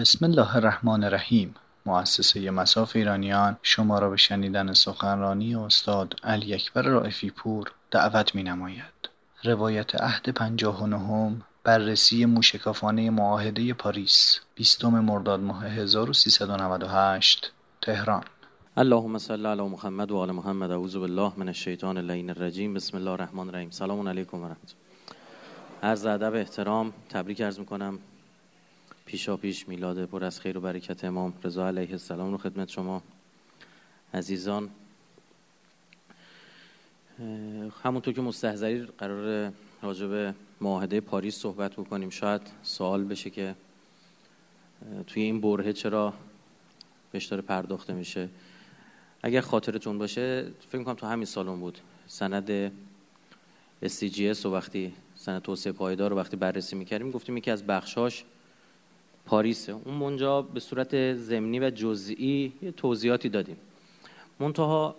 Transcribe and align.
بسم 0.00 0.24
الله 0.24 0.56
الرحمن 0.56 1.04
الرحیم. 1.04 1.54
مؤسسه 1.86 2.50
مساف 2.50 2.96
ایرانیان 2.96 3.56
شما 3.62 3.98
را 3.98 4.10
به 4.10 4.16
شنیدن 4.16 4.72
سخنرانی 4.72 5.54
استاد 5.54 6.14
علی 6.24 6.54
اکبر 6.54 6.82
رائفی 6.82 7.30
پور 7.30 7.72
دعوت 7.90 8.34
می 8.34 8.42
نماید. 8.42 9.08
روایت 9.44 9.94
عهد 9.94 10.28
پنجاه 10.28 10.82
و 10.82 10.86
نهم 10.86 11.42
بررسی 11.64 12.24
موشکافانه 12.24 13.10
معاهده 13.10 13.74
پاریس 13.74 14.40
بیستم 14.54 14.88
مرداد 14.88 15.40
ماه 15.40 15.66
1398 15.66 17.52
تهران. 17.82 18.24
اللهم 18.76 19.18
صل 19.18 19.46
علی 19.46 19.62
محمد 19.62 20.10
و 20.10 20.16
آل 20.16 20.30
محمد. 20.30 20.70
اعوذ 20.70 20.96
بالله 20.96 21.32
من 21.36 21.48
الشیطان 21.48 21.96
اللعین 21.96 22.30
الرجیم. 22.30 22.74
بسم 22.74 22.96
الله 22.96 23.10
الرحمن 23.10 23.48
الرحیم. 23.48 23.70
سلام 23.70 24.08
علیکم 24.08 24.38
و 24.38 24.44
رحمت. 24.44 24.74
عرض 25.82 26.06
ادب 26.06 26.34
احترام 26.34 26.92
تبریک 27.08 27.42
عرض 27.42 27.58
می‌کنم 27.58 27.98
پیشا 29.10 29.36
پیش 29.36 29.68
میلاد 29.68 30.04
پر 30.04 30.24
از 30.24 30.40
خیر 30.40 30.58
و 30.58 30.60
برکت 30.60 31.04
امام 31.04 31.34
رضا 31.44 31.68
علیه 31.68 31.90
السلام 31.90 32.30
رو 32.30 32.38
خدمت 32.38 32.68
شما. 32.68 33.02
عزیزان 34.14 34.70
همونطور 37.82 38.14
که 38.14 38.20
مستحضری 38.20 38.82
قرار 38.98 39.52
راجع 39.82 40.06
به 40.06 40.34
معاهده 40.60 41.00
پاریس 41.00 41.38
صحبت 41.38 41.72
بکنیم 41.72 42.10
شاید 42.10 42.40
سوال 42.62 43.04
بشه 43.04 43.30
که 43.30 43.54
توی 45.06 45.22
این 45.22 45.40
برهه 45.40 45.72
چرا 45.72 46.14
بهش 47.12 47.26
داره 47.26 47.42
پرداخته 47.42 47.92
میشه. 47.92 48.28
اگر 49.22 49.40
خاطرتون 49.40 49.98
باشه 49.98 50.46
فکر 50.68 50.82
کنم 50.82 50.94
تو 50.94 51.06
همین 51.06 51.26
سالن 51.26 51.60
بود. 51.60 51.78
سند 52.06 52.72
SCGS 53.84 54.44
و 54.44 54.48
وقتی 54.48 54.92
سند 55.14 55.42
توسعه 55.42 55.72
پایدار 55.72 56.10
رو 56.10 56.16
وقتی 56.16 56.36
بررسی 56.36 56.76
می‌کردیم 56.76 57.10
گفتیم 57.10 57.36
یکی 57.36 57.50
از 57.50 57.66
بخشاش 57.66 58.24
پاریسه. 59.30 59.72
اون 59.72 59.94
منجا 59.94 60.42
به 60.42 60.60
صورت 60.60 61.14
زمینی 61.14 61.60
و 61.60 61.70
جزئی 61.70 62.52
یه 62.62 62.72
توضیحاتی 62.72 63.28
دادیم. 63.28 63.56
منتها 64.40 64.96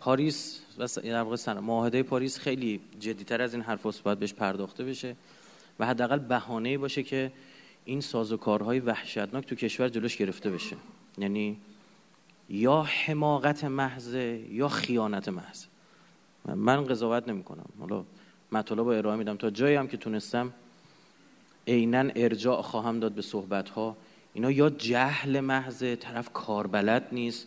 پاریس 0.00 0.60
و 0.78 0.86
در 1.02 1.22
واقع 1.22 1.52
معاهده 1.52 2.02
پاریس 2.02 2.38
خیلی 2.38 2.80
جدیتر 3.00 3.42
از 3.42 3.54
این 3.54 3.62
حرف 3.62 4.00
باید 4.00 4.18
بهش 4.18 4.34
پرداخته 4.34 4.84
بشه 4.84 5.16
و 5.78 5.86
حداقل 5.86 6.18
بهانه‌ای 6.18 6.76
باشه 6.76 7.02
که 7.02 7.32
این 7.84 8.00
سازوکارهای 8.00 8.80
وحشتناک 8.80 9.46
تو 9.46 9.54
کشور 9.54 9.88
جلوش 9.88 10.16
گرفته 10.16 10.50
بشه. 10.50 10.76
یعنی 11.18 11.56
یا 12.48 12.82
حماقت 12.82 13.64
محض 13.64 14.14
یا 14.50 14.68
خیانت 14.68 15.28
محض. 15.28 15.64
من 16.44 16.84
قضاوت 16.84 17.28
نمی 17.28 17.42
کنم 17.42 17.66
حالا 17.80 18.04
مطالب 18.52 18.80
رو 18.80 18.86
ارائه 18.86 19.16
میدم. 19.16 19.36
تا 19.36 19.50
جایی 19.50 19.76
هم 19.76 19.88
که 19.88 19.96
تونستم 19.96 20.52
عینا 21.66 22.10
ارجاع 22.16 22.62
خواهم 22.62 23.00
داد 23.00 23.12
به 23.12 23.22
صحبت 23.22 23.68
ها 23.68 23.96
اینا 24.34 24.50
یا 24.50 24.70
جهل 24.70 25.40
محض 25.40 25.84
طرف 26.00 26.32
کاربلد 26.32 27.08
نیست 27.12 27.46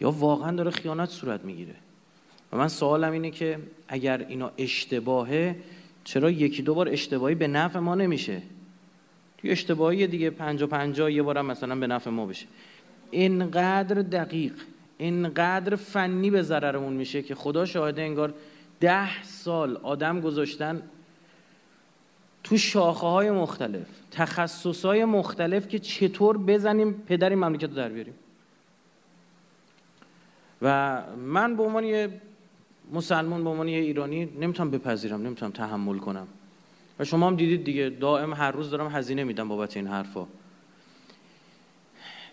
یا 0.00 0.10
واقعا 0.10 0.56
داره 0.56 0.70
خیانت 0.70 1.08
صورت 1.08 1.44
می‌گیره. 1.44 1.74
و 2.52 2.56
من 2.56 2.68
سوالم 2.68 3.12
اینه 3.12 3.30
که 3.30 3.58
اگر 3.88 4.26
اینا 4.28 4.50
اشتباهه 4.58 5.56
چرا 6.04 6.30
یکی 6.30 6.62
دو 6.62 6.74
بار 6.74 6.88
اشتباهی 6.88 7.34
به 7.34 7.46
نفع 7.46 7.78
ما 7.78 7.94
نمیشه؟ 7.94 8.42
توی 9.38 9.50
اشتباهی 9.50 10.06
دیگه 10.06 10.30
پنجا 10.30 10.66
پنجا 10.66 11.10
یه 11.10 11.22
بارم 11.22 11.46
مثلا 11.46 11.76
به 11.76 11.86
نفع 11.86 12.10
ما 12.10 12.26
بشه. 12.26 12.46
اینقدر 13.10 14.02
دقیق 14.02 14.52
اینقدر 14.98 15.76
فنی 15.76 16.30
به 16.30 16.42
ضررمون 16.42 16.92
میشه 16.92 17.22
که 17.22 17.34
خدا 17.34 17.64
شاهده 17.64 18.02
انگار 18.02 18.34
ده 18.80 19.22
سال 19.22 19.76
آدم 19.76 20.20
گذاشتن 20.20 20.82
تو 22.44 22.56
شاخه 22.56 23.06
های 23.06 23.30
مختلف 23.30 23.86
تخصص 24.10 24.84
های 24.84 25.04
مختلف 25.04 25.68
که 25.68 25.78
چطور 25.78 26.38
بزنیم 26.38 26.92
پدر 26.92 27.30
این 27.30 27.38
مملکت 27.38 27.68
رو 27.68 27.74
در 27.74 27.88
بیاریم. 27.88 28.14
و 30.62 31.02
من 31.16 31.56
به 31.56 31.62
عنوان 31.62 31.84
یه 31.84 32.20
مسلمان 32.92 33.44
به 33.44 33.50
عنوان 33.50 33.68
یه 33.68 33.78
ایرانی 33.78 34.24
نمی‌تونم 34.40 34.70
بپذیرم 34.70 35.22
نمی‌تونم 35.22 35.52
تحمل 35.52 35.98
کنم. 35.98 36.26
و 36.98 37.04
شما 37.04 37.26
هم 37.26 37.36
دیدید 37.36 37.64
دیگه 37.64 37.88
دائم 38.00 38.34
هر 38.34 38.50
روز 38.50 38.70
دارم 38.70 38.88
هزینه 38.88 39.24
میدم 39.24 39.48
بابت 39.48 39.76
این 39.76 39.86
حرفا. 39.86 40.26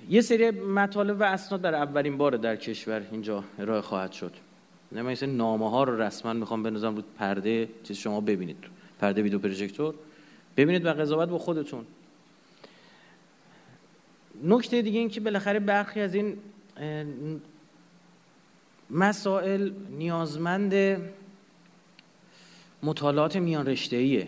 یه 0.10 0.22
سری 0.22 0.52
مطالب 0.52 1.20
و 1.20 1.24
اسناد 1.24 1.62
در 1.62 1.76
اولین 1.76 2.18
بار 2.18 2.38
در 2.38 2.56
کشور 2.56 3.02
اینجا 3.12 3.44
ارائه 3.60 3.82
خواهد 3.82 4.12
شد. 4.12 4.34
نمیشه 4.92 5.26
نامه 5.26 5.70
ها 5.70 5.84
رو 5.84 6.02
رسما 6.02 6.34
می‌خوام 6.34 6.64
بنوزم 6.64 6.96
رو 6.96 7.04
پرده 7.20 7.70
چیز 7.84 7.98
شما 7.98 8.22
ببینید. 8.22 8.75
پرده 9.00 9.22
ویدیو 9.22 9.40
پروژکتور. 9.40 9.96
ببینید 10.58 10.86
و 10.86 10.94
قضاوت 10.94 11.30
با 11.30 11.38
خودتون. 11.38 11.86
نکته 14.44 14.82
دیگه 14.82 15.00
این 15.00 15.10
که 15.10 15.20
بالاخره 15.20 15.60
برخی 15.60 16.02
از 16.02 16.16
این 16.16 16.38
مسائل 18.90 19.72
نیازمند 19.90 21.02
مطالعات 22.84 23.36
میان 23.36 23.66
رشته 23.66 23.96
ایه 23.96 24.28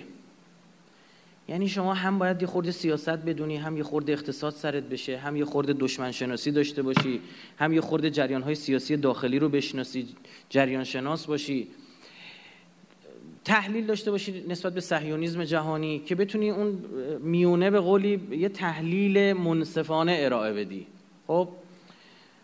یعنی 1.47 1.69
شما 1.69 1.93
هم 1.93 2.19
باید 2.19 2.41
یه 2.41 2.47
خورده 2.47 2.71
سیاست 2.71 3.09
بدونی 3.09 3.57
هم 3.57 3.77
یه 3.77 3.83
خورده 3.83 4.13
اقتصاد 4.13 4.53
سرت 4.53 4.83
بشه 4.83 5.17
هم 5.17 5.35
یه 5.35 5.45
خورده 5.45 5.73
دشمن 5.73 6.11
شناسی 6.11 6.51
داشته 6.51 6.81
باشی 6.81 7.21
هم 7.57 7.73
یه 7.73 7.81
خورده 7.81 8.09
جریان 8.09 8.41
های 8.41 8.55
سیاسی 8.55 8.97
داخلی 8.97 9.39
رو 9.39 9.49
بشناسی 9.49 10.07
جریان 10.49 10.83
شناس 10.83 11.25
باشی. 11.25 11.67
تحلیل 13.47 13.85
داشته 13.85 14.11
باشی 14.11 14.43
نسبت 14.47 14.73
به 14.73 14.81
صهیونیسم 14.81 15.43
جهانی 15.43 15.99
که 15.99 16.15
بتونی 16.15 16.49
اون 16.49 16.83
میونه 17.19 17.69
به 17.69 17.79
قولی 17.79 18.21
یه 18.31 18.49
تحلیل 18.49 19.33
منصفانه 19.33 20.17
ارائه 20.19 20.53
بدی. 20.53 20.87
خب؟ 21.27 21.49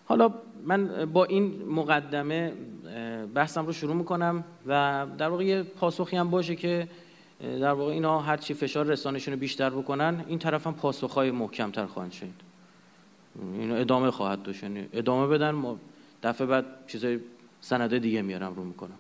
حالا 0.06 0.34
من 0.64 1.06
با 1.06 1.26
این 1.26 1.64
مقدمه 1.68 2.54
بحثم 3.34 3.66
رو 3.66 3.74
شروع 3.74 3.96
می‌کنم 3.96 4.44
و 4.68 5.06
در 5.18 5.30
واقع 5.30 5.44
یه 5.44 5.64
پاسخی 5.64 6.16
هم 6.16 6.30
باشه 6.30 6.56
که 6.56 6.88
در 7.42 7.72
واقع 7.72 7.92
اینا 7.92 8.20
هر 8.20 8.38
چی 8.38 8.54
فشار 8.54 8.86
رسانشون 8.86 9.34
رو 9.34 9.40
بیشتر 9.40 9.70
بکنن 9.70 10.26
این 10.28 10.40
طرف 10.40 10.68
هم 10.68 10.74
پاسخهای 10.74 11.32
محکمتر 11.32 11.86
خواهند 11.86 12.12
شد 12.12 12.28
اینو 13.60 13.76
ادامه 13.76 14.12
خواهد 14.12 14.44
داشت. 14.44 14.64
یعنی 14.64 14.86
ادامه 14.94 15.28
بدن 15.28 15.52
ما 15.52 15.80
دفعه 16.24 16.48
بعد 16.48 16.66
چیزای 16.88 17.20
سنده 17.62 18.00
دیگه 18.00 18.22
میارم 18.22 18.54
رو 18.56 18.64
می‌کنم. 18.64 18.98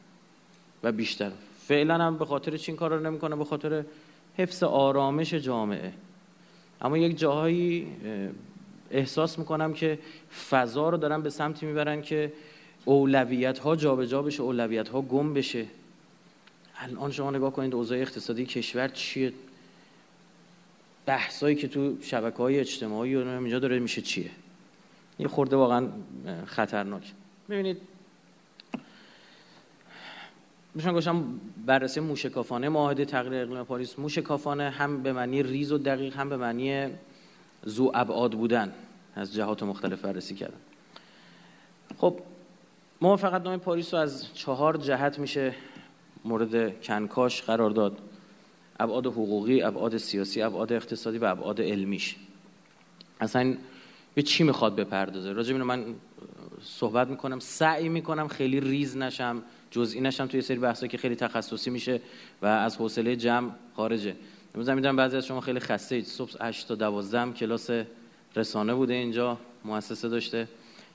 و 0.83 0.91
بیشتر. 0.91 1.31
فعلا 1.67 1.97
هم 1.97 2.17
به 2.17 2.25
خاطر 2.25 2.57
چین 2.57 2.75
کار 2.75 2.93
رو 2.93 2.99
نمی‌کنه؟ 2.99 3.35
به 3.35 3.45
خاطر 3.45 3.83
حفظ 4.37 4.63
آرامش 4.63 5.33
جامعه. 5.33 5.93
اما 6.81 6.97
یک 6.97 7.17
جاهایی 7.17 7.87
احساس 8.91 9.39
می‌کنم 9.39 9.73
که 9.73 9.99
فضا 10.49 10.89
رو 10.89 10.97
دارن 10.97 11.21
به 11.21 11.29
سمتی 11.29 11.65
می‌برن 11.65 12.01
که 12.01 12.33
اولویت 12.85 13.59
ها 13.59 13.75
جابجا 13.75 14.21
بشه 14.21 14.43
اولویت 14.43 14.89
ها 14.89 15.01
گم 15.01 15.33
بشه. 15.33 15.65
الان 16.77 17.11
شما 17.11 17.31
نگاه 17.31 17.53
کنید 17.53 17.75
اوضاع 17.75 17.97
اقتصادی 17.97 18.45
کشور 18.45 18.87
چیه؟ 18.87 19.33
بحثایی 21.05 21.55
که 21.55 21.67
تو 21.67 21.97
شبکه 22.01 22.37
های 22.37 22.59
اجتماعی 22.59 23.15
و 23.15 23.27
اینجا 23.27 23.59
داره 23.59 23.79
میشه 23.79 24.01
چیه؟ 24.01 24.31
یه 25.19 25.27
خورده 25.27 25.55
واقعا 25.55 25.87
خطرناک. 26.45 27.13
ببینید. 27.49 27.77
میشن 30.75 30.93
گوشم 30.93 31.39
بررسی 31.65 31.99
موشکافانه 31.99 32.69
معاهده 32.69 33.05
تغییر 33.05 33.43
اقلیم 33.43 33.63
پاریس 33.63 33.99
موشکافانه 33.99 34.69
هم 34.69 35.03
به 35.03 35.13
معنی 35.13 35.43
ریز 35.43 35.71
و 35.71 35.77
دقیق 35.77 36.15
هم 36.15 36.29
به 36.29 36.37
معنی 36.37 36.87
زو 37.65 37.91
ابعاد 37.93 38.31
بودن 38.31 38.73
از 39.15 39.33
جهات 39.33 39.63
مختلف 39.63 40.01
بررسی 40.01 40.35
کردن. 40.35 40.57
خب 41.97 42.19
موافقت 43.01 43.41
نامه 43.41 43.57
پاریس 43.57 43.93
رو 43.93 43.99
از 43.99 44.33
چهار 44.33 44.77
جهت 44.77 45.19
میشه 45.19 45.55
مورد 46.25 46.81
کنکاش 46.81 47.41
قرار 47.41 47.69
داد. 47.69 47.97
ابعاد 48.79 49.05
حقوقی، 49.05 49.61
ابعاد 49.61 49.97
سیاسی، 49.97 50.41
ابعاد 50.41 50.73
اقتصادی 50.73 51.17
و 51.17 51.25
ابعاد 51.25 51.61
علمیش. 51.61 52.15
اصلا 53.21 53.57
به 54.13 54.21
چی 54.21 54.43
می‌خواد 54.43 54.75
بپردازه؟ 54.75 55.33
راجع 55.33 55.55
من 55.55 55.85
صحبت 56.61 57.07
می‌کنم 57.07 57.39
سعی 57.39 57.89
می‌کنم 57.89 58.27
خیلی 58.27 58.59
ریز 58.59 58.97
نشم. 58.97 59.43
جزئی 59.73 60.01
نشم 60.01 60.25
توی 60.27 60.41
سری 60.41 60.59
بحثا 60.59 60.87
که 60.87 60.97
خیلی 60.97 61.15
تخصصی 61.15 61.69
میشه 61.69 62.01
و 62.41 62.45
از 62.45 62.77
حوصله 62.77 63.15
جمع 63.15 63.51
خارجه. 63.75 64.15
امروز 64.55 64.69
می‌دونم 64.69 64.95
بعضی 64.95 65.17
از 65.17 65.25
شما 65.25 65.41
خیلی 65.41 65.59
خسته 65.59 65.95
اید. 65.95 66.05
صبح 66.05 66.31
8 66.41 66.67
تا 66.67 66.75
12 66.75 67.31
کلاس 67.31 67.69
رسانه 68.35 68.73
بوده 68.73 68.93
اینجا 68.93 69.37
مؤسسه 69.65 70.09
داشته. 70.09 70.47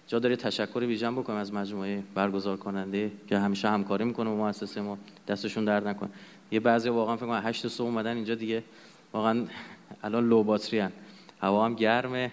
جا 0.07 0.19
داره 0.19 0.37
تشکر 0.37 0.79
ویژن 0.79 1.15
بکنم 1.15 1.37
از 1.37 1.53
مجموعه 1.53 2.03
برگزار 2.15 2.57
کننده 2.57 3.13
که 3.29 3.39
همیشه 3.39 3.69
همکاری 3.69 4.05
می‌کنه 4.05 4.31
با 4.31 4.37
مؤسسه 4.37 4.81
ما. 4.81 4.99
دستشون 5.29 5.65
درد 5.65 5.89
نکنه. 5.89 6.11
یه 6.51 6.61
بعضی 6.61 6.89
واقعا 6.89 7.17
فکر 7.17 7.27
کنم 7.27 7.43
8 7.45 7.69
صبح 7.69 7.87
اومدن 7.87 8.17
اینجا 8.17 8.35
دیگه. 8.35 8.63
واقعا 9.13 9.45
الان 10.03 10.29
لو 10.29 10.43
باتری 10.43 10.89
هوا 11.41 11.65
هم 11.65 11.75
گرمه. 11.75 12.33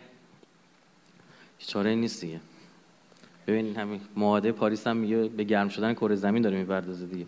چاره 1.59 1.95
نیست 1.95 2.21
دیگه. 2.21 2.39
ببین 3.47 3.75
همین 3.75 4.01
معاهده 4.15 4.51
پاریس 4.51 4.87
هم 4.87 4.97
میگه 4.97 5.23
به 5.23 5.43
گرم 5.43 5.69
شدن 5.69 5.93
کره 5.93 6.15
زمین 6.15 6.41
داره 6.41 6.57
می‌پردازه 6.57 7.05
دیگه. 7.05 7.25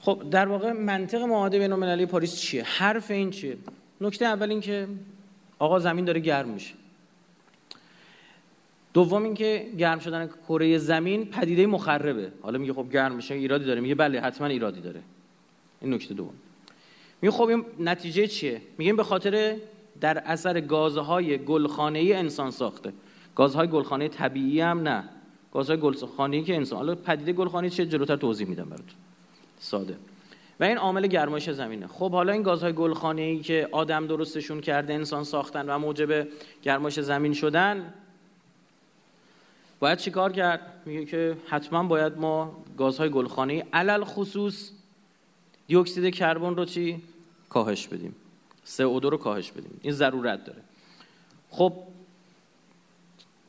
خب 0.00 0.22
در 0.30 0.48
واقع 0.48 0.72
منطق 0.72 1.22
معاهده 1.22 1.58
بین 1.58 1.72
المللی 1.72 2.06
پاریس 2.06 2.36
چیه؟ 2.36 2.62
حرف 2.62 3.10
این 3.10 3.30
چیه؟ 3.30 3.56
نکته 4.00 4.24
اول 4.24 4.50
این 4.50 4.60
که 4.60 4.88
آقا 5.58 5.78
زمین 5.78 6.04
داره 6.04 6.20
گرم 6.20 6.48
میشه. 6.48 6.74
دوم 8.94 9.22
اینکه 9.22 9.70
گرم 9.78 9.98
شدن 9.98 10.30
کره 10.48 10.78
زمین 10.78 11.24
پدیده 11.24 11.66
مخربه. 11.66 12.32
حالا 12.42 12.58
میگه 12.58 12.72
خب 12.72 12.92
گرم 12.92 13.14
میشه 13.14 13.34
ایرادی 13.34 13.64
داره. 13.64 13.80
میگه 13.80 13.94
بله 13.94 14.20
حتما 14.20 14.46
ایرادی 14.46 14.80
داره. 14.80 15.00
این 15.80 15.94
نکته 15.94 16.14
دوم. 16.14 16.34
میگه 17.22 17.32
خب 17.32 17.44
این 17.44 17.64
نتیجه 17.78 18.26
چیه؟ 18.26 18.62
میگیم 18.78 18.96
به 18.96 19.04
خاطر 19.04 19.56
در 20.02 20.18
اثر 20.18 20.60
گازهای 20.60 21.38
گلخانه 21.38 21.98
ای 21.98 22.12
انسان 22.12 22.50
ساخته. 22.50 22.92
گازهای 23.34 23.68
گلخانه 23.68 24.08
طبیعی 24.08 24.60
هم 24.60 24.80
نه. 24.80 25.04
گازهای 25.52 25.78
گلخانه 25.80 26.36
ای 26.36 26.42
که 26.42 26.56
انسان 26.56 26.78
حالا 26.78 26.94
پدیده 26.94 27.32
گلخانه 27.32 27.70
چه 27.70 27.86
جلوتر 27.86 28.16
توضیح 28.16 28.46
میدم 28.46 28.64
براتون. 28.64 28.94
ساده. 29.58 29.96
و 30.60 30.64
این 30.64 30.78
عامل 30.78 31.06
گرمایش 31.06 31.50
زمینه. 31.50 31.86
خب 31.86 32.12
حالا 32.12 32.32
این 32.32 32.42
گازهای 32.42 32.72
گلخانه 32.72 33.22
ای 33.22 33.38
که 33.38 33.68
آدم 33.72 34.06
درستشون 34.06 34.60
کرده 34.60 34.94
انسان 34.94 35.24
ساختن 35.24 35.68
و 35.68 35.78
موجب 35.78 36.28
گرمایش 36.62 37.00
زمین 37.00 37.32
شدن 37.32 37.92
باید 39.80 39.98
چیکار 39.98 40.32
کرد؟ 40.32 40.82
میگه 40.86 41.04
که 41.04 41.36
حتما 41.48 41.82
باید 41.82 42.18
ما 42.18 42.64
گازهای 42.78 43.10
گلخانه 43.10 43.66
علل 43.72 44.04
خصوص 44.04 44.70
دیوکسید 45.66 46.14
کربن 46.14 46.56
رو 46.56 46.64
چی؟ 46.64 47.02
کاهش 47.48 47.86
بدیم. 47.86 48.14
CO2 48.66 49.04
رو 49.04 49.16
کاهش 49.16 49.52
بدیم. 49.52 49.80
این 49.82 49.92
ضرورت 49.92 50.44
داره. 50.44 50.62
خب 51.50 51.72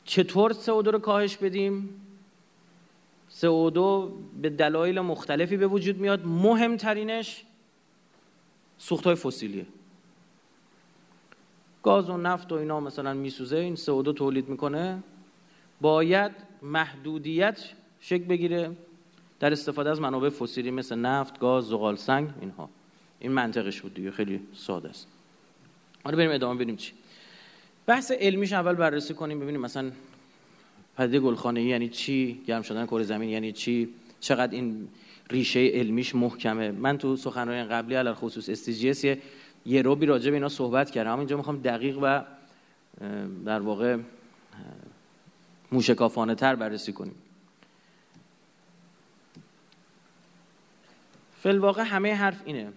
چطور 0.04 0.52
CO2 0.52 0.66
رو 0.66 0.98
کاهش 0.98 1.36
بدیم؟ 1.36 2.00
CO2 3.40 3.78
به 4.42 4.50
دلایل 4.50 5.00
مختلفی 5.00 5.56
به 5.56 5.66
وجود 5.66 5.98
میاد. 5.98 6.26
مهمترینش 6.26 7.44
سوخت 8.78 9.04
های 9.04 9.14
فسیلیه. 9.14 9.66
گاز 11.82 12.10
و 12.10 12.16
نفت 12.16 12.52
و 12.52 12.54
اینا 12.54 12.80
مثلا 12.80 13.14
میسوزه 13.14 13.56
این 13.56 13.76
CO2 13.76 14.14
تولید 14.14 14.48
می‌کنه. 14.48 15.02
باید 15.80 16.32
محدودیت 16.62 17.68
شکل 18.00 18.24
بگیره 18.24 18.76
در 19.40 19.52
استفاده 19.52 19.90
از 19.90 20.00
منابع 20.00 20.28
فسیلی 20.28 20.70
مثل 20.70 20.96
نفت، 20.96 21.38
گاز، 21.38 21.64
زغال 21.64 21.96
سنگ 21.96 22.30
اینها. 22.40 22.70
این 23.24 23.32
منطقش 23.32 23.80
بود 23.80 23.94
دیگه 23.94 24.10
خیلی 24.10 24.40
ساده 24.54 24.88
است. 24.88 25.06
حالا 26.04 26.16
بریم 26.16 26.30
ادامه 26.30 26.54
ببینیم 26.54 26.76
چی. 26.76 26.92
بحث 27.86 28.10
علمیش 28.10 28.52
اول 28.52 28.74
بررسی 28.74 29.14
کنیم 29.14 29.40
ببینیم 29.40 29.60
مثلا 29.60 29.90
پدیده 30.96 31.20
گلخانه 31.20 31.62
یعنی 31.62 31.88
چی 31.88 32.42
گرم 32.46 32.62
شدن 32.62 32.86
کره 32.86 33.02
زمین 33.02 33.28
یعنی 33.28 33.52
چی 33.52 33.88
چقدر 34.20 34.52
این 34.52 34.88
ریشه 35.30 35.60
علمیش 35.60 36.14
محکمه. 36.14 36.70
من 36.70 36.98
تو 36.98 37.16
سخنرانی 37.16 37.64
قبلی 37.64 37.94
علل 37.94 38.14
خصوص 38.14 38.48
استیجیس 38.48 39.04
یه, 39.04 39.18
یه 39.66 39.82
روبی 39.82 40.06
راجع 40.06 40.30
به 40.30 40.36
اینا 40.36 40.48
صحبت 40.48 40.90
کردم. 40.90 41.18
اینجا 41.18 41.36
می‌خوام 41.36 41.62
دقیق 41.62 41.98
و 42.02 42.24
در 43.44 43.60
واقع 43.60 43.98
موشکافانه 45.72 46.34
تر 46.34 46.54
بررسی 46.54 46.92
کنیم. 46.92 47.14
فلواقع 51.42 51.82
همه 51.82 52.14
حرف 52.14 52.42
اینه. 52.44 52.72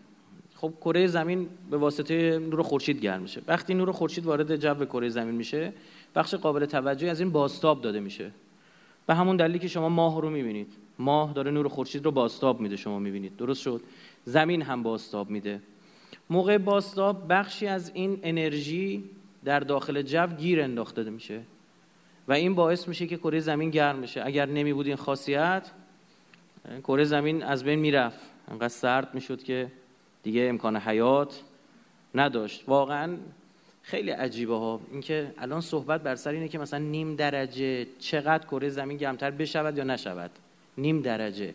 خب 0.62 0.74
کره 0.82 1.08
زمین 1.08 1.48
به 1.72 1.78
واسطه 1.78 2.40
نور 2.40 2.62
خورشید 2.62 3.00
گرم 3.00 3.22
میشه. 3.22 3.42
وقتی 3.48 3.74
نور 3.74 3.92
خورشید 3.92 4.26
وارد 4.26 4.56
جو 4.56 4.86
کره 4.86 5.10
زمین 5.10 5.36
میشه 5.36 5.74
بخش 6.16 6.36
قابل 6.36 6.66
توجهی 6.66 7.10
از 7.10 7.20
این 7.20 7.32
باستاب 7.32 7.82
داده 7.82 8.00
میشه. 8.00 8.32
به 9.08 9.16
همون 9.16 9.38
دلیلی 9.38 9.60
که 9.60 9.68
شما 9.68 9.90
ماه 9.90 10.22
رو 10.22 10.30
می‌بینید. 10.30 10.74
ماه 11.00 11.34
داره 11.34 11.52
نور 11.52 11.68
خورشید 11.68 12.06
رو 12.06 12.12
باستاب 12.12 12.62
میده 12.62 12.76
شما 12.76 13.00
می‌بینید. 13.00 13.38
درست 13.38 13.62
شد؟ 13.62 13.82
زمین 14.26 14.62
هم 14.62 14.84
باستاب 14.84 15.30
میده. 15.30 15.62
موقع 16.30 16.58
باستاب 16.58 17.26
بخشی 17.30 17.68
از 17.68 17.92
این 17.94 18.20
انرژی 18.24 19.04
در 19.46 19.60
داخل 19.60 20.02
جو 20.02 20.28
گیر 20.28 20.62
انداخته 20.62 21.04
میشه 21.04 21.42
و 22.28 22.34
این 22.34 22.56
باعث 22.56 22.88
میشه 22.88 23.08
که 23.08 23.18
کره 23.18 23.40
زمین 23.40 23.70
گرم 23.70 24.00
میشه 24.00 24.22
اگر 24.26 24.46
نمی 24.46 24.74
بود 24.74 24.88
این 24.88 24.96
خاصیت 24.96 25.72
کره 26.84 27.04
زمین 27.04 27.44
از 27.44 27.64
بین 27.64 27.80
می‌رفت. 27.80 28.20
انقدر 28.52 28.68
سرد 28.68 29.14
می‌شد 29.14 29.44
که 29.44 29.72
دیگه 30.28 30.46
امکان 30.50 30.78
حیات 30.78 31.42
نداشت. 32.16 32.64
واقعا 32.68 33.18
خیلی 33.82 34.12
عجیبه 34.12 34.54
ها. 34.54 34.80
اینکه 34.92 35.34
الان 35.38 35.62
صحبت 35.62 36.04
بر 36.04 36.16
سر 36.16 36.32
اینه 36.32 36.48
که 36.48 36.60
مثلا 36.60 36.80
نیم 36.80 37.16
درجه 37.16 37.88
چقدر 38.00 38.46
کره 38.46 38.70
زمین 38.70 38.98
گرمتر 38.98 39.32
بشود 39.32 39.78
یا 39.78 39.84
نشود. 39.84 40.32
نیم 40.78 41.02
درجه. 41.02 41.54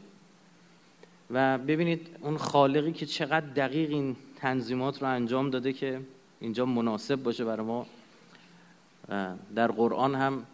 و 1.30 1.58
ببینید 1.58 2.08
اون 2.20 2.36
خالقی 2.36 2.92
که 2.92 3.06
چقدر 3.06 3.46
دقیق 3.46 3.90
این 3.90 4.16
تنظیمات 4.36 5.02
رو 5.02 5.08
انجام 5.08 5.50
داده 5.50 5.72
که 5.72 6.00
اینجا 6.40 6.66
مناسب 6.66 7.22
باشه 7.22 7.44
برای 7.44 7.66
ما. 7.66 7.86
در 9.54 9.68
قرآن 9.68 10.14
هم 10.14 10.46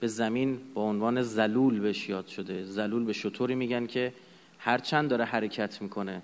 به 0.00 0.06
زمین 0.06 0.58
با 0.74 0.82
عنوان 0.82 1.22
زلول 1.22 1.80
بهش 1.80 2.08
یاد 2.08 2.26
شده. 2.26 2.64
زلول 2.64 3.04
به 3.04 3.12
شطوری 3.12 3.54
میگن 3.54 3.86
که 3.86 4.12
هرچند 4.58 5.10
داره 5.10 5.24
حرکت 5.24 5.82
می‌کنه. 5.82 6.22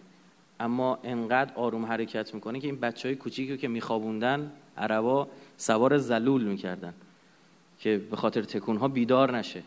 اما 0.61 0.99
انقدر 1.05 1.55
آروم 1.55 1.87
حرکت 1.87 2.35
می‌کنه 2.35 2.61
که 2.61 2.67
این 2.67 2.81
بچه 2.81 3.09
های 3.09 3.17
کوچیکی 3.17 3.57
که 3.57 3.69
میخوابوندن 3.69 4.53
عربا 4.77 5.29
سوار 5.57 5.99
زلول 5.99 6.45
می‌کردن 6.45 6.95
که 7.79 7.99
به 8.11 8.17
خاطر 8.17 8.43
تکون 8.43 8.77
ها 8.77 8.89
بیدار 8.89 9.37
نشه. 9.37 9.63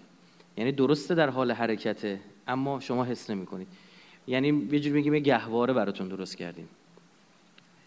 یعنی 0.57 0.71
درسته 0.71 1.15
در 1.15 1.29
حال 1.29 1.51
حرکته 1.51 2.19
اما 2.47 2.79
شما 2.79 3.05
حس 3.05 3.29
نمی‌کنید. 3.29 3.67
یعنی 4.27 4.67
یه 4.71 4.79
جوری 4.79 4.95
میگیم 4.95 5.19
گهواره 5.19 5.73
براتون 5.73 6.07
درست 6.07 6.37
کردیم. 6.37 6.69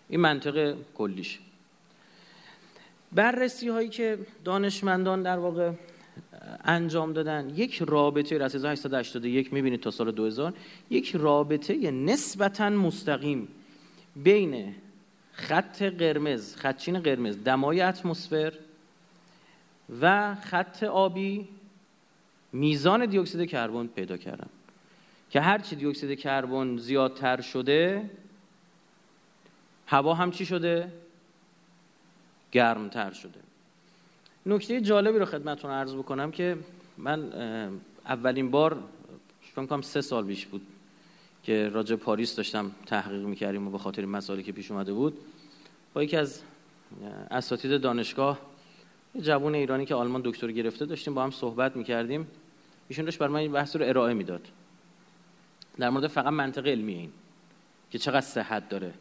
این 0.08 0.20
منطق 0.20 0.76
کلیش. 0.94 1.38
بررسی 3.12 3.68
هایی 3.68 3.88
که 3.88 4.18
دانشمندان 4.44 5.22
در 5.22 5.38
واقع 5.38 5.72
انجام 6.64 7.12
دادن. 7.12 7.52
یک 7.56 7.82
رابطه 7.82 8.44
از 8.44 8.54
1881 8.54 9.52
می‌بینید 9.52 9.80
تا 9.80 9.90
سال 9.90 10.10
2000 10.10 10.52
یک 10.90 11.16
رابطه 11.16 11.90
نسبتا 11.90 12.70
مستقیم 12.70 13.48
بین 14.16 14.74
خط 15.32 15.82
قرمز 15.82 16.56
خطچین 16.56 17.00
قرمز 17.00 17.36
دمای 17.44 17.80
اتمسفر 17.80 18.52
و 20.00 20.34
خط 20.34 20.82
آبی 20.82 21.48
میزان 22.52 23.06
دیوکسید 23.06 23.48
کربن 23.48 23.86
پیدا 23.86 24.16
کردن. 24.16 24.48
که 25.30 25.40
هرچی 25.40 25.76
دیوکسید 25.76 26.18
کربن 26.18 26.76
زیادتر 26.76 27.40
شده 27.40 28.10
هوا 29.86 30.14
هم 30.14 30.30
چی 30.30 30.46
شده؟ 30.46 30.92
گرمتر 32.52 33.12
شده. 33.12 33.49
نکته 34.50 34.80
جالبی 34.80 35.18
رو 35.18 35.24
خدمتتون 35.24 35.70
عرض 35.70 35.94
بکنم 35.94 36.30
که 36.30 36.56
من 36.98 37.32
اولین 38.06 38.50
بار 38.50 38.76
فکر 39.42 39.66
کنم 39.66 39.80
سه 39.80 40.00
سال 40.00 40.24
بیش 40.24 40.46
بود 40.46 40.62
که 41.42 41.68
راجع 41.68 41.96
پاریس 41.96 42.36
داشتم 42.36 42.70
تحقیق 42.86 43.24
می‌کردیم 43.24 43.68
و 43.68 43.70
به 43.70 43.78
خاطر 43.78 44.04
مسائلی 44.04 44.42
که 44.42 44.52
پیش 44.52 44.70
اومده 44.70 44.92
بود. 44.92 45.18
با 45.94 46.02
یکی 46.02 46.16
از 46.16 46.42
اساتید 47.30 47.80
دانشگاه 47.80 48.40
یه 49.14 49.22
جوون 49.22 49.54
ایرانی 49.54 49.86
که 49.86 49.94
آلمان 49.94 50.22
دکتر 50.24 50.52
گرفته 50.52 50.86
داشتیم 50.86 51.14
با 51.14 51.22
هم 51.22 51.30
صحبت 51.30 51.76
می‌کردیم. 51.76 52.26
ایشون 52.88 53.04
داشت 53.04 53.18
برای 53.18 53.32
من 53.32 53.40
این 53.40 53.52
بحث 53.52 53.76
رو 53.76 53.88
ارائه 53.88 54.14
می‌داد. 54.14 54.48
در 55.78 55.90
مورد 55.90 56.06
فقط 56.06 56.32
منطق 56.32 56.66
علمی 56.66 56.94
این 56.94 57.10
که 57.90 57.98
چقدر 57.98 58.20
صحت 58.20 58.68
داره. 58.68 58.94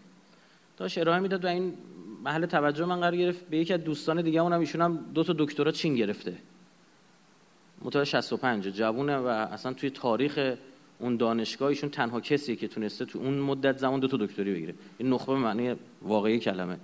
داشت 0.77 0.97
ارائه 0.97 1.19
می‌داد 1.19 1.45
و 1.45 1.47
این 1.47 1.73
محل 2.23 2.45
توجه 2.45 2.85
من 2.85 2.99
قرار 2.99 3.15
گرفت 3.15 3.49
به 3.49 3.57
یکی 3.57 3.73
از 3.73 3.83
دوستان 3.83 4.21
دیگه 4.21 4.41
اونم 4.41 4.59
ایشون 4.59 4.81
هم 4.81 4.99
دو 5.13 5.23
تا 5.23 5.35
دکترا 5.37 5.71
چین 5.71 5.95
گرفته. 5.95 6.37
متولد 7.81 8.03
65 8.03 8.67
جوونه 8.67 9.17
و 9.17 9.27
اصلا 9.27 9.73
توی 9.73 9.89
تاریخ 9.89 10.55
اون 10.99 11.17
دانشگاه 11.17 11.69
ایشون 11.69 11.89
تنها 11.89 12.21
کسیه 12.21 12.55
که 12.55 12.67
تونسته 12.67 13.05
تو 13.05 13.19
اون 13.19 13.39
مدت 13.39 13.77
زمان 13.77 13.99
دو 13.99 14.07
تا 14.07 14.17
دکتری 14.17 14.53
بگیره. 14.53 14.73
این 14.97 15.09
نخبه 15.09 15.35
معنی 15.35 15.75
واقعی 16.01 16.39
کلمه. 16.39 16.77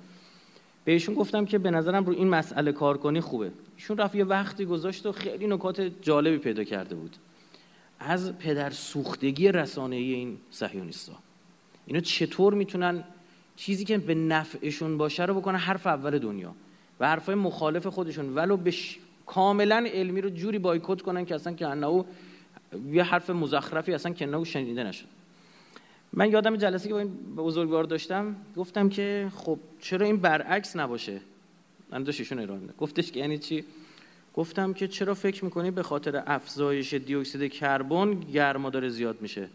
به 0.86 0.92
ایشون 0.92 1.15
گفتم 1.15 1.46
که 1.46 1.58
به 1.58 1.72
نظرم 1.72 2.06
رو 2.06 2.13
این 2.13 2.27
مسئله 2.27 2.72
کار 2.72 2.98
کنی 2.98 3.22
خوبه. 3.22 3.51
ایشون 3.75 3.98
رفت 3.98 4.15
یه 4.15 4.24
وقتی 4.24 4.65
گذاشت 4.65 5.06
و 5.06 5.12
خیلی 5.12 5.48
نکات 5.48 5.82
جالبی 5.82 6.38
پیدا 6.38 6.63
کرده 6.63 6.96
بود. 6.96 7.15
از 8.00 8.38
پدر 8.38 8.70
سوختگی 8.70 9.51
رسانه 9.51 9.96
این 9.96 10.38
صهیونیستا 10.51 11.13
اینا 11.86 12.00
چطور 12.00 12.54
می‌تونن 12.54 13.04
چیزی 13.55 13.85
که 13.85 13.97
به 13.97 14.15
نفعشون 14.15 14.97
باشه 14.97 15.25
رو 15.25 15.33
بکنه 15.33 15.57
حرف 15.57 15.88
اول 15.88 16.19
دنیا. 16.19 16.55
و 17.00 17.07
حرفای 17.07 17.35
مخالف 17.35 17.88
خودشون. 17.88 18.35
ولو 18.35 18.57
به 18.57 18.74
کاملا 19.25 19.85
علمی 19.93 20.21
رو 20.21 20.29
جوری 20.29 20.59
بایکوت 20.59 21.01
کنن 21.01 21.25
که 21.25 21.35
اصلا 21.35 21.53
که 21.53 21.67
انه 21.67 22.05
یه 22.91 23.03
حرف 23.03 23.29
مزخرفی 23.29 23.93
اصلا 23.93 24.13
که 24.13 24.27
انه 24.27 24.43
شنیده 24.43 24.83
نشد. 24.83 25.05
من 26.13 26.31
یادم 26.31 26.55
جلسه 26.55 26.88
که 26.88 26.93
با 26.93 27.00
این 27.00 27.09
بزرگوار 27.35 27.83
داشتم 27.83 28.35
گفتم 28.57 28.89
که 28.89 29.31
خب 29.35 29.59
چرا 29.79 30.05
این 30.05 30.17
برعکس 30.17 30.75
نباشه؟ 30.75 31.21
من 31.91 32.03
داشتشون 32.03 32.39
ایران 32.39 32.69
گفتش 32.79 33.12
که 33.12 33.19
یعنی 33.19 33.38
چی؟ 33.38 33.63
گفتم 34.33 34.74
که 34.74 34.88
چرا 34.88 35.13
فکر 35.13 35.45
می‌کنی 35.45 35.71
به 35.71 35.83
خاطر 35.83 36.24
افزایش 36.27 36.93
دیوکسید 36.93 37.51
کربن 37.51 38.19
گرما 38.19 38.69
داره 38.69 38.89
زیاد 38.89 39.21
میشه؟ 39.21 39.50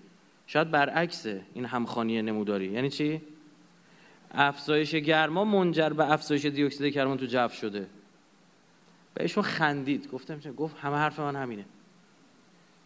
شاید 0.46 0.70
برعکس 0.70 1.26
این 1.54 1.64
همخانی 1.64 2.22
نموداری. 2.22 2.66
یعنی 2.66 2.90
چی؟ 2.90 3.20
افزایش 4.30 4.94
گرما 4.94 5.44
منجر 5.44 5.88
به 5.88 6.12
افزایش 6.12 6.46
دی 6.46 6.64
اکسید 6.64 6.94
کربن 6.94 7.16
تو 7.16 7.26
جو 7.26 7.48
شده. 7.48 7.86
بهشون 9.14 9.44
خندید. 9.44 10.10
گفتم 10.10 10.40
چه؟ 10.40 10.52
گفت 10.52 10.76
همه 10.78 10.96
حرف 10.96 11.20
من 11.20 11.36
همینه. 11.36 11.64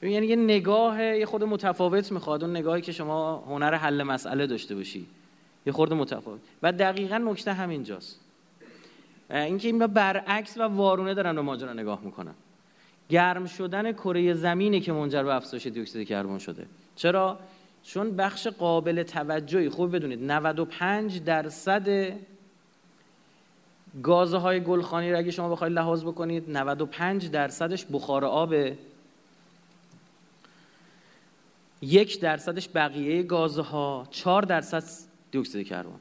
یعنی 0.03 0.27
یه 0.27 0.37
نگاه 0.37 1.03
یه 1.03 1.27
خود 1.27 1.45
متفاوت 1.45 2.13
می‌خواد. 2.13 2.45
اون 2.45 2.57
نگاهی 2.57 2.83
که 2.83 2.93
شما 2.93 3.37
هنر 3.37 3.75
حل 3.75 4.03
مسئله 4.03 4.47
داشته 4.47 4.75
باشی. 4.75 5.07
یه 5.67 5.73
خورده 5.73 5.95
متفاوت. 5.95 6.41
و 6.63 6.73
دقیقا 6.73 7.19
نکته 7.19 7.53
همینجاست. 7.53 8.21
اینکه 9.31 9.69
این 9.69 9.79
برعکس 9.79 10.59
و 10.59 10.63
وارونه 10.63 11.15
دارن 11.15 11.35
به 11.35 11.43
ماجرا 11.43 11.73
نگاه 11.73 12.01
می‌کنن. 12.05 12.35
گرم 13.09 13.47
شدن 13.47 13.93
کره 13.93 14.35
زمینی 14.35 14.81
که 14.81 14.93
منجر 14.93 15.23
به 15.23 15.35
افزایش 15.35 15.67
دی 15.67 15.81
اکسید 15.81 16.09
کربن 16.09 16.39
شده. 16.39 16.67
چرا؟ 16.97 17.39
چون 17.85 18.17
بخش 18.17 18.47
قابل 18.47 19.03
توجهی 19.03 19.69
خوب 19.69 19.97
بدونید 19.97 20.23
95 20.23 21.23
درصد 21.23 22.13
گازهای 24.03 24.61
گلخانی 24.61 25.13
را 25.13 25.19
اگه 25.19 25.31
شما 25.31 25.49
بخواید 25.49 25.73
لحاظ 25.73 26.05
بکنید 26.05 26.51
95 26.51 27.31
درصدش 27.31 27.87
بخار 27.93 28.25
آبه. 28.25 28.79
یک 31.83 32.21
درصدش 32.21 32.69
بقیه 32.75 33.23
گازها 33.23 34.07
4 34.11 34.43
درصد 34.43 34.85
دی 35.31 35.39
اکسید 35.39 35.67
کربن 35.67 36.01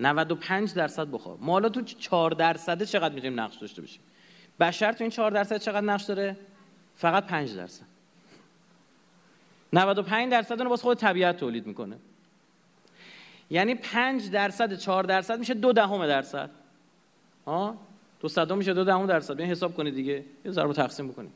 95 0.00 0.74
درصد 0.74 1.10
بخار. 1.10 1.38
ما 1.40 1.52
حالا 1.52 1.68
تو 1.68 1.82
4 1.82 2.30
درصد 2.30 2.82
چقدر 2.82 3.14
می‌تونیم 3.14 3.40
نقش 3.40 3.56
داشته 3.56 3.82
باشیم؟ 3.82 4.00
بشر 4.60 4.92
تو 4.92 5.04
این 5.04 5.10
4 5.10 5.30
درصد 5.30 5.56
چقدر 5.56 5.86
نقش 5.86 6.02
داره؟ 6.04 6.36
فقط 6.96 7.26
5 7.26 7.54
درصد. 7.54 7.93
95 9.74 10.30
درصد 10.30 10.62
رو 10.62 10.68
باز 10.68 10.82
خود 10.82 10.98
طبیعت 10.98 11.36
تولید 11.36 11.66
می‌کنه. 11.66 11.96
یعنی 13.50 13.74
5 13.74 14.30
درصد 14.30 14.74
4 14.76 15.04
درصد 15.04 15.38
میشه 15.38 15.54
دو 15.54 15.72
دهم 15.72 16.06
درصد. 16.06 16.50
ها 17.46 17.76
دو 18.20 18.28
صدم 18.28 18.58
میشه 18.58 18.74
دو 18.74 18.84
دهم 18.84 19.06
درصد. 19.06 19.34
ببین 19.34 19.46
حساب 19.46 19.74
کنید 19.74 19.94
دیگه. 19.94 20.24
یه 20.44 20.50
ضرب 20.50 20.72
تقسیم 20.72 21.08
بکنید. 21.08 21.30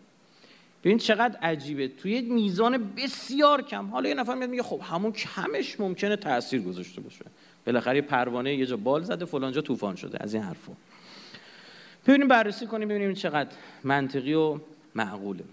ببین 0.85 0.99
چقدر 0.99 1.39
عجیبه. 1.39 1.89
توی 1.89 2.21
میزان 2.21 2.93
بسیار 2.97 3.63
کم. 3.63 3.87
حالا 3.87 4.09
یه 4.09 4.15
نفر 4.15 4.35
میاد 4.35 4.51
میگه 4.51 4.63
خب 4.63 4.81
همون 4.85 5.13
کمش 5.13 5.81
ممکنه 5.81 6.17
تاثیر 6.17 6.63
گذاشته 6.63 7.01
باشه. 7.01 7.25
بالاخره 7.67 8.01
پروانه 8.01 8.55
یه 8.55 8.67
جا 8.67 8.77
بال 8.77 9.03
زده 9.03 9.25
فلان 9.25 9.53
جا 9.53 9.61
طوفان 9.61 9.97
شده. 9.97 10.19
از 10.21 10.35
این 10.35 10.43
حرفا. 10.43 10.73
ببینیم 12.07 12.29
بررسی 12.29 12.67
کنیم 12.67 12.89
ببینیم 12.89 13.15
چقدر 13.15 13.51
منطقی 13.85 14.35
و 14.35 14.59
معقوله. 14.95 15.45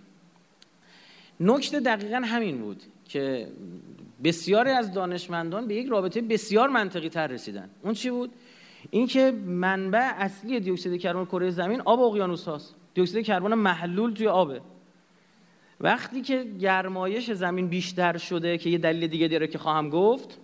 نکته 1.39 1.80
دقیقا 1.80 2.22
همین 2.25 2.58
بود 2.58 2.84
که 3.06 3.48
بسیاری 4.24 4.70
از 4.70 4.94
دانشمندان 4.94 5.68
به 5.68 5.75
یک 5.75 5.88
رابطه 5.88 6.22
بسیار 6.22 6.70
منطقی 6.70 7.10
تر 7.10 7.27
رسیدن. 7.27 7.70
اون 7.82 7.94
چی 7.94 8.10
بود؟ 8.10 8.32
اینکه 8.89 9.32
منبع 9.46 10.12
اصلی 10.15 10.60
دی 10.60 10.72
اکسید 10.72 11.01
کربن 11.01 11.25
کره 11.25 11.50
زمین 11.50 11.82
آب 11.82 12.00
اقیانوس 12.00 12.46
هاست. 12.46 12.75
دی 12.94 13.01
اکسید 13.01 13.25
کربن 13.25 13.54
محلول 13.54 14.13
توی 14.13 14.27
آبه. 14.27 14.62
وقتی 15.82 16.22
که 16.22 16.44
گرمایش 16.60 17.32
زمین 17.32 17.68
بیشتر 17.68 18.18
شده 18.18 18.58
که 18.58 18.70
یه 18.70 18.77
دلیل 18.77 19.08
دیگه 19.08 19.27
داره 19.27 19.48
که 19.48 19.58
خواهم 19.58 19.89
گفت 19.89 20.39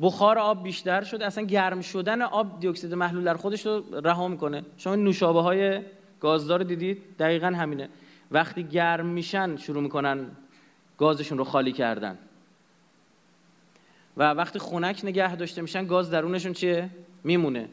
بخار 0.00 0.38
آب 0.38 0.62
بیشتر 0.62 1.02
شده. 1.02 1.26
اصلا 1.26 1.44
گرم 1.44 1.80
شدن 1.80 2.22
آب 2.22 2.60
دی 2.60 2.68
اکسید 2.68 2.94
محلول 2.94 3.24
در 3.24 3.34
خودش 3.34 3.66
رو 3.66 3.82
رها 3.92 4.28
می‌کنه. 4.28 4.62
شما 4.76 4.96
نوشابه 4.96 5.40
های 5.40 5.80
گازدار 6.20 6.62
دیدید؟ 6.62 6.98
دقیقا 7.18 7.46
همینه. 7.46 7.88
وقتی 8.30 8.64
گرم 8.64 9.06
میشن 9.06 9.56
شروع 9.56 9.82
می‌کنن 9.82 10.26
گازشون 10.98 11.38
رو 11.38 11.44
خالی 11.44 11.72
کردن. 11.72 12.18
و 14.16 14.30
وقتی 14.30 14.58
خنک 14.58 15.00
نگه 15.04 15.36
داشته 15.36 15.62
میشن 15.62 15.86
گاز 15.86 16.10
درونشون 16.10 16.52
چیه؟ 16.52 16.90
میمونه. 17.24 17.68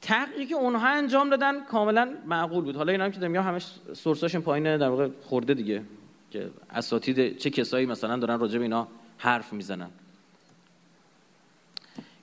تحقیقی 0.00 0.46
که 0.46 0.54
اونها 0.54 0.88
انجام 0.88 1.30
دادن 1.30 1.64
کاملا 1.64 2.14
معقول 2.26 2.64
بود. 2.64 2.76
حالا 2.76 2.92
اینا 2.92 3.04
هم 3.04 3.10
که 3.10 3.20
دارم 3.20 3.36
همش 3.36 3.66
سورساشون 3.92 4.40
پایینه 4.40 4.78
در 4.78 4.88
واقع 4.88 5.08
خورده 5.22 5.54
دیگه. 5.54 5.82
که 6.30 6.50
اساتید 6.70 7.38
چه 7.38 7.50
کسایی 7.50 7.86
مثلا 7.86 8.16
دارن 8.16 8.40
راجع 8.40 8.58
به 8.58 8.64
اینا 8.64 8.88
حرف 9.18 9.52
می‌زنن. 9.52 9.90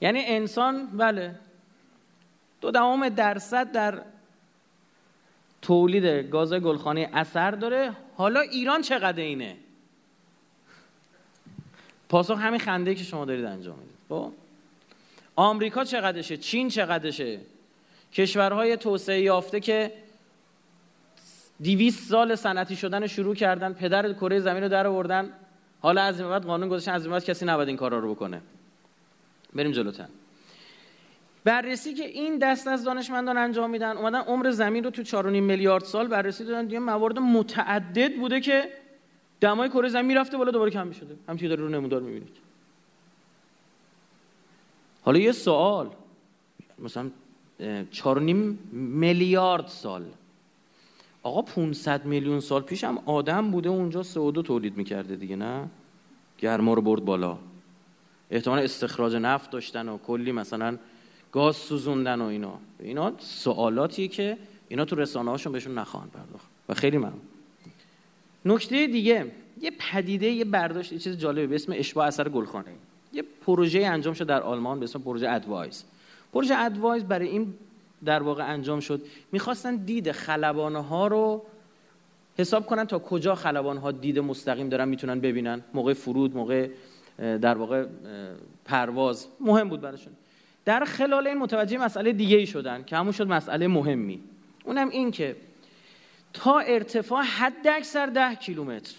یعنی 0.02 0.24
انسان 0.26 0.88
بله 0.88 1.36
دو 2.62 2.72
دهم 2.72 3.10
درصد 3.10 3.72
در 3.72 4.02
تولید 5.66 6.06
گاز 6.06 6.54
گلخانه 6.54 7.10
اثر 7.14 7.52
داره. 7.52 7.92
حالا 8.16 8.40
ایران 8.40 8.82
چقدر 8.82 9.24
اینه؟ 9.24 9.58
پاسخ 12.10 12.38
همین 12.38 12.60
خنده 12.60 12.96
که 12.96 13.04
شما 13.04 13.26
دارید 13.26 13.46
انجام 13.46 13.76
می‌دید. 13.80 13.96
خب؟ 14.10 14.32
آمریکا 15.36 15.84
چقدرشه؟ 15.84 16.38
چین 16.38 16.70
چقدرشه؟ 16.70 17.40
کشورهای 18.14 18.78
توسعه 18.78 19.22
یافته 19.22 19.60
که 19.60 19.94
دیویست 21.60 22.10
سال 22.10 22.36
صنعتی 22.36 22.76
شدن 22.76 23.08
شروع 23.08 23.36
کردن 23.36 23.74
پدر 23.74 24.14
کره 24.14 24.40
زمین 24.40 24.64
رو 24.64 24.70
در 24.70 24.88
آوردن. 24.88 25.30
حالا 25.82 26.02
از 26.02 26.20
این 26.20 26.30
بعد 26.30 26.44
قانون 26.46 26.70
گذاشتن 26.70 26.92
از 26.92 27.04
این 27.04 27.12
بعد 27.12 27.26
کسی 27.26 27.46
نباید 27.46 27.68
این 27.68 27.78
کارا 27.78 28.00
رو 28.00 28.16
بکنه. 28.16 28.42
بریم 29.54 29.72
جلوتر. 29.72 30.08
بررسی 31.46 31.94
که 31.94 32.06
این 32.06 32.38
دست 32.38 32.68
از 32.68 32.84
دانشمندان 32.84 33.38
انجام 33.38 33.70
میدن 33.70 33.98
اومدن 33.98 34.20
عمر 34.20 34.52
زمین 34.52 34.84
رو 34.84 34.90
تو 34.90 35.04
4.5 35.04 35.26
میلیارد 35.26 35.84
سال 35.84 36.08
بررسی 36.08 36.46
دادن. 36.46 36.66
دیگه 36.66 36.80
موارد 36.80 37.20
متعدد 37.20 38.16
بوده 38.16 38.40
که 38.40 38.70
دمای 39.42 39.70
کره 39.70 39.90
زمین 39.90 40.06
می‌رفته 40.06 40.38
بالا 40.38 40.52
دوباره 40.52 40.72
کم 40.72 40.88
می‌شده. 40.88 41.16
همینطوری 41.28 41.50
داره 41.50 41.62
رو 41.62 41.70
نمودار 41.70 42.02
می‌بینید. 42.02 42.38
حالا 45.02 45.20
یه 45.20 45.32
سوال. 45.32 45.90
مثلا 46.80 47.12
4.5 47.92 48.20
میلیارد 48.72 49.68
سال. 49.68 50.06
آقا 51.24 51.42
500 51.42 52.06
میلیون 52.06 52.40
سال 52.40 52.62
پیش 52.62 52.84
هم 52.84 52.98
آدم 53.06 53.52
بوده 53.52 53.70
اونجا 53.70 54.04
CO2 54.04 54.44
تولید 54.44 54.78
می‌کرده 54.78 55.16
دیگه 55.16 55.36
نه؟ 55.36 55.68
گرما 56.38 56.74
رو 56.74 56.82
برد 56.82 57.06
بالا. 57.06 57.38
احتمال 58.32 58.60
استخراج 58.60 59.16
نفت 59.16 59.52
داشتن 59.52 59.90
و 59.90 59.98
کلی 59.98 60.32
مثلا 60.32 60.78
گاز 61.36 61.56
سوزوندن 61.56 62.22
و 62.22 62.26
اینا. 62.26 62.60
اینا 62.80 63.14
سوالاتی 63.20 64.08
که 64.08 64.38
اینا 64.68 64.86
تو 64.86 64.96
رسانه 64.96 65.32
هاشون 65.32 65.54
بهشون 65.54 65.78
نخواهند 65.78 66.12
پرداخت. 66.12 66.48
و 66.70 66.74
خیلی 66.74 66.98
ممنون. 66.98 67.22
نکته 68.46 68.88
دیگه 68.88 69.32
یه 69.62 69.72
پدیده 69.80 70.28
یه 70.28 70.46
برداشت 70.46 70.94
یه 70.94 71.00
چیز 71.00 71.18
جالبه 71.18 71.48
به 71.48 71.56
اسم 71.56 71.74
اشباع 71.76 72.08
اثر 72.08 72.30
گلخانه. 72.30 72.72
یه 73.14 73.24
پروژه 73.46 73.80
انجام 73.80 74.14
شد 74.14 74.28
در 74.28 74.42
آلمان 74.42 74.80
به 74.80 74.84
اسم 74.84 75.00
پروژه 75.00 75.30
ادوایز 75.30 75.84
پروژه 76.34 76.56
ادوایز 76.56 77.04
برای 77.04 77.28
این 77.28 77.54
در 78.06 78.24
واقع 78.24 78.54
انجام 78.54 78.80
شد. 78.80 79.02
می‌خواستن 79.32 79.76
دید 79.76 80.12
خلبانه 80.12 80.84
ها 80.84 81.08
رو 81.08 81.46
حساب 82.38 82.66
کنن 82.66 82.86
تا 82.86 83.00
کجا 83.00 83.36
خلبان 83.36 83.78
ها 83.78 83.92
دید 83.92 84.20
مستقیم 84.20 84.70
دارن 84.70 84.88
می‌تونن 84.88 85.20
ببینن. 85.20 85.64
موقع 85.74 85.94
فرود 85.94 86.36
موقع 86.36 86.70
در 87.18 87.58
واقع 87.58 87.86
پرواز. 88.66 89.28
مهم 89.40 89.70
بود 89.70 89.82
براشون. 89.82 90.14
در 90.66 90.86
خلال 90.86 91.28
این 91.28 91.38
متوجه 91.38 91.78
مسئله 91.78 92.14
دیگه 92.14 92.38
ای 92.38 92.46
شدن 92.46 92.84
که 92.84 92.98
همون 92.98 93.12
شد 93.12 93.28
مسئله 93.28 93.68
مهمی. 93.68 94.24
اونم 94.64 94.90
این 94.90 95.12
که 95.12 95.36
تا 96.34 96.60
ارتفاع 96.60 97.24
حد 97.24 97.68
اکثر 97.68 98.06
ده 98.06 98.36
کیلومتر 98.36 98.96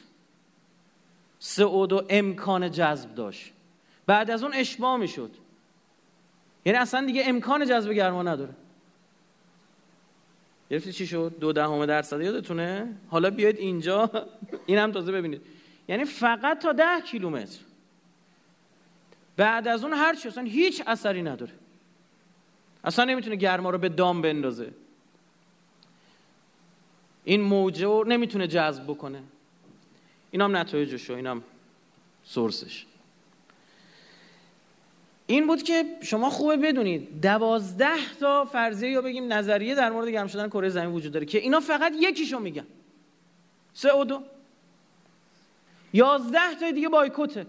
سعود 1.39 1.93
و 1.93 2.03
امکان 2.09 2.71
جذب 2.71 3.15
داشت. 3.15 3.53
بعد 4.07 4.31
از 4.31 4.43
اون 4.43 4.55
اشباع 4.55 4.97
می‌شد 4.97 5.31
یعنی 6.65 6.79
اصلا 6.79 7.07
دیگه 7.07 7.23
امکان 7.27 7.67
جذب 7.67 7.93
گرما 7.93 8.23
نداره. 8.23 8.55
گرفتی 10.71 10.93
چی 10.93 11.07
شد؟ 11.07 11.35
دو 11.41 11.53
دهم 11.53 11.87
درصد. 11.87 12.21
یادتونه؟ 12.21 12.97
حالا 13.11 13.31
بیاید 13.31 13.57
اینجا. 13.57 14.11
این 14.67 14.79
هم 14.79 14.93
تازه 14.93 15.13
ببینید. 15.13 15.43
یعنی 15.89 16.05
فقط 16.05 16.59
تا 16.59 16.73
ده 16.73 17.01
کیلومتر. 17.01 17.59
بعد 19.37 19.69
از 19.69 19.85
اون 19.85 19.93
هر 19.93 20.15
چی 20.15 20.29
اصلا 20.29 20.45
هیچ 20.45 20.83
اثری 20.87 21.23
نداره. 21.23 21.53
اصلا 22.85 23.05
نمی‌تونه 23.05 23.37
گرما 23.37 23.71
رو 23.71 23.79
به 23.79 23.89
دام 23.89 24.23
بندازه. 24.23 24.71
این 27.25 27.41
موجه 27.41 27.87
رو 27.87 28.05
نمی‌تونه 28.05 28.47
جذب 28.47 28.85
بکنه. 28.85 29.23
این 30.31 30.41
هم 30.41 30.57
نتایجش 30.57 31.11
این 31.11 31.27
هم 31.27 31.43
سورسش. 32.25 32.87
این 35.27 35.47
بود 35.47 35.63
که 35.63 35.85
شما 36.03 36.31
خوبه 36.31 36.57
بدونید. 36.57 37.21
دوازده 37.21 38.15
تا 38.21 38.45
فرضیه 38.45 38.91
یا 38.91 39.03
بگیم 39.03 39.33
نظریه 39.33 39.75
در 39.75 39.91
مورد 39.91 40.09
گرم 40.09 40.27
شدن 40.27 40.49
کره 40.49 40.69
زمین 40.69 40.91
وجود 40.91 41.13
داره 41.13 41.27
که 41.27 41.39
اینا 41.39 41.61
فقط 41.61 41.93
یکیشو 42.01 42.39
میگن. 42.39 42.67
سه 43.75 43.95
و 43.95 44.05
دو. 44.05 44.23
یازده 45.93 46.55
تا 46.61 46.71
دیگه 46.71 46.89
بایکوته. 46.89 47.47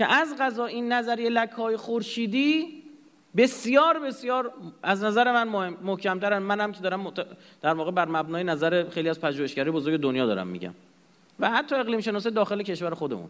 که 0.00 0.12
از 0.12 0.34
غذا 0.38 0.66
این 0.66 0.92
نظریه 0.92 1.28
لکهای 1.28 1.76
خورشیدی 1.76 2.82
بسیار 3.36 3.98
بسیار 3.98 4.52
از 4.82 5.04
نظر 5.04 5.32
من 5.32 5.48
مهم 5.48 5.76
محکمترن. 5.82 6.38
منم 6.38 6.72
که 6.72 6.80
دارم 6.80 7.12
در 7.62 7.74
واقع 7.74 7.90
بر 7.90 8.08
مبنای 8.08 8.44
نظر 8.44 8.88
خیلی 8.90 9.08
از 9.08 9.20
پژوهشگرای 9.20 9.70
بزرگ 9.70 10.00
دنیا 10.00 10.26
دارم 10.26 10.46
میگم. 10.46 10.74
و 11.40 11.50
حتی 11.50 11.74
اقلیم 11.74 12.00
شناسی 12.00 12.30
داخل 12.30 12.62
کشور 12.62 12.94
خودمون. 12.94 13.28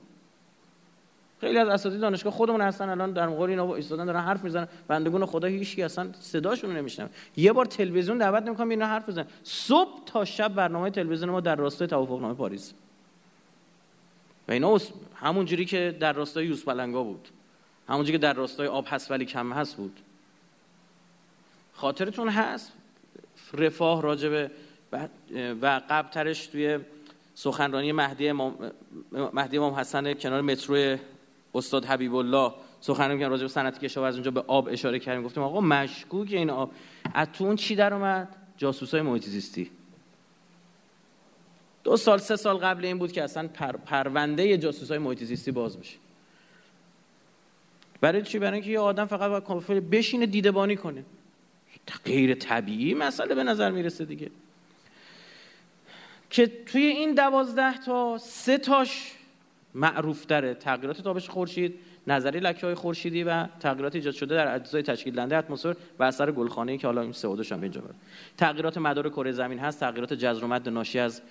خیلی 1.40 1.58
از 1.58 1.68
اساتید 1.68 2.00
دانشگاه 2.00 2.32
خودمون 2.32 2.60
هستن 2.60 2.88
الان 2.88 3.12
در 3.12 3.28
مقابل 3.28 3.50
اینا 3.50 3.74
ایستادن 3.74 4.04
دارن 4.04 4.20
حرف 4.20 4.44
می‌زنن. 4.44 4.68
بندگون 4.88 5.26
خدا 5.26 5.48
هیچ 5.48 5.76
کی 5.76 5.82
اصلا 5.82 6.08
صداشون 6.20 6.76
نمیشنم 6.76 7.10
یه 7.36 7.52
بار 7.52 7.64
تلویزیون 7.64 8.18
دعوت 8.18 8.42
نمی‌کنم 8.42 8.68
اینا 8.68 8.86
حرف 8.86 9.08
بزنن. 9.08 9.26
صبح 9.42 10.04
تا 10.06 10.24
شب 10.24 10.54
برنامه 10.54 10.90
تلویزیون 10.90 11.30
ما 11.30 11.40
در 11.40 11.56
راستای 11.56 11.88
توافقنامه 11.88 12.34
پاریس. 12.34 12.74
و 14.50 14.52
اینا 14.52 14.78
همون 15.14 15.46
جوری 15.46 15.64
که 15.64 15.96
در 16.00 16.12
راستای 16.12 16.46
یوز 16.46 16.64
پلنگا 16.64 17.02
بود. 17.02 17.28
همون 17.88 18.04
جوری 18.04 18.12
که 18.12 18.18
در 18.18 18.32
راستای 18.32 18.66
آب 18.66 18.84
هست 18.88 19.10
ولی 19.10 19.24
کم 19.24 19.52
هست 19.52 19.76
بود. 19.76 20.00
خاطرتون 21.72 22.28
هست؟ 22.28 22.72
رفاه 23.54 24.02
راجبه 24.02 24.50
و 25.62 25.80
قبلترش 25.90 26.46
توی 26.46 26.78
سخنرانی 27.34 27.92
مهدی 27.92 28.28
امام, 28.28 28.70
مهدی 29.32 29.58
امام 29.58 29.74
حسن 29.74 30.14
کنار 30.14 30.40
مترو 30.40 30.96
استاد 31.54 31.84
حبیب 31.84 32.14
الله 32.14 32.52
سخنرانی 32.80 33.14
میگن 33.14 33.30
راجع 33.30 33.42
به 33.42 33.48
صنعت 33.48 33.78
کشاورزی 33.78 34.16
اونجا 34.16 34.30
به 34.30 34.44
آب 34.46 34.68
اشاره 34.68 34.98
کردیم. 34.98 35.22
گفتیم 35.22 35.42
آقا 35.42 35.60
مشکوک 35.60 36.28
این 36.32 36.50
آب. 36.50 36.72
از 37.14 37.28
تو 37.32 37.44
اون 37.44 37.56
چی 37.56 37.76
در 37.76 37.94
اومد؟ 37.94 38.36
جاسوسای 38.56 39.02
محیط 39.02 39.24
زیستی 39.24 39.70
دو 41.84 41.96
سال 41.96 42.18
سه 42.18 42.36
سال 42.36 42.56
قبل 42.56 42.84
این 42.84 42.98
بود 42.98 43.12
که 43.12 43.22
اصلا 43.22 43.48
پر، 43.48 43.72
پرونده 43.72 44.56
محیط 44.98 45.24
زیستی 45.24 45.50
باز 45.50 45.78
بشه. 45.78 45.96
برای 48.00 48.22
چی؟ 48.22 48.38
برای 48.38 48.54
اینکه 48.54 48.70
یه 48.70 48.80
آدم 48.80 49.06
فقط 49.06 49.30
باید 49.30 49.90
بشینه 49.90 50.26
دیدبانی 50.26 50.76
کنه. 50.76 51.04
غیر 52.04 52.34
طبیعی 52.34 52.94
مسئله 52.94 53.34
به 53.34 53.44
نظر 53.44 53.70
می‌رسه 53.70 54.04
دیگه. 54.04 54.30
که 56.30 56.46
توی 56.46 56.82
این 56.82 57.14
دوازده 57.14 57.78
تا 57.78 58.18
سه 58.18 58.58
تاش 58.58 59.12
معروف 59.74 60.26
داره 60.26 60.54
تغییرات 60.54 61.00
تابش 61.00 61.28
خورشید 61.28 61.74
نظری 62.06 62.40
لکه 62.40 62.66
های 62.66 62.74
خورشیدی 62.74 63.24
و 63.24 63.46
تغییرات 63.46 63.94
ایجاد 63.94 64.14
شده 64.14 64.34
در 64.34 64.54
اجزای 64.54 64.82
تشکیل 64.82 65.14
دهنده 65.14 65.36
اتمسفر 65.36 65.76
و 65.98 66.02
اثر 66.02 66.32
گلخانه‌ای 66.32 66.78
که 66.78 66.86
حالا 66.86 67.02
این 67.02 67.12
CO2 67.12 67.52
هم 67.52 67.62
اینجا 67.62 67.82
تغییرات 68.36 68.78
مدار 68.78 69.08
کره 69.08 69.32
زمین 69.32 69.58
هست 69.58 69.80
تغییرات 69.80 70.12
جزر 70.12 70.70
ناشی 70.70 70.98
از 70.98 71.22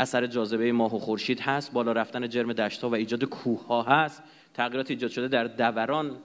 اثر 0.00 0.26
جاذبه 0.26 0.72
ماه 0.72 0.94
و 0.96 0.98
خورشید 0.98 1.40
هست 1.40 1.72
بالا 1.72 1.92
رفتن 1.92 2.28
جرم 2.28 2.52
دشت‌ها 2.52 2.90
و 2.90 2.94
ایجاد 2.94 3.24
کوه‌ها 3.24 3.82
هست 3.82 4.22
تغییرات 4.54 4.90
ایجاد 4.90 5.10
شده 5.10 5.28
در 5.28 5.44
دوران 5.44 6.16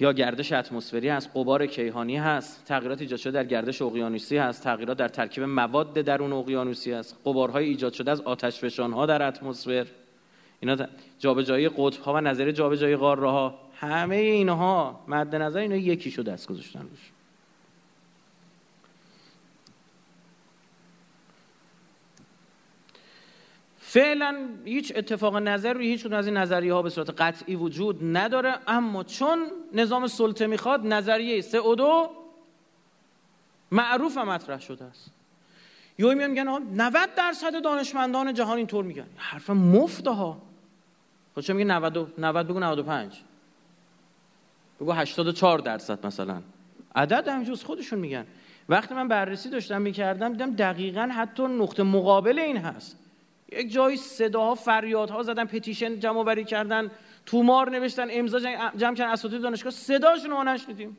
یا 0.00 0.12
گردش 0.12 0.52
اتمسفری 0.52 1.08
هست 1.08 1.30
قبار 1.34 1.66
کیهانی 1.66 2.16
هست 2.16 2.64
تغییرات 2.64 3.00
ایجاد 3.00 3.18
شده 3.18 3.30
در 3.32 3.44
گردش 3.44 3.82
اقیانوسی 3.82 4.36
هست 4.36 4.64
تغییرات 4.64 4.96
در 4.96 5.08
ترکیب 5.08 5.44
مواد 5.44 5.94
درون 5.94 6.32
اقیانوسی 6.32 6.92
هست 6.92 7.16
قبارهای 7.24 7.64
ایجاد 7.64 7.92
شده 7.92 8.10
از 8.10 8.20
آتش 8.20 8.78
ها 8.78 9.06
در 9.06 9.22
اتمسفر. 9.22 9.86
اینا 10.60 10.86
جابجایی 11.18 11.68
قطب 11.68 12.02
ها 12.02 12.14
و 12.14 12.20
نظریه 12.20 12.52
جابجایی 12.52 12.96
قاره 12.96 13.30
ها 13.30 13.58
همه 13.80 14.16
اینها 14.16 15.00
مد 15.08 15.36
نظر 15.36 15.58
اینا 15.58 15.76
یکیشو 15.76 16.22
دست 16.22 16.48
گذاشتن 16.48 16.80
روش 16.80 17.12
فعلا 23.96 24.48
هیچ 24.64 24.92
اتفاق 24.96 25.36
نظر 25.36 25.72
روی 25.72 25.86
هیچ 25.86 26.06
از 26.06 26.26
این 26.26 26.36
نظریه 26.36 26.72
ها 26.72 26.82
به 26.82 26.90
صورت 26.90 27.20
قطعی 27.20 27.56
وجود 27.56 27.98
نداره 28.02 28.54
اما 28.66 29.04
چون 29.04 29.46
نظام 29.72 30.06
سلطه 30.06 30.46
می‌خواد 30.46 30.86
نظریه 30.86 31.40
سه 31.40 31.60
و 31.60 31.74
دو 31.74 32.10
معروف 33.70 34.18
مطرح 34.18 34.60
شده 34.60 34.84
است. 34.84 35.10
یوی 35.98 36.14
میان 36.14 36.30
میگن 36.30 36.48
90 36.48 37.14
درصد 37.16 37.62
دانشمندان 37.62 38.34
جهان 38.34 38.56
اینطور 38.56 38.84
میگن. 38.84 39.06
حرف 39.16 39.50
مفته 39.50 40.10
ها. 40.10 40.42
خب 41.34 41.40
چه 41.40 41.52
میگه 41.52 41.64
90 41.64 42.20
90 42.20 42.48
بگو 42.48 42.60
95 42.60 43.22
بگو 44.80 44.92
84 44.92 45.58
درصد 45.58 46.06
مثلا. 46.06 46.42
عدد 46.94 47.28
همینجوز 47.28 47.64
خودشون 47.64 47.98
میگن. 47.98 48.26
وقتی 48.68 48.94
من 48.94 49.08
بررسی 49.08 49.50
داشتم 49.50 49.82
می‌کردم 49.82 50.32
دیدم 50.32 50.54
دقیقا 50.54 51.10
حتی 51.16 51.42
نقطه 51.42 51.82
مقابل 51.82 52.38
این 52.38 52.56
هست. 52.56 53.05
یک 53.52 53.72
جایی 53.72 53.96
صداها 53.96 54.54
فریادها 54.54 55.22
زدن 55.22 55.44
پتیشن 55.44 56.00
جمع 56.00 56.24
بری 56.24 56.44
کردن 56.44 56.90
تومار 57.26 57.70
نوشتن 57.70 58.08
امضا 58.10 58.40
جمع 58.76 58.94
کردن 58.94 59.10
اساتید 59.10 59.40
دانشگاه. 59.40 59.72
صداشون 59.72 60.30
رو 60.30 60.44
نشنیدیم. 60.44 60.98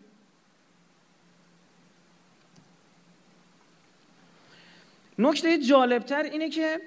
نکته 5.20 5.58
جالبتر 5.58 6.24
اینه 6.24 6.50
که 6.50 6.82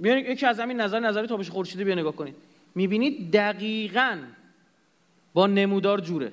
بیان 0.00 0.18
یکی 0.18 0.46
از 0.46 0.60
همین 0.60 0.80
نظر 0.80 1.00
نظری 1.00 1.26
تابش 1.26 1.50
خورشیدی 1.50 1.84
بیا 1.84 1.94
نگاه 1.94 2.16
کنید. 2.16 2.36
می‌بینید 2.74 3.32
دقیقا 3.32 4.18
با 5.34 5.46
نمودار 5.46 6.00
جوره. 6.00 6.32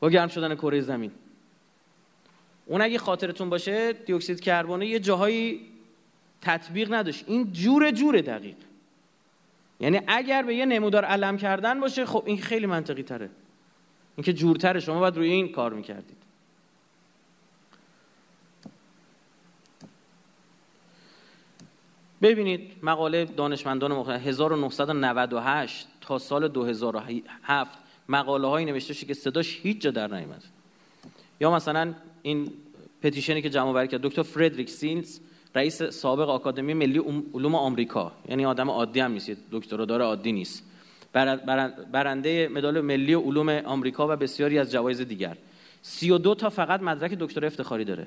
با 0.00 0.10
گرم 0.10 0.28
شدن 0.28 0.54
کره 0.54 0.80
زمین. 0.80 1.10
اون 2.66 2.80
اگه 2.80 2.98
خاطرتون 2.98 3.50
باشه 3.50 3.92
دیوکسید 3.92 4.40
کربونه 4.40 4.86
یه 4.86 4.98
جاهایی 4.98 5.73
تطبیق 6.44 6.94
نداشت. 6.94 7.24
این 7.26 7.52
جور 7.52 7.90
جور 7.90 8.20
دقیق. 8.20 8.56
یعنی 9.80 10.00
اگر 10.06 10.42
به 10.42 10.54
یه 10.54 10.66
نمودار 10.66 11.04
علم 11.04 11.36
کردن 11.36 11.80
باشه 11.80 12.06
خب 12.06 12.22
این 12.26 12.38
خیلی 12.38 12.66
منطقی 12.66 13.02
تره 13.02 13.30
این 14.16 14.24
که 14.24 14.32
جورتره. 14.32 14.80
شما 14.80 15.00
باید 15.00 15.16
روی 15.16 15.30
این 15.30 15.52
کار 15.52 15.72
می‌کردید. 15.72 16.16
ببینید 22.22 22.72
مقاله 22.82 23.24
دانشمندان 23.24 23.92
مختلف 23.92 24.26
1998 24.26 25.88
تا 26.00 26.18
سال 26.18 26.48
2007 26.48 27.78
مقاله 28.08 28.48
هایی 28.48 28.66
نوشته 28.66 28.94
که 28.94 29.14
صداش 29.14 29.60
هیچ 29.62 29.80
جا 29.80 29.90
در 29.90 30.06
نیامد 30.06 30.44
یا 31.40 31.50
مثلا 31.50 31.94
این 32.22 32.52
پتیشنی 33.02 33.42
که 33.42 33.50
جمع 33.50 33.68
آوری 33.68 33.88
کرد 33.88 34.00
دکتر 34.00 34.22
فردریک 34.22 34.70
سینز 34.70 35.20
رئیس 35.54 35.82
سابق 35.82 36.28
آکادمی 36.28 36.74
ملی 36.74 36.98
علوم 37.34 37.54
آمریکا. 37.54 38.12
یعنی 38.28 38.46
آدم 38.46 38.70
عادی 38.70 39.00
هم 39.00 39.12
نیست 39.12 39.30
دکترا 39.52 40.04
عادی 40.06 40.32
نیست. 40.32 40.62
برنده 41.92 42.48
مدال 42.48 42.80
ملی 42.80 43.14
علوم 43.14 43.48
آمریکا 43.48 44.08
و 44.08 44.16
بسیاری 44.16 44.58
از 44.58 44.72
جوایز 44.72 45.00
دیگر. 45.00 45.36
32 45.82 46.34
تا 46.34 46.50
فقط 46.50 46.82
مدرک 46.82 47.12
دکترا 47.12 47.46
افتخاری 47.46 47.84
داره. 47.84 48.06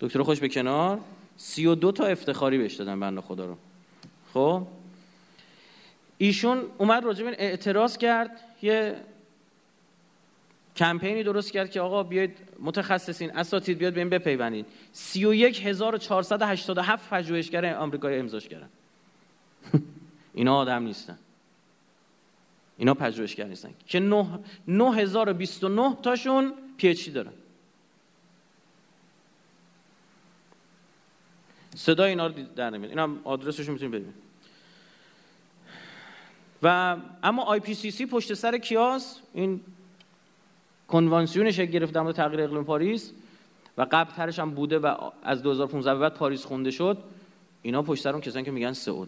دکترا 0.00 0.24
خوش 0.24 0.40
به 0.40 0.48
کنار 0.48 1.00
32 1.36 1.92
تا 1.92 2.04
افتخاری 2.06 2.58
بهش 2.58 2.74
دادن 2.74 3.00
بنده 3.00 3.20
خدا 3.20 3.46
رو. 3.46 3.56
خب؟ 4.34 4.62
ایشون 6.18 6.62
اومد 6.78 7.04
راجع 7.04 7.34
اعتراض 7.38 7.96
کرد 7.96 8.30
یه 8.62 8.96
کمپینی 10.76 11.22
درست 11.22 11.52
کرد 11.52 11.70
که 11.70 11.80
آقا 11.80 12.02
بیاید 12.02 12.36
متخصصین 12.60 13.36
اساتید 13.36 13.78
بیاد 13.78 13.92
به 13.92 14.00
این 14.00 14.08
بپیوندید 14.08 14.66
31487 14.92 17.10
پژوهشگر 17.10 17.74
آمریکایی 17.74 18.18
امضاش 18.18 18.48
کردن. 18.48 18.68
اینا 20.34 20.56
آدم 20.56 20.82
نیستن. 20.82 21.18
اینا 22.76 22.94
پژوهشگر 22.94 23.44
نیستن. 23.44 23.70
که 23.86 24.00
9029 24.68 25.96
تاشون 26.02 26.52
پی 26.76 26.88
اچ 26.88 27.10
دارن. 27.10 27.32
صدا 31.76 32.04
اینا 32.04 32.26
رو 32.26 32.32
در 32.56 32.70
نمیاد. 32.70 32.90
اینا 32.90 33.16
آدرسشون 33.24 33.72
می‌تونید 33.72 33.94
ببینید 33.94 34.26
و 36.62 36.96
اما 37.22 37.42
IPCC 37.42 38.06
پشت 38.06 38.34
سر 38.34 38.58
کیاس 38.58 39.20
این 39.34 39.60
کنوانسیون 40.88 41.50
شکل 41.50 41.70
گرفت 41.70 41.92
در 41.92 42.12
تغییر 42.12 42.40
اقلیم 42.40 42.64
پاریس 42.64 43.12
و 43.78 43.86
قبل 43.90 44.10
ترش 44.12 44.38
هم 44.38 44.50
بوده 44.50 44.78
و 44.78 44.94
از 45.22 45.42
2015 45.42 45.94
به 45.94 46.00
بعد 46.00 46.14
پاریس 46.14 46.44
خونده 46.44 46.70
شد 46.70 46.98
اینا 47.62 47.82
پشت 47.82 48.02
سر 48.02 48.10
اون 48.10 48.20
کسانی 48.20 48.44
که 48.44 48.50
میگن 48.50 48.72
سه 48.72 48.90
و 48.90 49.06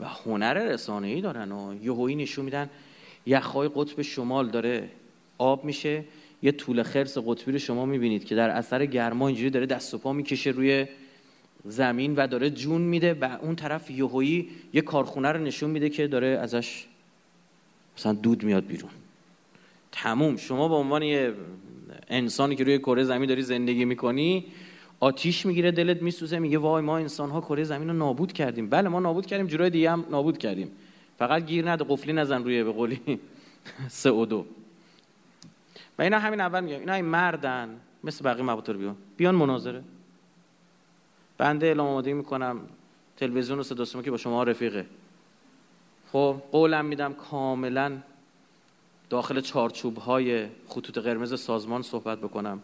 و 0.00 0.04
هنر 0.04 0.54
رسانه 0.54 1.06
ای 1.06 1.20
دارن 1.20 1.52
و 1.52 1.74
یهویی 1.82 2.16
نشون 2.16 2.44
میدن 2.44 2.70
یخهای 3.26 3.70
قطب 3.74 4.02
شمال 4.02 4.48
داره 4.48 4.90
آب 5.38 5.64
میشه 5.64 6.04
یه 6.42 6.52
طول 6.52 6.82
خرس 6.82 7.18
قطبی 7.18 7.52
رو 7.52 7.58
شما 7.58 7.86
می‌بینید 7.86 8.24
که 8.24 8.34
در 8.34 8.50
اثر 8.50 8.86
گرما 8.86 9.28
اینجوری 9.28 9.50
داره 9.50 9.66
دست 9.66 9.94
و 9.94 9.98
پا 9.98 10.12
می‌کشه 10.12 10.50
روی 10.50 10.86
زمین 11.64 12.14
و 12.14 12.26
داره 12.26 12.50
جون 12.50 12.80
میده 12.80 13.14
و 13.14 13.38
اون 13.42 13.56
طرف 13.56 13.90
یهویی 13.90 14.48
یه 14.72 14.80
کارخونه 14.80 15.32
رو 15.32 15.40
نشون 15.40 15.70
میده 15.70 15.88
که 15.88 16.06
داره 16.06 16.26
ازش 16.26 16.86
مثلا 17.98 18.12
دود 18.12 18.44
میاد 18.44 18.66
بیرون. 18.66 18.90
تموم. 19.94 20.36
شما 20.36 20.68
به 20.68 20.74
عنوان 20.74 21.02
یه 21.02 21.34
انسانی 22.08 22.56
که 22.56 22.64
روی 22.64 22.78
کره 22.78 23.04
زمین 23.04 23.28
داری 23.28 23.42
زندگی 23.42 23.84
می‌کنی 23.84 24.46
آتیش 25.00 25.46
می‌گیره 25.46 25.70
دلت 25.70 26.02
میسوزه 26.02 26.38
میگه 26.38 26.58
وای 26.58 26.82
ما 26.82 26.98
انسان 26.98 27.30
ها 27.30 27.40
کره 27.40 27.64
زمین 27.64 27.88
رو 27.88 27.94
نابود 27.94 28.32
کردیم. 28.32 28.68
بله 28.68 28.88
ما 28.88 29.00
نابود 29.00 29.26
کردیم 29.26 29.46
جورای 29.46 29.70
دیگه 29.70 29.90
هم 29.90 30.04
نابود 30.10 30.38
کردیم. 30.38 30.70
فقط 31.18 31.46
گیر 31.46 31.70
نده 31.70 31.84
قفلی 31.88 32.12
نزن 32.12 32.44
روی 32.44 32.64
به 32.64 32.72
قولی 32.72 33.00
سه 33.88 34.10
و 34.10 34.26
دو. 34.26 34.44
و 35.98 36.02
اینا 36.02 36.18
همین 36.18 36.40
اول 36.40 36.64
میگم. 36.64 36.78
اینا 36.78 36.92
این 36.92 37.04
مردن 37.04 37.68
مثل 38.04 38.24
بقیه 38.24 38.44
مباطر 38.44 38.72
بیان 38.72 38.96
بیان 39.16 39.34
مناظره. 39.34 39.82
بنده 41.38 41.66
اعلام 41.66 41.86
آماده 41.86 42.12
می‌کنم 42.12 42.60
تلویزیون 43.16 43.58
و 43.58 43.62
صدا 43.62 44.02
که 44.02 44.10
با 44.10 44.16
شما 44.16 44.42
رفیقه. 44.42 44.86
خب 46.12 46.36
قولم 46.52 46.84
میدم 46.84 47.12
کاملا 47.12 47.98
داخل 49.14 49.40
چارچوب 49.40 49.98
های 49.98 50.46
خطوط 50.68 50.98
قرمز 50.98 51.40
سازمان 51.40 51.82
صحبت 51.82 52.18
بکنم. 52.18 52.60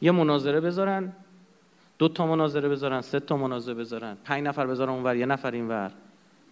یه 0.00 0.10
مناظره 0.10 0.60
بذارن 0.60 1.12
دو 1.98 2.08
تا 2.08 2.26
مناظره 2.26 2.68
بذارن 2.68 3.00
سه 3.00 3.20
تا 3.20 3.36
مناظره 3.36 3.74
بذارن 3.74 4.16
پنج 4.24 4.44
نفر 4.44 4.66
بذارن 4.66 4.92
اونور 4.92 5.16
یه 5.16 5.26
نفر 5.26 5.50
اینور. 5.50 5.92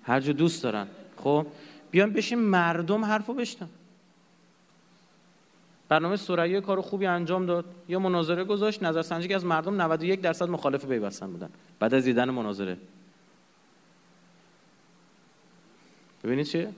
هر 0.03 0.21
جو 0.21 0.33
دوست 0.33 0.63
دارن. 0.63 0.87
خب 1.17 1.47
بیان 1.91 2.13
بشین 2.13 2.39
مردم 2.39 3.05
حرفو 3.05 3.35
بشتن 3.35 3.69
برنامه 5.89 6.17
سوریه 6.17 6.61
کار 6.61 6.81
خوبی 6.81 7.07
انجام 7.07 7.47
داد. 7.47 7.65
یه 7.89 7.99
مناظره 7.99 8.45
گذاشت 8.45 8.83
نظرسنجی 8.83 9.29
که 9.29 9.35
از 9.37 9.45
مردم 9.45 9.83
91 9.83 10.21
درصد 10.21 10.49
مخالف 10.49 10.87
پیوستن 10.87 11.27
بودن. 11.27 11.49
بعد 11.79 11.95
از 11.95 12.05
دیدن 12.05 12.31
مناظره. 12.31 12.77
ببینید 16.25 16.47
چیه؟ 16.47 16.73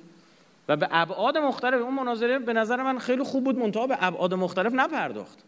و 0.68 0.76
به 0.76 0.88
ابعاد 0.90 1.38
مختلف 1.38 1.83
اون 1.83 1.94
مناظره 1.94 2.38
به 2.38 2.52
نظر 2.52 2.83
من 2.83 2.98
خیلی 2.98 3.22
خوب 3.22 3.44
بود 3.44 3.59
منتها 3.59 3.87
به 3.87 3.96
ابعاد 4.00 4.35
مختلف 4.35 4.72
نپرداخت. 4.72 5.44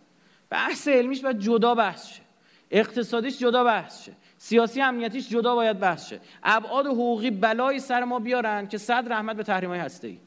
بحث 0.50 0.88
علمیش 0.88 1.20
باید 1.20 1.38
جدا 1.38 1.74
بحث 1.74 2.07
شه. 2.07 2.22
اقتصادیش 2.70 3.38
جدا 3.38 3.64
بحث 3.64 4.04
شه. 4.04 4.12
سیاسی 4.38 4.81
امنیتیش 4.81 5.28
جدا 5.28 5.54
باید 5.54 5.81
بحث 5.81 6.09
شه. 6.09 6.20
ابعاد 6.42 6.87
حقوقی 6.87 7.31
بلایی 7.31 7.78
سر 7.78 8.04
ما 8.04 8.18
بیارن 8.18 8.68
که 8.68 8.78
صد 8.78 9.12
رحمت 9.12 9.37
به 9.37 9.42
تحریم 9.42 9.70
های 9.70 9.78
هسته 9.78 10.09
ای 10.09 10.18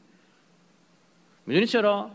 می‌دونی 1.46 1.66
چرا؟ 1.66 2.10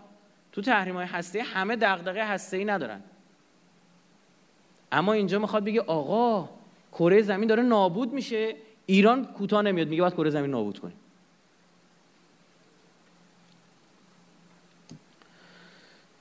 تو 0.51 0.61
تحریم 0.61 0.95
های 0.95 1.05
هسته 1.05 1.41
همه 1.41 1.75
دغدغه 1.75 2.25
هسته 2.25 2.57
ای 2.57 2.65
ندارن. 2.65 3.01
اما 4.91 5.13
اینجا 5.13 5.39
می‌خواد 5.39 5.63
بگه 5.63 5.81
آقا 5.81 6.49
کره 6.91 7.21
زمین 7.21 7.47
داره 7.47 7.63
نابود 7.63 8.13
میشه. 8.13 8.55
ایران 8.85 9.25
کوتاه 9.25 9.61
نمیاد 9.61 9.87
میگه 9.87 10.01
باید 10.01 10.13
کره 10.13 10.29
زمین 10.29 10.51
نابود 10.51 10.79
کنیم. 10.79 10.97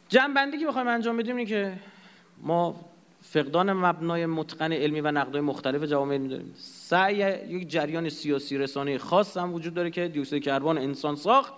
جنبندی 0.08 0.58
که 0.58 0.66
بخوایم 0.66 0.88
انجام 0.88 1.16
بدیم 1.16 1.36
اینه 1.36 1.48
که 1.48 1.78
ما 2.42 2.80
فقدان 3.22 3.72
مبنای 3.72 4.26
متقن 4.26 4.72
علمی 4.72 5.00
و 5.00 5.10
نقدای 5.10 5.40
مختلف 5.40 5.82
جوامع 5.82 6.14
علمی 6.14 6.28
داریم. 6.28 6.54
سعی 6.58 7.16
یک 7.48 7.68
جریان 7.68 8.08
سیاسی 8.08 8.58
رسانه 8.58 8.98
خاص 8.98 9.36
هم 9.36 9.54
وجود 9.54 9.74
داره 9.74 9.90
که 9.90 10.08
دیوکسید 10.08 10.42
کربن 10.42 10.78
انسان 10.78 11.16
ساخت. 11.16 11.52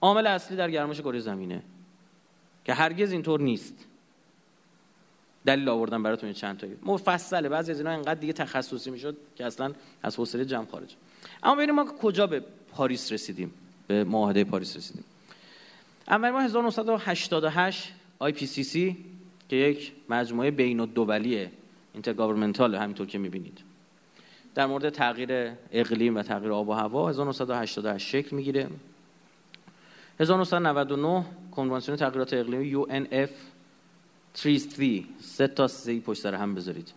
عامل 0.00 0.26
اصلی 0.26 0.56
در 0.56 0.70
گرمایش 0.70 1.00
کره 1.00 1.18
زمینه. 1.18 1.62
که 2.64 2.74
هرگز 2.74 3.12
اینطور 3.12 3.40
نیست. 3.40 3.74
دلیل 5.46 5.68
آوردن 5.68 6.02
براتون 6.02 6.32
چند 6.32 6.58
تایی. 6.58 6.76
مفصله. 6.82 7.48
بعضی 7.48 7.72
از 7.72 7.78
اینا 7.78 7.90
اینقدر 7.90 8.14
دیگه 8.14 8.32
تخصصی 8.32 8.90
می‌شد 8.90 9.16
که 9.36 9.46
اصلا 9.46 9.72
از 10.02 10.16
حوصله 10.16 10.44
جمع 10.44 10.66
خارج. 10.66 10.94
اما 11.42 11.54
ببینیم 11.54 11.74
ما 11.74 11.84
کجا 11.84 12.26
به 12.26 12.42
پاریس 12.72 13.12
رسیدیم. 13.12 13.54
به 13.86 14.04
معاهده 14.04 14.44
پاریس 14.44 14.76
رسیدیم. 14.76 15.04
اول 16.08 16.30
ما 16.30 16.40
1988 16.40 17.92
IPCC 18.22 18.94
که 19.48 19.56
یک 19.56 19.92
مجموعه 20.08 20.50
بین 20.50 20.80
الدولیه 20.80 21.50
intergovernmental 21.92 22.74
همینطور 22.74 23.06
که 23.06 23.18
می‌بینید. 23.18 23.60
در 24.54 24.66
مورد 24.66 24.88
تغییر 24.88 25.52
اقلیم 25.72 26.16
و 26.16 26.22
تغییر 26.22 26.52
آب 26.52 26.68
و 26.68 26.72
هوا 26.72 27.08
1988 27.08 28.08
شکل 28.08 28.36
می‌گیره. 28.36 28.68
1999 30.20 31.24
کنوانسیون 31.50 31.96
تغییرات 31.96 32.34
اقلیمی 32.34 32.84
UNF 32.84 33.30
33 34.34 35.04
سه 35.20 35.46
تا 35.46 35.68
سی 35.68 36.00
پشت 36.00 36.22
سر 36.22 36.34
هم 36.34 36.54
بذارید. 36.54 36.92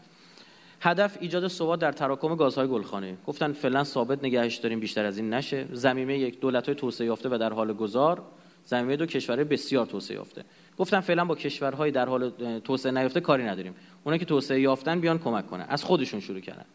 هدف 0.81 1.17
ایجاد 1.19 1.47
ثبات 1.47 1.79
در 1.79 1.91
تراکم 1.91 2.35
گازهای 2.35 2.67
گلخانه. 2.67 3.17
گفتن 3.27 3.53
فعلا 3.53 3.83
ثابت 3.83 4.23
نگهش 4.23 4.55
داریم 4.55 4.79
بیشتر 4.79 5.05
از 5.05 5.17
این 5.17 5.33
نشه. 5.33 5.67
زمینه 5.71 6.19
یک 6.19 6.39
دولت 6.39 6.65
های 6.65 6.75
توسعه 6.75 7.07
یافته 7.07 7.29
و 7.29 7.37
در 7.37 7.53
حال 7.53 7.73
گذار. 7.73 8.21
زمینه 8.65 8.95
دو 8.95 9.05
کشورهای 9.05 9.45
بسیار 9.45 9.85
توسعه 9.85 10.17
یافته. 10.17 10.43
گفتم 10.77 10.99
فعلا 10.99 11.25
با 11.25 11.35
کشورهای 11.35 11.91
در 11.91 12.09
حال 12.09 12.29
توسعه 12.59 12.91
نیافته 12.91 13.19
کاری 13.19 13.43
نداریم. 13.43 13.75
اونا 14.03 14.17
که 14.17 14.25
توسعه 14.25 14.61
یافتن 14.61 14.99
بیان 14.99 15.19
کمک 15.19 15.47
کنن. 15.47 15.65
از 15.69 15.83
خودشون 15.83 16.19
شروع 16.19 16.39
کردن. 16.39 16.65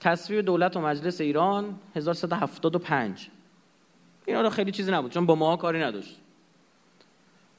تصویب 0.00 0.44
دولت 0.44 0.76
و 0.76 0.80
مجلس 0.80 1.20
ایران 1.20 1.78
1375 1.94 3.28
اینا 4.26 4.42
رو 4.42 4.50
خیلی 4.50 4.72
چیزی 4.72 4.92
نبود 4.92 5.12
چون 5.12 5.26
با 5.26 5.34
ما 5.34 5.56
کاری 5.56 5.80
نداشت. 5.80 6.16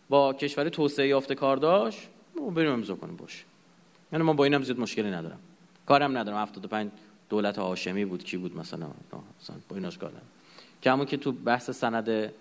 با 0.10 0.34
کشور 0.34 0.70
توسعه 0.70 1.08
یافته 1.08 1.36
کار 1.36 1.58
داشت 1.58 2.08
بریم 2.56 2.72
امضا 2.72 2.96
کنیم 2.96 3.16
باشه 3.16 3.44
یعنی 4.14 4.26
ما 4.26 4.34
با 4.34 4.44
اینم 4.44 4.64
زیاد 4.64 4.80
مشکلی 4.80 5.12
ندارم. 5.12 5.40
کارم 5.86 6.18
ندارم. 6.18 6.38
75 6.38 6.92
دولت 7.30 7.60
هاشمی 7.60 8.06
بود 8.06 8.24
کی 8.24 8.38
بود 8.38 8.58
مثلا؟ 8.58 8.88
مثلا 9.42 9.56
با 9.70 9.76
ایناش 9.76 9.98
کار 9.98 10.10
ندارم. 10.10 10.28
که 10.82 10.92
همون 10.92 11.06
که 11.06 11.18
تو 11.18 11.32
بحث 11.32 11.70
سند 11.70 12.32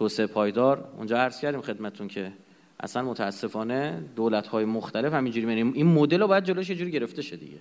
توسعه 0.00 0.26
پایدار. 0.26 0.88
اونجا 0.96 1.18
عرض 1.18 1.40
کردیم 1.40 1.60
خدمتتون 1.60 2.08
که 2.08 2.32
اصلا 2.80 3.02
متاسفانه 3.02 4.04
دولت 4.16 4.46
های 4.46 4.64
مختلف 4.64 5.12
همینجوری 5.12 5.46
میریم. 5.46 5.72
این 5.72 5.86
مدل 5.86 6.20
رو 6.20 6.26
باید 6.26 6.44
جلوش 6.44 6.70
یه 6.70 6.76
جوری 6.76 6.90
گرفته 6.90 7.22
شه 7.22 7.36
دیگه. 7.36 7.58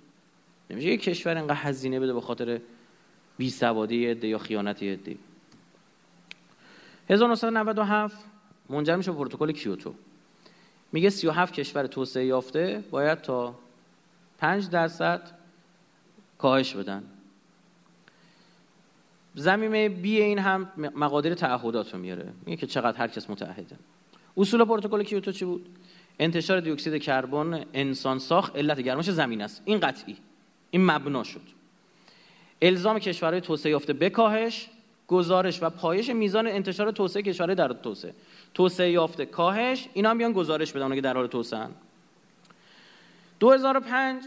نمیشه 0.70 0.88
یک 0.88 1.04
کشور 1.04 1.38
اینقدر 1.38 1.56
هزینه 1.56 2.00
بده 2.00 2.14
به 2.14 2.22
خاطر 2.22 2.62
بی 3.38 3.50
سوادی 3.50 4.06
عده 4.06 4.28
یا 4.28 4.38
خیانتی 4.38 4.90
عده. 4.90 5.16
1997 7.10 8.18
منجر 8.70 8.96
میشه 8.96 9.12
پروتکل 9.12 9.52
کیوتو. 9.52 9.94
میگه 10.92 11.10
37 11.10 11.54
کشور 11.54 11.88
توسعه 11.88 12.26
یافته 12.26 12.84
باید 12.92 13.22
تا 13.22 13.56
5 14.38 14.70
درصد 14.70 15.22
کاهش 16.38 16.76
بدن. 16.76 17.04
زمینه 19.36 19.90
بی 19.90 20.22
این 20.22 20.40
هم 20.40 20.72
مقادیر 20.78 21.34
تعهدات 21.34 21.94
رو 21.94 22.00
میاره. 22.00 22.34
میگه 22.46 22.58
که 22.58 22.68
چقدر 22.68 22.98
هر 22.98 23.08
کس 23.08 23.30
متعهده. 23.30 23.76
اصول 24.38 24.66
پروتکل 24.66 25.04
کیوتو 25.04 25.32
چی 25.32 25.46
بود؟ 25.46 25.70
انتشار 26.20 26.60
دی 26.60 26.72
اکسید 26.72 27.02
کربن 27.02 27.66
انسان 27.74 28.20
ساخت 28.20 28.56
علت 28.56 28.80
گرمایش 28.80 29.10
زمین 29.10 29.42
است. 29.42 29.62
این 29.66 29.80
قطعی. 29.80 30.18
این 30.72 30.86
مبنا 30.86 31.24
شد. 31.24 31.42
الزام 32.62 33.00
کشورهای 33.00 33.42
توسعه 33.42 33.72
یافته 33.72 33.94
به 33.94 34.10
کاهش 34.10 34.70
گزارش 35.08 35.64
و 35.64 35.70
پایش 35.70 36.10
میزان 36.10 36.48
انتشار 36.48 36.92
توسعه 36.92 37.24
کشورهای 37.24 37.56
در 37.56 37.74
توسعه. 37.74 38.14
توسعه 38.54 38.92
یافته 38.92 39.26
کاهش 39.26 39.90
اینا 39.94 40.10
هم 40.10 40.18
بیان 40.18 40.34
گزارش 40.34 40.72
بدن 40.72 40.96
که 40.96 41.02
در 41.02 41.14
حال 41.14 41.28
توسعه 41.28 41.68
2005 43.40 44.24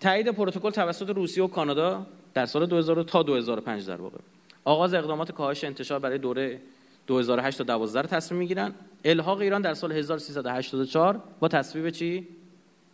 تایید 0.00 0.28
پروتکل 0.28 0.70
توسط 0.70 1.10
روسیه 1.10 1.44
و 1.44 1.48
کانادا. 1.48 2.06
در 2.34 2.46
سال 2.46 2.66
2000 2.66 3.02
تا 3.02 3.22
2005 3.22 3.86
در 3.86 4.00
واقع. 4.00 4.18
آغاز 4.64 4.94
اقدامات 4.94 5.32
کاهش 5.32 5.64
انتشار 5.64 5.98
برای 5.98 6.18
دوره 6.18 6.60
2008 7.06 7.58
تا 7.58 7.64
12 7.64 8.00
رو 8.00 8.06
تصمیم 8.06 8.38
می‌گیرن. 8.38 8.74
الحاق 9.04 9.38
ایران 9.38 9.62
در 9.62 9.74
سال 9.74 9.92
1384 9.92 11.22
با 11.40 11.48
تصویب 11.48 11.90
چی؟ 11.90 12.28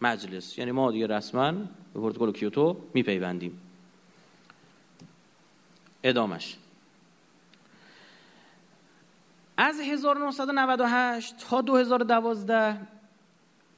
مجلس. 0.01 0.59
یعنی 0.59 0.73
ما 0.73 0.91
دیگه 0.91 1.07
رسما 1.07 1.53
به 1.53 2.01
پروتکل 2.01 2.33
کیوتو 2.33 2.77
میپیوندیم. 2.95 3.61
ادامش. 6.03 6.57
از 9.57 9.81
1998 9.81 11.35
تا 11.51 11.61
2012 11.61 12.77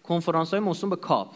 کنفرانس 0.02 0.50
های 0.50 0.60
موسوم 0.60 0.90
به 0.90 0.96
COP. 0.96 1.34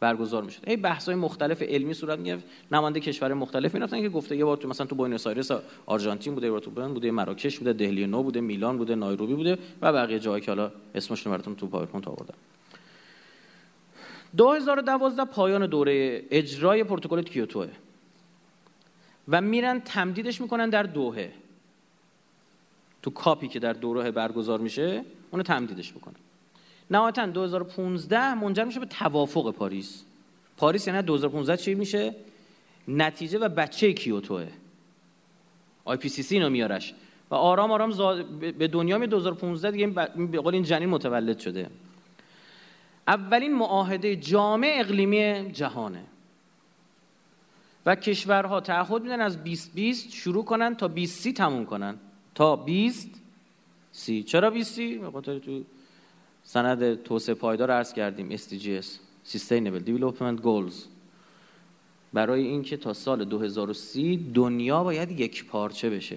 برگزار 0.00 0.42
می‌شد. 0.42 0.60
ای 0.66 0.76
بحث 0.76 1.06
های 1.06 1.14
مختلف 1.14 1.62
علمی 1.62 1.94
صورت 1.94 2.18
می‌گرفت. 2.18 2.44
نماینده 2.72 3.00
کشور 3.00 3.34
مختلف 3.34 3.74
می‌رفتن 3.74 4.00
که 4.00 4.08
گفته 4.08 4.36
یه 4.36 4.44
بار 4.44 4.56
تو 4.56 4.68
مثلا 4.68 4.86
تو 4.86 4.94
بوینس 4.94 5.26
آیرس 5.26 5.50
آرژانتین 5.86 6.34
بوده 6.34 6.46
یه 6.46 6.60
تو 6.60 6.70
بوده 6.70 7.10
مراکش 7.10 7.58
بوده 7.58 7.72
دهلی 7.72 8.06
نو 8.06 8.22
بوده 8.22 8.40
میلان 8.40 8.78
بوده 8.78 8.94
نایروبی 8.94 9.34
بوده 9.34 9.58
و 9.82 9.92
بقیه 9.92 10.18
جاهایی 10.18 10.44
که 10.44 10.50
حالا 10.50 10.72
اسمشون 10.94 11.32
براتون 11.32 11.54
تو 11.56 11.66
پاورپوینت 11.66 12.08
آوردم. 12.08 12.34
2012 14.36 15.24
پایان 15.24 15.66
دوره 15.66 16.22
اجرای 16.30 16.84
پروتکل 16.84 17.22
کیوتوه 17.22 17.68
و 19.28 19.40
میرن 19.40 19.80
تمدیدش 19.80 20.40
می‌کنن 20.40 20.70
در 20.70 20.82
دوحه 20.82 21.32
تو 23.02 23.10
COP 23.10 23.39
ی 23.39 23.48
که 23.48 23.58
در 23.58 23.72
دوحه 23.72 24.10
برگزار 24.10 24.60
میشه 24.60 25.04
اونو 25.30 25.42
تمدیدش 25.42 25.94
می‌کنن 25.94 26.14
نهایتا 26.90 27.26
2015 27.26 28.34
منجر 28.34 28.64
میشه 28.64 28.80
به 28.80 28.86
توافق 28.86 29.50
پاریس. 29.50 30.04
پاریس 30.56 30.86
یعنی 30.86 31.02
2015 31.02 31.56
چی 31.56 31.74
میشه؟ 31.74 32.14
نتیجه 32.88 33.38
و 33.38 33.48
بچه 33.48 33.92
کیوتوه. 33.92 34.48
IPCC 35.84 36.34
اینو 36.34 36.50
میارش. 36.50 36.94
و 37.30 37.34
آرام 37.34 37.72
آرام 37.72 37.92
به 38.58 38.68
دنیا 38.68 38.98
می 38.98 39.06
2015 39.06 39.70
دیگه 39.70 39.86
به 40.26 40.40
قول 40.40 40.54
این 40.54 40.62
جنین 40.62 40.88
متولد 40.88 41.38
شده. 41.38 41.70
اولین 43.08 43.54
معاهده 43.54 44.16
جامع 44.16 44.76
اقلیمی 44.78 45.50
جهانه. 45.52 46.04
و 47.86 47.94
کشورها 47.94 48.60
تعهد 48.60 49.02
میدن 49.02 49.20
از 49.20 49.44
2020 49.44 50.12
شروع 50.12 50.44
کنن 50.44 50.74
تا 50.74 50.86
2030 50.88 51.32
تموم 51.32 51.66
کنن. 51.66 51.96
تا 52.34 52.56
20 52.56 53.10
سی. 53.92 54.22
چرا 54.22 54.50
20 54.50 54.74
سی؟ 54.74 54.98
به 54.98 55.10
خاطر 55.10 55.38
تو 55.38 55.64
سند 56.48 57.02
توسعه 57.02 57.34
پایدار 57.34 57.70
عرض 57.70 57.92
کردیم 57.92 58.36
SDGs 58.36 58.86
Sustainable 59.32 59.88
Development 59.88 60.42
Goals. 60.42 60.74
برای 62.12 62.42
اینکه 62.42 62.76
تا 62.76 62.92
سال 62.92 63.24
2030 63.24 64.30
دنیا 64.34 64.84
باید 64.84 65.20
یک 65.20 65.44
پارچه 65.44 65.90
بشه. 65.90 66.16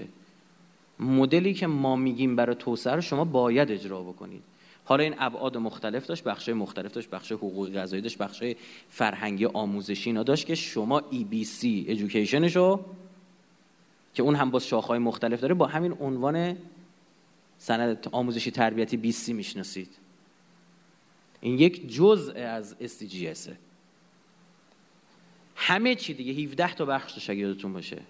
مدلی 1.00 1.54
که 1.54 1.68
ما 1.68 1.96
میگیم 1.96 2.36
برای 2.36 2.56
توسعه 2.56 2.96
رو 2.96 3.02
شما 3.02 3.26
باید 3.26 3.72
اجرا 3.72 4.02
بکنید. 4.02 4.42
حالا 4.86 5.04
این 5.04 5.16
ابعاد 5.20 5.58
مختلف 5.58 6.06
داشت 6.06 6.24
بخش 6.24 6.50
مختلف 6.50 6.92
داشت 6.92 7.10
بخش 7.10 7.32
حقوقی 7.32 7.74
غذایی 7.74 8.02
داشت 8.02 8.18
بخش 8.18 8.44
فرهنگی 8.90 9.46
آموزشی 9.46 10.10
اینا 10.10 10.24
داشت 10.24 10.46
که 10.46 10.56
شما 10.56 11.00
EBC 11.00 11.64
ایژوکیشنش 11.64 12.56
رو 12.56 12.86
که 14.14 14.24
اون 14.24 14.36
هم 14.36 14.52
با 14.52 14.60
شاخهای 14.60 15.00
مختلف 15.00 15.42
داره 15.42 15.54
با 15.54 15.68
همین 15.68 15.98
عنوان 16.00 16.58
سند 17.58 18.08
آموزشی 18.12 18.52
تربیتی 18.52 18.98
20 18.98 19.30
می‌شناسید. 19.30 19.99
این 21.42 21.60
یک 21.60 21.94
جزء 21.94 22.34
از 22.34 22.76
SDGs 22.82 23.50
همه 25.56 25.96
چی 25.96 26.14
دیگه 26.14 26.44
17 26.44 26.74
تا 26.74 26.86
بخش 26.86 27.12
داشت 27.12 27.30
یادتون 27.30 27.74
باشه. 27.74 28.02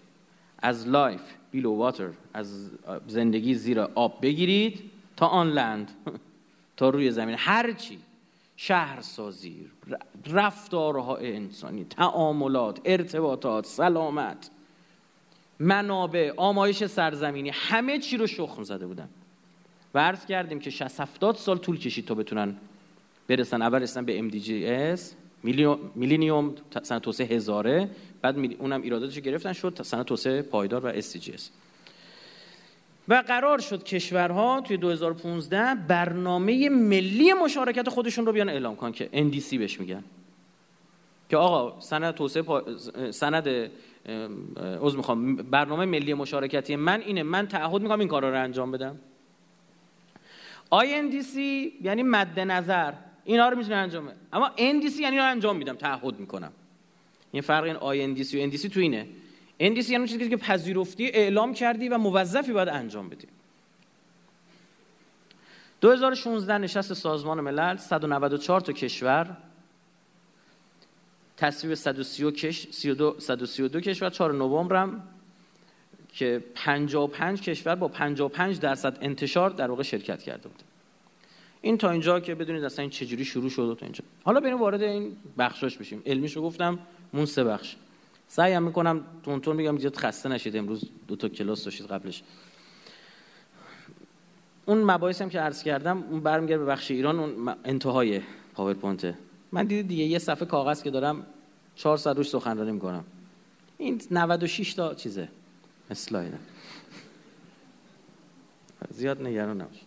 از 0.59 0.87
life 0.87 1.21
below 1.51 1.75
water 1.75 2.09
از 2.33 2.71
زندگی 3.07 3.53
زیر 3.53 3.79
آب 3.79 4.21
بگیرید 4.21 4.91
تا 5.17 5.27
on 5.27 5.51
land 5.51 5.91
تا 6.77 6.89
روی 6.89 7.11
زمین. 7.11 7.35
هر 7.39 7.71
چی. 7.71 7.99
شهرسازی 8.55 9.69
رفتارهای 10.25 11.35
انسانی 11.35 11.83
تعاملات 11.83 12.81
ارتباطات 12.85 13.65
سلامت 13.65 14.49
منابع 15.59 16.33
آمایش 16.37 16.85
سرزمینی 16.85 17.49
همه 17.49 17.99
چی 17.99 18.17
رو 18.17 18.27
شخم 18.27 18.63
زده 18.63 18.87
بودن. 18.87 19.09
و 19.93 19.99
عرض 19.99 20.25
کردیم 20.25 20.59
که 20.59 20.69
60 20.69 20.99
70 20.99 21.35
سال 21.35 21.57
طول 21.57 21.77
کشید 21.77 22.05
تا 22.05 22.15
بتونن 22.15 22.55
برسن 23.29 23.61
اول 23.61 23.81
رسن 23.81 24.05
به 24.05 24.29
MDGs 24.29 24.99
میلینیوم 25.95 26.55
سنت 26.83 27.01
توسعه 27.01 27.27
هزاره. 27.27 27.89
بعد 28.21 28.35
اونم 28.59 28.81
ایراداتش 28.81 29.19
گرفتن 29.19 29.53
شد 29.53 29.79
سنت 29.83 30.05
توسعه 30.05 30.41
پایدار 30.41 30.85
و 30.85 31.01
SDGs 31.01 31.41
و 33.07 33.23
قرار 33.27 33.59
شد 33.59 33.83
کشورها 33.83 34.61
توی 34.61 34.77
2015 34.77 35.75
برنامه 35.75 36.69
ملی 36.69 37.33
مشارکت 37.33 37.89
خودشون 37.89 38.25
رو 38.25 38.31
بیان 38.31 38.49
اعلام 38.49 38.75
کن 38.75 38.91
که 38.91 39.09
NDC 39.13 39.57
بهش 39.57 39.79
میگن. 39.79 40.03
که 41.29 41.37
آقا 41.37 41.79
سند 41.79 42.13
توسعه 42.13 42.43
پا... 42.43 42.63
سند 43.11 43.47
از 44.83 44.95
می‌خوام. 44.95 45.35
برنامه 45.35 45.85
ملی 45.85 46.13
مشارکتی 46.13 46.75
من 46.75 47.01
اینه. 47.01 47.23
من 47.23 47.47
تعهد 47.47 47.81
می‌کنم 47.81 47.99
این 47.99 48.07
کارا 48.07 48.29
رو 48.29 48.43
انجام 48.43 48.71
بدم. 48.71 48.99
INDC 50.73 51.37
یعنی 51.81 52.03
مد 52.03 52.39
نظر. 52.39 52.93
اینا 53.29 53.49
رو 53.49 53.57
می‌تونه 53.57 53.75
انجام 53.75 54.05
بده 54.05 54.15
اما 54.33 54.51
NDC 54.57 54.99
یعنی 54.99 55.17
رو 55.17 55.23
انجام 55.23 55.57
میدم 55.57 55.75
تعهد 55.75 56.19
می‌کنم. 56.19 56.51
این 57.31 57.41
فرق 57.41 57.63
این 57.63 58.15
INDC 58.15 58.33
و 58.33 58.51
NDC 58.51 58.69
تو 58.69 58.79
اینه. 58.79 59.07
NDC 59.59 59.89
یعنی 59.89 60.07
چیزی 60.07 60.29
که 60.29 60.37
پذیرفتی 60.37 61.05
اعلام 61.05 61.53
کردی 61.53 61.89
و 61.89 61.97
موظفی 61.97 62.51
باید 62.51 62.67
انجام 62.69 63.09
بدی. 63.09 63.27
2016 65.81 66.57
نشست 66.57 66.93
سازمان 66.93 67.41
ملل 67.41 67.77
194 67.77 68.61
تا 68.61 68.73
کشور. 68.73 69.37
تصویب 71.37 71.73
132 71.73 73.19
132 73.19 73.81
کشور 73.81 74.09
4 74.09 74.33
نوامبر 74.33 74.75
هم 74.75 75.03
که 76.13 76.43
55 76.55 77.41
کشور 77.41 77.75
با 77.75 77.87
55 77.87 78.59
درصد 78.59 78.97
انتشار 79.01 79.49
در 79.49 79.69
واقع 79.69 79.83
شرکت 79.83 80.23
کرده 80.23 80.49
بود. 80.49 80.68
این 81.61 81.77
تا 81.77 81.89
اینجا 81.89 82.19
که 82.19 82.35
بدونید 82.35 82.63
اصلا 82.63 82.81
این 82.81 82.89
چجوری 82.89 83.25
شروع 83.25 83.49
شد 83.49 83.77
تا 83.79 83.85
اینجا. 83.85 84.03
حالا 84.23 84.39
بریم 84.39 84.59
وارد 84.59 84.81
این 84.81 85.15
بخشاش 85.37 85.77
بشیم. 85.77 86.01
علمیشو 86.05 86.41
گفتم 86.41 86.79
بهتون 87.13 87.25
سه 87.25 87.43
بخش. 87.43 87.75
سعیم 88.27 88.63
می‌کنم 88.63 89.03
تونتون 89.23 89.55
میگم 89.55 89.77
زیاد 89.77 89.95
خسته 89.95 90.29
نشید. 90.29 90.57
امروز 90.57 90.83
دو 91.07 91.15
تا 91.15 91.29
کلاس 91.29 91.63
داشتید 91.63 91.87
قبلش. 91.87 92.23
اون 94.65 94.83
مباحث 94.83 95.21
هم 95.21 95.29
که 95.29 95.39
عرض 95.39 95.63
کردم 95.63 96.03
اون 96.03 96.19
برمیگرده 96.19 96.63
به 96.63 96.71
بخش 96.71 96.91
ایران 96.91 97.19
اون 97.19 97.55
انتهای 97.65 98.21
پاورپوینت. 98.53 99.15
من 99.51 99.65
دیدید 99.65 99.87
دیگه 99.87 100.03
یه 100.03 100.19
صفحه 100.19 100.45
کاغذ 100.45 100.83
که 100.83 100.89
دارم 100.89 101.25
400 101.75 102.17
روش 102.17 102.29
سخنرانی 102.29 102.71
می‌کنم. 102.71 103.03
این 103.77 104.01
96 104.11 104.73
تا 104.73 104.93
چیزه. 104.93 105.29
اسلاید 105.91 106.33
زیاد 108.91 109.21
نگران 109.21 109.61
نباش 109.61 109.77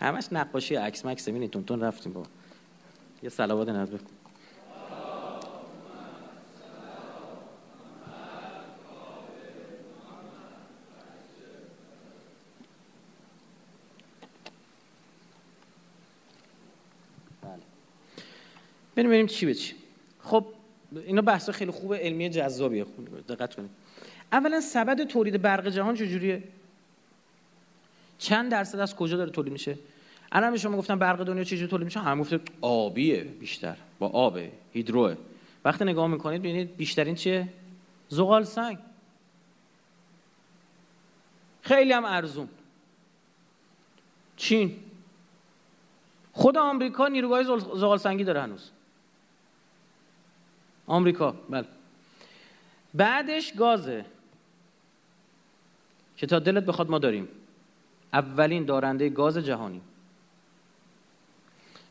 همش 0.00 0.28
نقاشی 0.32 0.74
عکس 0.74 1.04
مکس 1.04 1.28
ببینید 1.28 1.50
تون 1.50 1.80
رفتیم 1.80 2.12
با 2.12 2.22
یه 3.22 3.28
صلوات 3.28 3.68
نذر 3.68 3.98
بریم 18.98 19.10
بریم 19.10 19.26
چی 19.26 19.46
به 19.46 19.54
چی. 19.54 19.74
خب 20.20 20.46
اینا 21.06 21.22
بحث 21.22 21.50
خیلی 21.50 21.70
خوبه 21.70 21.98
علمی 21.98 22.30
جذابیه. 22.30 22.86
دقت 23.28 23.54
کنید. 23.54 23.70
اولا 24.32 24.60
سبد 24.60 25.04
تولید 25.04 25.42
برق 25.42 25.68
جهان 25.68 25.94
چجوریه؟ 25.94 26.42
چند 28.18 28.50
درصد 28.50 28.78
از 28.78 28.96
کجا 28.96 29.16
داره 29.16 29.30
تولید 29.30 29.52
میشه؟ 29.52 29.78
الان 30.32 30.56
شما 30.56 30.76
گفتم 30.76 30.98
برق 30.98 31.24
دنیا 31.24 31.44
چجوری 31.44 31.66
تولید 31.66 31.84
میشه؟ 31.84 32.00
هم 32.00 32.20
گفته 32.20 32.40
آبیه 32.60 33.24
بیشتر 33.24 33.76
با 33.98 34.08
آب 34.08 34.38
هیدروه. 34.72 35.16
وقتی 35.64 35.84
نگاه 35.84 36.06
می‌کنید 36.06 36.42
ببینید 36.42 36.76
بیشترین 36.76 37.14
چیه؟ 37.14 37.48
زغال 38.08 38.44
سنگ. 38.44 38.78
خیلی 41.62 41.92
هم 41.92 42.04
ارزون. 42.04 42.48
چین. 44.36 44.76
خود 46.32 46.56
آمریکا 46.56 47.08
نیروگاه 47.08 47.42
زغال 47.58 47.98
سنگی 47.98 48.24
داره 48.24 48.42
هنوز. 48.42 48.70
آمریکا 50.86 51.32
بله. 51.50 51.66
بعدش 52.94 53.52
گازه 53.52 54.04
که 56.16 56.26
تا 56.26 56.38
دلت 56.38 56.64
بخواد 56.64 56.90
ما 56.90 56.98
داریم. 56.98 57.28
اولین 58.12 58.64
دارنده 58.64 59.08
گاز 59.08 59.38
جهانی. 59.38 59.80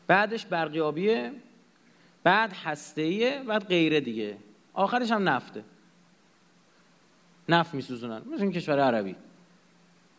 بعدش 0.06 0.46
برقیابیه 0.46 1.32
بعد 2.24 2.52
هستهیه 2.52 3.42
بعد 3.46 3.68
غیره 3.68 4.00
دیگه. 4.00 4.36
آخرش 4.74 5.10
هم 5.10 5.28
نفته. 5.28 5.64
نفت 7.48 7.74
میسوزونن. 7.74 8.22
مثل 8.32 8.42
این 8.42 8.52
کشور 8.52 8.80
عربی. 8.80 9.16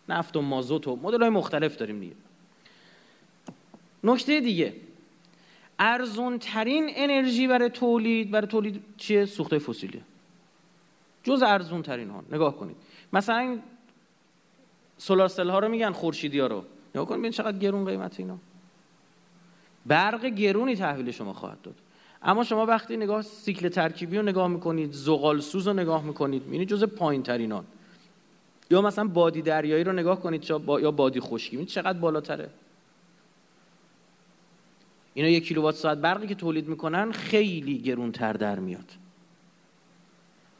نفت 0.09 0.37
و 0.37 0.41
مازوت 0.41 0.87
و 0.87 0.95
مدل 0.95 1.21
های 1.21 1.29
مختلف 1.29 1.75
داریم 1.75 1.99
دیگه. 1.99 2.15
نکته 4.03 4.39
دیگه. 4.39 4.75
ارزون 5.79 6.39
ترین 6.39 6.89
انرژی 6.95 7.47
برای 7.47 7.69
تولید 7.69 8.31
برای 8.31 8.47
تولید 8.47 8.83
چیه؟ 8.97 9.25
سوخته 9.25 9.59
فسیلیه 9.59 10.01
جز 11.23 11.43
ارزون 11.43 11.81
ترین 11.81 12.09
ها. 12.09 12.23
نگاه 12.31 12.57
کنید. 12.57 12.75
مثلا 13.13 13.59
سولار 14.99 15.27
سل 15.27 15.49
ها 15.49 15.59
رو 15.59 15.67
میگن 15.67 15.91
خورشیدی 15.91 16.39
ها 16.39 16.47
رو. 16.47 16.63
نگاه 16.95 17.05
کنید 17.05 17.19
ببین 17.19 17.31
چقدر 17.31 17.57
گرون 17.57 17.85
قیمت 17.85 18.19
اینا. 18.19 18.37
برق 19.85 20.25
گرونی 20.25 20.75
تحویل 20.75 21.11
شما 21.11 21.33
خواهد 21.33 21.61
داد. 21.61 21.75
اما 22.21 22.43
شما 22.43 22.65
وقتی 22.65 22.97
نگاه 22.97 23.21
سیکل 23.21 23.69
ترکیبی 23.69 24.17
رو 24.17 24.23
نگاه 24.23 24.47
می‌کنید 24.47 24.93
زغال 24.93 25.39
سوز 25.39 25.67
رو 25.67 25.73
نگاه 25.73 26.03
می‌کنید 26.03 26.53
یعنی 26.53 26.65
جز 26.65 26.83
پایین 26.83 27.23
ترینان 27.23 27.65
یا 28.71 28.81
مثلا 28.81 29.07
بادی 29.07 29.41
دریایی 29.41 29.83
رو 29.83 29.91
نگاه 29.91 30.21
کنید 30.21 30.49
یا 30.81 30.91
بادی 30.91 31.19
خشکی 31.19 31.65
چقدر 31.65 31.99
بالاتره. 31.99 32.49
اینا 35.13 35.29
یک 35.29 35.47
کیلووات 35.47 35.75
ساعت 35.75 35.97
برقی 35.97 36.27
که 36.27 36.35
تولید 36.35 36.67
می‌کنن 36.67 37.11
خیلی 37.11 37.77
گرونتر 37.77 38.33
در 38.33 38.59
میاد. 38.59 38.91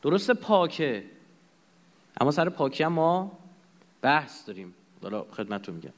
درسته 0.02 0.34
پاکه. 0.34 1.04
اما 2.22 2.32
سر 2.32 2.50
پاکی 2.50 2.84
هم 2.84 2.94
ما 2.94 3.32
بحث 4.02 4.48
داریم. 4.48 4.74
حالا 5.02 5.24
خدمتتون 5.32 5.76
میگم. 5.76 5.94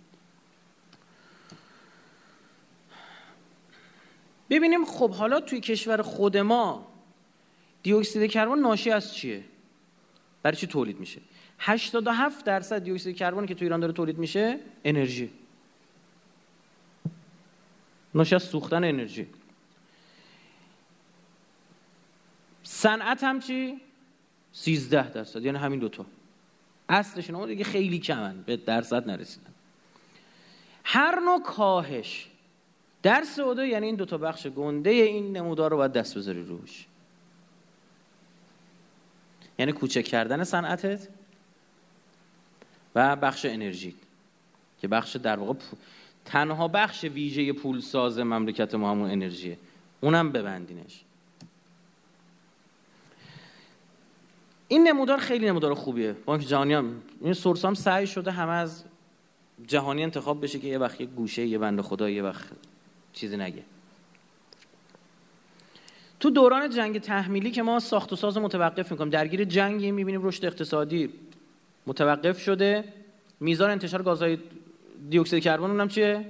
ببینیم 4.49 4.85
خب 4.85 5.11
حالا 5.11 5.39
توی 5.39 5.59
کشور 5.59 6.01
خود 6.01 6.37
ما 6.37 6.87
دیوکسید 7.83 8.31
کربن 8.31 8.59
ناشی 8.59 8.91
از 8.91 9.13
چیه؟ 9.13 9.43
برای 10.43 10.57
چی 10.57 10.67
تولید 10.67 10.99
میشه؟ 10.99 11.21
87 11.59 12.45
درصد 12.45 12.83
دیوکسید 12.83 13.15
کربن 13.15 13.45
که 13.45 13.55
تو 13.55 13.65
ایران 13.65 13.79
داره 13.79 13.93
تولید 13.93 14.17
میشه 14.17 14.59
انرژی. 14.83 15.31
ناشی 18.15 18.35
از 18.35 18.43
سوختن 18.43 18.83
انرژی. 18.83 19.27
صنعت 22.63 23.23
هم 23.23 23.39
چی؟ 23.39 23.81
13 24.53 25.09
درصد 25.09 25.45
یعنی 25.45 25.57
همین 25.57 25.79
دوتا. 25.79 26.05
اصلشون 26.91 27.35
اون 27.35 27.47
دیگه 27.47 27.63
خیلی 27.63 27.99
کمن 27.99 28.41
به 28.41 28.57
درصد 28.57 29.07
نرسیدن. 29.09 29.51
هر 30.83 31.19
نوع 31.19 31.43
کاهش 31.43 32.27
در 33.03 33.23
سعوده 33.23 33.67
یعنی 33.67 33.85
این 33.85 33.95
دوتا 33.95 34.17
بخش 34.17 34.47
گنده 34.47 34.89
این 34.89 35.37
نمودار 35.37 35.71
رو 35.71 35.77
باید 35.77 35.93
دست 35.93 36.17
بذاری 36.17 36.43
روش. 36.43 36.85
یعنی 39.59 39.71
کوچک 39.71 40.03
کردن 40.03 40.43
صنعتت 40.43 41.07
و 42.95 43.15
بخش 43.15 43.45
انرژی 43.45 43.95
که 44.81 44.87
بخش 44.87 45.15
در 45.15 45.39
واقع 45.39 45.59
تنها 46.25 46.67
بخش 46.67 47.03
ویژه 47.03 47.53
پول 47.53 47.79
ساز 47.79 48.19
مملکت 48.19 48.75
ما 48.75 48.91
همون 48.91 49.11
انرژیه. 49.11 49.57
اونم 50.01 50.31
ببندینش. 50.31 51.03
این 54.71 54.87
نمودار 54.87 55.17
خیلی 55.17 55.45
نمودار 55.45 55.73
خوبیه. 55.73 56.15
بانک 56.25 56.41
جهانی 56.41 56.73
هم 56.73 57.01
این 57.21 57.33
سورس 57.33 57.65
هم 57.65 57.73
سعی 57.73 58.07
شده 58.07 58.31
همه 58.31 58.51
از 58.51 58.83
جهانی 59.67 60.03
انتخاب 60.03 60.43
بشه 60.43 60.59
که 60.59 60.67
یه 60.67 60.77
وقت 60.77 61.01
یه 61.01 61.07
گوشه 61.07 61.45
یه 61.45 61.57
بند 61.57 61.81
خدا 61.81 62.09
یه 62.09 62.23
وقت 62.23 62.45
چیزی 63.13 63.37
نگه. 63.37 63.63
تو 66.19 66.29
دوران 66.29 66.69
جنگ 66.69 66.99
تحمیلی 66.99 67.51
که 67.51 67.63
ما 67.63 67.79
ساخت 67.79 68.13
و 68.13 68.15
ساز 68.15 68.37
متوقف 68.37 68.91
می‌کنیم 68.91 69.09
درگیر 69.09 69.43
جنگی 69.43 69.91
می‌بینیم 69.91 70.23
رشد 70.23 70.45
اقتصادی 70.45 71.13
متوقف 71.87 72.41
شده. 72.41 72.83
میزان 73.39 73.69
انتشار 73.69 74.03
گازهای 74.03 74.37
دیوکسید 75.09 75.43
کربن 75.43 75.71
اونم 75.71 75.87
چیه؟ 75.87 76.25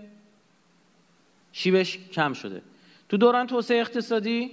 شیبش 1.51 1.99
کم 2.11 2.33
شده. 2.33 2.61
تو 3.09 3.17
دوران 3.17 3.47
توسعه 3.47 3.79
اقتصادی 3.79 4.51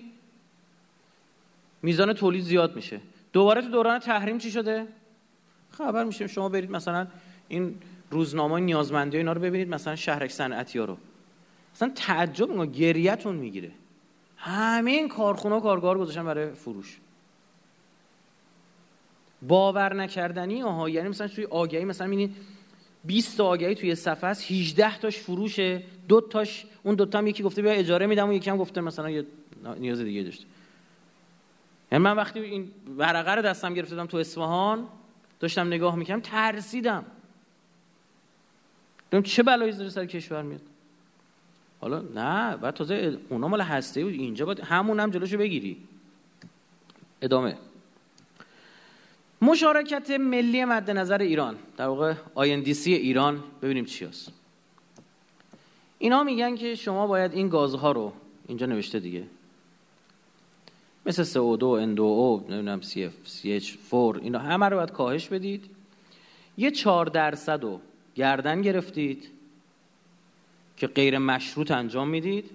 میزان 1.82 2.12
تولید 2.12 2.44
زیاد 2.44 2.76
میشه. 2.76 3.00
دوباره 3.32 3.62
تو 3.62 3.68
دوران 3.68 3.98
تحریم 3.98 4.38
چی 4.38 4.50
شده؟ 4.50 4.86
خبر 5.70 6.04
میشه 6.04 6.26
شما 6.26 6.48
برید 6.48 6.70
مثلا 6.70 7.06
این 7.48 7.74
روزنامه 8.10 8.60
نیازمندی 8.60 9.16
اینا 9.16 9.32
رو 9.32 9.40
ببینید 9.40 9.68
مثلا 9.68 9.96
شهرک 9.96 10.30
صنعتی 10.30 10.78
رو. 10.78 10.96
مثلا 11.74 11.92
تعجب 11.94 12.50
میگه 12.50 12.66
گریتون 12.66 13.36
می‌گیره. 13.36 13.70
همین 14.36 15.08
کارخونه 15.08 15.54
و 15.54 15.60
کارگار 15.60 15.98
گذاشتن 15.98 16.24
برای 16.24 16.52
فروش. 16.52 16.98
باور 19.42 19.94
نکردنی 19.94 20.62
آها. 20.62 20.88
یعنی 20.88 21.08
مثلا 21.08 21.28
توی 21.28 21.44
آگهی 21.44 21.84
مثلا 21.84 22.06
می‌بینید 22.06 22.36
20 23.04 23.36
تا 23.36 23.46
آگهی 23.46 23.74
توی 23.74 23.94
صفحه 23.94 24.30
است 24.30 24.52
18 24.52 24.98
تاش 24.98 25.18
فروشه 25.18 25.82
دو 26.08 26.20
تاش 26.20 26.66
اون 26.82 26.94
دو 26.94 27.06
تا 27.06 27.18
هم 27.18 27.26
یکی 27.26 27.42
گفته 27.42 27.62
بیا 27.62 27.72
اجاره 27.72 28.06
میدم 28.06 28.28
و 28.28 28.32
یکی 28.32 28.50
هم 28.50 28.56
گفته 28.56 28.80
مثلا 28.80 29.10
یه 29.10 29.26
نیاز 29.78 30.00
دیگه 30.00 30.22
داشته. 30.22 30.44
یعنی 31.92 32.04
من 32.04 32.16
وقتی 32.16 32.40
این 32.40 32.70
ورقه 32.98 33.34
رو 33.34 33.42
دستم 33.42 33.74
گرفتم 33.74 34.06
تو 34.06 34.16
اصفهان 34.16 34.88
داشتم 35.40 35.66
نگاه 35.66 35.96
می‌کردم 35.96 36.20
ترسیدم. 36.20 37.04
دیدم 39.10 39.22
چه 39.22 39.42
بلایی 39.42 39.72
زیر 39.72 39.88
سر 39.88 40.06
کشور 40.06 40.42
میاد؟ 40.42 40.60
حالا 41.80 42.00
نه 42.14 42.56
بعد 42.56 42.74
تازه 42.74 43.18
اونا 43.28 43.48
مال 43.48 43.60
هسته 43.60 44.04
بود. 44.04 44.12
اینجا 44.12 44.46
باید 44.46 44.60
همون 44.60 45.00
هم 45.00 45.10
جلوشو 45.10 45.38
بگیری. 45.38 45.76
ادامه. 47.22 47.56
مشارکت 49.42 50.10
ملی 50.10 50.64
مد 50.64 50.90
نظر 50.90 51.18
ایران. 51.18 51.56
در 51.76 51.86
واقع 51.86 52.14
آیندیسی 52.34 52.94
ایران. 52.94 53.42
ببینیم 53.62 53.84
چی 53.84 54.04
هست. 54.04 54.32
اینا 55.98 56.22
میگن 56.22 56.56
که 56.56 56.74
شما 56.74 57.06
باید 57.06 57.32
این 57.32 57.48
گازها 57.48 57.92
رو 57.92 58.12
اینجا 58.48 58.66
نوشته 58.66 59.00
دیگه. 59.00 59.24
مثل 61.06 61.24
CO2, 61.24 61.60
N2O, 61.60 62.50
نمی‌دونم 62.50 62.80
CF, 62.80 63.28
CH4 63.28 64.22
اینا 64.22 64.38
همه 64.38 64.66
رو 64.66 64.76
باید 64.76 64.90
کاهش 64.90 65.28
بدید. 65.28 65.70
یه 66.56 66.70
چهار 66.70 67.06
درصد 67.06 67.62
رو 67.62 67.80
گردن 68.14 68.62
گرفتید 68.62 69.30
که 70.76 70.86
غیر 70.86 71.18
مشروط 71.18 71.70
انجام 71.70 72.08
می‌دید. 72.08 72.50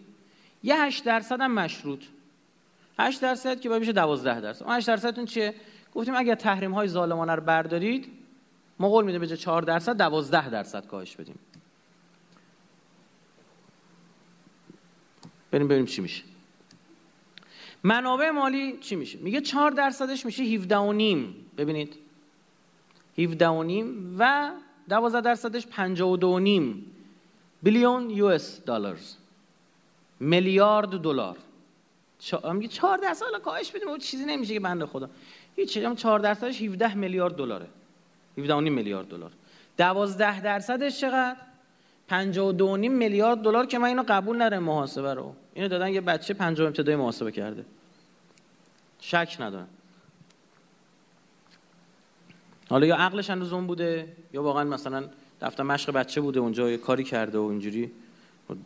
یه 0.63 0.81
هشت 0.81 1.03
درصد 1.03 1.41
هم 1.41 1.53
مشروط. 1.53 2.03
هشت 2.99 3.21
درصد 3.21 3.59
که 3.59 3.69
باید 3.69 3.79
میشه 3.79 3.91
دوازده 3.91 4.41
درصد. 4.41 4.63
اون 4.63 4.75
هشت 4.75 4.87
درصدتون 4.87 5.25
چیه؟ 5.25 5.53
گفتیم 5.95 6.15
اگر 6.15 6.35
تحریم 6.35 6.71
های 6.71 6.87
ظالمانه 6.87 7.35
رو 7.35 7.43
بردارید 7.43 8.11
ما 8.79 8.89
قول 8.89 9.05
میده 9.05 9.19
به 9.19 9.27
جای 9.27 9.37
4 9.37 9.61
درصد 9.61 9.97
12 9.97 10.49
درصد 10.49 10.87
کاهش 10.87 11.15
بدیم. 11.15 11.39
بریم 15.51 15.67
ببینیم 15.67 15.85
چی 15.85 16.01
میشه. 16.01 16.23
منابع 17.83 18.29
مالی 18.29 18.77
چی 18.77 18.95
میشه؟ 18.95 19.19
میگه 19.19 19.41
4 19.41 19.71
درصدش 19.71 20.25
میشه 20.25 20.43
17 20.43 20.77
و 20.77 20.93
نیم. 20.93 21.35
ببینید. 21.57 21.95
17 23.17 23.47
و 23.47 23.63
نیم 23.63 24.15
و 24.19 24.51
12 24.89 25.21
درصدش 25.21 25.67
52 25.67 26.27
و 26.27 26.39
نیم. 26.39 26.91
بیلیون 27.63 28.09
یو 28.09 28.25
اس 28.25 28.65
دلارز. 28.65 29.15
میلیارد 30.19 30.89
دلار. 30.89 31.37
میگه 32.53 32.67
4 32.67 32.97
درصد؟ 32.97 33.25
کاهش 33.43 33.71
بدیم 33.71 33.87
اون 33.87 33.99
چیزی 33.99 34.25
نمیشه 34.25 34.53
که 34.53 34.59
بنده 34.59 34.85
خدا. 34.85 35.09
هیچ 35.55 35.77
هم 35.77 35.95
4 35.95 36.19
درصدش 36.19 36.61
17 36.61 36.93
میلیارد 36.93 37.35
دلاره. 37.35 37.67
17 38.37 38.59
میلیارد 38.59 39.07
دلار. 39.07 39.31
12 39.77 40.41
درصدش 40.41 41.01
چقدر؟ 41.01 41.37
52 42.07 42.77
میلیارد 42.77 43.37
دلار 43.41 43.65
که 43.65 43.77
من 43.79 43.87
اینو 43.87 44.03
قبول 44.07 44.41
ندارم 44.41 44.63
محاسبه 44.63 45.13
رو. 45.13 45.35
اینو 45.53 45.67
دادن 45.67 45.87
یه 45.87 46.01
بچه 46.01 46.33
پنجم 46.33 46.65
ابتدایی 46.65 46.97
محاسبه 46.97 47.31
کرده. 47.31 47.65
شک 48.99 49.37
ندارم. 49.39 49.67
حالا 52.69 52.85
یا 52.85 52.95
عقلش 52.95 53.29
هنوز 53.29 53.53
اون 53.53 53.67
بوده 53.67 54.07
یا 54.33 54.43
واقعا 54.43 54.63
مثلا 54.63 55.09
دفتر 55.41 55.63
مشق 55.63 55.91
بچه 55.91 56.21
بوده 56.21 56.39
اونجا 56.39 56.69
یه 56.69 56.77
کاری 56.77 57.03
کرده 57.03 57.37
و 57.37 57.41
اینجوری. 57.41 57.91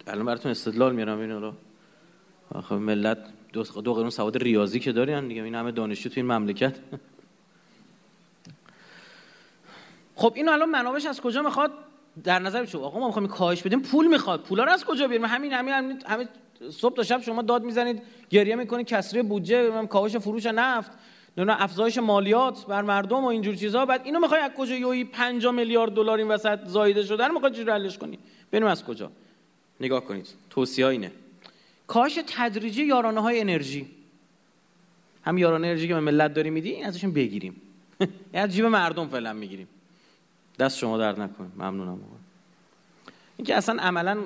الان 0.07 0.25
براتون 0.25 0.51
استدلال 0.51 0.95
میارم 0.95 1.19
اینو 1.19 1.39
رو 1.39 1.53
آخه 2.51 2.75
ملت 2.75 3.17
دو, 3.53 3.63
دو 3.63 3.93
قرون 3.93 4.09
سواد 4.09 4.37
ریاضی 4.37 4.79
که 4.79 4.91
دارین 4.91 5.27
دیگه 5.27 5.43
این 5.43 5.55
همه 5.55 5.71
دانشجو 5.71 6.09
تو 6.09 6.13
این 6.15 6.25
مملکت. 6.25 6.75
خب 10.15 10.33
اینو 10.35 10.51
الان 10.51 10.69
منابعش 10.69 11.05
از 11.05 11.21
کجا 11.21 11.41
می‌خواد؟ 11.41 11.71
در 12.23 12.39
نظر 12.39 12.61
بچو 12.61 12.83
آقا 12.83 12.99
ما 12.99 13.07
می‌خوایم 13.07 13.27
کاهش 13.27 13.61
بدیم 13.61 13.81
پول 13.81 14.07
می‌خواد. 14.07 14.43
پولا 14.43 14.63
رو 14.63 14.71
از 14.71 14.85
کجا 14.85 15.07
بیاریم؟ 15.07 15.25
همین 15.25 15.53
همین 15.53 15.73
همین, 15.73 16.01
همین 16.07 16.27
صبح 16.69 16.95
تا 16.95 17.03
شب 17.03 17.21
شما 17.21 17.41
داد 17.41 17.63
می‌زنید 17.63 18.01
گریه 18.29 18.55
می‌کنید 18.55 18.87
کسری 18.87 19.21
بودجه 19.21 19.85
کاهش 19.87 20.15
فروش 20.15 20.45
نفت 20.45 20.91
نه 21.37 21.61
افزایش 21.61 21.97
مالیات 21.97 22.65
بر 22.65 22.81
مردم 22.81 23.23
و 23.23 23.27
اینجور 23.27 23.55
چیزها 23.55 23.85
بعد 23.85 24.01
اینو 24.05 24.19
می‌خوای 24.19 24.41
از 24.41 24.51
کجا 24.51 24.75
یوی 24.75 25.03
5 25.03 25.45
میلیارد 25.45 25.91
دلار 25.91 26.17
این 26.17 26.27
وسط 26.27 26.59
زایده 26.65 27.03
شده 27.03 27.27
رو 27.27 27.33
می‌خواد 27.33 27.53
چجوری 27.53 27.71
حلش 27.71 27.97
کنی؟ 27.97 28.19
ببینیم 28.51 28.69
از 28.69 28.85
کجا. 28.85 29.11
نگاه 29.79 30.03
کنید. 30.03 30.27
توصیه 30.49 30.87
اینه. 30.87 31.11
کاهش 31.87 32.19
تدریجی 32.27 32.83
یارانه 32.83 33.21
های 33.21 33.41
انرژی. 33.41 33.87
هم 35.25 35.37
یارانه 35.37 35.67
انرژی 35.67 35.87
که 35.87 35.93
به 35.93 35.99
ملت 35.99 36.33
داریم 36.33 36.53
میدی 36.53 36.69
این 36.69 36.85
ازشون 36.85 37.13
بگیریم. 37.13 37.61
از 38.33 38.49
جیب 38.49 38.65
مردم 38.65 39.07
فعلا 39.07 39.33
می‌گیریم. 39.33 39.67
دست 40.59 40.77
شما 40.77 40.97
درد 40.97 41.21
نکنه. 41.21 41.47
ممنونم 41.57 41.99
اینکه 43.37 43.55
اصلا 43.55 43.81
عملا 43.81 44.17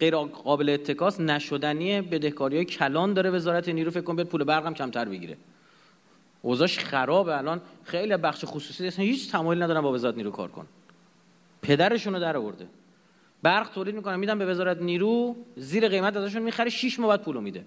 غیر 0.00 0.16
قابل 0.16 0.70
اتکاس 0.70 1.20
نشدنی 1.20 2.00
بدهکاری 2.00 2.64
کلان 2.64 3.14
داره 3.14 3.30
وزارت 3.30 3.68
نیرو 3.68 3.90
فکر 3.90 4.00
کن 4.00 4.16
بیاد 4.16 4.28
پول 4.28 4.44
برقم 4.44 4.74
کمتر 4.74 5.04
بگیره. 5.04 5.36
اوضاعش 6.42 6.78
خرابه. 6.78 7.38
الان 7.38 7.60
خیلی 7.84 8.16
بخش 8.16 8.44
خصوصی 8.44 8.86
اصلا 8.86 9.04
هیچ 9.04 9.32
تمایل 9.32 9.62
ندارن 9.62 9.80
با 9.80 9.92
وزارت 9.92 10.16
نیرو 10.16 10.30
کار 10.30 10.48
کن 10.48 10.66
پدرشون 11.62 12.14
رو 12.14 12.20
در 12.20 12.36
آورده. 12.36 12.66
برق 13.42 13.68
تولید 13.68 13.94
می‌کنن 13.94 14.16
میدن 14.16 14.38
به 14.38 14.46
وزارت 14.46 14.82
نیرو 14.82 15.36
زیر 15.56 15.88
قیمت 15.88 16.16
ازشون 16.16 16.42
می‌خره 16.42 16.70
6 16.70 17.00
ماه 17.00 17.08
بعد 17.08 17.22
پولو 17.22 17.40
میده. 17.40 17.64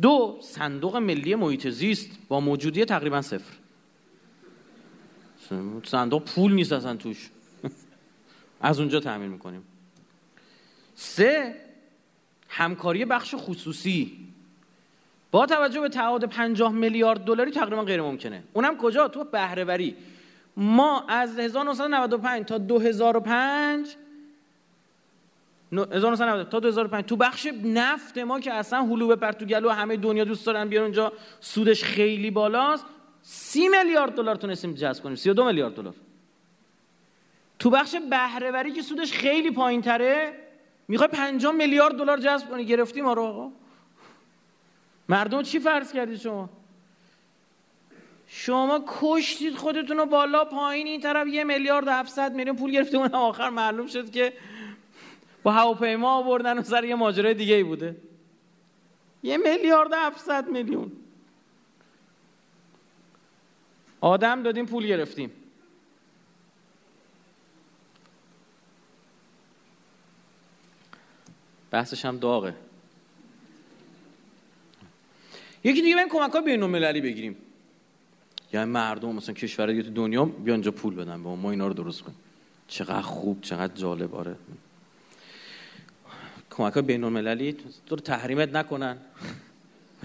دو 0.00 0.38
صندوق 0.40 0.96
ملی 0.96 1.34
محیط 1.34 1.68
زیست 1.68 2.10
با 2.28 2.40
موجودی 2.40 2.84
تقریبا 2.84 3.22
صفر. 3.22 3.54
صندوق 5.84 6.24
پول 6.24 6.52
نیست 6.52 6.72
اصلا 6.72 6.96
توش. 6.96 7.30
از 8.60 8.80
اونجا 8.80 9.00
تعمیر 9.00 9.28
می‌کنیم. 9.28 9.62
سه 10.94 11.56
همکاری 12.48 13.04
بخش 13.04 13.34
خصوصی. 13.38 14.18
با 15.30 15.46
توجه 15.46 15.80
به 15.80 15.88
تعهد 15.88 16.24
50 16.24 16.72
میلیارد 16.72 17.24
دلاری 17.24 17.50
تقریبا 17.50 17.82
غیر 17.82 18.02
ممکنه. 18.02 18.42
اونم 18.52 18.76
کجا؟ 18.76 19.08
تو 19.08 19.24
بهرهوری. 19.24 19.96
ما 20.56 21.06
از 21.08 21.38
1995 21.38 22.46
تا 22.46 22.58
2005 22.58 23.96
1990 25.72 26.48
تا 26.48 26.60
2005 26.60 27.04
تو 27.04 27.16
بخش 27.16 27.48
نفت 27.64 28.18
ما 28.18 28.40
که 28.40 28.52
اصلا 28.52 28.82
هلو 28.82 29.16
به 29.16 29.32
گلو 29.32 29.70
همه 29.70 29.96
دنیا 29.96 30.24
دوست 30.24 30.46
دارن 30.46 30.68
بیان 30.68 30.82
اونجا 30.82 31.12
سودش 31.40 31.84
خیلی 31.84 32.30
بالاست. 32.30 32.84
30 33.26 33.68
میلیارد 33.68 34.14
دلار 34.14 34.36
تونستیم 34.36 34.74
جذب 34.74 35.02
کنیم. 35.02 35.16
32 35.16 35.44
میلیارد 35.44 35.74
دلار. 35.74 35.94
تو 37.58 37.70
بخش 37.70 37.96
بهرهوری 38.10 38.72
که 38.72 38.82
سودش 38.82 39.12
خیلی 39.12 39.50
پایین 39.50 39.82
تره 39.82 40.32
می‌خوای 40.88 41.08
5 41.08 41.46
میلیارد 41.46 41.96
دلار 41.96 42.18
جذب 42.18 42.48
کنی. 42.48 42.64
گرفتی 42.64 43.00
ما 43.00 43.12
رو 43.12 43.22
آقا. 43.22 43.52
مردم 45.08 45.42
چی 45.42 45.58
فرض 45.58 45.92
کردید 45.92 46.18
شما؟ 46.18 46.48
شما 48.26 48.84
کشتید 49.00 49.54
خودتون 49.54 49.96
رو 49.96 50.06
بالا 50.06 50.44
پایین. 50.44 50.86
این 50.86 51.00
طرف 51.00 51.26
یه 51.26 51.44
میلیارد 51.44 51.86
و 51.86 51.90
700 51.90 52.34
میلیون 52.34 52.56
پول 52.56 52.70
گرفته. 52.70 52.96
اون 52.96 53.14
آخر 53.14 53.50
معلوم 53.50 53.86
شد 53.86 54.10
که 54.10 54.32
با 55.42 55.52
هواپیما 55.52 56.16
آوردن 56.16 56.58
و 56.58 56.62
سر 56.62 56.84
یه 56.84 56.94
ماجرای 56.94 57.34
دیگه 57.34 57.54
ای 57.54 57.62
بوده. 57.62 57.96
یه 59.22 59.36
میلیارد 59.36 59.92
و 59.92 59.96
700 59.96 60.48
میلیون. 60.48 60.92
آدم 64.04 64.42
دادیم 64.42 64.66
پول 64.66 64.86
گرفتیم. 64.86 65.30
بحثش 71.70 72.04
هم 72.04 72.18
داغه. 72.18 72.54
یکی 75.64 75.82
دیگه 75.82 75.96
بریم 75.96 76.08
کمک 76.08 76.32
های 76.32 76.42
بین 76.42 76.62
المللی 76.62 77.00
بگیریم. 77.00 77.36
یعنی 78.52 78.70
مردم 78.70 79.14
مثلا 79.14 79.34
کشور 79.34 79.66
دیگه 79.66 79.82
تو 79.82 79.90
دنیا 79.90 80.24
بیان 80.24 80.60
جا 80.60 80.70
پول 80.70 80.94
بدن 80.94 81.22
به 81.22 81.28
ما 81.28 81.50
اینا 81.50 81.66
رو 81.66 81.74
درست 81.74 82.02
کنیم. 82.02 82.16
چقدر 82.68 83.02
خوب 83.02 83.40
چقدر 83.40 83.74
جالب 83.74 84.14
آره. 84.14 84.36
کمک 86.50 86.72
های 86.72 86.82
بین 86.82 87.04
المللی 87.04 87.52
تو 87.86 87.96
رو 87.96 88.00
تحریمت 88.00 88.48
نکنن. 88.48 88.96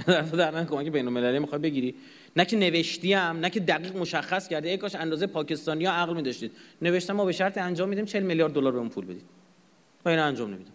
در 0.38 0.66
کمک 0.66 0.88
بین 0.88 1.08
المللی 1.08 1.39
می‌خوای 1.39 1.62
بگیری. 1.62 1.95
نه 2.36 2.46
که 2.46 2.58
نوشتی 2.58 3.14
هم 3.14 3.40
نه 3.40 3.50
که 3.50 3.60
دقیق 3.60 3.98
مشخص 3.98 4.48
کرده. 4.48 4.70
ای 4.70 4.78
کاش 4.78 4.96
اندازه 4.96 5.28
پاکستانی 5.28 5.86
ها 5.86 5.94
عقل 5.94 6.16
می‌داشتید. 6.16 6.52
نوشتم 6.82 7.14
ما 7.14 7.26
به 7.26 7.32
شرط 7.32 7.58
انجام 7.58 7.90
میدیم 7.90 8.06
40 8.06 8.24
میلیارد 8.24 8.54
دلار 8.54 8.72
بهمون 8.72 8.90
پول 8.90 9.06
بدید. 9.06 9.26
با 10.04 10.12
این 10.12 10.20
انجام 10.20 10.54
نمیدم 10.54 10.72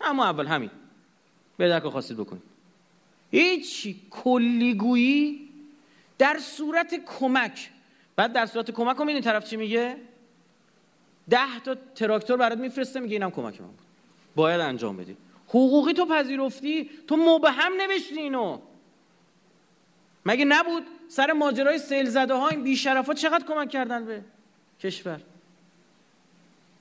اما 0.00 0.24
اول 0.24 0.46
همین. 0.46 0.70
به 1.56 1.80
که 1.80 1.90
خواستید 1.90 2.16
بکنید. 2.16 2.42
هیچ 3.30 3.94
کلیگویی 4.10 5.48
در 6.18 6.38
صورت 6.40 6.94
کمک 7.18 7.70
بعد 8.16 8.32
در 8.32 8.46
صورت 8.46 8.70
کمک 8.70 8.96
هم 9.00 9.06
این 9.06 9.20
طرف 9.20 9.50
چی 9.50 9.56
میگه؟ 9.56 9.96
ده 11.30 11.60
تا 11.64 11.76
تراکتور 11.94 12.36
برات 12.36 12.58
میفرسته 12.58 13.00
میگه 13.00 13.12
اینم 13.12 13.30
کمک 13.30 13.60
من 13.60 13.66
بود. 13.66 13.78
باید 14.36 14.60
انجام 14.60 14.96
بدی. 14.96 15.16
حقوقی 15.48 15.92
تو 15.92 16.06
پذیرفتی 16.06 16.90
تو 17.06 17.16
مبهم 17.16 17.72
نوشتی 17.80 18.20
اینو. 18.20 18.58
مگه 20.26 20.44
نبود 20.44 20.82
سر 21.08 21.32
ماجرای 21.32 21.78
سیل 21.78 22.08
زده 22.08 22.34
ها 22.34 22.48
این 22.48 22.62
بیشرف 22.62 23.06
ها 23.06 23.14
چقدر 23.14 23.44
کمک 23.46 23.70
کردن 23.70 24.04
به 24.04 24.24
کشور؟ 24.80 25.20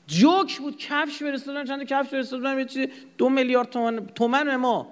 جوک 0.07 0.59
بود 0.59 0.77
کفش 0.77 1.17
فرستادن 1.17 1.65
چند 1.65 1.83
کفش 1.83 2.09
فرستادن 2.09 2.59
یه 2.59 2.91
دو 3.17 3.29
میلیارد 3.29 3.69
تومن 3.69 4.07
تومن 4.07 4.55
ما. 4.55 4.91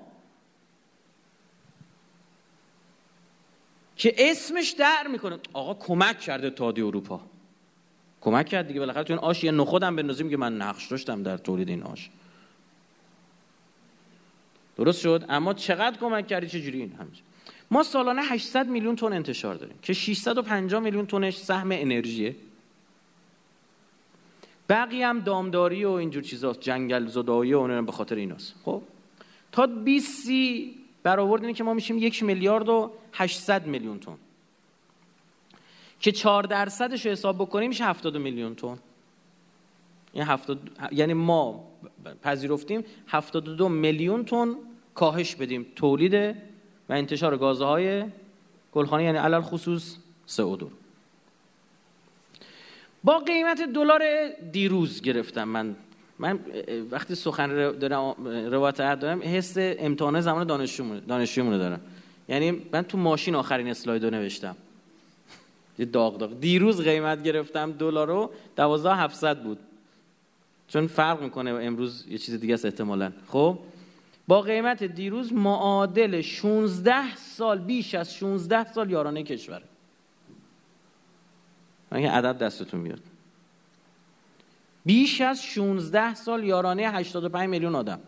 که 3.95 4.15
اسمش 4.17 4.69
در 4.69 5.07
می‌کنه. 5.07 5.39
آقا 5.53 5.73
کمک 5.73 6.19
کرده 6.19 6.49
تادی 6.49 6.81
اروپا. 6.81 7.21
کمک 8.21 8.45
کرد 8.45 8.67
دیگه. 8.67 8.79
بالاخره 8.79 9.05
این 9.09 9.19
آش 9.19 9.43
یه 9.43 9.51
نخودم 9.51 9.95
بندازیم 9.95 10.29
که 10.29 10.37
من 10.37 10.57
نقش 10.57 10.87
داشتم 10.87 11.23
در 11.23 11.37
تولید 11.37 11.69
این 11.69 11.83
آش. 11.83 12.09
درست 14.77 15.01
شد؟ 15.01 15.25
اما 15.29 15.53
چقدر 15.53 15.97
کمک 15.97 16.27
کردی؟ 16.27 16.47
چجوری 16.47 16.79
این 16.79 16.91
همچه 16.91 17.21
ما 17.73 17.83
سالانه 17.83 18.21
800 18.21 18.67
میلیون 18.67 18.95
تن 18.95 19.13
انتشار 19.13 19.55
داریم 19.55 19.75
که 19.81 19.93
650 19.93 20.81
میلیون 20.81 21.05
تنش 21.05 21.37
سهم 21.37 21.71
انرژیه. 21.71 22.35
بقیه 24.69 25.07
هم 25.07 25.19
دامداری 25.19 25.85
و 25.85 25.89
اینجور 25.91 26.23
چیزاست 26.23 26.61
جنگل 26.61 27.07
زدایی 27.07 27.53
و 27.53 27.57
اون 27.57 27.85
به 27.85 27.91
خاطر 27.91 28.15
ایناست. 28.15 28.55
خب 28.65 28.81
تا 29.51 29.67
20 29.67 30.23
سی 30.25 30.75
برآورد 31.03 31.41
اینه 31.41 31.53
که 31.53 31.63
ما 31.63 31.73
میشیم 31.73 31.97
یک 31.97 32.23
میلیارد 32.23 32.69
و 32.69 32.91
800 33.13 33.65
میلیون 33.65 33.99
تن. 33.99 34.15
که 35.99 36.11
4 36.11 36.43
درصدش 36.43 37.05
رو 37.05 37.11
حساب 37.11 37.35
بکنیم 37.35 37.69
میشه 37.69 37.85
70 37.85 38.17
میلیون 38.17 38.55
تن. 38.55 38.77
یعنی 40.13 40.29
70 40.29 40.69
یعنی 40.91 41.13
ما 41.13 41.67
پذیرفتیم 42.23 42.83
72 43.07 43.69
میلیون 43.69 44.25
تن 44.25 44.55
کاهش 44.95 45.35
بدیم 45.35 45.65
تولید 45.75 46.52
و 46.89 46.93
انتشار 46.93 47.37
گازهای 47.37 48.03
گلخانه 48.73 49.03
یعنی 49.03 49.17
علل 49.17 49.41
خصوص 49.41 49.95
CO2 50.29 50.63
با 53.03 53.19
قیمت 53.19 53.61
دلار 53.61 54.01
دیروز 54.51 55.01
گرفتم 55.01 55.43
من. 55.43 55.75
من 56.19 56.39
وقتی 56.91 57.15
سخن 57.15 57.71
دارم 57.71 58.27
روایت 58.51 58.77
دارم 58.77 59.21
حس 59.23 59.53
امتحان 59.57 60.21
زمان 60.21 60.47
دانشجومونه 60.47 60.99
دانشجومونه 60.99 61.57
دارم. 61.57 61.81
یعنی 62.29 62.61
من 62.71 62.81
تو 62.81 62.97
ماشین 62.97 63.35
آخرین 63.35 63.67
اسلاید 63.67 64.03
رو 64.03 64.09
نوشتم. 64.09 64.55
یه 65.79 65.85
داغ 65.85 66.17
داغ. 66.17 66.39
دیروز 66.39 66.81
قیمت 66.81 67.23
گرفتم 67.23 67.71
دلار 67.71 68.07
رو 68.07 68.31
12700 68.55 69.43
بود. 69.43 69.59
چون 70.67 70.87
فرق 70.87 71.21
می‌کنه 71.21 71.51
امروز 71.51 72.05
یه 72.09 72.17
چیز 72.17 72.39
دیگه 72.39 72.53
است 72.53 72.65
احتمالا. 72.65 73.11
خب؟ 73.27 73.59
با 74.27 74.41
قیمت 74.41 74.83
دیروز 74.83 75.33
معادل 75.33 76.21
16 76.21 77.15
سال 77.15 77.59
بیش 77.59 77.95
از 77.95 78.15
16 78.15 78.73
سال 78.73 78.91
یارانه 78.91 79.23
کشوره 79.23 79.63
این 81.91 82.07
عدد 82.07 82.37
دستتون 82.37 82.79
میاد؟ 82.79 83.01
بیش 84.85 85.21
از 85.21 85.43
16 85.43 86.13
سال 86.13 86.43
یارانه 86.43 86.91
85 86.91 87.49
میلیون 87.49 87.75
آدم. 87.75 87.99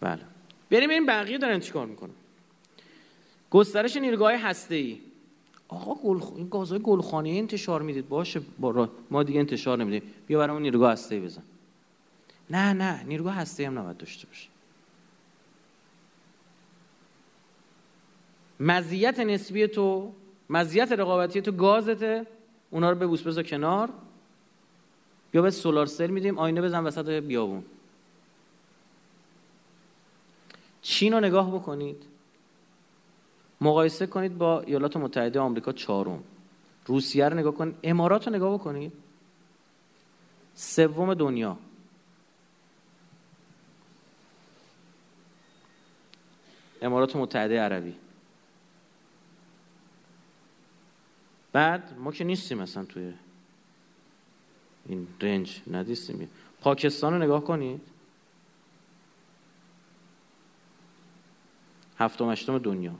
بله. 0.00 0.22
بریم 0.70 0.90
این 0.90 1.06
بقیه 1.06 1.38
دارن 1.38 1.60
چیکار 1.60 1.86
می‌کنن. 1.86 2.14
گسترش 3.50 3.96
نیروگاه 3.96 4.32
هسته 4.32 4.74
ای 4.74 5.00
آقا 5.72 5.94
گل 5.94 6.22
این 6.36 6.48
گازهای 6.48 6.80
گلخانه 6.82 7.28
انتشار 7.30 7.82
می‌دید. 7.82 8.08
باشه 8.08 8.40
با 8.58 8.88
ما 9.10 9.22
دیگه 9.22 9.40
انتشار 9.40 9.78
نمیدیم. 9.78 10.02
بیا 10.26 10.38
برامون 10.38 10.62
نیروگاه 10.62 10.92
هسته 10.92 11.20
بزن. 11.20 11.42
نه 12.50 12.72
نه 12.72 13.02
نیروگاه 13.02 13.34
هسته 13.34 13.66
هم 13.66 13.78
نباید 13.78 13.96
داشته 13.96 14.26
باشه. 14.26 14.48
مزیت 18.60 19.20
نسبی 19.20 19.66
تو 19.66 20.12
مزیت 20.50 20.92
رقابتی 20.92 21.40
تو 21.40 21.52
گازته. 21.52 22.26
اونا 22.70 22.90
رو 22.90 22.98
ببوس 22.98 23.22
بذار 23.22 23.44
کنار. 23.44 23.88
یا 25.34 25.42
به 25.42 25.50
سولار 25.50 25.86
سل 25.86 26.10
میدیم. 26.10 26.38
آینه 26.38 26.62
بزن 26.62 26.84
وسط 26.84 27.08
بیابون. 27.08 27.64
چین 30.82 31.12
رو 31.12 31.20
نگاه 31.20 31.54
بکنید. 31.54 32.11
مقایسه 33.62 34.06
کنید 34.06 34.38
با 34.38 34.60
ایالات 34.60 34.96
متحده 34.96 35.40
آمریکا 35.40 35.72
چهارم. 35.72 36.24
روسیه 36.86 37.28
رو 37.28 37.38
نگاه 37.38 37.54
کنید. 37.54 37.74
امارات 37.82 38.26
رو 38.28 38.34
نگاه 38.34 38.54
بکنید. 38.54 38.92
سوم 40.54 41.14
دنیا. 41.14 41.58
امارات 46.82 47.16
متحده 47.16 47.60
عربی. 47.60 47.94
بعد 51.52 51.98
ما 51.98 52.12
که 52.12 52.24
نیستیم 52.24 52.58
مثلا 52.58 52.84
توی 52.84 53.12
این 54.86 55.08
رنج 55.20 55.62
ندیستیم. 55.70 56.28
پاکستان 56.60 57.12
رو 57.12 57.18
نگاه 57.18 57.44
کنید. 57.44 57.80
هفتم 61.98 62.30
هشتم 62.30 62.58
دنیا. 62.58 62.94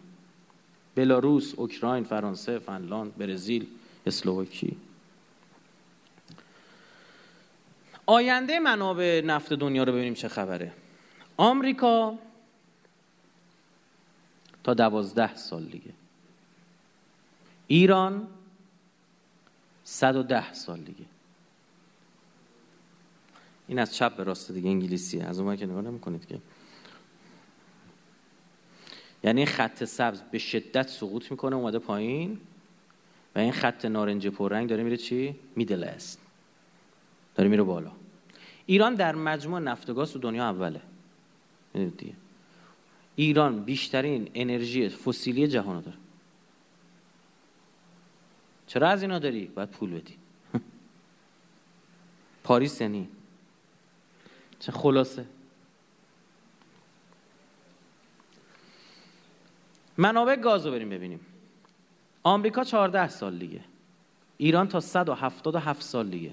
بلاروس، 0.94 1.54
اوکراین، 1.54 2.04
فرانسه، 2.04 2.58
فنلاند، 2.58 3.16
برزیل، 3.16 3.66
اسلوواکی 4.06 4.76
آینده 8.06 8.58
منابع 8.58 9.22
نفت 9.24 9.52
دنیا 9.52 9.84
رو 9.84 9.92
ببینیم 9.92 10.14
چه 10.14 10.28
خبره. 10.28 10.72
آمریکا 11.36 12.18
تا 14.64 14.74
دوازده 14.74 15.36
سال 15.36 15.64
دیگه. 15.64 15.90
ایران 17.66 18.28
110 19.84 20.52
سال 20.52 20.80
دیگه. 20.80 21.04
این 23.66 23.78
از 23.78 23.94
چپ 23.94 24.16
به 24.16 24.24
راست 24.24 24.52
دیگه 24.52 24.70
انگلیسیه. 24.70 25.24
از 25.24 25.38
اون 25.38 25.56
که 25.56 25.66
نگاه 25.66 25.82
نمی‌کنید 25.82 26.26
که. 26.26 26.38
یعنی 29.24 29.46
خط 29.46 29.84
سبز 29.84 30.22
به 30.22 30.38
شدت 30.38 30.88
سقوط 30.88 31.30
می‌کنه 31.30 31.56
اومده 31.56 31.78
پایین. 31.78 32.40
و 33.34 33.38
این 33.38 33.52
خط 33.52 33.84
نارنجی 33.84 34.30
پررنگ 34.30 34.68
داره 34.68 34.82
میره 34.82 34.96
چی؟ 34.96 35.34
میدل 35.56 35.84
است 35.84 36.20
داره 37.34 37.50
میره 37.50 37.62
بالا. 37.62 37.92
ایران 38.66 38.94
در 38.94 39.14
مجموع 39.14 39.60
نفت 39.60 39.90
و 39.90 39.94
گاز 39.94 40.12
تو 40.12 40.18
دنیا 40.18 40.48
اوله. 40.48 40.80
دیگه. 41.72 42.14
ایران 43.16 43.64
بیشترین 43.64 44.30
انرژی 44.34 44.88
فسیلی 44.88 45.48
جهان 45.48 45.80
داره. 45.80 45.96
چرا 48.66 48.88
از 48.88 49.02
اینا 49.02 49.18
داری؟ 49.18 49.46
باید 49.46 49.68
پول 49.68 49.90
بدی. 49.90 50.16
پاریس 52.44 52.80
یعنی. 52.80 53.08
چه 54.60 54.72
خلاصه. 54.72 55.24
منابع 59.98 60.36
گاز 60.36 60.66
رو 60.66 60.72
بریم 60.72 60.88
ببینیم. 60.88 61.20
آمریکا 62.22 62.64
14 62.64 63.08
سال 63.08 63.38
دیگه. 63.38 63.60
ایران 64.36 64.68
تا 64.68 64.80
177 64.80 65.82
سال 65.82 66.08
دیگه. 66.08 66.32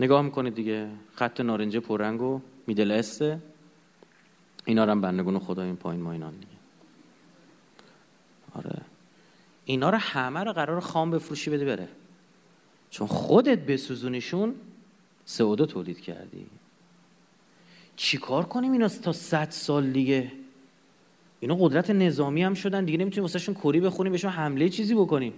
نگاه 0.00 0.22
می‌کنید 0.22 0.54
دیگه. 0.54 0.90
خط 1.14 1.40
نارنجه 1.40 1.80
پررنگ 1.80 2.20
رو 2.20 2.40
میدل 2.66 2.90
استه 2.90 3.42
اینا 4.64 4.84
رو 4.84 4.90
هم 4.90 5.00
بندگون 5.00 5.38
خدا 5.38 5.62
این 5.62 5.76
پایین 5.76 6.02
ما 6.02 6.12
اینان 6.12 6.34
دیگه. 6.34 6.52
آره. 8.54 8.80
اینا 9.64 9.90
رو 9.90 9.98
همه 9.98 10.44
رو 10.44 10.52
قرار 10.52 10.80
خام 10.80 11.10
بفروشی 11.10 11.50
بده 11.50 11.64
بره. 11.64 11.88
چون 12.90 13.06
خودت 13.06 13.58
بسوزونیشون 13.58 14.54
سعودو 15.24 15.66
تولید 15.66 16.00
کردی. 16.00 16.46
چیکار 17.98 18.44
کنیم 18.44 18.72
اینا 18.72 18.88
تا 18.88 19.12
صد 19.12 19.50
سال 19.50 19.90
دیگه؟ 19.90 20.32
اینا 21.40 21.56
قدرت 21.60 21.90
نظامی 21.90 22.42
هم 22.42 22.54
شدن 22.54 22.84
دیگه 22.84 22.98
نمی‌تونیم 22.98 23.22
واسهشون 23.22 23.54
کری 23.54 23.80
بخونیم 23.80 24.12
بهشون 24.12 24.30
حمله 24.30 24.68
چیزی 24.68 24.94
بکنیم. 24.94 25.32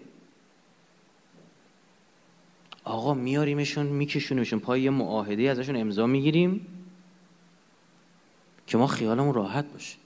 آقا 2.84 3.14
میاریمشون 3.14 3.86
میکشونیمشون 3.86 4.58
پای 4.58 4.82
یه 4.82 4.90
معاهده 4.90 5.42
ازشون 5.42 5.76
امضا 5.76 6.06
می‌گیریم 6.06 6.66
که 8.66 8.78
ما 8.78 8.86
خیالمون 8.86 9.34
راحت 9.34 9.72
باشه. 9.72 9.96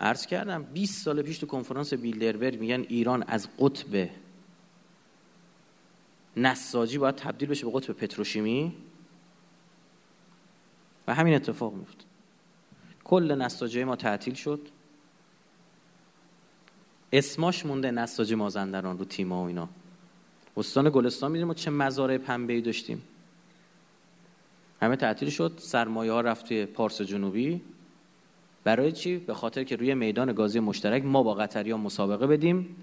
عرض 0.00 0.26
کردم 0.26 0.62
20 0.62 1.04
سال 1.04 1.22
پیش 1.22 1.38
تو 1.38 1.46
کنفرانس 1.46 1.94
بیلدربرگ 1.94 2.60
میگن 2.60 2.80
ایران 2.88 3.22
از 3.22 3.48
قطب 3.58 4.08
نساجی 6.36 6.98
باید 6.98 7.14
تبدیل 7.14 7.48
بشه 7.48 7.66
به 7.66 7.72
قطب 7.72 7.92
پتروشیمی. 7.92 8.72
و 11.06 11.14
همین 11.14 11.34
اتفاق 11.34 11.74
میفته 11.74 12.04
کل 13.04 13.34
نساجی 13.34 13.84
ما 13.84 13.96
تعطیل 13.96 14.34
شد. 14.34 14.60
اسماش 17.12 17.66
مونده 17.66 17.90
نساجی 17.90 18.34
مازندران 18.34 18.98
رو 18.98 19.04
تیما 19.04 19.42
و 19.42 19.46
اینا. 19.46 19.68
استان 20.56 20.90
گلستان 20.90 21.32
می‌دونیم 21.32 21.54
چه 21.54 21.70
مزارع 21.70 22.18
پنبه 22.18 22.52
ای 22.52 22.60
داشتیم. 22.60 23.02
همه 24.82 24.96
تعطیل 24.96 25.30
شد. 25.30 25.52
سرمایه 25.58 26.12
ها 26.12 26.20
رفت 26.20 26.46
توی 26.46 26.66
پارس 26.66 27.02
جنوبی. 27.02 27.60
برای 28.64 28.92
چی؟ 28.92 29.16
به 29.16 29.34
خاطر 29.34 29.64
که 29.64 29.76
روی 29.76 29.94
میدان 29.94 30.32
گازی 30.32 30.60
مشترک 30.60 31.04
ما 31.04 31.22
با 31.22 31.34
قطری 31.34 31.74
مسابقه 31.74 32.26
بدیم 32.26 32.76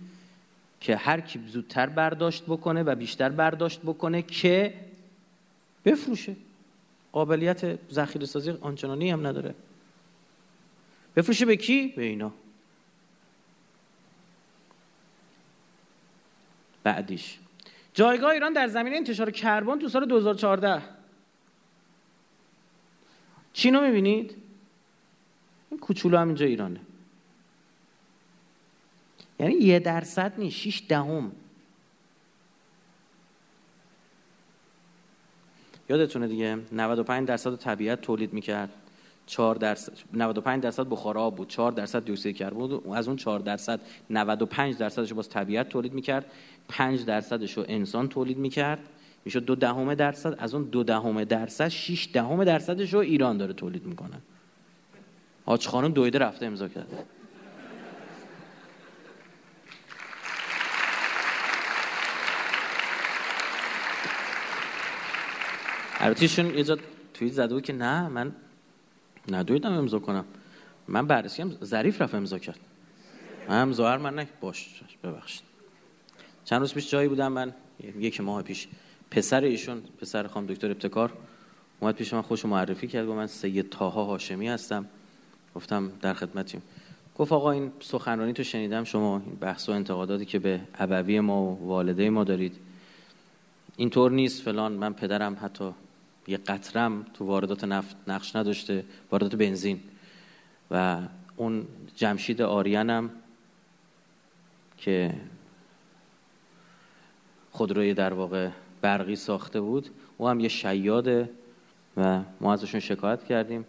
که 0.79 0.95
هر 0.95 1.21
کی 1.21 1.39
زودتر 1.47 1.85
برداشت 1.85 2.43
بکنه 2.45 2.83
و 2.83 2.95
بیشتر 2.95 3.29
برداشت 3.29 3.81
بکنه 3.81 4.21
که 4.21 4.73
بفروشه. 5.85 6.35
قابلیت 7.11 7.91
ذخیره 7.91 8.25
سازی 8.25 8.51
آنچنانی 8.51 9.11
هم 9.11 9.27
نداره. 9.27 9.55
بفروشه 11.15 11.45
به 11.45 11.55
کی؟ 11.55 11.87
به 11.87 12.03
اینا. 12.03 12.33
بعدیش. 16.83 17.37
جایگاه 17.93 18.31
ایران 18.31 18.53
در 18.53 18.67
زمینه 18.67 18.95
انتشار 18.95 19.31
کربن 19.31 19.79
تو 19.79 19.89
سال 19.89 20.05
2014 20.05 20.81
چی 23.53 23.71
رو 23.71 23.81
می‌بینید؟ 23.81 24.35
این 25.69 25.79
کوچولو 25.79 26.17
هم 26.17 26.27
اینجا 26.27 26.45
ایرانه. 26.45 26.79
یعنی 29.39 29.53
یه 29.53 29.79
درصد 29.79 30.33
نیست 30.37 30.55
شیش 30.55 30.83
دهم. 30.89 31.31
یادتونه 35.89 36.27
دیگه؟ 36.27 36.57
95 36.71 37.27
درصد 37.27 37.55
طبیعت 37.55 38.01
تولید 38.01 38.33
می‌کرد. 38.33 38.69
4 39.25 39.55
درصد 39.55 39.93
95 40.13 40.63
درصد 40.63 40.89
بخار 40.89 41.17
آب 41.17 41.35
بود. 41.35 41.47
4 41.47 41.71
درصد 41.71 42.05
دی 42.05 42.11
اکسید 42.11 42.49
بود. 42.49 42.87
از 42.87 43.07
اون 43.07 43.17
4 43.17 43.39
درصد 43.39 43.79
95 44.09 44.77
درصدش 44.77 45.13
باز 45.13 45.29
طبیعت 45.29 45.69
تولید 45.69 45.93
می‌کرد. 45.93 46.25
5 46.69 47.05
درصدش 47.05 47.57
رو 47.57 47.65
انسان 47.67 48.09
تولید 48.09 48.37
می‌کرد. 48.37 48.79
می‌شد 49.25 49.45
دو 49.45 49.55
دهم 49.55 49.93
درصد. 49.93 50.35
از 50.37 50.53
اون 50.53 50.63
دو 50.63 50.83
دهم 50.83 51.23
درصد 51.23 51.67
6 51.67 52.09
دهم 52.13 52.43
درصدش 52.43 52.93
رو 52.93 52.99
ایران 52.99 53.37
داره 53.37 53.53
تولید 53.53 53.85
می‌کنه. 53.85 54.21
آج 55.45 55.67
خانم 55.67 55.91
دویده 55.91 56.19
رفته 56.19 56.45
امضا 56.45 56.67
کرده. 56.67 56.97
البته 66.07 66.21
ایشون 66.21 66.57
یه 66.57 66.63
جا 66.63 66.77
توییت 67.13 67.33
زده 67.33 67.53
بود 67.53 67.63
که 67.63 67.73
نه 67.73 68.07
من 68.07 68.31
ندویدم 69.31 69.73
امضا 69.73 69.99
کنم. 69.99 70.25
من 70.87 71.07
بررسی 71.07 71.41
هم 71.41 71.57
ظریف 71.63 72.01
رفت 72.01 72.15
امضا 72.15 72.39
کرد. 72.39 72.59
هم 73.49 73.73
ظاهر 73.73 73.97
من 73.97 74.15
نه 74.15 74.27
باش 74.41 74.81
ببخشید. 75.03 75.43
چند 76.45 76.59
روز 76.59 76.73
پیش 76.73 76.91
جایی 76.91 77.07
بودم 77.07 77.31
من 77.31 77.53
یک 77.99 78.21
ماه 78.21 78.41
پیش. 78.41 78.67
پسر 79.11 79.41
ایشون 79.41 79.81
پسر 80.01 80.27
خانم 80.27 80.47
دکتر 80.47 80.71
ابتکار 80.71 81.13
اومد 81.79 81.95
پیش 81.95 82.13
من 82.13 82.21
خوش 82.21 82.45
معرفی 82.45 82.87
کرد 82.87 83.07
و 83.07 83.13
من 83.13 83.27
سید 83.27 83.69
تاها 83.69 84.03
هاشمی 84.03 84.47
هستم. 84.47 84.85
گفتم 85.55 85.91
در 86.01 86.13
خدمتیم. 86.13 86.61
گفت 87.17 87.31
آقا 87.31 87.51
این 87.51 87.71
سخنرانی 87.79 88.33
تو 88.33 88.43
شنیدم 88.43 88.83
شما 88.83 89.21
این 89.25 89.35
بحث 89.35 89.69
و 89.69 89.71
انتقاداتی 89.71 90.25
که 90.25 90.39
به 90.39 90.61
ابوی 90.75 91.19
ما 91.19 91.43
و 91.43 91.67
والده 91.67 92.09
ما 92.09 92.23
دارید 92.23 92.55
اینطور 93.77 94.11
نیست 94.11 94.41
فلان 94.41 94.71
من 94.71 94.93
پدرم 94.93 95.37
حتی 95.41 95.71
یه 96.27 96.37
قطرم 96.37 97.05
تو 97.13 97.25
واردات 97.25 97.63
نفت 97.63 97.95
نقش 98.07 98.35
نداشته 98.35 98.85
واردات 99.11 99.35
بنزین. 99.35 99.79
و 100.71 100.99
اون 101.35 101.67
جمشید 101.95 102.41
آریانم 102.41 103.09
که 104.77 105.13
خودروی 107.51 107.93
در 107.93 108.13
واقع 108.13 108.49
برقی 108.81 109.15
ساخته 109.15 109.61
بود 109.61 109.89
او 110.17 110.27
هم 110.27 110.39
یه 110.39 110.47
شیاده 110.47 111.29
و 111.97 112.21
ما 112.41 112.53
ازشون 112.53 112.79
شکایت 112.79 113.23
کردیم. 113.23 113.65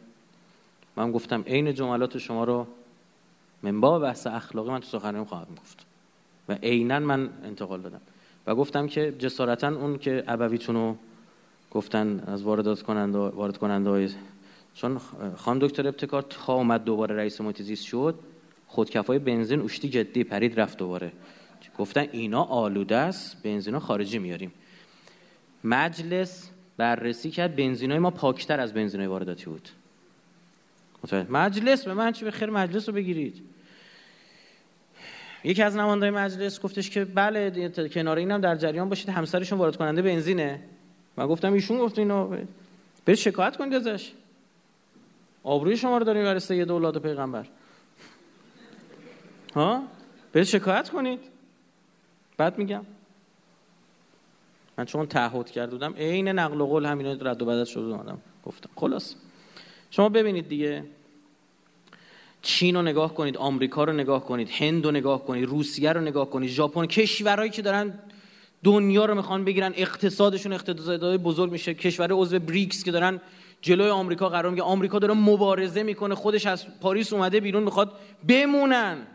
من 0.96 1.12
گفتم 1.12 1.42
عین 1.42 1.74
جملات 1.74 2.18
شما 2.18 2.44
رو 2.44 2.66
منبع 3.62 3.98
بحث 3.98 4.26
اخلاقی 4.26 4.70
من 4.70 4.80
تو 4.80 4.86
سخنرانی 4.86 5.24
خواهم 5.24 5.54
گفت. 5.62 5.86
و 6.48 6.52
عینا 6.52 6.98
من 6.98 7.30
انتقال 7.44 7.80
دادم. 7.80 8.00
و 8.46 8.54
گفتم 8.54 8.86
که 8.86 9.14
جسارتا 9.18 9.68
اون 9.68 9.98
که 9.98 10.24
ابویتون 10.26 10.74
رو 10.74 10.96
گفتن 11.70 12.20
از 12.26 12.42
واردات 12.42 12.82
کننده 12.82 13.18
وارد 13.18 13.58
کننده 13.58 13.90
های 13.90 14.08
چون 14.74 15.00
خان 15.36 15.58
دکتر 15.58 15.88
ابتکار 15.88 16.22
تا 16.22 16.54
اومد 16.54 16.84
دوباره 16.84 17.16
رئیس 17.16 17.40
محیط 17.40 17.74
شد 17.74 18.18
خودکفای 18.66 19.18
بنزین 19.18 19.60
اشتی 19.60 19.88
جدی 19.88 20.24
پرید 20.24 20.60
رفت 20.60 20.78
دوباره. 20.78 21.12
گفتن 21.78 22.06
اینا 22.12 22.42
آلوده 22.42 22.96
است 22.96 23.42
بنزینا 23.42 23.80
خارجی 23.80 24.18
میاریم. 24.18 24.52
مجلس 25.64 26.50
بررسی 26.76 27.30
کرد 27.30 27.56
بنزینای 27.56 27.98
ما 27.98 28.10
پاکتر 28.10 28.60
از 28.60 28.74
بنزینای 28.74 29.06
وارداتی 29.06 29.44
بود. 29.44 29.68
مجلس 31.30 31.84
به 31.84 31.94
من 31.94 32.12
چی 32.12 32.24
به 32.24 32.30
خیر 32.30 32.50
مجلس 32.50 32.88
رو 32.88 32.94
بگیرید. 32.94 33.42
یکی 35.44 35.62
از 35.62 35.76
نمایندگان 35.76 36.24
مجلس 36.24 36.60
گفتش 36.60 36.90
که 36.90 37.04
بله 37.04 37.70
کنار 37.88 38.16
اینم 38.16 38.40
در 38.40 38.56
جریان 38.56 38.88
باشید 38.88 39.08
همسرشون 39.08 39.58
وارد 39.58 39.76
کننده 39.76 40.02
بنزینه. 40.02 40.60
من 41.18 41.26
گفتم 41.26 41.52
ایشون 41.52 41.78
گفت 41.78 41.98
اینو 41.98 42.36
برید 43.06 43.18
شکایت 43.18 43.56
کنید 43.56 43.74
ازش 43.74 44.12
آبروی 45.42 45.76
شما 45.76 45.98
رو 45.98 46.04
داریم 46.04 46.22
برای 46.22 46.40
سید 46.40 46.70
اولاد 46.70 47.02
پیغمبر. 47.02 47.46
ها؟ 49.54 49.82
برید 50.32 50.46
شکایت 50.46 50.90
کنید. 50.90 51.20
بعد 52.36 52.58
میگم. 52.58 52.84
من 54.78 54.84
چون 54.84 55.06
تعهد 55.06 55.50
کرده 55.50 55.70
بودم 55.70 55.92
عین 55.92 56.28
نقل 56.28 56.60
و 56.60 56.66
قول 56.66 56.86
همینا 56.86 57.12
رد 57.12 57.42
و 57.42 57.46
بدل 57.46 57.64
شده 57.64 57.84
اومدم 57.84 58.18
گفتم. 58.44 58.70
خلاص. 58.76 59.14
شما 59.90 60.08
ببینید 60.08 60.48
دیگه. 60.48 60.84
چین 62.42 62.74
رو 62.74 62.82
نگاه 62.82 63.14
کنید 63.14 63.36
آمریکا 63.36 63.84
رو 63.84 63.92
نگاه 63.92 64.24
کنید 64.24 64.50
هند 64.50 64.84
رو 64.84 64.90
نگاه 64.90 65.24
کنید 65.24 65.48
روسیه 65.48 65.92
رو 65.92 66.00
نگاه 66.00 66.30
کنید 66.30 66.50
ژاپن 66.50 66.86
کشورهایی 66.86 67.50
که 67.50 67.62
دارن 67.62 67.98
دنیا 68.64 69.04
رو 69.04 69.14
می‌خوان 69.14 69.44
بگیرن 69.44 69.72
اقتصادشون 69.76 70.52
اقتصادهای 70.52 71.18
بزرگ 71.18 71.52
میشه. 71.52 71.74
کشور 71.74 72.12
عضو 72.12 72.38
بریکس 72.38 72.84
که 72.84 72.90
دارن 72.90 73.20
جلوی 73.60 73.90
آمریکا 73.90 74.28
قرار 74.28 74.50
میگه. 74.50 74.62
آمریکا 74.62 74.98
داره 74.98 75.14
مبارزه 75.14 75.82
می‌کنه. 75.82 76.14
خودش 76.14 76.46
از 76.46 76.80
پاریس 76.80 77.12
اومده 77.12 77.40
بیرون 77.40 77.62
می‌خواد 77.62 77.92
بمونن. 78.28 79.06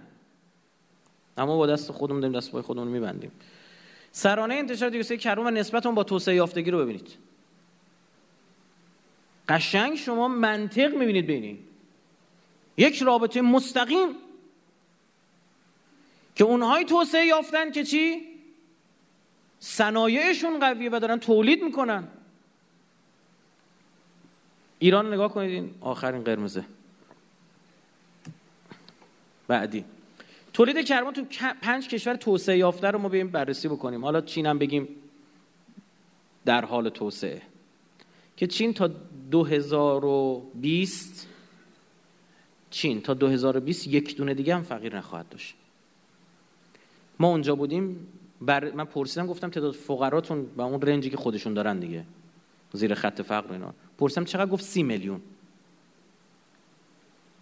اما 1.38 1.58
با 1.58 1.68
دست 1.68 1.92
خودمون 1.92 2.22
داریم 2.22 2.38
دست 2.38 2.52
پای 2.52 2.62
خودمون 2.62 2.88
میبندیم. 2.88 3.32
سرانه 4.12 4.56
انتشار 4.56 4.90
دیوکسید 4.90 5.20
کربن 5.20 5.48
و 5.48 5.52
نسبت 5.52 5.88
با 5.88 6.04
توسعه 6.04 6.36
یافتگی 6.36 6.72
رو 6.72 6.80
ببینید. 6.80 7.08
قشنگ 9.50 9.96
شما 9.96 10.28
منطق 10.28 10.96
می‌بینید 10.96 11.26
بینی. 11.26 11.60
یک 12.78 13.02
رابطه 13.02 13.42
مستقیم 13.42 14.10
که 16.36 16.44
اونهای 16.44 16.86
توسعه 16.86 17.26
یافتن 17.26 17.72
که 17.72 17.84
چی؟ 17.84 18.33
صنایعشون 19.64 20.60
قویه 20.60 20.90
و 20.90 21.00
دارن 21.00 21.20
تولید 21.20 21.64
می‌کنن. 21.64 22.08
ایران 24.80 25.14
نگاه 25.14 25.34
کنید 25.34 25.52
این 25.52 25.76
آخرین 25.82 26.24
قرمزه. 26.24 26.66
بعدی. 29.48 29.86
تولید 30.54 30.86
کربن 30.86 31.12
تو 31.12 31.26
پنج 31.62 31.88
کشور 31.88 32.16
توسعه 32.16 32.58
یافته 32.58 32.92
رو 32.92 33.00
ما 33.00 33.10
بیایم 33.10 33.28
بررسی 33.28 33.68
بکنیم. 33.68 34.04
حالا 34.04 34.22
چین 34.22 34.46
هم 34.46 34.60
بگیم 34.60 34.88
در 36.46 36.66
حال 36.66 36.90
توسعه. 36.90 37.42
که 38.38 38.48
چین 38.48 38.74
تا 38.74 38.88
2020 39.32 41.28
چین 42.70 43.02
تا 43.02 43.14
2020 43.14 43.88
یک 43.88 44.18
دونه 44.18 44.34
دیگه 44.34 44.56
هم 44.56 44.64
فقیر 44.64 44.98
نخواهد 44.98 45.30
داشت. 45.30 45.56
ما 47.20 47.28
اونجا 47.28 47.56
بودیم 47.56 48.08
بر... 48.46 48.72
من 48.72 48.86
پرسیدم 48.86 49.28
گفتم 49.28 49.50
تعداد 49.50 49.74
فقراتون 49.74 50.46
با 50.46 50.64
اون 50.64 50.82
رنجی 50.82 51.10
که 51.10 51.18
خودشون 51.18 51.54
دارن 51.54 51.80
دیگه 51.80 52.06
زیر 52.74 52.94
خط 52.94 53.22
فقر 53.22 53.54
اینا. 53.54 53.74
پرسیدم 53.98 54.26
چقدر؟ 54.26 54.52
گفت 54.52 54.64
سی 54.64 54.84
میلیون. 54.84 55.22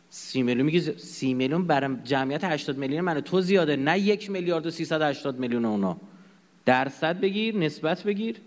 سی 0.09 0.43
میلیون. 0.43 0.65
میگه 0.65 0.97
سی 0.97 1.33
میلیون 1.33 1.67
برای 1.67 1.95
جمعیت 2.03 2.43
80 2.43 2.77
میلیون 2.77 3.01
من 3.01 3.21
تو 3.21 3.41
زیاده 3.41 3.75
نه 3.75 3.99
یک 3.99 4.31
میلیارد 4.31 4.65
و 4.65 4.71
380 4.71 5.39
میلیون 5.39 5.65
اونا. 5.65 5.97
درصد 6.65 7.19
بگیر 7.19 7.57
نسبت 7.57 8.03
بگیر. 8.03 8.37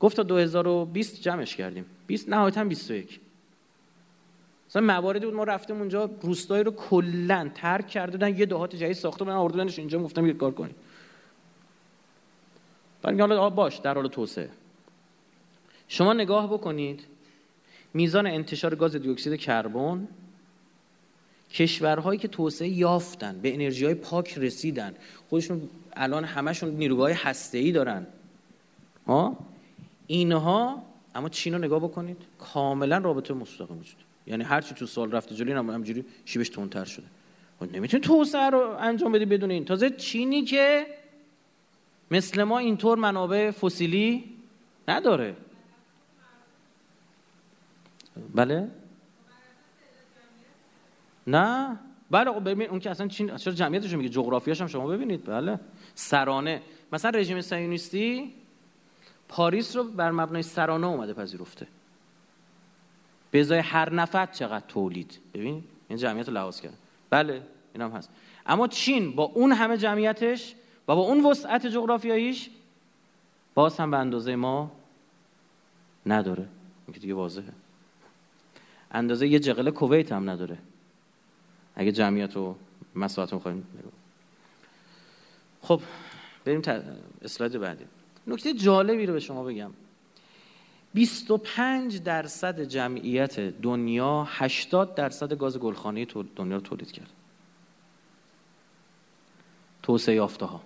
گفت 0.00 0.16
تا 0.16 0.22
2020 0.22 1.22
جمعش 1.22 1.56
کردیم. 1.56 1.84
20 2.06 2.28
نهایتا 2.28 2.64
21 2.64 3.20
مثلا 4.68 4.82
مواردی 4.82 5.26
بود 5.26 5.34
ما 5.34 5.44
رفتیم 5.44 5.76
اونجا 5.76 6.10
روستایی 6.20 6.64
رو 6.64 6.70
کلا 6.70 7.50
ترک 7.54 7.88
کرده 7.88 8.12
بودن 8.12 8.38
یه 8.38 8.46
دهات 8.46 8.76
جدید 8.76 8.92
ساخته 8.92 9.24
بودن 9.24 9.36
آوردنش 9.36 9.78
اینجا 9.78 9.98
گفتم 9.98 10.26
یه 10.26 10.32
کار 10.32 10.50
کنیم. 10.50 10.74
بعد 13.04 13.20
حالا 13.20 13.50
باش 13.50 13.76
در 13.76 13.94
حال 13.94 14.08
توسعه. 14.08 14.50
شما 15.88 16.12
نگاه 16.12 16.52
بکنید 16.52 17.04
میزان 17.94 18.26
انتشار 18.26 18.74
گاز 18.74 18.96
دی 18.96 19.10
اکسید 19.10 19.40
کربن 19.40 20.08
کشورهایی 21.50 22.18
که 22.18 22.28
توسعه 22.28 22.68
یافتن 22.68 23.38
به 23.42 23.54
انرژی 23.54 23.84
های 23.84 23.94
پاک 23.94 24.38
رسیدن 24.38 24.94
خودشون 25.28 25.68
الان 25.92 26.24
همشون 26.24 26.70
نیروگاه 26.70 27.10
هسته 27.10 27.58
ای 27.58 27.72
دارن. 27.72 28.06
ها؟ 29.06 29.36
اینها 30.06 30.82
اما 31.14 31.28
چین 31.28 31.52
رو 31.54 31.58
نگاه 31.58 31.80
بکنید 31.80 32.16
کاملا 32.38 32.98
رابطه 32.98 33.34
مستقیم 33.34 33.78
وجود. 33.78 33.96
یعنی 34.26 34.44
هر 34.44 34.60
چی 34.60 34.74
تو 34.74 34.86
سال 34.86 35.12
رفته 35.12 35.34
جلوی 35.34 35.52
هم 35.52 35.70
همجوری 35.70 36.04
شیبش 36.24 36.48
تندتر 36.48 36.84
شده. 36.84 37.06
نمی‌تونی 37.72 38.00
توسعه 38.00 38.50
رو 38.50 38.76
انجام 38.78 39.12
بدی 39.12 39.24
بدون 39.24 39.50
این. 39.50 39.64
تازه 39.64 39.90
چینی 39.90 40.42
که 40.42 40.86
مثل 42.10 42.42
ما 42.42 42.58
اینطور 42.58 42.98
منابع 42.98 43.50
فسیلی 43.50 44.34
نداره. 44.88 45.36
بله؟ 48.34 48.70
نه؟ 51.26 51.78
بله 52.10 52.40
ببین 52.40 52.70
اون 52.70 52.80
که 52.80 52.90
اصلا 52.90 53.08
چین 53.08 53.36
چرا 53.36 53.54
جمعیتش 53.54 53.92
میگه؟ 53.92 54.08
جغرافیاش 54.08 54.60
هم 54.60 54.66
شما 54.66 54.86
ببینید. 54.86 55.24
بله. 55.24 55.60
سرانه. 55.94 56.62
مثلا 56.92 57.10
رژیم 57.10 57.40
صهیونیستی 57.40 58.34
پاریس 59.28 59.76
رو 59.76 59.84
بر 59.84 60.10
مبنای 60.10 60.42
سرانه 60.42 60.86
اومده 60.86 61.12
پذیرفته. 61.12 61.66
به 63.30 63.40
ازای 63.40 63.58
هر 63.58 63.92
نفر 63.92 64.26
چقدر 64.26 64.64
تولید. 64.68 65.18
ببین 65.34 65.64
این 65.88 65.98
جمعیت 65.98 66.28
رو 66.28 66.34
لحاظ 66.34 66.60
کرد 66.60 66.78
بله 67.10 67.42
این 67.72 67.82
هم 67.82 67.90
هست. 67.90 68.10
اما 68.46 68.68
چین 68.68 69.12
با 69.12 69.22
اون 69.22 69.52
همه 69.52 69.76
جمعیتش 69.76 70.54
و 70.88 70.94
با 70.94 71.00
اون 71.00 71.26
وسعت 71.26 71.66
جغرافیاییش 71.66 72.50
باز 73.54 73.76
هم 73.76 73.90
به 73.90 73.98
اندازه 73.98 74.36
ما 74.36 74.70
نداره. 76.06 76.48
این 76.86 76.96
دیگه 77.00 77.14
واضحه. 77.14 77.52
اندازه 78.90 79.28
یه 79.28 79.38
جغل 79.38 79.70
کویت 79.70 80.12
هم 80.12 80.30
نداره. 80.30 80.58
اگه 81.74 81.92
جمعیت 81.92 82.36
و 82.36 82.54
مساحت 82.94 83.32
رو 83.32 83.38
خواهیم 83.38 83.66
خب 85.62 85.80
بریم 86.44 86.62
اسلاید 87.22 87.58
بعدی. 87.58 87.84
نکته 88.26 88.54
جالبی 88.54 89.06
رو 89.06 89.12
به 89.12 89.20
شما 89.20 89.44
بگم. 89.44 89.70
25 90.94 92.02
درصد 92.02 92.60
جمعیت 92.60 93.40
دنیا 93.40 94.28
80 94.30 94.94
درصد 94.94 95.34
گاز 95.34 95.58
گلخانه 95.58 96.04
دنیا 96.36 96.56
رو 96.56 96.60
تولید 96.60 96.92
کرد. 96.92 97.10
توسعه 99.82 100.14
یافته 100.14 100.46
ها 100.46 100.62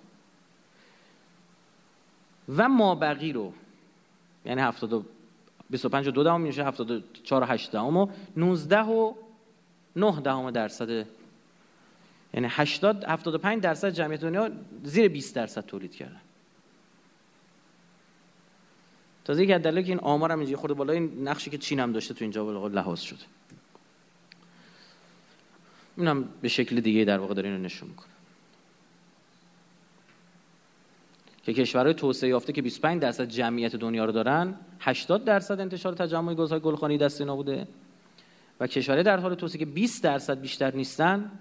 و 2.57 2.69
مابقی 2.69 3.33
رو 3.33 3.53
یعنی 4.45 4.61
70 4.61 5.05
25 5.69 6.07
و 6.07 6.11
2 6.11 6.23
دهم 6.23 6.41
میشه 6.41 6.63
74 6.63 7.43
و 7.43 7.45
8 7.45 7.71
دهم 7.71 7.97
و 7.97 8.07
19 8.37 8.79
و 8.79 9.13
9 9.95 10.21
دهم 10.21 10.51
درصد. 10.51 10.89
یعنی 12.33 12.47
80 12.49 13.03
75 13.03 13.63
درصد 13.63 13.89
جمعیت 13.89 14.21
دنیا 14.21 14.49
زیر 14.83 15.07
20 15.07 15.35
درصد 15.35 15.65
تولید 15.65 15.95
کردن. 15.95 16.21
تازه 19.25 19.43
یک 19.43 19.51
دلیل 19.51 19.83
که 19.83 19.89
این 19.89 19.99
آمار 19.99 20.31
هم 20.31 20.39
اینجا 20.39 20.57
خورده 20.57 20.73
بالا 20.73 20.93
این 20.93 21.27
نقشی 21.27 21.49
که 21.49 21.57
چین 21.57 21.79
هم 21.79 21.91
داشته 21.91 22.13
تو 22.13 22.23
اینجا 22.23 22.45
بالا 22.45 22.67
لحاظ 22.67 22.99
شده. 22.99 23.23
اینم 25.97 26.29
به 26.41 26.47
شکل 26.47 26.79
دیگه 26.79 27.05
در 27.05 27.17
واقع 27.17 27.33
داره 27.33 27.49
اینو 27.49 27.61
نشون 27.61 27.89
می‌کنه. 27.89 28.18
که 31.53 31.61
کشورهای 31.61 31.93
توسعه 31.93 32.29
یافته 32.29 32.53
که 32.53 32.61
25 32.61 33.01
درصد 33.01 33.25
جمعیت 33.25 33.75
دنیا 33.75 34.05
رو 34.05 34.11
دارن 34.11 34.55
80 34.79 35.25
درصد 35.25 35.59
انتشار 35.59 35.93
تجمع 35.93 36.33
گازهای 36.33 36.59
گلخانی 36.59 36.97
دست 36.97 37.21
اینا 37.21 37.35
بوده. 37.35 37.67
و 38.59 38.67
کشورهای 38.67 39.03
در 39.03 39.19
حال 39.19 39.35
توسعه 39.35 39.59
که 39.59 39.65
20 39.65 40.03
درصد 40.03 40.41
بیشتر 40.41 40.75
نیستن 40.75 41.31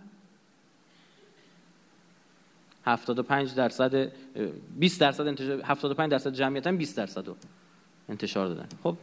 75 2.84 3.54
درصد 3.54 4.12
20 4.78 5.00
درصد 5.00 5.26
انتشار 5.26 5.62
75 5.64 6.10
درصد 6.10 6.32
جمعیت 6.32 6.66
هم 6.66 6.76
20 6.76 6.96
درصد 6.96 7.26
رو 7.26 7.36
انتشار 8.08 8.48
دادن. 8.48 8.68
خب؟ 8.82 8.96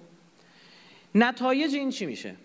نتایج 1.15 1.75
این 1.75 1.89
چی 1.89 2.05
میشه؟ 2.05 2.35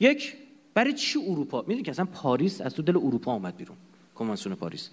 یک 0.00 0.36
برای 0.74 0.92
چی 0.92 1.18
اروپا؟ 1.18 1.60
می‌دونی 1.62 1.82
که 1.82 1.90
اصلا 1.90 2.04
پاریس 2.04 2.60
از 2.60 2.74
تو 2.74 2.82
دل 2.82 2.96
اروپا 2.96 3.32
آمد 3.32 3.56
بیرون. 3.56 3.76
کنوانسیون 4.14 4.54
پاریس. 4.54 4.90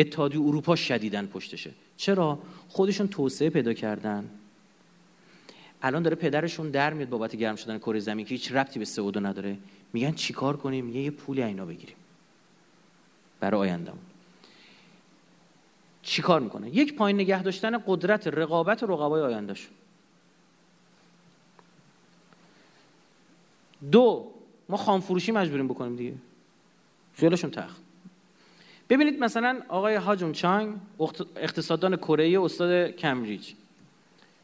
اتحادی 0.00 0.38
اروپا 0.38 0.76
شدیدن 0.76 1.26
پشتشه. 1.26 1.70
چرا؟ 1.96 2.38
خودشون 2.68 3.08
توسعه 3.08 3.50
پیدا 3.50 3.72
کردن. 3.72 4.30
الان 5.82 6.02
داره 6.02 6.16
پدرشون 6.16 6.70
در 6.70 6.92
میاد 6.92 7.08
بابت 7.08 7.36
گرم 7.36 7.56
شدن 7.56 7.78
کره 7.78 8.00
زمین 8.00 8.26
که 8.26 8.30
هیچ 8.30 8.52
ربطی 8.52 8.78
به 8.78 8.84
سعودو 8.84 9.20
نداره. 9.20 9.58
میگن 9.92 10.12
چیکار 10.12 10.56
کنیم؟ 10.56 10.88
یه, 10.88 11.02
یه 11.02 11.10
پولی 11.10 11.42
اینا 11.42 11.66
بگیریم. 11.66 11.96
برای 13.40 13.60
آیندهمون 13.60 14.00
چیکار 16.02 16.40
می‌کنه؟ 16.40 16.76
یک 16.76 16.96
پایین 16.96 17.20
نگه 17.20 17.42
داشتن 17.42 17.78
قدرت 17.86 18.26
رقابت 18.26 18.82
رقبای 18.82 19.22
آیندهشون. 19.22 19.72
دو 23.90 24.32
ما 24.68 24.76
خام 24.76 25.00
فروشی 25.00 25.32
مجبوریم 25.32 25.68
بکنیم 25.68 25.96
دیگه. 25.96 26.14
خیالشون 27.14 27.50
تخت. 27.50 27.89
ببینید 28.90 29.20
مثلا 29.20 29.60
آقای 29.68 29.94
هاجون 29.94 30.32
چانگ 30.32 30.74
اقتصاددان 31.36 31.96
کره 31.96 32.40
استاد 32.42 32.90
کمبریج. 32.90 33.52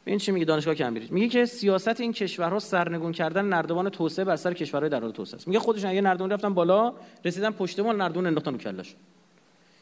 این 0.05 0.17
چی 0.17 0.31
میگه؟ 0.31 0.45
دانشگاه 0.45 0.75
کمبریج. 0.75 1.11
میگه 1.11 1.27
که 1.27 1.45
سیاست 1.45 2.01
این 2.01 2.13
کشورها 2.13 2.59
سرنگون 2.59 3.11
کردن 3.11 3.45
نردبان 3.45 3.89
توسعه 3.89 4.25
بر 4.25 4.35
سر 4.35 4.53
کشورهای 4.53 4.89
در 4.89 4.99
حال 4.99 5.11
توسعه 5.11 5.35
است. 5.35 5.47
میگه 5.47 5.59
خودشون 5.59 5.89
اگه 5.89 6.01
نردبان 6.01 6.29
رفتن 6.29 6.53
بالا 6.53 6.93
رسیدن 7.25 7.51
پشتمون 7.51 7.95
نردبان 7.95 8.25
انداختن 8.25 8.51
رو 8.51 8.57
کلهشون. 8.57 8.95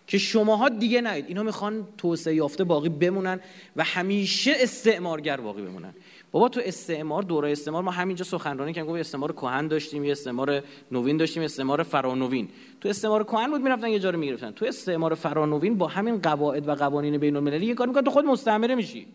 که 0.08 0.18
شماها 0.18 0.70
دیگه 0.70 1.02
نید 1.02 1.26
اینا 1.28 1.44
می‌خوان 1.44 1.88
توسعه 1.98 2.36
یافته 2.36 2.64
باقی 2.64 2.90
بمونن 2.90 3.40
و 3.76 3.84
همیشه 3.84 4.54
استعمارگر 4.60 5.38
باقی 5.38 5.62
بمونن. 5.62 5.94
بابا 6.36 6.50
تو 6.50 6.62
استعمار 6.64 7.24
دوره 7.24 7.52
استعمار 7.52 7.84
ما 7.84 7.92
همینجا 7.92 8.26
سخنرانی 8.26 8.74
کردیم 8.74 8.92
گفت 8.92 9.00
استعمار 9.00 9.32
کهن 9.32 9.68
داشتیم 9.68 10.04
یه 10.04 10.12
استعمار 10.12 10.64
نوین 10.92 11.18
داشتیم 11.18 11.44
استعمار 11.44 11.84
فرانوین. 11.84 12.50
تو 12.82 12.90
استعمار 12.90 13.24
کهن 13.24 13.52
بود 13.52 13.62
می‌رفتن 13.62 13.88
یه 13.88 14.00
جا 14.00 14.10
رو 14.10 14.20
می‌گرفتن. 14.20 14.52
تو 14.52 14.66
استعمار 14.66 15.14
فرانوین 15.14 15.78
با 15.78 15.88
همین 15.88 16.22
قواعد 16.22 16.68
و 16.68 16.76
قوانین 16.76 17.18
بین 17.18 17.36
المللی 17.36 17.66
یه 17.66 17.74
کار 17.74 17.88
می‌کنه 17.88 18.04
تو 18.04 18.12
خود 18.12 18.26
مستعمره 18.26 18.76
میشی. 18.76 19.08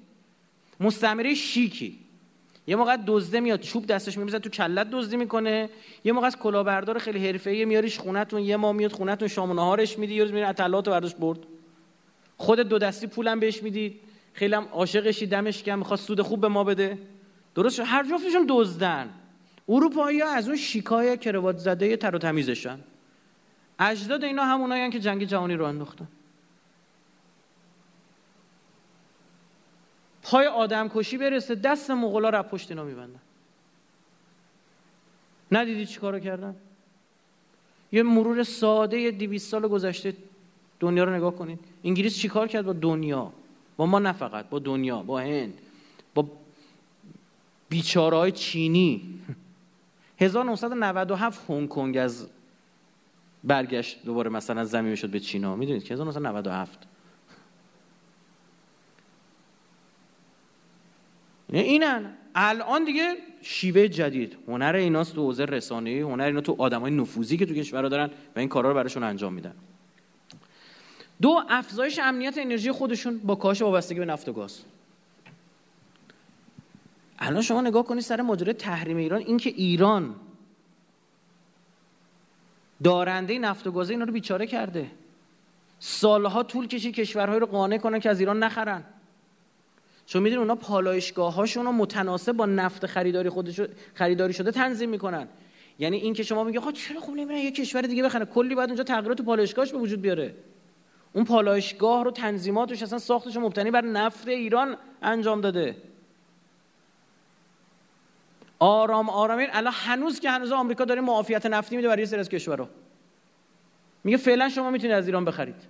مستعمره 0.80 1.34
شیکی. 1.34 1.98
یه 2.66 2.76
موقع 2.76 2.96
دزده 3.06 3.40
میاد 3.40 3.60
چوب 3.60 3.86
دستش 3.86 4.18
میمیزه 4.18 4.38
تو 4.38 4.50
کلت 4.50 4.90
دزدی 4.90 5.16
می‌کنه. 5.16 5.70
یه 6.04 6.12
موقع 6.12 6.26
از 6.26 6.36
کلاهبردار 6.36 6.98
خیلی 6.98 7.26
حرفه‌ای 7.28 7.64
میاریش 7.64 7.98
خونتون 7.98 8.42
یه 8.42 8.56
ما 8.56 8.72
میاد 8.72 8.92
خونتون 8.92 9.28
شام 9.28 9.50
و 9.50 9.54
نهارش 9.54 9.98
میدی 9.98 10.14
یه 10.14 10.22
روز 10.22 10.32
میره 10.32 10.48
اطلاعات 10.48 10.88
برداشت 10.88 11.16
برد. 11.16 11.38
خود 12.36 12.60
دو 12.60 12.78
دستی 12.78 13.06
پولم 13.06 13.40
بهش 13.40 13.62
میدی. 13.62 13.96
خیلی 14.32 14.54
هم 14.54 14.64
عاشقشی 14.72 15.26
دمش 15.26 15.62
کم 15.62 15.78
می‌خواد 15.78 15.98
سود 15.98 16.22
خوب 16.22 16.40
به 16.40 16.48
ما 16.48 16.64
بده. 16.64 16.98
درست 17.54 17.80
هر 17.80 18.04
جفتشون 18.04 18.46
دزدن. 18.48 19.10
اروپایی 19.68 20.20
ها 20.20 20.28
از 20.28 20.48
اون 20.48 20.56
شیکای 20.56 21.16
کروات 21.16 21.58
زده 21.58 21.96
تر 21.96 22.16
و 22.16 22.18
تمیزشن 22.18 22.80
اجداد 23.78 24.24
اینا 24.24 24.44
همونایی 24.44 24.90
که 24.90 25.00
جنگ 25.00 25.24
جهانی 25.24 25.54
رو 25.54 25.64
انداختن. 25.64 26.08
پای 30.22 30.46
آدم 30.46 30.88
کشی 30.88 31.18
برسه 31.18 31.54
دست 31.54 31.90
مغلا 31.90 32.30
رو 32.30 32.42
پشت 32.42 32.70
اینا 32.70 32.84
میبندن. 32.84 33.20
ندیدی 35.52 35.86
چی 35.86 36.00
کارو 36.00 36.18
کردن؟ 36.18 36.56
یه 37.92 38.02
مرور 38.02 38.42
ساده 38.42 39.10
دیویست 39.10 39.50
سال 39.50 39.68
گذشته 39.68 40.16
دنیا 40.80 41.04
رو 41.04 41.14
نگاه 41.14 41.36
کنید. 41.36 41.58
انگلیس 41.84 42.18
چیکار 42.18 42.48
کرد 42.48 42.66
با 42.66 42.72
دنیا؟ 42.72 43.32
با 43.80 43.86
ما 43.86 43.98
نه 43.98 44.12
فقط 44.12 44.48
با 44.48 44.58
دنیا 44.58 45.02
با 45.02 45.20
هند 45.20 45.54
با 46.14 46.28
بیچاره 47.68 48.30
چینی. 48.30 49.20
1997 50.18 51.50
هنگ 51.50 51.68
کنگ 51.68 51.96
از 51.96 52.28
برگشت 53.44 54.04
دوباره 54.04 54.30
مثلا 54.30 54.64
زمین 54.64 54.94
شد 54.94 55.10
به 55.10 55.20
چینا. 55.20 55.56
می‌دونید 55.56 55.84
که 55.84 55.94
1997 55.94 56.78
اینن. 61.48 62.16
الان 62.34 62.84
دیگه 62.84 63.16
شیوه 63.42 63.88
جدید. 63.88 64.36
هنر 64.48 64.74
ایناست 64.74 65.14
تو 65.14 65.22
حوزه 65.22 65.44
رسانه‌ای 65.44 66.00
هنر 66.00 66.24
اینا 66.24 66.40
تو 66.40 66.56
آدمای 66.58 66.90
نفوذی 66.90 67.36
که 67.36 67.46
تو 67.46 67.54
کشورها 67.54 67.88
دارن 67.88 68.10
و 68.36 68.38
این 68.38 68.48
کارا 68.48 68.68
رو 68.68 68.74
براشون 68.74 69.02
انجام 69.02 69.32
میدن. 69.32 69.54
دو 71.22 71.42
افزایش 71.48 71.98
امنیت 71.98 72.38
انرژی 72.38 72.72
خودشون 72.72 73.18
با 73.18 73.34
کاهش 73.34 73.62
وابستگی 73.62 73.98
به 73.98 74.04
نفت 74.04 74.28
و 74.28 74.32
گاز. 74.32 74.60
الان 77.18 77.42
شما 77.42 77.60
نگاه 77.60 77.84
کنید 77.84 78.02
سر 78.02 78.20
ماجرای 78.20 78.54
تحریم 78.54 78.96
ایران 78.96 79.20
اینکه 79.20 79.50
ایران 79.50 80.14
دارنده 82.84 83.38
نفت 83.38 83.66
و 83.66 83.72
گاز 83.72 83.90
اینا 83.90 84.04
رو 84.04 84.12
بیچاره 84.12 84.46
کرده. 84.46 84.90
سالها 85.78 86.42
طول 86.42 86.66
کشید 86.66 86.94
کشورهای 86.94 87.40
رو 87.40 87.46
قانع 87.46 87.78
کنن 87.78 88.00
که 88.00 88.10
از 88.10 88.20
ایران 88.20 88.42
نخرن. 88.42 88.84
چون 90.06 90.22
می‌دونی 90.22 90.40
اونا 90.40 90.54
پالایشگاه 90.54 91.34
هاشون 91.34 91.64
رو 91.64 91.72
متناسب 91.72 92.32
با 92.32 92.46
نفت 92.46 92.86
خریداری 92.86 93.28
خودش 93.28 93.60
خریداری 93.94 94.32
شده 94.32 94.50
تنظیم 94.50 94.90
می‌کنن. 94.90 95.28
یعنی 95.78 95.96
این 95.96 96.14
که 96.14 96.22
شما 96.22 96.44
میگه 96.44 96.60
خب 96.60 96.72
چرا 96.72 97.00
خوب 97.00 97.16
نمیرن؟ 97.16 97.38
یه 97.38 97.50
کشور 97.50 97.82
دیگه 97.82 98.02
بخره 98.02 98.24
کلی 98.24 98.54
باید 98.54 98.68
اونجا 98.68 98.84
تغییرات 98.84 99.18
تو 99.18 99.24
پالایشگاهش 99.24 99.72
به 99.72 99.78
وجود 99.78 100.02
بیاره. 100.02 100.34
اون 101.12 101.24
پالایشگاه 101.24 102.04
رو 102.04 102.10
تنظیماتش 102.10 102.82
اصلا 102.82 102.98
ساختش 102.98 103.36
مبتنی 103.36 103.70
بر 103.70 103.80
نفت 103.80 104.28
ایران 104.28 104.76
انجام 105.02 105.40
داده. 105.40 105.76
آرام 108.58 109.10
آرام 109.10 109.46
الان 109.50 109.72
هنوز 109.76 110.20
که 110.20 110.30
هنوز 110.30 110.52
آمریکا 110.52 110.84
داره 110.84 111.00
معافیت 111.00 111.46
نفتی 111.46 111.76
میده 111.76 111.88
برای 111.88 112.06
سری 112.06 112.20
از 112.20 112.28
کشورها. 112.28 112.68
میگه 114.04 114.16
فعلا 114.16 114.48
شما 114.48 114.70
می‌تونید 114.70 114.96
از 114.96 115.06
ایران 115.06 115.24
بخرید. 115.24 115.62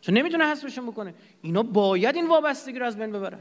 چون 0.00 0.18
نمی‌تونه 0.18 0.44
حذفشون 0.44 0.86
بکنه 0.86 1.14
اینا 1.42 1.62
باید 1.62 2.16
این 2.16 2.28
وابستگی 2.28 2.78
رو 2.78 2.86
از 2.86 2.98
بین 2.98 3.12
ببرن. 3.12 3.40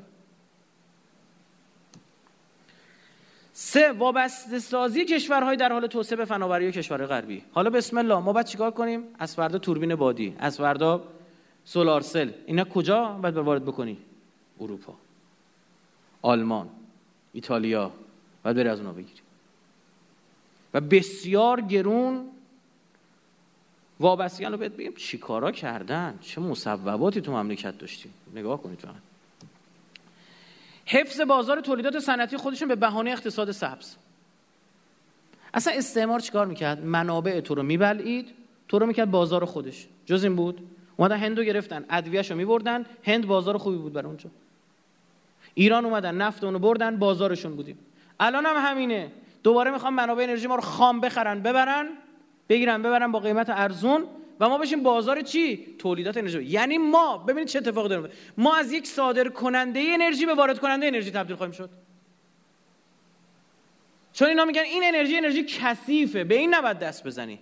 سه 3.57 3.91
وابسته 3.91 4.59
سازی 4.59 5.05
کشورهای 5.05 5.57
در 5.57 5.71
حال 5.71 5.87
توسعه 5.87 6.15
به 6.15 6.25
فناوری 6.25 6.71
کشورهای 6.71 7.07
غربی. 7.07 7.43
حالا 7.51 7.69
بسم 7.69 7.97
الله 7.97 8.19
ما 8.19 8.33
باید 8.33 8.45
چیکار 8.45 8.71
کنیم؟ 8.71 9.03
از 9.19 9.35
فردا 9.35 9.57
توربین 9.57 9.95
بادی 9.95 10.35
از 10.39 10.57
فردا 10.57 11.03
سولار 11.65 12.01
سل. 12.01 12.31
اینا 12.45 12.63
کجا؟ 12.63 13.05
باید 13.05 13.37
وارد 13.37 13.65
بکنی؟ 13.65 13.97
اروپا. 14.61 14.93
آلمان 16.21 16.69
ایتالیا. 17.33 17.91
باید 18.43 18.57
بری 18.57 18.69
از 18.69 18.79
اونا 18.79 18.91
بگیری. 18.91 19.21
و 20.73 20.81
بسیار 20.81 21.61
گرون 21.61 22.25
وابستگی 23.99 24.45
رو 24.45 24.57
بهت 24.57 24.71
بگیم 24.71 24.93
چی 24.93 25.17
کارا 25.17 25.51
کردن؟ 25.51 26.19
چه 26.21 26.41
مصوباتی 26.41 27.21
تو 27.21 27.31
مملکت 27.31 27.77
داشتیم 27.77 28.13
نگاه 28.33 28.61
کنید 28.61 28.79
فقط 28.79 29.14
حفظ 30.85 31.21
بازار 31.21 31.59
تولیدات 31.59 31.99
صنعتی 31.99 32.37
خودشون 32.37 32.67
به 32.67 32.75
بهانه 32.75 33.11
اقتصاد 33.11 33.51
سبز. 33.51 33.95
اصلا 35.53 35.73
استعمار 35.73 36.19
چیکار 36.19 36.45
می‌کرد؟ 36.47 36.85
منابع 36.85 37.39
تو 37.39 37.55
رو 37.55 37.63
میبلعید 37.63 38.31
تو 38.67 38.79
رو 38.79 38.85
می‌کرد 38.85 39.11
بازار 39.11 39.45
خودش. 39.45 39.87
جز 40.05 40.23
این 40.23 40.35
بود. 40.35 40.67
اومدن 40.97 41.17
هندو 41.17 41.43
گرفتن 41.43 41.85
ادویه‌شو 41.89 42.33
رو 42.33 42.37
میبردن 42.37 42.85
هند 43.03 43.27
بازار 43.27 43.57
خوبی 43.57 43.77
بود 43.77 43.93
برای 43.93 44.07
اونجا. 44.07 44.29
ایران 45.53 45.85
اومدن 45.85 46.15
نفت 46.15 46.43
اونو 46.43 46.59
بردن 46.59 46.97
بازارشون 46.97 47.55
بودیم. 47.55 47.79
الان 48.19 48.45
هم 48.45 48.55
همینه. 48.71 49.11
دوباره 49.43 49.71
می‌خوام 49.71 49.93
منابع 49.93 50.23
انرژی 50.23 50.47
ما 50.47 50.55
رو 50.55 50.61
خام 50.61 51.01
بخرن 51.01 51.41
ببرن 51.41 51.87
بگیرن 52.49 52.81
ببرن 52.81 53.11
با 53.11 53.19
قیمت 53.19 53.49
ارزون. 53.49 54.03
و 54.39 54.49
ما 54.49 54.57
بشیم 54.57 54.83
بازار 54.83 55.21
چی؟ 55.21 55.75
تولیدات 55.79 56.17
انرژی. 56.17 56.43
یعنی 56.43 56.77
ما 56.77 57.17
ببینید 57.17 57.47
چه 57.47 57.59
اتفاقی 57.59 57.89
داره. 57.89 58.11
ما 58.37 58.55
از 58.55 58.71
یک 58.71 58.87
صادر 58.87 59.29
کننده 59.29 59.79
انرژی 59.79 60.25
به 60.25 60.33
وارد 60.33 60.59
کننده 60.59 60.87
انرژی 60.87 61.11
تبدیل 61.11 61.35
خواهیم 61.35 61.53
شد. 61.53 61.69
چون 64.13 64.27
اینا 64.27 64.45
میگن 64.45 64.61
این 64.61 64.83
انرژی 64.83 65.17
انرژی 65.17 65.43
کثیفه. 65.43 66.23
به 66.23 66.35
این 66.35 66.53
نباید 66.53 66.79
دست 66.79 67.03
بزنی. 67.03 67.39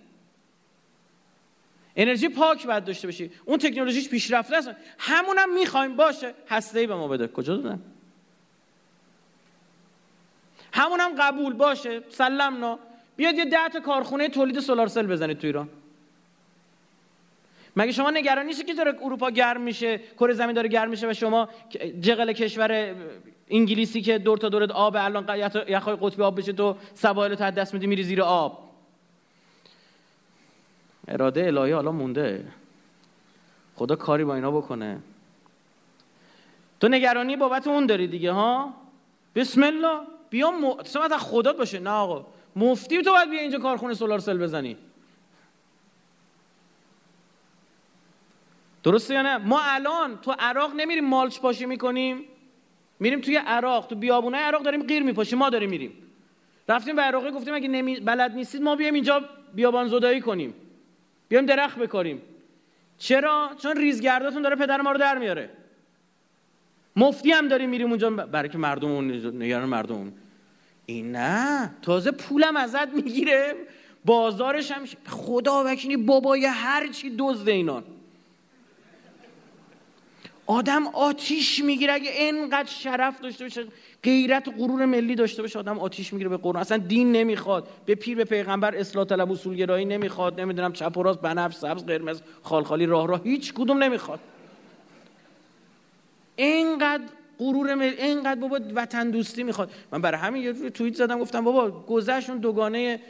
انرژی 1.96 2.28
پاک 2.28 2.66
باید 2.66 2.84
داشته 2.84 3.06
باشی. 3.08 3.30
اون 3.44 3.58
تکنولوژیش 3.58 4.08
پیشرفته 4.08 4.56
است. 4.56 4.70
همون 4.98 5.38
هم 5.38 5.54
می‌خوایم. 5.54 5.96
باشه. 5.96 6.34
هسته 6.48 6.80
ای 6.80 6.86
به 6.86 6.94
ما 6.94 7.08
بده. 7.08 7.28
کجا 7.28 7.56
دادن؟ 7.56 7.82
همون 10.72 11.00
هم 11.00 11.14
قبول. 11.18 11.52
باشه. 11.52 12.02
سلمنا 12.08 12.78
بیاد 13.16 13.34
یه 13.34 13.44
ده 13.44 13.68
تا 13.68 13.80
کارخونه 13.80 14.28
تولید 14.28 14.60
سولار 14.60 14.88
سل 14.88 15.06
بزنید 15.06 15.38
تو 15.38 15.46
ایران. 15.46 15.68
مگه 17.76 17.92
شما 17.92 18.10
نگران 18.10 18.46
نیستی 18.46 18.64
که 18.64 18.74
داره 18.74 18.94
اروپا 19.02 19.30
گرم 19.30 19.60
میشه 19.60 19.98
کره 19.98 20.32
زمین 20.32 20.54
داره 20.54 20.68
گرم 20.68 20.90
میشه 20.90 21.10
و 21.10 21.12
شما 21.12 21.48
جغل 22.00 22.32
کشور 22.32 22.94
انگلیسی 23.50 24.02
که 24.02 24.18
دور 24.18 24.38
تا 24.38 24.48
دورت 24.48 24.70
آب 24.70 24.96
الان 24.98 25.38
یخای 25.68 25.96
قطبی 26.00 26.22
آب 26.22 26.38
بشه 26.38 26.52
تو 26.52 26.76
سواحل 26.94 27.34
تا 27.34 27.50
دست 27.50 27.74
میدی 27.74 27.86
میری 27.86 28.02
زیر 28.02 28.22
آب. 28.22 28.64
اراده 31.08 31.46
الهی 31.46 31.72
حالا 31.72 31.92
مونده. 31.92 32.44
خدا 33.74 33.96
کاری 33.96 34.24
با 34.24 34.34
اینا 34.34 34.50
بکنه. 34.50 35.00
تو 36.80 36.88
نگرانی 36.88 37.36
بابت 37.36 37.66
اون 37.66 37.86
داری 37.86 38.06
دیگه 38.06 38.32
ها؟ 38.32 38.74
بسم 39.34 39.62
الله. 39.62 40.00
بیا 40.30 40.50
م... 40.50 40.64
از 41.12 41.12
خدا 41.18 41.52
باشه. 41.52 41.78
نه 41.80 41.90
آقا. 41.90 42.26
مفتی 42.56 43.02
تو 43.02 43.12
باید 43.12 43.30
بیا 43.30 43.40
اینجا 43.40 43.58
کارخونه 43.58 43.94
سولار 43.94 44.18
سل 44.18 44.38
بزنی. 44.38 44.76
درسته 48.84 49.14
یا 49.14 49.22
نه؟ 49.22 49.36
ما 49.36 49.60
الان 49.62 50.18
تو 50.22 50.34
عراق 50.38 50.74
نمیریم 50.76 51.04
مالچ 51.04 51.38
پاشی 51.38 51.66
می‌کنیم. 51.66 52.24
میریم 53.00 53.20
توی 53.20 53.36
عراق 53.36 53.86
تو 53.86 53.94
بیابونای 53.94 54.40
عراق 54.40 54.62
داریم 54.62 54.82
غیر 54.82 55.02
میپاشیم 55.02 55.38
ما 55.38 55.50
داریم 55.50 55.70
میریم. 55.70 55.92
رفتیم 56.68 56.96
به 56.96 57.02
عراقی 57.02 57.30
گفتیم 57.30 57.54
اگه 57.54 57.68
نمی... 57.68 58.00
بلد 58.00 58.34
نیستید 58.34 58.62
ما 58.62 58.76
بیایم 58.76 58.94
اینجا 58.94 59.24
بیابان 59.54 59.88
زدایی 59.88 60.20
کنیم. 60.20 60.54
بیایم 61.28 61.46
درخت 61.46 61.78
بکاریم. 61.78 62.22
چرا؟ 62.98 63.50
چون 63.62 63.76
ریزگرداتون 63.76 64.42
داره 64.42 64.56
پدر 64.56 64.80
ما 64.80 64.92
رو 64.92 64.98
در 64.98 65.18
میاره. 65.18 65.50
مفتی 66.96 67.30
هم 67.30 67.48
داریم 67.48 67.70
میریم 67.70 67.88
اونجا. 67.88 68.10
برای 68.10 68.48
که 68.48 68.58
مردم 68.58 68.90
اون 68.90 69.10
نگران 69.42 69.68
مردم 69.68 69.94
اون. 69.94 70.12
این 70.86 71.12
نه 71.12 71.70
تازه 71.82 72.10
پولم 72.10 72.56
ازت 72.56 72.88
می‌گیره 72.88 73.54
بازارش 74.04 74.70
هم 74.70 74.84
خدا 75.06 75.64
وکیلی 75.66 75.96
بابای 75.96 76.46
هر 76.46 76.86
چی 76.86 77.16
دزد 77.18 77.48
اینان. 77.48 77.84
آدم 80.46 80.86
آتیش 80.86 81.64
می‌گیره. 81.64 81.92
اگه 81.92 82.10
اینقدر 82.10 82.68
شرف 82.68 83.20
داشته 83.20 83.44
باشه 83.44 83.64
غیرت 84.02 84.48
و 84.48 84.50
غرور 84.50 84.84
ملی 84.84 85.14
داشته 85.14 85.42
باشه 85.42 85.58
آدم 85.58 85.78
آتیش 85.78 86.12
می‌گیره 86.12 86.28
به 86.28 86.36
قرآن. 86.36 86.60
اصلا 86.60 86.78
دین 86.78 87.12
نمی‌خواد. 87.12 87.68
به 87.86 87.94
پیر 87.94 88.16
به 88.16 88.24
پیغمبر 88.24 88.74
اصلاح 88.74 89.04
طلب 89.04 89.32
اصولگرایی 89.32 89.84
نمی‌خواد. 89.84 90.40
نمی‌دونم 90.40 90.72
چپ 90.72 90.96
و 90.96 91.02
راست 91.02 91.20
بنفش 91.20 91.54
سبز 91.54 91.84
قرمز 91.84 92.20
خالخالی 92.42 92.86
راه 92.86 93.08
راه 93.08 93.20
هیچ 93.24 93.54
کدوم 93.54 93.82
نمی‌خواد. 93.82 94.20
اینقدر 96.36 97.04
غرور 97.38 97.78
اینقدر 97.80 98.40
بابا 98.40 98.60
وطن 98.74 99.10
دوستی 99.10 99.42
می‌خواد. 99.42 99.70
من 99.92 100.00
برای 100.00 100.20
همین 100.20 100.42
یه 100.42 100.70
توییت 100.70 100.94
زدم 100.94 101.18
گفتم 101.18 101.44
بابا 101.44 101.70
گذشت 101.70 102.30
دوگانه 102.30 103.00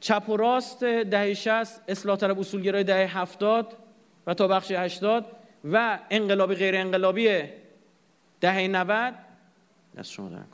چپ 0.00 0.28
و 0.28 0.36
راست 0.36 0.84
دهه 0.84 1.34
60 1.34 1.80
اصلاح 1.88 2.16
طلب 2.16 2.38
اصولگرای 2.38 2.84
دهه 2.84 3.18
70 3.18 3.76
و 4.26 4.34
تا 4.34 4.48
بخش 4.48 4.70
80 4.70 5.26
و 5.64 5.98
انقلابی 6.10 6.54
غیر 6.54 6.76
انقلابی 6.76 7.42
دهه 8.40 8.68
90 8.68 9.14
دست 9.98 10.12
شما 10.12 10.28
دارم 10.28 10.48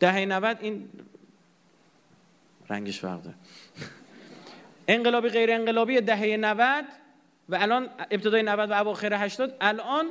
دهه 0.00 0.24
90 0.24 0.58
این 0.60 0.88
رنگش 2.68 3.00
فرق 3.00 3.22
داره. 3.22 3.36
انقلابی 4.88 5.28
غیر 5.28 5.52
انقلابی 5.52 6.00
دهه 6.00 6.36
90 6.36 6.84
و 7.48 7.54
الان 7.54 7.88
ابتدای 8.10 8.42
90 8.42 8.70
و 8.70 8.72
اواخر 8.72 9.14
80 9.14 9.56
الان 9.60 10.06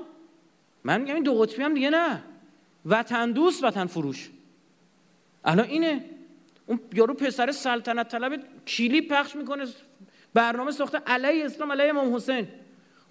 من 0.84 1.02
میگم 1.02 1.16
این 1.16 1.24
دو 1.24 1.34
قطبی 1.34 1.64
هم 1.64 1.74
دیگه 1.74 1.90
نه. 1.90 2.24
وطن 2.86 3.32
دوست 3.32 3.64
وطن 3.64 3.86
فروش. 3.86 4.30
الان 5.46 5.66
اینه. 5.66 6.06
اون 6.66 6.80
یارو 6.94 7.14
پسر 7.14 7.52
سلطنت 7.52 8.10
طلب 8.10 8.44
کلی 8.68 9.02
پخش 9.02 9.36
می‌کنه. 9.36 9.66
برنامه 10.34 10.72
ساخته 10.72 10.98
علیه 10.98 11.46
اسلام 11.46 11.72
علیه 11.72 11.90
امام 11.90 12.16
حسین. 12.16 12.48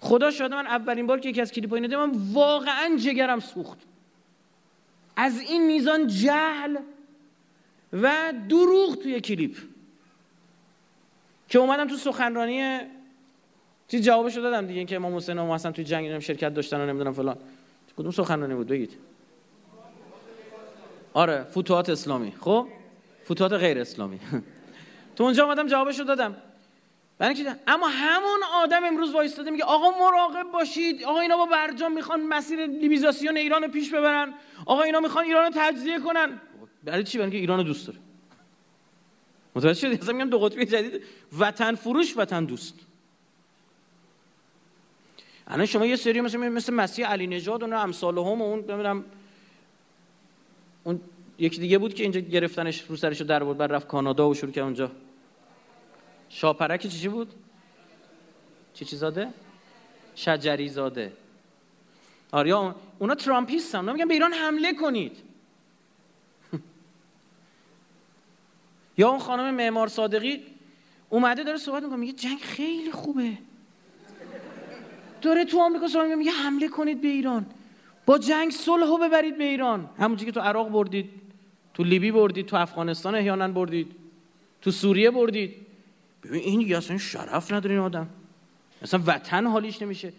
خدا 0.05 0.31
شاده 0.31 0.55
من 0.55 0.67
اولین 0.67 1.07
بار 1.07 1.19
که 1.19 1.29
یکی 1.29 1.41
از 1.41 1.51
کلیپ 1.51 1.69
های 1.69 1.87
من 1.87 2.11
واقعا 2.33 2.97
جگرم 2.97 3.39
سوخت. 3.39 3.77
از 5.15 5.39
این 5.39 5.65
میزان 5.65 6.07
جهل 6.07 6.77
و 7.93 8.33
دروغ 8.49 8.95
توی 8.95 9.21
کلیپ 9.21 9.57
که 11.49 11.59
اومدم 11.59 11.87
تو 11.87 11.95
سخنرانی 11.95 12.79
چیز 13.87 14.01
جوابشو 14.01 14.41
دادم 14.41 14.67
دیگه 14.67 14.85
که 14.85 14.95
امام 14.95 15.15
حسین 15.15 15.39
و 15.39 15.53
حسن 15.53 15.71
توی 15.71 15.83
جنگ 15.83 16.19
شرکت 16.19 16.53
داشتن 16.53 16.81
و 16.81 16.85
نمی‌دونم 16.85 17.13
فلان. 17.13 17.37
کدوم 17.97 18.11
سخنرانی 18.11 18.55
بود؟ 18.55 18.67
بگید. 18.67 18.97
آره 21.13 21.43
فتوحات 21.43 21.89
اسلامی. 21.89 22.33
خب؟ 22.39 22.67
فتوحات 23.25 23.53
غیر 23.53 23.79
اسلامی. 23.79 24.19
تو 25.15 25.23
اونجا 25.23 25.45
آمدم 25.45 25.67
جوابشو 25.67 26.03
دادم. 26.03 26.35
اما 27.19 27.87
همون 27.87 28.39
آدم 28.53 28.83
امروز 28.83 29.13
وایستاده 29.13 29.51
میگه 29.51 29.63
آقا 29.63 29.99
مراقب 29.99 30.51
باشید. 30.51 31.03
آقا 31.03 31.19
اینا 31.19 31.37
با 31.37 31.45
برجام 31.45 31.91
می‌خوان 31.91 32.23
مسیر 32.23 32.65
لیبیزاسیون 32.65 33.37
ایران 33.37 33.71
پیش 33.71 33.93
ببرن. 33.93 34.33
آقا 34.65 34.81
اینا 34.81 34.99
می‌خوان 34.99 35.25
ایران 35.25 35.45
رو 35.45 35.51
تجزیه 35.55 35.99
کنن. 35.99 36.41
برای 36.83 37.03
چی؟ 37.03 37.17
برای 37.17 37.37
ایران 37.37 37.63
دوست 37.63 37.87
داره. 37.87 37.99
متوجه 39.55 39.79
شدی؟ 39.79 39.95
اصلا 39.95 40.13
میگم 40.13 40.29
دو 40.29 40.39
قطبی 40.39 40.65
جدید. 40.65 41.03
وطن 41.39 41.75
فروش 41.75 42.17
وطن 42.17 42.45
دوست. 42.45 42.79
الان 45.47 45.65
شما 45.65 45.85
یه 45.85 45.95
سری 45.95 46.21
مثل 46.21 46.37
مثل 46.37 46.73
مسیح 46.73 47.07
علی 47.07 47.27
نژاد 47.27 47.63
و 47.63 47.73
امثال 47.73 48.17
هم 48.17 48.41
اون 48.41 48.59
نمی‌دونم 48.59 49.05
اون 50.83 51.01
یکی 51.39 51.59
دیگه 51.59 51.77
بود 51.77 51.93
که 51.93 52.03
اینجا 52.03 52.19
گرفتنش 52.19 52.81
رو 52.81 52.95
سرش 52.95 53.21
رو 53.21 53.27
در 53.27 53.43
بعد 53.43 53.71
رفت 53.71 53.87
کانادا 53.87 54.29
و 54.29 54.33
شروع 54.33 54.51
کرد 54.51 54.63
اونجا. 54.63 54.91
شاپرک 56.29 56.87
چی 56.87 57.07
بود؟ 57.07 57.33
چی 58.73 58.85
چی 58.85 58.95
زاده؟ 58.95 59.33
شجری 60.15 60.69
زاده. 60.69 61.13
آریا 62.31 62.75
اونا 62.99 63.15
ترامپیستن. 63.15 63.77
اونا 63.77 63.93
میگن 63.93 64.07
به 64.07 64.13
ایران 64.13 64.33
حمله 64.33 64.73
کنید. 64.73 65.17
یا 68.97 69.09
اون 69.09 69.19
خانم 69.19 69.53
معمار 69.53 69.87
صادقی 69.87 70.43
اومده 71.09 71.43
داره 71.43 71.57
صحبت 71.57 71.83
می‌کنه 71.83 71.97
میگه 71.97 72.13
جنگ 72.13 72.39
خیلی 72.39 72.91
خوبه. 72.91 73.37
داره 75.21 75.45
تو 75.45 75.59
آمریکا 75.59 75.87
صحبت 75.87 76.17
میگه 76.17 76.31
حمله 76.31 76.67
کنید 76.67 77.01
به 77.01 77.07
ایران. 77.07 77.45
با 78.05 78.17
جنگ 78.17 78.51
صلحو 78.51 78.97
ببرید 78.97 79.37
به 79.37 79.43
ایران. 79.43 79.89
همونجوری 79.97 80.31
که 80.31 80.39
تو 80.39 80.45
عراق 80.45 80.69
بردید 80.69 81.09
تو 81.73 81.83
لیبی 81.83 82.11
بردید 82.11 82.45
تو 82.45 82.55
افغانستان 82.55 83.15
احیانا 83.15 83.47
بردید 83.47 83.95
تو 84.61 84.71
سوریه 84.71 85.11
بردید. 85.11 85.64
ببین 86.25 86.41
این 86.41 86.59
دیگه 86.59 86.77
اصلا 86.77 86.97
شرف 86.97 87.51
نداره 87.51 87.75
این 87.75 87.83
آدم. 87.83 88.09
اصلا 88.81 89.01
وطن 89.05 89.47
حالیش 89.47 89.81
نمیشه. 89.81 90.13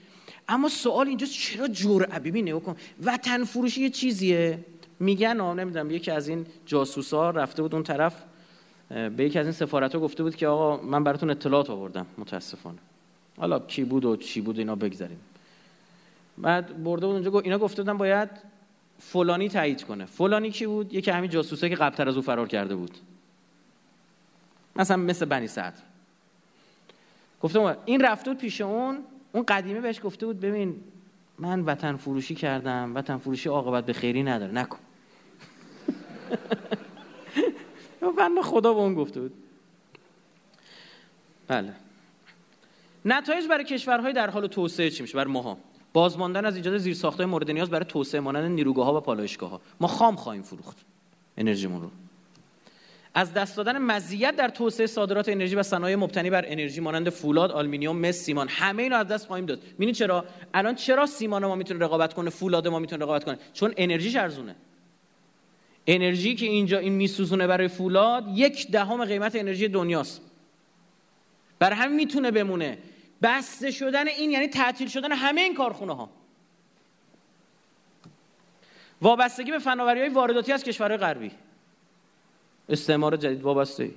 اما 0.49 0.69
سوال 0.69 1.09
اینجا 1.09 1.27
چرا 1.27 1.69
جرأت 1.69 2.23
ببین 2.23 2.49
نگاه 2.49 2.61
کن. 2.61 2.77
وطن 3.05 3.45
فروشی 3.45 3.83
یه 3.83 3.91
چیزیه. 3.91 4.65
میگن 5.01 5.41
نمی‌دونم 5.41 5.91
یکی 5.91 6.11
از 6.11 6.29
این 6.29 6.47
جاسوسا 6.67 7.31
رفته 7.31 7.63
بود 7.63 7.75
اون 7.75 7.83
طرف 7.83 8.25
به 8.89 9.25
یکی 9.25 9.39
از 9.39 9.47
این 9.47 9.53
سفارت 9.53 9.95
ها 9.95 10.01
گفته 10.01 10.23
بود 10.23 10.37
که 10.37 10.47
آقا 10.47 10.83
من 10.83 11.05
براتون 11.05 11.31
اطلاعات 11.31 11.71
آوردم 11.71 12.07
متاسفانه. 12.19 12.79
حالا 13.37 13.59
کی 13.59 13.85
بود 13.85 14.05
و 14.05 14.17
چی 14.17 14.41
بود 14.41 14.59
اینا 14.59 14.75
بگذاریم. 14.75 15.19
بعد 16.39 16.85
برده 16.85 17.07
بود 17.07 17.15
اونجا 17.15 17.41
اینا 17.41 17.59
گفته 17.59 17.83
بودن 17.83 17.99
باید 17.99 18.29
فلانی 18.99 19.49
تایید 19.49 19.85
کنه. 19.85 20.05
فلانی 20.05 20.51
کی 20.51 20.67
بود؟ 20.67 20.95
یکی 20.95 21.11
همین 21.11 21.31
جاسوسه 21.31 21.69
که 21.69 21.77
قبلتر 21.77 22.09
از 22.09 22.17
او 22.17 22.23
فرار 22.23 22.49
کرده 22.49 22.77
بود. 22.77 22.99
مثلا 24.77 24.97
مثل 24.97 25.25
بنی 25.25 25.47
سعد. 25.47 25.75
گفته 27.47 27.77
این 27.85 28.01
رفته 28.01 28.31
بود 28.31 28.39
پیش 28.39 28.61
اون 28.61 29.05
اون 29.33 29.45
قدیمه 29.49 29.81
بهش 29.81 30.01
گفته 30.05 30.27
بود 30.27 30.41
ببین 30.41 30.81
من 31.39 31.61
وطن 31.61 31.97
فروشی 31.97 32.35
کردم 32.35 32.95
وطن 32.95 33.17
فروشی 33.17 33.49
عاقبت 33.49 33.87
به 33.87 33.93
خیری 33.93 34.23
نداره 34.23 34.53
نکن. 34.53 34.79
بنده 38.19 38.43
خدا 38.43 38.75
به 38.75 38.81
اون 38.81 38.95
گفته 38.95 39.21
بود. 39.21 39.33
بله. 41.49 41.73
نتایج 43.05 43.49
برای 43.49 43.65
کشورهای 43.65 44.13
در 44.13 44.31
حال 44.31 44.47
توسعه 44.47 44.91
چی 44.91 45.03
میشه؟ 45.03 45.17
برای 45.17 45.33
ماها. 45.33 45.59
بازماندن 45.93 46.45
از 46.45 46.57
ایجاد 46.57 46.79
زیرساختهای 46.79 47.27
مورد 47.27 47.51
نیاز 47.51 47.71
برای 47.71 47.85
توسعه 47.85 48.21
مانند 48.21 48.51
نیروگاه 48.51 48.87
ها 48.87 48.97
و 48.97 49.01
پالایشگاه 49.01 49.51
ها 49.51 49.61
ما 49.81 49.89
خام 49.89 50.17
خواهیم 50.17 50.43
فروخت 50.43 50.77
انرژیمون 51.37 51.83
رو. 51.83 51.91
از 53.19 53.33
دست 53.33 53.57
دادن 53.57 53.79
مزیت 53.79 54.37
در 54.37 54.49
توسعه 54.49 54.87
صادرات 54.87 55.29
انرژی 55.29 55.55
و 55.55 55.63
صنایع 55.63 55.97
مبتنی 55.97 56.31
بر 56.31 56.45
انرژی 56.47 56.81
مانند 56.81 57.11
فولاد، 57.11 57.51
آلومینیوم، 57.51 57.99
مس، 57.99 58.15
سیمان 58.15 58.49
همه 58.49 58.83
اینا 58.83 58.97
از 58.97 59.09
دست 59.09 59.27
خواهیم 59.27 59.47
داد. 59.47 59.61
ببینید 59.75 59.95
چرا؟ 59.95 60.25
الان 60.55 60.75
چرا 60.75 61.07
سیمان 61.07 61.47
ما 61.47 61.55
می‌تونه 61.55 61.85
رقابت 61.85 62.15
کنه، 62.15 62.31
فولاد 62.31 62.69
ما 62.69 62.79
می‌تونه 62.79 63.03
رقابت 63.05 63.25
کنه؟ 63.25 63.39
چون 63.53 63.75
انرژیش 63.77 64.17
ارزونه. 64.17 64.57
انرژی 65.87 66.35
که 66.35 66.47
اینجا 66.47 66.79
این 66.79 66.93
میسوزونه 66.93 67.47
برای 67.47 67.69
فولاد 67.69 68.25
یک 68.35 68.71
دهم 68.71 69.05
قیمت 69.05 69.37
انرژی 69.37 69.69
دنیاست. 69.69 70.21
برای 71.59 71.77
همین 71.77 71.97
می‌تونه 71.97 72.31
بمونه. 72.31 72.79
بسته 73.23 73.71
شدن 73.71 74.09
این 74.09 74.31
یعنی 74.31 74.49
تعطیل 74.49 74.89
شدن 74.89 75.13
همه 75.13 75.41
این 75.41 75.55
کارخونه 75.55 75.97
ها. 75.97 76.11
وابستگی 79.03 79.51
به 79.51 79.59
فناوری 79.59 80.01
های 80.01 80.09
وارداتی 80.09 80.53
از 80.53 80.65
کشورهای 80.65 80.99
غربی 80.99 81.31
استعمار 82.69 83.17
جدید 83.17 83.43
وابسته. 83.43 83.91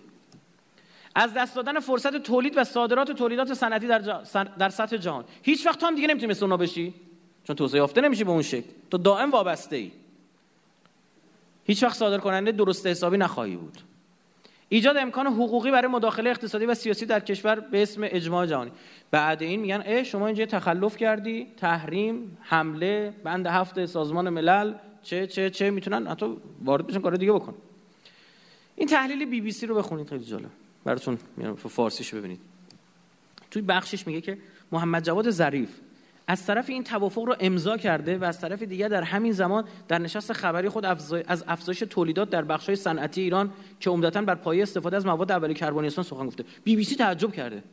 از 1.15 1.33
دست 1.33 1.55
دادن 1.55 1.79
فرصت 1.79 2.17
تولید 2.17 2.57
و 2.57 2.63
صادرات 2.63 3.09
و 3.09 3.13
تولیدات 3.13 3.53
صنعتی 3.53 3.87
در, 3.87 3.99
در 4.59 4.69
سطح 4.69 4.97
جهان. 4.97 5.25
هیچ 5.43 5.67
وقت 5.67 5.83
هم 5.83 5.95
دیگه 5.95 6.07
نمی‌تونی 6.07 6.31
مثل 6.31 6.45
اونا 6.45 6.57
بشی. 6.57 6.93
چون 7.43 7.55
توسعه 7.55 7.77
یافته 7.77 8.01
نمیشی 8.01 8.23
به 8.23 8.31
اون 8.31 8.41
شکل. 8.41 8.69
تو 8.91 8.97
دائم 8.97 9.31
وابسته 9.31 9.75
ای 9.75 9.91
هیچ 11.65 11.83
وقت 11.83 11.95
صادر 11.95 12.17
کننده 12.17 12.51
درست 12.51 12.87
حسابی 12.87 13.17
نخواهی 13.17 13.55
بود. 13.55 13.77
ایجاد 14.69 14.97
امکان 14.97 15.27
حقوقی 15.27 15.71
برای 15.71 15.87
مداخله 15.87 16.29
اقتصادی 16.29 16.65
و 16.65 16.73
سیاسی 16.73 17.05
در 17.05 17.19
کشور 17.19 17.59
به 17.59 17.81
اسم 17.81 18.01
اجماع 18.03 18.45
جهانی. 18.45 18.71
بعد 19.11 19.43
این 19.43 19.59
میگن 19.59 19.83
اه 19.85 20.03
شما 20.03 20.27
اینجا 20.27 20.45
تخلف 20.45 20.97
کردی 20.97 21.47
تحریم 21.57 22.37
حمله 22.41 23.13
بند 23.23 23.47
هفت 23.47 23.85
سازمان 23.85 24.29
ملل 24.29 24.73
چه 25.03 25.27
چه 25.27 25.49
چه 25.49 25.69
می‌تونن؟ 25.69 26.07
حتی 26.07 26.37
وارد 26.63 26.87
بشن 26.87 26.99
کار 26.99 27.15
دیگه 27.15 27.31
بکن. 27.31 27.55
این 28.79 28.87
تحلیل 28.87 29.25
بی 29.25 29.41
بی 29.41 29.51
سی 29.51 29.65
رو 29.65 29.75
بخونید 29.75 30.09
خیلی 30.09 30.23
جالب. 30.23 30.49
براتون 30.85 31.17
میارم 31.37 31.55
فارسیش 31.55 32.13
ببینید. 32.13 32.39
توی 33.51 33.61
بخشش 33.61 34.07
میگه 34.07 34.21
که 34.21 34.37
محمد 34.71 35.03
جواد 35.03 35.29
ظریف 35.29 35.69
از 36.27 36.45
طرف 36.45 36.69
این 36.69 36.83
توافق 36.83 37.23
رو 37.23 37.35
امضا 37.39 37.77
کرده 37.77 38.17
و 38.17 38.23
از 38.23 38.41
طرف 38.41 38.63
دیگر 38.63 38.87
در 38.87 39.01
همین 39.01 39.31
زمان 39.31 39.65
در 39.87 39.99
نشست 39.99 40.33
خبری 40.33 40.69
خود 40.69 40.85
از 41.27 41.43
افزایش 41.47 41.79
تولیدات 41.79 42.29
در 42.29 42.41
بخش‌های 42.41 42.75
صنعتی 42.75 43.21
ایران 43.21 43.51
که 43.79 43.89
عمدتا 43.89 44.21
بر 44.21 44.35
پایه 44.35 44.63
استفاده 44.63 44.97
از 44.97 45.05
مواد 45.05 45.31
اولیه 45.31 45.55
کربنیستان 45.55 46.03
سخن 46.03 46.25
گفته. 46.25 46.43
بی 46.63 46.75
بی 46.75 46.83
سی 46.83 46.95
تعجب 46.95 47.31
کرده. 47.31 47.63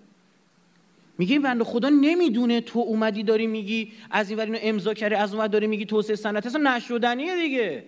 میگه 1.18 1.32
این 1.32 1.42
بنده 1.42 1.64
خدا 1.64 1.88
نمی‌دونه 1.88 2.60
تو 2.60 2.78
اومدی 2.78 3.22
داری 3.22 3.46
میگی 3.46 3.92
از 4.10 4.30
این 4.30 4.38
ور 4.38 4.58
امضا 4.62 4.94
کردی 4.94 5.14
از 5.14 5.34
اون 5.34 5.46
داری 5.46 5.66
میگی 5.66 5.86
توسعه 5.86 6.16
صنعتی 6.16 6.48
اصلا 6.48 6.76
نشدنیه 6.76 7.36
دیگه. 7.36 7.84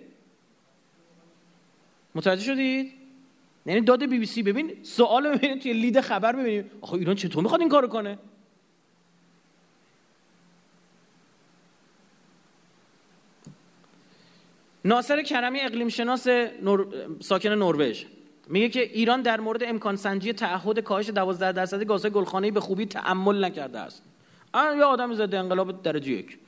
متوجه 2.14 2.42
شدید؟ 2.42 2.97
یعنی 3.68 3.80
داده 3.80 4.06
بی 4.06 4.18
بی 4.18 4.26
سی 4.26 4.42
ببین 4.42 4.82
سوال 4.82 5.36
ببینید 5.36 5.62
توی 5.62 5.72
لید 5.72 6.00
خبر 6.00 6.32
ببینید 6.32 6.70
آخه 6.80 6.94
ایران 6.94 7.14
چطور 7.14 7.42
می‌خواد 7.42 7.60
این 7.60 7.68
کارو 7.70 7.88
کنه؟ 7.88 8.18
ناصر 14.84 15.22
کرمی 15.22 15.60
اقلیم 15.60 15.88
شناس 15.88 16.26
نور... 16.62 16.86
ساکن 17.20 17.48
نروژ. 17.48 18.04
میگه 18.46 18.68
که 18.68 18.82
ایران 18.82 19.22
در 19.22 19.40
مورد 19.40 19.62
امکان 19.62 19.96
سنجی 19.96 20.32
تعهد 20.32 20.78
کاهش 20.78 21.10
12 21.10 21.52
درصد 21.52 21.84
گازهای 21.84 22.12
گلخانه‌ای 22.12 22.50
به 22.50 22.60
خوبی 22.60 22.86
تعمل 22.86 23.44
نکرده 23.44 23.78
است. 23.78 24.02
یه 24.54 24.84
آدم 24.84 25.14
زده 25.14 25.38
انقلاب 25.38 25.82
درجه 25.82 26.12
یک. 26.12 26.38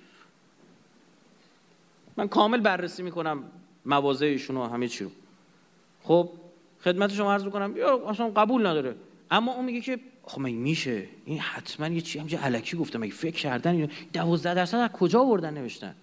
من 2.16 2.28
کامل 2.28 2.60
بررسی 2.60 3.02
می‌کنم 3.02 3.44
موازهشون 3.84 4.56
و 4.56 4.68
همه 4.68 4.88
چی 4.88 5.04
رو 5.04 5.10
خب 6.02 6.30
خدمت 6.84 7.12
شما 7.12 7.32
عرض 7.32 7.44
می‌کنم 7.44 7.76
یا 7.76 8.08
اصلا 8.08 8.28
قبول 8.28 8.66
نداره. 8.66 8.94
اما 9.30 9.54
اون 9.54 9.64
میگه 9.64 9.80
که 9.80 9.98
خب 10.22 10.40
مگه 10.40 10.56
میشه؟ 10.56 11.06
این 11.24 11.38
حتما 11.38 11.88
یه 11.88 12.00
چی 12.00 12.18
همینجا 12.18 12.38
علکی 12.38 12.76
گفته. 12.76 12.98
مگه 12.98 13.12
فکر 13.12 13.36
کردن 13.36 13.88
12 14.12 14.54
درصد 14.54 14.78
از 14.78 14.90
کجا 14.90 15.20
آوردن 15.20 15.54
نوشتن؟ 15.54 15.94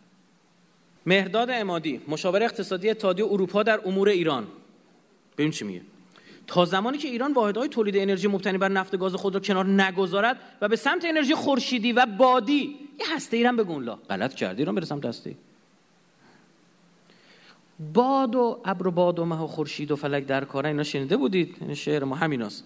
مهرداد 1.05 1.49
امادی 1.51 2.01
مشاور 2.07 2.43
اقتصادی 2.43 2.89
اتحادیه 2.89 3.25
اروپا 3.25 3.63
در 3.63 3.81
امور 3.85 4.09
ایران. 4.09 4.47
ببین 5.37 5.51
چی 5.51 5.65
میگه. 5.65 5.81
تا 6.47 6.65
زمانی 6.65 6.97
که 6.97 7.07
ایران 7.07 7.33
واحدهای 7.33 7.69
تولید 7.69 7.97
انرژی 7.97 8.27
مبتنی 8.27 8.57
بر 8.57 8.69
نفت 8.69 8.97
گاز 8.97 9.15
خود 9.15 9.33
را 9.33 9.39
کنار 9.39 9.65
نگذارد 9.65 10.37
و 10.61 10.67
به 10.67 10.75
سمت 10.75 11.05
انرژی 11.05 11.35
خورشیدی 11.35 11.91
و 11.91 12.05
بادی 12.05 12.75
یه 12.99 13.15
هسته 13.15 13.37
ایران 13.37 13.55
بگون 13.55 13.83
لا 13.83 13.95
غلط 13.95 14.33
کردی 14.33 14.61
ایران 14.61 14.75
بره 14.75 14.85
سمت 14.85 15.05
هسته. 15.05 15.35
باد 17.93 18.35
و 18.35 18.59
ابر 18.65 18.87
و 18.87 18.91
باد 18.91 19.19
و 19.19 19.25
مه 19.25 19.41
و 19.41 19.47
خورشید 19.47 19.91
و 19.91 19.95
فلک 19.95 20.25
در 20.25 20.45
کارن 20.45 20.69
اینا 20.69 20.83
شنیده 20.83 21.17
بودید؟ 21.17 21.55
این 21.61 21.73
شعر 21.73 22.03
ما 22.03 22.15
همیناست. 22.15 22.63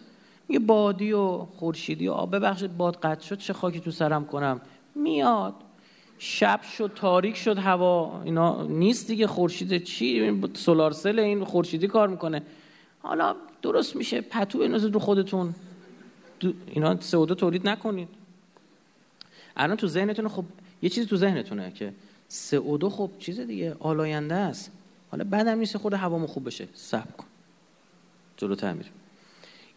میگه 0.47 0.59
بادی 0.59 1.12
و 1.12 1.38
خورشیدی 1.38 2.07
و 2.07 2.12
آب 2.12 2.36
ببخشید 2.36 2.78
باد 2.78 2.95
قطع 2.95 3.26
شد 3.26 3.38
چه 3.38 3.53
خاکی 3.53 3.80
تو 3.80 3.91
سرم 3.91 4.26
کنم؟ 4.26 4.62
میاد. 4.95 5.53
شب 6.18 6.62
شد 6.62 6.91
تاریک 6.95 7.36
شد 7.36 7.57
هوا. 7.57 8.22
اینا 8.24 8.64
نیست 8.64 9.07
دیگه 9.07 9.28
خورشید 9.28 9.84
چی؟ 9.84 10.41
سولار 10.53 10.91
سل 10.91 11.20
این 11.20 11.43
خورشیدی 11.43 11.88
کار 11.88 12.07
می‌کنه. 12.07 12.41
حالا 12.99 13.36
درست 13.62 13.95
میشه 13.95 14.22
پتو 14.22 14.59
بنازید 14.59 14.93
رو 14.93 14.99
خودتون. 14.99 15.55
اینا 16.68 16.95
CO2 16.95 17.36
تولید 17.36 17.68
نکنید. 17.68 18.07
الان 19.57 19.78
تو 19.78 19.88
ذهنتون 19.88 20.28
خب 20.28 20.45
یه 20.82 20.89
چیزی 20.89 21.07
تو 21.07 21.16
ذهنتونه 21.16 21.72
که 21.72 21.93
CO2 22.32 22.86
خب 22.86 23.09
چیز 23.20 23.39
دیگه 23.39 23.76
آلاینده 23.80 24.36
است. 24.36 24.72
حالا 25.12 25.24
بعدم 25.24 25.57
نیست 25.57 25.78
خود 25.78 25.93
هوامو 25.93 26.28
خوب 26.28 26.47
بشه. 26.47 26.68
صبر 26.74 27.12
کن. 27.12 27.26
جلوتر 28.38 28.74
میریم. 28.74 28.93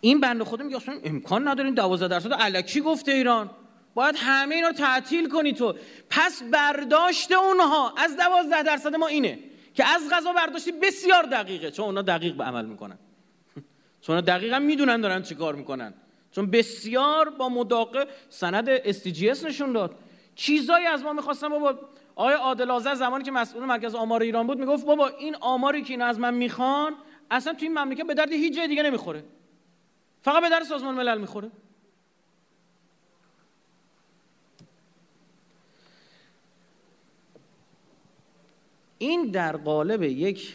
این 0.00 0.20
بنده 0.20 0.44
خدا 0.44 0.64
میگه 0.64 0.76
اصلا 0.76 0.98
امکان 1.04 1.48
نداریم 1.48 1.74
12 1.74 2.08
درصد 2.08 2.30
الکی 2.32 2.80
گفته 2.80 3.12
ایران. 3.12 3.50
باید 3.94 4.14
همه 4.18 4.54
اینا 4.54 4.68
رو 4.68 4.74
تعطیل 4.74 5.28
کنی 5.28 5.52
تو. 5.52 5.74
پس 6.10 6.42
برداشت 6.42 7.32
اونها. 7.32 7.94
از 7.96 8.16
12 8.16 8.62
درصد 8.62 8.94
ما 8.94 9.06
اینه 9.06 9.38
که 9.74 9.84
از 9.84 10.02
غذا 10.12 10.32
برداشتی 10.32 10.72
بسیار 10.72 11.22
دقیقه. 11.22 11.70
چون 11.70 11.84
اونا 11.84 12.02
دقیق 12.02 12.34
به 12.34 12.44
عمل 12.44 12.66
می‌کنن. 12.66 12.98
چون 14.04 14.20
دقیقا 14.20 14.58
می‌دونن 14.58 15.00
دارن 15.00 15.22
چی 15.22 15.34
کار 15.34 15.54
می‌کنن. 15.54 15.94
چون 16.32 16.50
بسیار 16.50 17.30
با 17.30 17.48
مداقه 17.48 18.06
سند 18.28 18.92
SDGs 18.92 19.44
نشون 19.44 19.72
داد. 19.72 19.94
چیزایی 20.34 20.86
از 20.86 21.02
ما 21.02 21.12
می‌خواستن 21.12 21.48
بابا 21.48 21.78
آقای 22.16 22.34
عادل 22.34 22.94
زمانی 22.94 23.24
که 23.24 23.30
مسئول 23.30 23.64
مرکز 23.64 23.94
آمار 23.94 24.22
ایران 24.22 24.46
بود 24.46 24.58
می‌گفت 24.58 24.86
بابا 24.86 25.08
این 25.08 25.36
آماری 25.40 25.82
که 25.82 25.92
اینا 25.92 26.06
از 26.06 26.18
من 26.18 26.34
می‌خوان 26.34 26.94
اصلا 27.30 27.52
تو 27.52 27.62
این 27.62 27.78
مملکت 27.78 28.06
به 28.06 28.14
درد 28.14 28.32
هیچ 28.32 28.56
جای 28.56 28.68
دیگه 28.68 28.82
نمی‌خوره. 28.82 29.24
فقط 30.22 30.42
به 30.42 30.48
درد 30.48 30.62
سازمان 30.62 30.94
ملل 30.94 31.20
می‌خوره. 31.20 31.50
این 38.98 39.30
در 39.30 39.56
قالب 39.56 40.02
یک 40.02 40.54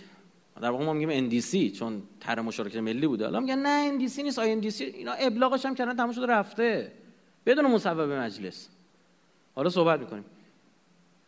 در 0.62 0.70
واقع 0.70 0.86
ما 0.86 0.94
میگیم 0.94 1.30
NDC 1.30 1.78
چون 1.78 2.04
طرح 2.20 2.42
مشارکت 2.42 2.78
ملی 2.78 3.08
بوده. 3.08 3.28
الان 3.28 3.44
میگن 3.44 3.60
نه 3.60 3.98
NDC 3.98 4.20
نیست. 4.20 4.40
آی 4.40 4.62
NDC 4.62 4.82
اینا 4.82 5.12
ابلاغش 5.12 5.66
هم 5.66 5.76
کردن 5.76 5.96
تموم 5.96 6.12
شده 6.12 6.26
رفته. 6.26 6.92
بدون 7.46 7.66
مصوبه 7.72 8.20
مجلس. 8.20 8.70
حالا 9.56 9.70
صحبت 9.70 10.00
می‌کنیم. 10.00 10.26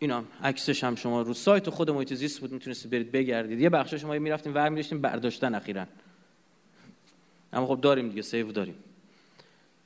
اینا 0.01 0.23
عکسش 0.43 0.83
هم 0.83 0.95
شما 0.95 1.21
رو 1.21 1.33
سایت 1.33 1.69
خود 1.69 1.91
محیط 1.91 2.13
زیست 2.13 2.39
بود 2.39 2.51
می‌تونستید 2.51 2.91
برید 2.91 3.11
بگردید. 3.11 3.61
یه 3.61 3.69
بخشش 3.69 4.03
ما 4.03 4.19
می‌رفتیم 4.19 4.55
ور 4.55 4.69
می‌داشتیم 4.69 5.01
برداشتن 5.01 5.55
اخیرا. 5.55 5.85
اما 7.53 7.67
خب 7.67 7.81
داریم 7.81 8.09
دیگه 8.09 8.21
save 8.21 8.51
داریم. 8.51 8.75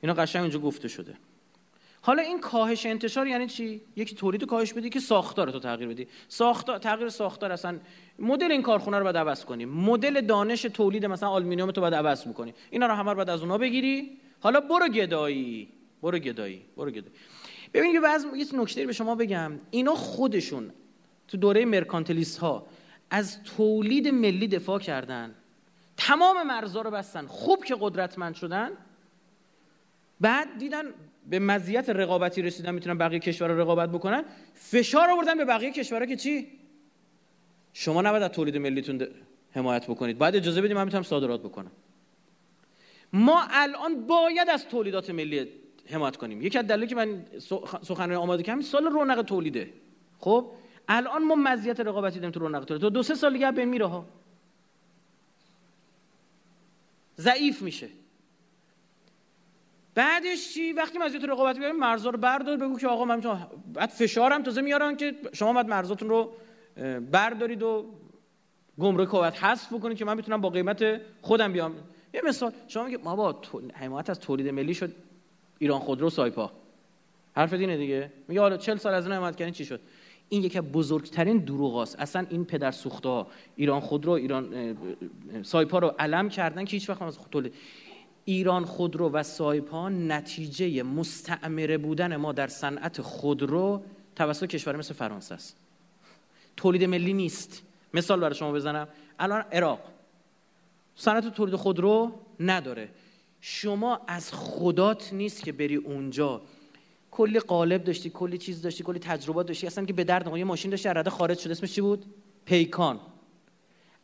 اینا 0.00 0.14
قشنگ 0.14 0.42
اونجا 0.42 0.58
گفته 0.58 0.88
شده. 0.88 1.14
حالا 2.00 2.22
این 2.22 2.40
کاهش 2.40 2.86
انتشار 2.86 3.26
یعنی 3.26 3.46
چی؟ 3.46 3.80
یکی 3.96 4.14
تولید 4.14 4.44
کاهش 4.44 4.72
بدی 4.72 4.90
که 4.90 5.00
ساختار 5.00 5.50
تو 5.50 5.60
تغییر 5.60 5.88
بدی. 5.88 6.06
ساختار 6.28 6.78
تغییر 6.78 7.08
ساختار 7.08 7.52
اصلا 7.52 7.78
مدل 8.18 8.50
این 8.50 8.62
کارخونه 8.62 8.98
رو 8.98 9.04
باید 9.04 9.16
عوض 9.16 9.44
کنی. 9.44 9.64
مدل 9.64 10.20
دانش 10.20 10.62
تولید 10.62 11.06
مثلا 11.06 11.28
آلومینیوم 11.28 11.70
تو 11.70 11.80
باید 11.80 11.94
عوض 11.94 12.28
بکنی. 12.28 12.54
اینا 12.70 12.86
رو 12.86 12.94
همه 12.94 13.12
رو 13.12 13.30
از 13.30 13.40
اونها 13.40 13.58
بگیری. 13.58 14.10
حالا 14.40 14.60
برو 14.60 14.88
گدایی. 14.88 15.68
برو 16.02 16.18
گدایی. 16.18 16.62
برو 16.76 16.90
گدایی. 16.90 17.14
ببینید 17.74 17.94
یه 17.94 18.00
بعض 18.00 18.24
یه 18.36 18.46
نکته 18.52 18.86
به 18.86 18.92
شما 18.92 19.14
بگم. 19.14 19.52
اینا 19.70 19.94
خودشون 19.94 20.70
تو 21.28 21.36
دوره 21.36 21.64
مرکانتلیست 21.64 22.38
ها 22.38 22.66
از 23.10 23.42
تولید 23.42 24.08
ملی 24.08 24.48
دفاع 24.48 24.78
کردن. 24.78 25.34
تمام 25.96 26.46
مرزا 26.46 26.82
رو 26.82 26.90
بستن. 26.90 27.26
خوب 27.26 27.64
که 27.64 27.76
قدرتمند 27.80 28.34
شدن. 28.34 28.70
بعد 30.20 30.58
دیدن 30.58 30.84
به 31.30 31.38
مزیت 31.38 31.90
رقابتی 31.90 32.42
رسیدن 32.42 32.74
می‌تونن 32.74 32.98
بقیه 32.98 33.18
کشورها 33.18 33.56
رقابت 33.56 33.88
بکنن. 33.88 34.24
فشار 34.54 35.10
آوردن 35.10 35.38
به 35.38 35.44
بقیه 35.44 35.72
کشورها 35.72 36.06
که 36.06 36.16
چی؟ 36.16 36.46
شما 37.72 38.02
نباید 38.02 38.22
از 38.22 38.30
تولید 38.30 38.56
ملیتون 38.56 39.06
حمایت 39.52 39.86
بکنید. 39.86 40.18
بعد 40.18 40.36
اجازه 40.36 40.60
بدیم 40.62 40.76
من 40.76 40.84
می‌تونم 40.84 41.02
صادرات 41.02 41.40
بکنم. 41.40 41.70
ما 43.12 43.46
الان 43.50 44.06
باید 44.06 44.48
از 44.50 44.68
تولیدات 44.68 45.10
ملی 45.10 45.48
حمایت 45.90 46.16
کنیم. 46.16 46.42
یکی 46.42 46.58
از 46.58 46.66
دلایلی 46.66 46.86
که 46.86 46.94
من 46.94 47.24
سخنرانی 47.82 48.14
آماده 48.14 48.42
کردم 48.42 48.60
سال 48.60 48.84
رونق 48.84 49.22
تولیده. 49.22 49.72
خب؟ 50.18 50.50
الان 50.88 51.24
ما 51.24 51.34
مزیت 51.34 51.80
رقابتی 51.80 52.18
داریم 52.18 52.30
تو 52.30 52.40
رونق 52.40 52.64
تولید 52.64 52.80
تو 52.80 52.90
دو 52.90 53.02
سه 53.02 53.14
سال 53.14 53.32
دیگه 53.32 53.52
به 53.52 53.64
میره 53.64 53.86
ها. 53.86 54.06
ضعیف 57.18 57.62
میشه. 57.62 57.88
بعدش 59.94 60.54
چی؟ 60.54 60.72
وقتی 60.72 60.98
مزیت 60.98 61.24
رقابتی 61.24 61.58
بیاریم 61.58 61.76
مرزا 61.76 62.10
رو 62.10 62.18
بردار 62.18 62.56
بگو 62.56 62.78
که 62.78 62.88
آقا 62.88 63.04
من 63.04 63.20
بعد 63.74 63.88
فشارم 63.88 64.42
تازه 64.42 64.60
میارن 64.60 64.96
که 64.96 65.16
شما 65.32 65.52
باید 65.52 65.66
مرزاتون 65.66 66.08
رو 66.08 66.32
بردارید 67.10 67.62
و 67.62 67.86
گمرک 68.78 69.08
باید 69.08 69.34
حذف 69.34 69.72
بکنید 69.72 69.98
که 69.98 70.04
من 70.04 70.16
می‌تونم 70.16 70.40
با 70.40 70.50
قیمت 70.50 71.00
خودم 71.22 71.52
بیام. 71.52 71.74
یه 72.14 72.22
مثال 72.24 72.52
شما 72.68 72.84
میگه 72.84 72.98
ما 72.98 73.16
با 73.16 73.42
حمایت 73.74 74.10
از 74.10 74.20
تولید 74.20 74.48
ملی 74.48 74.74
شد. 74.74 74.94
ایران 75.58 75.80
خودرو 75.80 76.10
سایپا. 76.10 76.52
حرف 77.36 77.52
دینه 77.52 77.76
دیگه؟ 77.76 78.12
میگه 78.28 78.40
حالا 78.40 78.56
40 78.56 78.76
سال 78.76 78.94
از 78.94 79.06
اون 79.06 79.16
حمایت 79.16 79.36
کردن 79.36 79.52
چی 79.52 79.64
شد؟ 79.64 79.80
این 80.28 80.42
یکی 80.42 80.60
بزرگترین 80.60 81.38
دروغ 81.38 81.76
است 81.76 82.00
اصلا 82.00 82.26
این 82.30 82.44
پدر 82.44 82.70
سوخته 82.70 83.08
ها 83.08 83.26
ایران 83.56 83.80
خودرو 83.80 84.12
ایران 84.12 84.76
سایپا 85.42 85.78
رو 85.78 85.94
علم 85.98 86.28
کردن 86.28 86.64
که 86.64 86.70
هیچ 86.70 86.90
وقت 86.90 87.02
از 87.02 87.18
تولید 87.30 87.54
ایران 88.24 88.64
خودرو 88.64 89.10
و 89.10 89.22
سایپا 89.22 89.88
نتیجه 89.88 90.82
مستعمره 90.82 91.78
بودن 91.78 92.16
ما 92.16 92.32
در 92.32 92.46
صنعت 92.46 93.02
خودرو 93.02 93.82
توسط 94.16 94.46
کشور 94.46 94.76
مثل 94.76 94.94
فرانسه 94.94 95.34
است. 95.34 95.56
تولید 96.56 96.84
ملی 96.84 97.12
نیست. 97.12 97.62
مثال 97.94 98.20
برای 98.20 98.34
شما 98.34 98.52
بزنم. 98.52 98.88
الان 99.18 99.44
عراق. 99.52 99.80
صنعت 100.94 101.34
تولید 101.34 101.54
خودرو 101.54 102.12
نداره. 102.40 102.88
شما 103.40 104.00
از 104.06 104.32
خدات 104.32 105.12
نیست 105.12 105.42
که 105.42 105.52
بری 105.52 105.76
اونجا. 105.76 106.40
کلی 107.10 107.38
قالب 107.38 107.84
داشتی 107.84 108.10
کلی 108.10 108.38
چیز 108.38 108.62
داشتی 108.62 108.84
کلی 108.84 108.98
تجربات 108.98 109.46
داشتی. 109.46 109.66
اصلا 109.66 109.84
که 109.84 109.92
به 109.92 110.04
درد 110.04 110.36
یه 110.36 110.44
ماشین 110.44 110.70
داشتی 110.70 110.88
رده 110.88 111.10
خارج 111.10 111.38
شد. 111.38 111.50
اسمش 111.50 111.72
چی 111.72 111.80
بود؟ 111.80 112.04
پیکان. 112.44 113.00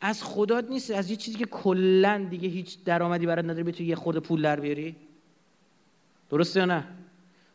از 0.01 0.23
خدات 0.23 0.71
نیست. 0.71 0.91
از 0.91 1.11
یه 1.11 1.17
چیزی 1.17 1.39
که 1.39 1.45
کلا 1.45 2.27
دیگه 2.31 2.49
هیچ 2.49 2.85
درآمدی 2.85 3.27
برات 3.27 3.45
نداره. 3.45 3.63
بتونی 3.63 3.89
یه 3.89 3.95
خورده 3.95 4.21
پول 4.21 4.43
در 4.43 4.61
بیاری. 4.61 4.97
درسته 6.31 6.61
یا 6.61 6.67
نه؟ 6.67 6.85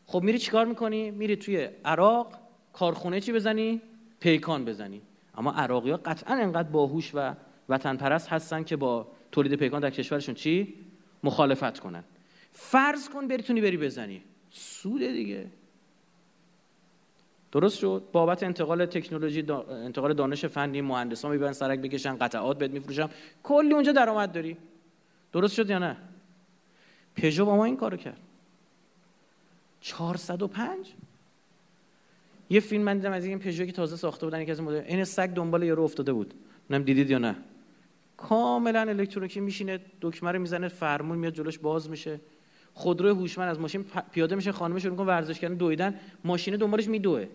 خب 0.05 0.23
میری 0.23 0.39
چیکار 0.39 0.65
می‌کنی؟ 0.65 1.11
میری 1.11 1.35
توی 1.35 1.69
عراق 1.85 2.39
کارخونه 2.73 3.21
چی 3.21 3.31
بزنی؟ 3.31 3.81
پیکان 4.19 4.65
بزنی. 4.65 5.01
اما 5.37 5.51
عراقی 5.51 5.91
ها 5.91 5.97
قطعا 5.97 6.35
انقدر 6.35 6.69
باهوش 6.69 7.11
و 7.13 7.33
وطن 7.69 7.97
پرست 7.97 8.27
هستن 8.29 8.63
که 8.63 8.75
با 8.75 9.07
تولید 9.31 9.53
پیکان 9.53 9.81
در 9.81 9.89
کشورشون 9.89 10.35
چی؟ 10.35 10.73
مخالفت 11.23 11.79
کنن. 11.79 12.03
فرض 12.51 13.09
کن 13.09 13.27
بریتونی 13.27 13.61
بری 13.61 13.77
بزنی. 13.77 14.23
سوده 14.51 15.13
دیگه. 15.13 15.47
درست 17.51 17.79
شد. 17.79 18.03
بابت 18.11 18.43
انتقال 18.43 18.85
تکنولوژی 18.85 19.45
انتقال 19.69 20.13
دانش 20.13 20.45
فنی 20.45 20.81
مهندسان 20.81 21.31
می‌برن 21.31 21.53
سرک 21.53 21.79
بکشن 21.79 22.17
قطعات 22.17 22.57
بهت 22.57 22.71
میفروشن. 22.71 23.09
کلی 23.43 23.73
اونجا 23.73 23.91
درآمد 23.91 24.31
داری. 24.31 24.57
درست 25.33 25.53
شد 25.53 25.69
یا 25.69 25.79
نه؟ 25.79 25.97
پژو 27.15 27.45
با 27.45 27.55
ما 27.55 27.65
این 27.65 27.77
کارو 27.77 27.97
کرد. 27.97 28.19
405 29.81 30.93
یه 32.49 32.59
فیلم 32.59 32.83
من 32.83 32.97
دیدم 32.97 33.11
از 33.11 33.25
این 33.25 33.39
پژو 33.39 33.65
که 33.65 33.71
تازه 33.71 33.95
ساخته 33.95 34.25
بودن 34.25 34.41
یکی 34.41 34.51
از 34.51 34.61
مدل 34.61 34.83
این 34.87 35.03
سگ 35.03 35.27
دنبال 35.27 35.63
یارو 35.63 35.83
افتاده 35.83 36.13
بود. 36.13 36.33
نم 36.69 36.83
دیدید 36.83 37.09
یا 37.09 37.17
نه. 37.17 37.35
کاملا 38.17 38.79
الکترونیکی 38.79 39.39
میشینه 39.39 39.79
دکمه 40.01 40.31
رو 40.31 40.39
می‌زنه 40.39 40.67
فرمون 40.67 41.17
میاد 41.17 41.33
جلوش 41.33 41.59
باز 41.59 41.89
میشه. 41.89 42.19
خودرو 42.73 43.15
هوشمند 43.15 43.49
از 43.49 43.59
ماشین 43.59 43.85
پیاده 44.11 44.35
میشه 44.35 44.51
خانم 44.51 44.79
شروع 44.79 44.91
می‌کنه 44.91 45.07
ورزش 45.07 45.39
کردن 45.39 45.55
دویدن 45.55 45.99
ماشین 46.23 46.55
دنبالش 46.55 46.87
میدوه. 46.87 47.27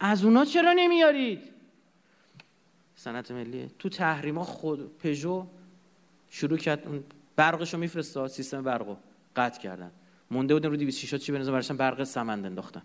از 0.00 0.24
اونا 0.24 0.44
چرا 0.44 0.72
نمیارید؟ 0.72 1.40
صنعت 2.96 3.30
ملی 3.30 3.70
تو 3.78 3.88
تحریما 3.88 4.44
خود 4.44 4.98
پژو 4.98 5.46
شروع 6.30 6.58
کرد 6.58 6.86
اون 6.86 7.04
برقشو 7.36 7.78
میفرسته 7.78 8.28
سیستم 8.28 8.62
برقو 8.62 8.96
قطع 9.36 9.60
کردن. 9.60 9.90
مونده 10.30 10.54
بودن 10.54 10.70
رو 10.70 10.76
206 10.76 11.14
چی 11.14 11.32
بنظر 11.32 11.52
برشن 11.52 11.76
برق 11.76 12.04
سمند 12.04 12.46
انداختن. 12.46 12.82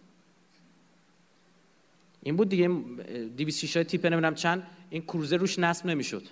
این 2.26 2.36
بود 2.36 2.50
دیگه 2.50 2.68
206 2.68 3.74
تیپ 3.74 4.06
نمی‌دونم 4.06 4.36
چند. 4.36 4.68
این 4.90 5.02
کروزر 5.02 5.38
روش 5.38 5.60
نصب 5.60 5.86
نمی‌شد. 5.86 6.24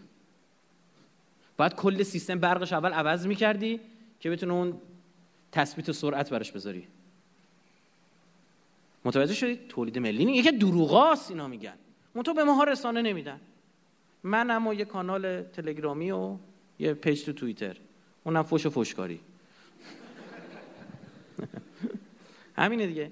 باید 1.58 1.76
کل 1.76 2.04
سیستم 2.04 2.40
برقش 2.40 2.74
اول 2.74 2.94
عوض 2.94 3.28
می‌کردی 3.28 3.80
که 4.20 4.30
بتونه 4.30 4.54
اون 4.54 4.82
تثبیت 5.52 5.92
سرعت 5.92 6.30
براش 6.30 6.52
بذاری. 6.52 6.88
متوجه 9.06 9.34
شدید 9.34 9.68
تولید 9.68 9.98
ملی 9.98 10.32
یکی 10.32 10.52
دروغاست 10.52 11.32
اینا 11.32 11.48
میگن. 11.48 11.74
منتها 12.16 12.34
به 12.34 12.44
ماها 12.44 12.64
رسانه 12.64 13.02
نمیدن. 13.02 13.40
من 14.24 14.52
اما 14.52 14.74
یه 14.74 14.86
کانال 14.86 15.42
تلگرامی 15.42 16.12
و 16.12 16.38
یه 16.80 16.94
پیج 16.94 17.24
تو 17.24 17.34
توییتر. 17.34 17.78
اونم 18.24 18.44
فوش 18.44 18.66
و 18.66 18.70
فوشکاری. 18.70 19.20
همینه 22.58 22.88
دیگه. 22.88 23.12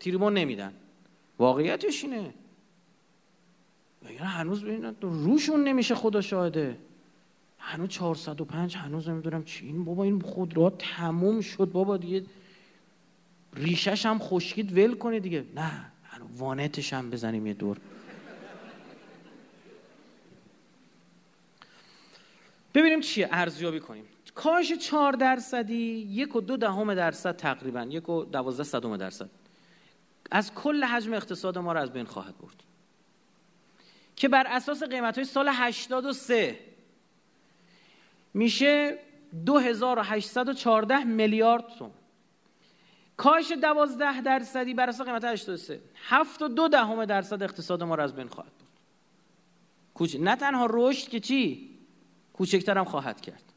تیریمون 0.00 0.34
نمیدن. 0.34 0.72
واقعیتش 1.40 2.04
اینه. 2.04 2.34
بگن 4.04 4.24
هنوز 4.24 4.64
ببینن 4.64 4.94
روشون 5.00 5.64
نمیشه 5.64 5.94
خدا 5.94 6.20
شاهده. 6.20 6.78
هنوز 7.58 7.88
405 7.88 8.76
هنوز 8.76 9.08
نمی‌دونم 9.08 9.44
چی. 9.44 9.66
این 9.66 9.84
بابا 9.84 10.04
این 10.04 10.20
خود 10.20 10.56
را 10.56 10.70
تموم 10.70 11.40
شد 11.40 11.64
بابا 11.72 11.96
دیگه. 11.96 12.22
ریشش 13.56 14.06
هم 14.06 14.18
خشکید 14.18 14.78
ول 14.78 14.94
کنه 14.94 15.20
دیگه. 15.20 15.44
نه 15.54 15.70
وانتش 16.38 16.92
هم 16.92 17.10
بزنیم 17.10 17.46
یه 17.46 17.54
دور. 17.54 17.76
ببینیم 22.74 23.00
چیه 23.00 23.28
ارزیابی 23.32 23.80
کنیم. 23.80 24.04
کاهش 24.34 24.72
چهار 24.72 25.12
درصدی 25.12 26.06
یک 26.10 26.36
و 26.36 26.40
دو 26.40 26.56
دهم 26.56 26.94
درصد 26.94 27.36
تقریبا 27.36 27.82
یک 27.82 28.08
و 28.08 28.24
دوازده 28.24 28.64
صدم 28.64 28.96
درصد. 28.96 29.39
از 30.30 30.54
کل 30.54 30.84
حجم 30.84 31.14
اقتصاد 31.14 31.58
ما 31.58 31.72
رو 31.72 31.80
از 31.80 31.92
بین 31.92 32.04
خواهد 32.04 32.38
برد. 32.38 32.62
که 34.16 34.28
بر 34.28 34.46
اساس 34.46 34.82
قیمت 34.82 35.14
های 35.14 35.24
سال 35.24 35.48
83 35.48 36.58
میشه 38.34 38.98
2814 39.46 41.04
میلیارد 41.04 41.68
تومان. 41.68 41.94
کاهش 43.16 43.52
12 43.62 44.20
درصدی 44.20 44.74
بر 44.74 44.88
اساس 44.88 45.06
قیمت 45.06 45.24
83 45.24 45.80
7 45.94 46.42
و 46.42 46.48
دو 46.48 46.68
دهم 46.68 47.04
درصد 47.04 47.42
اقتصاد 47.42 47.82
ما 47.82 47.94
رو 47.94 48.02
از 48.02 48.14
بین 48.14 48.28
خواهد 48.28 48.52
برد. 48.52 50.16
نه 50.20 50.36
تنها 50.36 50.66
رشد 50.70 51.08
که 51.08 51.20
چی؟ 51.20 51.70
کوچکتر 52.32 52.78
هم 52.78 52.84
خواهد 52.84 53.20
کرد. 53.20 53.49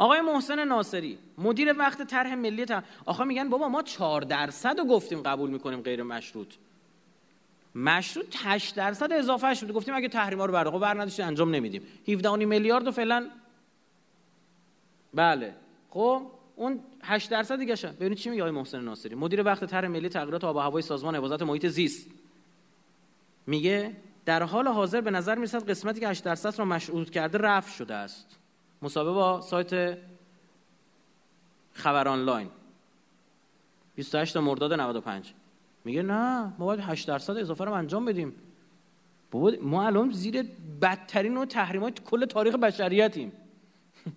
آقای 0.00 0.20
محسن 0.20 0.64
ناصری 0.64 1.18
مدیر 1.38 1.78
وقت 1.78 2.02
طرح 2.02 2.34
ملی 2.34 2.64
تر... 2.64 2.82
آخه 3.06 3.24
میگن 3.24 3.48
بابا 3.48 3.68
ما 3.68 3.82
4 3.82 4.20
درصد 4.20 4.78
رو 4.78 4.84
گفتیم 4.84 5.22
قبول 5.22 5.50
می‌کنیم 5.50 5.80
غیر 5.80 6.02
مشروط. 6.02 6.54
مشروط 7.74 8.36
8 8.38 8.74
درصد 8.74 9.12
اضافه 9.12 9.54
شده 9.54 9.72
گفتیم 9.72 9.94
اگه 9.94 10.08
تحریما 10.08 10.46
رو 10.46 10.52
برقا 10.52 10.78
بر 10.78 10.94
نداشتید 10.94 11.24
انجام 11.24 11.54
نمیدیم. 11.54 11.82
17 12.08 12.36
میلیارد 12.36 12.86
و 12.86 12.90
فعلا 12.90 13.30
بله. 15.14 15.54
خب 15.90 16.22
اون 16.56 16.80
8 17.02 17.30
درصد 17.30 17.58
دیگه 17.58 17.76
شد 17.76 17.96
ببینید 17.96 18.18
چی 18.18 18.30
میگه 18.30 18.42
آقای 18.42 18.52
محسن 18.52 18.80
ناصری. 18.80 19.14
مدیر 19.14 19.42
وقت 19.42 19.64
طرح 19.64 19.88
ملی 19.88 20.08
تغییرات 20.08 20.44
آب 20.44 20.56
و 20.56 20.58
هوای 20.58 20.82
سازمان 20.82 21.16
حفاظت 21.16 21.42
محیط 21.42 21.66
زیست. 21.66 22.06
میگه 23.46 23.96
در 24.24 24.42
حال 24.42 24.68
حاضر 24.68 25.00
به 25.00 25.10
نظر 25.10 25.34
می‌رسد 25.34 25.70
قسمتی 25.70 26.00
که 26.00 26.08
8 26.08 26.24
درصد 26.24 26.58
را 26.58 26.64
مشروط 26.64 27.10
کرده 27.10 27.38
رفع 27.38 27.70
شده 27.70 27.94
است. 27.94 28.39
مصاحبه 28.82 29.10
با 29.10 29.40
سایت 29.40 29.98
خبر 31.72 32.08
آنلاین. 32.08 32.48
28 33.94 34.36
مرداد 34.36 34.72
95 34.72 35.34
میگه 35.84 36.02
نه 36.02 36.52
ما 36.58 36.66
باید 36.66 36.80
8 36.80 37.08
درصد 37.08 37.36
اضافه 37.36 37.64
رو 37.64 37.72
انجام 37.72 38.04
بدیم. 38.04 38.34
بابا 39.30 39.52
ما 39.62 39.86
الان 39.86 40.10
زیر 40.10 40.42
بدترین 40.82 41.36
و 41.36 41.44
تحریمات 41.44 42.00
کل 42.00 42.24
تاریخ 42.24 42.54
بشریتیم. 42.54 43.32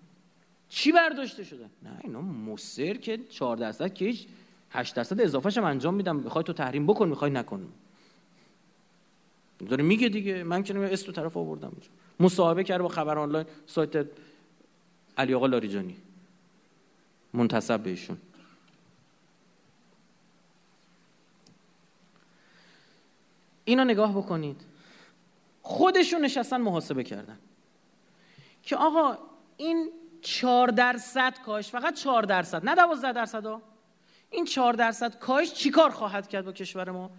چی 0.68 0.92
برداشته 0.92 1.44
شده؟ 1.44 1.64
نه 1.82 1.98
اینا 2.04 2.20
مصر 2.20 2.94
که 2.94 3.18
4 3.30 3.56
درصد 3.56 3.94
که 3.94 4.04
هیچ 4.04 4.26
8 4.70 4.94
درصد 4.94 5.20
اضافهش 5.20 5.58
هم 5.58 5.64
انجام 5.64 5.94
میدم. 5.94 6.16
می‌خوای 6.16 6.44
تو 6.44 6.52
تحریم 6.52 6.86
بکن 6.86 7.08
می‌خوای 7.08 7.30
نکن. 7.30 7.68
داره 9.68 9.84
میگه 9.84 10.08
دیگه 10.08 10.44
من 10.44 10.62
که 10.62 10.78
اسم 10.78 11.06
تو 11.06 11.12
طرف 11.12 11.36
آوردم 11.36 11.72
مصاحبه 12.20 12.64
کرد 12.64 12.82
با 12.82 12.88
خبر 12.88 13.18
آنلاین 13.18 13.46
سایت 13.66 14.06
علی 15.18 15.34
آقا 15.34 15.46
لاریجانی. 15.46 15.96
منتصب 17.32 17.80
بهشون 17.80 18.18
اینا 23.64 23.84
نگاه 23.84 24.16
بکنید. 24.18 24.60
خودشون 25.62 26.24
نشستن 26.24 26.60
محاسبه 26.60 27.04
کردن. 27.04 27.38
که 28.62 28.76
آقا 28.76 29.18
این 29.56 29.90
چهار 30.22 30.68
درصد 30.68 31.38
کاش 31.46 31.70
فقط 31.70 31.94
چهار 31.94 32.22
درصد 32.22 32.64
نه 32.64 32.74
دوازده 32.74 33.12
درصد 33.12 33.46
ها. 33.46 33.62
این 34.30 34.44
چهار 34.44 34.72
درصد 34.72 35.18
کاش 35.18 35.52
چیکار 35.52 35.90
خواهد 35.90 36.28
کرد 36.28 36.44
با 36.44 36.52
کشور 36.52 36.90
ما؟ 36.90 37.10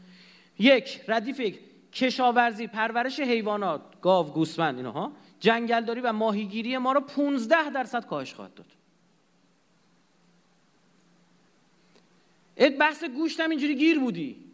یک 0.59 1.01
ردیف 1.07 1.39
یک 1.39 1.59
کشاورزی 1.93 2.67
پرورش 2.67 3.19
حیوانات 3.19 3.81
گاو 4.01 4.33
گوسفند 4.33 4.77
اینها. 4.77 5.11
جنگلداری 5.45 6.01
و 6.01 6.13
ماهیگیری 6.13 6.77
ما 6.77 6.91
رو 6.91 7.01
15 7.01 7.69
درصد 7.69 8.05
کاهش 8.05 8.33
خواهد 8.33 8.53
داد. 8.53 8.67
بحث 12.79 13.03
گوشت 13.03 13.39
هم 13.39 13.49
اینجوری 13.49 13.75
گیر 13.75 13.99
بودی. 13.99 14.45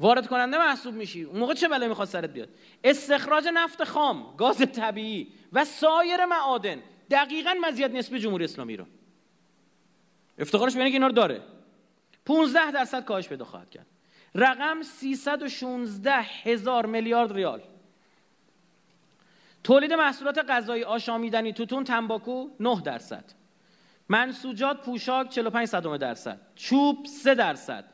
وارد 0.00 0.26
کننده 0.26 0.58
محسوب 0.58 0.94
میشی. 0.94 1.22
اون 1.22 1.40
موقع 1.40 1.54
چه 1.54 1.68
بلایی 1.68 1.88
می‌خواد 1.88 2.08
سرت 2.08 2.30
بیاد؟ 2.30 2.48
استخراج 2.84 3.48
نفت 3.54 3.84
خام 3.84 4.34
گاز 4.36 4.56
طبیعی 4.58 5.32
و 5.52 5.64
سایر 5.64 6.24
معادن. 6.24 6.82
دقیقا 7.10 7.54
مزیت 7.60 7.90
نسبی 7.90 8.18
جمهوری 8.18 8.44
اسلامی 8.44 8.76
رو. 8.76 8.86
افتخارش 10.38 10.76
بینه 10.76 10.90
که 10.90 10.94
اینا 10.94 11.06
رو 11.06 11.12
داره. 11.12 11.42
15 12.24 12.70
درصد 12.70 13.04
کاهش 13.04 13.28
پیدا 13.28 13.44
خواهد 13.44 13.70
کرد. 13.70 13.86
رقم 14.34 14.82
316 14.82 16.12
هزار 16.12 16.86
میلیارد 16.86 17.32
ریال. 17.32 17.62
تولید 19.64 19.92
محصولات 19.92 20.38
غذایی 20.38 20.84
آشامیدنی 20.84 21.52
توتون 21.52 21.84
تنباکو 21.84 22.48
9 22.60 22.80
درصد. 22.80 23.24
منسوجات 24.08 24.84
پوشاک 24.84 25.28
45 25.28 25.68
صدم 25.68 25.96
درصد. 25.96 26.40
چوب 26.54 27.06
3 27.06 27.34
درصد. 27.34 27.84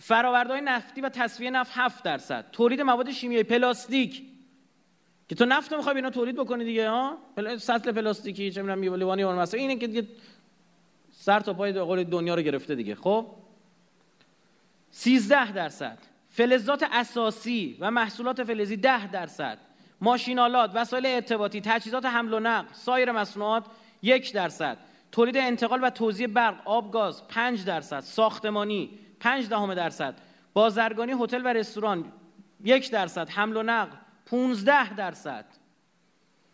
فرآوردهای 0.00 0.60
نفتی 0.60 1.00
و 1.00 1.08
تصفیه 1.08 1.50
نفت 1.50 1.70
7 1.74 2.04
درصد. 2.04 2.50
تولید 2.52 2.80
مواد 2.80 3.10
شیمیایی 3.10 3.44
پلاستیک. 3.44 4.22
که 5.28 5.34
تو 5.34 5.44
نفت 5.44 5.72
می‌خوای 5.72 5.96
اینا 5.96 6.10
تولید 6.10 6.36
بکنی 6.36 6.64
دیگه 6.64 6.88
ها؟ 6.88 7.18
سطل 7.58 7.92
پلاستیکی 7.92 8.50
چه 8.50 8.62
می‌دونم 8.62 8.94
لیوانی 8.94 9.22
اون 9.22 9.38
مثلا 9.38 9.60
اینه 9.60 9.76
که 9.76 9.86
دیگه 9.86 10.08
سر 11.12 11.40
تا 11.40 11.54
پای 11.54 11.72
قول 11.72 12.04
دنیا 12.04 12.34
رو 12.34 12.42
گرفته 12.42 12.74
دیگه. 12.74 12.94
خب؟ 12.94 13.26
13 14.90 15.52
درصد. 15.52 15.98
فلزات 16.30 16.86
اساسی 16.92 17.76
و 17.80 17.90
محصولات 17.90 18.44
فلزی 18.44 18.76
10 18.76 19.10
درصد. 19.10 19.67
ماشینالات 20.00 20.70
وسایل 20.74 21.06
ارتباطی 21.06 21.60
تجهیزات 21.60 22.04
حمل 22.04 22.32
و 22.32 22.40
نقل 22.40 22.72
سایر 22.72 23.12
مصنوعات 23.12 23.64
یک 24.02 24.32
درصد. 24.32 24.78
تولید 25.12 25.36
انتقال 25.36 25.84
و 25.84 25.90
توزیع 25.90 26.26
برق 26.26 26.68
آب 26.68 26.92
گاز 26.92 27.28
5 27.28 27.64
درصد. 27.64 28.00
ساختمانی 28.00 28.90
5 29.20 29.48
دهم 29.48 29.74
درصد. 29.74 30.14
بازرگانی 30.52 31.12
هتل 31.20 31.42
و 31.44 31.48
رستوران 31.48 32.12
یک 32.64 32.90
درصد. 32.90 33.30
حمل 33.30 33.56
و 33.56 33.62
نقل 33.62 33.96
15 34.26 34.94
درصد. 34.94 35.44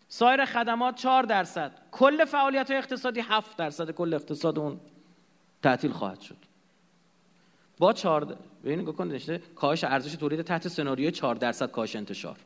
سایر 0.07 0.45
خدمات 0.45 0.95
4 0.95 1.23
درصد. 1.23 1.71
کل 1.91 2.25
فعالیت 2.25 2.71
اقتصادی 2.71 3.19
7 3.19 3.57
درصد. 3.57 3.91
کل 3.91 4.13
اقتصاد 4.13 4.59
اون 4.59 4.79
تعطیل 5.63 5.91
خواهد 5.91 6.21
شد. 6.21 6.37
با 7.77 7.93
4 7.93 8.37
ببینید 8.63 8.95
کاهش 9.55 9.83
ارزش 9.83 10.15
تولید 10.15 10.41
تحت 10.41 10.67
سناریوی 10.67 11.11
4 11.11 11.35
درصد 11.35 11.71
کاهش 11.71 11.95
انتشار. 11.95 12.37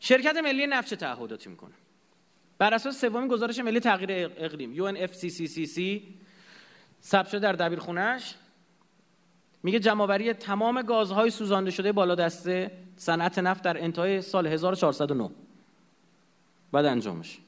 شرکت 0.00 0.36
ملی 0.36 0.66
نفت 0.66 0.90
چه 0.90 0.96
تعهداتی 0.96 1.50
می‌کنه. 1.50 1.74
بر 2.58 2.74
اساس 2.74 3.00
سومین 3.00 3.28
گزارش 3.28 3.58
ملی 3.58 3.80
تغییر 3.80 4.30
اقلیم 4.36 4.74
UNFCCC 4.76 5.80
ثبت 7.02 7.28
شده 7.28 7.38
در 7.38 7.52
دبیرخونهش 7.52 8.34
میگه 9.62 9.78
جمعآوری 9.78 10.32
تمام 10.32 10.82
گازهای 10.82 11.30
سوزانده 11.30 11.70
شده 11.70 11.92
بالا 11.92 12.14
دسته 12.14 12.70
صنعت 12.96 13.38
نفت 13.38 13.62
در 13.62 13.84
انتهای 13.84 14.22
سال 14.22 14.46
1409 14.46 15.30
بعد 16.72 16.84
انجامش. 16.84 17.38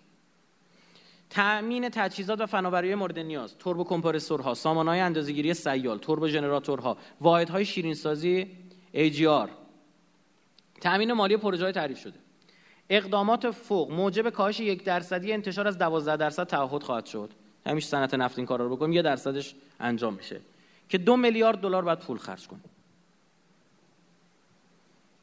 تأمین 1.31 1.89
تجهیزات 1.89 2.41
و 2.41 2.47
فناوری 2.47 2.95
مورد 2.95 3.19
نیاز 3.19 3.59
توربو 3.59 3.85
کمپرسورها 3.85 4.55
سامانهای 4.55 5.01
اندازه‌گیری 5.01 5.55
سیال 5.55 5.99
توربو 5.99 6.29
ژنراتورها 6.29 6.97
واحدهای 7.21 7.65
شیرینسازی 7.65 8.51
AGR 8.95 9.49
تأمین 10.81 11.13
مالی 11.13 11.37
پروژه 11.37 11.73
تعریف 11.73 11.99
شده. 11.99 12.19
اقدامات 12.91 13.51
فوق 13.51 13.91
موجب 13.91 14.31
کاهش 14.31 14.61
یک 14.61 14.85
درصدی 14.85 15.33
انتشار 15.33 15.69
از 15.69 15.79
12 15.79 16.17
درصد 16.17 16.45
تعهد 16.45 16.83
خواهد 16.83 17.07
شد. 17.07 17.31
همیشه 17.67 17.89
صنعت 17.89 18.15
نفت 18.15 18.39
این 18.39 18.47
کارا 18.47 18.67
رو 18.67 18.77
بکنیم 18.77 18.93
یه 18.93 19.03
درصدش 19.03 19.55
انجام 19.81 20.15
میشه. 20.15 20.41
که 20.89 20.99
دو 20.99 21.17
میلیارد 21.17 21.61
دلار 21.61 21.85
باید 21.85 21.99
پول 21.99 22.19
خرج 22.19 22.49
کنیم. 22.49 22.65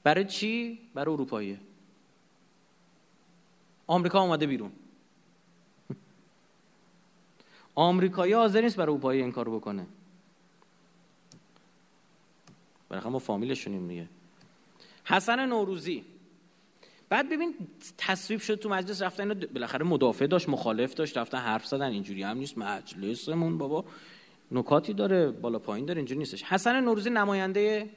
برای 0.03 0.25
چی؟ 0.25 0.79
برای 0.93 1.13
اروپایی. 1.13 1.59
آمریکا 3.87 4.21
اومده 4.21 4.47
بیرون. 4.47 4.71
آمریکایی 7.75 8.33
حاضر 8.33 8.61
نیست 8.61 8.75
برای 8.75 8.89
اروپایی 8.89 9.21
این 9.21 9.31
کارو 9.31 9.59
بکنه. 9.59 9.87
برای 12.89 13.11
ما 13.11 13.19
فامیلشونیم 13.19 13.87
دیگه. 13.87 14.07
حسن 15.05 15.45
نوروزی. 15.45 16.05
بعد 17.09 17.29
ببین 17.29 17.55
تصویب 17.97 18.39
شد 18.39 18.55
تو 18.55 18.69
مجلس 18.69 19.01
رفتن 19.01 19.33
بالاخره 19.33 19.85
مدافع 19.85 20.27
داشت 20.27 20.49
مخالف 20.49 20.93
داشت 20.93 21.17
رفتن 21.17 21.37
حرف 21.37 21.65
زدن 21.65 21.91
اینجوری 21.91 22.23
هم 22.23 22.37
نیست 22.37 22.57
مجلسمون 22.57 23.57
بابا 23.57 23.85
نکاتی 24.51 24.93
داره 24.93 25.31
بالا 25.31 25.59
پایین 25.59 25.85
داره 25.85 25.97
اینجوری 25.97 26.19
نیستش. 26.19 26.43
حسن 26.43 26.81
نوروزی 26.81 27.09
نماینده 27.09 27.89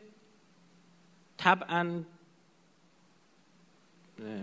طبعا 1.36 2.02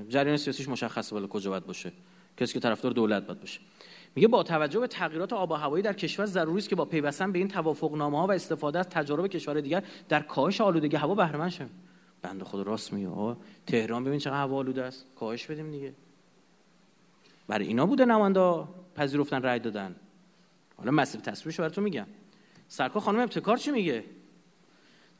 جریان 0.10 0.38
سیاسیش 0.38 0.70
مشخصه 0.70 1.16
بالا 1.16 1.28
کجا 1.28 1.50
باید 1.50 1.66
باشه. 1.66 1.92
کسی 2.38 2.54
که 2.54 2.60
طرفدار 2.60 2.92
دولت 2.92 3.26
باید 3.26 3.40
باشه. 3.40 3.60
میگه 4.16 4.28
با 4.28 4.44
توجه 4.44 4.80
به 4.80 4.88
تغییرات 4.88 5.34
آب 5.34 5.52
و 5.52 5.54
هوایی 5.54 5.84
در 5.84 5.94
کشور 5.94 6.26
ضروری 6.26 6.58
است 6.58 6.70
که 6.70 6.76
با 6.76 6.86
پیوستن 6.86 7.32
به 7.32 7.40
این 7.40 7.48
توافق 7.48 7.96
نامه 7.96 8.18
ها 8.20 8.28
و 8.28 8.32
استفاده 8.32 8.80
از 8.80 8.90
تجارب 8.90 9.28
کشور 9.28 9.62
دیگر 9.62 9.84
در 10.10 10.22
کاهش 10.22 10.62
آلودگی 10.62 10.96
هوا 10.96 11.16
بهره 11.16 11.38
بنده 12.22 12.46
خود 12.46 12.68
راست 12.68 12.94
میگه. 12.94 13.36
تهران 13.68 14.04
ببین 14.04 14.20
چقدر 14.20 14.38
هوا 14.38 14.58
آلوده 14.58 14.84
است. 14.84 15.06
کاهش 15.16 15.46
بدیم 15.46 15.72
دیگه. 15.72 15.94
برای 17.48 17.68
اینا 17.68 17.86
بوده 17.86 18.06
نماینده 18.06 18.64
پذیرفتن 18.96 19.42
رای 19.42 19.60
دادن. 19.60 19.96
حالا 20.78 20.92
مسئله 20.92 21.22
تصویرش 21.22 21.60
براتون 21.60 21.84
میگم. 21.84 22.08
سرکار 22.68 23.02
خانم 23.02 23.20
ابتکار 23.20 23.58
چی 23.58 23.72
میگه؟ 23.72 24.04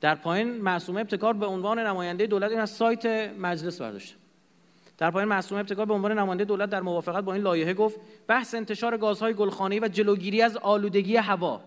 در 0.02 0.16
پایین 0.16 0.62
معصومه 0.62 1.02
ابتکار 1.02 1.34
به 1.34 1.46
عنوان 1.46 1.80
نماینده 1.80 2.28
دولت 2.28 2.52
این 2.52 2.60
از 2.60 2.70
سایت 2.70 3.06
مجلس 3.40 3.82
برداشته. 3.82 4.16
در 4.98 5.12
پایین 5.12 5.30
معصومه 5.30 5.62
ابتکار 5.62 5.86
به 5.86 5.94
عنوان 5.94 6.20
نماینده 6.20 6.46
دولت 6.46 6.70
در 6.70 6.82
موافقت 6.82 7.24
با 7.24 7.34
این 7.34 7.44
لایحه 7.44 7.74
گفت 7.74 8.00
بحث 8.28 8.56
انتشار 8.56 8.98
گازهای 8.98 9.34
گلخانه‌ای 9.34 9.80
و 9.80 9.88
جلوگیری 9.88 10.42
از 10.42 10.58
آلودگی 10.58 11.16
هوا. 11.16 11.62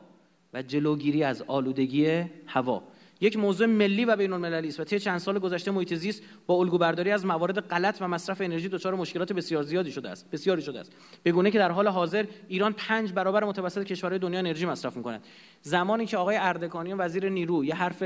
و 0.55 0.63
جلوگیری 0.63 1.25
از 1.25 1.43
آلودگی 1.43 2.25
هوا. 2.47 2.83
یک 3.21 3.37
موضوع 3.37 3.67
ملی 3.67 4.05
و 4.05 4.17
بین 4.17 4.33
المللی 4.33 4.69
است 4.69 4.81
و 4.81 4.85
طی 4.85 4.99
چند 4.99 5.19
سال 5.19 5.39
گذشته 5.39 5.71
محیط 5.71 5.95
زیست 5.95 6.23
با 6.47 6.55
الگوبرداری 6.55 7.11
از 7.11 7.27
موارد 7.27 7.61
غلط 7.61 7.99
و 8.01 8.09
مصرف 8.09 8.41
انرژی 8.41 8.69
دچار 8.69 8.95
مشکلات 8.95 9.33
بسیار 9.33 9.63
زیادی 9.63 9.93
شده 9.93 10.11
است 10.11 10.31
بسیاری 10.31 10.63
شده 10.63 10.81
است. 10.81 10.93
به 11.23 11.33
گونه 11.33 11.51
که 11.51 11.59
در 11.59 11.71
حال 11.71 11.89
حاضر 11.89 12.27
ایران 12.49 12.73
پنج 12.73 13.13
برابر 13.13 13.45
متوسط 13.45 13.85
کشورهای 13.85 14.19
دنیا 14.19 14.39
انرژی 14.39 14.67
مصرف 14.67 14.97
می‌کند. 14.97 15.25
زمانی 15.63 16.07
که 16.07 16.17
آقای 16.17 16.37
اردکانی 16.37 16.93
وزیر 16.93 17.29
نیرو 17.29 17.65
یه 17.65 17.75
حرف 17.75 18.05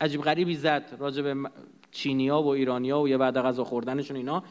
عجیب 0.00 0.22
غریبی 0.22 0.54
زد 0.54 0.96
راجع 0.98 1.22
به 1.22 1.50
چینیا 1.90 2.42
و 2.42 2.46
ایرانیا 2.48 3.00
و 3.00 3.08
یه 3.08 3.16
بعد 3.16 3.38
غذا 3.38 3.64
خوردنشون 3.64 4.16
اینا 4.16 4.42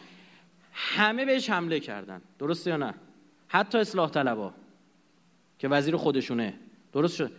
همه 0.73 1.25
بهش 1.25 1.49
حمله 1.49 1.79
کردن. 1.79 2.21
درسته 2.39 2.69
یا 2.69 2.77
نه؟ 2.77 2.93
حتی 3.47 3.77
اصلاح 3.77 4.09
طلبا 4.09 4.53
که 5.59 5.67
وزیر 5.67 5.95
خودشونه. 5.95 6.53
درست 6.93 7.15
شد. 7.15 7.31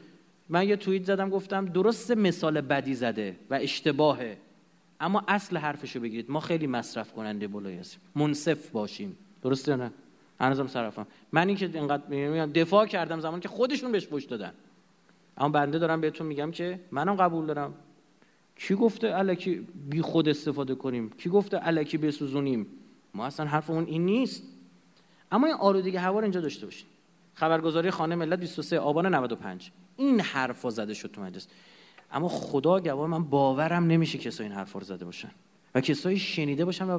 من 0.50 0.68
یه 0.68 0.76
توییت 0.76 1.04
زدم 1.04 1.30
گفتم 1.30 1.64
درست 1.66 2.10
مثال 2.10 2.60
بدی 2.60 2.94
زده 2.94 3.36
و 3.50 3.54
اشتباهه 3.54 4.36
اما 5.00 5.24
اصل 5.28 5.56
حرفشو 5.56 6.00
بگیرید. 6.00 6.30
ما 6.30 6.40
خیلی 6.40 6.66
مصرف 6.66 7.12
کننده 7.12 7.48
بالایی 7.48 7.76
هستیم. 7.76 8.00
منصف 8.14 8.70
باشیم. 8.70 9.16
درسته 9.42 9.76
نه؟ 9.76 9.92
هنوزم 10.40 10.66
صرفم. 10.66 11.06
من 11.32 11.48
اینکه 11.48 11.70
اینقدر 11.72 12.46
دفاع 12.46 12.86
کردم 12.86 13.20
زمان 13.20 13.40
که 13.40 13.48
خودشون 13.48 13.92
بهش 13.92 14.06
پشت 14.06 14.30
دادن. 14.30 14.52
اما 15.38 15.48
بنده 15.48 15.78
دارم 15.78 16.00
بهتون 16.00 16.26
میگم 16.26 16.50
که 16.50 16.80
منم 16.90 17.14
قبول 17.14 17.46
دارم. 17.46 17.74
کی 18.56 18.74
گفته 18.74 19.18
الکی 19.18 19.66
بی 19.88 20.02
خود 20.02 20.28
استفاده 20.28 20.74
کنیم؟ 20.74 21.10
کی 21.10 21.28
گفته 21.28 21.58
الکی 21.62 21.98
بسوزونیم؟ 21.98 22.66
ما 23.14 23.26
اصلا 23.26 23.46
حرفمون 23.46 23.84
این 23.84 24.04
نیست. 24.04 24.42
اما 25.32 25.46
این 25.46 25.56
آلودگی 25.56 25.96
هوا 25.96 26.20
اینجا 26.20 26.40
داشته 26.40 26.66
باشیم 26.66 26.86
خبرگزاری 27.40 27.90
خانه 27.90 28.14
ملت 28.14 28.40
23 28.40 28.78
آبان 28.78 29.14
95 29.14 29.72
این 29.96 30.20
حرفا 30.20 30.70
زده 30.70 30.94
شد 30.94 31.10
تو 31.10 31.22
مجلس. 31.22 31.48
اما 32.12 32.28
خدا 32.28 32.80
گواه 32.80 33.08
من 33.08 33.24
باورم 33.24 33.84
نمیشه 33.84 34.18
کسایی 34.18 34.48
این 34.48 34.58
حرفا 34.58 34.78
رو 34.78 34.84
زده 34.84 35.04
باشن 35.04 35.30
و 35.74 35.80
کسایی 35.80 36.18
شنیده 36.18 36.64
باشن 36.64 36.90
و 36.90 36.98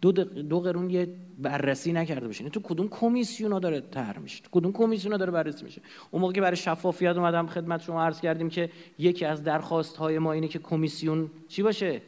دو, 0.00 0.12
دو 0.12 0.60
قرون 0.60 0.90
یه 0.90 1.08
بررسی 1.38 1.92
نکرده 1.92 2.26
باشن. 2.26 2.48
تو 2.48 2.60
کدوم 2.60 2.88
کمیسیونا 2.88 3.58
داره 3.58 3.80
طرح 3.80 4.18
میشه؟ 4.18 4.42
تو 4.42 4.48
کدوم 4.52 4.72
کمیسیونا 4.72 5.16
داره 5.16 5.30
بررسی 5.30 5.64
میشه؟ 5.64 5.82
اون 6.10 6.22
موقع 6.22 6.32
که 6.32 6.40
برای 6.40 6.56
شفافیت 6.56 7.16
اومدم 7.16 7.46
خدمت 7.46 7.82
شما 7.82 8.02
عرض 8.02 8.20
کردیم 8.20 8.48
که 8.48 8.70
یکی 8.98 9.24
از 9.24 9.44
درخواست 9.44 9.96
های 9.96 10.18
ما 10.18 10.32
اینه 10.32 10.48
که 10.48 10.58
کمیسیون 10.58 11.30
چی 11.48 11.62
باشه؟ 11.62 12.02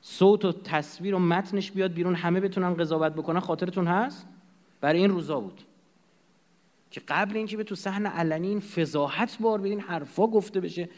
صوت 0.00 0.44
و 0.44 0.52
تصویر 0.52 1.14
و 1.14 1.18
متنش 1.18 1.72
بیاد 1.72 1.92
بیرون 1.92 2.14
همه 2.14 2.40
بتونن 2.40 2.74
قضاوت 2.74 3.12
بکنن. 3.12 3.40
خاطرتون 3.40 3.86
هست؟ 3.86 4.26
برای 4.80 5.00
این 5.00 5.10
روزا 5.10 5.40
بود. 5.40 5.60
که 6.94 7.02
قبل 7.08 7.36
اینکه 7.36 7.56
به 7.56 7.64
تو 7.64 7.74
صحنه 7.74 8.08
علنی 8.08 8.48
این 8.48 8.60
فضاحت 8.60 9.38
بار 9.40 9.60
بدین 9.60 9.80
حرفا 9.80 10.26
گفته 10.26 10.60
بشه 10.60 10.88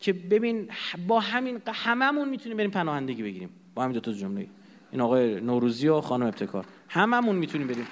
که 0.00 0.12
ببین 0.12 0.70
با 1.06 1.20
همین 1.20 1.62
هممون 1.66 2.28
می‌تونیم 2.28 2.56
بریم 2.56 2.70
پناهندگی 2.70 3.22
بگیریم. 3.22 3.50
با 3.74 3.82
همین 3.82 3.94
دو 3.94 4.00
تا 4.00 4.12
جمله. 4.12 4.46
این 4.92 5.00
آقای 5.00 5.40
نوروزی 5.40 5.88
و 5.88 6.00
خانم 6.00 6.26
ابتکار. 6.26 6.64
هممون 6.88 7.36
می‌تونیم 7.36 7.66
بریم. 7.66 7.86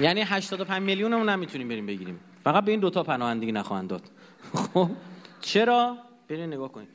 یعنی 0.00 0.20
85 0.20 0.82
میلیونمون 0.82 1.28
هم 1.28 1.38
می‌تونیم 1.38 1.68
بریم 1.68 1.86
بگیریم. 1.86 2.20
فقط 2.44 2.64
به 2.64 2.70
این 2.70 2.80
دوتا 2.80 3.02
پناهندگی 3.02 3.52
نخواهند 3.52 3.88
داد. 3.88 4.02
خب؟ 4.54 4.90
چرا؟ 5.40 5.96
برین 6.28 6.52
نگاه 6.52 6.72
کنید 6.72 6.88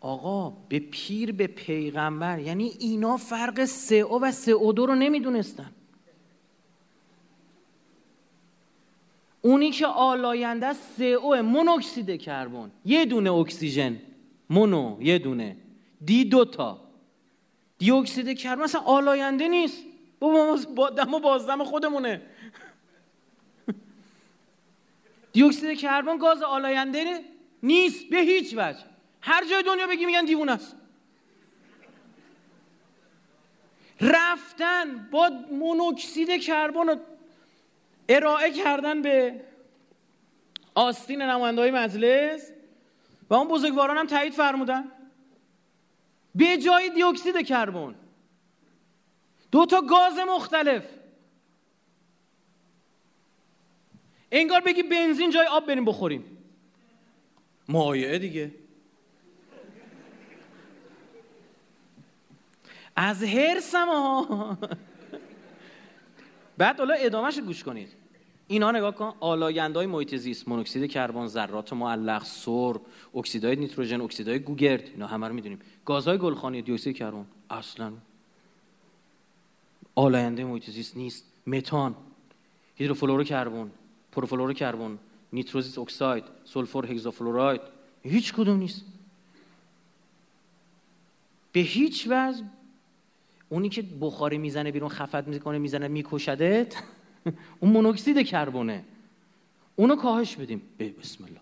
آقا 0.00 0.50
به 0.68 0.78
پیر 0.78 1.32
به 1.32 1.46
پیغمبر 1.46 2.38
یعنی 2.38 2.72
اینا 2.78 3.16
فرق 3.16 3.64
CO 3.64 4.22
و 4.22 4.32
CO2 4.32 4.78
رو 4.78 4.94
نمی‌دونستن. 4.94 5.70
اونی 9.42 9.70
که 9.70 9.86
آلاینده 9.86 10.66
است 10.66 10.82
CO 10.98 11.36
مونوکسید 11.42 12.20
کربن. 12.20 12.70
یه 12.84 13.04
دونه 13.04 13.32
اکسیژن. 13.32 14.00
مونو 14.50 14.96
یه 15.00 15.18
دونه. 15.18 15.56
دی 16.04 16.24
دوتا 16.24 16.80
دی 17.78 17.90
اکسید 17.90 18.38
کربن 18.38 18.62
مثلا 18.62 18.80
آلاینده 18.80 19.48
نیست. 19.48 19.84
بابا 20.18 20.58
با 20.76 20.90
دم 20.90 21.14
و 21.14 21.18
بازدم 21.18 21.64
خودمونه. 21.64 22.22
دی 25.32 25.42
اکسید 25.42 25.78
کربن 25.78 26.18
گاز 26.18 26.42
آلاینده 26.42 27.20
نیست 27.62 28.04
به 28.10 28.16
هیچ 28.16 28.54
وجه. 28.56 28.78
هر 29.20 29.44
جای 29.50 29.62
دنیا 29.62 29.86
بگی 29.86 30.06
میگن 30.06 30.24
دیوونه 30.24 30.52
است. 30.52 30.76
رفتن 34.00 35.08
با 35.10 35.30
مونوکسید 35.50 36.42
کربن 36.42 37.00
ارائه 38.08 38.52
کردن 38.52 39.02
به 39.02 39.40
آستین 40.74 41.22
نماینده 41.22 41.60
های 41.60 41.70
مجلس 41.70 42.50
و 43.30 43.34
اون 43.34 43.48
بزرگواران 43.48 43.96
هم 43.96 44.06
تایید 44.06 44.32
فرمودن. 44.32 44.84
به 46.34 46.58
جای 46.58 46.90
دیوکسید 46.90 47.46
کربن. 47.46 47.94
دو 49.52 49.66
تا 49.66 49.80
گاز 49.80 50.18
مختلف. 50.28 50.84
انگار 54.32 54.60
بگی 54.60 54.82
بنزین 54.82 55.30
جای 55.30 55.46
آب 55.46 55.66
بریم 55.66 55.84
بخوریم. 55.84 56.38
مایعه 57.68 58.18
دیگه. 58.18 58.54
از 62.96 63.22
هرسم 63.22 63.88
ها 63.88 64.58
بعد 66.58 66.78
حالا 66.78 66.94
ادامهش 66.94 67.38
گوش 67.38 67.64
کنید. 67.64 67.97
اینا 68.48 68.70
نگاه 68.70 68.94
کن 68.94 69.12
آلاینده 69.20 69.78
های 69.78 69.86
محیط 69.86 70.14
زیست 70.14 70.48
مونوکسید 70.48 70.90
کربن 70.90 71.26
ذرات 71.26 71.72
معلق 71.72 72.24
سرب 72.24 72.80
اکسیدهای 73.14 73.56
نیتروژن 73.56 74.00
اکسیدهای 74.00 74.38
گوگرد 74.38 74.82
اینا 74.88 75.06
همه 75.06 75.28
رو 75.28 75.34
می‌دونیم. 75.34 75.58
گازهای 75.84 76.18
گلخانه‌ای 76.18 76.62
دی 76.62 76.72
اکسید 76.72 76.96
کربن. 76.96 77.26
اصلا 77.50 77.92
آلاینده 79.94 80.44
محیط 80.44 80.70
زیست 80.70 80.96
نیست. 80.96 81.24
متان 81.46 81.94
هیدروفلورو 82.76 83.24
کربن 83.24 83.70
پروفلورو 84.12 84.52
کربن 84.52 84.98
nitrous 85.32 85.78
oxide 85.78 86.24
sulfur 86.44 86.86
hexafluoride 86.86 87.60
هیچ 88.02 88.34
کدوم 88.34 88.56
نیست. 88.56 88.84
به 91.52 91.60
هیچ 91.60 92.06
وجه 92.10 92.44
اونی 93.48 93.68
که 93.68 93.82
بخاری 94.00 94.38
می‌زنه 94.38 94.70
بیرون 94.70 94.88
خفه‌ت 94.88 95.28
می‌کنه 95.28 95.58
می‌زنه 95.58 95.88
میکشدت 95.88 96.74
اون 97.60 97.72
مونوکسید 97.72 98.26
کربونه. 98.26 98.84
اونو 99.76 99.96
کاهش 99.96 100.36
بدیم. 100.36 100.62
بسم 100.78 101.24
الله. 101.24 101.40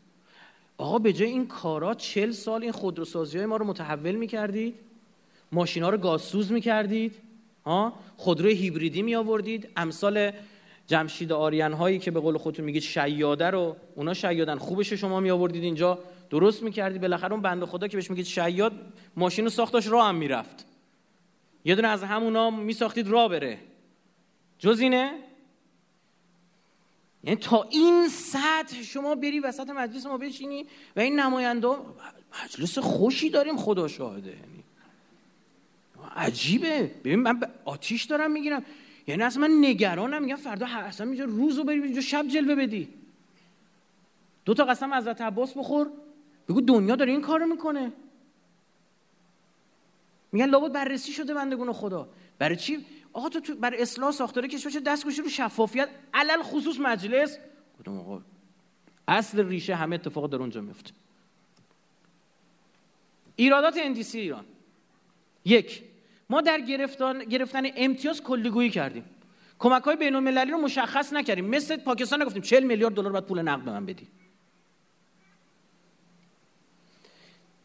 آقا 0.79 0.99
به 0.99 1.13
جای 1.13 1.29
این 1.29 1.47
کارا 1.47 1.95
چل 1.95 2.31
سال 2.31 2.63
این 2.63 2.73
خودروسازی 2.73 3.39
های 3.39 3.47
ما 3.47 3.57
رو 3.57 3.65
متحول 3.65 4.15
می‌کردید؟ 4.15 4.75
ماشینا 5.53 5.91
رو 5.91 5.99
گازسوز 5.99 6.53
می‌کردید؟ 6.53 7.15
ها؟ 7.65 7.93
خودروی 8.17 8.55
هیبریدی 8.55 9.03
می 9.03 9.15
آوردید 9.15 9.69
امثال 9.77 10.31
جمشید 10.87 11.33
آریان 11.33 11.73
هایی 11.73 11.99
که 11.99 12.11
به 12.11 12.21
قول 12.21 12.39
خودتون 12.39 12.65
میگید 12.65 12.83
شیاده 12.83 13.51
رو 13.51 13.77
اونا 13.95 14.15
شیادن. 14.15 14.59
خوبش 14.59 14.93
شما 14.93 15.21
می 15.21 15.31
آوردید 15.31 15.63
اینجا. 15.63 15.99
درست 16.31 16.63
می‌کردید. 16.63 17.01
بالاخره 17.01 17.33
اون 17.33 17.43
بنده 17.43 17.67
خدا 17.67 17.89
که 17.89 17.97
بهش 17.97 18.11
میگید 18.11 18.27
شیاد 18.27 18.73
ماشین 19.17 19.45
رو 19.45 19.51
ساختاش 19.51 19.87
راه 19.87 20.09
هم 20.09 20.15
می‌رفت. 20.15 20.67
یه 21.65 21.75
دونه 21.75 21.89
از 21.89 22.03
همونا 22.03 22.51
میساختید 22.51 23.09
راه 23.09 23.29
بره. 23.29 23.59
جز 24.59 24.81
اینه؟ 24.81 25.11
یعنی 27.25 27.37
تا 27.37 27.63
این 27.63 28.09
سطح 28.09 28.83
شما 28.83 29.15
بری 29.15 29.41
وسط 29.41 29.71
مجلس 29.71 30.07
ما 30.07 30.19
بشینی 30.19 30.67
و 30.97 31.01
این 31.01 31.21
نماینده 31.21 31.69
مجلس 32.45 32.79
خوشی 32.79 33.31
داریم 33.31 33.57
خدا 33.57 33.89
شاهده. 33.89 34.31
یعنی 34.31 34.65
عجیبه. 36.17 36.91
ببین 37.05 37.21
من 37.21 37.41
آتیش 37.65 38.05
دارم 38.05 38.31
می‌گیرم. 38.31 38.65
یعنی 39.07 39.23
اصلا 39.23 39.49
من 39.49 39.65
نگرانم. 39.69 40.23
میگم 40.23 40.37
فردا 40.37 40.67
اصلا 40.67 41.07
اینجا 41.07 41.25
روزو 41.25 41.65
بری 41.65 41.83
اینجا 41.83 42.01
شب 42.01 42.29
جلوه 42.29 42.55
بدی. 42.55 42.89
دو 44.45 44.55
تا 44.55 44.65
قسم 44.65 44.93
از 44.93 45.07
عباس 45.09 45.53
بخور. 45.57 45.91
بگو 46.49 46.61
دنیا 46.61 46.97
داره 46.97 47.13
این 47.13 47.21
کارو 47.21 47.47
می‌کنه. 47.47 47.93
میگن 50.33 50.47
لابد 50.47 50.73
بررسی 50.73 51.13
شده 51.13 51.35
بندگون 51.35 51.73
خدا. 51.73 52.09
برای 52.39 52.57
چی؟ 52.57 52.87
آقا 53.17 53.29
تو, 53.29 53.55
برای 53.55 53.83
اصلاح 53.83 54.11
ساختاره 54.11 54.49
کشور 54.49 54.71
چه 54.71 54.81
دست 54.81 55.05
گوشی 55.05 55.23
رو 55.23 55.29
شفافیت؟ 55.29 55.89
علل 56.15 56.43
خصوص 56.43 56.81
مجلس. 56.81 57.39
کدوم 57.81 57.99
آقا؟ 57.99 58.23
اصل 59.09 59.49
ریشه 59.49 59.75
همه 59.75 59.95
اتفاق 59.95 60.31
در 60.31 60.37
اونجا 60.37 60.61
میفته. 60.61 60.91
ایرادات 63.37 63.77
اندیسی 63.77 64.21
ایران. 64.21 64.45
یک 65.45 65.83
ما 66.31 66.41
در 66.41 66.61
گرفتن, 66.61 67.19
گرفتن 67.25 67.63
امتیاز 67.77 68.23
کلیگویی 68.23 68.71
کردیم. 68.71 69.05
کمک 69.59 69.83
های 69.83 69.97
بین 69.97 70.15
المللی 70.15 70.51
رو 70.51 70.59
مشخص 70.59 71.13
نکردیم. 71.13 71.45
مثل 71.45 71.77
پاکستان 71.77 72.23
نگفتیم 72.23 72.43
40 72.43 72.65
میلیارد 72.65 72.95
دلار 72.95 73.13
باید 73.13 73.25
پول 73.25 73.43
نقد 73.43 73.65
به 73.65 73.71
من 73.71 73.87
بدی. 73.87 74.09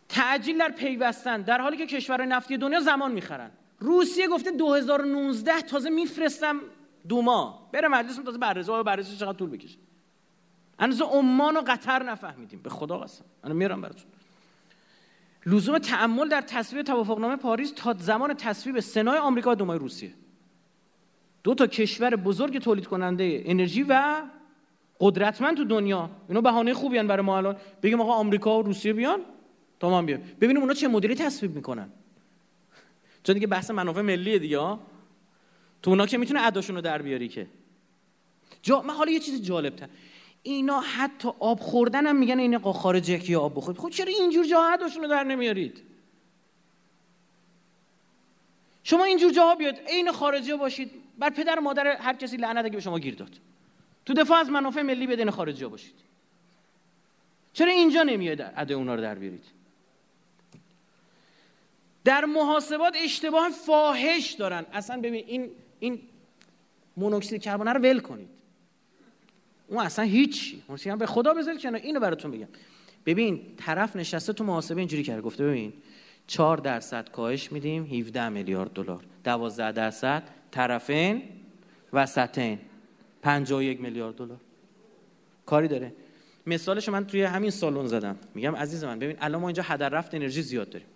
تعجیل 0.09 0.57
در 0.57 0.69
پیوستن 0.69 1.41
در 1.41 1.61
حالی 1.61 1.77
که 1.77 1.85
کشورهای 1.85 2.29
نفتی 2.29 2.57
دنیا 2.57 2.79
زمان 2.79 3.11
می‌خرن. 3.11 3.51
روسیه 3.81 4.27
گفته 4.27 4.51
2019 4.51 5.61
تازه 5.61 5.89
میفرستم 5.89 6.59
دو 7.09 7.21
ماه 7.21 7.69
بره 7.71 7.87
مجلس 7.87 8.15
تازه 8.15 8.37
بررسی 8.37 8.71
و 8.71 8.83
بررسی 8.83 9.17
چقدر 9.17 9.37
طول 9.37 9.49
بکشه 9.49 9.77
هنوز 10.79 11.01
عمان 11.01 11.57
و 11.57 11.61
قطر 11.67 12.03
نفهمیدیم. 12.03 12.59
به 12.63 12.69
خدا 12.69 12.97
قسم. 12.97 13.25
من 13.43 13.51
میارم 13.51 13.81
براتون. 13.81 14.05
لزوم 15.45 15.77
تعمل 15.77 16.29
در 16.29 16.41
تصویب 16.41 16.85
توافقنامه 16.85 17.35
پاریس 17.35 17.73
تا 17.75 17.95
زمان 17.99 18.33
تصویب 18.33 18.79
سنای 18.79 19.17
آمریکا 19.17 19.51
و 19.51 19.55
دومای 19.55 19.79
روسیه. 19.79 20.13
دو 21.43 21.55
تا 21.55 21.67
کشور 21.67 22.15
بزرگ 22.15 22.59
تولید 22.59 22.87
کننده 22.87 23.43
انرژی 23.45 23.83
و 23.83 24.21
قدرتمند 24.99 25.57
تو 25.57 25.63
دنیا. 25.63 26.09
اینا 26.27 26.41
بهانه 26.41 26.73
خوبی 26.73 27.03
برای 27.03 27.25
ما 27.25 27.37
الان. 27.37 27.55
بگیم 27.83 28.01
آقا 28.01 28.13
آمریکا 28.13 28.59
و 28.59 28.61
روسیه 28.61 28.93
بیان 28.93 29.21
تا 29.79 29.89
ما 29.89 30.01
بیان. 30.01 30.21
ببینیم 30.41 30.61
اونا 30.61 30.73
چه 30.73 30.87
مدلی 30.87 31.15
تصویب 31.15 31.55
می‌کنن. 31.55 31.89
چون 33.23 33.33
دیگه 33.33 33.47
بحث 33.47 33.71
منافع 33.71 34.01
ملیه 34.01 34.39
دیگه 34.39 34.77
تو 35.83 35.89
اونا 35.89 36.05
که 36.05 36.17
می‌تونه 36.17 36.45
اداشون 36.45 36.75
رو 36.75 36.81
در 36.81 37.01
بیاری 37.01 37.27
که. 37.27 37.47
جا 38.61 38.81
من 38.81 38.93
حالا 38.93 39.11
یه 39.11 39.19
چیز 39.19 39.41
جالب 39.41 39.75
تر 39.75 39.89
اینا 40.43 40.79
حتی 40.79 41.29
آب 41.39 41.59
خوردن 41.59 42.07
هم 42.07 42.15
میگن 42.15 42.39
این 42.39 42.57
خارج 42.57 43.09
یکی 43.09 43.35
آب 43.35 43.57
بخورید. 43.57 43.81
خب 43.81 43.89
چرا 43.89 44.07
اینجور 44.07 44.45
جاها 44.45 44.73
اداشون 44.73 45.03
رو 45.03 45.09
در 45.09 45.23
نمیارید؟ 45.23 45.83
شما 48.83 49.03
اینجور 49.03 49.31
جاها 49.31 49.55
بیاد 49.55 49.75
عین 49.87 50.11
خارجی 50.11 50.53
باشید. 50.53 50.91
بر 51.19 51.29
پدر 51.29 51.59
و 51.59 51.61
مادر 51.61 51.87
هر 51.87 52.13
کسی 52.13 52.37
لعنت 52.37 52.65
اگه 52.65 52.75
به 52.75 52.81
شما 52.81 52.99
گیر 52.99 53.15
داد. 53.15 53.39
تو 54.05 54.13
دفاع 54.13 54.39
از 54.39 54.49
منافع 54.49 54.81
ملی 54.81 55.07
بدین 55.07 55.29
خارجی 55.29 55.65
باشید. 55.65 55.95
چرا 57.53 57.71
اینجا 57.71 58.03
نمیاد 58.03 58.53
اده 58.55 58.73
اونا 58.73 58.95
رو 58.95 59.01
در 59.01 59.15
بیارید؟ 59.15 59.43
در 62.03 62.25
محاسبات 62.25 62.95
اشتباه 63.03 63.49
فاحش 63.49 64.31
دارن. 64.31 64.65
اصلا 64.73 65.01
ببین 65.01 65.23
این 65.27 65.49
این 65.79 65.99
مونوکسید 66.97 67.41
کربن 67.41 67.67
رو 67.67 67.81
ول 67.81 67.99
کنید. 67.99 68.29
اون 69.67 69.83
اصلا 69.83 70.05
هیچی. 70.05 70.63
اون 70.85 70.97
به 70.97 71.05
خدا 71.05 71.33
بذارید 71.33 71.61
کنار. 71.61 71.81
اینو 71.81 71.99
براتون 71.99 72.31
بگم. 72.31 72.47
ببین 73.05 73.41
طرف 73.57 73.95
نشسته 73.95 74.33
تو 74.33 74.43
محاسبه 74.43 74.77
اینجوری 74.77 75.03
کرده. 75.03 75.21
گفته 75.21 75.43
ببین 75.43 75.73
4 76.27 76.57
درصد 76.57 77.09
کاهش 77.11 77.51
میدیم 77.51 77.85
17 77.85 78.29
میلیارد 78.29 78.73
دلار. 78.73 79.03
12 79.23 79.71
درصد 79.71 80.23
طرفین 80.51 81.23
وسطین. 81.93 82.59
51 83.21 83.81
میلیارد 83.81 84.15
دلار. 84.15 84.37
کاری 85.45 85.67
داره. 85.67 85.93
مثالش 86.47 86.89
من 86.89 87.07
توی 87.07 87.23
همین 87.23 87.49
سالن 87.49 87.87
زدم. 87.87 88.17
میگم 88.35 88.55
عزیز 88.55 88.83
من 88.83 88.99
ببین 88.99 89.17
الان 89.21 89.41
ما 89.41 89.47
اینجا 89.47 89.63
هدر 89.63 89.89
رفت 89.89 90.15
انرژی 90.15 90.41
زیاد 90.41 90.69
داریم. 90.69 90.87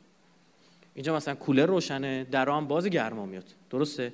اینجا 0.95 1.15
مثلا 1.15 1.35
کولر 1.35 1.65
روشنه 1.65 2.27
درام 2.31 2.67
باز 2.67 2.87
گرما 2.87 3.25
میاد. 3.25 3.43
درسته؟ 3.69 4.13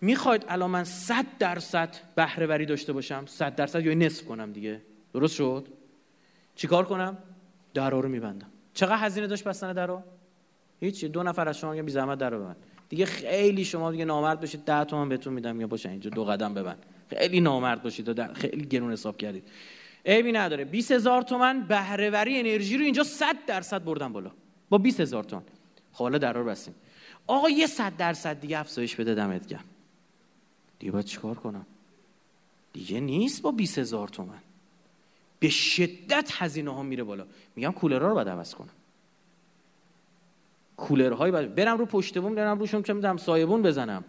می‌خواید 0.00 0.44
الان 0.48 0.70
من 0.70 0.84
100 0.84 1.26
درصد 1.38 1.96
بهره 2.14 2.46
وری 2.46 2.66
داشته 2.66 2.92
باشم 2.92 3.24
100 3.26 3.56
درصد 3.56 3.86
یا 3.86 3.94
نصف 3.94 4.24
کنم 4.24 4.52
دیگه. 4.52 4.80
درست 5.12 5.34
شد؟ 5.34 5.68
چیکار 6.56 6.84
کنم؟ 6.84 7.18
درا 7.74 8.00
رو 8.00 8.08
میبندم. 8.08 8.46
چقدر 8.74 8.96
هزینه 8.96 9.26
داشت 9.26 9.44
بستن 9.44 9.72
درا؟ 9.72 10.04
هیچ 10.80 11.04
دو 11.04 11.22
نفر 11.22 11.48
از 11.48 11.58
شما 11.58 11.72
میگن 11.72 11.84
بی 11.84 11.92
زحمت 11.92 12.18
درا 12.18 12.38
ببند. 12.38 12.56
دیگه 12.88 13.06
خیلی 13.06 13.64
شما 13.64 13.92
دیگه 13.92 14.04
نامرد 14.04 14.40
باشید 14.40 14.64
10 14.64 14.84
تومن 14.84 15.08
بهتون 15.08 15.32
میدم. 15.32 15.60
یا 15.60 15.66
باشه 15.66 15.88
اینجا 15.88 16.10
دو 16.10 16.24
قدم 16.24 16.54
ببند. 16.54 16.86
خیلی 17.10 17.40
نامرد 17.40 17.82
باشید 17.82 18.18
و 18.18 18.34
خیلی 18.34 18.66
گرون 18.66 18.92
حساب 18.92 19.16
کردید. 19.16 19.44
عیبی 20.06 20.32
نداره. 20.32 20.64
20000 20.64 21.22
تومن 21.22 21.60
بهره 21.60 22.10
وری 22.10 22.38
انرژی 22.38 22.76
رو 22.76 22.84
اینجا 22.84 23.02
100 23.02 23.36
درصد 23.46 23.84
بردم 23.84 24.12
بالا. 24.12 24.30
با 24.68 24.78
20000 24.78 25.24
تومن 25.24 25.42
حالا 25.94 26.18
درا 26.18 26.40
رو 26.40 26.46
بستیم. 26.46 26.74
آقا 27.26 27.50
یه 27.50 27.66
100 27.66 27.96
درصد 27.96 28.40
دیگه 28.40 28.58
افزایش 28.58 28.96
بده 28.96 29.14
دمت 29.14 29.46
گرم. 29.46 29.64
دیگه 30.78 30.92
باید 30.92 31.04
چیکار 31.04 31.34
کنم؟ 31.34 31.66
دیگه 32.72 33.00
نیست 33.00 33.42
با 33.42 33.50
20000 33.50 34.08
تومن. 34.08 34.38
به 35.38 35.48
شدت 35.48 36.30
هزینه 36.32 36.74
ها 36.74 36.82
میره 36.82 37.04
بالا. 37.04 37.26
میگم 37.56 37.72
کولرها 37.72 38.08
رو 38.08 38.14
باید 38.14 38.28
عوض 38.28 38.54
کنم. 38.54 38.68
کولرهای 40.76 41.30
باید 41.30 41.54
برم 41.54 41.78
رو 41.78 41.86
پشت 41.86 42.18
بوم 42.18 42.34
برم 42.34 42.58
روشون 42.58 42.82
که 42.82 42.92
میدم 42.92 43.16
سایبون 43.16 43.62
بزنم. 43.62 44.04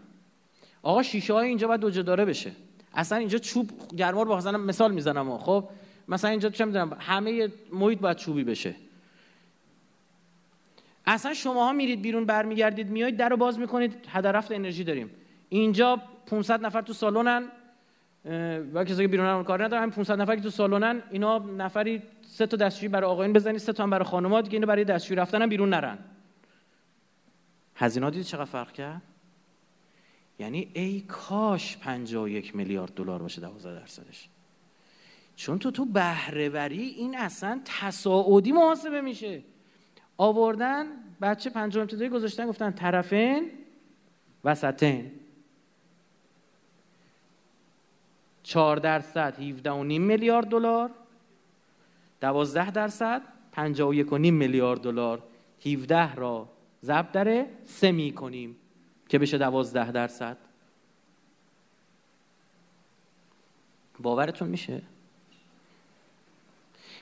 آقا 0.83 1.03
شیشه 1.03 1.33
های 1.33 1.47
اینجا 1.47 1.67
باید 1.67 1.81
دو 1.81 1.89
داره 2.03 2.25
بشه. 2.25 2.51
اصلا 2.93 3.17
اینجا 3.17 3.37
چوب 3.37 3.71
گرما 3.97 4.23
رو 4.23 4.35
مثلا 4.35 4.57
مثال 4.57 4.91
می‌زنم 4.91 5.37
خب 5.37 5.69
مثلا 6.07 6.31
اینجا 6.31 6.49
چه 6.49 6.65
می‌دونم 6.65 6.97
همه 6.99 7.51
محیط 7.73 7.99
باید 7.99 8.17
چوبی 8.17 8.43
بشه. 8.43 8.75
اصلا 11.07 11.33
شماها 11.33 11.73
میرید 11.73 12.01
بیرون 12.01 12.25
برمیگردید 12.25 12.89
میایید 12.89 13.17
در 13.17 13.29
رو 13.29 13.37
باز 13.37 13.59
می‌کنید 13.59 14.05
هدر 14.09 14.31
رفت 14.31 14.51
انرژی 14.51 14.83
داریم. 14.83 15.09
اینجا 15.49 16.01
500 16.25 16.65
نفر 16.65 16.81
تو 16.81 16.93
سالونن 16.93 17.47
و 18.73 18.83
کسایی 18.83 19.07
که 19.07 19.11
بیرون 19.11 19.43
کار 19.43 19.63
ندارن 19.63 19.89
500 19.89 20.21
نفر 20.21 20.35
که 20.35 20.41
تو 20.41 20.49
سالونن 20.49 21.03
اینا 21.11 21.37
نفری 21.37 22.01
سه 22.21 22.45
تا 22.45 22.57
دستشویی 22.57 22.89
برای 22.89 23.09
آقایون 23.11 23.33
بزنید 23.33 23.57
سه 23.57 23.73
تا 23.73 23.83
هم 23.83 23.89
برای 23.89 24.05
خانم‌ها 24.05 24.41
دیگه 24.41 24.55
اینو 24.55 24.67
برای 24.67 24.83
دستشویی 24.83 25.15
رفتن 25.15 25.41
هم 25.41 25.49
بیرون 25.49 25.69
نرن. 25.69 25.97
هزینه 27.75 28.09
دیدی 28.09 28.23
چقدر 28.23 28.45
فرق 28.45 28.71
کرد؟ 28.71 29.01
یعنی 30.39 30.69
ای 30.73 31.01
کاش 31.01 31.77
51 31.77 32.55
میلیارد 32.55 32.93
دلار 32.93 33.21
باشه 33.21 33.41
12 33.41 33.79
درصدش. 33.79 34.29
چون 35.35 35.59
تو 35.59 35.71
تو 35.71 35.85
بهرهوری 35.85 36.81
این 36.81 37.17
اصلا 37.17 37.61
تصاعدی 37.65 38.51
محاسبه 38.51 39.01
میشه. 39.01 39.43
آوردن 40.17 40.85
بچه 41.21 41.49
پنجم 41.49 41.81
ابتدایی 41.81 42.09
گذاشتن؟ 42.09 42.47
گفتن 42.47 42.71
طرفین 42.71 43.51
وسطین. 44.43 45.11
4 48.43 48.77
درصد 48.77 49.39
17 49.39 49.71
و 49.71 49.83
نیم 49.83 50.01
میلیارد 50.01 50.47
دلار. 50.47 50.91
12 52.21 52.71
درصد 52.71 53.21
51 53.51 54.13
و 54.13 54.17
نیم 54.17 54.33
میلیارد 54.33 54.81
دلار. 54.81 55.23
17 55.65 56.15
را 56.15 56.49
ضرب 56.83 57.11
داره 57.11 57.47
سه 57.65 57.91
می 57.91 58.11
کنیم 58.11 58.55
که 59.09 59.19
بشه 59.19 59.37
12 59.37 59.91
درصد. 59.91 60.37
باورتون 63.99 64.47
میشه؟ 64.47 64.81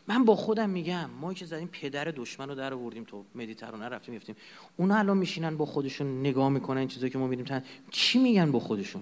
من 0.07 0.25
با 0.25 0.35
خودم 0.35 0.69
میگم 0.69 1.09
ما 1.21 1.33
که 1.33 1.45
زدیم 1.45 1.69
پدر 1.71 2.05
دشمن 2.05 2.49
رو 2.49 2.55
در 2.55 2.73
آوردیم 2.73 3.03
تو 3.03 3.25
مدیترانه 3.35 3.89
رفتیم 3.89 4.15
گفتیم 4.15 4.35
اونا 4.77 4.95
الان 4.95 5.17
میشینن 5.17 5.57
با 5.57 5.65
خودشون 5.65 6.19
نگاه 6.19 6.49
می‌کنن 6.49 6.77
این 6.77 6.87
چیزایی 6.87 7.11
که 7.11 7.17
ما 7.17 7.27
میریم 7.27 7.61
چی 7.91 8.19
میگن 8.19 8.51
با 8.51 8.59
خودشون؟ 8.59 9.01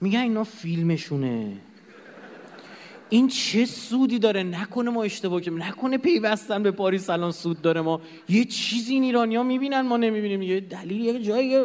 میگن 0.00 0.20
اینا 0.20 0.44
فیلمشونه. 0.44 1.56
این 3.08 3.28
چه 3.28 3.64
سودی 3.64 4.18
داره؟ 4.18 4.42
نکنه 4.42 4.90
ما 4.90 5.02
اشتباه 5.02 5.40
کنیم 5.40 5.62
نکنه 5.62 5.98
پیوستن 5.98 6.62
به 6.62 6.70
پاریس 6.70 7.10
الان 7.10 7.32
سود 7.32 7.62
داره 7.62 7.80
ما. 7.80 8.00
یه 8.28 8.44
چیزی 8.44 8.94
این 8.94 9.02
ایرانیا 9.02 9.42
می‌بینن 9.42 9.80
ما 9.80 9.96
نمی‌بینیم. 9.96 10.42
یه 10.42 10.60
دلیل 10.60 11.00
یه 11.00 11.22
جایی 11.22 11.64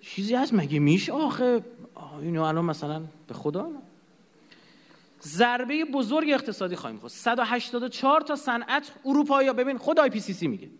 چیزی 0.00 0.34
هست. 0.34 0.54
مگه 0.54 0.78
میشه 0.78 1.12
آخه؟ 1.12 1.64
اینو 2.22 2.42
الان 2.42 2.64
مثلا 2.64 3.02
به 3.26 3.34
خدا 3.34 3.70
ضربه 5.22 5.84
بزرگ 5.84 6.30
اقتصادی 6.30 6.76
خواهیم 6.76 6.98
خورد. 6.98 7.12
184 7.12 8.20
تا 8.20 8.36
صنعت 8.36 8.92
اروپایی 9.04 9.48
ها 9.48 9.54
ببین 9.54 9.78
خود 9.78 10.00
IPCC 10.00 10.46
میگه. 10.46 10.70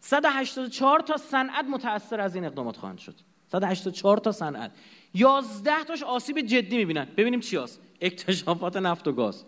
184 0.00 1.00
تا 1.00 1.16
صنعت 1.16 1.64
متاثر 1.64 2.20
از 2.20 2.34
این 2.34 2.44
اقدامات 2.44 2.76
خواهند 2.76 2.98
شد. 2.98 3.14
184 3.52 4.18
تا 4.18 4.32
صنعت. 4.32 4.70
11 5.14 5.84
تاش 5.84 6.02
آسیب 6.02 6.40
جدی 6.40 6.76
می‌بینن. 6.76 7.04
ببینیم 7.16 7.40
چی 7.40 7.56
هست. 7.56 7.80
اکتشافات 8.00 8.76
نفت 8.76 9.08
و 9.08 9.12
گاز. 9.12 9.44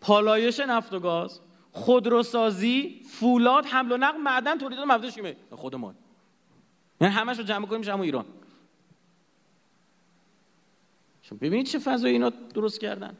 پالایش 0.00 0.60
نفت 0.60 0.92
و 0.92 1.00
گاز. 1.00 1.40
خودروسازی 1.72 3.02
فولاد 3.10 3.66
حمل 3.66 3.92
و 3.92 3.96
نقل 3.96 4.18
معدن 4.20 4.58
تولیدات 4.58 4.86
مواد 4.86 5.10
شیمیایی. 5.10 5.36
خود 5.50 5.74
ما 5.74 5.94
یعنی 7.00 7.14
همش 7.14 7.38
رو 7.38 7.44
جمع 7.44 7.66
کنیم 7.66 8.00
ایران. 8.00 8.24
شما 11.22 11.38
ببینید 11.38 11.66
چه 11.66 11.78
فضایی 11.78 12.12
اینا 12.12 12.30
درست 12.30 12.80
کردن. 12.80 13.16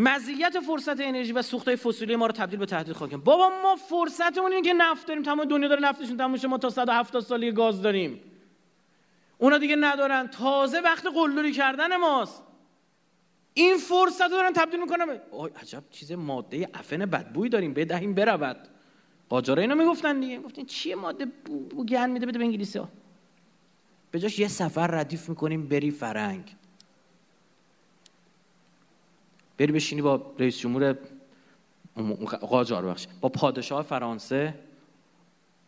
مزیت 0.00 0.60
فرصت 0.60 1.00
انرژی 1.00 1.32
و 1.32 1.42
سوختهای 1.42 1.76
فسیلی 1.76 2.16
ما 2.16 2.26
رو 2.26 2.32
تبدیل 2.32 2.58
به 2.58 2.66
تهدید 2.66 2.92
خواهیم 2.92 3.20
بابا 3.20 3.50
ما 3.62 3.76
فرصتمون 3.76 4.52
اینه 4.52 4.68
که 4.68 4.72
نفت 4.72 5.06
داریم. 5.06 5.22
تمام 5.22 5.44
دنیا 5.44 5.68
داره 5.68 5.80
نفتشون 5.80 6.16
تموم 6.16 6.50
ما 6.50 6.58
تا 6.58 6.70
170 6.70 7.22
سالی 7.22 7.52
گاز 7.52 7.82
داریم. 7.82 8.20
اونا 9.38 9.58
دیگه 9.58 9.76
ندارن. 9.76 10.26
تازه 10.26 10.80
وقت 10.80 11.06
قلدری 11.06 11.52
کردن 11.52 11.96
ماست. 11.96 12.42
این 13.54 13.76
فرصت 13.76 14.22
رو 14.22 14.28
دارن 14.28 14.52
تبدیل 14.52 14.80
می‌کنن 14.80 15.20
آی 15.32 15.50
عجب 15.62 15.82
چیز 15.90 16.12
ماده 16.12 16.68
افن 16.74 16.98
بدبوی 16.98 17.48
داریم. 17.48 17.74
بدهیم 17.74 18.14
برود. 18.14 18.56
قاجارا 19.28 19.62
اینو 19.62 19.74
می‌گفتن 19.74 20.20
دیگه. 20.20 20.40
گفتین 20.40 20.66
چیه 20.66 20.94
ماده 20.94 21.24
بو 21.70 21.84
گن 21.84 22.10
میده؟ 22.10 22.26
بده 22.26 22.38
به 22.38 22.44
انگلیسی 22.44 22.78
ها 22.78 22.88
به 24.10 24.18
جاش 24.18 24.38
یه 24.38 24.48
سفر 24.48 24.86
ردیف 24.86 25.28
می‌کنیم 25.28 25.68
بری 25.68 25.90
فرنگ. 25.90 26.56
بری 29.60 29.72
بشینی 29.72 30.02
با 30.02 30.34
رئیس 30.38 30.58
جمهور 30.58 30.96
قاجار 32.40 32.86
بخش 32.86 33.06
با 33.20 33.28
پادشاه 33.28 33.82
فرانسه 33.82 34.54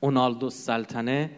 اونالدو 0.01 0.51
سلطنه 0.51 1.31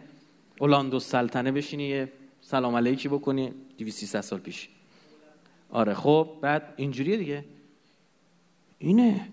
اولاندو 0.59 0.99
سلطنه 0.99 1.51
بشینی 1.51 2.07
سلام 2.41 2.75
علیکی 2.75 3.07
بکنی 3.07 3.53
200 3.77 4.21
سال 4.21 4.39
پیش. 4.39 4.69
آره 5.69 5.93
خب 5.93 6.29
بعد 6.41 6.73
اینجوریه 6.77 7.17
دیگه. 7.17 7.45
اینه. 8.79 9.29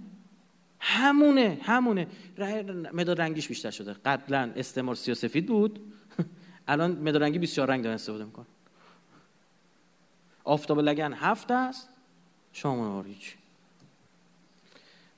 همونه 0.80 1.58
همونه. 1.62 2.06
مداد 2.92 3.20
رنگیش 3.20 3.48
بیشتر 3.48 3.70
شده. 3.70 3.92
قبلا 4.04 4.52
استعمار 4.56 4.94
سیاسفید 4.94 5.46
بود. 5.46 5.80
الان 6.68 6.92
مداد 6.92 7.22
رنگی 7.22 7.38
24 7.38 7.70
رنگ 7.70 7.84
دارن 7.84 7.94
استفاده 7.94 8.24
میکن 8.24 8.46
آفتاب 10.44 10.80
لگن 10.80 11.12
هفت 11.12 11.50
است. 11.50 11.91
هیچ. 13.06 13.34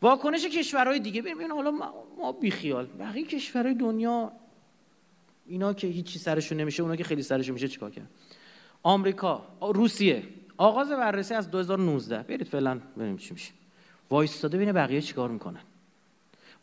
واکنش 0.03 0.47
کشورهای 0.47 1.01
دیگه. 1.01 1.23
ببین 1.23 1.51
حالا 1.51 1.71
ما 2.19 2.33
بیخیال. 2.33 2.87
بقیه 2.87 3.25
کشورهای 3.25 3.75
دنیا 3.75 4.33
اینا 5.47 5.73
که 5.73 5.87
هیچی 5.87 6.19
سرشون 6.19 6.61
نمیشه 6.61 6.83
اونا 6.83 6.97
که 6.97 7.05
خیلی 7.05 7.23
سرشون 7.23 7.55
میشه 7.55 7.69
چیکار 7.69 7.91
کرد 7.91 8.11
آمریکا 8.83 9.47
روسیه. 9.61 10.23
آغاز 10.57 10.89
بررسی 10.89 11.35
از 11.35 11.51
2019 11.51 12.23
برید 12.23 12.43
فعلا 12.43 12.81
ببینیم 12.97 13.17
چی 13.17 13.33
میشه. 13.33 13.53
وایستاده 14.11 14.57
ببینه 14.57 14.73
بقیه 14.73 15.01
چیکار 15.01 15.31
می‌کنن. 15.31 15.61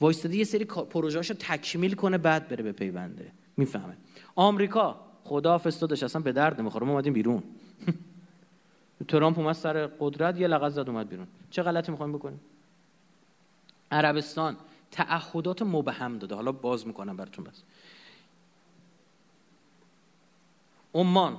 وایستاده 0.02 0.36
یه 0.38 0.44
سری 0.44 0.66
پروژه‌اشو 0.66 1.34
تکمیل 1.34 1.94
کنه 1.94 2.18
بعد 2.18 2.48
بره 2.48 2.64
به 2.64 2.72
پیونده. 2.72 3.32
می‌فهمه. 3.58 3.98
آمریکا 4.36 5.00
خدا 5.24 5.58
داشت 5.58 6.04
اصلا 6.04 6.22
به 6.22 6.32
درد 6.32 6.62
نمی‌خوره. 6.62 6.86
ما 6.86 6.92
اومدیم 6.92 7.14
بیرون. 7.14 7.44
ترامپ 9.08 9.40
اومد 9.40 9.54
سر 9.54 9.88
قدرت 9.88 10.40
یه 10.40 10.48
لغت 10.48 10.70
زد 10.72 10.90
اومد 10.90 11.10
بیرون. 11.10 11.28
چه 11.50 11.64
غلطی 11.64 11.92
می‌خوایم 11.92 12.14
بکنیم؟ 12.14 12.40
عربستان 13.92 14.58
تعهدات 14.92 15.62
مبهم 15.62 16.18
داده. 16.18 16.36
حالا 16.36 16.52
باز 16.52 16.88
می‌کنم 16.88 17.18
براتون 17.18 17.46
بس. 17.46 17.64
عمان 20.94 21.38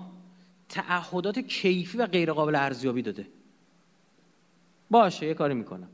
تعهدات 0.68 1.38
کیفی 1.38 1.98
و 1.98 2.06
غیر 2.06 2.32
قابل 2.32 2.54
ارزیابی 2.54 3.02
داده. 3.02 3.26
باشه 4.90 5.26
یه 5.26 5.34
کاری 5.34 5.54
می‌کنم. 5.54 5.88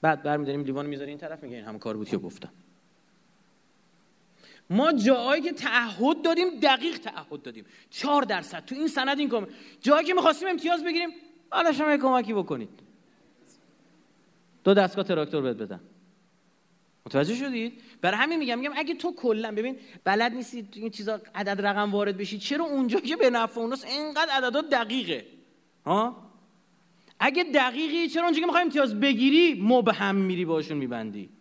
بعد 0.00 0.22
برمیداریم 0.22 0.64
لیوان 0.64 0.86
می‌ذاری 0.86 1.10
این 1.10 1.18
طرف 1.18 1.42
میگه 1.42 1.56
این 1.56 1.64
همه 1.64 1.78
کار 1.78 1.96
بود 1.96 2.08
که 2.08 2.18
گفتم. 2.18 2.50
ما 4.70 4.92
جایی 4.92 5.42
که 5.42 5.52
تعهد 5.52 6.22
دادیم 6.22 6.60
دقیق 6.60 6.98
تعهد 6.98 7.42
دادیم. 7.42 7.64
چهار 7.90 8.22
درصد. 8.22 8.64
تو 8.64 8.74
این 8.74 8.88
سند 8.88 9.18
این 9.18 9.28
کم 9.28 9.46
جایی 9.80 10.06
که 10.06 10.14
می‌خواستیم 10.14 10.48
امتیاز 10.48 10.84
بگیریم 10.84 11.10
حالا 11.50 11.72
شما 11.72 11.96
کمکی 11.96 12.34
بکنید. 12.34 12.68
دو 14.64 14.74
دستگاه 14.74 15.04
تراکتور 15.04 15.42
بهت 15.42 15.56
بدن. 15.56 15.80
متوجه 17.06 17.34
شدید؟ 17.34 17.80
برای 18.00 18.16
همین 18.16 18.38
میگم 18.38 18.58
میگم 18.58 18.72
اگه 18.76 18.94
تو 18.94 19.14
کلا 19.14 19.52
ببین 19.52 19.78
بلد 20.04 20.32
نیستی 20.32 20.68
این 20.74 20.90
چیزا 20.90 21.20
عدد 21.34 21.66
رقم 21.66 21.92
وارد 21.92 22.16
بشی 22.16 22.38
چرا 22.38 22.64
اونجا 22.64 23.00
که 23.00 23.16
به 23.16 23.30
نفع 23.30 23.60
اوناست 23.60 23.86
اینقدر 23.86 24.32
عددا 24.32 24.60
دقیقه؟ 24.60 25.26
ها؟ 25.86 26.16
اگه 27.20 27.44
دقیقی 27.44 28.08
چرا 28.08 28.24
اونجا 28.24 28.40
که 28.40 28.46
می‌خوای 28.46 28.62
امتیاز 28.62 29.00
بگیری 29.00 29.62
مبهم 29.62 30.16
میری 30.16 30.44
باشون 30.44 30.76
میبندی. 30.76 31.37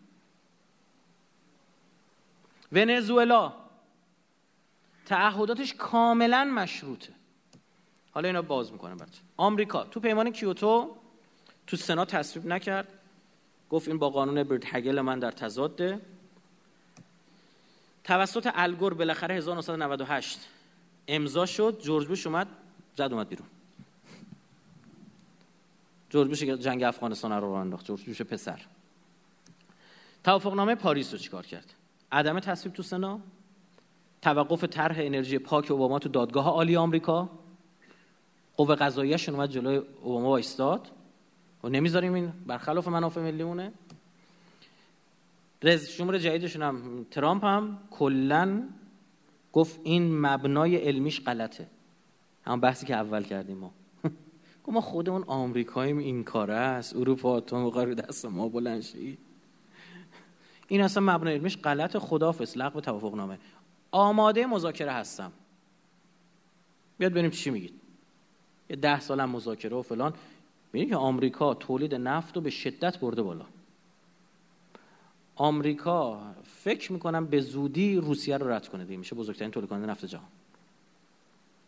ونزوئلا. 2.71 3.53
تعهداتش 5.05 5.73
کاملا 5.73 6.43
مشروطه. 6.45 7.13
حالا 8.11 8.27
اینا 8.27 8.41
باز 8.41 8.71
می‌کنم 8.71 8.97
برات 8.97 9.19
آمریکا. 9.37 9.83
تو 9.83 9.99
پیمان 9.99 10.31
کیوتو 10.31 10.95
تو 11.67 11.77
سنا 11.77 12.05
تصویب 12.05 12.47
نکرد. 12.47 12.87
گفت 13.69 13.87
این 13.87 13.97
با 13.97 14.09
قانون 14.09 14.43
برد 14.43 14.63
هگل 14.65 15.01
من 15.01 15.19
در 15.19 15.31
تضاده. 15.31 16.01
توسط 18.03 18.51
الگور 18.55 18.93
بالاخره 18.93 19.35
1998 19.35 20.39
امضا 21.07 21.45
شد. 21.45 21.81
جورج 21.81 22.07
بوش 22.07 22.27
اومد 22.27 22.47
زد 22.95 23.13
اومد 23.13 23.29
بیرون. 23.29 23.47
جورج 26.09 26.27
بوش 26.27 26.43
جنگ 26.43 26.83
افغانستان 26.83 27.31
رو 27.31 27.51
انداخت. 27.51 27.85
جورج 27.85 28.05
بوش 28.05 28.21
پسر. 28.21 28.61
توافقنامه 30.23 30.75
پاریس 30.75 31.11
رو 31.11 31.19
چیکار 31.19 31.45
کرد؟ 31.45 31.73
عدم 32.11 32.39
تصویب 32.39 32.75
تو 32.75 32.83
سنا 32.83 33.19
توقف 34.21 34.63
طرح 34.63 34.95
انرژی 34.99 35.37
پاک 35.37 35.71
اوباما 35.71 35.99
تو 35.99 36.09
دادگاه 36.09 36.45
عالی 36.45 36.75
آمریکا. 36.75 37.29
قوه 38.57 38.75
قضاییه‌شون 38.75 39.35
اومد 39.35 39.49
جلوی 39.49 39.81
اوباما 40.01 40.29
وایستاد. 40.29 40.91
و 41.63 41.69
نمی‌ذاریم 41.69 42.13
این 42.13 42.33
برخلاف 42.45 42.87
منافع 42.87 43.21
ملیونه 43.21 43.71
رز 45.63 45.89
شماره 45.89 46.19
جدیدشون 46.19 46.61
هم 46.61 47.05
ترامپ 47.11 47.45
هم 47.45 47.79
کلا 47.91 48.63
گفت 49.53 49.79
این 49.83 50.19
مبنای 50.19 50.75
علمیش 50.75 51.21
غلطه. 51.21 51.67
هم 52.45 52.59
بحثی 52.59 52.85
که 52.85 52.95
اول 52.95 53.23
کردیم 53.23 53.57
ما. 53.57 53.71
گفت 54.63 54.75
ما 54.75 54.81
خودمون 54.81 55.23
آمریکاییم 55.27 55.97
این 55.97 56.23
کاره 56.23 56.53
است. 56.53 56.95
اروپا 56.95 57.39
تو 57.39 57.69
رو 57.69 57.93
دست 57.93 58.25
ما 58.25 58.49
بلند 58.49 58.81
این 60.67 60.81
اصلا 60.81 61.03
مبنای 61.13 61.33
علمیش 61.33 61.57
غلط 61.57 61.97
خدافظ 61.97 62.57
لغو 62.57 62.81
توافق 62.81 63.15
نامه. 63.15 63.37
آماده 63.91 64.45
مذاکره 64.45 64.91
هستم. 64.91 65.31
بیاد 66.97 67.11
ببینیم 67.11 67.31
چی 67.31 67.49
میگید. 67.49 67.73
یه 68.69 68.75
ده 68.75 68.99
سال 68.99 69.25
مذاکره 69.25 69.75
و 69.75 69.81
فلان. 69.81 70.13
ببینید 70.69 70.89
که 70.89 70.95
آمریکا 70.95 71.53
تولید 71.53 71.95
نفت 71.95 72.35
رو 72.35 72.41
به 72.41 72.49
شدت 72.49 72.99
برده 72.99 73.21
بالا. 73.21 73.45
آمریکا 75.35 76.21
فکر 76.43 76.91
می‌کنم 76.91 77.25
به 77.25 77.41
زودی 77.41 77.95
روسیه 77.95 78.37
رو 78.37 78.49
رد 78.49 78.67
کنه 78.67 78.85
دیگه. 78.85 78.97
میشه 78.97 79.15
بزرگترین 79.15 79.51
تولید 79.51 79.69
کننده 79.69 79.87
نفت 79.87 80.05
جهان. 80.05 80.27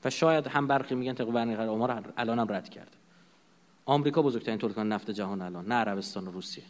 و 0.04 0.10
شاید 0.10 0.48
هم 0.48 0.68
برخی 0.68 0.96
میگن 0.96 1.14
طبق 1.14 1.32
برنامه 1.32 1.68
آمار 1.68 2.14
الان 2.18 2.40
هم 2.40 2.52
رد 2.52 2.70
کرده 2.70 2.92
آمریکا 3.86 4.22
بزرگترین 4.22 4.58
تولید 4.58 4.76
کننده 4.76 4.96
نفت 4.96 5.12
جهان 5.12 5.42
الان 5.42 5.66
نه 5.66 5.76
عربستان 5.76 6.28
و 6.28 6.32
روسیه. 6.32 6.64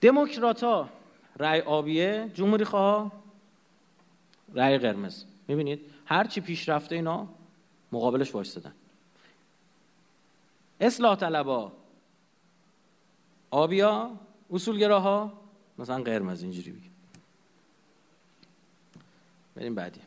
دموکراتا 0.00 0.88
رأی 1.38 1.60
آبیه 1.60 2.30
جمهوری 2.34 2.64
خواه 2.64 3.12
رأی 4.54 4.78
قرمز. 4.78 5.24
می‌بینید؟ 5.48 5.80
هر 6.06 6.26
چی 6.26 6.40
پیش 6.40 6.68
رفته 6.68 6.94
اینا 6.94 7.28
مقابلش 7.92 8.34
وایستدن 8.34 8.72
اصلاح 10.80 11.16
طلبا 11.16 11.72
آبیا 13.50 14.10
اصولگراها 14.52 15.32
مثلا 15.78 16.02
قرمز 16.02 16.42
اینجوری 16.42 16.70
بگیم 16.70 16.90
بریم 19.56 19.74
بعدی. 19.74 20.00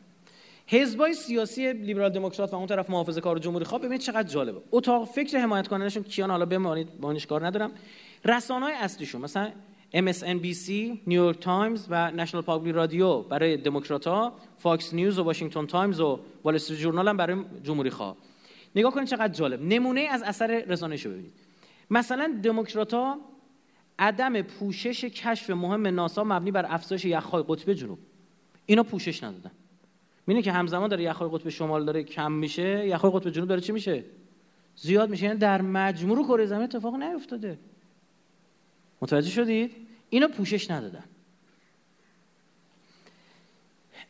حزبای 0.66 1.14
سیاسی 1.14 1.72
لیبرال 1.72 2.10
دموکرات 2.10 2.52
و 2.52 2.56
اون 2.56 2.66
طرف 2.66 2.90
محافظه 2.90 3.20
کار 3.20 3.38
جمهوری 3.38 3.64
خواه 3.64 3.80
ببینید 3.80 4.00
چقدر 4.00 4.28
جالبه. 4.28 4.60
اتاق 4.72 5.04
فکر 5.08 5.38
حمایت 5.38 5.68
کنندشون 5.68 6.02
کیان؟ 6.02 6.30
حالا 6.30 6.46
بمانید 6.46 7.00
با 7.00 7.14
کار 7.14 7.46
ندارم. 7.46 7.70
رسانه‌های 8.24 8.74
اصلیشون 8.74 9.20
مثلا 9.20 9.52
MSNBC، 9.94 10.70
نیویورک 11.06 11.38
تایمز 11.38 11.86
و 11.90 12.10
National 12.10 12.42
Public 12.42 12.74
Radio 12.74 13.18
برای 13.18 13.56
دموکرات‌ها، 13.56 14.32
فاکس 14.58 14.94
نیوز 14.94 15.18
و 15.18 15.22
واشنگتن 15.22 15.66
تایمز 15.66 16.00
و 16.00 16.20
وال 16.44 16.54
استریت 16.54 16.80
جورنال 16.80 17.08
هم 17.08 17.16
برای 17.16 17.44
جمهوری 17.62 17.90
خواه. 17.90 18.16
نگاه 18.76 18.92
کنید 18.92 19.08
چقدر 19.08 19.32
جالب. 19.32 19.62
نمونه 19.62 20.00
از 20.00 20.22
اثر 20.22 20.64
رسانه‌شو 20.66 21.10
ببینید. 21.10 21.32
مثلا 21.90 22.40
دموکرات‌ها 22.42 23.18
عدم 23.98 24.42
پوشش 24.42 25.04
کشف 25.04 25.50
مهم 25.50 25.86
ناسا 25.86 26.24
مبنی 26.24 26.50
بر 26.50 26.66
افزایش 26.68 27.04
یخهای 27.04 27.44
قطب 27.48 27.72
جنوب 27.72 27.98
اینا 28.66 28.82
پوشش 28.82 29.24
ندادن 29.24 29.50
می‌بینی 30.26 30.42
که 30.42 30.52
همزمان 30.52 30.88
داره 30.88 31.02
یخهای 31.02 31.30
قطب 31.32 31.48
شمال 31.48 31.84
داره 31.84 32.02
کم 32.02 32.32
میشه 32.32 32.86
یخهای 32.86 33.12
قطب 33.14 33.30
جنوب 33.30 33.48
داره 33.48 33.60
چی 33.60 33.72
میشه 33.72 34.04
زیاد 34.76 35.10
میشه 35.10 35.24
یعنی 35.24 35.38
در 35.38 35.62
مجموع 35.62 36.24
کره 36.24 36.46
زمین 36.46 36.62
اتفاق 36.62 36.94
نیفتاده 36.94 37.58
متوجه 39.02 39.30
شدید 39.30 39.83
اینا 40.14 40.28
پوشش 40.28 40.70
ندادن. 40.70 41.04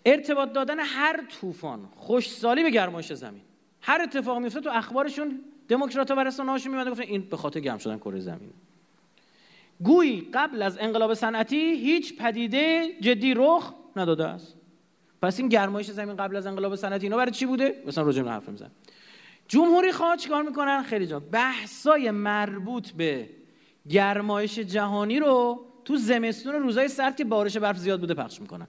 ارتباط 0.04 0.52
دادن 0.52 0.80
هر 0.80 1.24
طوفان 1.40 1.88
خوشسالی 1.96 2.62
به 2.62 2.70
گرمایش 2.70 3.12
زمین. 3.12 3.40
هر 3.80 4.02
اتفاق 4.02 4.38
میفته 4.38 4.60
تو 4.60 4.70
اخبارشون 4.70 5.40
دموکرات 5.68 6.10
و 6.10 6.14
رسانه‌هاشون 6.14 6.74
میاد 6.74 6.90
گفتن 6.90 7.02
این 7.02 7.20
به 7.20 7.36
خاطر 7.36 7.60
گرم 7.60 7.78
شدن 7.78 7.98
کره 7.98 8.20
زمین. 8.20 8.52
گویی 9.80 10.30
قبل 10.34 10.62
از 10.62 10.78
انقلاب 10.78 11.14
صنعتی 11.14 11.56
هیچ 11.56 12.16
پدیده 12.16 12.92
جدی 13.00 13.34
رخ 13.34 13.74
نداده 13.96 14.24
است. 14.24 14.56
پس 15.22 15.38
این 15.38 15.48
گرمایش 15.48 15.90
زمین 15.90 16.16
قبل 16.16 16.36
از 16.36 16.46
انقلاب 16.46 16.76
صنعتی 16.76 17.06
اینا 17.06 17.16
برای 17.16 17.32
چی 17.32 17.46
بوده؟ 17.46 17.82
مثلا 17.86 18.04
راجع 18.04 18.22
به 18.22 18.30
حرف 18.30 18.48
می‌زنن 18.48 18.70
جمهوری 19.48 19.92
خواه 19.92 20.16
چیکار 20.16 20.42
می‌کنن 20.42 20.82
خیلی 20.82 21.06
جا. 21.06 21.20
بحثای 21.20 22.10
مربوط 22.10 22.90
به 22.90 23.30
گرمایش 23.90 24.58
جهانی 24.58 25.18
رو 25.20 25.66
تو 25.84 25.96
زمستون 25.96 26.54
روزای 26.54 26.88
سرد 26.88 27.16
که 27.16 27.24
بارش 27.24 27.56
برف 27.56 27.78
زیاد 27.78 28.00
بوده 28.00 28.14
پخش 28.14 28.40
می‌کنن. 28.40 28.66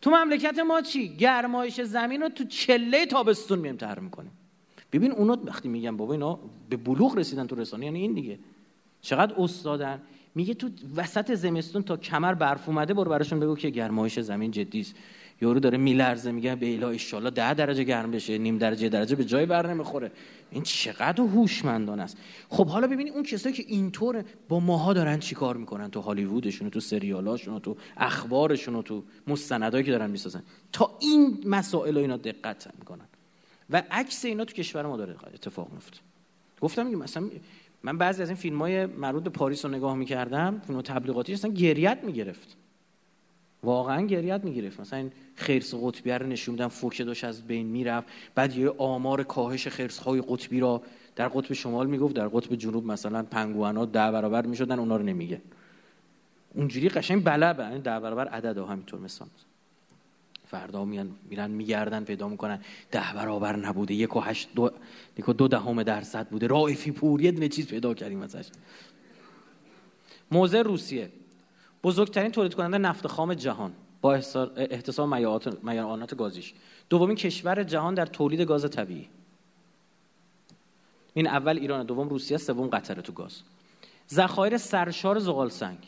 تو 0.00 0.10
مملکت 0.10 0.58
ما 0.58 0.82
چی؟ 0.82 1.16
گرمایش 1.16 1.80
زمین 1.80 2.22
رو 2.22 2.28
تو 2.28 2.44
چله 2.44 3.06
تابستون 3.06 3.58
میم 3.58 3.76
تر 3.76 3.98
می‌کنیم. 3.98 4.30
ببین 4.92 5.12
اونا 5.12 5.38
وقتی 5.44 5.68
میگن 5.68 5.96
بابا 5.96 6.12
اینا 6.12 6.38
به 6.68 6.76
بلوغ 6.76 7.18
رسیدن 7.18 7.46
تو 7.46 7.56
رسانه 7.56 7.84
یعنی 7.84 8.00
این 8.00 8.12
دیگه. 8.12 8.38
چقدر 9.00 9.34
استادن. 9.38 10.00
میگه 10.34 10.54
تو 10.54 10.68
وسط 10.96 11.34
زمستون 11.34 11.82
تا 11.82 11.96
کمر 11.96 12.34
برف 12.34 12.68
اومده 12.68 12.94
برو 12.94 13.10
براشون 13.10 13.40
بگو 13.40 13.56
که 13.56 13.70
گرمایش 13.70 14.20
زمین 14.20 14.50
جدی 14.50 14.86
یارو 15.40 15.60
داره 15.60 15.78
میلرزه 15.78 16.32
میگه 16.32 16.54
به 16.54 16.74
اله 16.74 16.98
ان 17.14 17.30
ده 17.30 17.54
درجه 17.54 17.84
گرم 17.84 18.10
بشه 18.10 18.38
نیم 18.38 18.58
درجه 18.58 18.88
درجه 18.88 19.16
به 19.16 19.24
جای 19.24 19.46
بر 19.46 19.66
نمی‌خوره. 19.66 20.10
این 20.50 20.62
چقدر 20.62 21.22
هوشمندانه 21.22 22.02
است. 22.02 22.16
خب 22.48 22.68
حالا 22.68 22.86
ببینید 22.86 23.12
اون 23.12 23.22
کسایی 23.22 23.54
که 23.54 23.64
اینطور 23.66 24.24
با 24.48 24.60
ماها 24.60 24.92
دارن 24.92 25.18
چیکار 25.18 25.56
می‌کنن؟ 25.56 25.90
تو 25.90 26.00
هالیوودشون 26.00 26.70
تو 26.70 26.80
سریالاشون 26.80 27.60
تو 27.60 27.76
اخبارشون 27.96 28.82
تو 28.82 29.02
مستندایی 29.26 29.84
که 29.84 29.90
دارن 29.90 30.10
می‌سازن. 30.10 30.42
تا 30.72 30.96
این 31.00 31.38
مسائل 31.46 31.98
اینا 31.98 32.16
دقت 32.16 32.68
می‌کنن. 32.78 33.04
و 33.70 33.82
عکس 33.90 34.24
اینا 34.24 34.44
تو 34.44 34.54
کشور 34.54 34.86
ما 34.86 34.96
داره 34.96 35.14
اتفاق 35.34 35.72
میفته. 35.72 35.98
گفتم 36.60 36.82
مثلا 36.82 37.30
من 37.82 37.98
بعضی 37.98 38.22
از 38.22 38.28
این 38.28 38.36
فیلم 38.36 38.58
های 38.58 38.86
مربوط 38.86 39.22
به 39.22 39.30
پاریس 39.30 39.64
رو 39.64 39.70
نگاه 39.70 39.96
می‌کردم 39.96 40.62
فیلم 40.66 40.82
تبلیغاتی 40.82 41.32
اصلا 41.32 41.50
گریت 41.50 41.98
می‌گرفت. 42.02 42.56
واقعا 43.64 44.06
گریت 44.06 44.44
می‌گرفت. 44.44 44.80
مثلا 44.80 44.98
این 44.98 45.12
خرس 45.34 45.74
قطبی 45.74 46.10
رو 46.10 46.26
نشون 46.26 46.52
میدن 46.52 46.68
فوک 46.68 47.02
داشت 47.02 47.24
از 47.24 47.42
بین 47.42 47.66
می‌رفت. 47.66 48.06
بعد 48.34 48.56
یه 48.56 48.70
آمار 48.78 49.22
کاهش 49.22 49.68
خرس 49.68 49.98
های 49.98 50.22
قطبی 50.28 50.60
را 50.60 50.82
در 51.16 51.28
قطب 51.28 51.52
شمال 51.52 51.86
می‌گفت 51.86 52.14
در 52.14 52.28
قطب 52.28 52.54
جنوب 52.54 52.86
مثلا 52.86 53.22
پنگوانا 53.22 53.84
ده 53.84 54.10
برابر 54.10 54.46
می‌شدن 54.46 54.78
اونا 54.78 54.96
رو 54.96 55.02
نمیگه. 55.02 55.42
اونجوری 56.54 56.88
قشنگ 56.88 57.24
بلبه. 57.24 57.68
این 57.68 57.80
ده 57.80 58.00
برابر 58.00 58.28
عدد 58.28 58.58
ها 58.58 58.66
همینطور 58.66 59.00
مثلا. 59.00 59.28
فردا 60.46 60.84
میان 60.84 61.10
میرن 61.30 61.50
میگردن 61.50 62.04
پیدا 62.04 62.28
می‌کنن. 62.28 62.60
ده 62.90 63.14
برابر 63.14 63.56
نبوده. 63.56 63.94
یک 63.94 64.16
و 64.16 64.20
هشت 64.20 64.48
دو, 64.54 64.70
یک 65.18 65.28
و 65.28 65.32
دو 65.32 65.48
دهم 65.48 65.82
درصد 65.82 66.28
بوده. 66.28 66.46
رایفی 66.46 66.90
پور 66.90 67.22
یه 67.22 67.32
دونه 67.32 67.48
چیز 67.48 67.66
پیدا 67.66 67.94
کردیم 67.94 68.22
ازش. 68.22 68.48
موزه 70.30 70.62
روسیه. 70.62 71.10
بزرگترین 71.84 72.30
تولید 72.30 72.54
کننده 72.54 72.78
نفت 72.78 73.06
خام 73.06 73.34
جهان 73.34 73.72
با 74.00 74.14
احتساب 74.56 75.14
میعانات 75.62 76.16
گازیش. 76.16 76.54
دومین 76.88 77.16
کشور 77.16 77.62
جهان 77.62 77.94
در 77.94 78.06
تولید 78.06 78.40
گاز 78.40 78.70
طبیعی. 78.70 79.08
این 81.14 81.26
اول 81.26 81.58
ایران 81.58 81.86
دوم 81.86 82.08
روسیه 82.08 82.38
سوم 82.38 82.66
قطر 82.66 83.00
تو 83.00 83.12
گاز. 83.12 83.42
ذخایر 84.10 84.56
سرشار 84.58 85.18
زغال 85.18 85.48
سنگ. 85.48 85.78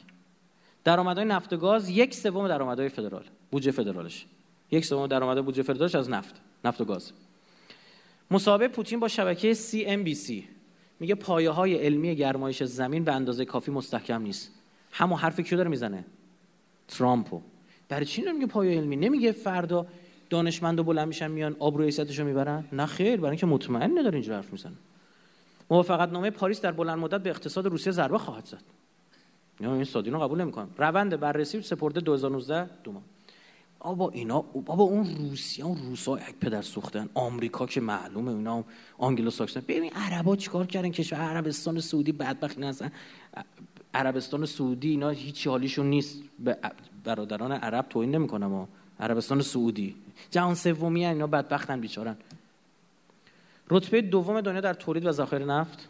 درآمدهای 0.85 1.29
نفت 1.29 1.53
و 1.53 1.57
گاز 1.57 1.89
یک 1.89 2.15
سوم 2.15 2.49
درآمدهای 2.49 2.89
فدرال 2.89 3.25
بودجه 3.51 3.71
فدرالش. 3.71 4.27
یک 4.71 4.85
سوم 4.85 5.07
درآمد 5.07 5.45
بودجه 5.45 5.63
فدرالش 5.63 5.95
از 5.95 6.11
نفت 6.11 6.35
نفت 6.65 6.81
و 6.81 6.85
گاز. 6.85 7.13
مصاحبه 8.31 8.69
پوتین 8.69 9.01
با 9.01 9.09
شبکه 9.09 9.55
CNBC 9.55 10.33
میگه 11.01 11.15
پایه 11.15 11.51
های 11.51 11.75
علمی 11.75 12.17
گرمایش 12.17 12.63
زمین 12.63 13.05
به 13.05 13.13
اندازه 13.13 13.45
کافی 13.45 13.71
مستحکم 13.71 14.23
نیست. 14.23 14.56
همون 14.97 15.19
حرفی 15.19 15.43
کیو 15.43 15.57
داره 15.57 15.71
می‌زنه. 15.71 16.05
ترامپو 16.89 17.41
برای 17.89 18.07
چی 18.07 18.23
نمیگه 18.23 18.47
پایه 18.47 18.79
علمی؟ 18.79 18.97
نمیگه 18.97 19.33
فردا 19.33 19.87
دانشمندو 20.31 20.85
بلند 20.85 21.09
میشن 21.09 21.31
میان 21.31 21.57
آبرو 21.59 21.85
حیثیتشو 21.85 22.25
می‌برن؟ 22.25 22.65
نه 22.73 22.87
خیر 22.87 23.17
برای 23.17 23.31
اینکه 23.31 23.47
مطمئن 23.47 23.99
نداره 23.99 24.15
اینجور 24.15 24.35
حرف 24.35 24.53
می‌زنه. 24.53 24.73
موافقت 25.71 26.09
نامه 26.09 26.31
پاریس 26.31 26.61
در 26.61 26.73
بلند 26.73 26.99
مدت 26.99 27.23
به 27.23 27.31
اقتصاد 27.31 27.67
روسیه 27.67 27.93
ضربه 27.93 28.19
خواهد 28.19 28.45
زد. 28.45 28.63
نه 29.61 29.71
این 29.71 29.85
سادینو 29.85 30.19
قبول 30.19 30.41
نمی‌کنم. 30.41 30.71
روند 30.79 31.21
بررسی 31.21 31.63
سپرده 31.63 32.01
2019 32.01 32.69
دوما 32.85 33.03
بابا 33.79 34.11
اینا 34.11 34.41
بابا 34.41 34.85
اون 34.85 35.17
روسیه 35.17 35.65
اون 35.65 35.79
روسا 35.79 36.19
یک 36.19 36.35
پدر 36.41 36.63
سوختن. 36.63 37.09
آمریکا 37.15 37.67
که 37.67 37.81
معلومه 37.81 38.33
اینا 38.33 38.65
آنگلو 38.99 39.31
ساکسن. 39.31 39.61
ببین 39.69 39.93
عربا 39.93 40.37
چیکار 40.37 40.67
کردن؟ 40.67 40.91
کشور 40.91 41.19
عربستان 41.19 41.81
سعودی 41.81 42.13
بدبخت 42.13 42.59
هستن 42.59 42.93
عربستان 43.95 44.47
سعودی 44.47 44.91
اینا 44.91 45.11
هیچ 45.11 45.47
حالیشون 45.47 45.87
نیست. 45.87 46.23
به 46.39 46.59
برادران 47.05 47.53
عرب 47.53 47.89
توهین 47.89 48.11
نمی‌کنم 48.11 48.53
و 48.53 48.67
عربستان 49.01 49.43
سعودی. 49.43 49.95
جهان 50.31 50.55
سومی 50.55 51.07
اینا 51.07 51.27
بدبختن 51.27 51.81
بیچارن. 51.81 52.17
رتبه 53.71 54.01
دوم 54.01 54.41
دنیا 54.41 54.61
در 54.61 54.75
تولید 54.75 55.07
و 55.07 55.13
ذخایر 55.13 55.45
نفت. 55.45 55.89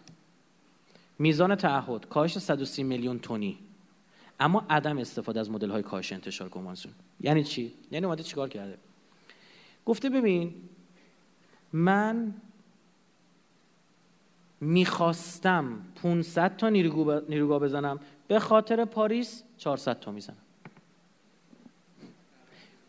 میزان 1.19 1.55
تعهد 1.55 2.09
کاهش 2.09 2.39
130 2.39 2.83
میلیون 2.83 3.19
تونی 3.19 3.59
اما 4.41 4.67
عدم 4.71 4.99
استفاده 4.99 5.41
از 5.41 5.51
مدل 5.51 5.71
های 5.71 5.83
کاهش 5.83 6.13
انتشار 6.13 6.49
کنوانسیون 6.49 6.95
یعنی 7.21 7.45
چی؟ 7.45 7.73
یعنی 7.91 8.07
اومده 8.07 8.23
چیکار 8.23 8.49
کرده؟ 8.49 8.79
گفته 9.87 10.11
ببین 10.11 10.55
من 11.73 12.35
می‌خواستم 14.61 15.79
500 16.03 16.57
تا 16.57 16.69
نیروگاه 16.69 17.59
بزنم 17.59 18.01
به 18.29 18.39
خاطر 18.39 18.85
پاریس 18.85 19.43
400 19.59 20.01
تا 20.01 20.13
می‌زنم. 20.13 20.37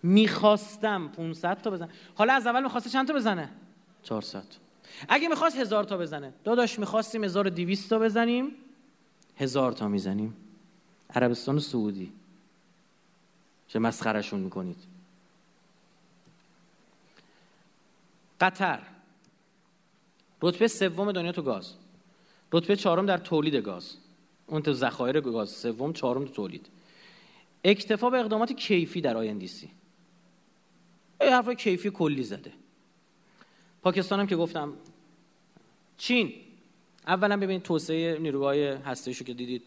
می‌خواستم 0.03 1.07
500 1.07 1.61
تا 1.61 1.71
بزنم. 1.71 1.89
حالا 2.15 2.33
از 2.33 2.47
اول 2.47 2.63
می‌خواسته 2.63 2.89
چند 2.89 3.07
تا 3.07 3.13
بزنه؟ 3.13 3.49
400 4.03 4.43
اگه 5.09 5.27
می‌خواست 5.27 5.57
هزار 5.57 5.83
تا 5.83 5.97
بزنه. 5.97 6.33
داداش 6.43 6.79
می‌خواستیم 6.79 7.23
1200 7.23 7.89
تا 7.89 7.99
بزنیم. 7.99 8.51
هزار 9.37 9.71
تا 9.71 9.87
می‌زنیم. 9.87 10.37
عربستان 11.15 11.59
سعودی. 11.59 12.11
چه 13.67 13.79
مسخرشون 13.79 14.39
می‌کنید. 14.39 14.77
قطر. 18.41 18.79
رتبه 20.41 20.67
سوم 20.67 21.11
دنیا 21.11 21.31
تو 21.31 21.41
گاز. 21.41 21.73
رتبه 22.51 22.75
چهارم 22.75 23.05
در 23.05 23.17
تولید 23.17 23.55
گاز. 23.55 23.97
اون 24.47 24.61
تو 24.61 24.73
ذخایر 24.73 25.21
گاز. 25.21 25.49
سوم 25.49 25.93
چهارم 25.93 26.25
تو 26.25 26.33
تولید. 26.33 26.69
اکتفا 27.63 28.09
به 28.09 28.19
اقدامات 28.19 28.53
کیفی 28.53 29.01
در 29.01 29.17
آیندیسی 29.17 29.69
یه 31.21 31.35
حرف 31.35 31.49
کیفی 31.49 31.89
کلی 31.89 32.23
زده. 32.23 32.51
پاکستان 33.81 34.19
هم 34.19 34.27
که 34.27 34.35
گفتم 34.35 34.73
چین. 35.97 36.33
اولا 37.07 37.37
ببینید 37.37 37.61
توسعه 37.61 38.19
نیروگاه 38.19 38.55
هسته‌ایشو 38.55 39.25
که 39.25 39.33
دیدید 39.33 39.63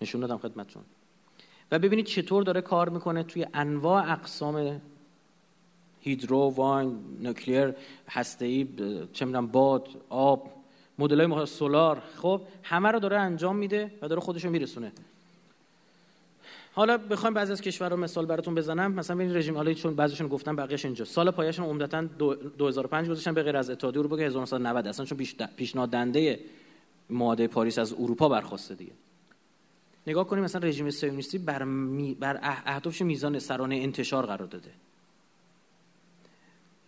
نشون 0.00 0.20
دادم 0.20 0.38
خدمتتون. 0.38 0.82
و 1.72 1.78
ببینید 1.78 2.06
چطور 2.06 2.42
داره 2.42 2.60
کار 2.60 2.88
می‌کنه 2.88 3.22
توی 3.22 3.46
انواع 3.54 4.12
اقسام 4.12 4.80
هیدرو 6.00 6.38
واین 6.38 6.98
نوکلیر 7.20 7.74
هسته‌ای 8.08 8.68
چه 9.12 9.24
می‌دونم 9.24 9.46
باد 9.46 9.88
آب 10.08 10.50
مدل 10.98 11.30
های 11.30 11.46
سولار. 11.46 12.02
خب 12.16 12.40
همه 12.62 12.88
رو 12.88 13.00
داره 13.00 13.18
انجام 13.18 13.56
میده 13.56 13.90
و 14.02 14.08
داره 14.08 14.20
خودش 14.20 14.44
رو 14.44 14.50
میرسونه. 14.50 14.92
حالا 16.72 16.98
بخوایم 16.98 17.34
بعضی 17.34 17.52
از 17.52 17.60
کشور 17.60 17.88
رو 17.88 17.96
مثال 17.96 18.26
براتون 18.26 18.54
بزنم. 18.54 18.92
مثلا 18.92 19.16
ببین 19.16 19.36
رژیم 19.36 19.56
حالا 19.56 19.72
چون 19.72 19.94
بعضیشون 19.94 20.28
گفتن 20.28 20.56
بقیه‌اش 20.56 20.84
اینجا. 20.84 21.04
سال 21.04 21.30
پایشون 21.30 21.66
عمدتا 21.66 22.02
2005 22.02 23.08
گذاشتن 23.08 23.34
به 23.34 23.42
غیر 23.42 23.56
از 23.56 23.70
اتحادیه 23.70 24.00
اروپا 24.00 24.16
که 24.16 24.22
1990 24.22 24.86
اصلا 24.86 25.06
چون 25.06 25.18
پیشنهاد 25.56 25.90
دنده 25.90 26.40
معاهده 27.10 27.46
پاریس 27.46 27.78
از 27.78 27.92
اروپا 27.92 28.28
برخواسته 28.28 28.74
دیگه. 28.74 28.92
نگاه 30.06 30.26
کنیم 30.26 30.44
مثلا 30.44 30.68
رژیم 30.68 30.90
صهیونیستی 30.90 31.38
بر, 31.38 31.62
می... 31.62 32.14
بر 32.14 32.38
اهدافش 32.42 33.02
میزان 33.02 33.38
سرانه 33.38 33.76
انتشار 33.76 34.26
قرار 34.26 34.46
داده. 34.46 34.70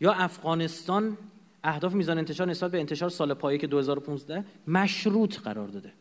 یا 0.01 0.13
افغانستان 0.13 1.19
اهداف 1.65 1.95
میزان 1.95 2.19
انتشار 2.19 2.47
نسبت 2.47 2.71
به 2.71 2.81
انتشار 2.81 3.11
سال 3.11 3.35
پایه 3.35 3.59
که 3.59 3.67
2015 3.67 4.45
مشروط 4.67 5.39
قرار 5.39 5.69
داده. 5.69 5.93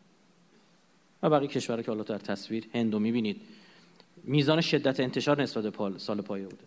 و 1.24 1.30
بقیه 1.30 1.48
کشورها 1.48 1.84
که 1.84 1.92
حالا 1.92 2.04
در 2.04 2.18
تصویر 2.18 2.66
هندو 2.74 3.00
می‌بینید 3.00 3.42
میزان 4.24 4.62
شدت 4.62 5.00
انتشار 5.00 5.42
نسبت 5.42 5.64
به 5.64 6.00
سال 6.00 6.22
پایه 6.22 6.44
بوده. 6.44 6.64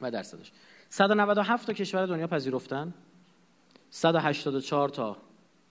و 0.00 0.10
درصدش. 0.10 0.52
197 0.88 1.66
تا 1.66 1.72
کشور 1.72 2.06
دنیا 2.06 2.26
پذیرفتن. 2.26 2.94
184 3.90 4.88
تا 4.88 5.16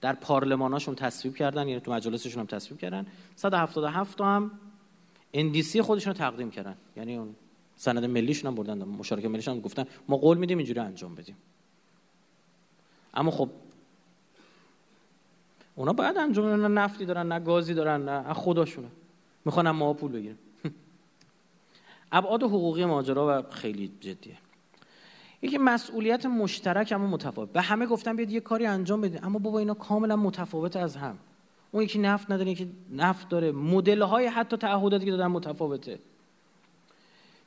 در 0.01 0.13
پارلماناشون 0.13 0.95
تصویب 0.95 1.35
کردن 1.35 1.67
یعنی 1.67 1.81
تو 1.81 1.91
مجالسشون 1.91 2.39
هم 2.39 2.45
تصویب 2.45 2.79
کردن. 2.79 3.05
177 3.35 4.17
تا 4.17 4.25
هم 4.25 4.51
اندیسی 5.33 5.81
خودشون 5.81 6.13
رو 6.13 6.19
تقدیم 6.19 6.51
کردن. 6.51 6.75
یعنی 6.97 7.15
اون 7.15 7.35
سند 7.77 8.05
ملیشون 8.05 8.47
هم 8.47 8.55
بردن 8.55 8.83
مشارکت 8.83 9.25
ملیشون 9.25 9.53
هم 9.53 9.61
گفتن 9.61 9.85
ما 10.07 10.17
قول 10.17 10.37
میدیم 10.37 10.57
اینجوری 10.57 10.79
انجام 10.79 11.15
بدیم. 11.15 11.35
اما 13.13 13.31
خب 13.31 13.49
اونا 15.75 15.93
باید 15.93 16.17
انجام 16.17 16.45
بدن 16.45 16.59
نه 16.59 16.81
نفتی 16.81 17.05
دارن 17.05 17.27
نه 17.27 17.39
گازی 17.39 17.73
دارن 17.73 18.09
نه 18.09 18.33
خداشونه 18.33 18.87
می‌خوان 19.45 19.71
ما 19.71 19.93
پول 19.93 20.11
بگیرن 20.11 20.37
ابعاد 22.11 22.43
حقوقی 22.43 22.85
ماجرا 22.85 23.39
و 23.39 23.51
خیلی 23.51 23.91
جدیه. 23.99 24.37
یکی 25.41 25.57
مسئولیت 25.57 26.25
مشترک 26.25 26.91
اما 26.91 27.07
متفاوت. 27.07 27.51
به 27.51 27.61
همه 27.61 27.85
گفتم 27.85 28.15
بیاد 28.15 28.31
یه 28.31 28.39
کاری 28.39 28.65
انجام 28.65 29.01
بدید 29.01 29.19
اما 29.23 29.39
بابا 29.39 29.59
اینا 29.59 29.73
کاملا 29.73 30.15
متفاوت 30.15 30.75
از 30.75 30.95
هم. 30.95 31.17
اون 31.71 31.83
یکی 31.83 31.99
نفت 31.99 32.31
نداره 32.31 32.51
یکی 32.51 32.71
نفت 32.91 33.29
داره. 33.29 33.51
مدل 33.51 34.01
های 34.01 34.25
حتی 34.25 34.57
تعهداتی 34.57 35.05
که 35.05 35.11
دادن 35.11 35.27
متفاوته. 35.27 35.99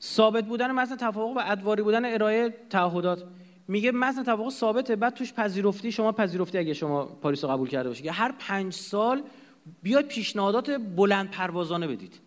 ثابت 0.03 0.45
بودن 0.45 0.71
متن 0.71 0.97
توافق 0.97 1.37
و 1.37 1.41
ادواری 1.47 1.83
بودن 1.83 2.15
ارائه 2.15 2.55
تعهدات. 2.71 3.25
میگه 3.69 3.93
متن 3.93 4.23
توافق 4.23 4.51
ثابته 4.51 4.97
بعد 4.97 5.15
توش 5.15 5.33
پذیرفتی 5.33 5.93
شما 5.93 6.13
پذیرفتی 6.13 6.59
اگه 6.59 6.75
شما 6.75 7.05
پاریس 7.05 7.45
رو 7.45 7.51
قبول 7.51 7.69
کرده 7.69 7.89
باشید 7.89 8.07
هر 8.07 8.35
پنج 8.39 8.73
سال 8.73 9.23
بیاید 9.83 10.09
پیشنهادات 10.09 10.71
بلند 10.71 11.31
پروازانه 11.31 11.87
بدید. 11.87 12.21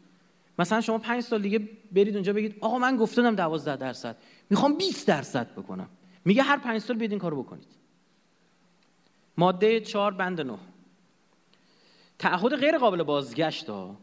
مثلا 0.60 0.82
شما 0.82 0.98
پنج 0.98 1.24
سال 1.24 1.42
دیگه 1.42 1.70
برید 1.92 2.14
اونجا 2.14 2.34
بگید 2.34 2.56
آقا 2.62 2.78
من 2.80 2.98
گفتم 2.98 3.36
12 3.36 3.76
درصد. 3.76 4.18
می‌خوام 4.50 4.78
20 4.78 5.08
درصد 5.08 5.52
بکنم. 5.52 5.90
میگه 6.26 6.44
هر 6.44 6.58
پنج 6.58 6.82
سال 6.82 6.98
بیاید 6.98 7.12
این 7.12 7.20
کارو 7.20 7.44
بکنید. 7.44 7.68
ماده 9.38 9.80
4 9.80 10.14
بند 10.14 10.42
9 10.42 10.58
تعهد 12.20 12.56
غیر 12.56 12.78
قابل 12.78 13.04
بازگشت 13.04 13.70
ها. 13.70 13.98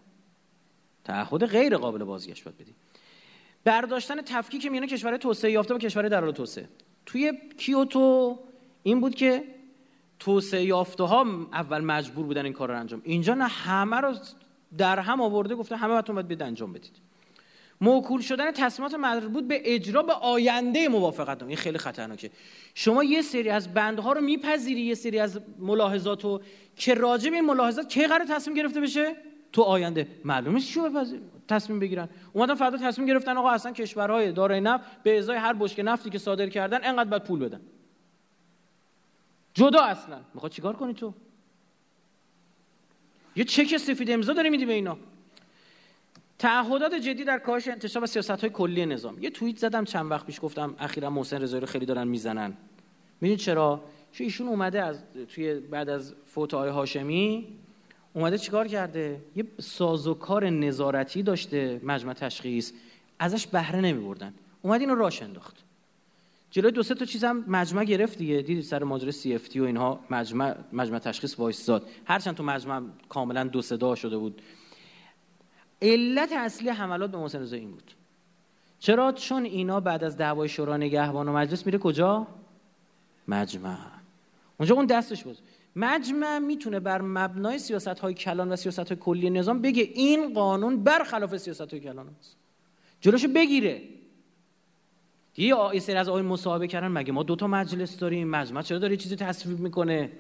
تعهد 1.05 1.47
غیر 1.47 1.76
قابل 1.76 2.05
بازگشت 2.05 2.44
باید 2.44 2.59
بدید 2.59 2.74
برداشتن 3.65 4.23
تفکیک 4.23 4.66
میان 4.66 4.87
کشورهای 4.87 5.19
توسعه 5.19 5.51
یافته 5.51 5.74
و 5.74 5.78
کشورهای 5.78 6.11
در 6.11 6.20
حال 6.20 6.32
توسعه. 6.32 6.69
توی 7.07 7.32
کیوتو 7.59 8.39
این 8.82 9.01
بود 9.01 9.15
که 9.15 9.45
توسعه 10.19 10.65
یافته 10.65 11.05
ها 11.05 11.27
اول 11.53 11.81
مجبور 11.81 12.27
بودن 12.27 12.45
این 12.45 12.53
کار 12.53 12.69
رو 12.69 12.78
انجام. 12.78 13.03
اینجا 13.05 13.35
نه 13.35 13.47
همه 13.47 13.97
رو 13.97 14.15
در 14.78 14.99
هم 14.99 15.20
آورده 15.20 15.55
گفته 15.55 15.77
همه 15.77 15.95
باتون 15.95 16.15
باید 16.15 16.28
بید 16.28 16.43
انجام 16.43 16.73
بدید. 16.73 16.93
موکول 17.81 18.20
شدن 18.20 18.53
تصمیمات 18.53 18.95
مربوط 18.95 19.45
به 19.45 19.62
اجرا 19.65 20.03
به 20.03 20.12
آینده 20.12 20.89
موافقت 20.89 21.43
این 21.43 21.57
خیلی 21.57 21.78
خطرناکه. 21.78 22.31
شما 22.74 23.05
یه 23.05 23.23
سری 23.23 23.49
از 23.49 23.74
بندها 23.74 24.12
رو 24.12 24.20
میپذیری 24.20 24.81
یه 24.81 24.95
سری 24.95 25.19
از 25.19 25.41
ملاحظات 25.59 26.24
رو 26.24 26.43
که 26.77 26.95
راجع 26.95 27.31
به 27.31 27.37
این 27.37 27.45
ملاحظات 27.45 27.89
کی 27.89 28.07
قرار 28.07 28.24
تصمیم 28.24 28.57
گرفته 28.57 28.81
بشه؟ 28.81 29.16
تو 29.53 29.62
آینده. 29.62 30.09
معلومه 30.24 30.61
چی 30.61 30.81
بپذیر 30.81 31.20
تصمیم 31.51 31.78
بگیرن. 31.78 32.09
اومدن 32.32 32.55
فردا 32.55 32.78
تصمیم 32.78 33.09
گرفتن 33.09 33.36
آقا 33.36 33.51
اصلا 33.51 33.72
کشورهای 33.72 34.32
دارای 34.32 34.60
نفت 34.60 34.85
به 35.02 35.18
ازای 35.18 35.36
هر 35.36 35.52
بشکه 35.52 35.82
نفتی 35.82 36.10
که 36.10 36.18
صادر 36.18 36.48
کردن 36.48 36.85
انقدر 36.85 37.10
باید 37.10 37.24
پول 37.24 37.39
بدن. 37.39 37.60
جدا 39.55 39.82
اصلا. 39.82 40.20
می‌خواد 40.35 40.52
چیکار 40.52 40.77
کنی 40.77 40.94
تو؟ 40.94 41.14
یه 43.36 43.44
چک 43.44 43.77
سفید 43.77 44.10
امضا 44.10 44.32
داری 44.32 44.51
میدی 44.51 44.66
به 44.66 44.72
اینا. 44.72 44.97
تعهدات 46.39 46.94
جدی 46.94 47.24
در 47.24 47.39
کاهش 47.39 47.68
انتشار 47.68 48.02
و 48.02 48.06
سیاست 48.06 48.31
های 48.31 48.51
کلی 48.51 48.86
نظام 48.86 49.22
یه 49.22 49.31
توییت 49.31 49.59
زدم 49.59 49.85
چند 49.85 50.10
وقت 50.10 50.27
پیش 50.27 50.40
گفتم 50.43 50.74
اخیرا 50.78 51.10
محسن 51.10 51.43
رضایی 51.43 51.60
رو 51.60 51.66
خیلی 51.66 51.86
دارن 51.86 52.09
می‌زنن. 52.09 52.56
می‌دونید 53.20 53.39
چرا؟ 53.39 53.85
چون 54.12 54.24
ایشون 54.24 54.48
اومده 54.48 54.82
از 54.82 55.02
توی 55.28 55.55
بعد 55.55 55.89
از 55.89 56.14
فوت 56.27 56.55
آقای 56.55 56.70
هاشمی 56.70 57.60
اومده 58.15 58.39
چیکار 58.39 58.69
کرده؟ 58.69 59.20
یه 59.37 59.45
سازوکار 59.61 60.51
نظارتی 60.51 61.23
داشته 61.23 61.81
مجمع 61.85 62.12
تشخیص. 62.12 62.73
ازش 63.19 63.47
بهره 63.47 63.81
نمی 63.81 64.05
بردن 64.05 64.35
اومد 64.62 64.81
اینو 64.81 64.95
راش 64.95 65.23
انداخت. 65.23 65.57
جلوی 66.51 66.73
دو 66.73 66.82
سه 66.82 66.95
تا 66.95 67.05
چیزم 67.05 67.45
مجمع 67.47 67.85
گرفت 67.85 68.19
دیگه. 68.19 68.43
دیدی 68.43 68.62
سر 68.62 68.85
ماجرا 68.85 69.11
سی 69.11 69.35
اف 69.35 69.49
تی 69.49 69.61
و 69.61 69.65
اینها 69.65 70.01
مجمع 70.11 70.57
مجمع 70.73 70.99
تشخیص 70.99 71.39
وایساد 71.39 71.89
هرچند 72.05 72.35
تو 72.35 72.43
مجمع 72.43 72.82
کاملا 73.09 73.45
دو 73.45 73.62
صدا 73.62 73.95
شده 73.95 74.19
بود. 74.19 74.43
علت 75.82 76.32
اصلی 76.32 76.69
حملات 76.69 77.11
به 77.11 77.19
محسن 77.19 77.41
رضایی 77.41 77.62
این 77.62 77.70
بود. 77.70 77.93
چرا؟ 78.78 79.12
چون 79.12 79.45
اینا 79.45 79.81
بعد 79.81 80.05
از 80.05 80.16
دعوای 80.16 80.49
شورا 80.49 80.77
نگهبان 80.77 81.28
و 81.28 81.32
مجلس 81.32 81.66
میره 81.66 81.78
کجا؟ 81.78 82.27
مجمع. 83.28 83.77
اونجا 84.59 84.74
اون 84.74 84.87
دستش 84.87 85.24
بود. 85.24 85.39
مجمع 85.76 86.38
می‌تونه 86.38 86.80
بر 86.80 87.01
مبنای 87.01 87.59
سیاست 87.59 87.88
های 87.88 88.14
کلان 88.14 88.52
و 88.52 88.56
سیاست 88.56 88.78
های 88.78 88.97
کلی 88.97 89.30
نظام 89.30 89.62
بگه 89.62 89.82
این 89.82 90.34
قانون 90.34 90.82
برخلاف 90.84 91.36
سیاست 91.36 91.70
های 91.70 91.80
کلان 91.80 92.09
است. 92.20 92.36
جلوشو 93.01 93.28
بگیره. 93.28 93.82
یه 95.36 95.80
سری 95.80 95.97
از 95.97 96.09
آقای 96.09 96.22
مصاحبه 96.22 96.68
کردن 96.68 96.88
مگه 96.88 97.12
ما 97.12 97.22
دوتا 97.22 97.47
مجلس 97.47 97.98
داریم؟ 97.98 98.28
مجمع 98.28 98.62
چرا 98.62 98.78
داره 98.78 98.97
چیزی 98.97 99.16
تصویب 99.16 99.59
می‌کنه؟ 99.59 100.12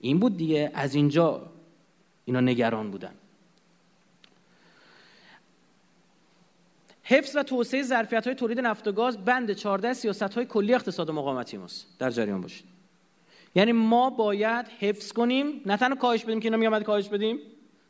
این 0.00 0.18
بود 0.18 0.36
دیگه. 0.36 0.70
از 0.74 0.94
اینجا 0.94 1.50
اینا 2.24 2.40
نگران 2.40 2.90
بودن. 2.90 3.14
حفظ 7.02 7.36
و 7.36 7.42
توسعه 7.42 7.82
ظرفیت 7.82 8.26
های 8.26 8.34
تولید 8.34 8.60
نفت 8.60 8.88
و 8.88 8.92
گاز 8.92 9.24
بند 9.24 9.52
14 9.52 9.92
سیاست 9.92 10.22
های 10.22 10.46
کلی 10.46 10.74
اقتصاد 10.74 11.10
مقاومتی 11.10 11.56
ماست. 11.56 11.86
در 11.98 12.10
جریان 12.10 12.40
باشید. 12.40 12.75
یعنی 13.56 13.72
ما 13.72 14.10
باید 14.10 14.68
حفظ 14.68 15.12
کنیم 15.12 15.60
نه 15.66 15.76
تنها 15.76 15.96
کاهش 15.96 16.24
بدیم 16.24 16.40
که 16.40 16.46
اینا 16.46 16.56
میگم 16.56 16.82
کاهش 16.82 17.08
بدیم 17.08 17.38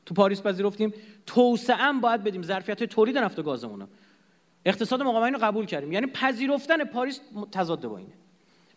تو 0.06 0.14
پاریس 0.14 0.42
پذیرفتیم 0.42 0.94
توسعه 1.26 1.76
هم 1.76 2.00
باید 2.00 2.24
بدیم 2.24 2.42
ظرفیت 2.42 2.84
تولید 2.84 3.18
نفت 3.18 3.38
و 3.38 3.42
گازمون 3.42 3.88
اقتصاد 4.66 5.02
مقاومتی 5.02 5.32
رو 5.32 5.38
قبول 5.38 5.66
کردیم. 5.66 5.92
یعنی 5.92 6.06
پذیرفتن 6.06 6.84
پاریس 6.84 7.20
تضاد 7.52 7.86
با 7.86 7.98
اینه. 7.98 8.12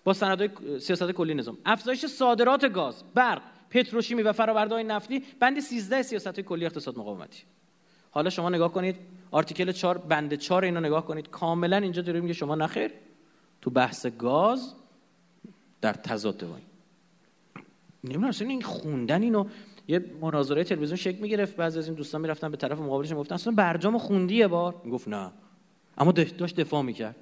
با 0.04 0.14
سندهای 0.14 0.50
سیاست 0.80 1.12
کلی 1.12 1.34
نظام. 1.34 1.58
افزایش 1.66 2.06
صادرات 2.06 2.74
گاز 2.74 3.04
برق 3.14 3.42
پتروشیمی 3.70 4.22
و 4.22 4.34
فرآورده‌های 4.34 4.84
نفتی 4.84 5.24
بند 5.40 5.60
13 5.60 6.02
سیاست 6.02 6.40
کلی 6.40 6.66
اقتصاد 6.66 6.98
مقاومتی. 6.98 7.44
حالا 8.12 8.30
شما 8.30 8.50
نگاه 8.50 8.74
کنید 8.74 8.96
آرتیکل 9.32 9.72
4 9.72 9.98
بند 9.98 10.34
4 10.34 10.64
اینو 10.64 10.80
نگاه 10.80 11.06
کنید. 11.06 11.30
کاملا 11.30 11.78
اینجا 11.78 12.02
داره 12.02 12.20
میگه 12.20 12.34
شما 12.34 12.56
نخیر 12.56 12.92
تو 13.62 13.70
بحث 13.70 14.06
گاز 14.06 14.74
در 15.82 15.94
تضاد 15.94 16.46
با 16.46 16.56
نمی‌دونم 18.04 18.28
اصلا 18.28 18.48
این 18.48 18.62
خوندن 18.62 19.22
اینو 19.22 19.46
یه 19.88 20.06
مناظره 20.22 20.64
تلویزیون 20.64 20.98
شکل 20.98 21.18
می‌گرفت 21.18 21.56
بعضی 21.56 21.80
از 21.80 21.88
این 21.88 21.96
دوستان 21.96 22.22
می‌رفتن 22.22 22.52
به 22.52 22.58
طرف 22.58 22.80
مقابلش 22.80 23.12
می‌گفتن 23.12 23.36
اصلا 23.36 23.54
برجام 23.54 23.98
خوندی 23.98 24.36
یه 24.36 24.48
بار؟ 24.48 24.82
می‌گفت 24.84 25.08
نه. 25.08 25.32
اما 25.98 26.12
داشت 26.12 26.56
دفاع 26.56 26.82
می‌کرد. 26.82 27.16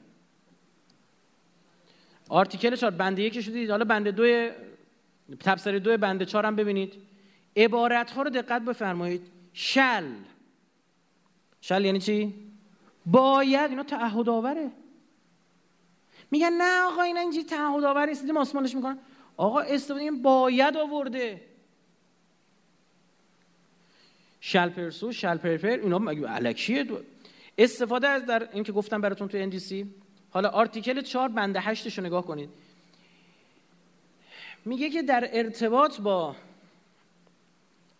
آرتیکل 2.30 2.76
4 2.76 2.92
بند 2.92 3.20
یکی 3.20 3.44
شدید 3.44 3.70
حالا 3.70 3.86
بند 3.86 4.08
دو 4.08 4.50
تبصره 5.40 5.80
دو 5.80 5.98
بند 5.98 6.24
4 6.24 6.46
هم 6.46 6.56
ببینید. 6.56 6.94
عبارت 7.56 8.12
ها 8.12 8.22
رو 8.22 8.30
دقت 8.30 8.62
بفرمایید. 8.62 9.22
شل. 9.54 10.04
شل 11.62 11.86
یعنی 11.86 12.00
چی؟ 12.00 12.34
باید 13.06 13.70
اینا 13.70 13.84
تعهد 13.84 14.30
آوره 14.30 14.72
میگن 16.32 16.52
نه 16.58 16.82
آقا 16.82 17.02
اینا 17.02 17.20
اینجوری 17.20 17.46
تعهد 17.46 17.84
آور 17.84 18.06
نیست 18.06 18.26
ماسمالش 18.26 18.76
می‌کنن؟ 18.76 18.98
آقا 19.38 19.60
استفاده 19.60 19.98
این 19.98 20.22
باید 20.22 20.78
آورده. 20.78 21.42
شل 24.40 24.70
پرسو 24.70 25.12
شل 25.12 25.38
پرپر 25.38 25.68
اینا 25.68 26.00
علکیه 26.28 26.86
استفاده 27.58 28.08
از 28.08 28.26
در 28.26 28.50
این 28.54 28.64
که 28.64 28.72
گفتم 28.72 29.02
براتون 29.02 29.28
تو 29.28 29.52
NDC 29.52 29.86
حالا 30.30 30.50
آرتیکل 30.50 31.02
4 31.02 31.30
بند 31.30 31.58
8 31.58 31.98
رو 31.98 32.06
نگاه 32.06 32.26
کنید. 32.26 32.50
میگه 34.66 34.90
که 34.90 35.02
در 35.02 35.30
ارتباط 35.32 36.02
با 36.02 36.36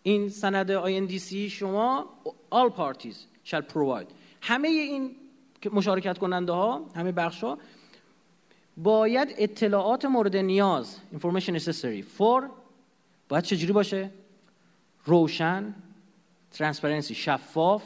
این 0.02 0.28
سند 0.28 0.84
INDC 0.86 1.34
شما 1.34 2.06
all 2.52 2.70
parties 2.70 3.16
shall 3.50 3.62
provide. 3.72 4.06
همه 4.40 4.68
این 4.68 5.16
مشارکت 5.72 6.18
کننده 6.18 6.52
ها 6.52 6.86
همه 6.94 7.12
بخش 7.12 7.44
ها 7.44 7.58
باید 8.82 9.34
اطلاعات 9.38 10.04
مورد 10.04 10.36
نیاز 10.36 10.96
information 11.14 11.60
necessary 11.60 12.18
for 12.18 12.42
باید 13.28 13.44
چجوری 13.44 13.72
باشه؟ 13.72 14.10
روشن 15.04 15.74
transparency 16.50 17.14
شفاف 17.14 17.82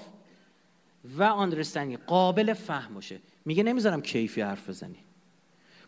و 1.18 1.22
understanding 1.22 1.96
قابل 1.96 2.52
فهم 2.52 2.94
باشه. 2.94 3.20
میگه 3.44 3.62
نمی‌ذارم 3.62 4.02
کیفی 4.02 4.40
حرف 4.40 4.68
بزنی. 4.68 4.98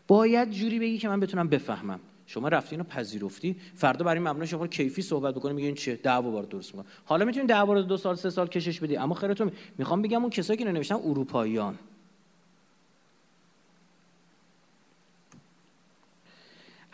باید 0.07 0.51
جوری 0.51 0.79
بگی 0.79 0.97
که 0.97 1.07
من 1.07 1.19
بتونم 1.19 1.47
بفهمم. 1.47 1.99
شما 2.27 2.47
رفتی 2.47 2.75
اینو 2.75 2.83
پذیرفتی. 2.83 3.55
فردا 3.75 4.05
برای 4.05 4.19
مبنای 4.19 4.47
شما 4.47 4.67
کیفی 4.67 5.01
صحبت 5.01 5.35
بکنی. 5.35 5.53
میگه 5.53 5.65
این 5.65 5.75
چیه؟ 5.75 5.95
دعوا 5.95 6.31
وارد 6.31 6.49
درست 6.49 6.75
می‌کنه 6.75 6.91
حالا 7.05 7.25
می‌تونید 7.25 7.49
دعوا 7.49 7.73
رو 7.73 7.81
دو 7.81 7.97
سال 7.97 8.15
سه 8.15 8.29
سال 8.29 8.47
کشش 8.47 8.79
بدی. 8.79 8.97
اما 8.97 9.15
خیرتون 9.15 9.51
می‌خوام 9.77 10.01
بگم 10.01 10.21
اون 10.21 10.29
کسایی 10.29 10.59
که 10.59 10.65
نوشتن 10.65 10.95
اروپاییان. 10.95 11.77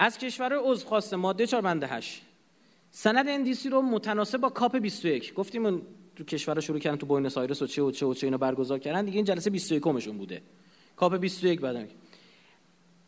از 0.01 0.17
کشور 0.17 0.53
عضو 0.63 0.87
خواسته 0.87 1.15
ماده 1.15 1.47
4 1.47 1.61
بنده 1.61 1.87
8 1.87 2.21
سند 2.91 3.27
NDC 3.27 3.69
رو 3.69 3.81
متناسب 3.81 4.37
با 4.37 4.49
COP 4.49 4.75
21 4.77 5.33
گفتیم 5.33 5.65
اون 5.65 5.81
تو 6.15 6.23
کشور 6.23 6.59
شروع 6.59 6.79
کردن 6.79 6.97
تو 6.97 7.05
بوینس 7.05 7.37
آیرس 7.37 7.61
و 7.61 7.67
چه 7.67 7.81
و 7.81 7.91
چه 7.91 8.05
و 8.05 8.13
چه 8.13 8.27
اینو 8.27 8.37
برگزار 8.37 8.79
کردن 8.79 9.05
دیگه 9.05 9.15
این 9.15 9.25
جلسه 9.25 9.49
21 9.49 9.83
کمشون 9.83 10.17
بوده. 10.17 10.41
COP 10.95 11.15
21 11.15 11.61
بعد 11.61 11.89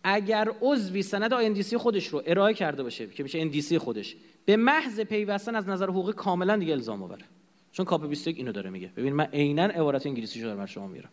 اگر 0.03 0.51
عضوی 0.61 1.01
سند 1.01 1.33
NDC 1.33 1.77
خودش 1.77 2.07
رو 2.07 2.23
ارائه 2.25 2.53
کرده 2.53 2.83
باشه 2.83 3.07
که 3.07 3.23
میشه 3.23 3.39
NDC 3.39 3.77
خودش 3.77 4.15
به 4.45 4.55
محض 4.55 4.99
پیوستن 4.99 5.55
از 5.55 5.67
نظر 5.67 5.89
حقوقی 5.89 6.13
کاملا 6.13 6.57
دیگه 6.57 6.73
الزام 6.73 7.03
آوره. 7.03 7.25
چون 7.71 7.85
COP 7.85 8.07
21 8.07 8.37
اینو 8.37 8.51
داره 8.51 8.69
میگه. 8.69 8.91
ببین 8.97 9.13
من 9.13 9.25
عینا 9.25 9.63
عبارت 9.63 10.05
انگلیسی 10.05 10.39
شو 10.39 10.45
دارم 10.45 10.65
شما 10.65 10.87
میارم. 10.87 11.11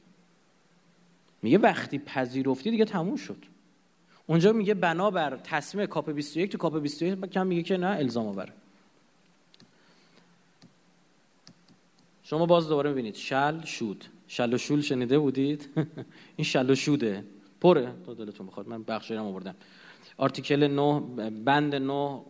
میگه 1.43 1.59
وقتی 1.59 1.99
پذیرفتی 1.99 2.71
دیگه 2.71 2.85
تموم 2.85 3.17
شد. 3.17 3.45
اونجا 4.27 4.53
میگه 4.53 4.75
بنابر 4.75 5.37
تصمیم 5.45 5.87
COP 5.87 6.11
21 6.11 6.53
تو 6.53 6.59
COP 6.59 6.77
21 6.77 7.31
کم 7.31 7.47
میگه 7.47 7.63
که 7.63 7.77
نه 7.77 7.87
الزام 7.87 8.27
آوره. 8.27 8.53
شما 12.23 12.47
باز 12.47 12.69
دوباره 12.69 12.91
می‌بینید. 12.91 13.15
shall, 13.15 13.65
should. 13.65 14.05
shall 14.29 14.55
و 14.55 14.59
should 14.59 14.81
شنیده 14.81 15.19
بودید؟ 15.19 15.69
این 16.37 16.45
shall 16.45 16.71
و 16.71 16.75
should 16.75 17.12
ه. 17.12 17.25
پره. 17.61 17.93
تا 18.07 18.15
دلتون 18.15 18.47
بخواد. 18.47 18.69
من 18.69 18.83
بخشی 18.83 19.15
رو 19.15 19.23
آوردم. 19.23 19.55
article 20.17 20.67
9 20.67 21.31
بند 21.31 21.75
9 21.75 22.21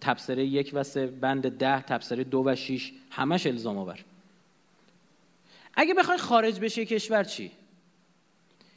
تبصره 0.00 0.46
یک 0.46 0.70
و 0.74 0.82
سه 0.82 1.06
بند 1.06 1.48
ده 1.58 1.82
تبصره 1.82 2.24
دو 2.24 2.42
و 2.46 2.54
6 2.54 2.92
همش 3.10 3.46
الزام 3.46 3.78
آور. 3.78 4.04
اگه 5.74 5.94
بخوای 5.94 6.18
خارج 6.18 6.60
بشه 6.60 6.84
کشور 6.84 7.24
چی؟ 7.24 7.50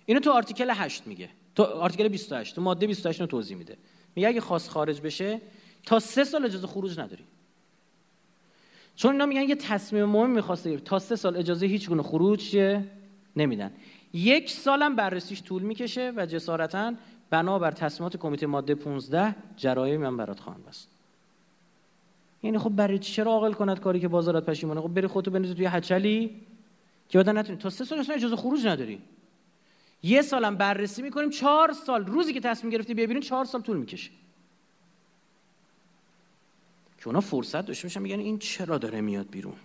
اینو 0.06 0.20
تو 0.20 0.32
آرتیکل 0.32 0.70
8 0.70 1.08
میگه. 1.08 1.30
تو 1.56 1.64
آرتیکل 1.64 2.08
28 2.08 2.56
تو 2.56 2.62
ماده 2.62 2.88
28 2.88 3.22
رو 3.22 3.28
توضیح 3.28 3.58
میده. 3.58 3.78
میگه 4.16 4.28
اگه 4.28 4.42
خواست 4.42 4.70
خارج 4.70 5.02
بشه 5.02 5.42
تا 5.86 6.00
سه 6.00 6.24
سال 6.24 6.46
اجازه 6.46 6.68
خروج 6.68 7.00
نداری. 7.00 7.24
چون 8.96 9.12
اینا 9.12 9.26
میگن 9.26 9.42
یه 9.42 9.56
تصمیم 9.56 10.06
مهم 10.06 10.30
می‌خواسته 10.30 10.78
تا 10.78 11.00
سه 11.00 11.16
سال 11.16 11.38
اجازه 11.38 11.66
هیچ 11.66 11.90
گونه 11.90 12.04
خروج 12.04 12.58
نمیدن. 13.36 13.72
یک 14.14 14.52
سالم 14.52 14.96
بررسیش 14.96 15.44
طول 15.44 15.62
می‌کشه 15.62 16.14
و 16.16 16.26
جسارتا 16.26 16.94
بنابر 17.30 17.72
تصمیمات 17.72 18.18
کمیته 18.18 18.48
ماده 18.48 18.76
15 18.76 19.36
جرایم 19.58 20.02
من 20.02 20.18
برات 20.18 20.40
خواهم 20.40 20.62
بست. 20.70 20.88
یعنی 22.44 22.58
خب 22.58 22.70
برای 22.70 23.00
چرا 23.00 23.32
عاقل 23.32 23.54
کند 23.54 23.80
کاری 23.80 24.00
که 24.00 24.08
بازارت 24.08 24.46
پشیمونه 24.46 24.82
خب 24.82 24.88
بری 24.88 25.08
خودتو 25.08 25.32
بنویس 25.32 25.52
توی 25.52 25.66
هچلی 25.66 26.42
که 27.10 27.18
بعدا 27.18 27.32
نتونی. 27.32 27.58
تا 27.58 27.70
سه 27.70 27.86
سال 27.86 28.06
اجازه 28.12 28.36
خروج 28.36 28.68
نداری. 28.68 29.02
یه 30.04 30.22
سالم 30.22 30.58
بررسی 30.58 31.02
می‌کنیم 31.02 31.30
چهار 31.30 31.74
سال 31.74 32.06
روزی 32.06 32.34
که 32.34 32.40
تصمیم 32.40 32.74
گرفتی 32.74 32.94
بیا 32.94 33.08
بیرون 33.08 33.22
چهار 33.22 33.46
سال 33.46 33.62
طول 33.62 33.78
می‌کشه. 33.78 34.12
که 36.98 37.08
اونا 37.08 37.22
فرصت 37.22 37.66
داشته 37.66 37.86
میشن 37.86 38.02
میگن 38.02 38.20
این 38.20 38.40
چرا 38.40 38.78
داره 38.78 39.02
میاد 39.02 39.30
بیرون؟ 39.30 39.56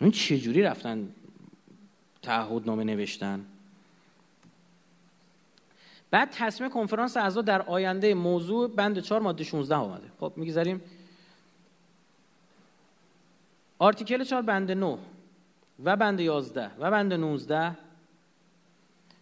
این 0.00 0.10
چه 0.10 0.38
جوری 0.38 0.62
رفتن 0.62 1.14
تعهد 2.22 2.66
نامه 2.66 2.84
نوشتن؟ 2.84 3.46
بعد 6.10 6.30
تصمیم 6.30 6.70
کنفرانس 6.70 7.16
اعضا 7.16 7.42
در 7.42 7.62
آینده 7.62 8.14
موضوع 8.14 8.68
بند 8.68 8.98
4 8.98 9.20
ماده 9.20 9.44
16 9.44 9.74
آمده 9.74 10.12
خب 10.20 10.32
می‌گذاریم 10.36 10.80
آرتیکل 13.78 14.24
4 14.24 14.42
بند 14.42 14.70
9 14.70 14.98
و 15.84 15.96
بند 15.96 16.20
11 16.20 16.70
و 16.78 16.90
بند 16.90 17.12
19 17.12 17.76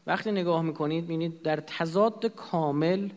وقتی 0.06 0.30
نگاه 0.30 0.62
می‌کنید 0.62 1.04
ببینید 1.04 1.42
در 1.42 1.56
تضاد 1.56 2.26
کامل 2.26 3.08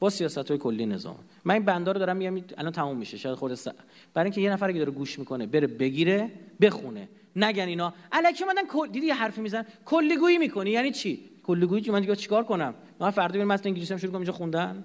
با 0.00 0.10
سیاست 0.10 0.48
های 0.50 0.58
کلی 0.58 0.86
نظام. 0.86 1.18
من 1.44 1.54
این 1.54 1.64
بندا 1.64 1.92
رو 1.92 1.98
دارم 1.98 2.16
میگم 2.16 2.44
الان 2.58 2.72
تموم 2.72 2.96
میشه 2.96 3.16
شاید 3.16 3.34
خود 3.34 3.54
س... 3.54 3.68
برای 4.14 4.26
اینکه 4.26 4.40
یه 4.40 4.52
نفر 4.52 4.72
که 4.72 4.78
داره 4.78 4.90
گوش 4.90 5.18
می‌کنه 5.18 5.46
بره 5.46 5.66
بگیره 5.66 6.30
بخونه. 6.60 7.08
نگن 7.36 7.68
اینا. 7.68 7.94
الکی 8.12 8.44
اومدن 8.44 8.62
دیدی 8.92 9.06
یه 9.06 9.14
حرفی 9.14 9.40
میزن 9.40 9.66
کلیگویی 9.84 10.38
می‌کنی. 10.38 10.70
یعنی 10.70 10.90
چی؟ 10.90 11.30
کلیگویی 11.42 11.90
من 11.90 12.00
دیگه 12.00 12.16
چیکار 12.16 12.44
کنم؟ 12.44 12.74
من 13.00 13.10
فردا 13.10 13.38
برم 13.38 13.48
متن 13.48 13.68
انگلیسی 13.68 13.92
هم 13.92 13.98
شروع 13.98 14.10
کنم 14.12 14.20
اینجا 14.20 14.32
خوندن؟ 14.32 14.84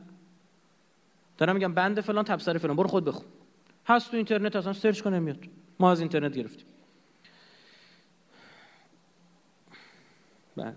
دارم 1.38 1.56
میگم 1.56 1.74
بند 1.74 2.02
فلان 2.02 2.26
تبصره 2.26 2.60
فلان. 2.60 2.76
برو 2.76 2.88
خود 2.88 3.06
بخون. 3.06 3.26
هست 3.86 4.12
تو 4.12 4.18
اینترنت 4.18 4.56
اصلا 4.56 4.74
سرچ 4.74 5.02
کنه 5.02 5.20
میاد. 5.20 5.38
ما 5.80 5.92
از 5.92 6.00
اینترنت 6.00 6.34
گرفتیم. 6.34 6.66
بله. 10.56 10.74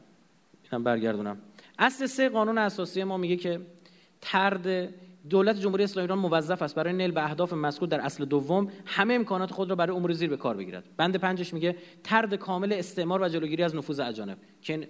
اینم 0.73 0.85
برگردونم. 0.85 1.39
اصل 1.79 2.07
سه 2.07 2.29
قانون 2.29 2.59
اساسی 2.59 3.05
ما 3.05 3.17
میگه 3.17 3.37
که 3.37 3.61
ترد 4.21 4.95
دولت 5.31 5.61
جمهوری 5.61 5.85
اسلامی 5.85 6.05
ایران 6.05 6.19
موظف 6.19 6.63
است 6.63 6.75
برای 6.75 6.93
نیل 6.93 7.11
به 7.11 7.25
اهداف 7.25 7.53
مذکور 7.53 7.89
در 7.89 8.01
اصل 8.01 8.25
دوم 8.25 8.71
همه 8.87 9.15
امکانات 9.15 9.51
خود 9.51 9.71
را 9.71 9.77
برای 9.77 9.97
امور 9.97 10.13
زیر 10.13 10.31
به 10.31 10.37
کار 10.37 10.57
بگیرد. 10.57 10.85
بند 10.97 11.17
پنجش 11.17 11.55
میگه 11.55 11.77
ترد 12.05 12.35
کامل 12.35 12.73
استعمار 12.73 13.23
و 13.23 13.29
جلوگیری 13.29 13.63
از 13.63 13.77
نفوذ 13.77 14.01
اجانب 14.01 14.39
که 14.63 14.89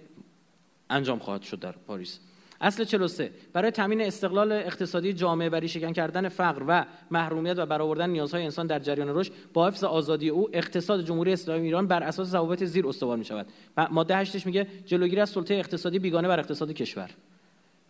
انجام 0.89 1.19
خواهد 1.19 1.41
شد 1.41 1.59
در 1.59 1.71
پاریس. 1.71 2.19
اصل 2.61 2.83
43 2.83 3.31
برای 3.53 3.71
تامین 3.71 4.01
استقلال 4.01 4.51
اقتصادی 4.51 5.13
جامعه 5.13 5.49
و 5.49 5.55
ریشه‌کن 5.55 5.93
کردن 5.93 6.29
فقر 6.29 6.63
و 6.67 6.85
محرومیت 7.11 7.57
و 7.57 7.65
برآوردن 7.65 8.09
نیازهای 8.09 8.43
انسان 8.43 8.67
در 8.67 8.79
جریان 8.79 9.15
رشد 9.15 9.31
با 9.53 9.67
حفظ 9.67 9.83
آزادی 9.83 10.29
او 10.29 10.49
اقتصاد 10.53 11.05
جمهوری 11.05 11.33
اسلامی 11.33 11.65
ایران 11.65 11.87
بر 11.87 12.03
اساس 12.03 12.27
ضوابط 12.27 12.63
زیر 12.63 12.87
استوار 12.87 13.17
می 13.17 13.25
شود 13.25 13.47
ماده 13.91 14.17
8 14.17 14.45
میگه 14.45 14.67
جلوگیری 14.85 15.21
از 15.21 15.29
سلطه 15.29 15.53
اقتصادی 15.53 15.99
بیگانه 15.99 16.27
بر 16.27 16.39
اقتصاد 16.39 16.71
کشور. 16.71 17.09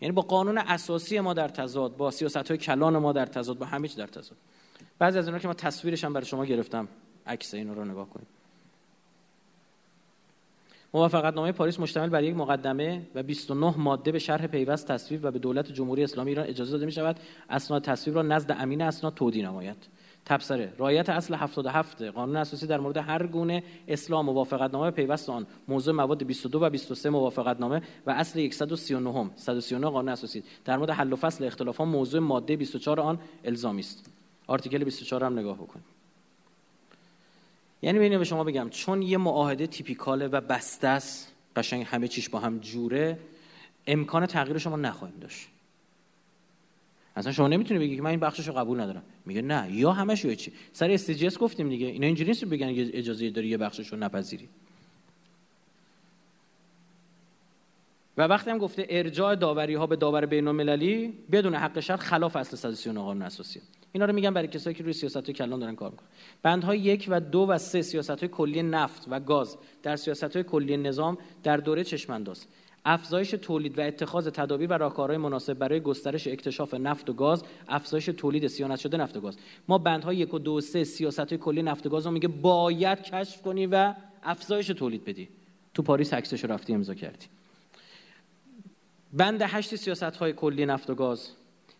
یعنی 0.01 0.11
با 0.11 0.21
قانون 0.21 0.57
اساسی 0.57 1.19
ما 1.19 1.33
در 1.33 1.47
تضاد 1.47 1.97
با 1.97 2.11
سیاست 2.11 2.47
های 2.47 2.57
کلان 2.57 2.97
ما 2.97 3.13
در 3.13 3.25
تضاد 3.25 3.57
با 3.57 3.65
همه 3.65 3.87
چی 3.87 3.97
در 3.97 4.07
تضاد. 4.07 4.37
بعضی 4.99 5.19
از 5.19 5.27
اینا 5.27 5.39
که 5.39 5.47
ما 5.47 5.53
تصویرش 5.53 6.03
هم 6.03 6.13
برای 6.13 6.25
شما 6.25 6.45
گرفتم. 6.45 6.87
عکس 7.27 7.53
اینا 7.53 7.73
رو 7.73 7.85
نگاه 7.85 8.09
کنید. 8.09 8.40
موافقت 10.93 11.33
نامه 11.33 11.51
پاریس 11.51 11.79
مشتمل 11.79 12.09
بر 12.09 12.23
یک 12.23 12.35
مقدمه 12.35 13.07
و 13.15 13.23
29 13.23 13.77
ماده 13.77 14.11
به 14.11 14.19
شرح 14.19 14.47
پیوست 14.47 14.87
تصویب 14.87 15.19
و 15.23 15.31
به 15.31 15.39
دولت 15.39 15.71
جمهوری 15.71 16.03
اسلامی 16.03 16.29
ایران 16.29 16.47
اجازه 16.47 16.71
داده 16.71 16.85
می 16.85 16.91
شود 16.91 17.19
اسناد 17.49 17.83
تصویب 17.83 18.15
را 18.15 18.21
نزد 18.21 18.55
امین 18.59 18.81
اسناد 18.81 19.13
تودی 19.13 19.41
نماید. 19.41 19.87
تبصره 20.25 20.73
رایت 20.77 21.09
اصل 21.09 21.33
77 21.33 22.01
قانون 22.01 22.35
اساسی 22.35 22.67
در 22.67 22.79
مورد 22.79 22.97
هر 22.97 23.27
گونه 23.27 23.63
اسلام 23.87 24.25
موافقت 24.25 24.73
نامه 24.73 24.91
پیوست 24.91 25.29
آن 25.29 25.47
موضوع 25.67 25.93
مواد 25.93 26.23
22 26.23 26.59
و 26.59 26.69
23 26.69 27.09
موافقت 27.09 27.59
نامه 27.59 27.81
و 28.05 28.11
اصل 28.11 28.49
139 28.49 29.29
139 29.35 29.87
قانون 29.87 30.09
اساسی. 30.09 30.43
در 30.65 30.77
مورد 30.77 30.89
حل 30.89 31.13
و 31.13 31.15
فصل 31.15 31.43
اختلافات 31.43 31.87
موضوع 31.87 32.21
ماده 32.21 32.55
24 32.55 32.99
آن 32.99 33.19
الزامی 33.43 33.79
است. 33.79 34.11
آرتیکل 34.47 34.83
24 34.83 35.23
هم 35.23 35.39
نگاه 35.39 35.57
بکنید 35.57 36.00
یعنی 37.81 37.99
ببینید 37.99 38.19
به 38.19 38.25
شما 38.25 38.43
بگم 38.43 38.69
چون 38.69 39.01
یه 39.01 39.17
معاهده 39.17 39.67
تیپیکاله 39.67 40.27
و 40.27 40.41
بسته 40.41 40.87
است 40.87 41.31
قشنگ 41.55 41.85
همه 41.89 42.07
چیش 42.07 42.29
با 42.29 42.39
هم 42.39 42.59
جوره 42.59 43.19
امکان 43.87 44.25
تغییر 44.25 44.57
شما 44.57 44.75
نخواهیم 44.75 45.19
داشت. 45.19 45.47
اصلا 47.15 47.31
شما 47.31 47.47
نمی‌تونی 47.47 47.79
بگی 47.79 47.95
که 47.95 48.01
من 48.01 48.09
این 48.09 48.19
بخشش 48.19 48.47
رو 48.47 48.53
قبول 48.53 48.79
ندارم. 48.79 49.03
میگه 49.25 49.41
نه 49.41 49.71
یا 49.71 49.91
همش 49.91 50.25
یا 50.25 50.35
چی؟ 50.35 50.51
سر 50.73 50.91
اس 50.91 51.37
گفتیم 51.37 51.69
دیگه 51.69 51.87
اینا 51.87 52.05
اینجوری 52.05 52.29
نیست 52.29 52.45
بگن 52.45 52.67
اجازه 52.67 53.29
داری 53.29 53.47
یه 53.47 53.57
بخشش 53.57 53.87
رو 53.87 53.97
نپذیری. 53.97 54.49
و 58.21 58.23
وقتی 58.23 58.49
هم 58.49 58.57
گفته 58.57 58.85
ارجاع 58.89 59.35
داوری 59.35 59.73
ها 59.73 59.87
به 59.87 59.95
داور 59.95 60.25
بین 60.25 60.47
المللی 60.47 61.13
بدون 61.31 61.55
حق 61.55 61.79
شرط 61.79 61.99
خلاف 61.99 62.35
اصل 62.35 62.55
139 62.57 62.99
قانون 62.99 63.21
اساسی 63.21 63.61
اینا 63.91 64.05
رو 64.05 64.13
میگم 64.13 64.33
برای 64.33 64.47
کسایی 64.47 64.75
که 64.75 64.83
روی 64.83 64.93
سیاست 64.93 65.25
های 65.25 65.33
کلان 65.33 65.59
دارن 65.59 65.75
کار 65.75 65.91
می‌کنن. 65.91 66.07
بندهای 66.43 66.79
یک 66.79 67.07
و 67.09 67.19
دو 67.19 67.39
و 67.39 67.57
سه 67.57 67.81
سیاست 67.81 68.09
های 68.09 68.27
کلی 68.27 68.63
نفت 68.63 69.05
و 69.09 69.19
گاز 69.19 69.57
در 69.83 69.95
سیاست 69.95 70.35
های 70.35 70.43
کلی 70.43 70.77
نظام 70.77 71.17
در 71.43 71.57
دوره 71.57 71.83
چشمانداز. 71.83 72.45
افزایش 72.85 73.31
تولید 73.31 73.79
و 73.79 73.81
اتخاذ 73.81 74.27
تدابیر 74.27 74.69
و 74.69 74.73
راهکارهای 74.73 75.17
مناسب 75.17 75.53
برای 75.53 75.79
گسترش 75.79 76.27
اکتشاف 76.27 76.73
نفت 76.73 77.09
و 77.09 77.13
گاز 77.13 77.43
افزایش 77.67 78.05
تولید 78.05 78.47
سیانت 78.47 78.79
شده 78.79 78.97
نفت 78.97 79.17
و 79.17 79.21
گاز. 79.21 79.37
ما 79.67 79.77
بندهای 79.77 80.17
یک 80.17 80.33
و 80.33 80.39
دو 80.39 80.51
و 80.53 80.61
سه 80.61 80.83
سیاست 80.83 81.19
های 81.19 81.37
کلی 81.37 81.61
نفت 81.61 81.85
و 81.85 81.89
گاز 81.89 82.05
رو 82.05 82.11
میگه 82.11 82.27
باید 82.27 83.01
کشف 83.01 83.41
کنی 83.41 83.65
و 83.65 83.93
افزایش 84.23 84.67
تولید 84.67 85.05
بدی. 85.05 85.29
تو 85.73 85.81
پاریس 85.81 86.13
عکسش 86.13 86.45
رفتی 86.45 86.73
امضا 86.73 86.93
کردی 86.93 87.25
بند 89.13 89.41
هشت 89.41 89.75
سیاست 89.75 90.03
های 90.03 90.33
کلی 90.33 90.65
نفت 90.65 90.89
و 90.89 90.95
گاز. 90.95 91.29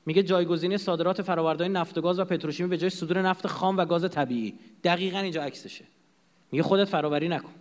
میگه 0.05 0.23
جایگزینی 0.23 0.77
صادرات 0.77 1.21
فرآوردهای 1.21 1.69
نفت 1.69 1.97
و 1.97 2.01
گاز 2.01 2.19
و 2.19 2.25
پتروشیمی 2.25 2.69
به 2.69 2.77
جای 2.77 2.89
صدور 2.89 3.21
نفت 3.21 3.47
خام 3.47 3.77
و 3.77 3.85
گاز 3.85 4.09
طبیعی. 4.09 4.53
دقیقا 4.83 5.19
اینجا 5.19 5.43
عکسشه. 5.43 5.85
میگه 6.51 6.63
خودت 6.63 6.85
فراوری 6.85 7.27
نکن. 7.27 7.53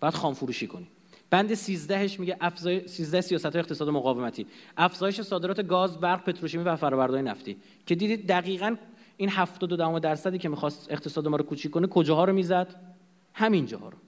بعد 0.00 0.14
خام 0.14 0.34
فروشی 0.34 0.66
کنی. 0.66 0.86
بند 1.30 1.54
13 1.54 2.10
میگه 2.18 2.36
افزای 2.40 2.88
13 2.88 3.20
سیاست 3.20 3.56
اقتصاد 3.56 3.88
مقاومتی. 3.88 4.46
افزایش 4.76 5.20
صادرات 5.20 5.66
گاز 5.66 6.00
برق 6.00 6.24
پتروشیمی 6.24 6.64
و 6.64 6.76
فرآوردهای 6.76 7.22
نفتی. 7.22 7.56
که 7.86 7.94
دیدید 7.94 8.28
دقیقا 8.28 8.76
این 9.16 9.28
72 9.28 9.98
درصدی 9.98 10.38
که 10.38 10.48
می‌خواست 10.48 10.86
اقتصاد 10.90 11.28
ما 11.28 11.36
رو 11.36 11.44
کوچیک 11.44 11.70
کنه 11.70 11.86
کجاها 11.86 12.24
رو 12.24 12.32
می‌زد؟ 12.32 12.76
همین 13.34 13.66
جاها 13.66 13.88
رو. 13.88 13.98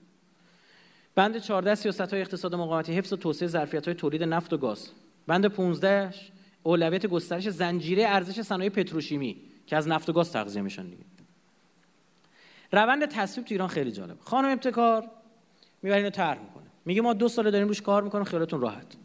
بند 1.15 1.37
14 1.37 1.75
سیاست 1.75 2.01
های 2.01 2.21
اقتصاد 2.21 2.55
مقاومتی 2.55 2.93
حفظ 2.93 3.13
و 3.13 3.15
توسعه 3.15 3.47
ظرفیت 3.47 3.85
های 3.85 3.95
تولید 3.95 4.23
نفت 4.23 4.53
و 4.53 4.57
گاز. 4.57 4.89
بند 5.27 5.45
15 5.45 6.13
اولویت 6.63 7.05
گسترش 7.05 7.49
زنجیره 7.49 8.03
ارزش 8.07 8.41
صنایع 8.41 8.69
پتروشیمی 8.69 9.37
که 9.67 9.77
از 9.77 9.87
نفت 9.87 10.09
و 10.09 10.13
گاز 10.13 10.31
تغذیه 10.31 10.61
میشن 10.61 10.83
دیگه. 10.83 11.03
روند 12.71 13.05
تصویب 13.05 13.47
تو 13.47 13.53
ایران 13.53 13.67
خیلی 13.67 13.91
جالب 13.91 14.17
خانم 14.19 14.49
ابتکار 14.49 15.09
می‌بره 15.81 15.97
اینو 15.97 16.09
طرح 16.09 16.39
می‌کنه. 16.39 16.63
میگه 16.85 17.01
ما 17.01 17.13
دو 17.13 17.27
سال 17.27 17.51
داریم 17.51 17.67
روش 17.67 17.81
کار 17.81 18.03
می‌کنیم 18.03 18.23
خیالتون 18.23 18.61
راحت. 18.61 18.95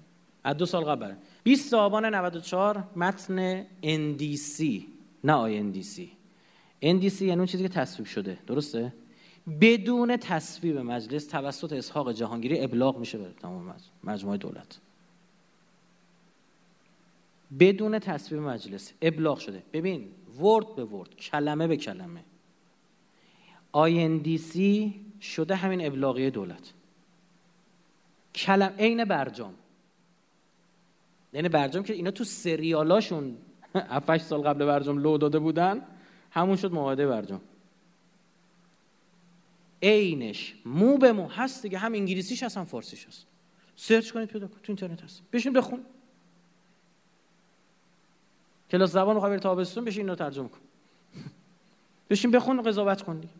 از 0.44 0.56
دو 0.56 0.66
سال 0.66 0.85
قبل 0.85 1.12
20 1.43 1.74
آبان 1.74 2.05
94 2.05 2.85
متن 2.97 3.62
NDC 3.82 4.62
نه 5.24 5.72
NDC 5.72 6.01
NDC 6.82 7.20
یعنی 7.20 7.32
اون 7.32 7.47
چیزی 7.47 7.62
که 7.62 7.68
تصویب 7.68 8.06
شده. 8.06 8.39
درسته؟ 8.47 8.93
بدون 9.60 10.16
تصویب 10.16 10.78
مجلس 10.78 11.26
توسط 11.26 11.72
اسحاق 11.72 12.12
جهانگیری 12.12 12.64
ابلاغ 12.64 12.98
میشه 12.98 13.18
به 13.18 13.32
تمام 13.40 13.74
مجموعه 14.04 14.36
دولت. 14.38 14.78
بدون 17.60 17.98
تصویب 17.98 18.42
مجلس 18.42 18.92
ابلاغ 19.02 19.38
شده. 19.38 19.62
ببین 19.72 20.08
ورد 20.40 20.74
به 20.76 20.84
ورد 20.84 21.16
کلمه 21.16 21.66
به 21.66 21.76
کلمه. 21.76 22.24
INDC 23.74 24.58
شده 25.20 25.54
همین 25.54 25.86
ابلاغیه 25.86 26.30
دولت. 26.30 26.72
کلم 28.34 28.74
عین 28.78 29.04
برجام. 29.04 29.54
یعنی 31.32 31.48
برجام 31.48 31.82
که 31.82 31.92
اینا 31.92 32.10
تو 32.10 32.24
سریالاشون 32.24 33.36
7 33.74 34.18
سال 34.18 34.42
قبل 34.42 34.66
برجام 34.66 34.98
لو 34.98 35.18
داده 35.18 35.38
بودن 35.38 35.82
همون 36.30 36.56
شد 36.56 36.72
معاهده 36.72 37.06
برجام. 37.06 37.40
عینش. 39.82 40.55
مو 40.64 40.98
به 40.98 41.12
مو. 41.12 41.28
هست 41.28 41.62
دیگه. 41.62 41.78
هم 41.78 41.92
انگلیسیش 41.92 42.42
هست 42.42 42.56
هم 42.56 42.64
فارسیش 42.64 43.06
هست. 43.06 43.26
سرچ 43.76 44.10
کنید 44.10 44.28
پیدا 44.28 44.46
کنید. 44.46 44.62
تو 44.62 44.72
اینترنت 44.72 45.02
هست. 45.02 45.22
بشین 45.32 45.52
بخون. 45.52 45.80
کلاس 48.70 48.92
زبان 48.92 49.14
رو 49.14 49.20
خبر 49.20 49.38
تابستون 49.38 49.84
بشین 49.84 50.00
اینو 50.00 50.14
ترجمه 50.14 50.48
کن. 50.48 50.60
بشین 52.10 52.30
بخون 52.30 52.59
و 52.59 52.62
قضاوت 52.62 53.02
کن 53.02 53.16
دیگه. 53.20 53.32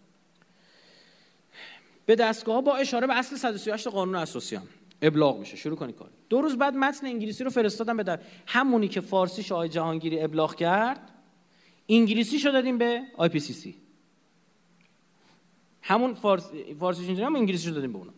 به 2.07 2.15
دستگاه 2.15 2.63
با 2.63 2.77
اشاره 2.77 3.07
به 3.07 3.19
اصل 3.19 3.37
138 3.37 3.89
قانون 3.89 4.15
اساسی 4.15 4.59
ابلاغ 5.03 5.39
میشه. 5.39 5.57
شروع 5.57 5.77
کنید 5.77 5.97
کار. 5.97 6.11
دو 6.29 6.41
روز 6.41 6.57
بعد 6.57 6.75
متن 6.75 7.07
انگلیسی 7.07 7.45
رو 7.45 7.51
فرستادم 7.51 7.97
به 7.97 8.03
در 8.03 8.21
همونی 8.47 8.89
که 8.89 9.01
فارسی 9.01 9.55
آقای 9.55 9.69
جهانگیری 9.69 10.21
ابلاغ 10.21 10.55
کرد 10.55 11.11
انگلیسی 11.89 12.39
شو 12.39 12.51
دادیم 12.51 12.79
به 12.79 13.03
IPCC. 13.17 13.75
همون 15.89 16.15
فارسی 16.15 16.75
فارسیش 16.81 17.07
اینجوری 17.07 17.27
هم 17.27 17.37
انگلیسی 17.37 17.65
شو 17.69 17.75
دادیم 17.75 17.93
به 17.93 17.99
اونا. 17.99 18.13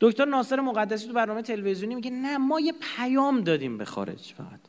دکتر 0.00 0.24
ناصر 0.24 0.60
مقدسی 0.60 1.06
تو 1.06 1.12
برنامه 1.12 1.42
تلویزیونی 1.42 1.94
میگه 1.94 2.10
نه 2.10 2.38
ما 2.38 2.60
یه 2.60 2.74
پیام 2.96 3.40
دادیم 3.40 3.78
به 3.78 3.84
خارج 3.84 4.34
فقط. 4.36 4.60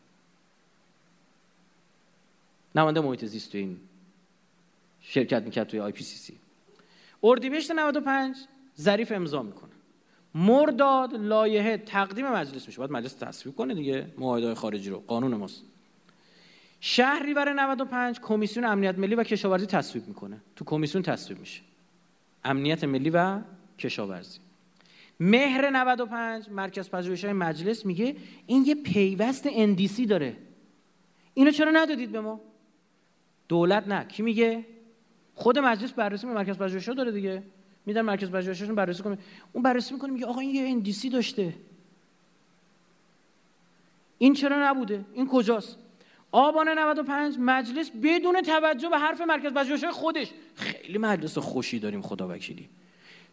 نماینده 2.76 3.02
محیط 3.02 3.26
زیست 3.26 3.52
تو 3.52 3.58
این 3.58 3.80
شرکت 5.02 5.44
می‌کرد 5.44 5.68
توی 5.68 5.80
IPCC. 5.80 6.38
اردیبهشت 7.24 7.72
95 7.72 8.38
ظریف 8.80 9.12
امضا 9.12 9.44
می‌کنه. 9.44 9.72
مرداد 10.36 11.14
لایحه 11.14 11.78
تقدیم 11.78 12.28
مجلس 12.28 12.68
میشه. 12.68 12.78
باید 12.78 12.92
مجلس 12.92 13.14
تصویب 13.14 13.56
کنه 13.56 13.74
دیگه. 13.74 14.08
معاهده 14.18 14.56
خارجی 14.56 14.90
رو. 14.90 15.04
قانون 15.08 15.36
ماست. 15.36 15.64
شهریور 16.80 17.54
95 17.54 18.20
کمیسیون 18.20 18.66
امنیت 18.66 18.98
ملی 18.98 19.16
و 19.16 19.24
کشاورزی 19.24 19.66
تصویب 19.66 20.08
می‌کنه. 20.08 20.42
تو 20.56 20.66
کمیسیون 20.66 21.04
تصویب 21.04 21.40
میشه. 21.40 21.62
امنیت 22.46 22.84
ملی 22.84 23.10
و 23.10 23.40
کشاورزی. 23.80 24.40
مهر 25.20 25.70
95 25.70 26.50
مرکز 26.50 26.90
پژوهش‌های 26.90 27.34
مجلس 27.34 27.86
میگه 27.86 28.16
این 28.48 28.66
یه 28.66 28.76
پیوست 28.76 29.50
NDC 29.50 30.08
داره. 30.08 30.38
اینو 31.34 31.52
چرا 31.52 31.72
ندادید 31.72 32.12
به 32.12 32.20
ما؟ 32.20 32.42
دولت 33.48 33.88
نه. 33.88 34.06
کی 34.06 34.24
میگه؟ 34.24 34.66
خود 35.36 35.60
مجلس 35.60 35.92
بررسی 35.92 36.28
مرکز 36.28 36.58
پژوهش‌ها 36.58 36.94
داره 36.94 37.12
دیگه. 37.12 37.44
میدن 37.86 38.02
مرکز 38.02 38.32
پژوهششون 38.32 38.76
بررسی 38.76 39.04
کنه. 39.04 39.18
اون 39.54 39.64
بررسی 39.64 39.94
می‌کنه 39.94 40.12
میگه 40.12 40.26
آقا 40.26 40.40
این 40.40 40.56
یه 40.56 40.70
اندیسی 40.70 41.10
داشته. 41.10 41.54
این 44.18 44.34
چرا 44.34 44.70
نبوده؟ 44.70 45.06
این 45.14 45.28
کجاست؟ 45.28 45.78
آبان 46.36 46.70
95 46.70 47.36
مجلس 47.40 47.92
بدون 48.04 48.42
توجه 48.42 48.90
به 48.90 48.98
حرف 48.98 49.22
مرکز 49.22 49.54
پژوهش‌های 49.54 49.94
خودش. 49.94 50.32
خیلی 50.56 50.98
مجلس 50.98 51.38
خوشی 51.38 51.80
داریم 51.80 52.02
خدا 52.02 52.28
وکیلی. 52.28 52.70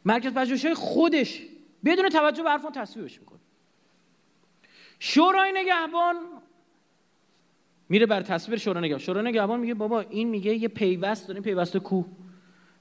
مرکز 0.04 0.32
پژوهش‌های 0.32 0.74
خودش 0.74 1.42
بدون 1.84 2.08
توجه 2.08 2.42
به 2.42 2.50
حرف 2.50 2.66
تصویبش 2.74 3.20
می‌کنه. 3.20 3.38
شورای 4.98 5.52
نگهبان 5.54 6.16
میره 7.88 8.06
بر 8.06 8.22
تصویر 8.22 8.58
شورای 8.58 8.82
نگهبان. 8.82 9.04
شورای 9.04 9.24
نگهبان 9.24 9.60
میگه 9.60 9.74
بابا 9.74 10.00
این 10.00 10.28
میگه 10.28 10.54
یه 10.54 10.68
پیوست 10.68 11.28
داریم 11.28 11.42
پیوست 11.42 11.76
کو 11.76 12.04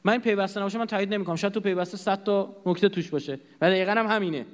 من 0.04 0.12
این 0.12 0.22
پیوسته 0.22 0.60
نباشه 0.60 0.78
من 0.78 0.86
تایید 0.86 1.14
نمی‌کنم. 1.14 1.36
شاید 1.36 1.54
تو 1.54 1.60
پیوسته 1.60 1.98
100 1.98 2.24
تا 2.24 2.62
نکته 2.66 2.90
توش 2.90 3.10
باشه. 3.10 3.40
و 3.62 3.70
دقیقا 3.70 3.92
هم 3.92 4.08
همینه. 4.08 4.46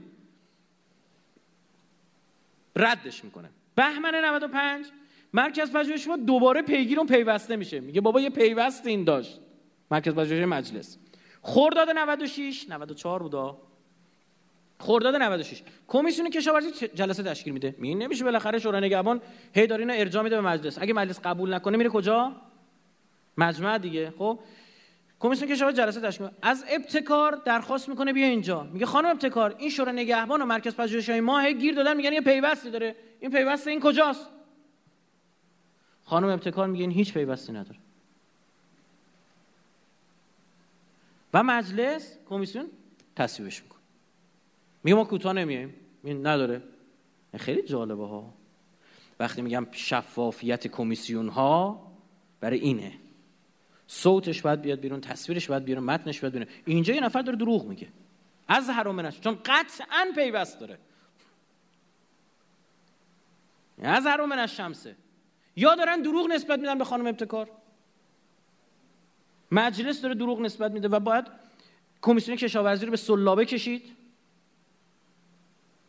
ردش 2.76 3.24
می‌کنه. 3.24 3.50
بهمن 3.76 4.16
95 4.16 4.86
مرکز 5.34 5.72
پژوهش 5.72 6.04
شما 6.04 6.18
دوباره 6.18 6.62
پیگیر 6.62 6.98
اون 6.98 7.08
پیوسته 7.08 7.56
میشه. 7.56 7.80
میگه 7.80 8.02
بابا 8.02 8.22
یه 8.22 8.30
پیوست 8.30 8.88
این 8.88 9.04
داشت. 9.04 9.40
مرکز 9.92 10.14
پژوهش 10.14 10.44
مجلس. 10.44 10.98
خرداد 11.42 11.90
96 11.90 12.70
94 12.70 13.24
بودا. 13.24 13.58
خرداد 14.80 15.16
96 15.16 15.64
کمیسیون 15.88 16.30
کشاورزی 16.30 16.88
جلسه 16.88 17.24
تشکیل 17.24 17.54
میده. 17.54 17.76
می 17.78 17.96
نمیشه 17.96 18.24
بالاخره 18.24 18.60
شورای 18.60 18.82
نگهبان 18.82 19.22
هی 19.54 19.68
داره 19.68 19.82
اینو 19.82 19.94
ارجاع 19.98 20.24
میده 20.24 20.36
به 20.36 20.42
مجلس. 20.42 20.78
اگه 20.82 20.94
مجلس 20.94 21.20
قبول 21.20 21.54
نکنه 21.54 21.78
میره 21.78 21.90
کجا؟ 21.90 22.36
مجمع 23.38 23.78
دیگه. 23.78 24.14
خب؟ 24.18 24.40
کمیسیون 25.20 25.52
کشاورزی 25.52 25.78
جلسه 25.78 26.02
تشکیل 26.02 26.28
از 26.42 26.66
ابتکار 26.70 27.42
درخواست 27.46 27.90
می‌کنه 27.90 28.14
بیا 28.14 28.28
اینجا. 28.28 28.64
میگه 28.64 28.86
خانم 28.86 29.10
ابتکار 29.10 29.56
این 29.58 29.70
شورای 29.70 29.96
نگهبان 29.96 30.42
و 30.42 30.46
مرکز 30.46 30.76
پژوهش‌های 30.76 31.22
ما 31.22 31.52
گیر 31.52 31.76
دادن 31.76 31.98
میگن 31.98 32.14
یه 32.14 32.22
پیوستی 32.22 32.72
داره. 32.72 32.96
این 33.20 33.32
پیوست 33.32 33.68
این 33.68 33.80
کجاست؟ 33.80 34.30
خانم 36.08 36.28
ابتکار 36.28 36.68
میگه 36.68 36.82
این 36.82 36.92
هیچ 36.92 37.14
پیوستی 37.14 37.54
نداره. 37.54 37.80
و 41.34 41.44
مجلس 41.44 42.18
کمیسیون 42.30 42.68
تصویبش 43.16 43.64
می‌کنه. 43.64 43.82
میگه 44.84 44.96
ما 44.96 45.04
کوتاه 45.04 45.34
نمیایم. 45.34 45.74
این 46.04 46.28
نداره. 46.28 46.64
خیلی 47.38 47.62
جالبه 47.62 48.08
ها. 48.08 48.34
وقتی 49.20 49.42
میگم 49.42 49.68
شفافیت 49.72 50.68
کمیسیون 50.68 51.30
ها 51.30 51.92
برای 52.40 52.60
اینه. 52.60 52.94
صوتش 53.88 54.42
باید 54.42 54.62
بیاد 54.62 54.80
بیرون 54.80 55.02
تصویرش 55.02 55.48
باید 55.48 55.64
بیرون 55.64 55.84
متنش 55.84 56.20
باید 56.20 56.34
بیرون. 56.34 56.48
اینجا 56.66 56.94
یه 56.94 57.02
نفر 57.02 57.22
داره 57.22 57.38
دروغ 57.38 57.66
میگه. 57.66 57.88
از 58.48 58.70
حرامنش 58.70 59.20
چون 59.20 59.38
قطعا 59.46 60.06
پیوست 60.16 60.60
داره. 60.60 60.78
از 63.82 64.06
حرامنش 64.06 64.58
شمسه. 64.58 64.96
یا 65.58 65.76
دارن 65.76 66.02
دروغ 66.02 66.28
نسبت 66.28 66.60
میدن 66.60 66.78
به 66.78 66.86
خانم 66.86 67.08
ابتکار؟ 67.08 67.50
مجلس 69.52 70.02
داره 70.02 70.16
دروغ 70.16 70.42
نسبت 70.42 70.72
میده 70.72 70.88
و 70.88 71.00
باید 71.00 71.26
کمیسیون 72.02 72.38
کشاورزی 72.38 72.86
رو 72.86 72.92
به 72.92 72.98
سلابه 72.98 73.46
کشید. 73.46 73.84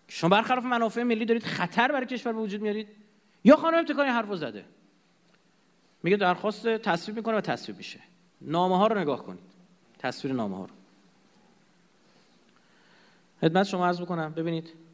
شما 0.09 0.31
برخلاف 0.31 0.65
منافع 0.65 1.03
ملی 1.03 1.25
دارید 1.25 1.43
خطر 1.43 1.93
برای 1.93 2.07
کشور 2.07 2.33
به 2.33 2.39
وجود 2.39 2.61
میارید. 2.61 2.89
یا 3.45 3.57
خانم 3.57 3.79
ابتکار 3.79 4.05
این 4.05 4.15
حرفو 4.15 4.37
زده. 4.37 4.65
میگه 6.03 6.17
درخواست 6.17 6.69
تصویب 6.69 7.17
می‌کنه 7.17 7.37
و 7.37 7.41
تصویب 7.41 7.77
میشه. 7.77 8.01
نامه 8.41 8.79
ها 8.79 8.87
رو 8.87 8.99
نگاه 8.99 9.25
کنید. 9.25 9.43
تصویر 9.99 10.35
نامه 10.35 10.57
ها 10.57 10.65
رو. 10.65 10.75
خدمت 13.41 13.67
شما 13.67 13.87
عرض 13.87 14.01
بکنم 14.01 14.33
ببینید. 14.33 14.88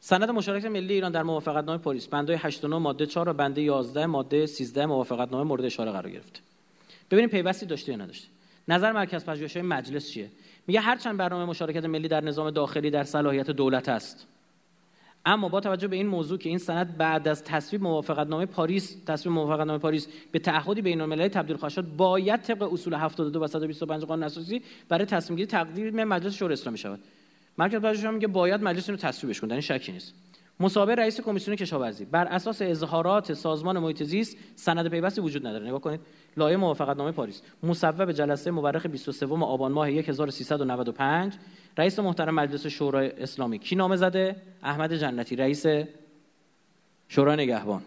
سند 0.00 0.30
مشارکت 0.30 0.66
ملی 0.66 0.94
ایران 0.94 1.12
در 1.12 1.22
موافقت 1.22 1.64
نامه 1.64 1.78
پاریس 1.78 2.06
بنده 2.06 2.36
89 2.36 2.78
ماده 2.78 3.06
4 3.06 3.28
و 3.28 3.32
بنده 3.32 3.62
11 3.62 4.06
ماده 4.06 4.46
13 4.46 4.86
موافقت 4.86 5.32
نامه 5.32 5.44
مورد 5.44 5.64
اشاره 5.64 5.90
قرار 5.90 6.10
گرفته 6.10 6.40
ببینید 7.10 7.30
پیوستی 7.30 7.66
داشته 7.66 7.92
یا 7.92 7.98
نداشته. 7.98 8.28
نظر 8.68 8.92
مرکز 8.92 9.24
پژوهش‌های 9.24 9.66
مجلس 9.66 10.10
چیه؟ 10.10 10.30
میگه 10.66 10.80
هرچند 10.80 11.16
برنامه 11.16 11.44
مشارکت 11.44 11.84
ملی 11.84 12.08
در 12.08 12.24
نظام 12.24 12.50
داخلی 12.50 12.90
در 12.90 13.04
صلاحیت 13.04 13.50
دولت 13.50 13.88
است. 13.88 14.26
اما 15.24 15.48
با 15.48 15.60
توجه 15.60 15.88
به 15.88 15.96
این 15.96 16.06
موضوع 16.06 16.38
که 16.38 16.48
این 16.48 16.58
سند 16.58 16.96
بعد 16.96 17.28
از 17.28 17.44
تصویب 17.44 17.82
موافقتنامه 17.82 18.46
پاریس 18.46 18.96
تصویب 19.06 19.34
موافقتنامه 19.34 19.78
پاریس 19.78 20.08
به 20.32 20.38
تعهدی 20.38 20.82
بین 20.82 21.00
المللی 21.00 21.28
تبدیل 21.28 21.56
خواهد 21.56 21.72
شد 21.72 21.96
باید 21.96 22.42
طبق 22.42 22.72
اصول 22.72 22.94
72 22.94 23.40
و 23.40 23.46
125 23.46 24.04
قانون 24.04 24.22
اساسی 24.24 24.62
برای 24.88 25.04
تصمیم 25.04 25.36
گیری 25.36 25.46
تقدیم 25.46 26.04
مجلس 26.04 26.34
شورای 26.34 26.52
اسلامی 26.52 26.78
شود. 26.78 27.00
مرکز 27.58 27.80
پژوهش 27.80 28.14
میگه 28.14 28.26
باید 28.26 28.62
مجلس 28.62 28.88
اینو 28.88 29.00
تصویبش 29.00 29.40
کنه 29.40 29.52
این 29.52 29.60
شکی 29.60 29.92
نیست. 29.92 30.14
مصاحبه 30.60 30.94
رئیس 30.94 31.20
کمیسیون 31.20 31.56
کشاورزی. 31.56 32.04
بر 32.04 32.26
اساس 32.26 32.62
اظهارات 32.62 33.32
سازمان 33.32 33.78
محیط 33.78 34.02
زیست 34.02 34.36
سند 34.54 34.88
پیوستی 34.88 35.20
وجود 35.20 35.46
نداره. 35.46 35.66
نگاه 35.66 35.80
کنید 35.80 36.00
لایحه 36.36 36.56
موافقتنامه 36.56 37.12
پاریس. 37.12 37.42
مصوب 37.62 38.12
جلسه 38.12 38.50
مورخ 38.50 38.86
23 38.86 39.26
آبان 39.26 39.72
ماه 39.72 39.88
1395 39.88 41.34
رئیس 41.78 41.98
محترم 41.98 42.34
مجلس 42.34 42.66
شورای 42.66 43.10
اسلامی. 43.10 43.58
کی 43.58 43.76
نامه 43.76 43.96
زده؟ 43.96 44.36
احمد 44.62 44.92
جنتی 44.92 45.36
رئیس 45.36 45.66
شورای 47.08 47.36
نگهبان. 47.36 47.82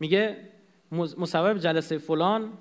میگه 0.00 0.36
مصوب 0.92 1.58
جلسه 1.58 1.98
فلان 1.98 2.52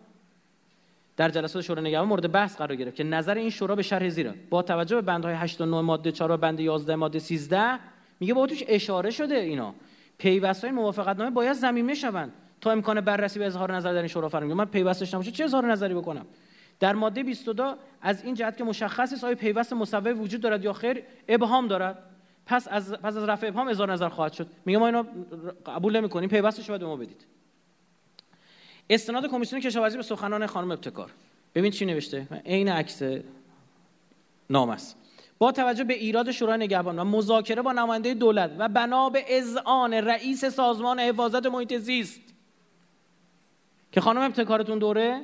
در 1.17 1.29
جلسات 1.29 1.61
شورای 1.61 1.85
نگهبان 1.85 2.07
مورد 2.07 2.31
بحث 2.31 2.57
قرار 2.57 2.75
گرفت 2.75 2.95
که 2.95 3.03
نظر 3.03 3.35
این 3.35 3.49
شورا 3.49 3.75
به 3.75 3.81
شرح 3.81 4.09
زیرا 4.09 4.33
با 4.49 4.61
توجه 4.61 4.95
به 4.95 5.01
بندهای 5.01 5.35
8 5.35 5.61
و 5.61 5.65
9 5.65 5.81
ماده 5.81 6.11
4 6.11 6.31
و 6.31 6.37
بند 6.37 6.59
11 6.59 6.95
ماده 6.95 7.19
13 7.19 7.79
میگه 8.19 8.33
با 8.33 8.47
توش 8.47 8.63
اشاره 8.67 9.11
شده 9.11 9.35
اینا. 9.35 9.75
پیوست 10.17 10.63
های 10.63 10.73
موافقت 10.73 11.17
نامه 11.17 11.31
باید 11.31 11.53
زمینه 11.53 11.93
شوند 11.93 12.33
تا 12.61 12.71
امکان 12.71 13.01
بررسی 13.01 13.39
به 13.39 13.45
اظهار 13.45 13.75
نظر 13.75 13.93
در 13.93 13.99
این 13.99 14.07
شورا 14.07 14.29
فرمی 14.29 14.53
من 14.53 14.65
پیوستش 14.65 15.13
نباشه 15.13 15.31
چه 15.31 15.43
اظهار 15.43 15.71
نظری 15.71 15.93
بکنم؟ 15.93 16.25
در 16.79 16.93
ماده 16.93 17.23
22 17.23 17.75
از 18.01 18.23
این 18.23 18.35
جهت 18.35 18.57
که 18.57 18.63
مشخص 18.63 19.13
است 19.13 19.23
آیا 19.23 19.35
پیوست 19.35 19.73
مصوب 19.73 20.21
وجود 20.21 20.41
دارد 20.41 20.63
یا 20.63 20.73
خیر 20.73 21.03
ابهام 21.27 21.67
دارد. 21.67 21.97
پس 22.45 22.67
از 22.67 22.93
پس 22.93 23.17
از 23.17 23.23
رفع 23.23 23.47
ابهام 23.47 23.67
اظهار 23.67 23.91
نظر 23.91 24.09
خواهد 24.09 24.33
شد. 24.33 24.47
میگه 24.65 24.79
ما 24.79 24.85
اینو 24.85 25.03
قبول 25.65 25.97
نمی‌کنیم 25.97 26.29
پیوستش 26.29 26.67
باید 26.67 26.81
به 26.81 26.87
ما 26.87 26.95
بدید. 26.95 27.25
استناد 28.89 29.27
کمیسیون 29.27 29.61
کشاورزی 29.61 29.97
به 29.97 30.03
سخنان 30.03 30.45
خانم 30.45 30.71
ابتکار. 30.71 31.11
ببین 31.55 31.71
چی 31.71 31.85
نوشته. 31.85 32.27
عین 32.45 32.69
عکس 32.69 33.01
نام 34.49 34.69
است. 34.69 34.97
با 35.37 35.51
توجه 35.51 35.83
به 35.83 35.93
ایراد 35.93 36.31
شورای 36.31 36.57
نگهبان 36.57 36.99
و 36.99 37.03
مذاکره 37.03 37.61
با 37.61 37.71
نماینده 37.71 38.13
دولت 38.13 38.51
و 38.57 38.69
بنا 38.69 39.09
به 39.09 39.37
اذعان 39.37 39.93
رئیس 39.93 40.45
سازمان 40.45 40.99
حفاظت 40.99 41.45
محیط 41.45 41.77
زیست 41.77 42.21
که 43.91 44.01
خانم 44.01 44.21
ابتکارتون 44.21 44.79
دوره 44.79 45.21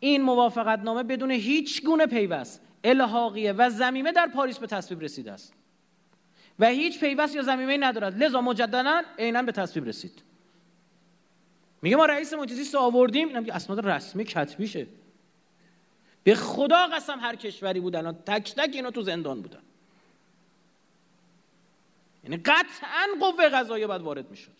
این 0.00 0.22
موافقت 0.22 0.78
نامه 0.78 1.02
بدون 1.02 1.30
هیچ 1.30 1.84
گونه 1.84 2.06
پیوست 2.06 2.60
الحاقیه 2.84 3.52
و 3.52 3.70
زمینه 3.70 4.12
در 4.12 4.26
پاریس 4.26 4.58
به 4.58 4.66
تصویب 4.66 5.00
رسیده 5.00 5.32
است. 5.32 5.54
و 6.58 6.66
هیچ 6.66 7.00
پیوست 7.00 7.36
یا 7.36 7.42
زمینه 7.42 7.76
ندارد. 7.76 8.22
لذا 8.22 8.40
مجددا 8.40 9.02
عینا 9.18 9.42
به 9.42 9.52
تصویب 9.52 9.88
رسید. 9.88 10.22
میگه 11.84 11.96
ما 11.96 12.06
رئیس 12.06 12.32
محیط 12.32 12.74
آوردیم. 12.74 13.28
اینم 13.28 13.46
اسناد 13.52 13.86
رسمی 13.88 14.24
کتبیشه 14.24 14.86
به 16.24 16.34
خدا 16.34 16.86
قسم 16.86 17.20
هر 17.20 17.36
کشوری 17.36 17.80
بود 17.80 17.96
الان 17.96 18.14
تک 18.26 18.54
تک 18.54 18.70
اینا 18.72 18.90
تو 18.90 19.02
زندان 19.02 19.42
بودن. 19.42 19.62
یعنی 22.24 22.36
قطعا 22.36 23.06
قوه 23.20 23.48
قضاییه 23.48 23.86
باید 23.86 24.02
وارد 24.02 24.30
می‌شد. 24.30 24.52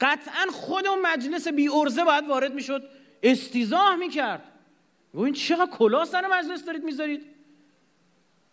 قطعا 0.00 0.46
خود 0.52 0.86
اون 0.86 1.02
مجلس 1.02 1.48
بی 1.48 1.68
ارزه 1.68 2.04
باید 2.04 2.28
وارد 2.28 2.54
می‌شد. 2.54 2.88
استیزاه 3.22 3.96
می‌کرد. 3.96 4.42
و 5.14 5.20
این 5.20 5.34
چقدر 5.34 5.70
کلا 5.70 6.04
سر 6.04 6.26
مجلس 6.26 6.64
دارید 6.64 6.84
می‌ذارید. 6.84 7.22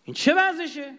این 0.04 0.14
چه 0.14 0.34
وضعشه؟ 0.34 0.94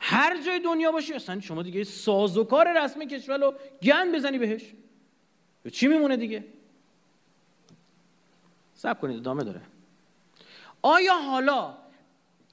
هر 0.00 0.42
جای 0.42 0.60
دنیا 0.60 0.92
باشی 0.92 1.14
اصلا 1.14 1.40
شما 1.40 1.62
دیگه 1.62 1.84
سازوکار 1.84 2.84
رسمی 2.84 3.06
کشور 3.06 3.38
رو 3.38 3.54
گند 3.82 4.14
بزنی 4.14 4.38
بهش. 4.38 4.62
چی 5.70 5.88
میمونه 5.88 6.16
دیگه 6.16 6.44
سب 8.74 9.00
کنید 9.00 9.16
ادامه 9.16 9.44
داره. 9.44 9.60
آیا 10.82 11.18
حالا 11.18 11.74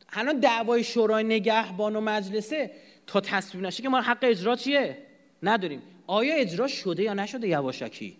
الان 0.09 0.39
دعوای 0.39 0.83
شورای 0.83 1.23
نگهبان 1.23 1.95
و 1.95 2.01
مجلسه 2.01 2.71
تا 3.07 3.21
تصویب 3.21 3.65
نشه 3.65 3.83
که 3.83 3.89
ما 3.89 4.01
حق 4.01 4.17
اجرا 4.21 4.55
چیه؟ 4.55 4.97
نداریم. 5.43 5.81
آیا 6.07 6.35
اجرا 6.35 6.67
شده 6.67 7.03
یا 7.03 7.13
نشده 7.13 7.47
یواشکی؟ 7.47 8.17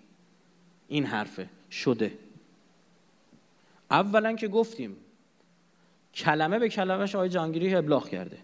این 0.87 1.05
حرفه. 1.05 1.49
شده. 1.71 2.17
اولا 3.91 4.33
که 4.33 4.47
گفتیم 4.47 4.97
کلمه 6.13 6.59
به 6.59 6.69
کلمهش 6.69 7.15
آقای 7.15 7.29
جانگیری 7.29 7.75
ابلاغ 7.75 8.09
کرده. 8.09 8.37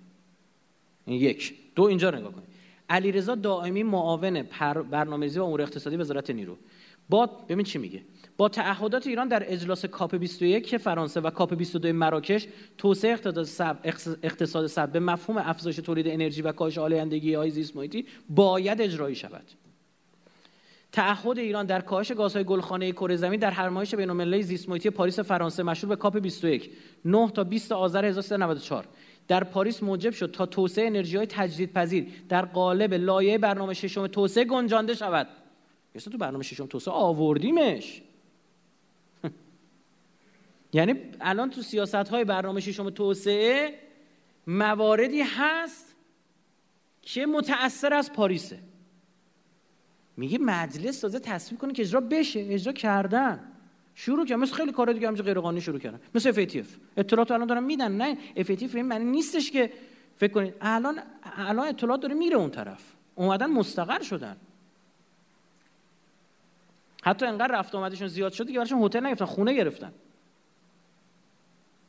این 1.05 1.21
یک. 1.21 1.53
دو 1.75 1.83
اینجا 1.83 2.11
نگاه 2.11 2.31
کنید. 2.31 2.48
علیرضا 2.89 3.35
دائمی 3.35 3.83
معاون 3.83 4.43
برنامه‌ریزی 4.91 5.39
و 5.39 5.43
امور 5.43 5.61
اقتصادی 5.61 5.95
وزارت 5.95 6.29
نیرو. 6.29 6.57
با 7.09 7.25
ببین 7.25 7.65
چی 7.65 7.79
میگه. 7.79 8.01
با 8.37 8.49
تعهدات 8.49 9.07
ایران 9.07 9.27
در 9.27 9.53
اجلاس 9.53 9.85
COP 9.85 10.15
21 10.15 10.77
فرانسه 10.77 11.21
و 11.21 11.29
COP 11.29 11.55
22 11.55 11.93
مراکش 11.93 12.47
توسعه 12.77 13.11
اقتصاد 14.23 14.67
سبز 14.67 14.89
به 14.91 14.99
مفهوم 14.99 15.37
افزایش 15.37 15.75
تولید 15.75 16.07
انرژی 16.07 16.41
و 16.41 16.51
کاهش 16.51 16.77
آلودگی 16.77 17.33
های 17.33 17.49
زیست 17.49 17.75
محیطی 17.75 18.05
باید 18.29 18.81
اجرایی 18.81 19.15
شود. 19.15 19.45
تعهد 20.91 21.39
ایران 21.39 21.65
در 21.65 21.81
کاهش 21.81 22.11
گازهای 22.11 22.43
گلخانه‌ای 22.43 22.91
کره 22.91 23.15
زمین 23.15 23.39
در 23.39 23.51
همایش 23.51 23.95
بین‌المللی 23.95 24.43
زیست 24.43 24.69
محیطی 24.69 24.89
پاریس 24.89 25.19
فرانسه 25.19 25.63
مشهور 25.63 25.95
به 25.95 26.01
COP 26.01 26.17
21 26.17 26.71
9 27.05 27.31
تا 27.31 27.43
20 27.43 27.71
آذر 27.71 28.05
1394 28.05 28.85
در 29.29 29.43
پاریس 29.43 29.83
موجب 29.83 30.13
شد 30.13 30.31
تا 30.31 30.45
توسعه 30.45 30.87
انرژی 30.87 31.17
تجدیدپذیر 31.17 32.07
در 32.29 32.45
قالب 32.45 32.93
لایحه 32.93 33.37
برنامه 33.37 33.73
ششم 33.73 34.07
توسعه 34.07 34.45
گنجانده 34.45 34.93
شود. 34.93 35.27
مثل 35.95 36.11
تو 36.11 36.17
برنامه 36.17 36.43
ششم 36.43 36.65
توسعه 36.65 36.93
آوردیمش. 36.93 38.01
یعنی 40.73 40.95
الان 41.21 41.49
تو 41.49 41.61
سیاست 41.61 41.95
های 41.95 42.25
برنامه 42.25 42.59
ششم 42.59 42.89
توسعه 42.89 43.79
مواردی 44.47 45.21
هست 45.21 45.95
که 47.01 47.25
متأثر 47.25 47.93
از 47.93 48.13
پاریسه. 48.13 48.59
میگه 50.17 50.37
مجلس 50.37 50.99
تازه 50.99 51.19
تصویب 51.19 51.61
کنه 51.61 51.73
که 51.73 51.81
اجرا 51.81 52.01
بشه 52.01 52.39
اجرا 52.49 52.73
کردن. 52.73 53.48
شروع 53.99 54.25
کردن 54.25 54.41
مثل 54.41 54.53
خیلی 54.53 54.71
کارا 54.71 54.93
دیگه 54.93 55.07
همینجا 55.07 55.23
غیر 55.23 55.39
قانونی 55.39 55.61
شروع 55.61 55.79
کردن. 55.79 55.99
مثل 56.15 56.29
FATF 56.29 56.77
اطلاعات 56.97 57.31
الان 57.31 57.47
دارن 57.47 57.63
میدن 57.63 57.91
نه 57.91 58.17
FATF 58.37 58.75
این 58.75 58.85
معنی 58.85 59.05
نیستش 59.05 59.51
که 59.51 59.73
فکر 60.17 60.33
کنید. 60.33 60.53
الان 60.61 60.99
الان 61.23 61.67
اطلاعات 61.67 62.01
داره 62.01 62.13
میره 62.13 62.37
اون 62.37 62.49
طرف. 62.49 62.93
اومدن 63.15 63.45
مستقر 63.45 64.01
شدن. 64.01 64.37
حتی 67.03 67.25
انقدر 67.25 67.59
رفت 67.59 67.75
آمدشون 67.75 68.07
زیاد 68.07 68.33
شد 68.33 68.47
که 68.47 68.57
براشون 68.57 68.83
هتل 68.83 69.05
نگرفتن 69.05 69.25
خونه 69.25 69.53
گرفتن. 69.53 69.93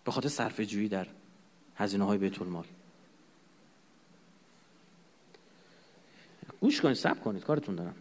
به 0.05 0.11
خاطر 0.11 0.28
صرفه 0.28 0.66
جویی 0.66 0.89
در 0.89 1.07
هزینه 1.77 2.05
های 2.05 2.19
بیت 2.19 2.43
المال. 2.43 2.65
گوش 6.61 6.81
کنید 6.81 6.97
سب 6.97 7.20
کنید 7.20 7.45
کارتون 7.45 7.74
دارم. 7.74 7.95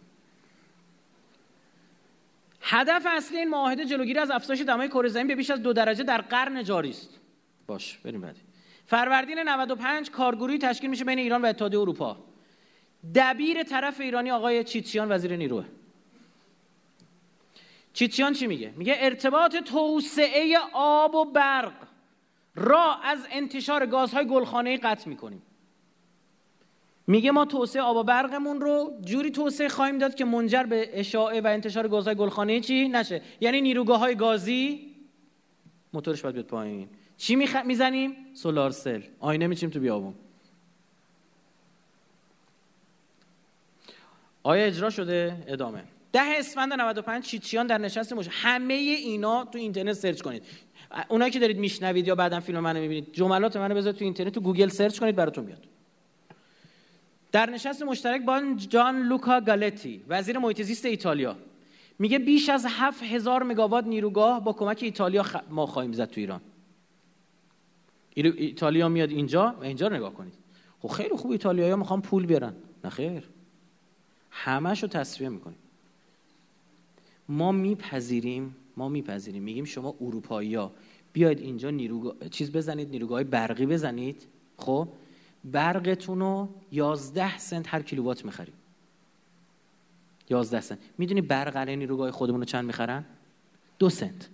هدف 2.60 3.06
اصلی 3.06 3.38
این 3.38 3.48
معاهده 3.48 3.84
جلوگیری 3.84 4.18
از 4.18 4.30
افزایش 4.30 4.60
دمای 4.60 4.88
کره 4.88 5.08
زمین 5.08 5.26
به 5.26 5.34
بیش 5.34 5.50
از 5.50 5.62
دو 5.62 5.72
درجه 5.72 6.04
در 6.04 6.20
قرن 6.20 6.64
جاری 6.64 6.90
است. 6.90 7.20
باش 7.66 7.98
بریم 7.98 8.20
بعدی. 8.20 8.40
فروردین 8.86 9.38
95 9.38 10.10
کارگروهی 10.10 10.58
تشکیل 10.58 10.90
میشه 10.90 11.04
بین 11.04 11.18
ایران 11.18 11.42
و 11.42 11.46
اتحادیه 11.46 11.80
اروپا. 11.80 12.16
دبیر 13.14 13.62
طرف 13.62 14.00
ایرانی 14.00 14.30
آقای 14.30 14.64
چیتسیان 14.64 15.12
وزیر 15.12 15.36
نیروه. 15.36 15.64
چیتسیان 17.92 18.32
چی 18.32 18.46
میگه؟ 18.46 18.72
میگه 18.76 18.96
ارتباط 18.98 19.56
توسعه 19.56 20.58
آب 20.72 21.14
و 21.14 21.24
برق 21.24 21.72
را 22.54 22.94
از 23.04 23.26
انتشار 23.30 23.86
گازهای 23.86 24.26
گلخانه‌ای 24.26 24.76
قطع 24.76 25.08
می‌کنیم. 25.08 25.42
میگه 27.10 27.30
ما 27.30 27.44
توسعه 27.44 27.82
آب 27.82 27.96
و 27.96 28.02
برقمون 28.02 28.60
رو 28.60 28.98
جوری 29.04 29.30
توسعه 29.30 29.68
خواهیم 29.68 29.98
داد 29.98 30.14
که 30.14 30.24
منجر 30.24 30.62
به 30.62 30.90
اشاعه 30.92 31.40
و 31.40 31.46
انتشار 31.46 31.88
گازهای 31.88 32.16
گلخانه‌ای 32.16 32.60
چی؟ 32.60 32.88
نشه. 32.88 33.22
یعنی 33.40 33.60
نیروگاه 33.60 33.98
های 33.98 34.14
گازی 34.14 34.86
موتورش 35.92 36.22
باید 36.22 36.34
بیاد 36.34 36.46
پایین. 36.46 36.88
چی 37.16 37.36
میخ... 37.36 37.56
می‌زنیم؟ 37.56 38.16
solar 38.34 38.70
cell. 38.70 39.02
آینه 39.20 39.46
می‌چینیم 39.46 39.70
تو 39.70 39.80
بیابون. 39.80 40.14
آیا 44.42 44.64
اجرا 44.64 44.90
شده؟ 44.90 45.44
ادامه. 45.46 45.84
ده 46.12 46.38
اسفند 46.38 46.72
95 46.72 47.24
چیت‌چیان 47.24 47.66
در 47.66 47.78
نشست 47.78 48.12
مش 48.12 48.28
همه 48.30 48.74
اینا 48.74 49.44
تو 49.44 49.58
اینترنت 49.58 49.92
سرچ 49.92 50.22
کنید. 50.22 50.42
اونایی 51.08 51.30
که 51.30 51.38
دارید 51.38 51.58
میشنوید 51.58 52.08
یا 52.08 52.14
بعدا 52.14 52.40
فیلم 52.40 52.60
منو 52.60 52.80
می‌بینید 52.80 53.12
جملات 53.12 53.56
منو 53.56 53.74
بذارید 53.74 53.98
تو 53.98 54.04
اینترنت 54.04 54.32
تو 54.32 54.40
گوگل 54.40 54.68
سرچ 54.68 54.98
کنید 54.98 55.16
براتون 55.16 55.44
بیاد 55.44 55.66
در 57.32 57.50
نشست 57.50 57.82
مشترک 57.82 58.24
با 58.24 58.54
جیان 58.56 59.02
لوکا 59.02 59.40
گالتی 59.40 60.02
وزیر 60.08 60.38
محیط 60.38 60.62
زیست 60.62 60.86
ایتالیا. 60.86 61.36
میگه 61.98 62.18
بیش 62.18 62.48
از 62.48 62.66
7000 62.68 63.42
مگاوات 63.42 63.86
نیروگاه 63.86 64.44
با 64.44 64.52
کمک 64.52 64.78
ایتالیا 64.82 65.24
ما 65.50 65.66
خواهیم 65.66 65.92
زد 65.92 66.10
تو 66.10 66.20
ایران. 66.20 66.40
ایتالیا 68.16 68.88
میاد 68.88 69.10
اینجا 69.10 69.54
و 69.60 69.64
اینجا 69.64 69.88
رو 69.88 69.96
نگاه 69.96 70.14
کنید. 70.14 70.34
خب 70.80 70.88
خیلی 70.88 71.16
خوب 71.16 71.30
ایتالیایی 71.30 71.74
می‌خوان 71.74 72.02
پول 72.02 72.26
بیارن 72.26 72.54
نه 72.84 72.90
خیر. 72.90 73.22
همش 74.30 74.82
رو 74.82 74.88
تصفیه 74.88 75.28
می‌کنیم. 75.28 75.58
ما 77.28 77.52
میپذیریم 77.52 78.56
ما 78.76 78.88
میپذیریم. 78.88 79.42
میگیم 79.42 79.64
شما 79.64 79.94
اروپایی 80.00 80.54
ها 80.54 80.72
بیاید 81.12 81.40
اینجا 81.40 81.70
نیروگاه 81.70 82.28
چیز 82.30 82.52
بزنید 82.52 82.90
نیروگاه 82.90 83.24
برقی 83.24 83.66
بزنید. 83.66 84.26
خب؟ 84.56 84.88
برقتون 85.44 86.20
رو 86.20 86.48
11 86.72 87.38
سنت 87.38 87.74
هر 87.74 87.82
کیلووات 87.82 88.24
می‌خریم. 88.24 88.54
11 90.30 90.60
سنت. 90.60 90.78
می‌دونی 90.98 91.20
برق 91.20 91.56
علی 91.56 91.76
نیروگاه 91.76 92.10
خودمون 92.10 92.40
رو 92.40 92.44
چند 92.44 92.64
می‌خرن؟ 92.64 93.04
دو 93.78 93.90
سنت. 93.90 94.28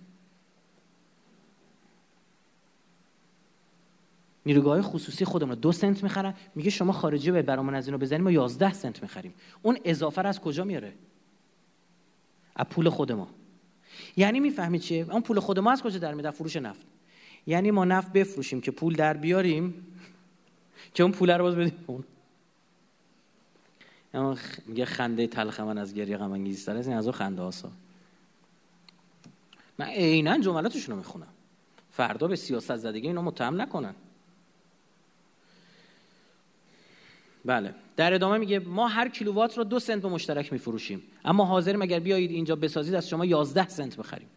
نیروگاه 4.45 4.81
خصوصی 4.81 5.25
خودمون 5.25 5.55
دو 5.55 5.71
سنت 5.71 6.03
می‌خرن. 6.03 6.33
میگه 6.55 6.69
شما 6.69 6.93
خارجی 6.93 7.31
باید 7.31 7.45
برامون 7.45 7.75
از 7.75 7.87
اینو 7.87 7.97
بزنیم 7.97 8.23
ما 8.23 8.31
11 8.31 8.73
سنت 8.73 9.01
می‌خریم. 9.01 9.33
اون 9.61 9.77
اضافه 9.85 10.21
از 10.27 10.41
کجا 10.41 10.63
میاره؟ 10.63 10.93
از 12.55 12.65
پول 12.65 12.89
خود 12.89 13.11
ما 13.11 13.29
یعنی 14.17 14.39
می‌فهمید 14.39 14.81
چیه؟ 14.81 15.07
اون 15.11 15.21
پول 15.21 15.39
خود 15.39 15.59
ما 15.59 15.71
از 15.71 15.83
کجا 15.83 15.99
در 15.99 16.13
میاد؟ 16.13 16.33
فروش 16.33 16.55
نفت. 16.55 16.85
یعنی 17.47 17.71
ما 17.71 17.85
نفت 17.85 18.13
بفروشیم 18.13 18.61
که 18.61 18.71
پول 18.71 18.95
در 18.95 19.13
بیاریم. 19.13 19.85
که 20.93 21.03
اون 21.03 21.11
پول 21.11 21.31
رو 21.31 21.43
باز 21.43 21.55
بدیم 21.55 21.83
اون. 21.87 22.03
میگه 24.65 24.85
خنده 24.85 25.27
تلخ 25.27 25.59
من 25.59 25.77
از 25.77 25.93
گریه 25.93 26.17
غم 26.17 26.31
انگیز 26.31 26.69
از 26.69 26.87
این 26.87 26.97
از 26.97 27.05
اون 27.05 27.13
خنده 27.13 27.41
هاسا 27.41 27.71
من 29.77 29.85
عینا 29.85 30.37
جملاتشون 30.37 30.95
رو 30.95 30.97
می‌خونم. 30.97 31.27
فردا 31.91 32.27
به 32.27 32.35
سیاست 32.35 32.75
زدگی 32.75 33.07
اینا 33.07 33.21
متهم 33.21 33.61
نکنن. 33.61 33.95
بله. 37.45 37.75
در 37.95 38.13
ادامه 38.13 38.37
میگه 38.37 38.59
ما 38.59 38.87
هر 38.87 39.09
کیلووات 39.09 39.57
رو 39.57 39.63
دو 39.63 39.79
سنت 39.79 40.01
به 40.01 40.09
مشترک 40.09 40.53
میفروشیم. 40.53 41.03
اما 41.25 41.45
حاضریم 41.45 41.81
اگر 41.81 41.99
بیایید 41.99 42.31
اینجا 42.31 42.55
بسازید 42.55 42.95
از 42.95 43.09
شما 43.09 43.25
11 43.25 43.69
سنت 43.69 43.97
بخریم. 43.97 44.29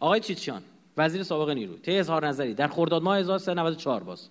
آقای 0.00 0.20
چیچیان 0.20 0.62
وزیر 0.96 1.22
سابق 1.22 1.50
نیرو. 1.50 1.76
طی 1.76 1.98
اظهار 1.98 2.26
نظری. 2.26 2.54
در 2.54 2.68
خرداد 2.68 3.02
ماه 3.02 3.18
1394 3.18 4.02
باز. 4.04 4.28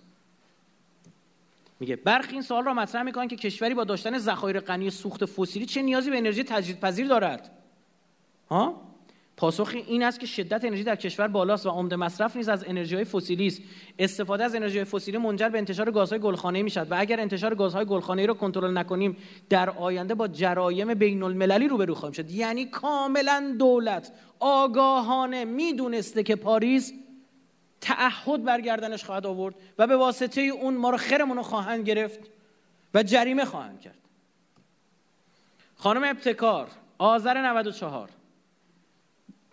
میگه 1.80 1.96
برخی 1.96 2.34
این 2.34 2.42
سوال 2.42 2.64
را 2.64 2.74
مطرح 2.74 3.04
می‌کنن 3.04 3.28
که 3.28 3.36
کشوری 3.36 3.74
با 3.74 3.84
داشتن 3.84 4.18
ذخایر 4.18 4.60
غنی 4.60 4.90
سوخت 4.90 5.26
فسیلی 5.26 5.66
چه 5.66 5.82
نیازی 5.82 6.10
به 6.10 6.18
انرژی 6.18 6.44
تجدیدپذیر 6.44 7.08
دارد. 7.08 7.52
ها؟ 8.50 8.82
پاسخ 9.41 9.76
این 9.88 10.03
است 10.03 10.19
که 10.19 10.26
شدت 10.26 10.65
انرژی 10.65 10.84
در 10.84 10.95
کشور 10.95 11.27
بالاست 11.27 11.65
و 11.65 11.69
عمده 11.69 11.95
مصرف 11.95 12.35
نیز 12.35 12.49
از 12.49 12.63
انرژی 12.68 12.95
های 12.95 13.05
فسیلی 13.05 13.47
است. 13.47 13.61
استفاده 13.99 14.43
از 14.43 14.55
انرژی 14.55 14.84
فسیلی 14.84 15.18
منجر 15.18 15.49
به 15.49 15.57
انتشار 15.57 15.91
گازهای 15.91 16.19
گلخانه‌ای 16.19 16.63
می‌شد 16.63 16.91
و 16.91 16.95
اگر 16.99 17.19
انتشار 17.19 17.55
گازهای 17.55 17.85
گلخانه‌ای 17.85 18.27
را 18.27 18.34
کنترل 18.34 18.77
نکنیم 18.77 19.18
در 19.49 19.69
آینده 19.69 20.15
با 20.15 20.27
جرایم 20.27 20.93
بین 20.93 21.23
المللی 21.23 21.68
روبرو 21.68 21.95
خواهیم 21.95 22.13
شد. 22.13 22.31
یعنی 22.31 22.65
کاملا 22.65 23.55
دولت 23.59 24.11
آگاهانه 24.39 25.45
می‌دونسته 25.45 26.23
که 26.23 26.35
پاریس 26.35 26.93
تعهد 27.81 28.43
برگردنش 28.43 29.05
خواهد 29.05 29.26
آورد 29.26 29.55
و 29.77 29.88
به 29.88 29.95
واسطه 29.95 30.41
اون 30.41 30.77
ما 30.77 30.89
رو 30.89 30.97
خرمون 30.97 31.38
رو 31.38 31.43
خواهند 31.43 31.88
گرفت 31.88 32.19
و 32.93 33.03
جریمه 33.03 33.45
خواهند 33.45 33.81
کرد. 33.81 33.99
خانم 35.76 36.03
ابتکار 36.03 36.68
آذر 36.97 37.41
94 37.41 38.09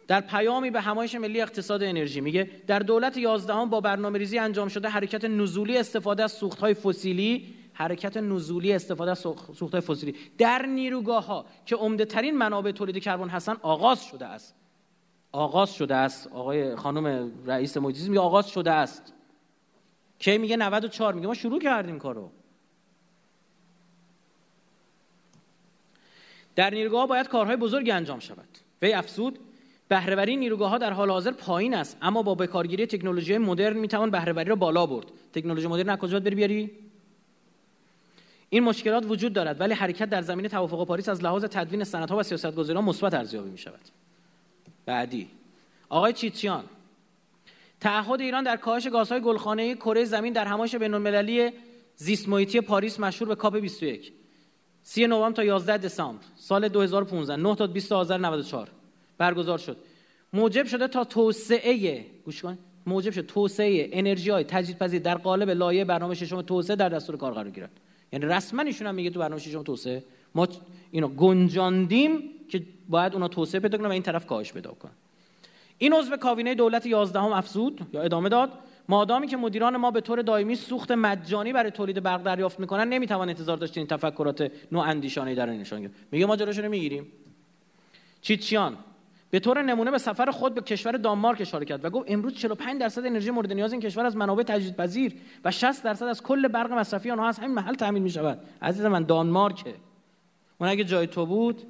در 0.09 0.21
پیامی 0.21 0.71
به 0.71 0.81
همایش 0.81 1.15
ملی 1.15 1.41
اقتصاد 1.41 1.83
انرژی. 1.83 2.21
میگه 2.21 2.51
در 2.67 2.79
دولت 2.79 3.17
11 3.17 3.67
با 3.67 3.81
برنامه 3.81 4.19
ریزی 4.19 4.39
انجام 4.39 4.69
شده 4.69 4.89
حرکت 4.89 5.25
نزولی 5.25 5.79
استفاده 5.79 6.25
از 6.25 6.33
سوخت 6.33 6.61
های 6.61 6.75
فسیلی 6.75 7.55
حرکت 7.73 8.17
نزولی 8.17 8.73
استفاده 8.73 9.11
از 9.11 9.19
سوخت 9.19 9.73
های 9.73 9.81
فسیلی. 9.81 10.15
در 10.39 10.67
نیروگاه 10.67 11.27
ها 11.27 11.47
که 11.67 11.77
عمده 11.77 12.05
ترین 12.05 12.39
منابع 12.39 12.71
تولید 12.71 12.99
کربن 12.99 13.29
هستن 13.29 13.57
آغاز 13.63 14.05
شده 14.05 14.27
است. 14.27 14.55
آغاز 15.33 15.75
شده 15.75 15.95
است. 15.95 16.27
آقای 16.27 16.77
خانم 16.77 17.33
رئیس 17.47 17.77
محیط 17.77 18.01
میگه 18.01 18.21
آغاز 18.21 18.49
شده 18.49 18.71
است. 18.71 19.15
کی 20.19 20.39
میگه؟ 20.39 20.57
94 20.57 21.15
میگه 21.15 21.27
ما 21.27 21.35
شروع 21.35 21.61
کردیم 21.61 21.99
کارو. 21.99 22.31
در 26.57 26.71
نیروگاه 26.71 27.07
باید 27.07 27.29
کارهای 27.29 27.57
بزرگی 27.57 27.91
انجام 27.91 28.19
شود. 28.19 28.49
وی 28.83 28.93
افسود 28.93 29.39
بهرهوری 29.89 30.37
نیروگاه 30.37 30.71
ها 30.71 30.79
در 30.79 30.93
حال 30.93 31.11
حاضر 31.11 31.31
پایین 31.31 31.75
است. 31.75 31.97
اما 32.03 32.23
با 32.23 32.35
بکارگیری 32.35 32.87
تکنولوژی 32.87 33.39
مدرن 33.39 33.77
می‌توان 33.77 34.11
بهرهوری 34.11 34.49
را 34.49 34.57
بالا 34.57 34.87
برد. 34.87 35.07
تکنولوژی 35.33 35.67
مدرن 35.67 35.89
از 35.89 35.99
کجا 35.99 36.21
بری 36.21 36.35
بیاری؟ 36.35 36.71
این 38.51 38.65
مشکلات 38.65 39.05
وجود 39.09 39.33
دارد 39.33 39.61
ولی 39.61 39.75
حرکت 39.75 40.11
در 40.11 40.23
زمینه 40.23 40.49
توافق 40.49 40.87
پاریس 40.87 41.09
از 41.09 41.25
لحاظ 41.25 41.45
تدوین 41.45 41.85
سندها 41.85 42.17
و 42.17 42.23
سیاستگذاریان 42.23 42.85
مثبت 42.85 43.15
ارزیابی 43.15 43.51
می 43.51 43.59
شود 43.59 43.81
بعدی 44.87 45.29
آقای 45.89 46.13
چیتیان 46.13 46.65
تعهد 47.81 48.21
ایران 48.21 48.45
در 48.45 48.57
کاهش 48.57 48.87
گازهای 48.87 49.21
گلخانه‌ای 49.21 49.75
کره 49.75 50.05
زمین 50.05 50.33
در 50.33 50.45
همایش 50.45 50.75
بین‌المللی 50.75 51.51
زیست 51.97 52.29
محیطی 52.29 52.61
پاریس 52.61 53.01
مشهور 53.01 53.29
به 53.29 53.35
کاپ 53.35 53.57
21 53.57 54.13
3 54.83 55.07
نوامبر 55.07 55.37
تا 55.37 55.45
11 55.45 55.79
دسامبر 55.79 56.25
سال 56.37 56.69
2015 56.69 57.37
9 57.37 57.55
تا 57.55 57.67
20 57.67 57.93
آذر 57.93 58.19
94 58.19 58.69
برگزار 59.19 59.59
شد. 59.59 59.77
موجب 60.33 60.67
شده 60.67 60.89
تا 60.89 61.05
توسعه 61.05 62.07
گوش 62.25 62.43
کن. 62.43 62.59
موجب 62.87 63.13
شد 63.13 63.27
توسعه 63.27 63.89
انرژی 63.93 64.31
های 64.31 64.45
تجدیدپذیر 64.45 65.03
در 65.03 65.15
قالب 65.15 65.51
لایه 65.51 65.85
برنامه 65.85 66.15
ششم 66.15 66.43
توسعه 66.43 66.77
در 66.77 66.89
دستور 66.89 67.17
کار 67.17 67.33
قرار 67.33 67.51
گیرد 67.51 67.71
یعنی 68.13 68.27
رسما 68.27 68.63
ایشون 68.63 68.87
هم 68.87 68.95
میگه 68.95 69.11
تو 69.11 69.21
برنامه 69.21 69.41
ششم 69.41 69.63
توسعه 69.63 70.05
ما 70.35 70.49
اینو 70.91 71.09
گنجاندیم 71.09 72.23
که 72.49 72.63
باید 72.89 73.15
اونا 73.15 73.29
توسعه 73.29 73.61
پیدا 73.61 73.79
کنن 73.79 73.87
و 73.87 73.91
این 73.91 74.03
طرف 74.03 74.27
کاهش 74.27 74.53
پیدا 74.53 74.71
کنن. 74.71 74.93
این 75.79 75.93
عضو 75.93 76.17
کابینه 76.17 76.55
دولت 76.55 76.87
11 76.87 77.21
هم 77.21 77.33
افزود 77.33 77.81
یا 77.93 78.03
ادامه 78.03 78.29
داد. 78.29 78.53
مادامی 78.89 79.27
که 79.27 79.37
مدیران 79.37 79.77
ما 79.77 79.91
به 79.91 80.01
طور 80.01 80.23
دائمی 80.23 80.57
سوخت 80.57 80.91
مجانی 80.91 81.53
برای 81.53 81.71
تولید 81.71 82.03
برق 82.03 82.23
دریافت 82.23 82.61
می‌کنن 82.61 82.89
نمی‌توان 82.89 83.29
انتظار 83.29 83.57
داشت 83.57 83.79
این 83.79 83.87
تفکرات 83.87 84.53
نو 84.73 84.79
اندیشانه 84.79 85.35
در 85.35 85.47
نشان 85.47 85.91
میگه 86.11 86.27
ما 86.27 86.37
جلوشو 86.37 86.69
می‌گیریم. 86.69 87.07
چیچیان 88.23 88.77
به 89.31 89.41
طور 89.41 89.63
نمونه 89.63 89.91
به 89.91 89.99
سفر 89.99 90.31
خود 90.31 90.55
به 90.55 90.61
کشور 90.61 90.93
دانمارک 90.93 91.41
اشاره 91.41 91.65
کرد 91.65 91.85
و 91.85 91.91
گفت 91.91 92.11
امروز 92.11 92.35
45 92.35 92.81
درصد 92.81 93.07
انرژی 93.07 93.31
مورد 93.31 93.53
نیاز 93.53 93.73
این 93.73 93.81
کشور 93.81 94.07
از 94.07 94.17
منابع 94.17 94.43
تجدیدپذیر 94.43 95.15
و 95.45 95.51
60 95.51 95.83
درصد 95.83 96.07
از 96.07 96.23
کل 96.23 96.49
برق 96.49 96.73
مصرفی 96.73 97.11
آنها 97.11 97.29
از 97.29 97.39
همین 97.39 97.55
محل 97.55 97.75
تامین 97.75 98.03
می 98.03 98.11
شود 98.11 98.41
عزیز 98.63 98.85
من 98.85 99.03
دانمارکه. 99.03 99.75
اون 100.59 100.71
اگه 100.71 100.85
جای 100.85 101.07
تو 101.07 101.27
بود 101.27 101.63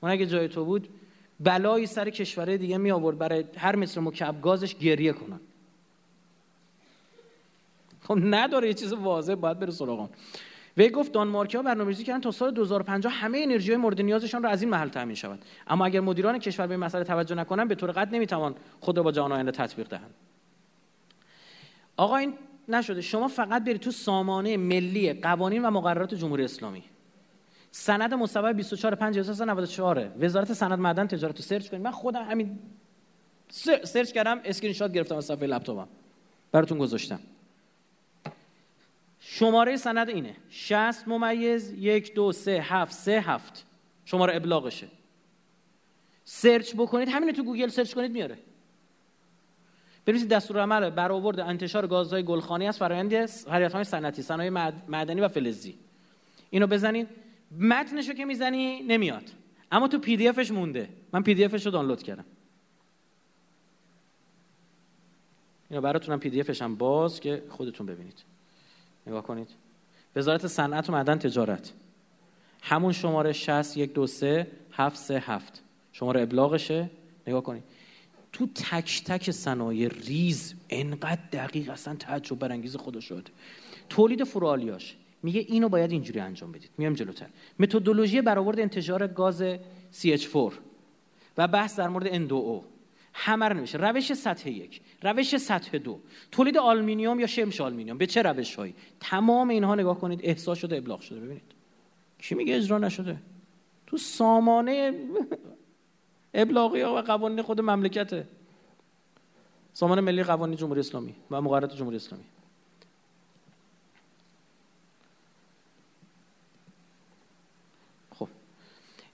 اون 0.00 0.12
اگه 0.12 0.26
جای 0.26 0.48
تو 0.48 0.64
بود 0.64 0.88
بلایی 1.40 1.86
سر 1.86 2.10
کشور 2.10 2.56
دیگه 2.56 2.78
می 2.78 2.90
آورد 2.90 3.18
برای 3.18 3.44
هر 3.56 3.76
متر 3.76 4.00
مکعب 4.00 4.40
گازش 4.40 4.74
گریه 4.74 5.12
کنن. 5.12 5.40
خب 8.02 8.18
نداره 8.22 8.68
یه 8.68 8.74
چیز 8.74 8.92
واضح 8.92 9.34
باید 9.34 9.58
بره 9.58 9.70
سراغ 9.70 10.10
وی 10.76 10.88
گفت 10.88 11.12
دانمارکیا 11.12 11.62
برنامه‌ریزی 11.62 12.04
کردن 12.04 12.20
تا 12.20 12.30
سال 12.30 12.50
2050 12.50 13.12
همه 13.12 13.38
انرژی 13.42 13.76
مورد 13.76 14.00
نیازشان 14.00 14.42
را 14.42 14.50
از 14.50 14.62
این 14.62 14.70
محل 14.70 14.88
تامین 14.88 15.14
شود. 15.14 15.44
اما 15.66 15.86
اگر 15.86 16.00
مدیران 16.00 16.38
کشور 16.38 16.66
به 16.66 16.74
این 16.74 16.84
مسئله 16.84 17.04
توجه 17.04 17.34
نکنند 17.34 17.68
به 17.68 17.74
طور 17.74 17.90
قطع 17.90 18.10
نمی‌توان 18.10 18.54
خود 18.80 18.96
را 18.96 19.02
با 19.02 19.12
جهان 19.12 19.32
آینده 19.32 19.50
تطبیق 19.50 19.88
دهند. 19.88 20.14
آقا 21.96 22.16
این 22.16 22.34
نشده. 22.68 23.00
شما 23.00 23.28
فقط 23.28 23.64
برید 23.64 23.80
تو 23.80 23.90
سامانه 23.90 24.56
ملی 24.56 25.12
قوانین 25.12 25.64
و 25.64 25.70
مقررات 25.70 26.14
جمهوری 26.14 26.44
اسلامی. 26.44 26.82
سند 27.70 28.14
مصوبه 28.14 28.52
24 28.52 28.94
5 28.94 29.18
1994 29.18 30.10
وزارت 30.20 30.52
سند 30.52 30.78
معدن 30.78 31.06
تجارت 31.06 31.36
رو 31.36 31.42
سرچ 31.42 31.68
کنید. 31.70 31.82
من 31.82 31.90
خودم 31.90 32.22
همین 32.22 32.58
سرچ 33.84 34.12
کردم 34.12 34.40
اسکرین 34.44 34.72
شات 34.72 34.92
گرفتم 34.92 35.16
از 35.16 35.24
صفحه 35.24 35.46
لپتاپم. 35.46 35.88
براتون 36.52 36.78
گذاشتم. 36.78 37.20
شماره 39.38 39.76
سند 39.76 40.08
اینه. 40.08 40.36
60 40.50 41.08
ممیز 41.08 41.72
یک 41.72 42.14
دو 42.14 42.32
سه 42.32 42.50
هفت 42.62 42.92
سه 42.92 43.20
هفت. 43.20 43.66
شماره 44.04 44.36
ابلاغشه. 44.36 44.88
سرچ 46.24 46.74
بکنید. 46.74 47.08
همینه 47.08 47.32
تو 47.32 47.44
گوگل 47.44 47.68
سرچ 47.68 47.94
کنید 47.94 48.10
میاره. 48.10 48.38
بنویسید 50.04 50.28
دستورالعمل 50.28 50.90
برآورد 50.90 51.40
انتشار 51.40 51.86
گازهای 51.86 52.22
گلخانه‌ای 52.22 52.68
است. 52.68 52.78
فرآیند 52.78 53.26
فعالیت‌های 53.26 53.84
صنعتی 53.84 54.22
صنایع 54.22 54.50
معدنی 54.88 55.20
و 55.20 55.28
فلزی. 55.28 55.74
اینو 56.50 56.66
بزنید. 56.66 57.08
متنشو 57.60 58.12
که 58.12 58.24
می‌زنی 58.24 58.82
نمیاد. 58.82 59.24
اما 59.72 59.88
تو 59.88 59.98
PDF 59.98 60.28
ش 60.28 60.50
مونده. 60.50 60.88
من 61.12 61.22
PDF 61.22 61.44
ش 61.44 61.66
رو 61.66 61.72
دانلود 61.72 62.02
کردم. 62.02 62.24
اینو 65.70 65.82
براتونم. 65.82 66.20
PDF 66.20 66.40
ش 66.40 66.62
هم 66.62 66.74
باز 66.74 67.20
که 67.20 67.42
خودتون 67.48 67.86
ببینید. 67.86 68.35
نگاه 69.06 69.22
کنید. 69.22 69.48
وزارت 70.16 70.46
صنعت 70.46 70.90
و 70.90 70.92
معدن 70.92 71.18
تجارت. 71.18 71.72
همون 72.62 72.92
شماره 72.92 73.32
60 73.32 73.76
یک 73.76 73.92
دو 73.92 74.06
سه 74.06 74.46
هفت 74.72 74.96
سه 74.96 75.18
هفت. 75.18 75.62
شماره 75.92 76.22
ابلاغشه. 76.22 76.90
نگاه 77.26 77.42
کنید. 77.42 77.62
تو 78.32 78.46
تک 78.46 79.02
تک 79.04 79.30
صنایع 79.30 79.88
ریز 79.88 80.54
انقدر 80.70 81.20
دقیق 81.32 81.70
اصلا 81.70 81.94
تعجب 81.94 82.38
برانگیز 82.38 82.76
خدا 82.76 83.00
شد. 83.00 83.28
تولید 83.88 84.24
فرالیاش 84.24 84.96
میگه 85.22 85.40
اینو 85.40 85.68
باید 85.68 85.90
اینجوری 85.90 86.20
انجام 86.20 86.52
بدید. 86.52 86.70
میام 86.78 86.92
جلوتر. 86.92 87.26
متدولوژی 87.58 88.20
برآورد 88.20 88.60
انتشار 88.60 89.06
گاز 89.06 89.42
CH4 89.92 90.52
و 91.38 91.48
بحث 91.48 91.78
در 91.78 91.88
مورد 91.88 92.28
N2O 92.28 92.75
همه 93.18 93.48
رو 93.48 93.56
نمیشه 93.56 93.78
روش 93.78 94.14
سطح 94.14 94.50
یک. 94.50 94.80
روش 95.02 95.36
سطح 95.36 95.78
دو. 95.78 96.00
تولید 96.32 96.58
آلمینیوم 96.58 97.20
یا 97.20 97.26
شمش 97.26 97.60
آلمینیوم؟ 97.60 97.98
به 97.98 98.06
چه 98.06 98.22
روش 98.22 98.54
هایی؟ 98.54 98.74
تمام 99.00 99.48
اینها 99.48 99.74
نگاه 99.74 99.98
کنید. 100.00 100.20
احصا 100.22 100.58
شده 100.58 100.76
ابلاغ 100.76 101.00
شده. 101.00 101.20
ببینید. 101.20 101.42
کی 102.18 102.34
میگه 102.34 102.56
اجرا 102.56 102.78
نشده؟ 102.78 103.16
تو 103.86 103.96
سامانه 103.96 104.94
ابلاغی 106.34 106.82
و 106.82 107.00
قوانین 107.00 107.42
خود 107.42 107.60
مملکته. 107.60 108.28
سامانه 109.72 110.00
ملی 110.00 110.22
قوانین 110.22 110.56
جمهوری 110.56 110.80
اسلامی 110.80 111.14
و 111.30 111.40
مقررات 111.40 111.76
جمهوری 111.76 111.96
اسلامی. 111.96 112.24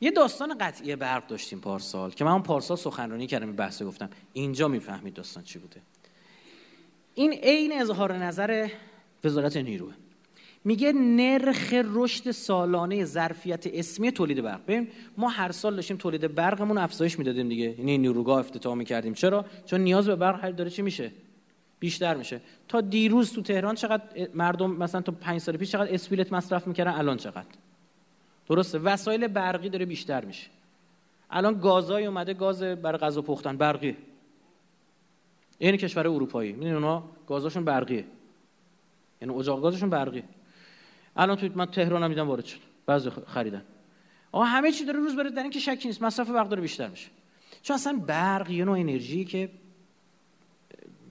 یه 0.02 0.10
داستان 0.10 0.58
قطعی 0.60 0.96
برق 0.96 1.26
داشتیم 1.26 1.60
پارسال 1.60 2.10
که 2.10 2.24
من 2.24 2.42
پارسال 2.42 2.76
سخنرانی 2.76 3.26
کردم 3.26 3.52
بحث 3.52 3.82
گفتم. 3.82 4.10
اینجا 4.32 4.68
می‌فهمید 4.68 5.14
داستان 5.14 5.44
چی 5.44 5.58
بوده. 5.58 5.80
این 7.14 7.32
عین 7.32 7.72
اظهار 7.80 8.16
نظر 8.16 8.68
وزارت 9.24 9.56
نیروه. 9.56 9.92
میگه 10.64 10.92
نرخ 10.92 11.74
رشد 11.94 12.30
سالانه 12.30 13.04
ظرفیت 13.04 13.66
اسمی 13.66 14.12
تولید 14.12 14.42
برق. 14.42 14.60
ببین 14.64 14.88
ما 15.16 15.28
هر 15.28 15.52
سال 15.52 15.76
داشتیم 15.76 15.96
تولید 15.96 16.34
برقمون 16.34 16.78
افزایش 16.78 17.18
می‌دادیم 17.18 17.48
دیگه. 17.48 17.74
یعنی 17.78 17.98
نیروگاه 17.98 18.38
افتتاح 18.38 18.74
می‌کردیم. 18.74 19.14
چرا؟ 19.14 19.44
چون 19.66 19.80
نیاز 19.80 20.06
به 20.06 20.16
برق 20.16 20.44
هر 20.44 20.50
داره 20.50 20.70
چی 20.70 20.82
میشه؟ 20.82 21.12
بیشتر 21.78 22.14
میشه. 22.14 22.40
تا 22.68 22.80
دیروز 22.80 23.32
تو 23.32 23.42
تهران 23.42 23.74
چقدر 23.74 24.28
مردم 24.34 24.70
مثلا 24.70 25.00
تا 25.00 25.12
پنج 25.12 25.40
سال 25.40 25.56
پیش 25.56 25.70
چقدر 25.70 25.94
اسپیلت 25.94 26.32
مصرف 26.32 26.66
می‌کردن؟ 26.66 26.90
الان 26.90 27.16
چقدر؟ 27.16 27.44
درسته. 28.52 28.78
وسایل 28.78 29.28
برقی 29.28 29.68
داره 29.68 29.84
بیشتر 29.84 30.24
میشه. 30.24 30.46
الان 31.30 31.60
گازای 31.60 32.06
اومده 32.06 32.34
گاز 32.34 32.62
برای 32.62 32.98
غذا 32.98 33.22
پختن 33.22 33.56
برقی. 33.56 33.96
این 35.58 35.76
کشور 35.76 36.08
اروپایی. 36.08 36.52
می‌دونی 36.52 36.72
اونا؟ 36.72 37.04
گازاشون 37.26 37.64
برقیه. 37.64 38.04
یعنی 39.22 39.34
اجاق 39.34 39.62
گازشون 39.62 39.90
برقیه. 39.90 40.24
الان 41.16 41.36
تو 41.36 41.48
من 41.54 41.66
تهران 41.66 42.02
هم 42.02 42.08
دیدم 42.08 42.28
وارد 42.28 42.44
شد. 42.44 42.60
بعضی 42.86 43.10
خریدن. 43.10 43.62
آقا 44.32 44.44
همه 44.44 44.72
چی 44.72 44.84
داره 44.84 44.98
روز 44.98 45.16
بره 45.16 45.30
در 45.30 45.42
این 45.42 45.50
که 45.50 45.60
شکی 45.60 45.88
نیست. 45.88 46.02
مصرف 46.02 46.30
برق 46.30 46.48
داره 46.48 46.62
بیشتر 46.62 46.88
میشه. 46.88 47.08
چون 47.62 47.74
اصلا 47.74 48.00
برق 48.06 48.50
یه 48.50 48.64
نوع 48.64 48.78
انرژی 48.78 49.24
که 49.24 49.50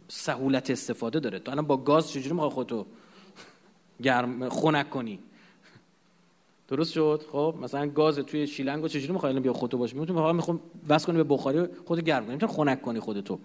سهولت 0.07 0.69
استفاده 0.69 1.19
داره. 1.19 1.39
تو 1.39 1.51
الان 1.51 1.67
با 1.67 1.77
گاز 1.77 2.11
چجوری 2.11 2.33
می‌خوای 2.33 2.49
خودتو 2.49 2.85
گرم 4.03 4.49
خنک 4.49 4.89
کنی؟ 4.89 5.19
درست 6.71 6.93
شد؟ 6.93 7.23
خب 7.31 7.55
مثلا 7.61 7.87
گاز 7.87 8.19
توی 8.19 8.47
شیلنگو 8.47 8.87
چجوری 8.87 9.13
می‌خوای 9.13 9.29
الان 9.29 9.43
بیا 9.43 9.53
خودتو 9.53 9.77
باشه 9.77 9.97
می‌تونی 9.97 10.19
واقعا 10.19 10.33
می‌خوام 10.33 10.59
وصل 10.89 11.07
کنی 11.07 11.17
به 11.17 11.23
بخاری 11.23 11.65
خودت 11.85 12.03
گرم 12.03 12.25
کنی. 12.25 12.33
می‌تونی 12.33 12.51
خنک 12.51 12.81
کنی 12.81 12.99
خودتو. 12.99 13.39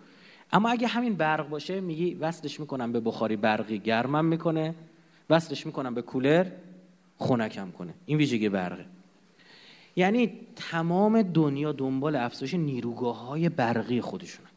اما 0.53 0.69
اگه 0.69 0.87
همین 0.87 1.15
برق 1.15 1.49
باشه 1.49 1.81
میگی 1.81 2.15
وصلش 2.15 2.61
می‌کنم 2.61 2.93
به 2.93 3.01
بخاری 3.01 3.37
برقی 3.37 3.79
گرمم 3.79 4.25
می‌کنه. 4.25 4.75
وصلش 5.31 5.67
می‌کنم 5.67 5.95
به 5.95 6.03
کولر 6.03 6.47
خنکم 7.19 7.71
کنه. 7.71 7.95
این 8.07 8.19
ویژگی 8.19 8.49
برقه. 8.49 8.85
یعنی 9.97 10.33
تمام 10.57 11.23
دنیا 11.23 11.73
دنبال 11.73 12.17
افزایش 12.17 12.55
نیروگاه 12.55 13.27
های 13.27 13.49
برقی 13.49 14.01
خودشونه. 14.01 14.49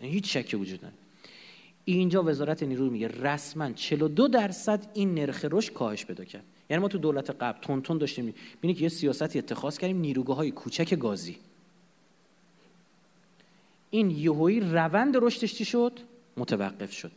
یعنی 0.00 0.12
هیچ 0.12 0.36
شکی 0.36 0.56
وجود 0.56 0.78
نداره. 0.78 0.94
اینجا 1.84 2.22
وزارت 2.22 2.62
نیرو 2.62 2.90
میگه 2.90 3.08
رسما 3.08 3.72
42 3.72 4.28
درصد 4.28 4.86
این 4.94 5.14
نرخ 5.14 5.44
رشد 5.50 5.72
کاهش 5.72 6.06
پیدا 6.06 6.24
کرد. 6.24 6.44
یعنی 6.70 6.82
ما 6.82 6.88
تو 6.88 6.98
دولت 6.98 7.30
قبل 7.30 7.60
تون 7.60 7.82
تون 7.82 7.98
داشتیم. 7.98 8.34
ببینید 8.58 8.76
که 8.76 8.82
یه 8.82 8.88
سیاستی 8.88 9.38
اتخاذ 9.38 9.78
کردیم 9.78 10.00
نیروگاه 10.00 10.36
های 10.36 10.50
کوچک 10.50 10.94
گازی. 10.94 11.38
این 13.90 14.10
یهویی 14.10 14.60
روند 14.60 15.16
رشدش 15.16 15.54
چی 15.54 15.64
شد؟ 15.64 16.00
متوقف 16.36 16.92
شد. 16.92 17.12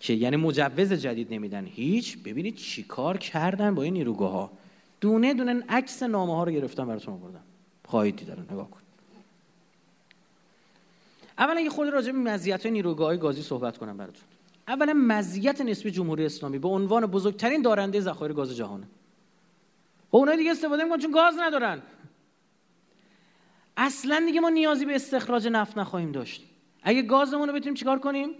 که 0.00 0.12
یعنی 0.12 0.36
مجوز 0.36 0.92
جدید 0.92 1.34
نمیدن. 1.34 1.66
هیچ 1.66 2.18
ببینید 2.18 2.56
چیکار 2.56 3.18
کردن 3.18 3.74
با 3.74 3.82
این 3.82 3.92
نیروگاه 3.92 4.32
ها 4.32 4.50
دونه 5.00 5.34
دونه 5.34 5.64
عکس 5.68 6.02
نامه 6.02 6.36
ها 6.36 6.44
رو 6.44 6.52
گرفتم 6.52 6.86
براتون 6.86 7.14
آوردم. 7.14 7.42
خواهید 7.84 8.16
دید 8.16 8.30
نگاه 8.30 8.70
کن 8.70 8.80
اولا 11.38 11.60
یه 11.60 11.70
خود 11.70 11.88
راجع 11.88 12.12
به 12.12 12.18
مزیت 12.18 12.66
نیروگاه 12.66 13.16
گازی 13.16 13.42
صحبت 13.42 13.78
کنم 13.78 13.96
براتون. 13.96 14.24
اولا 14.68 14.92
مزیت 14.92 15.60
نسبی 15.60 15.90
جمهوری 15.90 16.26
اسلامی. 16.26 16.58
به 16.58 16.68
عنوان 16.68 17.06
بزرگترین 17.06 17.62
دارنده 17.62 18.00
ذخایر 18.00 18.32
گاز 18.32 18.56
جهانه 18.56 18.86
خب 20.10 20.16
اونایی 20.16 20.38
دیگه 20.38 20.50
استفاده 20.50 20.84
می‌کنن 20.84 20.98
چون 20.98 21.10
گاز 21.10 21.34
ندارن. 21.38 21.82
اصلا 23.76 24.22
دیگه 24.26 24.40
ما 24.40 24.48
نیازی 24.48 24.84
به 24.84 24.94
استخراج 24.94 25.48
نفت 25.48 25.78
نخواهیم 25.78 26.12
داشت. 26.12 26.44
اگه 26.82 27.02
گازمون 27.02 27.48
رو 27.48 27.54
بتونیم 27.54 27.74
چیکار 27.74 27.98
کنیم؟ 27.98 28.30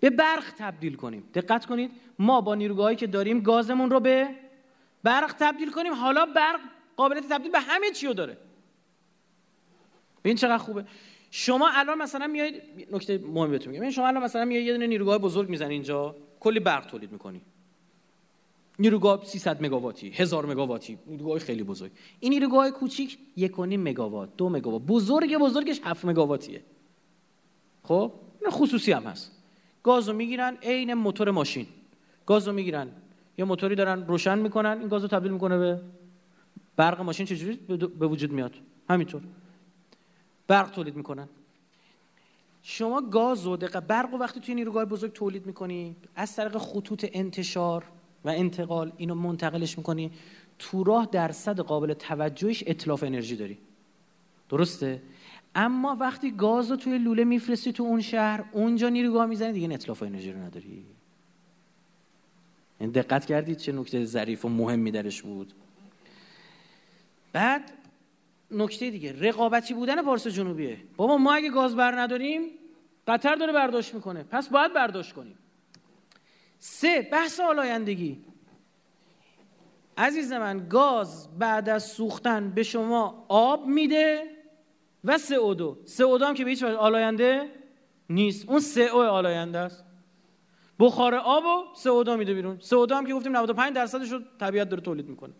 به 0.00 0.10
برق 0.10 0.44
تبدیل 0.58 0.94
کنیم. 0.94 1.28
دقت 1.34 1.66
کنید 1.66 1.90
ما 2.18 2.40
با 2.40 2.54
نیروگاهایی 2.54 2.96
که 2.96 3.06
داریم 3.06 3.40
گازمون 3.40 3.90
رو 3.90 4.00
به 4.00 4.28
برق 5.02 5.34
تبدیل 5.38 5.70
کنیم. 5.70 5.94
حالا 5.94 6.26
برق 6.26 6.60
قابلیت 6.96 7.28
تبدیل 7.28 7.52
به 7.52 7.60
همه 7.60 7.90
چی 7.90 8.06
رو 8.06 8.14
داره. 8.14 8.36
این 10.22 10.36
چقدر 10.36 10.58
خوبه. 10.58 10.84
شما 11.38 11.68
الان 11.72 11.98
مثلا 11.98 12.26
میایید 12.26 12.62
نکته 12.92 13.18
مهمی 13.18 13.50
بهتون 13.50 13.72
میگم. 13.72 13.90
شما 13.90 14.06
الان 14.06 14.22
مثلا 14.22 14.44
میایید 14.44 14.66
یه 14.66 14.72
دونه 14.72 14.86
نیروگاه 14.86 15.18
بزرگ 15.18 15.48
می‌زنی 15.48 15.74
اینجا 15.74 16.16
کلی 16.40 16.60
برق 16.60 16.86
تولید 16.86 17.12
می‌کنی. 17.12 17.40
نیروگاه 18.78 19.24
300 19.24 19.64
مگاواتی 19.64 20.08
1000 20.10 20.46
مگاواتی 20.46 20.98
نیروگاه 21.06 21.38
خیلی 21.38 21.62
بزرگ. 21.62 21.90
این 22.20 22.32
نیروگاه 22.32 22.70
کوچیک 22.70 23.18
1.5 23.36 23.58
مگاوات 23.58 24.36
2 24.36 24.48
مگاوات. 24.48 24.82
بزرگ 24.82 25.36
بزرگش 25.36 25.80
7 25.84 26.04
مگاواتیه. 26.04 26.62
خب؟ 27.82 28.12
این 28.40 28.50
خصوصی 28.50 28.92
هم 28.92 29.02
هست. 29.02 29.32
گازو 29.82 30.12
می‌گیرن 30.12 30.56
عین 30.62 30.94
موتور 30.94 31.30
ماشین. 31.30 31.66
گازو 32.26 32.52
می‌گیرن. 32.52 32.88
یه 33.38 33.44
موتوری 33.44 33.74
دارن 33.74 34.06
روشن 34.06 34.38
می‌کنن 34.38 34.78
این 34.80 34.88
گازو 34.88 35.06
تبدیل 35.08 35.32
می‌کنه 35.32 35.58
به 35.58 35.80
برق 36.76 37.00
ماشین 37.00 37.26
چجوری 37.26 37.56
به 37.98 38.06
وجود 38.06 38.32
میاد؟ 38.32 38.54
همینطور. 38.90 39.22
برق 40.48 40.70
تولید 40.70 40.96
می‌کنن. 40.96 41.28
شما 42.62 43.00
گاز 43.00 43.46
و 43.46 43.56
دقیقه 43.56 43.80
برق 43.80 44.14
و 44.14 44.16
وقتی 44.16 44.40
توی 44.40 44.54
نیروگاه 44.54 44.84
بزرگ 44.84 45.12
تولید 45.12 45.46
می‌کنی 45.46 45.96
از 46.16 46.36
طریق 46.36 46.58
خطوط 46.58 47.06
انتشار 47.12 47.84
و 48.24 48.28
انتقال 48.28 48.92
اینو 48.96 49.14
منتقلش 49.14 49.78
می‌کنی 49.78 50.10
تو 50.58 50.84
راه 50.84 51.08
درصد 51.12 51.60
قابل 51.60 51.94
توجهش 51.94 52.64
اطلاف 52.66 53.02
انرژی 53.02 53.36
داری. 53.36 53.58
درسته؟ 54.48 55.02
اما 55.54 55.96
وقتی 56.00 56.30
گاز 56.30 56.70
رو 56.70 56.76
توی 56.76 56.98
لوله 56.98 57.24
میفرستی 57.24 57.72
تو 57.72 57.82
اون 57.82 58.00
شهر 58.00 58.44
اونجا 58.52 58.88
نیروگاه 58.88 59.26
می‌زنی 59.26 59.52
دیگه 59.52 59.74
اطلاف 59.74 60.02
انرژی 60.02 60.32
رو 60.32 60.38
نداری. 60.38 60.68
این 60.68 60.84
یعنی 62.80 62.92
دقت 62.92 63.26
کردید 63.26 63.56
چه 63.56 63.72
نکته 63.72 64.04
ظریف 64.04 64.44
و 64.44 64.48
مهمی 64.48 64.90
درش 64.90 65.22
بود. 65.22 65.52
بعد 67.32 67.72
نکته 68.50 68.90
دیگه. 68.90 69.12
رقابتی 69.20 69.74
بودن 69.74 70.02
پارس 70.02 70.26
جنوبیه. 70.26 70.78
بابا 70.96 71.16
ما 71.16 71.34
اگه 71.34 71.50
گاز 71.50 71.76
بر 71.76 72.00
نداریم 72.00 72.42
قطر 73.06 73.34
داره 73.34 73.52
برداشت 73.52 73.94
می‌کنه. 73.94 74.22
پس 74.22 74.48
باید 74.48 74.72
برداشت 74.72 75.12
کنیم. 75.12 75.38
سه 76.58 77.08
بحث 77.12 77.40
آلایندگی. 77.40 78.24
عزیز 79.98 80.32
من 80.32 80.68
گاز 80.68 81.38
بعد 81.38 81.68
از 81.68 81.84
سوختن 81.84 82.50
به 82.50 82.62
شما 82.62 83.26
آب 83.28 83.66
میده 83.66 84.22
و 85.04 85.18
CO 85.18 85.54
دو 85.54 85.78
هم 86.24 86.34
که 86.34 86.44
به 86.44 86.50
هیچ 86.50 86.62
آلاینده 86.62 87.50
نیست. 88.10 88.48
اون 88.48 88.62
CO 88.92 89.00
آلاینده 89.00 89.58
است. 89.58 89.84
بخار 90.78 91.14
آب 91.14 91.44
و 91.44 91.74
CO 91.76 92.16
میده 92.16 92.34
بیرون. 92.34 92.58
CO 92.60 92.86
هم 92.94 93.06
که 93.06 93.14
گفتیم 93.14 93.36
95 93.36 93.74
درصدش 93.74 94.12
رو 94.12 94.20
طبیعت 94.40 94.68
داره 94.68 94.82
تولید 94.82 95.08
می‌کنه. 95.08 95.32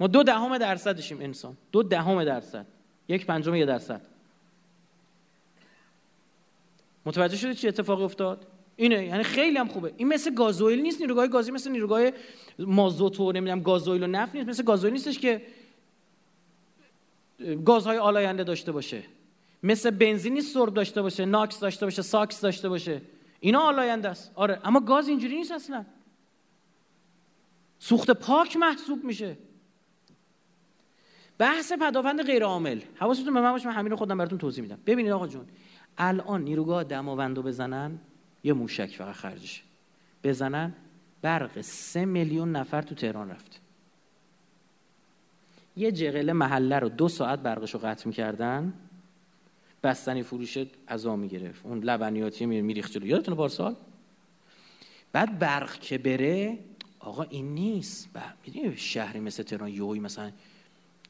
ما 0.00 0.06
دو 0.06 0.22
دهم 0.22 0.58
درصدشیم 0.58 1.20
انسان. 1.20 1.56
دو 1.72 1.82
دهم 1.82 2.24
درصد. 2.24 2.66
یک 3.08 3.26
پنجم 3.26 3.54
یه 3.54 3.66
درصد. 3.66 4.00
متوجه 7.06 7.36
شده 7.36 7.54
چی 7.54 7.68
اتفاقی 7.68 8.04
افتاد؟ 8.04 8.46
اینه 8.76 9.04
یعنی 9.04 9.22
خیلی 9.22 9.58
هم 9.58 9.68
خوبه. 9.68 9.94
این 9.96 10.08
مثل 10.08 10.34
گازوئیل 10.34 10.80
نیست 10.80 11.00
نیروگاه 11.00 11.26
گازی 11.26 11.50
مثل 11.50 11.70
نیروگاه 11.70 12.10
مازوت 12.58 13.20
و 13.20 13.32
نمی‌دونم 13.32 13.62
گازوئیل 13.62 14.02
و 14.02 14.06
نفت 14.06 14.34
نیست 14.34 14.48
مثل 14.48 14.62
گازوئیل 14.62 14.92
نیستش 14.92 15.18
که 15.18 15.42
گازهای 17.64 17.98
آلاینده 17.98 18.44
داشته 18.44 18.72
باشه. 18.72 19.02
مثل 19.62 19.90
بنزین 19.90 20.34
نیست 20.34 20.54
سرب 20.54 20.74
داشته 20.74 21.02
باشه 21.02 21.24
NOx 21.24 21.60
داشته 21.60 21.86
باشه 21.86 22.02
ساکس 22.02 22.40
داشته 22.40 22.68
باشه. 22.68 23.02
اینا 23.40 23.60
آلاینده 23.60 24.08
است. 24.08 24.32
آره 24.34 24.60
اما 24.64 24.80
گاز 24.80 25.08
اینجوری 25.08 25.36
نیست 25.36 25.52
اصلا. 25.52 25.84
سوخت 27.78 28.10
پاک 28.10 28.56
محسوب 28.56 29.04
میشه. 29.04 29.36
بحث 31.38 31.72
پدافند 31.72 32.22
غیر 32.22 32.44
عامل 32.44 32.80
حواستون 32.94 33.34
به 33.34 33.40
من 33.40 33.52
باشه 33.52 33.68
من 33.68 33.74
همین 33.74 33.90
رو 33.90 33.96
خودم 33.96 34.18
براتون 34.18 34.38
توضیح 34.38 34.62
میدم. 34.62 34.78
ببینید 34.86 35.12
آقا 35.12 35.26
جون 35.26 35.46
الان 35.98 36.44
نیروگاه 36.44 36.84
دماوندو 36.84 37.42
بزنن 37.42 37.98
یه 38.44 38.52
موشک 38.52 38.96
فقط 38.96 39.14
خرجشه 39.14 39.62
بزنن 40.24 40.74
برق 41.22 41.60
سه 41.60 42.04
میلیون 42.04 42.52
نفر 42.52 42.82
تو 42.82 42.94
تهران 42.94 43.30
رفت. 43.30 43.60
یه 45.76 45.92
جغله 45.92 46.32
محله 46.32 46.78
رو 46.78 46.88
دو 46.88 47.08
ساعت 47.08 47.38
برقش 47.38 47.74
رو 47.74 47.80
قطع 47.80 48.08
می‌کردن 48.08 48.72
بستنی 49.82 50.22
فروش 50.22 50.58
ازا 50.86 51.16
می‌گرفت. 51.16 51.66
اون 51.66 51.80
لبنیاتی 51.80 52.46
میریخت 52.46 52.92
جلو. 52.92 53.06
یادتونه 53.06 53.36
پارسال؟ 53.36 53.76
بعد 55.12 55.38
برق 55.38 55.78
که 55.78 55.98
بره 55.98 56.58
آقا 56.98 57.22
این 57.22 57.54
نیست. 57.54 58.08
شهری 58.76 59.20
مثل 59.20 59.42
تهران 59.42 59.68
یوی 59.68 60.00
مثلا 60.00 60.30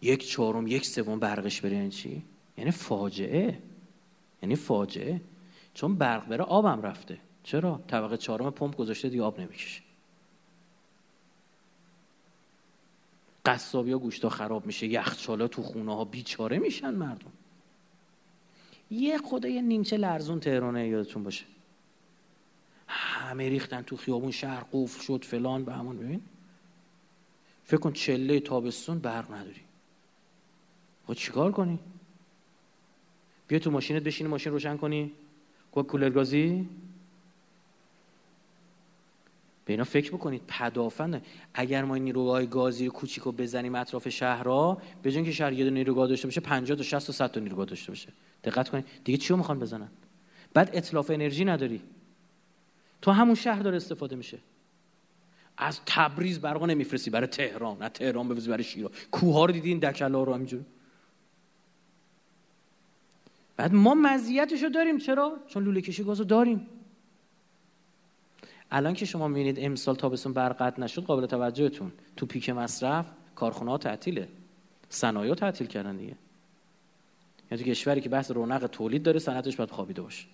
یک 0.03 0.31
چهارم 0.31 0.67
یک 0.67 0.87
سوم 0.87 1.19
برقش 1.19 1.61
بره 1.61 1.77
یعنی 1.77 1.91
چی؟ 1.91 2.23
یعنی 2.59 2.71
فاجعه. 2.71 3.59
یعنی 4.43 4.57
فاجعه. 4.57 5.21
چون 5.75 5.97
برق 5.97 6.27
بره 6.29 6.45
آبم 6.45 6.83
رفته. 6.83 7.19
چرا؟ 7.43 7.81
طبقه 7.89 8.17
چهارم 8.17 8.51
پمپ 8.51 8.77
گذاشته 8.77 9.09
دیگه 9.09 9.23
آب 9.23 9.41
نمی‌کشه. 9.41 9.83
قصابی 13.47 13.93
ها 13.93 13.99
گوشتا 13.99 14.29
خراب 14.29 14.67
میشه 14.67 14.87
یخچالا 14.87 15.49
تو 15.49 15.63
خونه 15.63 15.95
ها 15.95 16.05
بیچاره 16.05 16.59
میشن 16.59 16.95
مردم. 16.95 17.33
یه 18.91 19.19
خدا 19.19 19.49
یه 19.49 19.63
نیمچه 19.63 19.97
لرزون 19.97 20.41
تهرانه 20.41 20.89
یادتون 20.89 21.25
باشه. 21.25 21.45
همه 22.89 23.49
ریختن 23.49 23.83
تو 23.83 23.97
خیابون 23.97 24.31
شهر 24.31 24.65
قفل 24.73 25.03
شد 25.03 25.25
فلان 25.25 25.65
به 25.65 25.73
همون 25.73 25.99
ببین. 25.99 26.21
فکر 27.65 27.77
کن 27.77 27.93
چله 27.93 28.41
تابستون 28.41 28.99
برق 28.99 29.33
نداری. 29.33 29.66
خب 31.07 31.15
چیکار 31.15 31.53
کنی؟ 31.53 31.79
بیا 33.49 33.59
تو 33.59 33.71
ماشینت 33.71 34.03
بشینی 34.03 34.31
ماشین 34.31 34.53
روشن 34.53 34.77
کنی. 34.77 35.13
کو 35.73 35.83
کولر 35.83 36.11
گازی؟ 36.11 36.69
به 39.65 39.73
اینا 39.73 39.85
فکر 39.85 40.13
بکنید 40.13 40.43
پدافند. 40.49 41.25
اگر 41.55 41.85
ما 41.85 41.95
این 41.95 42.05
نیروگاه 42.05 42.47
گازی 42.47 42.89
کوچیک 42.89 43.23
رو 43.23 43.33
بزنیم 43.33 43.75
اطراف 43.75 44.09
شهرها 44.09 44.83
به 45.03 45.13
جای 45.13 45.25
که 45.25 45.33
شهر 45.33 45.53
یه 45.53 45.71
نیروگاه 45.71 46.09
داشته 46.09 46.27
باشه 46.27 46.41
50 46.41 46.79
تا 46.79 46.85
60 46.85 47.07
تا 47.07 47.13
100 47.13 47.31
تا 47.31 47.41
نیروگاه 47.41 47.67
داشته 47.67 47.89
باشه. 47.91 48.09
دقت 48.45 48.69
کنید. 48.69 48.85
دیگه 49.05 49.19
چی 49.19 49.29
رو 49.29 49.37
می‌خوان 49.37 49.59
بزنن؟ 49.59 49.89
بعد 50.55 50.71
اطلاف 50.73 51.11
انرژی 51.11 51.45
نداری. 51.45 51.83
تو 53.03 53.11
همون 53.11 53.35
شهر 53.35 53.63
داره 53.63 53.77
استفاده 53.77 54.17
میشه. 54.17 54.39
از 55.59 55.81
تبریز 55.87 56.41
برق 56.41 56.63
نمیفرستی. 56.63 57.11
برای 57.11 57.27
تهران. 57.27 57.83
نه 57.83 57.89
تهران 57.89 58.29
بفرستی 58.29 58.51
برای 58.51 58.65
شیراز 58.65 58.91
کوه 59.11 59.47
رو 59.47 59.53
دیدین 59.53 59.79
دکلا 59.79 60.23
رو 60.23 60.35
همینجوری؟ 60.35 60.65
بعد 63.57 63.75
ما 63.75 63.95
مزیتش 63.95 64.63
رو 64.63 64.69
داریم. 64.69 64.99
چرا؟ 64.99 65.37
چون 65.47 65.65
لوله 65.65 65.81
کشی 65.81 66.05
گاز 66.05 66.19
رو 66.19 66.25
داریم. 66.25 66.67
الان 68.71 68.95
که 68.95 69.05
شما 69.05 69.29
می‌بینید 69.29 69.57
امسال 69.61 69.95
تابستون 69.95 70.33
برق 70.33 70.57
قطع 70.63 70.83
نشد 70.83 71.03
قابل 71.03 71.27
توجهتون. 71.27 71.93
تو 72.17 72.27
پیک 72.27 72.51
مصرف 72.51 73.07
کارخونه 73.35 73.71
ها 73.71 73.79
تعطیله. 73.79 74.29
صنایع 74.89 75.35
تعطیل 75.35 75.67
کردن 75.67 75.97
دیگه. 75.97 76.15
یعنی 77.51 77.65
تو 77.65 77.71
کشوری 77.71 78.01
که 78.01 78.09
بحث 78.09 78.31
رونق 78.31 78.67
تولید 78.67 79.03
داره 79.03 79.19
صنعتش 79.19 79.57
باید 79.57 79.71
خوابیده 79.71 80.03
باشه. 80.03 80.27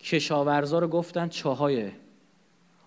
کشاورزا 0.00 0.78
رو 0.78 0.88
گفتن 0.88 1.28
چاهای 1.28 1.90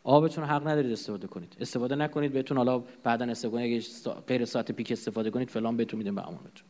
آبتون 0.03 0.43
حق 0.43 0.67
ندارید 0.67 0.91
استفاده 0.91 1.27
کنید. 1.27 1.57
استفاده 1.59 1.95
نکنید 1.95 2.33
بهتون 2.33 2.57
حالا 2.57 2.83
بعدا 3.03 3.25
استفاده 3.25 3.63
اگه 3.63 3.81
غیر 4.27 4.45
ساعت 4.45 4.71
پیک 4.71 4.91
استفاده 4.91 5.31
کنید 5.31 5.49
فلان 5.49 5.77
بهتون 5.77 5.97
میدیم 5.97 6.15
به 6.15 6.21
امانتون 6.21 6.67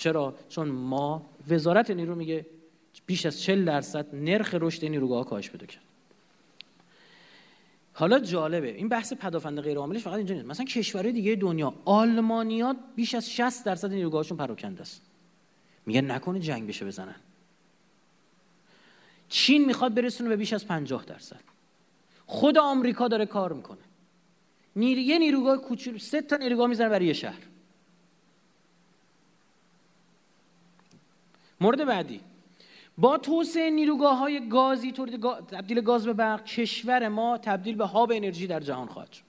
چرا؟ 0.00 0.34
چون 0.48 0.68
ما 0.68 1.30
وزارت 1.48 1.90
نیرو 1.90 2.14
میگه 2.14 2.46
بیش 3.06 3.26
از 3.26 3.40
40 3.40 3.64
درصد 3.64 4.14
نرخ 4.14 4.54
رشد 4.60 4.84
نیروگاه 4.84 5.26
کاهش 5.26 5.50
پیدا 5.50 5.66
کرد. 5.66 5.82
حالا 7.92 8.18
جالبه 8.18 8.74
این 8.76 8.88
بحث 8.88 9.12
پدافند 9.12 9.60
غیر 9.60 9.78
عاملش 9.78 10.02
فقط 10.02 10.14
اینجا 10.14 10.34
نیست. 10.34 10.46
مثلا 10.46 10.64
کشورهای 10.64 11.12
دیگه 11.12 11.34
دنیا 11.34 11.74
آلمانیا 11.84 12.76
بیش 12.96 13.14
از 13.14 13.30
60 13.30 13.64
درصد 13.64 13.92
نیروگاهشون 13.92 14.38
پراکنده 14.38 14.80
است. 14.80 15.02
میگن 15.86 16.10
نکنه 16.10 16.40
جنگ 16.40 16.68
بشه 16.68 16.84
بزنن. 16.84 17.16
چین 19.28 19.64
می‌خواد 19.64 19.94
برسونه 19.94 20.28
به 20.28 20.36
بیش 20.36 20.52
از 20.52 20.66
50 20.66 21.04
درصد. 21.04 21.40
خود 22.26 22.58
آمریکا 22.58 23.08
داره 23.08 23.26
کار 23.26 23.52
می‌کنه. 23.52 23.84
نیر... 24.76 24.98
یه 24.98 25.18
نیروگاه 25.18 25.56
کوچولو 25.58 25.98
سه 25.98 26.22
تا 26.22 26.36
نیروگاه 26.36 26.66
می‌زنه 26.66 26.88
برای 26.88 27.06
یه 27.06 27.12
شهر. 27.12 27.49
مورد 31.60 31.84
بعدی. 31.84 32.20
با 32.98 33.18
توسعه 33.18 33.70
نیروگاه 33.70 34.18
های 34.18 34.48
گازی 34.48 34.92
تولید 34.92 35.20
تبدیل 35.22 35.80
گاز 35.80 36.06
به 36.06 36.12
برق 36.12 36.44
کشور 36.44 37.08
ما 37.08 37.38
تبدیل 37.38 37.76
به 37.76 37.86
هاب 37.86 38.12
انرژی 38.14 38.46
در 38.46 38.60
جهان 38.60 38.88
خواهد 38.88 39.12
شد. 39.12 39.24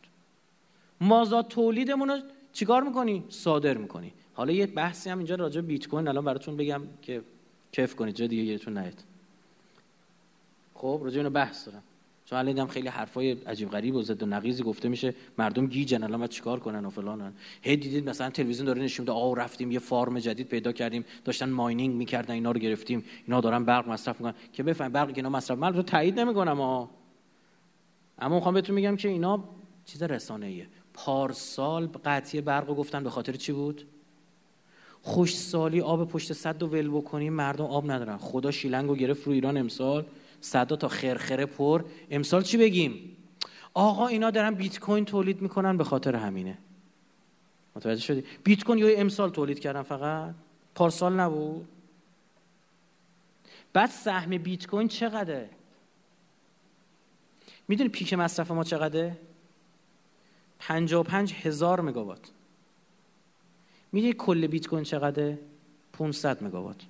مازاد 1.01 1.47
تولیدمون 1.47 2.09
رو 2.09 2.19
چیکار 2.53 2.83
می‌کنی؟ 2.83 3.23
صادر 3.29 3.77
می‌کنی. 3.77 4.13
حالا 4.33 4.53
یه 4.53 4.65
بحثی 4.65 5.09
هم 5.09 5.17
اینجا 5.17 5.35
راجع 5.35 5.61
بیت 5.61 5.87
کوین 5.87 6.07
الان 6.07 6.25
براتون 6.25 6.57
بگم 6.57 6.81
که 7.01 7.21
کیف 7.71 7.95
کنید 7.95 8.15
جای 8.15 8.27
دیگه 8.27 8.43
گیرتون 8.43 8.77
نیاد. 8.77 9.03
خب 10.73 11.01
راجع 11.03 11.17
اینو 11.17 11.29
بحث 11.29 11.65
دارم. 11.65 11.83
چون 12.31 12.39
الان 12.39 12.53
دیدم 12.53 12.67
خیلی 12.67 12.87
حرفای 12.87 13.31
عجیب 13.31 13.69
غریب 13.69 13.95
و 13.95 14.03
ضد 14.03 14.23
و 14.23 14.25
نقیزی 14.25 14.63
گفته 14.63 14.89
میشه 14.89 15.13
مردم 15.37 15.67
گیجن 15.67 16.03
الان 16.03 16.27
چیکار 16.27 16.59
کنن 16.59 16.85
و 16.85 16.89
فلانن 16.89 17.33
هی 17.61 17.77
دیدید 17.77 18.09
مثلا 18.09 18.29
تلویزیون 18.29 18.65
داره 18.65 18.81
نشون 18.81 19.03
میده 19.03 19.11
آ 19.11 19.33
رفتیم 19.33 19.71
یه 19.71 19.79
فارم 19.79 20.19
جدید 20.19 20.47
پیدا 20.47 20.71
کردیم 20.71 21.05
داشتن 21.25 21.49
ماینینگ 21.49 21.95
می‌کردن 21.95 22.33
اینا 22.33 22.51
رو 22.51 22.59
گرفتیم 22.59 23.03
اینا 23.27 23.41
دارن 23.41 23.65
برق 23.65 23.89
مصرف 23.89 24.21
می‌کنن. 24.21 24.33
که 24.53 24.63
بفهم 24.63 24.91
برق 24.91 25.11
اینا 25.15 25.29
مصرف 25.29 25.57
من 25.57 25.73
رو 25.73 25.81
تایید 25.81 26.19
نمی‌کنم 26.19 26.57
ها 26.57 26.89
اما 28.19 28.35
می‌خوام 28.35 28.53
بهتون 28.53 28.75
میگم 28.75 28.95
که 28.95 29.09
اینا 29.09 29.43
چیز 29.85 30.03
رسانه 30.03 30.45
ایه 30.45 30.67
پارسال 30.93 31.87
قطعی 32.05 32.41
برق 32.41 32.67
رو 32.67 32.75
گفتن 32.75 33.03
به 33.03 33.09
خاطر 33.09 33.33
چی 33.33 33.51
بود؟ 33.51 33.87
خوش 35.01 35.37
سالی 35.37 35.81
آب 35.81 36.07
پشت 36.07 36.33
صد 36.33 36.63
و 36.63 36.67
ول 36.67 36.89
بکنیم 36.89 37.33
مردم 37.33 37.65
آب 37.65 37.91
ندارن. 37.91 38.17
خدا 38.17 38.51
شیلنگو 38.51 38.95
گرفت 38.95 39.23
رو 39.23 39.33
ایران 39.33 39.57
امسال. 39.57 40.05
صدا 40.41 40.76
تا 40.76 40.88
خرخره 40.88 41.45
پر. 41.45 41.84
امسال 42.11 42.41
چی 42.41 42.57
بگیم؟ 42.57 43.18
آقا 43.73 44.07
اینا 44.07 44.31
دارن 44.31 44.51
بیت 44.51 44.80
کوین 44.80 45.05
تولید 45.05 45.41
می‌کنن 45.41 45.77
به 45.77 45.84
خاطر 45.84 46.15
همینه. 46.15 46.57
متوجه 47.76 48.01
شدی؟ 48.01 48.23
بیت 48.43 48.63
کوین 48.63 48.77
یا 48.77 48.99
امسال 48.99 49.30
تولید 49.30 49.59
کردن 49.59 49.81
فقط؟ 49.81 50.35
پارسال 50.76 51.13
نبود. 51.13 51.68
بعد 53.73 53.89
سهم 53.89 54.38
بیت 54.38 54.68
کوین 54.68 54.88
چقدره؟ 54.88 55.49
می‌دونی 57.68 57.89
پیک 57.89 58.13
مصرف 58.13 58.51
ما 58.51 58.63
چقدره؟ 58.63 59.18
55 60.59 61.34
هزار 61.34 61.81
مگاوات. 61.81 62.31
می‌دونی 63.91 64.13
کل 64.13 64.47
بیت 64.47 64.68
کوین 64.68 64.84
چقدره؟ 64.84 65.39
500 65.93 66.43
مگاوات. 66.43 66.81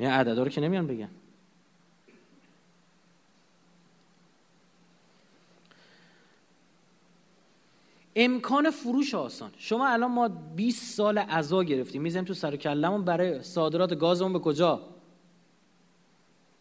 این 0.00 0.10
عددا 0.10 0.42
رو 0.42 0.48
که 0.48 0.60
نمیان 0.60 0.86
بگن. 0.86 1.08
امکان 8.16 8.70
فروش 8.70 9.14
آسان. 9.14 9.50
شما 9.56 9.88
الان 9.88 10.10
ما 10.10 10.28
20 10.28 10.94
سال 10.94 11.18
عزا 11.18 11.64
گرفتیم. 11.64 12.02
می‌زنیم 12.02 12.24
تو 12.24 12.34
سر 12.34 12.56
کلمون 12.56 13.04
برای 13.04 13.42
صادرات 13.42 13.94
گازمون 13.94 14.32
به 14.32 14.38
کجا؟ 14.38 14.88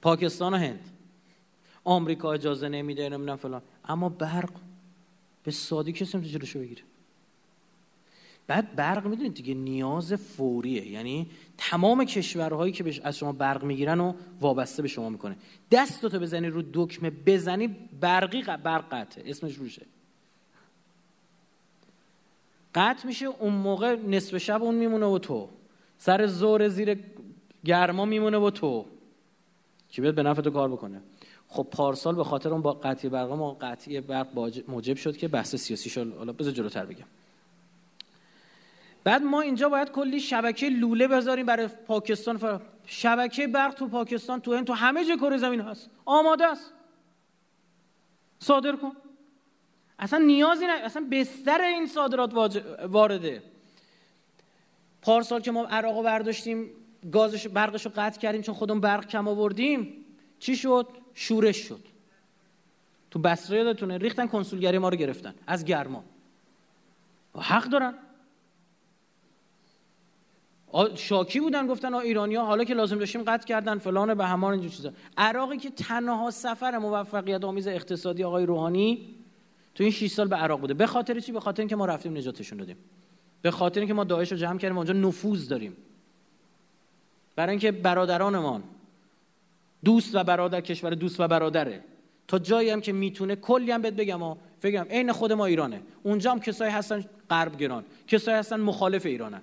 پاکستان 0.01 0.53
و 0.53 0.57
هند. 0.57 0.89
آمریکا 1.83 2.33
اجازه 2.33 2.69
نمیده 2.69 3.09
نمی‌دونم 3.09 3.37
فلان. 3.37 3.61
اما 3.85 4.09
برق. 4.09 4.51
به 5.43 5.51
سادی 5.51 5.91
کسی 5.91 6.17
نمی‌تونه 6.17 6.39
جلوشو 6.39 6.59
بگیره. 6.59 6.81
بعد 8.49 8.75
برق 8.75 9.07
می‌دونید 9.07 9.33
دیگه 9.33 9.53
نیاز 9.53 10.13
فوریه. 10.13 10.87
یعنی 10.87 11.29
تمام 11.57 12.05
کشورهایی 12.05 12.73
که 12.73 13.01
از 13.03 13.17
شما 13.17 13.31
برق 13.31 13.63
می‌گیرن 13.63 13.99
و 13.99 14.13
وابسته 14.41 14.81
به 14.81 14.87
شما 14.87 15.09
می‌کنه. 15.09 15.35
دستتو 15.71 16.19
بزنی 16.19 16.47
رو 16.47 16.63
دکمه 16.73 17.09
بزنی 17.25 17.67
برقی 18.01 18.43
برق 18.63 18.85
قطعه. 18.91 19.29
اسمش 19.29 19.55
روشه. 19.55 19.85
قطع 22.75 23.07
میشه 23.07 23.25
اون 23.25 23.53
موقع 23.53 23.95
نصف 23.95 24.37
شب 24.37 24.63
اون 24.63 24.75
میمونه 24.75 25.05
و 25.05 25.19
تو. 25.19 25.49
سر 25.97 26.27
زور 26.27 26.67
زیر 26.67 26.99
گرما 27.65 28.05
میمونه 28.05 28.37
و 28.37 28.49
تو. 28.49 28.85
که 29.89 30.01
بیاد 30.01 30.15
به 30.15 30.23
نفع 30.23 30.41
تو 30.41 30.49
کار 30.49 30.69
بکنه. 30.69 31.01
خب 31.47 31.67
پارسال 31.71 32.15
به 32.15 32.23
خاطر 32.23 32.49
اون 32.49 32.61
با 32.61 32.73
قطعی 32.73 33.09
برق 33.09 33.31
ما 33.31 33.57
قطعی 33.61 34.01
برق 34.01 34.27
موجب 34.67 34.97
شد 34.97 35.17
که 35.17 35.27
بحث 35.27 35.55
سیاسی 35.55 35.89
شد. 35.89 36.13
حالا 36.17 36.33
بذار 36.33 36.53
جلوتر 36.53 36.85
بگم. 36.85 37.05
بعد 39.03 39.21
ما 39.23 39.41
اینجا 39.41 39.69
باید 39.69 39.91
کلی 39.91 40.19
شبکه 40.19 40.69
لوله 40.69 41.07
بذاریم 41.07 41.45
برای 41.45 41.67
پاکستان. 41.67 42.37
فر... 42.37 42.61
شبکه 42.85 43.47
برق 43.47 43.73
تو 43.73 43.87
پاکستان 43.87 44.41
تو 44.41 44.53
هند 44.55 44.67
تو 44.67 44.73
همه 44.73 45.05
جای 45.05 45.17
کره 45.17 45.37
زمین 45.37 45.61
هست. 45.61 45.89
آماده 46.05 46.45
است. 46.45 46.73
صادر 48.39 48.75
کن. 48.75 48.91
اصلا 49.99 50.19
نیازی 50.19 50.65
نه 50.65 50.73
اصلا 50.73 51.07
بستر 51.11 51.61
این 51.61 51.87
صادرات 51.87 52.33
وارده. 52.87 53.43
پارسال 55.01 55.41
که 55.41 55.51
ما 55.51 55.65
عراق 55.65 55.97
رو 55.97 56.03
برداشتیم 56.03 56.69
گازش 57.11 57.47
برقش 57.47 57.85
رو 57.85 57.91
قطع 57.95 58.19
کردیم 58.19 58.41
چون 58.41 58.55
خودمون 58.55 58.81
برق 58.81 59.07
کم 59.07 59.27
آوردیم. 59.27 60.05
چی 60.39 60.55
شد؟ 60.55 60.87
شورش 61.13 61.57
شد. 61.57 61.85
تو 63.11 63.19
بصره 63.19 63.57
یادتونه 63.57 63.97
ریختن 63.97 64.27
کنسولگری 64.27 64.77
ما 64.77 64.89
رو 64.89 64.97
گرفتن. 64.97 65.35
از 65.47 65.65
گرما. 65.65 66.03
حق 67.35 67.63
دارن. 67.63 67.93
شاکی 70.95 71.39
بودن 71.39 71.67
گفتن 71.67 71.93
ایرانی 71.93 72.35
ها 72.35 72.45
حالا 72.45 72.63
که 72.63 72.73
لازم 72.73 72.99
داشتیم 72.99 73.23
قطع 73.23 73.47
کردن 73.47 73.77
فلان 73.77 74.13
به 74.13 74.25
همان 74.25 74.51
اینجور 74.51 74.71
چیزا. 74.71 74.91
عراقی 75.17 75.57
که 75.57 75.69
تنها 75.69 76.31
سفر 76.31 76.77
موفقیت 76.77 77.43
آمیز 77.43 77.67
اقتصادی 77.67 78.23
آقای 78.23 78.45
روحانی 78.45 79.15
تو 79.75 79.83
این 79.83 79.91
6 79.91 80.07
سال 80.07 80.27
به 80.27 80.35
عراق 80.35 80.59
بوده. 80.59 80.73
به 80.73 80.87
خاطر 80.87 81.19
چی؟ 81.19 81.31
به 81.31 81.39
خاطر 81.39 81.61
اینکه 81.61 81.75
ما 81.75 81.85
رفتیم 81.85 82.17
نجاتشون 82.17 82.57
دادیم. 82.57 82.77
به 83.41 83.51
خاطر 83.51 83.79
اینکه 83.79 83.93
ما 83.93 84.03
داعش 84.03 84.31
رو 84.31 84.37
جمع 84.37 84.57
کردیم 84.57 84.77
اونجا 84.77 84.93
نفوذ 84.93 85.47
داریم. 85.47 85.77
برای 87.35 87.49
اینکه 87.49 87.71
برادرانمان 87.71 88.63
دوست 89.85 90.15
و 90.15 90.23
برادر 90.23 90.61
کشور 90.61 90.89
دوست 90.89 91.19
و 91.19 91.27
برادره. 91.27 91.83
تا 92.27 92.39
جایی 92.39 92.69
هم 92.69 92.81
که 92.81 92.93
می‌تونه 92.93 93.35
کلی 93.35 93.71
هم 93.71 93.81
بهت 93.81 93.93
بگم 93.93 94.19
ها 94.19 94.37
فکرم 94.59 94.87
عین 94.89 95.11
خود 95.11 95.33
ما 95.33 95.45
ایرانه. 95.45 95.81
اونجا 96.03 96.31
هم 96.31 96.39
کسایی 96.39 96.71
هستن 96.71 97.05
غرب 97.29 97.57
گران 97.57 97.85
کسایی 98.07 98.37
هستن 98.37 98.59
مخالف 98.59 99.05
ایرانن. 99.05 99.41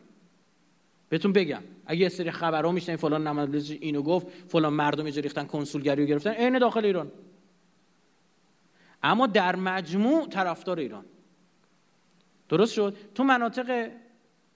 بهتون 1.09 1.33
بگم. 1.33 1.63
اگه 1.87 2.01
یه 2.01 2.09
سری 2.09 2.31
خبرها 2.31 2.73
میشنین 2.73 2.97
فلان 2.97 3.27
نماینده 3.27 3.59
اینو 3.81 4.03
گفت 4.03 4.27
فلان 4.49 4.73
مردم 4.73 5.05
اینجا 5.05 5.21
ریختن 5.21 5.45
کنسولگری 5.45 6.03
رو 6.03 6.09
گرفتن 6.09 6.31
عین 6.31 6.59
داخل 6.59 6.85
ایران. 6.85 7.13
اما 9.03 9.27
در 9.27 9.57
مجموع 9.57 10.29
طرفدار 10.29 10.79
ایران. 10.79 11.05
درست 12.49 12.73
شد؟ 12.73 12.97
تو 13.15 13.25
مناطق 13.25 13.91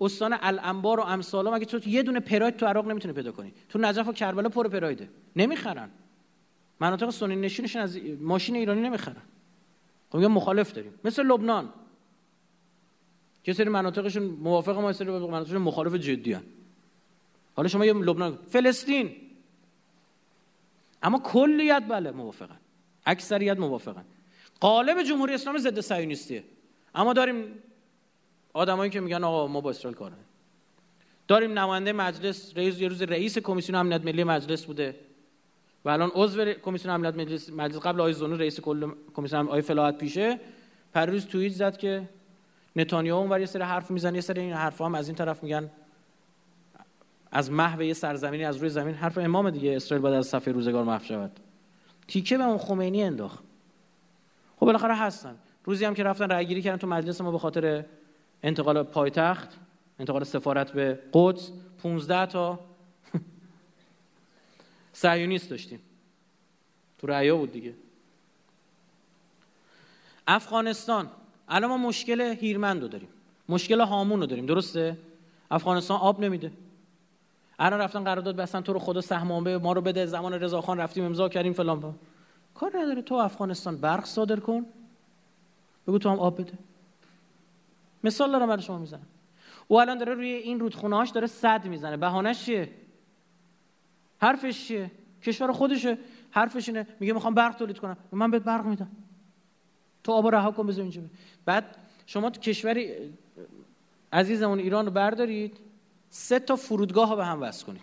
استان 0.01 0.37
الانبار 0.41 1.01
و 1.01 1.03
امثال 1.03 1.55
مگه 1.55 1.65
تو 1.65 1.89
یه 1.89 2.03
دونه 2.03 2.21
پراید 2.21 2.57
تو 2.57 2.67
عراق 2.67 2.89
نمی‌تونه 2.89 3.15
پیدا 3.15 3.33
کنی. 3.33 3.53
تو 3.69 3.79
نجف 3.79 4.09
و 4.09 4.13
کربلا 4.13 4.49
پر 4.49 4.69
پرایده. 4.69 5.09
نمی‌خرن. 5.37 5.91
مناطق 6.81 7.11
سنی 7.11 7.37
نشینشون 7.37 7.83
از 7.83 7.99
ماشین 8.21 8.57
ایرانی 8.57 8.81
نمی‌خرن. 8.81 9.23
خب 10.11 10.19
مخالف 10.19 10.73
داریم. 10.73 10.95
مثل 11.05 11.23
لبنان. 11.23 11.69
که 13.45 13.53
سری 13.53 13.69
مناطقشون 13.69 14.23
موافق 14.23 14.79
ما 14.79 14.93
سری 14.93 15.11
مناطقشون 15.11 15.63
مخالف 15.63 15.95
جدی 15.95 16.33
هن. 16.33 16.43
حالا 17.57 17.69
شما 17.69 17.87
یه 17.87 17.93
لبنان 17.93 18.39
فلسطین. 18.49 19.17
اما 21.03 21.19
کلیت 21.19 21.83
بله 21.89 22.11
موافقن. 22.11 22.59
اکثریت 23.07 23.59
موافقن. 23.59 24.05
قالب 24.61 25.03
جمهوری 25.03 25.35
اسلامی 25.35 25.59
ضد 25.59 25.81
صهیونیستیه. 25.81 26.45
اما 26.95 27.13
داریم 27.13 27.45
آدمایی 28.53 28.91
که 28.91 29.01
میگن 29.01 29.25
آقا 29.25 29.47
ما 29.47 29.61
با 29.61 29.71
اسرائیل 29.71 29.99
کار 29.99 30.13
داریم 31.29 31.59
نماینده 31.59 31.93
مجلس 31.93 32.57
رئیس 32.57 32.81
یه 32.81 32.89
روز 32.89 33.03
رئیس 33.03 33.39
کمیسیون 33.39 33.79
امنیت 33.79 34.05
ملی 34.05 34.25
مجلس 34.25 34.65
بوده. 34.65 34.95
و 35.85 35.89
الان 35.89 36.11
عضو 36.15 36.53
کمیسیون 36.53 36.95
امنیت 36.95 37.15
مجلس, 37.15 37.51
مجلس 37.51 37.79
قبل 37.79 38.01
آقای 38.01 38.13
زونو 38.13 38.37
رئیس 38.37 38.61
کل 38.61 38.93
کمیسیون 39.15 39.47
آقای 39.47 39.63
فلاحت 39.63 39.99
پیشه 39.99 40.41
روز 40.95 41.27
توییت 41.27 41.53
زد 41.53 41.77
که 41.77 42.09
نتانیاهو 42.77 43.21
اونور 43.21 43.41
یه 43.41 43.47
سری 43.47 43.63
حرف 43.63 43.91
می‌زنه 43.91 44.15
یه 44.15 44.21
سری 44.21 44.41
این 44.41 44.53
حرفا 44.53 44.87
هم 44.87 44.95
از 44.95 45.09
این 45.09 45.17
طرف 45.17 45.43
میگن. 45.43 45.71
از 47.33 47.51
محو 47.51 47.83
یه 47.83 47.95
سرزمینی 47.95 48.45
از 48.45 48.57
روی 48.57 48.69
زمین. 48.69 48.95
حرف 48.95 49.19
امام 49.19 49.51
دیگه 49.51 49.77
اسرائیل 49.77 50.03
باید 50.03 50.15
از 50.15 50.27
صفحه 50.27 50.53
روزگار 50.53 50.85
محو 50.85 51.05
شود. 51.05 51.41
تیکه 52.09 52.39
به 52.39 52.45
اون 52.45 52.59
خمینی 52.59 53.03
انداخت. 53.03 53.39
خب 54.57 54.67
بالاخره 54.67 54.97
هستن. 54.97 55.37
روزی 55.65 55.85
هم 55.85 55.95
که 55.95 56.03
رفتن 56.03 56.29
رأی 56.29 56.47
گیری 56.47 56.63
کردن 56.63 56.77
تو 56.77 56.87
مجلس 56.87 57.21
ما 57.21 57.31
به 57.31 57.39
خاطر 57.39 57.85
انتقال 58.43 58.83
پایتخت 58.83 59.49
انتقال 59.99 60.25
سفارت 60.25 60.73
به 60.73 60.99
قدس 61.13 61.51
15 61.83 62.27
تا 62.27 62.59
صهیونیست 64.93 65.51
داشتیم. 65.51 65.81
تو 66.99 67.07
رأیا 67.07 67.37
بود 67.37 67.53
دیگه. 67.53 67.75
افغانستان. 70.27 71.11
الان 71.51 71.71
ما 71.71 71.77
مشکل 71.77 72.21
هیرمند 72.21 72.83
رو 72.83 72.89
داریم. 72.89 73.09
مشکل 73.49 73.81
هامون 73.81 74.21
رو 74.21 74.27
داریم. 74.27 74.47
درسته؟ 74.47 74.97
افغانستان 75.51 75.99
آب 75.99 76.21
نمیده. 76.21 76.53
الان 77.59 77.81
رفتن 77.81 78.05
قرارداد 78.05 78.37
بستن 78.37 78.61
تو 78.61 78.73
رو 78.73 78.79
خدا 78.79 79.01
سهمانبه 79.01 79.59
ما 79.59 79.73
رو 79.73 79.81
بده. 79.81 80.07
زمان 80.07 80.33
رضاخان 80.33 80.79
رفتیم 80.79 81.05
امضا 81.05 81.29
کردیم 81.29 81.53
فلان 81.53 81.95
کار 82.55 82.73
نداره. 82.79 83.03
تو 83.03 83.15
افغانستان 83.15 83.77
برق 83.77 84.05
صادر 84.05 84.41
کن. 84.41 84.67
بگو 85.87 85.99
تو 85.99 86.11
هم 86.11 86.19
آب 86.19 86.41
بده. 86.41 86.53
مثال 88.05 88.33
دارم 88.33 88.47
برای 88.47 88.63
شما 88.63 88.79
می‌زنم. 88.79 89.07
او 89.69 89.81
الان 89.81 89.99
داره 89.99 90.15
روی 90.15 90.29
این 90.29 90.61
رودخونه 90.61 90.97
هاش 90.97 91.11
داره 91.11 91.27
صد 91.27 91.67
می‌زنه. 91.67 91.97
بهانش 91.97 92.45
چیه؟ 92.45 92.71
حرفش 94.19 94.67
چیه؟ 94.67 94.91
کشور 95.23 95.53
خودشه. 95.53 95.99
حرفش 96.31 96.69
اینه. 96.69 96.87
میگه 97.01 97.13
می‌خوام 97.13 97.35
برق 97.35 97.57
تولید 97.57 97.79
کنم. 97.79 97.97
من 98.13 98.31
بهت 98.31 98.43
برق 98.43 98.65
میدم. 98.65 98.91
تو 100.05 100.13
آب 100.13 100.27
رها 100.27 100.51
کن 100.51 100.67
بذار 100.67 100.83
اینجا 100.83 101.03
بعد 101.45 101.77
شما 102.07 102.31
تو 102.31 102.41
کشوری 102.41 102.95
عزیزمون 104.13 104.59
ایران 104.59 104.87
رو 104.87 104.93
بردارید 104.93 105.57
سه 106.11 106.39
تا 106.39 106.57
فرودگاه 106.57 107.09
ها 107.09 107.17
به 107.17 107.25
هم 107.25 107.43
وصل 107.43 107.67
کنید. 107.67 107.83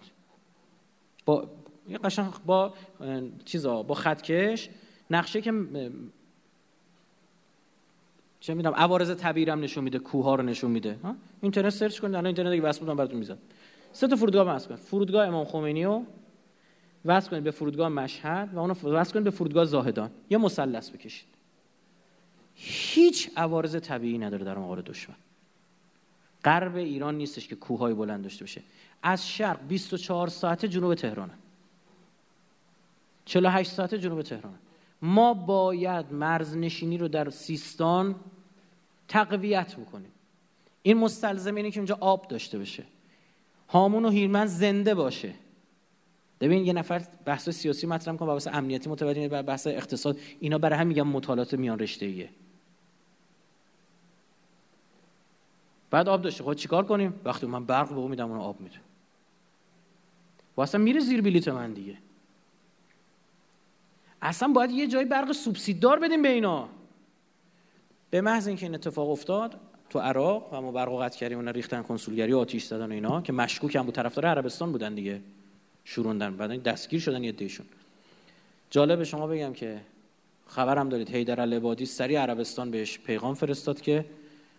با 1.26 1.49
یه 1.89 1.98
قشنگ 1.98 2.34
با 2.45 2.73
چیزا 3.45 3.84
با 3.84 3.95
خطکش 3.95 4.69
نقشه 5.11 5.41
که 5.41 5.53
چه 8.39 8.53
می‌دونم 8.53 8.76
عوارض 8.76 9.15
طبیعی 9.15 9.49
هم 9.49 9.60
نشون 9.60 9.84
میده 9.84 9.99
کوه 9.99 10.26
ها 10.26 10.35
رو 10.35 10.44
نشون 10.44 10.72
میده. 10.72 10.99
اینترنت 11.41 11.69
سرچ 11.69 11.99
کنید 11.99 12.14
الان 12.14 12.26
اینترنت 12.26 12.52
دیگه 12.52 12.64
وصل 12.64 12.80
بودم 12.80 12.95
براتون 12.95 13.18
می‌ذارم. 13.18 13.39
سه 13.94 14.07
تا 14.07 14.15
فرودگاه 14.15 14.48
وصل 14.48 14.68
کنید. 14.68 14.80
فرودگاه 14.80 15.27
امام 15.27 15.45
خمینی 15.45 15.84
رو 15.84 16.06
وصل 17.06 17.30
کنید 17.30 17.44
به 17.44 17.52
فرودگاه 17.52 17.89
مشهد 17.89 18.49
و 18.53 18.60
اونو 18.60 18.73
وصل 18.73 19.14
کنید 19.14 19.23
به 19.23 19.30
فرودگاه 19.31 19.65
زاهدان. 19.65 20.11
یه 20.30 20.38
مثلث 20.38 20.89
بکشید. 20.89 21.27
هیچ 22.59 23.29
عوارض 23.35 23.75
طبیعی 23.75 24.17
نداره 24.17 24.45
در 24.45 24.57
مقابل 24.57 24.81
دشمن. 24.81 25.15
غرب 26.45 26.75
ایران 26.75 27.17
نیستش 27.17 27.47
که 27.47 27.55
کوههای 27.55 27.93
بلند 27.93 28.23
داشته 28.23 28.43
باشه. 28.43 28.61
از 29.03 29.27
شرق 29.27 29.67
24 29.67 30.27
ساعت 30.27 30.65
جنوب 30.65 30.95
تهرانه. 30.95 31.34
48 33.25 33.71
ساعت 33.71 33.95
جنوب 33.95 34.21
تهران 34.21 34.53
ما 35.01 35.34
باید 35.34 36.13
مرزنشینی 36.13 36.97
رو 36.97 37.07
در 37.07 37.29
سیستان 37.29 38.15
تقویت 39.07 39.75
بکنیم. 39.75 40.11
این 40.81 40.97
مستلزم 40.97 41.55
اینه 41.55 41.71
که 41.71 41.79
اونجا 41.79 41.97
آب 42.01 42.27
داشته 42.27 42.57
باشه. 42.57 42.84
هامون 43.69 44.05
و 44.05 44.09
هیرمن 44.09 44.45
زنده 44.45 44.95
باشه. 44.95 45.34
ببین 46.41 46.65
یه 46.65 46.73
نفر 46.73 47.01
بحث 47.25 47.49
سیاسی 47.49 47.88
مطرح 47.88 48.15
کنه 48.15 48.29
و 48.29 48.34
بحث 48.34 48.47
امنیتی 48.47 48.89
متوجه 48.89 49.27
بحث 49.27 49.67
اقتصاد. 49.67 50.19
اینا 50.39 50.57
برای 50.57 50.79
هم 50.79 50.88
میگم 50.88 51.07
مطالعات 51.07 51.53
میان 51.53 51.79
رشته 51.79 52.05
ایه 52.05 52.29
بعد 55.98 56.10
آب 56.10 56.22
داشته 56.22 56.44
خب 56.44 56.53
چیکار 56.53 56.86
کنیم؟ 56.86 57.14
وقتی 57.26 57.45
من 57.45 57.65
برق 57.65 57.90
به 57.90 58.07
میدم 58.07 58.32
اون 58.32 58.40
آب 58.40 58.61
میده. 58.61 58.76
و 60.57 60.61
اصلا 60.61 60.82
میره 60.82 60.99
زیر 60.99 61.22
بلیت 61.22 61.48
من 61.48 61.74
دیگه. 61.74 61.98
اصلا 64.22 64.48
باید 64.48 64.72
یه 64.72 64.88
جای 64.88 65.06
برق 65.06 65.32
سوبسیددار 65.32 65.99
بدیم 65.99 66.22
به 66.22 66.30
اینا. 66.30 66.69
به 68.10 68.22
محض 68.22 68.48
اینکه 68.48 68.65
این 68.65 68.76
اتفاق 68.76 69.10
افتاد 69.10 69.60
تو 69.90 69.99
عراق 69.99 70.53
و 70.53 70.61
ما 70.61 70.72
برق 70.72 71.02
قطع 71.02 71.19
کردیم 71.19 71.38
اونا 71.38 71.52
ریختن 71.52 71.82
کنسولگری 71.82 72.34
و 72.34 72.38
آتیش 72.38 72.64
زدن 72.64 72.91
و 72.91 72.94
اینا 72.94 73.22
که 73.22 73.34
مشکوک 73.34 73.76
هم 73.76 73.84
بود. 73.86 73.95
طرفدار 73.95 74.26
عربستان 74.26 74.72
بودن 74.72 74.95
دیگه. 74.95 75.22
شوروندن. 75.84 76.38
بعد 76.38 76.64
دستگیر 76.64 76.99
شدن 76.99 77.24
یه 77.24 77.32
دیشون. 77.32 77.65
جالب 78.69 79.03
شما 79.03 79.28
بگم 79.28 79.53
که 79.53 79.82
خبرم 80.48 80.90
دارید. 80.90 81.10
حیدر 81.10 81.41
العبادی 81.41 81.86
سری 81.86 82.15
عربستان 82.15 82.72
بهش 82.72 82.99
پیغام 82.99 83.34
فرستاد 83.34 83.82
که 83.82 84.06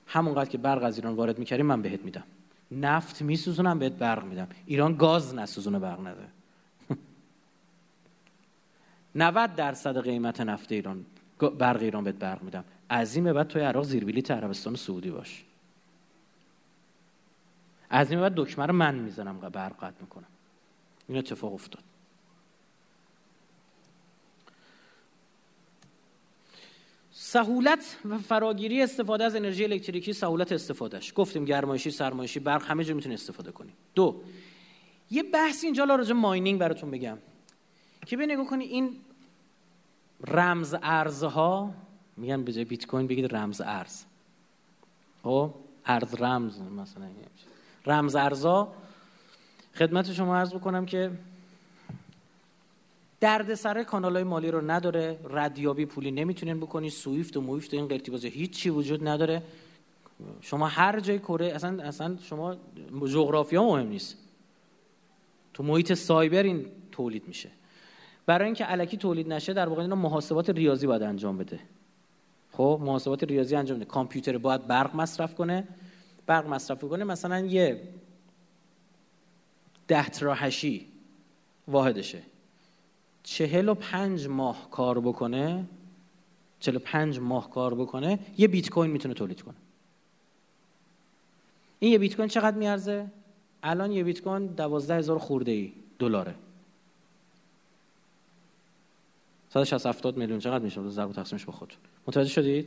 همونقدر 0.09 0.51
که 0.51 0.59
برق 0.59 0.83
از 0.83 0.97
ایران 0.97 1.15
وارد 1.15 1.39
می‌کردیم 1.39 1.67
من 1.67 1.83
بهت 1.83 2.01
میدم. 2.01 2.25
نفت 2.71 3.23
میسوزونم 3.23 3.79
بهت 3.79 3.93
برق 3.93 4.25
میدم. 4.25 4.49
ایران 4.67 4.97
گاز 4.97 5.35
نسوزونه 5.35 5.79
برق 5.79 6.01
نده. 6.01 6.29
90 9.15 9.55
درصد 9.55 10.01
قیمت 10.01 10.41
نفت 10.41 10.73
ایران 10.73 11.07
برق 11.59 11.83
ایران 11.83 12.05
بهت 12.05 12.15
برق 12.15 12.43
میدم. 12.43 12.65
از 12.89 13.17
این 13.17 13.33
بعد 13.33 13.49
توی 13.49 13.63
عراق 13.63 13.85
زیر 13.85 14.05
بلیط 14.05 14.31
عربستان 14.31 14.77
سعودی 14.77 15.11
باش. 15.11 15.45
از 17.91 18.11
این 18.11 18.21
بعد 18.21 18.33
دکمه 18.37 18.67
رو 18.67 18.73
من 18.73 18.95
می‌زنم 18.95 19.41
برق 19.41 19.77
قطع 19.77 20.01
می‌کنم. 20.01 20.25
این 21.09 21.19
اتفاق 21.19 21.55
افتاد. 21.55 21.83
سهولت 27.29 27.97
و 28.05 28.19
فراگیری 28.19 28.83
استفاده 28.83 29.25
از 29.25 29.37
انرژی 29.37 29.65
الکتریکی 29.65 30.13
سهولت 30.13 30.53
استفادهش 30.53 31.13
گفتیم 31.17 31.45
گرمایشی 31.45 31.91
سرمایشی 31.91 32.41
برق 32.41 32.63
همه 32.63 32.85
جا 32.85 32.95
می‌تونی 32.95 33.15
استفاده 33.15 33.53
کنی. 33.53 33.73
دو 33.95 34.21
یه 35.11 35.23
بحث 35.23 35.65
اینجا 35.65 35.85
راجع 35.85 36.13
ماینینگ 36.13 36.61
براتون 36.61 36.91
بگم 36.91 37.19
که 38.07 38.17
به 38.17 38.27
نگاه 38.27 38.47
کنی 38.47 38.65
این 38.65 38.97
رمز 40.27 40.75
ارزها 40.83 41.75
میگن 42.17 42.45
به 42.45 42.53
جای 42.53 42.65
بیت 42.65 42.87
کوین 42.87 43.07
بگید 43.07 43.35
رمز 43.37 43.61
ارز. 43.61 44.05
خب 45.23 45.55
ارز 45.87 46.15
رمز 46.15 46.61
مثلا 46.61 47.09
رمز 47.87 48.17
ارزها 48.17 48.75
خدمت 49.75 50.13
شما 50.13 50.37
عرض 50.37 50.55
بکنم 50.55 50.87
که 50.87 51.11
درد 53.21 53.55
سر 53.55 53.83
کانال 53.83 54.15
های 54.15 54.25
مالی 54.25 54.51
رو 54.51 54.71
نداره 54.71 55.19
ردیابی 55.31 55.87
پولی 55.87 56.11
نمی‌تونین 56.11 56.61
بکنی 56.61 56.91
سویفت 56.91 57.37
و 57.37 57.41
مویفت 57.41 57.75
و 57.75 57.77
این 57.77 57.89
قرتی 57.89 58.11
بازی 58.11 58.29
هیچی 58.29 58.71
وجود 58.71 59.09
نداره. 59.09 59.43
شما 60.41 60.67
هر 60.67 61.01
جای 61.01 61.19
کره 61.19 61.47
اصلا 61.47 61.83
اصلا 61.83 62.17
شما 62.23 62.57
جغرافیا 63.13 63.65
مهم 63.65 63.89
نیست. 63.89 64.17
تو 65.55 65.63
محیط 65.63 65.93
سایبر 65.93 66.43
این 66.43 66.67
تولید 66.93 67.29
میشه. 67.29 67.51
برای 68.27 68.45
اینکه 68.45 68.65
علکی 68.65 68.97
تولید 68.97 69.33
نشه 69.33 69.53
در 69.53 69.69
واقع 69.69 69.83
اینا 69.83 69.97
محاسبات 69.97 70.51
ریاضی 70.51 70.87
باید 70.87 71.03
انجام 71.03 71.39
بده. 71.39 71.61
خب 72.53 72.81
محاسبات 72.83 73.25
ریاضی 73.25 73.57
انجام 73.57 73.77
بده. 73.77 73.85
کامپیوتر 73.85 74.39
باید 74.39 74.67
برق 74.67 74.97
مصرف 74.97 75.35
کنه. 75.35 75.69
برق 76.27 76.47
مصرف 76.47 76.85
کنه 76.85 77.05
مثلا 77.05 77.41
یه 77.41 77.83
ده 79.89 80.09
تراهشی 80.09 80.87
واحدشه. 81.69 82.23
چهل 83.31 83.69
و 83.69 83.75
پنج 83.75 84.27
ماه 84.27 84.71
کار 84.71 85.01
بکنه 85.01 85.65
چهل 86.61 86.77
و 86.77 86.79
پنج 86.79 87.19
ماه 87.19 87.51
کار 87.51 87.75
بکنه 87.75 88.19
یه 88.39 88.49
بیت 88.49 88.71
کوین 88.71 88.91
می‌تونه 88.91 89.15
تولید 89.15 89.43
کنه. 89.43 89.55
این 91.79 91.93
یه 91.93 91.99
بیت 91.99 92.17
کوین 92.17 92.29
چقدر 92.29 92.57
میارزه؟ 92.57 93.07
الان 93.63 93.93
یه 93.93 94.05
بیت 94.05 94.21
کوین 94.21 94.47
دوازده 94.47 94.95
هزار 94.95 95.19
خورده 95.19 95.51
ای 95.51 95.73
دلاره 95.99 96.35
160 99.51 99.87
70 99.87 100.17
میلیون. 100.17 100.39
چقدر 100.39 100.65
میشه؟ 100.65 100.89
ضرب 100.89 101.13
تقسیمش 101.13 101.45
با 101.45 101.53
خود 101.53 101.75
متوجه 102.07 102.31
شدید؟ 102.31 102.67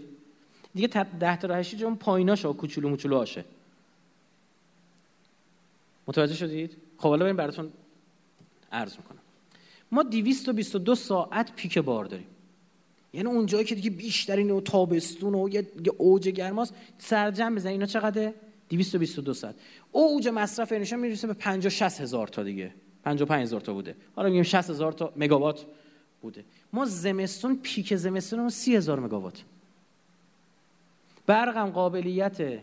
دیگه 0.75 0.87
10 0.87 1.37
تا 1.37 1.55
8 1.55 1.81
اون 1.81 1.95
پاییناشو 1.95 2.53
کوچولو 2.53 2.89
موچولو 2.89 3.17
آشه. 3.17 3.45
متوجه 6.07 6.35
شدید؟ 6.35 6.77
خب 6.97 7.09
حالا 7.09 7.23
بریم 7.23 7.35
براتون 7.35 7.71
عرض 8.71 8.97
می‌کنم. 8.97 9.17
ما 9.91 10.03
222 10.03 10.95
ساعت 10.95 11.55
پیک 11.55 11.77
بار 11.77 12.05
داریم. 12.05 12.27
یعنی 13.13 13.27
اون 13.27 13.45
جایی 13.45 13.65
که 13.65 13.75
دیگه 13.75 13.89
بیشترین 13.89 14.51
و 14.51 14.61
تابستون 14.61 15.35
و 15.35 15.49
یه 15.49 15.67
اوج 15.97 16.29
گرماست 16.29 16.73
سرجم 16.97 17.55
بزن 17.55 17.69
اینا 17.69 17.85
چقدره؟ 17.85 18.33
222 18.69 19.33
ساعت. 19.33 19.55
اوج 19.91 20.27
مصرف 20.27 20.71
انرژی 20.71 20.95
می‌رسه 20.95 21.27
به 21.27 21.33
50 21.33 21.69
60 21.69 22.01
هزار 22.01 22.27
تا 22.27 22.43
دیگه. 22.43 22.73
55 23.03 23.43
هزار 23.43 23.61
تا 23.61 23.73
بوده. 23.73 23.95
حالا 24.15 24.29
میگیم 24.29 24.43
60 24.43 24.69
هزار 24.69 24.91
تا 24.91 25.13
مگاوات 25.15 25.65
بوده. 26.21 26.43
ما 26.73 26.85
زمستون 26.85 27.59
پیک 27.63 27.95
زمستون 27.95 28.39
ما 28.39 28.49
30 28.49 28.75
هزار 28.75 28.99
مگاوات. 28.99 29.43
برقم 31.25 31.69
قابلیت 31.69 32.59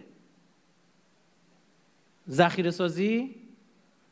ذخیره 2.31 2.71
سازی 2.71 3.35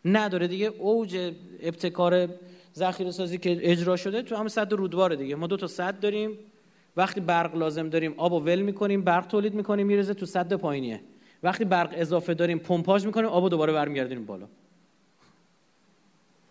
نداره 0.05 0.48
دیگه. 0.48 0.66
اوج 0.66 1.32
ابتکار 1.60 2.28
ذخیره 2.77 3.11
سازی 3.11 3.39
که 3.39 3.59
اجرا 3.62 3.97
شده 3.97 4.23
تو 4.23 4.36
همه 4.36 4.48
صد 4.48 4.73
رودبار 4.73 5.15
دیگه. 5.15 5.36
ما 5.36 5.47
دو 5.47 5.57
تا 5.57 5.66
صد 5.66 6.01
داریم. 6.01 6.39
وقتی 6.97 7.20
برق 7.20 7.57
لازم 7.57 7.89
داریم 7.89 8.15
آب 8.16 8.32
و 8.32 8.40
ول 8.40 8.62
می‌کنیم 8.62 9.03
برق 9.03 9.27
تولید 9.27 9.55
می‌کنیم 9.55 9.86
میرزه 9.86 10.15
تو 10.15 10.27
صد 10.27 10.53
پایینیه. 10.53 11.01
وقتی 11.43 11.65
برق 11.65 11.94
اضافه 11.97 12.35
داریم 12.35 12.59
پمپاژ 12.59 13.07
می‌کنیم 13.07 13.27
آب 13.27 13.51
دوباره 13.51 13.73
برمیگردیم 13.73 14.27
بالا. 14.27 14.47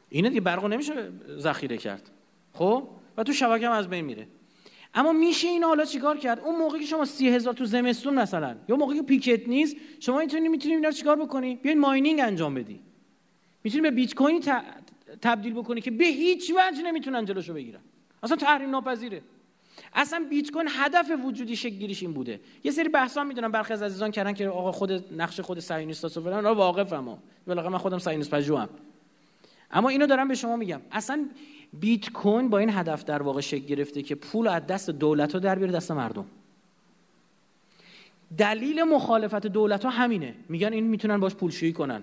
اینه 0.09 0.29
دیگه 0.29 0.41
برق 0.41 0.65
نمیشه 0.65 0.93
ذخیره 1.37 1.77
کرد. 1.77 2.09
خب؟ 2.53 2.87
و 3.17 3.23
تو 3.23 3.33
شبکه 3.33 3.67
هم 3.67 3.71
از 3.71 3.89
بین 3.89 4.05
میره. 4.05 4.27
اما 4.93 5.13
میشه 5.13 5.47
این 5.47 5.63
حالا 5.63 5.85
چیکار 5.85 6.17
کرد؟ 6.17 6.39
اون 6.39 6.55
موقعی 6.55 6.79
که 6.79 6.85
شما 6.85 7.05
سی 7.05 7.29
هزار 7.29 7.53
تو 7.53 7.65
زمستون 7.65 8.13
مثلا 8.13 8.55
یا 8.69 8.75
موقعی 8.75 8.97
که 8.97 9.03
پیکت 9.03 9.47
نیست 9.47 9.75
شما 9.99 10.19
می‌تونی 10.19 10.49
می‌تونی 10.49 10.75
اینا 10.75 10.91
چیکار 10.91 11.15
بکنی؟ 11.15 11.55
بیاین 11.55 11.79
ماینینگ 11.79 12.19
انجام 12.19 12.53
بدی. 12.53 12.79
می‌تونی 13.63 13.81
به 13.81 13.91
بیت 13.91 14.13
کوین 14.15 14.39
تبدیل 15.21 15.53
بکنی 15.53 15.81
که 15.81 15.91
به 15.91 16.05
هیچ 16.05 16.51
وجه 16.51 16.83
نمی‌تونن 16.83 17.25
جلوشو 17.25 17.53
بگیرن. 17.53 17.79
اصلا 18.23 18.37
تحریم 18.37 18.69
ناپذیره. 18.69 19.21
اصلا 19.93 20.25
بیت 20.29 20.51
کوین 20.51 20.67
هدف 20.69 21.11
وجودی 21.25 21.55
شکل 21.55 21.75
گیریش 21.75 22.03
این 22.03 22.13
بوده. 22.13 22.39
یه 22.63 22.71
سری 22.71 22.89
بحثا 22.89 23.23
می‌دونم 23.23 23.51
برخی 23.51 23.73
از 23.73 23.81
عزیزان 23.81 24.11
کردن 24.11 24.33
که 24.33 24.47
آقا 24.47 24.71
خود 24.71 25.13
نقش 25.21 25.39
خود 25.39 25.59
صهیونیست 25.59 26.05
و 26.05 26.21
فلان 26.21 26.45
واقفم. 26.45 27.17
ولی 27.47 27.61
من 27.61 27.77
خودم 27.77 27.99
صهیونیست 27.99 28.31
پژوهم 28.31 28.69
اما 29.71 29.89
اینو 29.89 30.07
دارم 30.07 30.27
به 30.27 30.35
شما 30.35 30.55
میگم. 30.55 30.81
اصلا 30.91 31.29
بیت 31.73 32.09
کوین 32.09 32.49
با 32.49 32.57
این 32.57 32.69
هدف 32.69 33.03
در 33.03 33.21
واقع 33.21 33.41
شکل 33.41 33.65
گرفته 33.65 34.01
که 34.01 34.15
پول 34.15 34.47
از 34.47 34.67
دست 34.67 34.89
دولت 34.89 35.33
ها 35.33 35.39
در 35.39 35.55
بیاره 35.55 35.71
دست 35.71 35.91
مردم. 35.91 36.25
دلیل 38.37 38.83
مخالفت 38.83 39.47
دولت 39.47 39.85
ها 39.85 39.91
همینه. 39.91 40.35
میگن 40.49 40.73
این 40.73 40.83
می‌تونن 40.83 41.19
باش 41.19 41.35
پولشویی 41.35 41.73
کنن. 41.73 42.01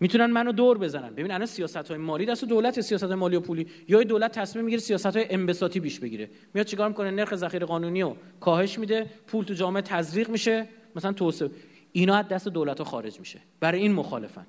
می‌تونن 0.00 0.26
منو 0.26 0.52
دور 0.52 0.78
بزنن. 0.78 1.10
ببین 1.10 1.30
الان 1.30 1.46
سیاست 1.46 1.76
های 1.76 1.96
مالی 1.96 2.26
دست 2.26 2.44
دولت 2.44 2.80
سیاست 2.80 3.04
های 3.04 3.14
مالی 3.14 3.36
و 3.36 3.40
پولی. 3.40 3.66
یا 3.88 4.02
دولت 4.02 4.32
تصمیم 4.32 4.64
می‌گیره 4.64 4.82
سیاست 4.82 5.16
های 5.16 5.26
انبساطی 5.30 5.80
بیش 5.80 6.00
بگیره. 6.00 6.30
میاد 6.54 6.66
چیکار 6.66 6.88
می‌کنه؟ 6.88 7.10
نرخ 7.10 7.36
ذخیره 7.36 7.66
قانونی 7.66 8.02
رو 8.02 8.16
کاهش 8.40 8.78
میده 8.78 9.06
پول 9.26 9.44
تو 9.44 9.54
جامعه 9.54 9.82
تزریق 9.82 10.30
میشه. 10.30 10.68
مثلا 10.96 11.12
توسعه. 11.12 11.50
اینا 11.92 12.14
از 12.14 12.28
دست 12.28 12.48
دولت 12.48 12.78
ها 12.78 12.84
خارج 12.84 13.18
میشه. 13.18 13.40
برای 13.60 13.80
این 13.80 13.92
مخالفن. 13.92 14.46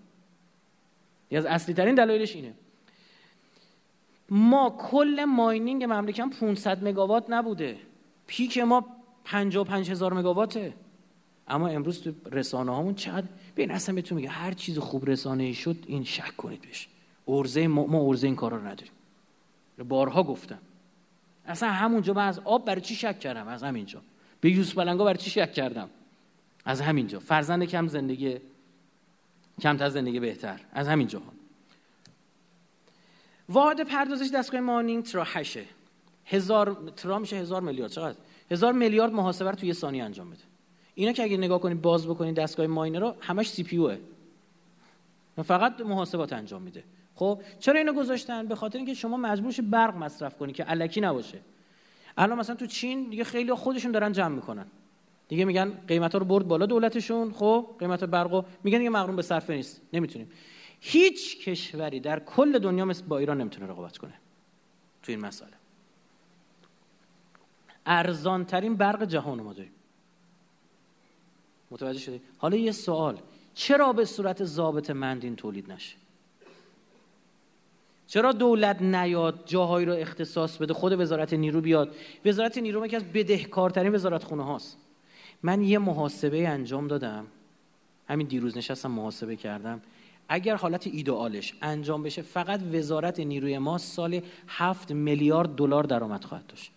یکی 1.28 1.38
از 1.38 1.45
اصلی 1.45 1.73
ترین 1.73 1.95
دلایلش 1.95 2.36
اینه. 2.36 2.53
ما 4.30 4.78
کل 4.91 5.26
ماینینگ 5.26 5.84
مملکت 5.84 6.26
500 6.40 6.88
مگاوات 6.88 7.26
نبوده. 7.30 7.78
پیک 8.28 8.57
ما 8.57 8.86
55 9.26 9.91
هزار 9.91 10.14
مگاواته. 10.14 10.73
اما 11.48 11.68
امروز 11.68 12.02
تو 12.02 12.14
رسانه 12.32 12.72
هامون 12.76 12.96
چقدر 12.96 13.28
ببین 13.56 13.72
اصلا 13.72 13.96
بهتون 13.96 14.16
میگه 14.16 14.30
هر 14.30 14.52
چیز 14.52 14.80
خوب 14.80 15.10
رسانه 15.10 15.54
شد 15.54 15.78
این 15.88 16.04
شک 16.04 16.38
کنید 16.38 16.62
بهش. 16.62 16.88
ارزه 17.28 17.68
ما, 17.68 17.86
ما 17.86 18.08
ارزه 18.08 18.28
این 18.28 18.36
کارا 18.36 18.58
رو 18.58 18.68
نداریم. 18.68 18.92
بارها 19.88 20.24
گفتم. 20.24 20.60
اصلا 21.46 21.70
همونجا 21.70 22.14
من 22.14 22.28
از 22.28 22.40
آب 22.40 22.66
برای 22.66 22.82
چی 22.82 22.96
شک 22.96 23.20
کردم؟ 23.20 23.48
از 23.48 23.64
همینجا. 23.64 24.02
به 24.42 24.52
یوسف 24.52 24.74
بلنگا 24.74 25.04
برای 25.04 25.18
چی 25.18 25.30
شک 25.30 25.54
کردم؟ 25.54 25.90
از 26.66 26.82
همینجا. 26.82 27.20
فرزند 27.20 27.64
کم 27.64 27.88
زندگی 27.88 28.38
کمتر 29.62 29.90
زندگی 29.90 30.20
بهتر. 30.20 30.60
از 30.74 30.88
همینجا. 30.88 31.20
ها 31.20 31.34
واحد 33.50 33.82
پردازش 33.82 34.30
دستگاه 34.34 34.62
مانینگ 34.62 35.04
ترا 35.04 35.24
هشه. 35.24 35.66
هزار 36.26 36.94
ترا 36.96 37.20
میشه 37.20 37.36
هزار 37.36 37.62
میلیارد. 37.62 37.92
چقدر؟ 37.92 38.18
هزار 38.52 38.74
میلیارد 38.74 39.12
محاسبه 39.12 39.50
رو 39.50 39.56
توی 39.56 39.68
یه 39.68 39.74
ثانیه 39.74 40.04
انجام 40.04 40.30
بده. 40.30 40.51
اینا 40.96 41.12
که 41.12 41.24
اگه 41.24 41.38
نگاه 41.38 41.60
کنید 41.60 41.82
باز 41.82 42.08
بکنید 42.08 42.36
دستگاه 42.36 42.68
ماینر 42.68 43.00
رو 43.00 43.16
همش 43.20 43.50
سی 43.50 43.64
پی 43.64 43.78
اوه 43.78 43.98
فقط 45.44 45.82
محاسبات 45.82 46.34
انجام 46.34 46.62
میده. 46.62 46.84
خب 47.16 47.42
چرا 47.60 47.78
اینو 47.78 47.94
گذاشتن؟ 47.94 48.48
به 48.48 48.56
خاطر 48.56 48.78
اینکه 48.78 48.94
شما 48.94 49.18
مجبور 49.18 49.54
برق 49.62 49.98
مصرف 49.98 50.38
کنی 50.38 50.54
که 50.54 50.64
علکی 50.64 51.02
نباشه. 51.02 51.40
الان 52.18 52.40
مثلا 52.40 52.56
تو 52.56 52.66
چین 52.66 53.10
دیگه 53.10 53.24
خیلی 53.24 53.54
خودشون 53.54 53.92
دارن 53.92 54.12
جمع 54.12 54.36
می‌کنن. 54.36 54.66
دیگه 55.28 55.46
میگن 55.46 55.72
قیمتا 55.88 56.18
رو 56.18 56.26
برد 56.26 56.48
بالا 56.48 56.66
دولتشون. 56.66 57.34
خب 57.34 57.68
قیمت 57.80 58.04
برقو. 58.04 58.44
میگن 58.64 58.78
دیگه 58.78 58.90
مغروم 58.90 59.16
به 59.16 59.22
صرفه 59.22 59.54
نیست. 59.54 59.82
نمی‌تونیم. 59.94 60.32
هیچ 60.80 61.48
کشوری 61.48 62.00
در 62.00 62.20
کل 62.20 62.60
دنیا 62.60 62.86
مثل 62.86 63.06
با 63.06 63.18
ایران 63.18 63.42
نمی‌تونه 63.42 63.68
رقابت 63.68 63.98
کنه. 63.98 64.14
تو 65.04 65.12
این 65.12 65.22
مسئله. 65.22 65.52
ارزان 67.86 68.46
ترین 68.46 68.76
برق 68.76 69.06
جهان 69.06 69.42
ما 69.42 69.54
داریم. 69.54 69.72
متوجه 71.72 71.99
شدی؟ 71.99 72.22
حالا 72.38 72.57
یه 72.57 72.72
سوال. 72.72 73.18
چرا 73.53 73.93
به 73.93 74.06
صورت 74.06 74.43
ضابط 74.43 74.89
مندین 74.89 75.35
تولید 75.35 75.72
نشه؟ 75.72 75.95
چرا 78.07 78.31
دولت 78.31 78.81
نیاد 78.81 79.43
جاهایی 79.45 79.85
رو 79.85 79.93
اختصاص 79.93 80.57
بده 80.57 80.73
خود 80.73 80.99
وزارت 80.99 81.34
نیرو 81.34 81.61
بیاد؟ 81.61 81.95
وزارت 82.26 82.57
نیرو 82.57 82.85
یکی 82.85 82.95
از 82.95 83.03
بدهکارترین 83.03 83.95
وزارت 83.95 84.23
خونه 84.23 84.45
هاست. 84.45 84.77
من 85.43 85.64
یه 85.64 85.80
محاسبه 85.80 86.48
انجام 86.48 86.88
دادم. 86.88 87.27
همین 88.07 88.27
دیروز 88.27 88.57
نشستم 88.57 88.91
محاسبه 88.91 89.35
کردم. 89.35 89.81
اگر 90.30 90.56
حالت 90.56 90.88
ایدئالش 90.88 91.53
انجام 91.61 92.03
بشه 92.03 92.22
فقط 92.22 92.61
وزارت 92.73 93.19
نیروی 93.19 93.57
ما 93.57 93.77
سال 93.77 94.22
هفت 94.48 94.91
میلیارد 94.91 95.56
دلار 95.56 95.84
درآمد 95.84 96.23
خواهد 96.23 96.48
داشت. 96.48 96.72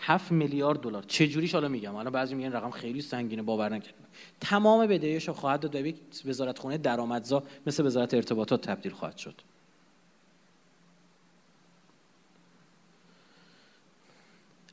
هفت 0.00 0.32
میلیارد 0.32 0.80
دلار. 0.80 1.02
چه 1.02 1.28
جوریش 1.28 1.52
حالا 1.54 1.68
میگم؟ 1.68 1.92
حالا 1.92 2.10
بعضی 2.10 2.34
میگن 2.34 2.52
رقم 2.52 2.70
خیلی 2.70 3.00
سنگینه 3.00 3.42
باور 3.42 3.68
نکردم. 3.68 4.04
تمام 4.40 4.86
بدهیش 4.86 5.28
رو 5.28 5.34
خواهد 5.34 5.60
داد 5.60 5.82
به 5.82 5.94
وزارت 6.24 6.58
خونه 6.58 6.78
درآمدزا 6.78 7.42
مثل 7.66 7.86
وزارت 7.86 8.14
ارتباطات 8.14 8.60
تبدیل 8.60 8.92
خواهد 8.92 9.16
شد. 9.16 9.34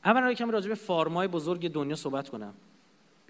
اولا 0.04 0.34
کمی 0.34 0.52
راجع 0.52 0.68
به 0.68 0.74
فارمای 0.74 1.28
بزرگ 1.28 1.72
دنیا 1.72 1.96
صحبت 1.96 2.28
کنم. 2.28 2.54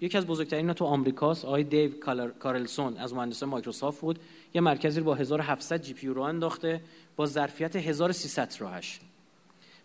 یکی 0.01 0.17
از 0.17 0.27
بزرگترین 0.27 0.73
تو 0.73 0.85
آمریکاست 0.85 1.45
آقای 1.45 1.63
دیو 1.63 1.91
کارلسون 2.39 2.97
از 2.97 3.13
مهندسان 3.13 3.49
مایکروسافت 3.49 4.01
بود. 4.01 4.19
یه 4.53 4.61
مرکزی 4.61 5.01
با 5.01 5.15
1700 5.15 5.81
جی 5.81 5.93
پی 5.93 6.07
رو 6.07 6.21
انداخته 6.21 6.81
با 7.15 7.25
ظرفیت 7.25 7.75
1300 7.75 8.53
راهش. 8.59 8.99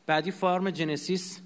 بعدی 0.07 0.31
فارم 0.31 0.71
جنسیس 0.71 1.41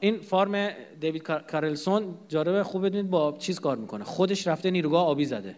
این 0.00 0.20
فارم 0.20 0.70
دیوید 1.00 1.22
کارلسون 1.22 2.14
جالبه 2.28 2.64
خوب 2.64 2.86
بدونید 2.86 3.10
با 3.10 3.36
چیز 3.38 3.60
کار 3.60 3.76
می‌کنه. 3.76 4.04
خودش 4.04 4.46
رفته 4.46 4.70
نیروگاه 4.70 5.06
آبی 5.06 5.24
زده. 5.24 5.56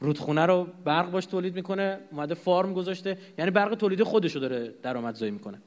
رودخونه 0.00 0.46
رو 0.46 0.66
برق 0.84 1.10
باش 1.10 1.26
تولید 1.26 1.54
می‌کنه 1.54 2.00
اومده 2.10 2.34
فارم 2.34 2.74
گذاشته. 2.74 3.18
یعنی 3.38 3.50
برق 3.50 3.74
تولید 3.74 4.02
خودش 4.02 4.34
رو 4.34 4.40
داره 4.40 4.74
درآمدزایی 4.82 5.30
می‌کنه. 5.30 5.62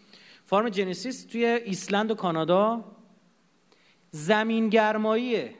فارم 0.45 0.69
جنسیس 0.69 1.25
توی 1.25 1.45
ایسلند 1.45 2.11
و 2.11 2.15
کانادا 2.15 2.85
زمین 4.11 4.69
گرماییه 4.69 5.53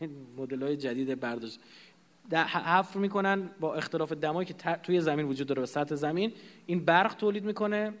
این 0.00 0.10
مدل 0.36 0.62
های 0.62 0.76
جدید 0.76 1.20
برداشت. 1.20 1.60
حفر 2.32 2.98
می‌کنن 2.98 3.50
با 3.60 3.74
اختلاف 3.74 4.12
دمایی 4.12 4.48
که 4.48 4.54
توی 4.82 5.00
زمین 5.00 5.26
وجود 5.26 5.46
داره 5.46 5.60
به 5.60 5.66
سطح 5.66 5.94
زمین. 5.94 6.32
این 6.66 6.84
برق 6.84 7.14
تولید 7.14 7.44
می‌کنه. 7.44 7.92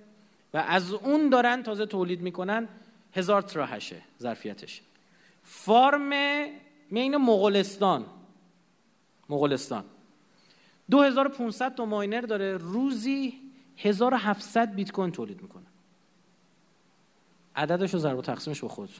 و 0.54 0.56
از 0.56 0.92
اون 0.92 1.28
دارن 1.28 1.62
تازه 1.62 1.86
تولید 1.86 2.20
می‌کنن 2.20 2.68
هزار 3.12 3.42
تراهشه 3.42 4.02
ظرفیتش. 4.22 4.82
فارم 5.42 6.10
مین 6.90 7.16
مغولستان. 7.16 8.06
مغولستان. 9.28 9.84
2500 10.90 11.74
تا 11.74 11.84
ماینر 11.84 12.20
داره 12.20 12.56
روزی 12.56 13.40
1700 13.76 14.74
بیت 14.74 14.92
کوین 14.92 15.12
تولید 15.12 15.42
می‌کنه. 15.42 15.64
عددش 17.56 17.94
رو 17.94 18.00
ضرب 18.00 18.18
و 18.18 18.22
تقسیمش 18.22 18.60
به 18.60 18.68
خود 18.68 18.90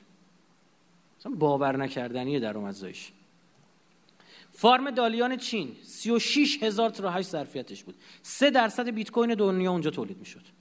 باور 1.39 1.77
نکردنیه 1.77 2.41
درآمدزاییش 2.41 3.13
فارم 4.53 4.91
دالیان 4.91 5.37
چین 5.37 5.77
36 5.83 6.63
هزار 6.63 6.91
تراهش 6.91 7.25
ظرفیتش 7.25 7.85
بود. 7.85 7.95
3 8.23 8.51
درصد 8.51 8.89
بیت 8.89 9.11
کوین 9.11 9.35
دنیا 9.35 9.71
اونجا 9.71 9.91
تولید 9.91 10.19
می‌شد. 10.19 10.54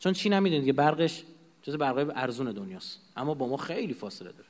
چون 0.00 0.12
چین 0.12 0.32
هم 0.32 0.42
می‌دونید 0.42 0.66
که 0.66 0.72
برقش 0.72 1.24
جز 1.62 1.76
برقای 1.76 2.06
ارزون 2.14 2.52
دنیاست. 2.52 3.00
اما 3.16 3.34
با 3.34 3.46
ما 3.46 3.56
خیلی 3.56 3.94
فاصله 3.94 4.32
داره. 4.32 4.48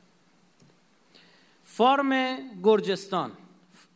فارم 1.64 2.38
گرجستان. 2.62 3.32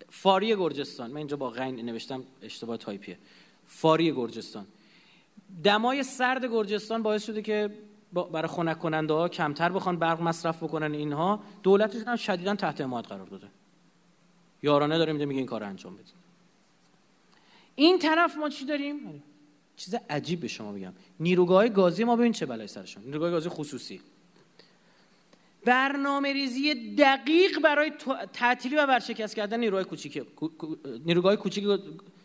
فاری 0.09 0.57
گرجستان. 0.57 1.11
من 1.11 1.17
اینجا 1.17 1.37
با 1.37 1.51
غین 1.51 1.77
نوشتم 1.77 2.25
اشتباه 2.43 2.77
تایپیه. 2.77 3.19
فاری 3.67 4.13
گرجستان. 4.13 4.67
دمای 5.65 6.03
سرد 6.03 6.45
گرجستان 6.45 7.03
باعث 7.03 7.27
شده 7.27 7.43
که 7.43 7.71
برای 8.33 8.49
خنک 8.49 8.79
کننده 8.79 9.15
ها 9.15 9.29
کمتر 9.29 9.69
بخوان 9.69 9.97
برق 9.97 10.23
مصرف 10.23 10.63
بکنن 10.63 10.93
اینها. 10.93 11.41
دولتشون 11.63 12.05
هم 12.05 12.17
شدیدا 12.17 12.55
تحت 12.55 12.81
حمایت 12.81 13.07
قرار 13.07 13.27
داده. 13.27 13.47
یارانه 14.63 14.99
داره 14.99 15.13
میده 15.13 15.25
میگه 15.25 15.39
این 15.39 15.47
کار 15.47 15.65
انجام 15.65 15.95
بدید 15.95 16.15
این 17.75 17.99
طرف 17.99 18.37
ما 18.37 18.49
چی 18.49 18.65
داریم؟ 18.65 19.23
چیز 19.77 19.95
عجیب 20.11 20.41
به 20.41 20.49
شما 20.49 20.73
بگم. 20.73 20.93
نیروگاه 21.21 21.69
گازی 21.69 22.05
ما 22.05 22.17
ببین 22.17 22.33
چه 22.33 22.47
بلای 22.47 22.67
سرشون. 22.67 23.05
نیروگاه 23.05 23.31
گازی 23.31 23.49
خصوصی. 23.49 24.01
برنامه 25.65 26.33
ریزی 26.33 26.95
دقیق 26.95 27.59
برای 27.59 27.93
تعطیلی 28.33 28.77
و 28.77 28.87
ورشکست 28.87 29.37
کردن 29.37 29.61
نیروهای 29.61 29.85
کوچیک 29.85 30.23
نیروگاه 31.07 31.37
کوچیک 31.37 31.65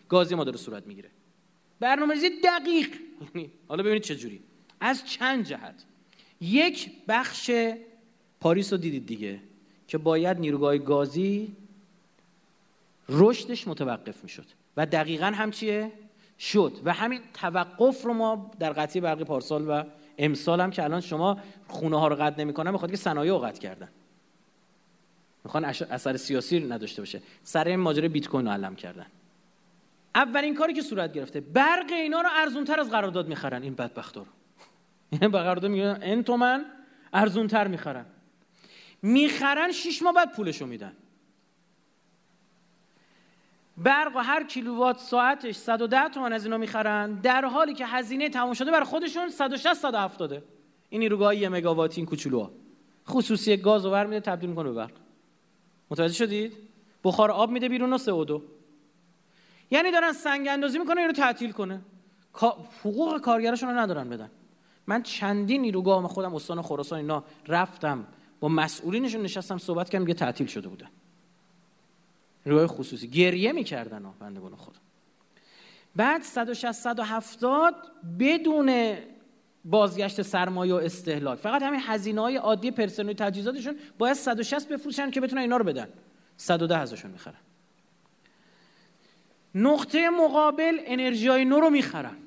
گازی 0.10 0.36
ما 0.36 0.44
داره 0.44 0.58
صورت 0.58 0.88
می‌گیره. 0.88 1.10
برنامه 1.80 2.14
ریزی 2.14 2.30
دقیق. 2.30 2.90
یعنی 3.36 3.52
حالا 3.68 3.84
ببینید 3.84 4.04
چه 4.04 4.16
جوری. 4.16 4.42
از 4.80 5.06
چند 5.06 5.46
جهت. 5.46 5.84
یک 6.42 6.92
بخش 7.08 7.52
پاریس 8.40 8.74
رو 8.74 8.80
دیدید 8.80 9.06
دیگه 9.06 9.40
که 9.88 9.98
باید 9.98 10.40
نیروگاه 10.40 10.78
گازی 10.78 11.52
رشدش 13.10 13.68
متوقف 13.68 14.24
می‌شد. 14.24 14.46
و 14.78 14.86
دقیقا 14.86 15.26
هم 15.26 15.52
چیه؟ 15.52 15.92
شد. 16.40 16.74
و 16.86 16.94
همین 16.94 17.22
توقف 17.34 18.04
رو 18.04 18.14
ما 18.14 18.52
در 18.60 18.74
قطعی 18.74 19.02
برقی 19.02 19.24
پارسال 19.24 19.70
و 19.70 19.84
امسال 20.18 20.62
هم 20.62 20.72
که 20.72 20.84
الان 20.84 21.02
شما 21.02 21.38
خونه 21.68 22.00
ها 22.00 22.08
رو 22.08 22.16
قطع 22.16 22.42
نمی‌کنن 22.42 22.72
می‌خواد 22.72 22.92
که 22.92 22.98
صنایع 22.98 23.32
رو 23.32 23.40
قطع 23.40 23.60
کردن. 23.60 23.90
می‌خوان 25.44 25.66
اثر 25.66 26.18
سیاسی 26.18 26.60
نداشته 26.60 27.02
باشه. 27.02 27.22
سر 27.44 27.68
این 27.68 27.80
ماجرای 27.80 28.10
بیت 28.10 28.28
کوین 28.28 28.46
رو 28.46 28.52
علم 28.52 28.76
کردن. 28.76 29.06
اولین 30.16 30.56
کاری 30.56 30.74
که 30.74 30.82
صورت 30.82 31.14
گرفته 31.14 31.42
برق 31.42 31.92
اینا 31.92 32.22
رو 32.22 32.30
ارزونتر 32.32 32.80
از 32.80 32.90
قرارداد 32.90 33.28
می‌خرن 33.28 33.64
این 33.64 33.76
بدبختا 33.76 34.22
رو. 34.22 34.28
یعنی 35.12 35.28
به 35.28 35.40
قرارداد 35.40 35.72
میگن 35.72 36.00
این 36.02 36.24
تومن 36.24 36.66
ارزونتر 37.14 37.68
می‌خرن. 37.68 38.06
می‌خرن 39.02 39.72
شش 39.72 40.02
ماه 40.02 40.14
بعد 40.14 40.36
پولشو 40.36 40.66
میدن. 40.66 40.94
برق 43.84 44.16
و 44.16 44.20
هر 44.20 44.44
کیلووات 44.44 45.00
ساعتش 45.00 45.56
110 45.56 46.10
تومن 46.10 46.34
از 46.34 46.46
اینا 46.46 46.58
می‌خرن. 46.58 47.14
در 47.14 47.46
حالی 47.46 47.74
که 47.74 47.86
هزینه 47.86 48.30
تمام 48.30 48.54
شده 48.54 48.72
برای 48.72 48.86
خودشون 48.86 49.30
160 49.30 49.74
170 49.74 50.44
این 50.90 51.02
نیروگاه 51.02 51.36
یه 51.36 51.50
مگاواتی 51.50 52.02
این 52.02 52.06
کوچولوها. 52.06 52.52
خصوصی 53.08 53.58
گاز 53.58 53.86
رو 53.86 54.08
میده 54.08 54.20
تبدیل 54.20 54.50
می‌کنه 54.50 54.70
به 54.70 54.76
برق. 54.76 54.92
متوجه 55.90 56.14
شدید؟ 56.14 56.54
بخار 57.04 57.32
آب 57.32 57.50
میده 57.50 57.70
بیرون 57.70 57.94
و 57.94 57.98
CO2 57.98 58.42
یعنی 59.72 59.92
دارن 59.92 60.14
سنگ 60.14 60.48
اندازی 60.48 60.80
می‌کنه 60.80 61.02
اینو 61.02 61.14
تعطیل 61.14 61.52
کنه. 61.52 61.82
حقوق 62.84 63.22
کارگراشون 63.22 63.70
رو 63.70 63.78
ندارن 63.78 64.10
بدن. 64.10 64.30
من 64.88 65.04
چندین 65.04 65.62
نیروگاه 65.62 66.08
خودم 66.08 66.36
استان 66.36 66.62
خراسان 66.62 67.00
اینا 67.00 67.24
رفتم. 67.48 68.08
با 68.40 68.50
مسئولینشون 68.50 69.22
نشستم 69.22 69.58
صحبت 69.58 69.90
کردم 69.90 70.08
یه 70.08 70.14
تعطیل 70.14 70.48
شده 70.48 70.68
بودن 70.68 70.88
روی 72.50 72.68
خصوصی. 72.68 73.08
گریه 73.08 73.52
می‌کردن 73.52 74.04
ها 74.04 74.16
بندگان 74.20 74.56
خود 74.56 74.76
بعد 75.96 76.22
160 76.22 76.72
170 76.72 77.76
بدون 78.20 78.96
بازگشت 79.66 80.22
سرمایه 80.22 80.74
و 80.74 80.78
استهلاک. 80.78 81.40
فقط 81.40 81.62
همین 81.64 81.80
هزینه 81.84 82.22
های 82.22 82.36
عادی 82.36 82.72
پرسنل 82.72 83.14
تجهیزاتشون 83.14 83.76
باید 83.98 84.16
160 84.16 84.70
بفروشن 84.70 85.12
که 85.12 85.22
بتونن 85.22 85.42
اینا 85.42 85.58
رو 85.58 85.64
بدن. 85.64 85.88
110 86.38 86.78
ازشون 86.78 87.12
می‌خرن. 87.12 87.36
نقطه 89.56 90.10
مقابل 90.10 90.78
انرژی 90.86 91.28
های 91.28 91.46
نو 91.46 91.60
رو 91.60 91.70
می‌خرن. 91.70 92.18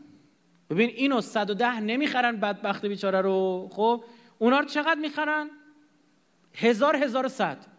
ببین 0.71 0.91
اینو 0.91 1.21
110 1.21 1.81
نمی‌خرن 1.81 2.37
بدبخت 2.37 2.87
بیچاره 2.87 3.21
رو. 3.21 3.69
خب 3.73 4.05
اونا 4.39 4.59
رو 4.59 4.65
چقدر 4.65 5.01
می‌خرن؟ 5.01 5.51
هزار 6.55 6.97
هزار 6.97 7.29
صد. 7.29 7.72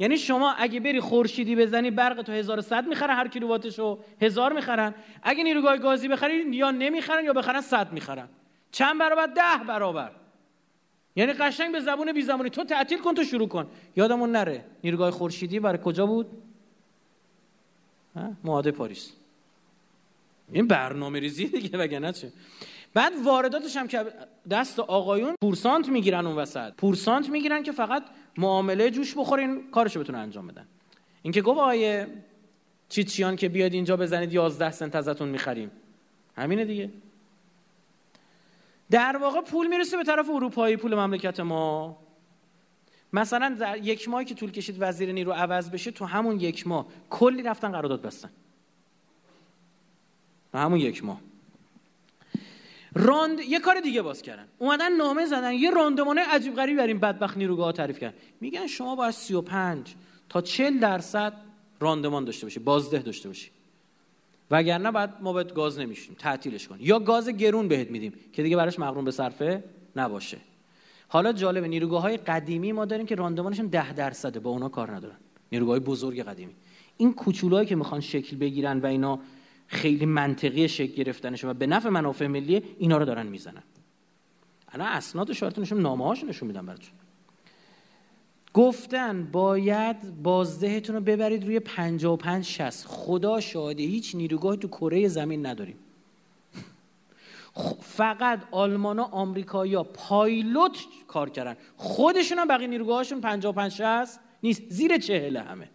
یعنی 0.00 0.18
شما 0.18 0.52
اگه 0.52 0.80
بری 0.80 1.00
خورشیدی 1.00 1.56
بزنی 1.56 1.90
برق 1.90 2.22
تو 2.22 2.32
1100 2.32 2.86
می‌خره 2.86 3.14
هر 3.14 3.28
کیلوواتشو 3.28 3.98
هزار 4.22 4.52
می‌خرن. 4.52 4.94
اگه 5.22 5.44
نیروگاه 5.44 5.76
گازی 5.76 6.08
بخری 6.08 6.50
یا 6.50 6.70
نمی‌خرن 6.70 7.24
یا 7.24 7.32
بخرن 7.32 7.60
100 7.60 7.92
می‌خرن. 7.92 8.28
چند 8.72 9.00
برابر؟ 9.00 9.26
ده 9.26 9.64
برابر. 9.68 10.10
یعنی 11.16 11.32
قشنگ 11.32 11.72
به 11.72 11.80
زبون 11.80 12.12
بی 12.12 12.22
زبونی. 12.22 12.50
تو 12.50 12.64
تعطیل 12.64 12.98
کن 12.98 13.14
تو 13.14 13.24
شروع 13.24 13.48
کن. 13.48 13.66
یادمون 13.96 14.32
نره 14.32 14.64
نیروگاه 14.84 15.10
خورشیدی 15.10 15.60
برای 15.60 15.78
کجا 15.84 16.06
بود؟ 16.06 16.26
معاهده 18.44 18.70
پاریس. 18.70 19.12
این 20.52 20.66
برنامه 20.66 21.20
ریزی 21.20 21.46
دیگه 21.46 21.78
وگرنه 21.78 22.12
چه؟ 22.12 22.32
بعد 22.94 23.12
وارداتش 23.24 23.76
هم 23.76 23.88
که 23.88 24.04
دست 24.50 24.80
آقایون 24.80 25.34
پورسانت 25.42 25.88
می‌گیرن 25.88 26.26
اون 26.26 26.36
وسط. 26.36 26.74
پورسانت 26.74 27.28
می‌گیرن 27.28 27.62
که 27.62 27.72
فقط 27.72 28.04
معامله 28.38 28.90
جوش 28.90 29.14
بخورین 29.14 29.70
کارشو 29.70 30.00
بتونه 30.00 30.18
انجام 30.18 30.46
بدن. 30.46 30.66
اینکه 31.22 31.42
گفت 31.42 31.60
آیه 31.60 32.06
چیچیان 32.88 33.36
که 33.36 33.48
بیاد 33.48 33.72
اینجا 33.72 33.96
بزنید 33.96 34.32
11 34.32 34.70
سنت 34.70 34.96
ازتون 34.96 35.28
می‌خریم. 35.28 35.70
همینه 36.36 36.64
دیگه. 36.64 36.90
در 38.90 39.16
واقع 39.16 39.40
پول 39.40 39.66
می‌رسه 39.66 39.96
به 39.96 40.04
طرف 40.04 40.30
اروپایی 40.30 40.76
پول 40.76 40.94
مملکت 40.94 41.40
ما. 41.40 41.98
مثلا 43.12 43.56
در 43.60 43.76
یک 43.76 44.08
ماهی 44.08 44.24
که 44.24 44.34
طول 44.34 44.50
کشید 44.50 44.76
وزیر 44.78 45.12
نیرو 45.12 45.32
عوض 45.32 45.70
بشه 45.70 45.90
تو 45.90 46.04
همون 46.04 46.40
یک 46.40 46.66
ماه 46.66 46.86
کلی 47.10 47.42
رفتن 47.42 47.72
قرارداد 47.72 48.02
بستن. 48.02 48.30
همون 50.54 50.80
یک 50.80 51.04
ماه. 51.04 51.20
راند 52.94 53.40
یه 53.40 53.60
کار 53.60 53.80
دیگه 53.80 54.02
باز 54.02 54.22
کردن. 54.22 54.46
اومدن 54.58 54.92
نامه 54.92 55.26
زدن 55.26 55.52
یه 55.52 55.70
راندمانه 55.70 56.20
عجیب 56.20 56.54
غریبی 56.54 56.78
بر 56.78 56.86
این 56.86 56.98
بدبخت 56.98 57.36
نیروگاه 57.36 57.72
تعریف 57.72 57.98
کردن. 57.98 58.16
میگن 58.40 58.66
شما 58.66 58.96
باید 58.96 59.10
35 59.10 59.94
تا 60.28 60.40
40 60.40 60.78
درصد 60.78 61.32
راندمان 61.80 62.24
داشته 62.24 62.46
باشی 62.46 62.60
بازده 62.60 62.98
داشته 62.98 63.28
باشی. 63.28 63.50
وگرنه 64.50 64.90
بعد 64.90 65.22
ما 65.22 65.32
باید 65.32 65.52
گاز 65.52 65.78
نمیشیم 65.78 66.16
تعطیلش 66.18 66.68
کن 66.68 66.76
یا 66.80 66.98
گاز 66.98 67.28
گرون 67.28 67.68
بهت 67.68 67.90
میدیم 67.90 68.12
که 68.32 68.42
دیگه 68.42 68.56
براش 68.56 68.78
مغروم 68.78 69.04
به 69.04 69.10
صرفه 69.10 69.64
نباشه. 69.96 70.38
حالا 71.08 71.32
جالب 71.32 71.64
نیروگاه 71.64 72.02
های 72.02 72.16
قدیمی 72.16 72.72
ما 72.72 72.84
داریم 72.84 73.06
که 73.06 73.14
راندمانشون 73.14 73.66
10 73.66 73.92
درصده 73.92 74.40
با 74.40 74.50
اونا 74.50 74.68
کار 74.68 74.90
ندارن. 74.90 75.16
نیروگاه 75.52 75.78
بزرگ 75.78 76.22
قدیمی. 76.22 76.52
این 76.96 77.14
کوچولایی 77.14 77.66
که 77.66 77.76
می‌خوان 77.76 78.00
شکل 78.00 78.36
بگیرن 78.36 78.78
و 78.78 78.86
اینا 78.86 79.20
خیلی 79.70 80.06
منطقی 80.06 80.68
شکل 80.68 80.92
گرفتنش 80.92 81.44
و 81.44 81.54
به 81.54 81.66
نفع 81.66 81.88
منافع 81.88 82.26
ملی 82.26 82.62
اینا 82.78 82.98
رو 82.98 83.04
دارن 83.04 83.26
می‌زنن. 83.26 83.62
الان 84.72 84.88
اسناد 84.88 85.32
شارتون 85.32 85.62
نشون 85.62 85.80
نامه 85.80 86.24
نشون 86.24 86.48
میدم 86.48 86.66
براتون. 86.66 86.90
گفتن 88.54 89.28
باید 89.32 90.22
بازدهتون 90.22 90.96
رو 90.96 91.02
ببرید 91.02 91.44
روی 91.44 91.60
55 91.60 92.44
60 92.44 92.86
خدا 92.86 93.40
شاهده 93.40 93.82
هیچ 93.82 94.14
نیروگاه 94.14 94.56
تو 94.56 94.68
کره 94.68 95.08
زمین 95.08 95.46
نداریم. 95.46 95.76
فقط 97.80 98.40
آلمانا 98.50 99.04
آمریکایی‌ها 99.04 99.82
پایلوت 99.82 100.78
کار 101.08 101.30
کردن. 101.30 101.56
خودشون 101.76 102.38
هم 102.38 102.48
بقیه 102.48 102.66
نیروگاهاشون 102.66 103.20
55 103.20 103.72
60 103.72 104.20
نیست. 104.42 104.62
زیر 104.68 104.98
چهله 104.98 105.40
همه. 105.40 105.68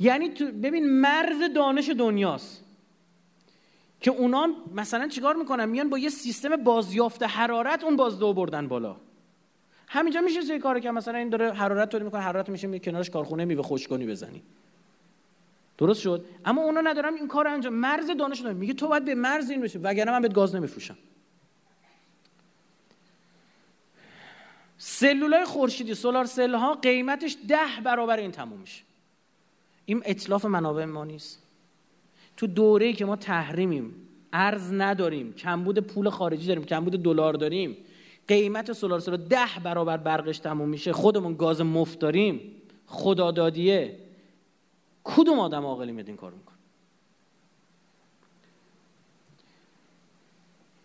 یعنی 0.00 0.28
تو 0.28 0.44
ببین 0.44 0.90
مرز 1.00 1.52
دانش 1.54 1.88
دنیاست 1.88 2.64
که 4.00 4.10
اونا 4.10 4.48
مثلا 4.74 5.08
چیکار 5.08 5.36
می‌کنن؟ 5.36 5.64
میان 5.64 5.90
با 5.90 5.98
یه 5.98 6.08
سیستم 6.08 6.56
بازیافت 6.56 7.22
حرارت 7.22 7.84
اون 7.84 7.96
بازدو 7.96 8.32
بردن 8.32 8.68
بالا. 8.68 8.96
همینجا 9.88 10.20
میشه 10.20 10.42
چه 10.42 10.58
کاری 10.58 10.80
که 10.80 10.90
مثلا 10.90 11.18
این 11.18 11.28
داره 11.28 11.52
حرارت 11.52 11.88
تولید 11.88 12.04
می‌کنه 12.04 12.20
حرارت 12.20 12.48
میشه 12.48 12.66
میره 12.66 12.84
کنارش 12.84 13.10
کارخونه 13.10 13.44
میوه 13.44 13.62
خشکانی 13.62 14.06
بزنی. 14.06 14.42
درست 15.78 16.00
شد؟ 16.00 16.24
اما 16.44 16.62
اونا 16.62 16.80
ندارم 16.80 17.14
این 17.14 17.28
کار 17.28 17.48
انجام 17.48 17.74
مرز 17.74 18.10
دانش 18.10 18.40
دارم 18.40 18.56
میگه 18.56 18.74
تو 18.74 18.88
باید 18.88 19.04
به 19.04 19.14
مرز 19.14 19.50
این 19.50 19.60
بشه 19.60 19.78
وگرنه 19.78 20.10
من 20.10 20.22
بهت 20.22 20.34
گاز 20.34 20.54
نمیفروشم. 20.54 20.96
سلولای 24.78 25.44
خورشیدی 25.44 25.94
سولار 25.94 26.24
سل 26.24 26.54
ها 26.54 26.74
قیمتش 26.74 27.36
ده 27.48 27.82
برابر 27.84 28.16
این 28.16 28.30
تموم 28.30 28.60
میشه 28.60 28.82
این 29.84 30.02
اطلاف 30.04 30.44
منابع 30.44 30.84
ما 30.84 31.04
نیست. 31.04 31.42
تو 32.36 32.46
دوره 32.46 32.92
که 32.92 33.04
ما 33.04 33.16
تحریمیم 33.16 33.94
ارز 34.32 34.72
نداریم 34.72 35.32
کمبود 35.32 35.78
پول 35.78 36.10
خارجی 36.10 36.46
داریم 36.46 36.64
کمبود 36.64 37.02
دلار 37.02 37.34
داریم 37.34 37.76
قیمت 38.28 38.72
سولار 38.72 39.00
سل 39.00 39.16
ده 39.16 39.60
برابر 39.64 39.96
برقش 39.96 40.38
تموم 40.38 40.68
میشه 40.68 40.92
خودمون 40.92 41.34
گاز 41.34 41.60
مفت 41.60 41.98
داریم 41.98 42.40
خدادادیه. 42.86 43.98
کدوم 45.04 45.38
آدم 45.38 45.64
عاقلی 45.64 45.92
میاد 45.92 46.08
این 46.08 46.16
کار 46.16 46.32
می‌کنه؟ 46.32 46.56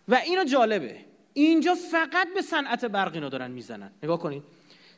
و 0.08 0.16
اینو 0.16 0.44
جالبه. 0.44 0.98
اینجا 1.34 1.76
فقط 1.92 2.28
به 2.36 2.42
صنعت 2.42 2.86
برق 2.86 3.14
اینا 3.14 3.30
دارن 3.30 3.52
می‌زنن. 3.52 3.92
نگاه 4.04 4.20
کنید 4.20 4.44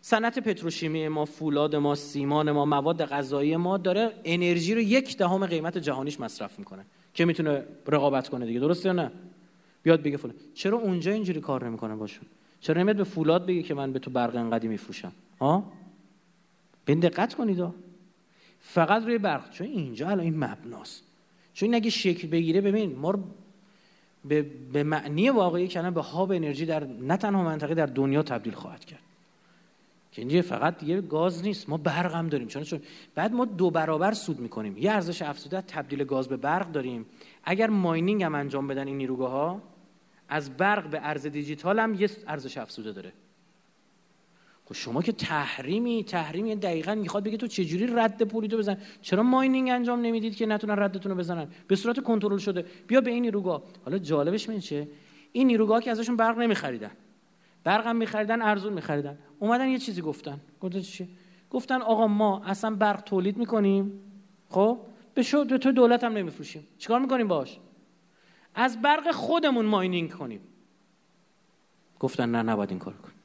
صنعت 0.07 0.39
پتروشیمی 0.39 1.07
ما 1.07 1.25
فولاد 1.25 1.75
ما 1.75 1.95
سیمان 1.95 2.51
ما 2.51 2.65
مواد 2.65 3.05
غذایی 3.05 3.55
ما 3.55 3.77
داره 3.77 4.13
انرژی 4.25 4.75
رو 4.75 4.81
یک 4.81 5.17
دهم 5.17 5.45
قیمت 5.45 5.77
جهانیش 5.77 6.19
مصرف 6.19 6.59
می‌کنه 6.59 6.85
که 7.13 7.25
می‌تونه 7.25 7.63
رقابت 7.87 8.29
کنه 8.29 8.45
دیگه. 8.45 8.59
درسته 8.59 8.89
یا 8.89 8.93
نه؟ 8.93 9.11
بیاد 9.83 10.01
بگه 10.01 10.17
فلان. 10.17 10.35
چرا 10.53 10.77
اونجا 10.77 11.11
اینجوری 11.11 11.41
کار 11.41 11.65
نمی‌کنه 11.65 11.95
باشون؟ 11.95 12.25
چرا 12.61 12.81
نمیاد 12.81 12.95
به 12.95 13.03
فولاد 13.03 13.45
بگه 13.45 13.63
که 13.63 13.73
من 13.73 13.93
به 13.93 13.99
تو 13.99 14.11
برق 14.11 14.35
انقدی 14.35 14.67
میفروشم؟ 14.67 15.11
ها؟ 15.41 15.71
به 16.85 16.95
دقت 16.95 17.33
کنید 17.33 17.65
فقط 18.59 19.03
روی 19.03 19.17
برق. 19.17 19.49
چون 19.49 19.67
اینجا 19.67 20.09
الان 20.09 20.25
این 20.25 20.43
مبناست. 20.43 21.03
چون 21.53 21.75
اگه 21.75 21.89
شکل 21.89 22.27
بگیره 22.27 22.61
ببین 22.61 22.95
ما 22.95 23.19
به, 24.25 24.45
به 24.73 24.83
معنی 24.83 25.29
واقعی 25.29 25.67
کلمه 25.67 25.91
به 25.91 26.01
هاب 26.01 26.31
انرژی 26.31 26.65
در 26.65 26.83
نه 26.83 27.17
تنها 27.17 27.43
منطقه 27.43 27.73
در 27.73 27.85
دنیا 27.85 28.23
تبدیل 28.23 28.53
خواهد 28.53 28.85
کرد. 28.85 29.06
که 30.17 30.21
اینجا 30.21 30.41
فقط 30.41 30.77
دیگه 30.77 31.01
گاز 31.01 31.43
نیست 31.43 31.69
ما 31.69 31.77
برق 31.77 32.13
هم 32.15 32.29
داریم. 32.29 32.47
چون 32.47 32.63
چون 32.63 32.81
بعد 33.15 33.33
ما 33.33 33.45
دو 33.45 33.69
برابر 33.69 34.13
سود 34.13 34.39
می‌کنیم. 34.39 34.77
یه 34.77 34.91
ارزش 34.91 35.21
افزوده 35.21 35.61
تبدیل 35.61 36.03
گاز 36.03 36.27
به 36.27 36.37
برق 36.37 36.71
داریم. 36.71 37.05
اگر 37.43 37.69
ماینینگ 37.69 38.23
هم 38.23 38.35
انجام 38.35 38.67
بدن 38.67 38.87
این 38.87 38.97
نیروگاه 38.97 39.31
ها 39.31 39.61
از 40.29 40.57
برق 40.57 40.89
به 40.89 40.99
ارز 41.03 41.25
دیجیتال 41.27 41.79
هم 41.79 41.93
یه 41.93 42.09
ارزش 42.27 42.57
افزوده 42.57 42.91
داره. 42.91 43.13
خب 44.65 44.75
شما 44.75 45.01
که 45.01 45.11
تحریمی 45.11 46.03
تحریمی 46.03 46.55
دقیقا 46.55 46.95
می‌خواد 46.95 47.23
بگه 47.23 47.37
تو 47.37 47.47
چجوری 47.47 47.87
رد 47.87 48.23
پولی 48.23 48.47
تو 48.47 48.57
بزن؟ 48.57 48.77
چرا 49.01 49.23
ماینینگ 49.23 49.69
انجام 49.69 50.01
نمی‌دید 50.01 50.35
که 50.35 50.45
نتونن 50.45 50.79
ردتون 50.79 51.11
رو 51.11 51.17
بزنن؟ 51.17 51.47
به 51.67 51.75
صورت 51.75 51.99
کنترل 51.99 52.37
شده. 52.37 52.65
بیا 52.87 53.01
به 53.01 53.11
این 53.11 53.21
نیروگاه. 53.21 53.63
حالا 53.85 53.97
جالبش 53.97 54.49
من 54.49 54.59
چه 54.59 54.87
این 55.31 55.47
نیروگاه 55.47 55.81
که 55.81 55.91
ازشون 55.91 56.15
برق 56.15 56.37
نمیخریدن. 56.37 56.91
برق 57.67 57.87
هم 57.87 57.95
میخریدن 57.95 58.41
ارزون 58.41 58.73
میخریدن. 58.73 59.17
اومدن 59.39 59.67
یه 59.67 59.77
چیزی 59.79 60.01
گفتن. 60.01 60.39
گفتن 60.61 60.81
چی؟ 60.81 61.09
گفتن 61.49 61.81
آقا 61.81 62.07
ما 62.07 62.43
اصلا 62.45 62.75
برق 62.75 63.01
تولید 63.01 63.37
می‌کنیم. 63.37 64.01
خب؟ 64.49 64.79
به 65.13 65.23
شو 65.23 65.45
تو 65.45 65.71
دولت 65.71 66.03
هم 66.03 66.13
نمیفروشیم. 66.13 66.67
چیکار 66.77 66.99
می‌کنیم 66.99 67.27
باش؟ 67.27 67.59
از 68.55 68.81
برق 68.81 69.11
خودمون 69.11 69.65
ماینینگ 69.65 70.11
کنیم. 70.11 70.41
گفتن 71.99 72.31
نه 72.31 72.41
نباید 72.41 72.69
این 72.69 72.79
کار 72.79 72.93
کنیم. 72.93 73.17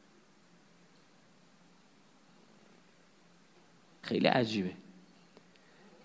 خیلی 4.03 4.27
عجیبه. 4.27 4.73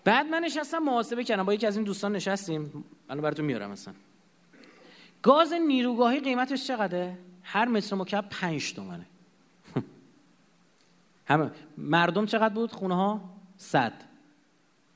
بعد 0.04 0.26
من 0.26 0.40
نشستم 0.44 0.78
محاسبه 0.78 1.24
کردم. 1.24 1.42
با 1.42 1.54
یکی 1.54 1.66
از 1.66 1.76
این 1.76 1.84
دوستان 1.84 2.16
نشستیم. 2.16 2.84
الان 3.08 3.22
براتون 3.22 3.44
میارم 3.44 3.70
مثلا 3.70 3.94
گاز 5.22 5.52
نیروگاهی 5.52 6.20
قیمتش 6.20 6.66
چقدره؟ 6.66 7.18
هر 7.50 7.68
متر 7.68 7.96
مکعب 7.96 8.28
5 8.30 8.74
تومنه. 8.74 9.06
همه. 11.26 11.50
مردم 11.78 12.26
چقدر 12.26 12.54
بود؟ 12.54 12.72
خونه 12.72 12.94
ها 12.94 13.20
100 13.56 13.92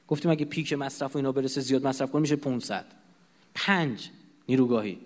گفتیم 0.09 0.31
اگه 0.31 0.45
پیک 0.45 0.73
مصرف 0.73 1.15
و 1.15 1.19
اینا 1.19 1.33
برسه 1.33 1.61
زیاد 1.61 1.87
مصرف 1.87 2.11
کنه 2.11 2.21
میشه 2.21 2.37
500 2.37 2.85
5 3.55 4.11
نیروگاهی. 4.49 4.99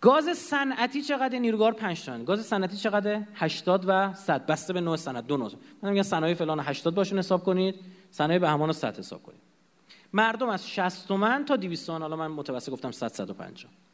گاز 0.00 0.24
صنعتی 0.24 1.02
چقدر 1.02 1.38
نیروگاه 1.38 1.72
5 1.72 2.04
تومن 2.04 2.24
گاز 2.24 2.46
صنعتی 2.46 2.76
چقدر؟ 2.76 3.22
80 3.34 3.84
و 3.86 4.14
100 4.14 4.46
بسته 4.46 4.72
به 4.72 4.80
نوع 4.80 4.96
صنعت. 4.96 5.26
دو 5.26 5.36
نوع. 5.36 5.50
من 5.82 5.90
میگم 5.90 6.02
صنایع 6.02 6.34
فلان 6.34 6.60
80 6.60 6.94
باشون 6.94 7.18
حساب 7.18 7.44
کنید. 7.44 7.74
صنایع 8.10 8.38
به 8.38 8.48
همان 8.48 8.72
100 8.72 8.98
حساب 8.98 9.22
کنید. 9.22 9.40
مردم 10.12 10.48
از 10.48 10.68
60 10.68 11.08
تومن 11.08 11.44
تا 11.44 11.56
200 11.56 11.86
تومن. 11.86 12.02
حالا 12.02 12.16
من 12.16 12.26
متوسط 12.26 12.72
گفتم 12.72 12.90
100 12.90 13.08
150 13.08 13.85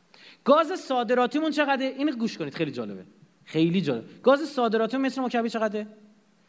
گاز 0.45 0.81
صادراتیمون 0.81 1.51
چقدر 1.51 1.83
این 1.83 2.11
گوش 2.11 2.39
کنید 2.39 2.55
خیلی 2.55 2.71
جالبه. 2.71 3.05
خیلی 3.45 3.81
جالب. 3.81 4.05
گاز 4.23 4.41
صادراتی 4.41 4.97
متر 4.97 5.21
مکعبی 5.21 5.51
چقدره؟ 5.51 5.87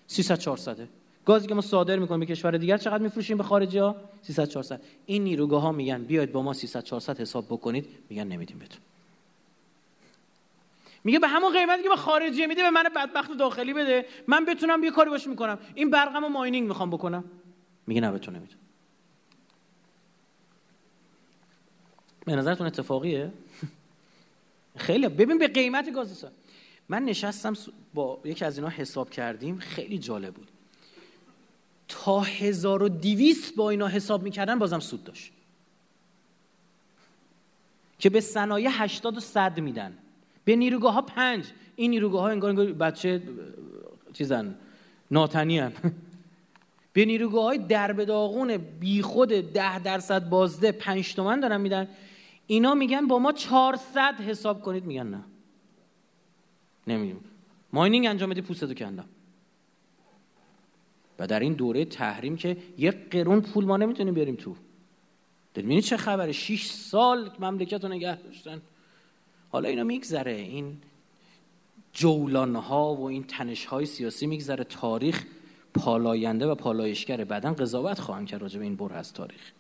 300 0.08 0.40
400 0.40 0.88
گازی 1.26 1.48
که 1.48 1.56
ما 1.56 1.62
صادر 1.62 2.00
می‌کنیم 2.00 2.20
به 2.20 2.26
کشور 2.26 2.58
دیگر 2.58 2.78
چقدر 2.78 3.04
میفروشیم 3.04 3.38
به 3.38 3.44
خارجی 3.44 3.78
ها؟ 3.78 3.96
300 4.22 4.46
400 4.46 4.82
این 5.06 5.24
نیروگاه 5.24 5.62
ها 5.62 5.72
میگن 5.72 6.04
بیاید 6.04 6.32
با 6.32 6.42
ما 6.42 6.54
300 6.54 6.84
400 6.84 7.22
حساب 7.22 7.46
بکنید. 7.46 7.88
میگن 8.10 8.24
نمیدیم 8.24 8.60
بهتون. 8.60 8.82
میگه 11.04 11.20
به 11.20 11.28
همون 11.28 11.54
قیمتی 11.54 11.84
که 11.84 11.90
به 11.90 11.96
خارجی 11.96 12.46
میده 12.46 12.62
به 12.62 12.70
من 12.70 12.84
بدبخت 12.96 13.38
داخلی 13.38 13.74
بده. 13.74 14.06
من 14.28 14.46
بتونم 14.46 14.84
یه 14.84 14.92
کاری 14.92 15.10
باش 15.10 15.28
می‌کنم. 15.28 15.60
این 15.76 15.90
برقمو 15.90 16.30
ماینینگ 16.30 16.68
می‌خوام 16.68 16.90
بکنم. 16.90 17.24
میگه 17.88 18.02
نه 18.02 18.12
بتونه 18.12 18.38
نمیده. 18.38 18.56
به 22.26 22.36
نظرتون 22.36 22.68
اتفاقیه؟ 22.68 23.32
خیلی 24.76 25.10
ببین 25.10 25.38
به 25.38 25.48
قیمت 25.48 25.94
گاز 25.94 26.26
من 26.90 27.04
نشستم 27.04 27.54
با 27.94 28.20
یکی 28.26 28.46
از 28.46 28.58
اینا 28.58 28.70
حساب 28.70 29.10
کردیم 29.10 29.60
خیلی 29.60 29.98
جالب 29.98 30.34
بود. 30.34 30.48
تا 31.88 32.22
1200 32.22 33.56
با 33.56 33.70
اینا 33.70 33.88
حساب 33.88 34.24
می‌کردن 34.24 34.60
بازم 34.60 34.80
سود 34.80 35.04
داشت. 35.04 35.32
که 38.00 38.10
به 38.10 38.22
صنایع 38.22 38.70
80 38.72 39.18
و 39.18 39.20
100 39.20 39.60
میدن. 39.60 39.98
به 40.46 40.56
نیروگاه 40.56 40.94
ها 40.94 41.02
پنج. 41.02 41.46
این 41.76 41.92
نیروگاه 41.92 42.22
ها 42.22 42.30
انگار, 42.30 42.50
انگار 42.50 42.66
بچه 42.66 43.22
چیزن 44.14 44.56
ناتنی 45.12 45.60
هن. 45.60 45.74
به 46.94 47.06
نیروگاه 47.06 47.44
های 47.44 47.58
درب 47.58 48.04
داغون 48.04 48.58
بی 48.58 49.02
خود 49.02 49.30
ده 49.30 49.80
درصد 49.80 50.30
بازده 50.30 50.72
پنج 50.72 51.16
تومن 51.16 51.40
دارن 51.40 51.62
میدن. 51.62 51.88
اینا 52.48 52.74
میگن 52.74 53.08
با 53.08 53.20
ما 53.20 53.32
400 53.32 54.22
حساب 54.22 54.62
کنید 54.62 54.86
میگن 54.86 55.08
نه. 55.08 55.24
نمیدیم 56.88 57.20
ماینینگ 57.74 58.06
انجام 58.06 58.30
بدی 58.30 58.42
پوستتو 58.42 58.74
کندم. 58.74 59.06
و 61.20 61.28
در 61.28 61.40
این 61.40 61.54
دوره 61.54 61.86
تحریم 61.86 62.38
که 62.38 62.58
یک 62.78 62.96
قرون 63.10 63.42
پول 63.42 63.66
ما 63.66 63.78
نمی‌تونیم 63.78 64.14
بیاریم 64.14 64.36
تو. 64.36 64.56
می‌بینی 65.56 65.82
چه 65.82 65.98
خبره؟ 65.98 66.32
6 66.32 66.66
سال 66.66 67.32
مملکت 67.40 67.84
رو 67.84 67.90
نگه 67.90 68.16
داشتن. 68.16 68.62
حالا 69.50 69.70
اینا 69.70 69.84
میگذره. 69.84 70.32
این 70.32 70.78
جولان 71.94 72.56
ها 72.56 72.96
و 72.96 73.04
این 73.04 73.24
تنش 73.24 73.66
های 73.66 73.86
سیاسی 73.86 74.28
میگذره. 74.28 74.64
تاریخ 74.64 75.26
پالاینده 75.74 76.48
و 76.48 76.56
پالایشگره 76.56 77.26
بعدا 77.26 77.54
قضاوت 77.54 78.00
خواهند 78.00 78.28
کرد 78.28 78.42
راجع 78.42 78.60
به 78.60 78.66
این 78.66 78.76
بر 78.76 78.94
از 78.94 79.14
تاریخ. 79.14 79.52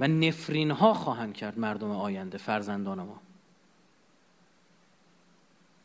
و 0.00 0.08
نفرین 0.08 0.70
ها 0.70 0.94
خواهند 0.94 1.34
کرد 1.34 1.58
مردم 1.58 1.90
آینده 1.90 2.38
فرزندان 2.38 3.02
ما. 3.02 3.20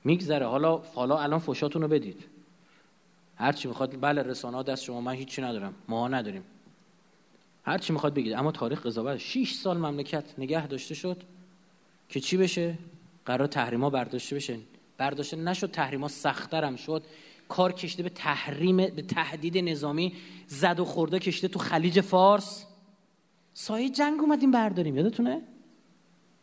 میگذره. 0.04 0.46
حالا 0.46 0.78
حالا 0.78 1.20
الان 1.20 1.40
فوشاتون 1.40 1.82
رو 1.82 1.88
بدید. 1.88 2.26
هر 3.36 3.52
چی 3.52 3.68
می‌خواد 3.68 4.02
بله 4.02 4.24
رسانه 4.24 4.58
ها 4.58 4.64
دست 4.64 4.84
شما. 4.84 5.02
من 5.02 5.14
هیچی 5.14 5.42
ندارم. 5.42 5.74
ما 5.88 6.08
نداریم. 6.08 6.44
هر 7.66 7.78
چی 7.78 7.94
می‌خواد 7.94 8.14
بگید. 8.14 8.34
اما 8.34 8.52
تاریخ 8.52 8.86
قضاوت. 8.86 9.18
6 9.18 9.54
سال 9.54 9.78
مملکت 9.78 10.24
نگه 10.38 10.68
داشته 10.68 10.96
شد 10.96 11.24
که 12.10 12.20
چی 12.20 12.38
بشه؟ 12.38 12.78
قرار 13.26 13.48
تحریما 13.48 13.90
برداشته 13.90 14.36
بشه. 14.36 14.60
برداشته 14.98 15.38
نشد 15.38 15.72
تحریما 15.72 16.08
سختتر 16.08 16.64
هم 16.64 16.76
شد. 16.76 17.04
کار 17.50 17.72
کشته 17.72 18.04
به 18.04 18.10
تحریم 18.10 18.78
به 18.78 19.02
تهدید 19.02 19.58
نظامی. 19.58 20.14
زد 20.48 20.80
و 20.80 20.86
خورده 20.86 21.20
کشته 21.20 21.48
تو 21.48 21.60
خلیج 21.60 22.02
فارس. 22.02 22.66
سایه 23.54 23.90
جنگ 23.90 24.22
اومدیم 24.22 24.52
برداریم 24.52 24.98
یادتونه؟ 24.98 25.42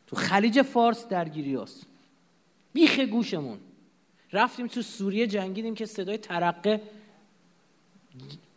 تو 0.06 0.16
خلیج 0.16 0.62
فارس 0.62 1.08
درگیری 1.08 1.54
هست 1.54 1.86
بیخ 2.72 3.00
گوشمون. 3.00 3.58
رفتیم 4.32 4.66
تو 4.66 4.82
سوریه 4.82 5.26
جنگیدیم 5.26 5.74
که 5.74 5.86
صدای 5.86 6.18
ترقه 6.18 6.82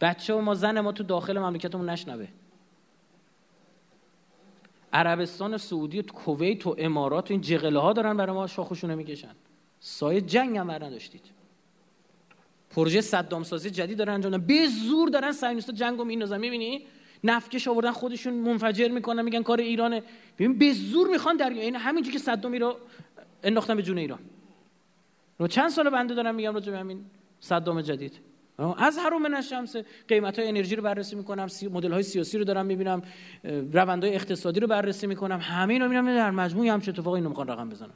بچه 0.02 0.34
و 0.34 0.42
ما 0.42 0.56
زن 0.56 0.80
ما 0.80 0.92
تو 0.92 1.04
داخل 1.04 1.40
مملکتمون 1.40 1.90
نشنوه. 1.90 2.28
عربستان 4.94 5.58
سعودی 5.58 6.00
و 6.00 6.02
کویت 6.02 6.68
و 6.68 6.76
امارات 6.78 7.32
و 7.32 7.34
این 7.34 7.42
جغله 7.42 7.80
ها 7.80 7.94
دارن 7.94 8.18
برای 8.18 8.36
ما 8.36 8.48
شاخشونه 8.48 8.96
می‌کشن. 8.96 9.36
سایه 9.80 10.22
جنگ 10.22 10.58
هم 10.58 10.72
نداشتید. 10.72 11.22
پروژه 12.70 13.02
صدام 13.02 13.44
سازی 13.44 13.70
جدید 13.70 13.98
دارن 13.98 14.14
انجام 14.14 14.38
به 14.38 14.68
زور 14.68 15.10
دارن 15.10 15.32
صهیونیست‌ها 15.32 15.76
جنگو 15.76 16.04
میندازن. 16.04 16.38
می‌بینی؟ 16.38 16.86
نفکش 17.24 17.68
آوردن 17.68 17.92
خودشون 17.92 18.34
منفجر 18.34 18.88
می‌کنن 18.88 19.22
میگن 19.22 19.44
کار 19.44 19.60
ایرانه. 19.60 20.04
ببین 20.40 20.58
به 20.58 20.74
زور 20.74 21.08
می‌خوان 21.08 21.38
در 21.38 21.50
این 21.50 21.76
همینجوری 21.76 22.18
که 22.18 22.24
صدامی 22.24 22.60
رو 22.60 22.76
انداختن 23.44 23.76
به 23.76 23.82
جون 23.82 23.98
ایران. 23.98 24.20
رو 25.40 25.48
چند 25.48 25.70
سال 25.70 25.90
بنده 25.90 26.14
دارم 26.14 26.36
میگم 26.36 26.54
راجع 26.54 26.72
به 26.72 26.78
همین 26.78 27.06
صدام 27.40 27.82
جدید. 27.82 28.14
از 28.78 28.98
هرومن 28.98 29.34
الشمس 29.34 29.76
قیمت 30.08 30.40
های 30.40 30.48
انرژی 30.48 30.76
رو 30.76 30.84
بررسی 30.84 31.16
می‌کنم 31.16 31.48
مدل 31.72 31.92
های 31.92 32.04
سیاسی 32.04 32.38
رو 32.38 32.44
دارم 32.44 32.66
می‌بینم 32.66 33.02
روندهای 33.74 34.16
اقتصادی 34.16 34.60
رو 34.60 34.68
بررسی 34.68 35.08
می‌کنم 35.08 35.40
همه 35.42 35.74
اینا 35.74 35.88
می‌بینم 35.88 36.16
در 36.16 36.32
مجموع 36.32 36.68
هم 36.68 36.82
چه 36.82 36.92
اتفاقی 36.92 37.16
اینو 37.16 37.30
می‌خوان 37.30 37.48
رقم 37.48 37.70
بزنن. 37.70 37.94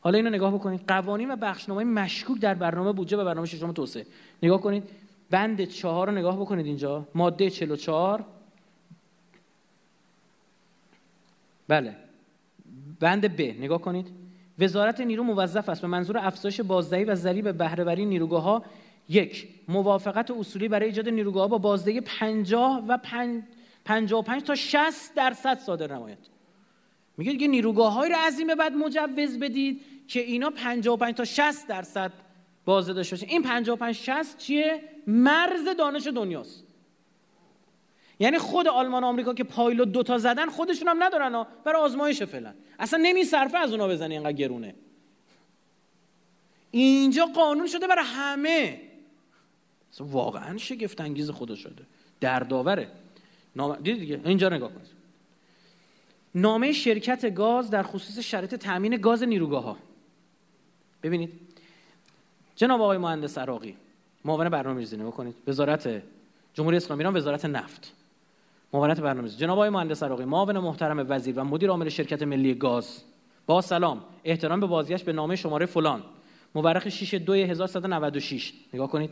حالا 0.00 0.16
اینو 0.16 0.30
نگاه 0.30 0.54
بکنید. 0.54 0.80
قوانین 0.88 1.30
و 1.30 1.36
بخشنامه 1.36 1.84
مشکوک 1.84 2.40
در 2.40 2.54
برنامه 2.54 2.92
بودجه 2.92 3.16
و 3.16 3.24
برنامه 3.24 3.46
ششم 3.46 3.72
توسعه. 3.72 4.06
نگاه 4.42 4.60
کنید. 4.60 4.84
بند 5.30 5.64
چهار 5.64 6.06
رو 6.06 6.14
نگاه 6.14 6.40
بکنید 6.40 6.66
اینجا. 6.66 7.08
ماده 7.14 7.50
44 7.50 8.24
بله. 11.68 11.96
بند 13.00 13.36
ب 13.36 13.40
نگاه 13.40 13.80
کنید. 13.80 14.06
وزارت 14.58 15.00
نیرو 15.00 15.22
موظف 15.22 15.68
است 15.68 15.82
به 15.82 15.88
منظور 15.88 16.18
افزایش 16.18 16.60
بازدهی 16.60 17.04
و 17.04 17.14
ضریب 17.14 17.52
بهرهوری 17.52 18.04
نیروگاه 18.04 18.42
ها 18.42 18.62
یک 19.08 19.48
موافقت 19.68 20.30
اصولی 20.30 20.68
برای 20.68 20.86
ایجاد 20.86 21.08
نیروگاه 21.08 21.48
با 21.48 21.58
بازدهی 21.58 22.00
50 22.00 22.84
و 22.88 22.98
55 23.84 24.42
تا 24.42 24.54
60 24.54 25.14
درصد 25.14 25.58
صادر 25.58 25.94
نماید. 25.94 26.18
میگه 27.16 27.32
دیگه 27.32 27.46
نیروگاه 27.46 28.08
رو 28.08 28.16
از 28.26 28.40
بعد 28.58 28.72
مجوز 28.72 29.38
بدید 29.38 29.80
که 30.08 30.20
اینا 30.20 30.50
55 30.50 31.14
تا 31.14 31.24
60 31.24 31.68
درصد 31.68 32.12
بازده 32.64 32.92
داشته 32.92 33.16
باشه. 33.16 33.26
این 33.26 33.42
55 33.42 33.94
60 33.94 34.38
چیه؟ 34.38 34.82
مرز 35.06 35.68
دانش 35.78 36.06
دنیاست. 36.06 36.65
یعنی 38.18 38.38
خود 38.38 38.68
آلمان 38.68 39.04
و 39.04 39.06
آمریکا 39.06 39.34
که 39.34 39.44
پایلوت 39.44 39.88
دوتا 39.88 40.18
زدن 40.18 40.50
خودشون 40.50 40.88
هم 40.88 41.02
ندارن 41.02 41.34
ها. 41.34 41.46
برای 41.64 41.82
آزمایش 41.82 42.22
فعلا. 42.22 42.54
اصلا 42.78 43.00
نمیصرفه 43.02 43.58
از 43.58 43.70
اونا 43.70 43.88
بزنی 43.88 44.14
اینقدر 44.14 44.32
گرونه. 44.32 44.74
اینجا 46.70 47.26
قانون 47.26 47.66
شده 47.66 47.86
برای 47.86 48.04
همه. 48.04 48.80
واقعا 50.00 50.58
شگفت 50.58 51.00
انگیز 51.00 51.30
خدا 51.30 51.54
شده. 51.54 51.82
دردآوره. 52.20 52.88
نام... 53.56 53.76
دیدید 53.76 54.00
دیگه؟ 54.00 54.20
اینجا 54.24 54.48
نگاه 54.48 54.72
کنید 54.72 54.86
نامه 56.34 56.72
شرکت 56.72 57.34
گاز 57.34 57.70
در 57.70 57.82
خصوص 57.82 58.18
شرایط 58.18 58.54
تامین 58.54 58.96
گاز 58.96 59.22
نیروگاه 59.22 59.64
ها 59.64 59.76
ببینید. 61.02 61.32
جناب 62.56 62.82
آقای 62.82 62.98
مهندس 62.98 63.38
عراقی 63.38 63.76
معاون 64.24 64.48
برنامه‌ریزی 64.48 64.96
نگاه 64.96 65.10
کنید. 65.10 65.34
وزارت 65.46 66.02
جمهوری 66.54 66.76
اسلامی 66.76 67.00
ایران 67.02 67.16
وزارت 67.16 67.44
نفت. 67.44 67.92
معاونت 68.72 69.00
برنامه‌ریزی. 69.00 69.36
جناب 69.36 69.58
آقای 69.58 69.70
مهندس 69.70 70.02
عراقی 70.02 70.24
معاون 70.24 70.58
محترم 70.58 71.06
وزیر 71.08 71.38
و 71.38 71.44
مدیر 71.44 71.70
عامل 71.70 71.88
شرکت 71.88 72.22
ملی 72.22 72.54
گاز 72.54 73.02
با 73.46 73.60
سلام 73.60 74.04
احترام 74.24 74.60
به 74.60 74.66
بازگشت 74.66 75.04
به 75.04 75.12
نامه 75.12 75.36
شماره 75.36 75.66
فلان. 75.66 76.02
مورخ 76.54 76.88
6 76.88 77.14
2 77.14 77.32
1196 77.32 78.52
نگاه 78.74 78.90
کنید. 78.90 79.10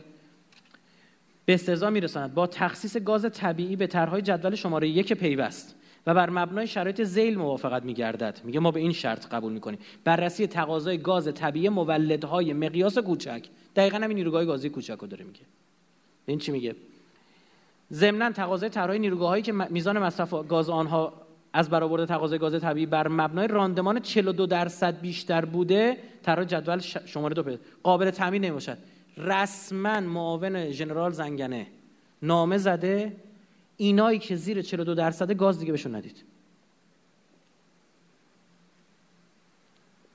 به 1.45 1.53
استرضا 1.53 1.89
میرساند. 1.89 2.33
با 2.33 2.47
تخصیص 2.47 2.97
گاز 2.97 3.25
طبیعی 3.33 3.75
به 3.75 3.87
طرحهای 3.87 4.21
جدول 4.21 4.55
شماره 4.55 4.87
یک 4.89 5.13
پیوست 5.13 5.75
و 6.07 6.13
بر 6.13 6.29
مبنای 6.29 6.67
شرایط 6.67 7.03
زیل 7.03 7.37
موافقت 7.37 7.83
میگردد. 7.83 8.41
میگه 8.43 8.59
ما 8.59 8.71
به 8.71 8.79
این 8.79 8.91
شرط 8.91 9.27
قبول 9.27 9.53
می‌کنیم. 9.53 9.79
بررسی 10.03 10.47
تقاضای 10.47 10.97
گاز 10.97 11.33
طبیعی 11.33 11.69
مولدهای 11.69 12.53
مقیاس 12.53 12.97
کوچک. 12.97 13.45
دقیقا 13.75 13.97
همین 13.97 14.17
نیروگاه 14.17 14.45
گازی 14.45 14.69
کوچک 14.69 14.97
رو 15.01 15.07
داره 15.07 15.25
میگه. 15.25 15.41
این 16.25 16.39
چی 16.39 16.51
میگه؟ 16.51 16.75
ضمنا 17.93 18.31
تقاضای 18.31 18.69
طرحهای 18.69 18.99
نیروگاهایی 18.99 19.43
که 19.43 19.51
میزان 19.51 19.99
مصرف 19.99 20.33
گاز 20.33 20.69
آنها 20.69 21.13
از 21.53 21.69
برآورد 21.69 22.05
تقاضای 22.05 22.39
گاز 22.39 22.61
طبیعی 22.61 22.85
بر 22.85 23.07
مبنای 23.07 23.47
راندمان 23.47 23.99
42 23.99 24.45
درصد 24.45 24.99
بیشتر 24.99 25.45
بوده 25.45 25.97
طرح 26.23 26.43
جدول 26.43 26.79
شماره 26.79 27.33
دو 27.33 27.57
قابل 27.83 28.11
تامین 28.11 28.45
نمی‌باشد. 28.45 28.77
رسما 29.17 29.99
معاون 29.99 30.71
ژنرال 30.71 31.11
زنگنه 31.11 31.67
نامه 32.21 32.57
زده 32.57 33.15
اینایی 33.77 34.19
که 34.19 34.35
زیر 34.35 34.61
42 34.61 34.95
درصد 34.95 35.31
گاز 35.31 35.59
دیگه 35.59 35.71
بهشون 35.71 35.95
ندید. 35.95 36.23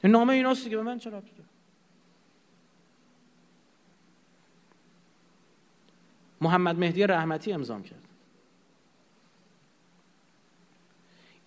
نامه 0.05 0.33
ایناست 0.33 0.65
دیگه 0.65 0.77
به 0.77 0.83
من 0.83 0.99
چرا 0.99 1.23
محمد 6.41 6.79
مهدی 6.79 7.07
رحمتی 7.07 7.53
امضا 7.53 7.81
کرد. 7.81 8.03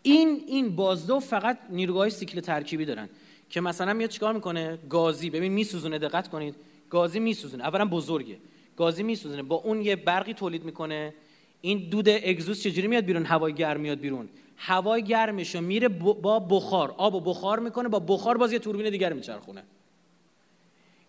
این 0.03 0.43
این 0.47 0.75
بازدو 0.75 1.19
فقط 1.19 1.57
نیروگاه 1.69 2.09
سیکل 2.09 2.39
ترکیبی 2.39 2.85
دارن 2.85 3.09
که 3.49 3.61
مثلا 3.61 3.93
میاد 3.93 4.09
چیکار 4.09 4.33
می‌کنه؟ 4.33 4.77
گازی. 4.89 5.29
ببین 5.29 5.51
میسوزونه 5.51 5.99
دقت 5.99 6.27
کنید. 6.27 6.55
گازی 6.89 7.19
میسوزونه. 7.19 7.63
اولا 7.63 7.85
بزرگه. 7.85 8.37
گازی 8.77 9.03
میسوزونه. 9.03 9.43
با 9.43 9.55
اون 9.55 9.81
یه 9.81 9.95
برقی 9.95 10.33
تولید 10.33 10.63
می‌کنه. 10.63 11.13
این 11.61 11.89
دود 11.89 12.09
اگزوز 12.09 12.61
چجوری 12.61 12.87
میاد 12.87 13.03
بیرون؟ 13.03 13.25
هوای 13.25 13.53
گرم 13.53 13.79
میاد 13.79 13.99
بیرون. 13.99 14.29
هوای 14.57 15.03
گرمشو 15.03 15.61
میره 15.61 15.87
با 15.87 16.39
بخار. 16.39 16.95
آب 16.97 17.15
و 17.15 17.19
بخار 17.19 17.59
می‌کنه 17.59 17.89
با 17.89 17.99
بخار 17.99 18.37
باز 18.37 18.53
یه 18.53 18.59
توربین 18.59 18.89
دیگر 18.89 19.13
میچرخونه. 19.13 19.63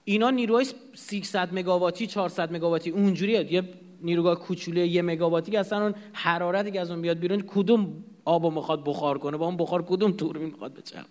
اینا 0.05 0.31
نیروهای 0.31 0.67
300 0.95 1.49
مگاواتی 1.53 2.07
400 2.07 2.53
مگاواتی 2.53 2.91
اونجوریه. 2.91 3.53
یه 3.53 3.63
نیروگاه 4.03 4.41
کوچوله 4.41 4.87
یه 4.87 5.03
مگاواتی 5.03 5.53
که 5.53 5.61
اصلا 5.61 5.83
اون 5.83 5.95
حرارتی 6.13 6.71
که 6.71 6.81
از 6.81 6.91
اون 6.91 7.03
بیاد 7.03 7.19
بیرون 7.19 7.45
کدوم 7.47 8.05
آبو 8.25 8.51
می‌خواد 8.51 8.85
بخار 8.85 9.19
کنه؟ 9.19 9.37
با 9.37 9.47
اون 9.47 9.57
بخار 9.57 9.83
کدوم 9.83 10.13
توربین 10.13 10.49
می‌خواد 10.49 10.75
بچرخه؟ 10.75 11.07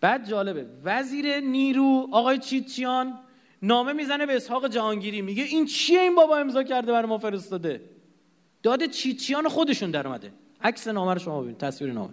بعد 0.00 0.28
جالبه. 0.28 0.66
وزیر 0.84 1.40
نیرو 1.40 2.08
آقای 2.12 2.38
چیتچیان 2.38 3.18
نامه 3.62 3.92
می‌زنه 3.92 4.26
به 4.26 4.36
اسحاق 4.36 4.68
جهانگیری. 4.68 5.22
میگه 5.22 5.42
این 5.42 5.66
چیه 5.66 6.00
این 6.00 6.14
بابا 6.14 6.36
امضا 6.36 6.62
کرده 6.62 6.92
برای 6.92 7.08
ما 7.08 7.18
فرستاده؟ 7.18 7.80
داده 8.62 8.88
چیچیان 8.88 9.48
خودشون 9.48 9.90
در 9.90 10.06
اومده. 10.06 10.32
عکس 10.60 10.88
نامه 10.88 11.12
رو 11.12 11.18
شما 11.18 11.40
ببینید 11.40 11.58
تصویر 11.58 11.92
نامه. 11.92 12.12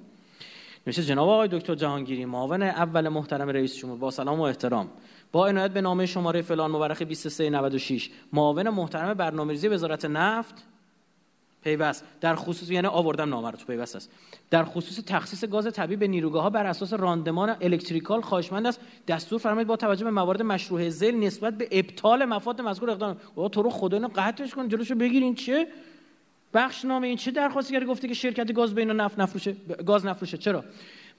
نمیشه 0.87 1.03
جناب 1.03 1.29
آقای 1.29 1.47
دکتر 1.47 1.75
جهانگیری 1.75 2.25
معاون 2.25 2.61
اول 2.61 3.09
محترم 3.09 3.49
رئیس 3.49 3.77
جمهور 3.77 3.97
با 3.97 4.11
سلام 4.11 4.39
و 4.39 4.43
احترام. 4.43 4.89
با 5.31 5.47
عنایت 5.47 5.71
به 5.71 5.81
نامه 5.81 6.05
شماره 6.05 6.41
فلان 6.41 6.71
مورخ 6.71 7.01
2396 7.01 8.09
معاون 8.33 8.69
محترم 8.69 9.13
برنامه‌ریزی 9.13 9.67
وزارت 9.67 10.05
نفت. 10.05 10.65
پیوست. 11.63 12.05
در 12.21 12.35
خصوص 12.35 12.69
یعنی 12.69 12.87
آوردم 12.87 13.29
نامه 13.29 13.51
رو 13.51 13.57
تو 13.57 13.65
پیوست 13.65 13.95
است. 13.95 14.11
در 14.49 14.63
خصوص 14.63 14.99
تخصیص 15.05 15.45
گاز 15.45 15.73
طبیعی 15.73 15.97
به 15.97 16.07
نیروگاه 16.07 16.43
ها 16.43 16.49
بر 16.49 16.65
اساس 16.65 16.93
راندمان 16.93 17.55
الکتریکال 17.61 18.21
خواهشمند 18.21 18.67
است. 18.67 18.79
دستور 19.07 19.39
فرمایید 19.39 19.67
با 19.67 19.75
توجه 19.75 20.05
به 20.05 20.11
موارد 20.11 20.41
مشروع 20.41 20.89
ذیل 20.89 21.15
نسبت 21.15 21.57
به 21.57 21.67
ابطال 21.71 22.25
مفاد 22.25 22.61
مذکور 22.61 22.89
اقدام 22.89 23.17
او 23.35 23.49
تو 23.49 23.61
رو 23.61 23.69
خدا 23.69 23.97
اینو 23.97 24.09
قطعش 24.15 24.53
کن 24.53 24.67
جلوشو 24.67 24.95
بگیرین 24.95 25.35
چه؟ 25.35 25.67
بخش 26.53 26.85
نامه 26.85 27.07
این 27.07 27.17
چه 27.17 27.31
درخواستی 27.31 27.73
کرده؟ 27.73 27.85
گفته 27.85 28.07
که 28.07 28.13
شرکت 28.13 28.53
گاز 28.53 28.75
به 28.75 28.85
نفت 28.85 29.19
نفروشه 29.19 29.55
گاز 29.85 30.05
نفروشه. 30.05 30.37
چرا؟ 30.37 30.63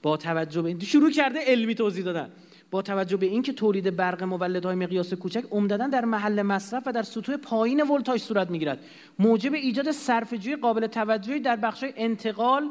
با 0.01 0.17
توجه 0.17 0.61
به 0.61 0.67
این 0.67 0.79
شروع 0.79 1.11
کرده 1.11 1.39
علمی 1.39 1.75
توضیح 1.75 2.05
دادن. 2.05 2.31
با 2.71 2.81
توجه 2.81 3.17
به 3.17 3.25
اینکه 3.25 3.53
تولید 3.53 3.95
برق 3.95 4.23
مولدهای 4.23 4.75
مقیاس 4.75 5.13
کوچک 5.13 5.43
عمدتا 5.51 5.87
در 5.87 6.05
محل 6.05 6.41
مصرف 6.41 6.83
و 6.85 6.91
در 6.91 7.03
سطوح 7.03 7.37
پایین 7.37 7.81
ولتاژ 7.81 8.21
صورت 8.21 8.49
می‌گیرد. 8.49 8.79
موجب 9.19 9.53
ایجاد 9.53 9.91
صرفه‌جویی 9.91 10.55
قابل 10.55 10.87
توجهی 10.87 11.39
در 11.39 11.55
بخش‌های 11.55 11.93
انتقال 11.95 12.69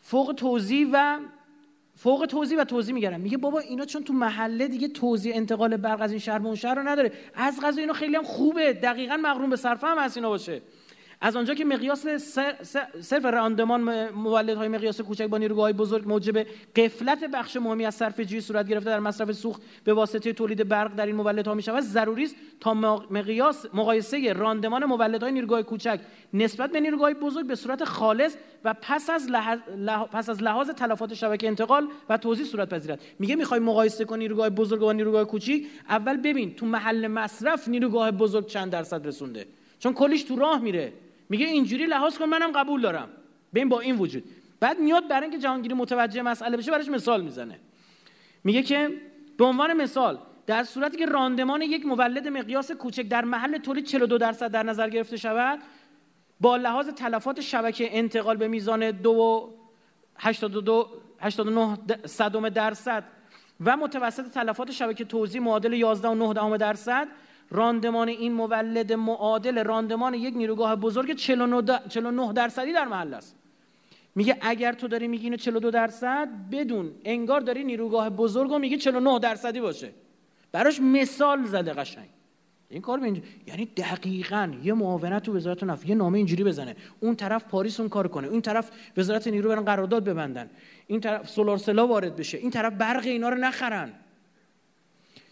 فوق 0.00 0.34
توزیع 0.36 0.88
و 0.92 1.18
فوق 1.96 2.26
توزیع 2.26 2.60
و 2.60 2.64
توزیع 2.64 2.94
میگرن 2.94 3.20
میگه 3.20 3.36
بابا 3.36 3.58
اینا 3.58 3.84
چون 3.84 4.04
تو 4.04 4.12
محله 4.12 4.68
دیگه 4.68 4.88
توزیع 4.88 5.36
انتقال 5.36 5.76
برق 5.76 6.00
از 6.00 6.10
این 6.10 6.20
شهر 6.20 6.38
به 6.38 6.46
اون 6.46 6.56
شهر 6.56 6.74
رو 6.74 6.88
نداره. 6.88 7.12
از 7.34 7.60
غذا 7.62 7.80
اینا 7.80 7.92
خیلی 7.92 8.16
هم 8.16 8.22
خوبه. 8.22 8.72
دقیقا 8.72 9.16
مغروم 9.16 9.50
به 9.50 9.56
صرفه 9.56 9.86
هم 9.86 9.98
از 9.98 10.16
اینا 10.16 10.28
باشه. 10.28 10.62
از 11.24 11.36
آنجا 11.36 11.54
که 11.54 11.64
مقیاس 11.64 12.06
صرف 13.00 13.24
راندمان 13.24 14.10
مولدهای 14.10 14.68
مقیاس 14.68 15.00
کوچک 15.00 15.26
با 15.26 15.38
نیروگاه 15.38 15.72
بزرگ 15.72 16.08
موجب 16.08 16.46
قفلت 16.76 17.24
بخش 17.24 17.56
مهمی 17.56 17.86
از 17.86 17.94
صرف 17.94 18.20
جویی 18.20 18.40
صورت 18.40 18.68
گرفته 18.68 18.90
در 18.90 19.00
مصرف 19.00 19.32
سوخت 19.32 19.62
به 19.84 19.94
واسطه 19.94 20.32
تولید 20.32 20.68
برق 20.68 20.94
در 20.94 21.06
این 21.06 21.16
مولدها 21.16 21.54
می 21.54 21.62
شود 21.62 21.80
ضروری 21.82 22.24
است 22.24 22.36
تا 22.60 22.74
مقیاس 23.10 23.66
مقایسه 23.74 24.32
راندمان 24.32 24.84
مولدهای 24.84 25.32
نیروگاه 25.32 25.62
کوچک 25.62 26.00
نسبت 26.34 26.70
به 26.70 26.80
نیروگاه 26.80 27.14
بزرگ 27.14 27.46
به 27.46 27.54
صورت 27.54 27.84
خالص 27.84 28.36
و 28.64 28.74
پس 28.82 29.10
از 29.10 29.30
لحاظ, 29.30 29.58
پس 30.12 30.28
از 30.28 30.42
لحاظ 30.42 30.70
تلفات 30.70 31.14
شبکه 31.14 31.46
انتقال 31.46 31.88
و 32.08 32.16
توزیع 32.16 32.46
صورت 32.46 32.68
پذیرد. 32.74 33.00
میگه 33.18 33.36
می‌خوای 33.36 33.60
مقایسه 33.60 34.04
کنی 34.04 34.18
نیروگاه 34.18 34.50
بزرگ 34.50 34.80
با 34.80 34.92
نیروگاه 34.92 35.24
کوچیک؟ 35.24 35.66
اول 35.88 36.16
ببین 36.16 36.54
تو 36.54 36.66
محل 36.66 37.06
مصرف 37.06 37.68
نیروگاه 37.68 38.10
بزرگ 38.10 38.46
چند 38.46 38.72
درصد 38.72 39.06
رسونده؟ 39.06 39.46
چون 39.78 39.92
کلیش 39.92 40.22
تو 40.22 40.36
راه 40.36 40.60
میره. 40.60 40.92
میگه 41.28 41.46
اینجوری 41.46 41.86
لحاظ 41.86 42.18
کن 42.18 42.24
منم 42.24 42.52
قبول 42.52 42.80
دارم. 42.80 43.08
ببین 43.54 43.68
با 43.68 43.80
این 43.80 43.96
وجود. 43.96 44.24
بعد 44.60 44.78
میاد 44.78 45.08
برای 45.08 45.22
اینکه 45.22 45.38
جهانگیری 45.38 45.74
متوجه 45.74 46.22
مسئله 46.22 46.56
بشه 46.56 46.70
براش 46.70 46.88
مثال 46.88 47.22
می‌زنه. 47.22 47.60
میگه 48.44 48.62
که 48.62 48.90
به 49.36 49.44
عنوان 49.44 49.72
مثال 49.72 50.18
در 50.46 50.64
صورتی 50.64 50.96
که 50.96 51.06
راندمان 51.06 51.62
یک 51.62 51.86
مولد 51.86 52.28
مقیاس 52.28 52.70
کوچک 52.70 53.08
در 53.08 53.24
محل 53.24 53.58
تولید 53.58 53.84
42 53.84 54.18
درصد 54.18 54.50
در 54.50 54.62
نظر 54.62 54.90
گرفته 54.90 55.16
شود 55.16 55.58
با 56.40 56.56
لحاظ 56.56 56.88
تلفات 56.88 57.40
شبکه 57.40 57.98
انتقال 57.98 58.36
به 58.36 58.48
میزان 58.48 58.90
دو 58.90 59.50
82 60.16 60.88
89 61.20 61.78
صدم 62.06 62.48
درصد 62.48 63.04
و 63.60 63.76
متوسط 63.76 64.30
تلفات 64.30 64.70
شبکه 64.70 65.04
توزیع 65.04 65.40
معادل 65.40 65.72
11 65.72 66.08
و 66.08 66.32
9 66.34 66.56
درصد 66.56 67.08
راندمان 67.50 68.08
این 68.08 68.32
مولد 68.32 68.92
معادل 68.92 69.64
راندمان 69.64 70.14
یک 70.14 70.36
نیروگاه 70.36 70.76
بزرگ 70.76 71.12
49 71.12 72.32
درصدی 72.32 72.72
در 72.72 72.84
محل 72.84 73.14
است. 73.14 73.36
میگه 74.14 74.36
اگر 74.40 74.72
تو 74.72 74.88
داری 74.88 75.08
میگی 75.08 75.24
اینو 75.24 75.36
42 75.36 75.70
درصد 75.70 76.28
بدون 76.52 76.92
انگار 77.04 77.40
داری 77.40 77.64
نیروگاه 77.64 78.10
بزرگ 78.10 78.52
و 78.52 78.58
میگه 78.58 78.76
49 78.76 79.18
درصدی 79.18 79.60
باشه. 79.60 79.90
براش 80.52 80.80
مثال 80.80 81.44
زده 81.44 81.72
قشنگ. 81.72 82.08
این 82.68 82.82
کار 82.82 83.00
به 83.00 83.22
یعنی 83.46 83.64
دقیقا 83.76 84.52
یه 84.62 84.74
معاونت 84.74 85.22
تو 85.22 85.36
وزارت 85.36 85.62
نفت 85.62 85.88
یه 85.88 85.94
نامه 85.94 86.18
اینجوری 86.18 86.44
بزنه. 86.44 86.76
اون 87.00 87.16
طرف 87.16 87.44
پاریس 87.44 87.80
اون 87.80 87.88
کار 87.88 88.08
کنه. 88.08 88.28
اون 88.28 88.40
طرف 88.40 88.70
وزارت 88.96 89.28
نیرو 89.28 89.48
برن 89.48 89.64
قرارداد 89.64 90.04
ببندن. 90.04 90.50
این 90.86 91.00
طرف 91.00 91.28
سولار 91.28 91.58
سلا 91.58 91.86
وارد 91.86 92.16
بشه. 92.16 92.38
این 92.38 92.50
طرف 92.50 92.72
برق 92.72 93.06
اینا 93.06 93.28
رو 93.28 93.36
نخرن. 93.36 93.92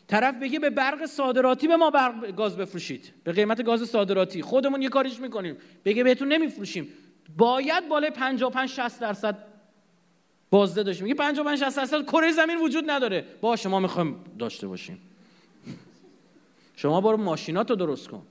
طرف 0.07 0.35
بگه 0.35 0.59
به 0.59 0.71
برق 0.71 1.07
صادراتی 1.07 1.69
به 1.69 1.77
ما 1.77 1.91
برق 1.91 2.37
گاز 2.37 2.57
بفروشید. 2.57 3.13
به 3.25 3.33
قیمت 3.33 3.63
گاز 3.63 3.89
صادراتی. 3.89 4.43
خودمون 4.43 4.83
یه 4.83 4.89
کاریش 4.89 5.21
می‌کنیم. 5.21 5.57
بگه 5.85 6.05
بهتون 6.05 6.29
نمیفروشیم. 6.29 6.89
باید 7.37 7.89
بالای 7.89 8.11
55 8.11 8.69
60 8.69 9.01
درصد 9.01 9.39
بازده 10.51 10.83
داشتیم. 10.83 11.05
میگه 11.05 11.15
55 11.15 11.59
60 11.59 11.77
درصد 11.77 12.03
کره 12.03 12.33
زمین 12.33 12.57
وجود 12.57 12.91
نداره. 12.91 13.25
با 13.41 13.57
شما 13.57 13.81
می‌خوایم 13.81 14.17
داشته 14.39 14.67
باشیم. 14.67 14.99
شما 16.77 17.01
برو 17.01 17.17
ماشینات 17.17 17.71
رو 17.71 17.77
درست 17.77 18.09
کن. 18.09 18.23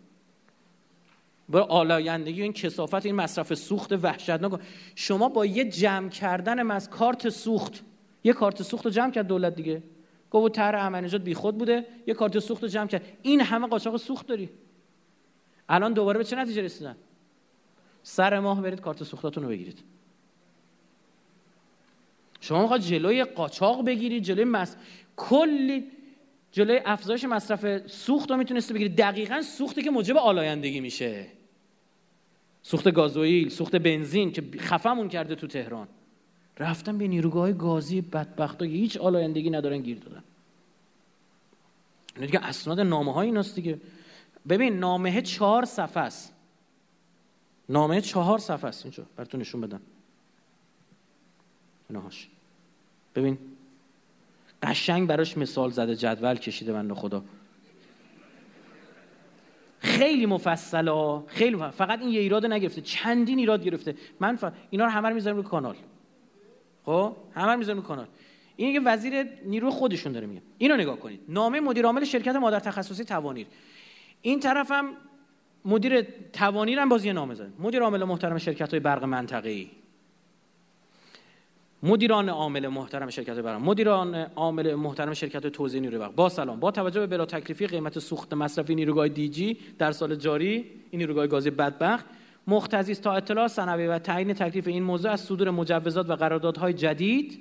برو 1.50 1.64
آلایندگی 1.64 2.42
این 2.42 2.54
کثافت 2.54 3.06
این 3.06 3.16
مصرف 3.16 3.54
سوخت 3.54 3.92
وحشتناک 3.92 4.60
شما 4.96 5.30
با 5.30 5.46
یه 5.46 5.66
جمع 5.66 6.10
کردن 6.10 6.64
مز 6.64 6.90
کارت 6.90 7.30
سوخت. 7.30 7.84
یه 8.24 8.34
کارت 8.34 8.64
سوخت 8.64 8.86
رو 8.86 8.92
جمع 8.92 9.12
کرد 9.12 9.28
دولت 9.28 9.56
دیگه. 9.56 9.84
گفت 10.32 10.56
طرح 10.56 11.18
بی 11.18 11.34
خود 11.34 11.58
بوده 11.58 11.86
یه 12.08 12.14
کارت 12.14 12.40
سوخت 12.40 12.66
جمع 12.66 12.88
کرد. 12.88 13.18
این 13.22 13.42
همه 13.42 13.68
قاچاق 13.68 13.98
سوخت 13.98 14.28
داری. 14.28 14.50
الان 15.70 15.94
دوباره 15.94 16.18
به 16.18 16.24
چه 16.24 16.36
نتیجه 16.36 16.62
رسیدن؟ 16.62 16.96
سر 18.04 18.40
ماه 18.40 18.62
برید 18.62 18.82
کارت 18.82 19.04
سوختاتون 19.04 19.44
رو 19.44 19.50
بگیرید. 19.50 19.80
شما 22.40 22.62
می‌خواد 22.62 22.82
جلوی 22.82 23.24
قاچاق 23.24 23.86
بگیرید 23.86 24.24
جلوی 24.24 24.44
مس 24.44 24.76
کلی 25.16 25.92
جلوی 26.52 26.82
افزایش 26.86 27.24
مصرف 27.24 27.88
سوخت 27.88 28.32
رو 28.32 28.38
می‌تونسته 28.38 28.74
بگیرید. 28.74 28.98
دقیقا 28.98 29.42
سوختی 29.42 29.82
که 29.82 29.92
موجب 29.92 30.18
آلایندگی 30.18 30.80
میشه. 30.80 31.28
سوخت 32.64 32.92
گازوئیل 32.92 33.50
سوخت 33.50 33.76
بنزین 33.76 34.32
که 34.32 34.44
خفمون 34.60 35.10
کرده 35.10 35.36
تو 35.36 35.48
تهران. 35.48 35.88
رفتن 36.62 36.98
به 36.98 37.08
نیروگاه 37.08 37.52
گازی 37.52 38.02
بدبختا 38.02 38.68
که 38.68 38.74
هیچ 38.74 38.98
آلایندگی 38.98 39.50
ندارن 39.50 39.78
گیر 39.78 39.98
دادن. 39.98 40.24
اینا 42.16 42.26
دیگه 42.26 42.40
اسناد 42.40 42.80
نامه 42.80 43.14
های 43.14 43.28
ایناست 43.28 43.56
دیگه. 43.56 43.82
ببین 44.50 44.80
نامه 44.80 45.22
چهار 45.22 45.66
صفحه 45.66 46.04
است. 46.04 46.34
نامه 47.70 48.02
چهار 48.02 48.40
صفحه 48.40 48.68
است 48.68 48.86
اینجا. 48.86 49.06
براتون 49.16 49.42
نشون 49.42 49.62
بدم. 49.62 49.82
اینهاش 51.90 52.28
ببین. 53.16 53.38
قشنگ 54.64 55.08
براش 55.08 55.38
مثال 55.38 55.72
زده 55.72 55.96
جدول 55.96 56.36
کشیده 56.36 56.74
من 56.74 56.94
خدا. 56.94 57.24
خیلی 59.80 60.26
مفصله 60.26 61.22
خیلی 61.28 61.56
مفصل. 61.56 61.78
فقط 61.78 62.00
این 62.00 62.10
یه 62.10 62.20
ایراد 62.20 62.46
نگرفته. 62.46 62.82
چندین 62.82 63.40
ایراد 63.40 63.64
گرفته. 63.64 63.96
من 64.20 64.36
ف... 64.36 64.46
اینا 64.70 64.86
رو 64.86 64.92
همه 64.92 65.10
رو 65.10 65.16
می‌ذارم 65.16 65.36
روی 65.36 65.46
کانال. 65.46 65.76
خب؟ 66.86 67.16
همه 67.36 67.52
رو 67.52 67.58
می‌ذارم 67.58 67.78
روی 67.78 67.88
کانال 67.88 68.08
این 68.56 68.74
یه 68.74 68.82
وزیر 68.82 69.28
نیرو 69.46 69.72
خودشون 69.72 70.12
داره 70.12 70.28
میگه. 70.28 70.42
اینو 70.58 70.78
نگاه 70.78 71.00
کنید. 71.00 71.20
نامه 71.30 71.60
مدیر 71.60 71.86
عامل 71.86 72.04
شرکت 72.04 72.36
مادر 72.36 72.60
تخصصی 72.60 73.06
توانیر. 73.06 73.48
این 74.22 74.40
طرفم 74.40 74.86
مدیر 75.66 76.02
توانیر 76.34 76.80
هم 76.80 76.90
باز 76.90 77.06
یه 77.06 77.14
نامه 77.14 77.34
زده 77.34 77.52
مدیر 77.60 77.82
عامل 77.82 78.04
محترم 78.04 78.38
شرکت 78.38 78.70
های 78.70 78.80
برق 78.80 79.04
منطقه‌ای. 79.04 79.70
مدیران 81.84 82.30
عامل 82.30 82.68
محترم 82.68 83.10
شرکت 83.10 83.36
برق. 83.36 83.60
مدیران 83.60 84.16
عامل 84.16 84.76
محترم 84.76 85.14
شرکت 85.14 85.48
توزیع 85.48 85.82
نیروی 85.82 86.00
برق 86.00 86.16
با 86.16 86.30
سلام. 86.30 86.60
با 86.60 86.72
توجه 86.72 87.00
به 87.00 87.08
بلا 87.08 87.26
تکلیفی 87.26 87.68
قیمت 87.68 88.00
سوخت 88.00 88.34
مصرفی 88.34 88.76
نیروگاه 88.76 89.08
دیجی 89.08 89.58
در 89.80 89.92
سال 89.92 90.16
جاری 90.16 90.56
این 90.92 91.02
نیروگاه 91.02 91.28
گازی 91.28 91.50
بدبخت 91.50 92.06
مختزی 92.48 92.96
تا 92.96 93.14
اطلاع 93.14 93.48
سنوی 93.48 93.88
و 93.88 94.00
تعیین 94.00 94.34
تکلیف 94.34 94.68
این 94.68 94.84
موضوع 94.84 95.12
از 95.12 95.22
صدور 95.22 95.50
مجوزات 95.50 96.10
و 96.10 96.16
قراردادهای 96.16 96.74
جدید 96.74 97.40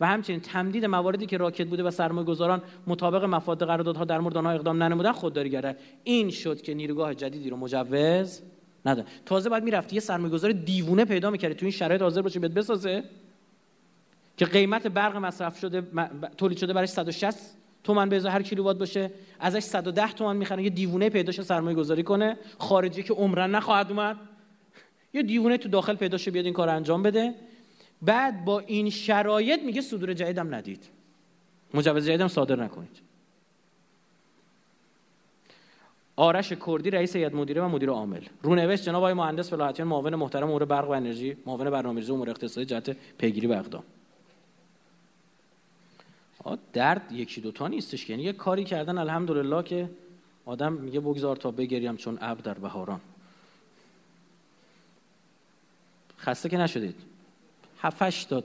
و 0.00 0.06
همچنین 0.06 0.40
تمدید 0.40 0.84
مواردی 0.84 1.26
که 1.26 1.36
راکت 1.36 1.66
بوده 1.66 1.82
و 1.82 1.90
سرمایه 1.90 2.26
گذاران 2.26 2.62
مطابق 2.86 3.24
مفاد 3.24 3.64
قراردادها 3.64 4.04
در 4.04 4.20
مورد 4.20 4.36
آنها 4.36 4.52
اقدام 4.52 4.82
ننمودن 4.82 5.12
خودداری 5.12 5.50
گرده 5.50 5.76
این 6.04 6.30
شد 6.30 6.62
که 6.62 6.74
نیروگاه 6.74 7.14
جدیدی 7.14 7.50
رو 7.50 7.56
مجوز 7.56 8.42
نداره 8.86 9.08
تازه 9.26 9.50
بعد 9.50 9.64
می‌رفتی 9.64 9.96
یه 9.96 10.00
سرمایه 10.00 10.32
گذار 10.32 10.52
دیوونه 10.52 11.04
پیدا 11.04 11.30
می‌کردی 11.30 11.54
تو 11.54 11.66
این 11.66 11.72
شرایط 11.72 12.02
حاضر 12.02 12.22
باشه 12.22 12.40
بهت 12.40 12.50
بسازه 12.50 13.04
که 14.36 14.44
قیمت 14.44 14.86
برق 14.86 15.16
مصرف 15.16 15.58
شده 15.58 15.82
تولید 16.36 16.58
شده 16.58 16.72
برای 16.72 16.86
160 16.86 17.56
تومن 17.86 18.08
به 18.08 18.30
هر 18.30 18.42
کیلووات 18.42 18.78
باشه 18.78 19.10
ازش 19.40 19.62
110 19.62 20.12
تومن 20.12 20.36
می‌خرن 20.36 20.60
یه 20.60 20.70
دیوونه 20.70 21.08
پیداشه 21.08 21.42
سرمایه 21.42 21.76
گذاری 21.76 22.02
کنه 22.02 22.36
خارجی 22.58 23.02
که 23.02 23.14
عمرن 23.14 23.50
نخواهد 23.50 23.90
اومد. 23.90 24.16
یه 25.14 25.22
دیوونه 25.22 25.58
تو 25.58 25.68
داخل 25.68 25.94
پیداشه 25.94 26.30
بیاد 26.30 26.44
این 26.44 26.54
کار 26.54 26.68
انجام 26.68 27.02
بده. 27.02 27.34
بعد 28.02 28.44
با 28.44 28.58
این 28.60 28.90
شرایط 28.90 29.62
میگه 29.62 29.80
صدور 29.80 30.14
جدیدم 30.14 30.54
ندید. 30.54 30.84
مجوز 31.74 32.06
جدیدم 32.06 32.28
صادر 32.28 32.56
نکنید. 32.64 33.00
آرش 36.16 36.52
کردی 36.66 36.90
رئیس 36.90 37.16
هیئت 37.16 37.34
مدیره 37.34 37.62
و 37.62 37.68
مدیر 37.68 37.90
عامل. 37.90 38.20
رونوشت 38.42 38.84
جناب 38.84 39.02
آقای 39.02 39.14
مهندس 39.14 39.50
فلاحتیان 39.50 39.88
معاون 39.88 40.14
محترم 40.14 40.48
امور 40.48 40.64
برق 40.64 40.88
و 40.88 40.92
انرژی 40.92 41.36
معاون 41.46 41.70
برنامه‌ریزی 41.70 42.12
امور 42.12 42.30
اقتصادی 42.30 42.66
جهت 42.66 42.96
پیگیری 43.18 43.46
و 43.46 43.52
اقدام. 43.52 43.82
درد 46.72 47.12
یکی 47.12 47.40
دوتا 47.40 47.68
نیستش 47.68 48.10
یعنی 48.10 48.22
یه 48.22 48.32
کاری 48.32 48.64
کردن 48.64 48.98
الحمدلله 48.98 49.62
که 49.62 49.90
آدم 50.44 50.72
میگه 50.72 51.00
بگذار 51.00 51.36
تا 51.36 51.50
بگریم 51.50 51.96
چون 51.96 52.18
اب 52.20 52.42
در 52.42 52.54
بهاران. 52.54 53.00
خسته 56.18 56.48
که 56.48 56.56
نشدید. 56.56 56.94
هفتش 57.78 58.24
تا 58.24 58.42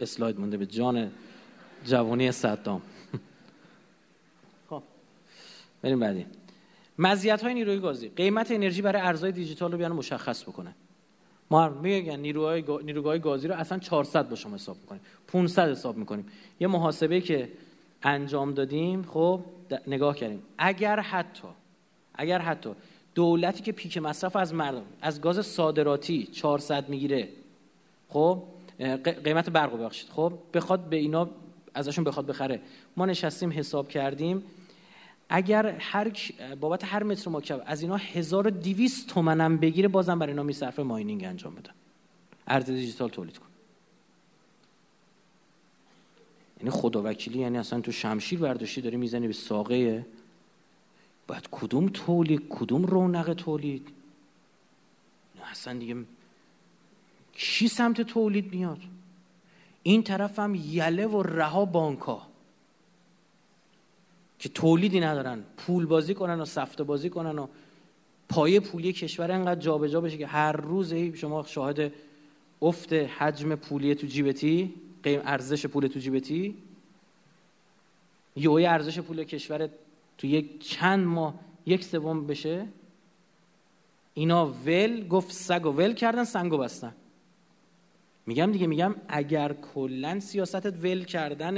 اسلاید 0.00 0.40
مونده 0.40 0.56
به 0.56 0.66
جان 0.66 1.10
جوانی 1.84 2.32
صدام. 2.32 2.82
خب 4.70 4.82
بریم 5.82 6.00
بعدی. 6.00 6.26
مزیت 6.98 7.42
های 7.42 7.54
نیروی 7.54 7.80
گازی 7.80 8.08
قیمت 8.08 8.50
انرژی 8.50 8.82
برای 8.82 9.02
ارزهای 9.02 9.32
دیجیتال 9.32 9.72
رو 9.72 9.78
بیان 9.78 9.92
مشخص 9.92 10.42
بکنه. 10.42 10.74
ما 11.52 11.68
میگن 11.68 12.20
نیروهای 12.20 12.64
نیروگاه 12.84 13.18
گازی 13.18 13.48
رو 13.48 13.54
اصلا 13.54 13.78
400 13.78 14.28
با 14.28 14.36
شما 14.36 14.54
حساب 14.54 14.76
می‌کنیم. 14.80 15.00
500 15.26 15.70
حساب 15.70 15.96
می‌کنیم. 15.96 16.26
یه 16.60 16.66
محاسبه 16.66 17.20
که 17.20 17.48
انجام 18.02 18.54
دادیم 18.54 19.02
خب 19.02 19.40
نگاه 19.86 20.16
کردیم. 20.16 20.42
اگر 20.58 21.00
حتی 21.00 21.48
اگر 22.14 22.38
حتی 22.38 22.70
دولتی 23.14 23.62
که 23.62 23.72
پیک 23.72 23.98
مصرف 23.98 24.36
از 24.36 24.54
مردم 24.54 24.82
از 25.00 25.20
گاز 25.20 25.46
صادراتی 25.46 26.26
400 26.26 26.88
می‌گیره 26.88 27.28
خب 28.08 28.42
قیمت 29.24 29.50
برق 29.50 29.72
ببخشید. 29.74 30.10
خب 30.10 30.32
بخواد 30.54 30.80
به 30.80 30.96
اینا 30.96 31.28
ازشون 31.74 32.04
بخواد 32.04 32.26
بخره. 32.26 32.60
ما 32.96 33.06
نشستیم 33.06 33.52
حساب 33.52 33.88
کردیم. 33.88 34.42
اگر 35.34 35.76
هر 35.80 36.12
بابت 36.60 36.84
هر 36.84 37.02
متر 37.02 37.30
مکعب 37.30 37.62
از 37.66 37.82
اینا 37.82 37.96
1200 37.96 39.08
تومنم 39.08 39.56
بگیره 39.56 39.88
بازم 39.88 40.18
برای 40.18 40.32
اینا 40.32 40.42
میصرفه 40.42 40.82
ماینینگ 40.82 41.24
انجام 41.24 41.54
بدن. 41.54 41.72
ارز 42.46 42.64
دیجیتال 42.64 43.08
تولید 43.08 43.38
کن. 43.38 43.46
یعنی 46.58 46.70
خدا 46.70 47.02
وکیلی 47.02 47.38
یعنی 47.38 47.58
اصلا 47.58 47.80
تو 47.80 47.92
شمشیر 47.92 48.38
برداشتی 48.38 48.80
داری 48.80 48.96
می‌زنی 48.96 49.26
به 49.26 49.32
ساقه 49.32 50.06
باید 51.26 51.48
کدوم 51.50 51.88
تولید 51.88 52.42
کدوم 52.48 52.84
رونق 52.84 53.34
تولید؟ 53.34 53.88
اصلا 55.50 55.78
دیگه 55.78 55.96
کی 57.32 57.68
سمت 57.68 58.00
تولید 58.00 58.54
میاد؟ 58.54 58.78
این 59.82 60.02
طرف 60.02 60.38
هم 60.38 60.54
یله 60.54 61.06
و 61.06 61.22
رها 61.22 61.64
بانکا 61.64 62.31
که 64.42 64.48
تولیدی 64.48 65.00
ندارن 65.00 65.44
پول 65.56 65.86
بازی 65.86 66.14
کنن 66.14 66.40
و 66.40 66.44
سفته 66.44 66.84
بازی 66.84 67.10
کنن 67.10 67.38
و 67.38 67.46
پایه 68.28 68.60
پولی 68.60 68.92
کشور 68.92 69.32
انقدر 69.32 69.60
جابجا 69.60 69.92
جا 69.92 70.00
بشه 70.00 70.18
که 70.18 70.26
هر 70.26 70.52
روز 70.52 70.94
شما 70.94 71.44
شاهد 71.46 71.92
افت 72.62 72.92
حجم 72.92 73.54
پولی 73.54 73.94
تو 73.94 74.06
جیبتی 74.06 74.74
قیم 75.02 75.20
ارزش 75.24 75.66
پول 75.66 75.86
تو 75.86 76.00
جیبتی 76.00 76.56
یه 78.36 78.50
ارزش 78.50 78.98
پول 78.98 79.24
کشور 79.24 79.68
تو 80.18 80.26
یک 80.26 80.68
چند 80.68 81.06
ماه 81.06 81.34
یک 81.66 81.84
سوم 81.84 82.26
بشه. 82.26 82.66
اینا 84.14 84.46
ول 84.46 85.08
گفت 85.08 85.32
سگ 85.32 85.66
و 85.66 85.70
ول 85.70 85.94
کردن 85.94 86.24
سنگ 86.24 86.52
و 86.52 86.58
بستن. 86.58 86.94
میگم 88.26 88.52
دیگه 88.52 88.66
میگم 88.66 88.94
اگر 89.08 89.52
کلا 89.52 90.20
سیاستت 90.20 90.84
ول 90.84 91.04
کردن 91.04 91.56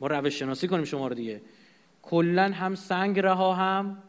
ما 0.00 0.06
روش 0.06 0.38
شناسی 0.38 0.68
کنیم 0.68 0.84
شما 0.84 1.08
رو 1.08 1.14
دیگه. 1.14 1.40
کلا 2.02 2.52
هم 2.52 2.74
سنگ 2.74 3.20
رها 3.20 3.54
هم 3.54 4.02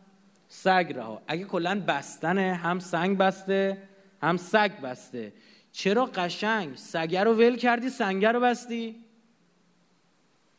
سگ 0.47 0.93
رها. 0.95 1.21
اگه 1.27 1.43
کلا 1.43 1.83
بستن 1.87 2.37
هم 2.37 2.79
سنگ 2.79 3.17
بسته 3.17 3.77
هم 4.21 4.37
سگ 4.37 4.81
بسته. 4.81 5.33
چرا 5.71 6.05
قشنگ؟ 6.05 6.75
سگه 6.75 7.23
رو 7.23 7.33
ول 7.33 7.55
کردی 7.55 7.89
سنگه 7.89 8.31
رو 8.31 8.39
بستی؟ 8.39 8.95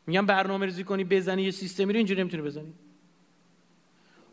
میگم 0.07 0.25
برنامه 0.25 0.65
ریزی 0.65 0.83
کنی 0.83 1.03
بزنی 1.03 1.43
یه 1.43 1.51
سیستمی 1.51 1.93
رو 1.93 1.97
اینجوری 1.97 2.21
نمی‌تونی 2.21 2.43
بزنی. 2.43 2.73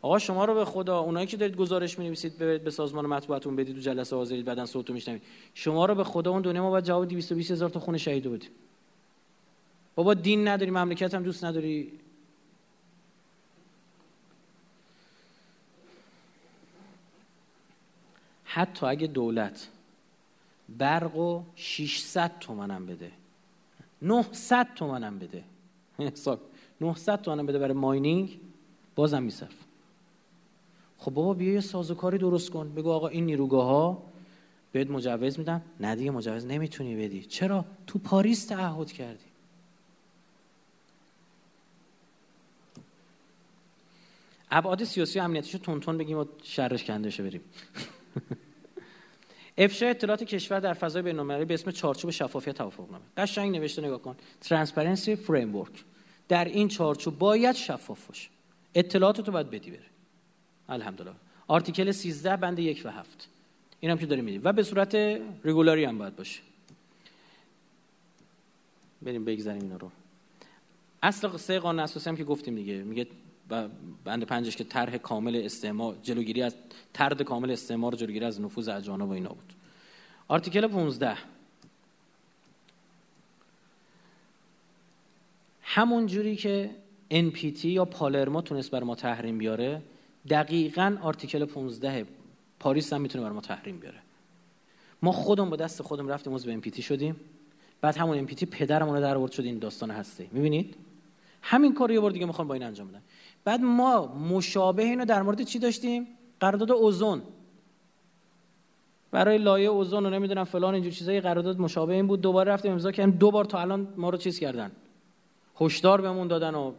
آقا 0.01 0.19
شما 0.19 0.45
رو 0.45 0.53
به 0.53 0.65
خدا 0.65 0.99
اونایی 0.99 1.27
که 1.27 1.37
دارید 1.37 1.55
گزارش 1.55 1.99
می‌نویسید 1.99 2.37
به 2.37 2.71
سازمان 2.71 3.05
مطبوعاتون 3.05 3.55
بدید 3.55 3.77
و 3.77 3.79
جلسه 3.79 4.15
حاضرید 4.15 4.45
بعدن 4.45 4.65
صوتو 4.65 4.93
میشنوید. 4.93 5.21
شما 5.53 5.85
رو 5.85 5.95
به 5.95 6.03
خدا 6.03 6.31
اون 6.31 6.41
دنیا 6.41 6.61
ما 6.63 6.69
باید 6.69 6.83
جواب 6.83 7.07
220 7.07 7.51
هزار 7.51 7.69
تا 7.69 7.79
خون 7.79 7.97
شهید 7.97 8.31
بدیم 8.31 8.49
بابا 9.95 10.13
دین 10.13 10.47
نداری 10.47 10.71
مملکت 10.71 11.13
هم 11.13 11.23
دوست 11.23 11.45
نداری. 11.45 11.91
حتی 18.53 18.85
اگه 18.85 19.07
دولت 19.07 19.67
برق 20.69 21.15
و 21.15 21.43
600 21.55 22.39
تومنم 22.39 22.85
بده 22.85 23.11
900 24.01 24.67
تومنم 24.75 25.19
بده. 25.19 25.43
حساب 25.97 26.39
900 26.81 27.21
تومنم 27.21 27.45
بده 27.45 27.59
برای 27.59 27.73
ماینینگ 27.73 28.39
بازم 28.95 29.23
میصرف 29.23 29.55
خب 30.97 31.11
بابا 31.13 31.33
بیا 31.33 31.53
یه 31.53 31.61
سازوکاری 31.61 32.17
درست 32.17 32.49
کن. 32.49 32.73
بگو 32.73 32.91
آقا 32.91 33.07
این 33.07 33.25
نیروگاه 33.25 33.65
ها 33.65 34.03
بهت 34.71 34.89
مجوز 34.89 35.39
میدم 35.39 35.61
نه 35.79 35.95
دیگه 35.95 36.11
مجوز 36.11 36.45
نمی‌تونی 36.45 36.95
بدی. 36.95 37.21
چرا؟ 37.21 37.65
تو 37.87 37.99
پاریس 37.99 38.45
تعهد 38.45 38.91
کردی. 38.91 39.25
ابعاد 44.51 44.83
سیاسی 44.83 45.19
و 45.19 45.23
امنیتیشو 45.23 45.57
تون 45.57 45.97
بگیم 45.97 46.17
و 46.17 46.25
شرش 46.43 46.83
کنده 46.83 47.09
بریم. 47.09 47.41
افشای 49.57 49.89
اطلاعات 49.89 50.23
کشور 50.23 50.59
در 50.59 50.73
فضای 50.73 51.01
بین‌المللی 51.01 51.45
به 51.45 51.53
اسم 51.53 51.71
چارچوب 51.71 52.11
شفافیت 52.11 52.55
توافقنامه 52.55 53.05
قشنگ 53.17 53.55
نوشته 53.55 53.81
نگاه 53.81 54.01
کن. 54.01 54.15
transparency 54.41 55.15
framework 55.15 55.83
در 56.27 56.45
این 56.45 56.67
چارچوب 56.67 57.19
باید 57.19 57.55
شفاف 57.55 58.07
باشه. 58.07 58.29
اطلاعات 58.75 59.21
تو 59.21 59.31
باید 59.31 59.49
بدی 59.49 59.71
بره. 59.71 59.85
الحمدلله. 60.69 61.15
article 61.47 61.91
13 61.91 62.37
بند 62.37 62.59
یک 62.59 62.81
و 62.85 62.91
هفت. 62.91 63.29
این 63.79 63.91
هم 63.91 63.97
که 63.97 64.05
داریم 64.05 64.25
میدیم 64.25 64.41
و 64.43 64.53
به 64.53 64.63
صورت 64.63 64.95
regularly 65.43 65.83
هم 65.83 65.97
باید 65.97 66.15
باشه. 66.15 66.39
بریم 69.01 69.25
بگذاریم 69.25 69.61
اینا 69.61 69.77
رو. 69.77 69.91
اصل 71.03 71.37
سه 71.37 71.59
قانون 71.59 71.79
اساسی 71.79 72.09
هم 72.09 72.17
که 72.17 72.23
گفتیم 72.23 72.55
دیگه. 72.55 72.73
میگه 72.73 73.07
بند 74.03 74.23
پنجش 74.23 74.55
که 74.55 74.63
طرح 74.63 74.97
کامل 74.97 75.41
استعمار 75.45 75.95
جلوگیری 76.03 76.41
از 76.41 76.55
ترد 76.93 77.21
کامل 77.21 77.51
استعمار 77.51 77.95
جلوگیری 77.95 78.25
از 78.25 78.41
نفوذ 78.41 78.69
اجانب 78.69 79.09
و 79.09 79.11
اینا 79.11 79.29
بود. 79.29 79.53
آرتیکل 80.27 80.67
15 80.67 81.17
همون 85.61 86.05
جوری 86.05 86.35
که 86.35 86.69
NPT 87.11 87.65
یا 87.65 87.85
پالرما 87.85 88.41
تونست 88.41 88.71
بر 88.71 88.83
ما 88.83 88.95
تحریم 88.95 89.37
بیاره 89.37 89.81
دقیقا 90.29 90.97
آرتیکل 91.01 91.45
15 91.45 92.05
پاریس 92.59 92.93
هم 92.93 93.01
می‌تونه 93.01 93.23
بر 93.23 93.31
ما 93.31 93.41
تحریم 93.41 93.79
بیاره. 93.79 93.99
ما 95.01 95.11
خودمون 95.11 95.49
با 95.49 95.55
دست 95.55 95.81
خودم 95.81 96.07
رفتیم 96.07 96.33
عضو 96.33 96.61
NPT 96.61 96.81
شدیم. 96.81 97.15
بعد 97.81 97.97
همون 97.97 98.27
NPT 98.27 98.43
پدرمون 98.43 98.95
رو 98.95 99.01
در 99.01 99.17
آورد 99.17 99.31
شد 99.31 99.43
این 99.43 99.59
داستان 99.59 99.91
هسته 99.91 100.27
می‌بینید؟ 100.31 100.75
همین 101.41 101.73
کار 101.73 101.91
یه 101.91 101.99
بار 101.99 102.11
دیگه 102.11 102.25
می‌خوام 102.25 102.47
با 102.47 102.53
این 102.53 102.63
انجام 102.63 102.87
بدن 102.87 103.01
بعد 103.45 103.61
ما 103.61 104.07
مشابه 104.07 104.83
اینو 104.83 105.05
در 105.05 105.21
مورد 105.21 105.41
چی 105.41 105.59
داشتیم؟ 105.59 106.07
قرارداد 106.39 106.71
اوزون. 106.71 107.21
برای 109.11 109.37
لایه 109.37 109.69
اوزون 109.69 110.05
و 110.05 110.09
نمی‌دونم 110.09 110.43
فلان 110.43 110.73
اینجور 110.73 110.91
چیزای 110.93 111.21
قرارداد 111.21 111.59
مشابه 111.59 111.93
این 111.93 112.07
بود. 112.07 112.21
دوباره 112.21 112.51
رفتیم 112.51 112.71
امضا 112.71 112.91
کردیم. 112.91 113.15
دو 113.15 113.31
بار 113.31 113.45
تا 113.45 113.59
الان 113.59 113.87
ما 113.97 114.09
رو 114.09 114.17
چیز 114.17 114.39
کردن. 114.39 114.71
هشدار 115.61 116.01
بهمون 116.01 116.27
دادن 116.27 116.55
و 116.55 116.73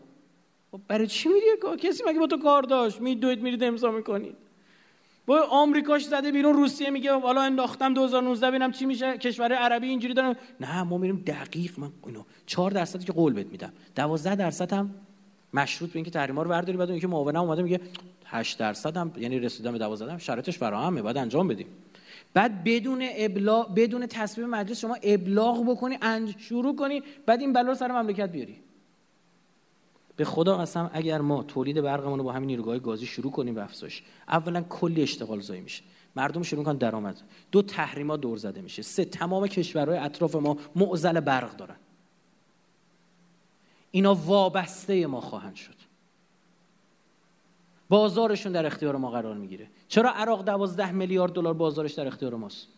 خب 0.73 0.81
برای 0.89 1.07
چی 1.07 1.29
میری؟ 1.29 1.47
کسی 1.79 2.03
مگه 2.07 2.19
با 2.19 2.27
تو 2.27 2.39
کار 2.39 2.63
داشت؟ 2.63 3.01
میدوید 3.01 3.43
میرید 3.43 3.65
امضا 3.65 3.91
می‌کنید. 3.91 4.37
با 5.27 5.41
آمریکاش 5.51 6.05
زده 6.05 6.33
بیرون 6.33 6.55
روسیه 6.55 6.91
میگه 6.91 7.13
حالا 7.13 7.41
انداختم 7.43 7.95
2019 7.95 8.49
ببینم 8.49 8.73
چی 8.73 8.87
میشه. 8.87 9.19
کشور 9.19 9.53
عربی 9.53 9.89
اینجوری 9.89 10.15
دارن 10.15 10.37
نه 10.61 10.83
ما 10.83 10.99
میریم 10.99 11.25
دقیق. 11.27 11.79
من 11.79 11.91
اینو 12.07 12.23
4 12.47 12.71
درصدی 12.71 13.05
که 13.05 13.13
قول 13.13 13.33
بهت 13.33 13.47
میدم. 13.47 13.73
12 13.97 14.37
درصد 14.37 14.73
هم 14.73 14.95
مشروط 15.55 15.91
به 15.91 15.97
اینکه 15.97 16.11
تحریما 16.11 16.43
رو 16.43 16.51
برداری 16.51 16.79
بعد 16.79 16.91
اینکه 16.91 17.07
معاونم 17.07 17.41
اومده 17.41 17.63
میگه 17.63 17.81
8 18.25 18.59
درصد 18.59 18.97
هم 18.97 19.13
یعنی 19.17 19.39
رسیدن 19.39 19.73
به 19.73 19.79
12 19.79 20.13
هم 20.13 20.19
شرایطش 20.19 20.59
فراهمه 20.59 21.03
بعد 21.03 21.17
انجام 21.17 21.49
بدیم. 21.49 21.67
بعد 22.35 22.65
بدون 22.65 23.09
ابلاغ 23.17 23.75
بدون 23.75 24.07
تصویب 24.07 24.49
مجلس 24.49 24.81
شما 24.81 24.97
ابلاغ 25.03 25.71
بکنی 25.71 25.99
انج 26.03 26.35
شروع 26.39 26.77
کنی 26.77 27.03
بعد 27.27 27.41
این 27.41 27.53
بلا 27.53 27.75
سر 27.75 28.03
مملکت 28.03 28.33
بیاری. 28.33 28.57
به 30.17 30.25
خدا 30.25 30.57
قسم 30.57 30.91
اگر 30.93 31.21
ما 31.21 31.43
تولید 31.43 31.81
برقمون 31.81 32.19
رو 32.19 32.25
با 32.25 32.33
همین 32.33 32.47
نیروگاه 32.47 32.79
گازی 32.79 33.07
شروع 33.07 33.33
کنیم 33.33 33.55
به 33.55 33.65
افزایش 33.65 34.03
اولا 34.29 34.63
کلی 34.63 35.03
اشتغال 35.03 35.41
زایی 35.41 35.61
میشه. 35.61 35.83
مردم 36.17 36.43
شروع 36.43 36.59
می‌کنن 36.59 36.77
درآمد. 36.77 37.21
دو 37.53 37.63
تحریما 37.63 38.17
دور 38.17 38.37
زده 38.37 38.61
میشه. 38.61 38.83
سه 38.83 39.05
تمام 39.05 39.47
کشورهای 39.47 39.99
اطراف 39.99 40.35
ما 40.35 40.57
معضل 40.77 41.21
برق 41.21 41.57
دارن. 41.57 41.77
اینا 43.95 44.15
وابسته 44.15 45.07
ما 45.07 45.21
خواهند 45.21 45.55
شد. 45.55 45.75
بازارشون 47.89 48.53
در 48.53 48.67
اختیار 48.67 48.97
ما 48.97 49.11
قرار 49.11 49.35
می‌گیره. 49.35 49.69
چرا 49.89 50.11
عراق 50.11 50.45
دوازده 50.45 50.93
میلیارد 50.93 51.33
دلار 51.33 51.55
بازارش 51.55 51.93
در 51.93 52.07
اختیار 52.07 52.35
ماست؟ 52.35 52.69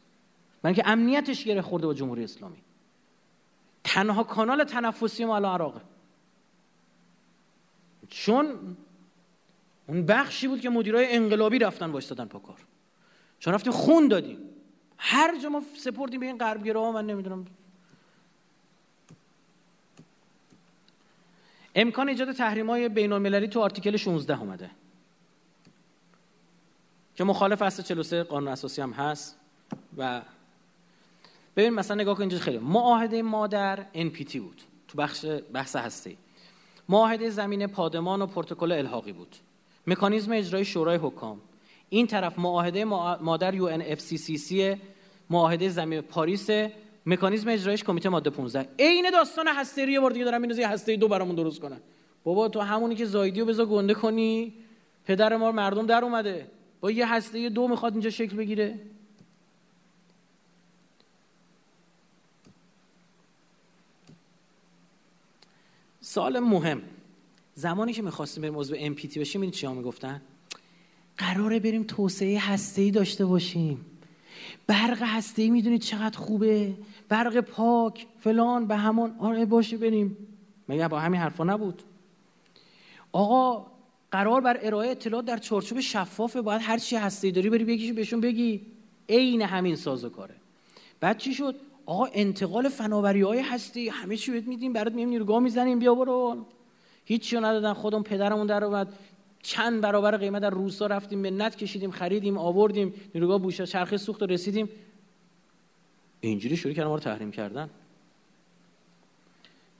من 0.64 0.74
که 0.74 0.82
امنیتش 0.88 1.44
گره 1.44 1.62
خورده 1.62 1.86
با 1.86 1.94
جمهوری 1.94 2.24
اسلامی. 2.24 2.56
تنها 3.84 4.24
کانال 4.24 4.64
تنفسی 4.64 5.24
ما 5.24 5.36
الان 5.36 5.54
عراقه. 5.54 5.80
چون 8.08 8.76
اون 9.86 10.06
بخشی 10.06 10.48
بود 10.48 10.60
که 10.60 10.70
مدیرای 10.70 11.16
انقلابی 11.16 11.58
رفتن 11.58 11.90
وایستادن 11.90 12.24
پا 12.24 12.38
کار. 12.38 12.58
چون 13.38 13.54
رفتیم 13.54 13.72
خون 13.72 14.08
دادیم. 14.08 14.38
هر 14.98 15.38
جا 15.38 15.48
ما 15.48 15.62
سپردیم 15.76 16.20
به 16.20 16.26
این 16.26 16.38
غربگرا 16.38 16.92
من 16.92 17.06
نمی‌دونم. 17.06 17.46
امکان 21.76 22.08
ایجاد 22.08 22.32
تحریم 22.32 22.70
های 22.70 22.88
بین 22.88 23.12
المللی 23.12 23.48
تو 23.48 23.60
آرتیکل 23.60 23.96
16 23.96 24.40
اومده. 24.40 24.70
که 27.14 27.24
مخالف 27.24 27.62
اصل 27.62 27.82
43 27.82 28.22
قانون 28.22 28.48
اساسی 28.48 28.82
هم 28.82 28.90
هست. 28.90 29.38
و 29.96 30.22
ببین 31.56 31.70
مثلا 31.70 31.96
نگاه 31.96 32.14
کن 32.14 32.20
اینجا 32.20 32.38
خیلی. 32.38 32.58
معاهده 32.58 33.22
مادر 33.22 33.86
NPT 33.94 34.36
بود. 34.36 34.62
تو 34.88 34.98
بخش 34.98 35.26
بحث 35.52 35.76
هستی. 35.76 36.16
معاهده 36.88 37.30
زمین 37.30 37.66
پادمان 37.66 38.22
و 38.22 38.26
پروتکل 38.26 38.72
الحاقی 38.72 39.12
بود. 39.12 39.36
مکانیزم 39.86 40.32
اجرای 40.32 40.64
شورای 40.64 40.96
حکام. 40.96 41.40
این 41.88 42.06
طرف 42.06 42.38
معاهده 42.38 42.84
مادر 42.84 43.52
UNFCCC 43.52 44.78
معاهده 45.30 45.68
زمین 45.68 46.00
پاریس 46.00 46.50
مکانیزم 47.06 47.48
اجرایش 47.48 47.84
کمیته 47.84 48.08
ماده 48.08 48.30
15 48.30 48.68
عین 48.78 49.10
داستان 49.10 49.48
هسته 49.48 49.82
یه 49.90 50.00
بار 50.00 50.10
دیگه 50.10 50.24
دارم 50.24 50.40
میندازه 50.40 50.66
هسته 50.66 50.96
دو 50.96 51.08
برامون 51.08 51.36
درست 51.36 51.60
کنن. 51.60 51.80
بابا 52.24 52.48
تو 52.48 52.60
همونی 52.60 52.94
که 52.94 53.06
زایدی 53.06 53.40
رو 53.40 53.46
بذار 53.46 53.66
گنده 53.66 53.94
کنی. 53.94 54.54
پدر 55.04 55.36
ما 55.36 55.52
مردم 55.52 55.86
در 55.86 56.04
اومده. 56.04 56.50
با 56.80 56.90
یه 56.90 57.12
هسته 57.12 57.48
دو 57.48 57.68
می‌خواد 57.68 57.92
اینجا 57.92 58.10
شکل 58.10 58.36
بگیره. 58.36 58.78
سال 66.00 66.38
مهم. 66.38 66.82
زمانی 67.54 67.92
که 67.92 68.02
می‌خواستیم 68.02 68.42
بریم 68.42 68.58
عضو 68.58 68.76
MPT 68.76 69.18
بشیم 69.18 69.40
این 69.40 69.50
چی 69.50 69.66
ها 69.66 69.74
می‌گفتن؟ 69.74 70.22
قراره 71.18 71.60
بریم 71.60 71.82
توسعه 71.82 72.38
هسته 72.38 72.90
داشته 72.90 73.24
باشیم. 73.24 73.86
برق 74.66 75.02
هسته 75.02 75.42
ای 75.42 75.50
می‌دونید 75.50 75.80
چقدر 75.80 76.18
خوبه؟ 76.18 76.74
برق 77.08 77.40
پاک 77.40 78.06
فلان 78.20 78.66
به 78.66 78.76
همون 78.76 79.14
آره 79.18 79.44
باشه 79.44 79.76
بریم. 79.76 80.16
مگه 80.68 80.88
با 80.88 80.98
همین 80.98 81.20
حرفا 81.20 81.44
نبود؟ 81.44 81.82
آقا 83.12 83.66
قرار 84.10 84.40
بر 84.40 84.58
ارائه 84.62 84.90
اطلاعات 84.90 85.24
در 85.24 85.36
چارچوب 85.36 85.80
شفافه 85.80 86.42
باید 86.42 86.60
هر 86.64 86.78
چی 86.78 86.96
هسته 86.96 87.30
داری 87.30 87.50
بری 87.50 87.64
بگیش 87.64 87.92
بهشون 87.92 88.20
بگی. 88.20 88.60
عین 89.08 89.42
همین 89.42 89.76
سازوکاره 89.76 90.34
بعد 91.00 91.18
چی 91.18 91.34
شد؟ 91.34 91.54
آقا 91.86 92.06
انتقال 92.12 92.68
فناوری 92.68 93.20
های 93.20 93.40
هستی. 93.40 93.88
همه 93.88 94.16
چی 94.16 94.32
بهت 94.32 94.46
میدیم 94.46 94.72
برات 94.72 94.92
مییم 94.92 95.08
نیروگاه 95.08 95.40
می‌زنیم. 95.40 95.78
بیا 95.78 95.94
برو. 95.94 96.46
هیچی 97.04 97.36
ندادن. 97.36 97.72
خودم 97.72 98.02
پدرمون 98.02 98.46
در 98.46 98.64
اومد 98.64 98.88
چند 99.42 99.80
برابر 99.80 100.16
قیمت 100.16 100.42
در 100.42 100.50
روستا 100.50 100.86
رفتیم 100.86 101.18
منت 101.18 101.56
کشیدیم 101.56 101.90
خریدیم 101.90 102.38
آوردیم. 102.38 102.94
نیروگاه 103.14 103.38
بوشه 103.38 103.66
چرخه 103.66 103.96
سوخت 103.96 104.22
و 104.22 104.26
رسیدیم. 104.26 104.68
اینجوری 106.20 106.56
شروع 106.56 106.74
کردن 106.74 106.88
ما 106.88 106.94
رو 106.94 107.00
تحریم 107.00 107.30
کردن. 107.30 107.70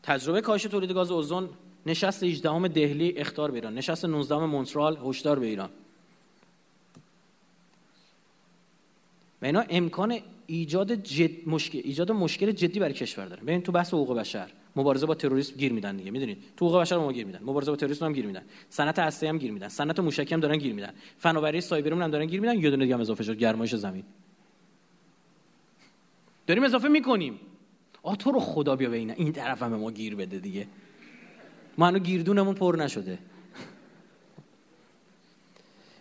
تجربه 0.03 0.41
کاهش 0.41 0.63
تولید 0.63 0.93
گاز 0.93 1.11
اوزون 1.11 1.49
نشست 1.87 2.23
18 2.23 2.69
دهلی 2.69 3.19
اختار 3.19 3.51
به 3.51 3.57
ایران 3.57 3.75
نشست 3.75 4.05
19 4.05 4.37
مونترال 4.37 4.99
هشدار 5.05 5.39
به 5.39 5.47
ایران. 5.47 5.71
و 9.43 9.47
اینا 9.47 9.65
امکان 9.69 10.19
ایجاد 10.47 10.93
جد 10.93 11.49
مشکل 11.49 11.81
ایجاد 11.85 12.13
مشکل 12.13 12.53
جدی 12.53 12.81
برای 12.81 12.95
کشور 12.95 13.27
داره 13.27 13.43
ببین 13.43 13.63
تو 13.63 13.73
بحث 13.73 13.89
حقوق 13.89 14.19
بشر 14.19 14.51
مبارزه 14.77 15.07
با 15.07 15.15
تروریسم 15.15 15.57
گیر 15.57 15.73
میدن 15.73 15.97
دیگه 15.97 16.11
می‌دونید؟ 16.11 16.39
تو 16.57 16.67
حقوق 16.67 16.81
بشر 16.81 16.97
ما 16.97 17.13
گیر 17.13 17.27
میدن 17.27 17.41
مبارزه 17.43 17.71
با 17.71 17.77
تروریسم 17.77 18.05
هم 18.05 18.13
گیر 18.13 18.27
میدن. 18.27 18.43
صنعت 18.71 18.99
هسته 18.99 19.29
هم 19.29 19.39
گیر 19.39 19.53
میدن 19.53 19.69
صنعت 19.69 20.01
موشکی 20.01 20.35
هم 20.35 20.41
دارن 20.41 20.57
گیر 20.57 20.75
میدن. 20.75 20.93
فناوری 21.19 21.61
سایبری 21.61 21.95
هم 21.95 22.11
دارن 22.11 22.27
گیر 22.27 22.41
میدن 22.41 22.55
یه 22.55 22.71
دونه 22.71 22.85
دیگه 22.85 22.95
هم 22.95 23.01
اضافه 23.01 23.25
شد 23.25 23.39
گرمایش 23.39 23.75
زمین. 23.75 24.05
داریم 26.47 26.65
اضافه 26.65 26.89
می‌کنیم. 26.89 27.41
آ 28.02 28.15
تو 28.15 28.33
رو 28.33 28.41
خدا 28.41 28.76
بیا 28.76 28.91
به 28.91 28.97
این 28.97 29.33
طرف 29.33 29.62
هم 29.62 29.76
ما 29.76 29.91
گیر 29.91 30.15
بده 30.15 30.39
دیگه. 30.39 30.66
ما 31.78 31.86
هنو 31.86 31.99
گیردونمون 31.99 32.55
پر 32.55 32.76
نشده. 32.78 33.18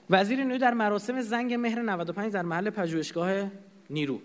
وزیر 0.09 0.43
نیرو 0.43 0.57
در 0.57 0.73
مراسم 0.73 1.21
زنگ 1.21 1.53
مهر 1.53 1.81
95 1.81 2.33
در 2.33 2.41
محل 2.41 2.69
پژوهشگاه 2.69 3.51
نیرو. 3.89 4.19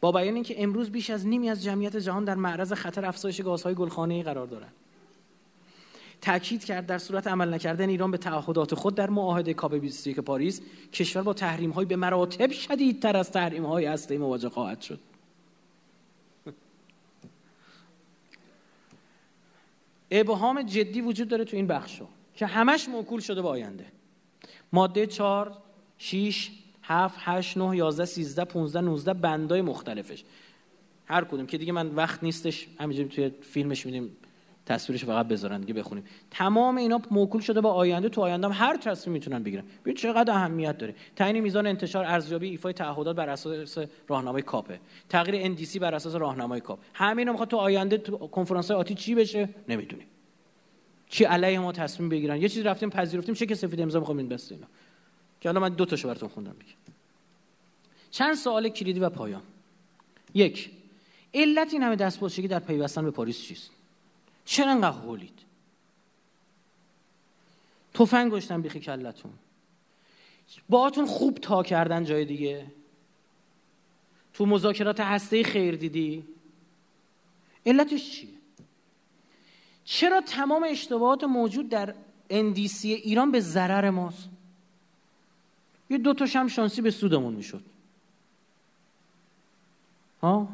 با 0.00 0.12
بیان 0.12 0.34
اینکه 0.34 0.62
امروز 0.62 0.90
بیش 0.90 1.10
از 1.10 1.26
نیمی 1.26 1.50
از 1.50 1.64
جمعیت 1.64 1.96
جهان 1.96 2.24
در 2.24 2.34
معرض 2.34 2.72
خطر 2.72 3.04
افزایش 3.04 3.40
گازهای 3.40 3.74
گلخانه‌ای 3.74 4.22
قرار 4.22 4.46
دارند 4.46 4.72
تاکید 6.20 6.64
کرد 6.64 6.86
در 6.86 6.98
صورت 6.98 7.26
عمل 7.26 7.54
نکردن 7.54 7.88
ایران 7.88 8.10
به 8.10 8.18
تعهدات 8.18 8.74
خود 8.74 8.94
در 8.94 9.10
معاهده 9.10 9.54
کاپ 9.54 9.74
21 9.74 10.20
پاریس 10.20 10.60
کشور 10.92 11.22
با 11.22 11.32
تحریم 11.32 11.72
به 11.72 11.96
مراتب 11.96 12.50
شدیدتر 12.50 13.16
از 13.16 13.30
تحریم 13.30 13.64
های 13.64 13.84
هسته‌ای 13.84 14.20
مواجه 14.20 14.48
خواهد 14.48 14.80
شد. 14.80 15.00
ابهام 20.10 20.62
جدی 20.62 21.00
وجود 21.00 21.28
داره 21.28 21.44
تو 21.44 21.56
این 21.56 21.66
بخشا 21.66 22.06
که 22.34 22.46
همش 22.46 22.88
موکول 22.88 23.20
شده 23.20 23.42
به 23.42 23.48
آینده. 23.48 23.86
ماده 24.72 25.06
4 25.06 25.52
6 25.98 26.50
7 26.82 27.18
8 27.20 27.56
9 27.56 27.76
11 27.76 28.04
13 28.04 28.44
15 28.44 28.80
19 28.80 29.14
بندای 29.14 29.62
مختلفش. 29.62 30.24
هر 31.06 31.24
کدوم 31.24 31.46
که 31.46 31.58
دیگه 31.58 31.72
من 31.72 31.94
وقت 31.94 32.22
نیستش 32.22 32.68
همینجوری 32.80 33.08
توی 33.08 33.30
فیلمش 33.42 33.86
میدیم 33.86 34.16
تصویرش 34.66 35.04
فقط 35.04 35.28
بذارن 35.28 35.60
دیگه 35.60 35.74
بخونیم. 35.74 36.04
تمام 36.30 36.76
اینا 36.76 37.00
موکول 37.10 37.40
شده 37.40 37.60
با 37.60 37.72
آینده 37.72 38.08
تو 38.08 38.20
آینده 38.20 38.46
هم 38.46 38.52
هر 38.52 38.76
تصمیم 38.76 39.12
می‌تونن 39.12 39.42
بگیرن. 39.42 39.64
ببین 39.82 39.94
چقدر 39.94 40.32
اهمیت 40.32 40.78
داره. 40.78 40.94
تعیین 41.16 41.40
میزان 41.40 41.66
انتشار 41.66 42.04
ارزیابی 42.04 42.48
ایفای 42.48 42.72
تعهدات 42.72 43.16
بر 43.16 43.28
اساس 43.28 43.78
راهنمای 44.08 44.42
کاپه 44.42 44.80
تغییر 45.08 45.56
NDC 45.56 45.78
بر 45.78 45.94
اساس 45.94 46.14
راهنمای 46.14 46.60
کاپ. 46.60 46.78
همین 46.94 47.30
می‌خواد 47.30 47.48
تو 47.48 47.56
آینده 47.56 47.98
تو 47.98 48.18
کنفرانس 48.18 48.70
آتی 48.70 48.94
چی 48.94 49.14
بشه؟ 49.14 49.48
نمی‌دونیم. 49.68 50.06
چی 51.08 51.24
علیه 51.24 51.58
ما 51.58 51.72
تصمیم 51.72 52.08
بگیرن؟ 52.08 52.42
یه 52.42 52.48
چیزی 52.48 52.62
رفتیم 52.62 52.90
پذیرفتیم 52.90 53.34
چه 53.34 53.54
سفید 53.54 53.80
امضا 53.80 53.98
می‌خوام 53.98 54.18
این 54.18 54.28
بسته 54.28 54.54
اینا. 54.54 54.66
که 55.40 55.48
الان 55.48 55.62
من 55.62 55.68
دو 55.68 55.84
تاشو 55.84 56.08
براتون 56.08 56.28
خوندم 56.28 56.52
بگم 56.52 56.94
چند 58.10 58.34
سوال 58.34 58.68
کلیدی 58.68 59.00
و 59.00 59.10
پایان. 59.10 59.42
یک 60.34 60.70
علت 61.34 61.72
این 61.72 61.82
همه 61.82 61.96
دستپاچگی 61.96 62.48
در 62.48 62.58
پیوستن 62.58 63.04
به 63.04 63.10
پاریس 63.10 63.42
چیست؟ 63.42 63.70
چرا 64.46 64.70
انقدر 64.70 64.98
هولید 64.98 65.38
تفنگ 67.94 68.32
گشتن 68.32 68.62
بیخی 68.62 68.80
کلتون. 68.80 69.32
باهاتون 70.68 71.06
خوب 71.06 71.38
تا 71.38 71.62
کردن 71.62 72.04
جای 72.04 72.24
دیگه. 72.24 72.66
تو 74.34 74.46
مذاکرات 74.46 75.00
هسته 75.00 75.42
خیر 75.42 75.76
دیدی؟ 75.76 76.24
علتش 77.66 78.10
چیه؟ 78.10 78.30
چرا 79.84 80.20
تمام 80.20 80.66
اشتباهات 80.68 81.24
موجود 81.24 81.68
در 81.68 81.94
اندیسی 82.30 82.92
ایران 82.92 83.30
به 83.32 83.40
ضرر 83.40 83.90
ماست؟ 83.90 84.28
یه 85.90 85.98
دو 85.98 86.14
تاش 86.14 86.36
هم 86.36 86.48
شانسی 86.48 86.82
به 86.82 86.90
سودمون 86.90 87.34
می‌شد. 87.34 87.62
ها؟ 90.22 90.48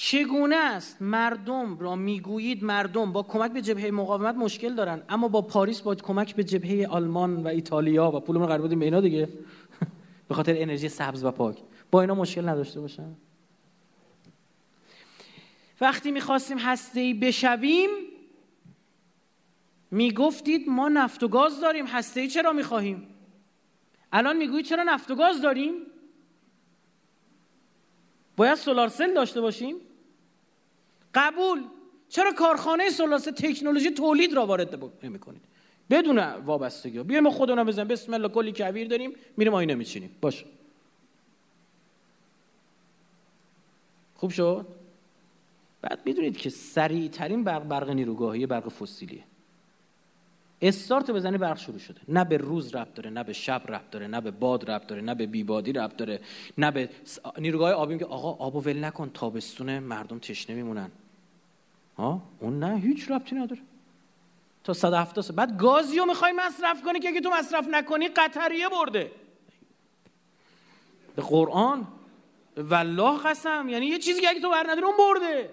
چگونه 0.00 0.56
است 0.56 1.02
مردم 1.02 1.78
را 1.78 1.96
می‌گویید 1.96 2.64
مردم؟ 2.64 3.12
با 3.12 3.22
کمک 3.22 3.52
به 3.52 3.62
جبهه 3.62 3.90
مقاومت 3.90 4.34
مشکل 4.34 4.74
دارن 4.74 5.02
اما 5.08 5.28
با 5.28 5.42
پاریس 5.42 5.80
با 5.80 5.94
کمک 5.94 6.34
به 6.34 6.44
جبهه 6.44 6.86
آلمان 6.90 7.36
و 7.36 7.46
ایتالیا 7.46 8.10
و 8.10 8.20
پولمون 8.20 8.46
قرار 8.46 8.60
بودیم 8.60 8.78
به 8.78 8.84
اینا 8.84 9.00
دیگه. 9.00 9.28
به 10.28 10.34
خاطر 10.34 10.54
انرژی 10.56 10.88
سبز 10.88 11.24
و 11.24 11.30
پاک. 11.30 11.58
با 11.90 12.00
اینا 12.00 12.14
مشکل 12.14 12.48
نداشته 12.48 12.80
باشن. 12.80 13.14
وقتی 15.80 16.10
می‌خواستیم 16.10 16.58
هسته 16.58 17.00
ای 17.00 17.14
بشویم 17.14 17.90
می‌گفتید 19.90 20.68
ما 20.68 20.88
نفت 20.88 21.22
و 21.22 21.28
گاز 21.28 21.60
داریم 21.60 21.86
هسته 21.86 22.20
ای 22.20 22.28
چرا 22.28 22.52
می‌خواهیم؟ 22.52 23.08
الان 24.12 24.36
می‌گویید 24.36 24.66
چرا 24.66 24.82
نفت 24.82 25.10
و 25.10 25.14
گاز 25.14 25.42
داریم؟ 25.42 25.74
باید 28.36 28.54
سولار 28.54 28.88
سل 28.88 29.14
داشته 29.14 29.40
باشیم؟ 29.40 29.76
قبول. 31.14 31.64
چرا 32.08 32.32
کارخانه 32.32 32.90
سولار 32.90 33.18
سل 33.18 33.30
تکنولوژی 33.30 33.90
تولید 33.90 34.34
را 34.34 34.46
وارد 34.46 34.84
نمی‌کنید؟ 35.02 35.42
بدون 35.90 36.18
وابستگی. 36.18 37.02
بیایم 37.02 37.22
ما 37.22 37.30
خودمون 37.30 37.64
بزنیم. 37.64 37.88
بسم 37.88 38.14
الله 38.14 38.28
کلی 38.28 38.52
کویر 38.52 38.88
داریم. 38.88 39.12
میریم 39.36 39.54
آینه 39.54 39.74
میچینیم. 39.74 40.16
باش 40.20 40.44
خوب 44.14 44.30
شد؟ 44.30 44.66
بعد 45.82 46.00
می‌دونید 46.04 46.36
که 46.36 46.50
سریع 46.50 47.08
ترین 47.08 47.44
برق 47.44 47.62
برق 47.62 47.90
نیروگاهی 47.90 48.46
برق 48.46 48.68
فسیلیه. 48.68 49.24
استارت 50.62 51.10
بزنی 51.10 51.38
برق 51.38 51.58
شروع 51.58 51.78
شده. 51.78 52.00
نه 52.08 52.24
به 52.24 52.36
روز 52.36 52.74
ربط 52.74 52.94
داره 52.94 53.10
نه 53.10 53.24
به 53.24 53.32
شب 53.32 53.62
ربط 53.68 53.90
داره 53.90 54.06
نه 54.06 54.20
به 54.20 54.30
باد 54.30 54.70
ربط 54.70 54.86
داره 54.86 55.02
نه 55.02 55.14
به 55.14 55.26
بیبادی 55.26 55.72
ربط 55.72 55.96
داره 55.96 56.20
نه 56.58 56.70
به 56.70 56.88
نیروگاه 57.38 57.72
آبی 57.72 57.98
که 57.98 58.04
آقا 58.04 58.46
آبو 58.46 58.60
ول 58.60 58.84
نکن 58.84 59.10
تابستون 59.14 59.78
مردم 59.78 60.18
تشنه 60.18 60.56
میمونن. 60.56 60.90
ها؟ 61.96 62.22
اون 62.40 62.58
نه 62.58 62.78
هیچ 62.80 63.10
ربطی 63.10 63.36
نداره. 63.36 63.60
تا 64.64 64.72
170 64.72 65.24
سال 65.24 65.36
بعد 65.36 65.58
گازیو 65.58 66.04
می‌خوای 66.04 66.32
مصرف 66.32 66.82
کنی 66.82 67.00
که 67.00 67.08
اگه 67.08 67.20
تو 67.20 67.30
مصرف 67.30 67.68
نکنی 67.70 68.08
قطریه 68.08 68.68
برده. 68.68 69.12
به 71.16 71.22
قرآن؟ 71.22 71.86
والله 72.56 73.18
قسم 73.18 73.68
یعنی 73.68 73.86
یه 73.86 73.98
چیزی 73.98 74.20
که 74.20 74.28
اگه 74.28 74.40
تو 74.40 74.50
بر 74.50 74.62
نداری 74.62 74.82
اون 74.82 74.96
برده. 74.98 75.50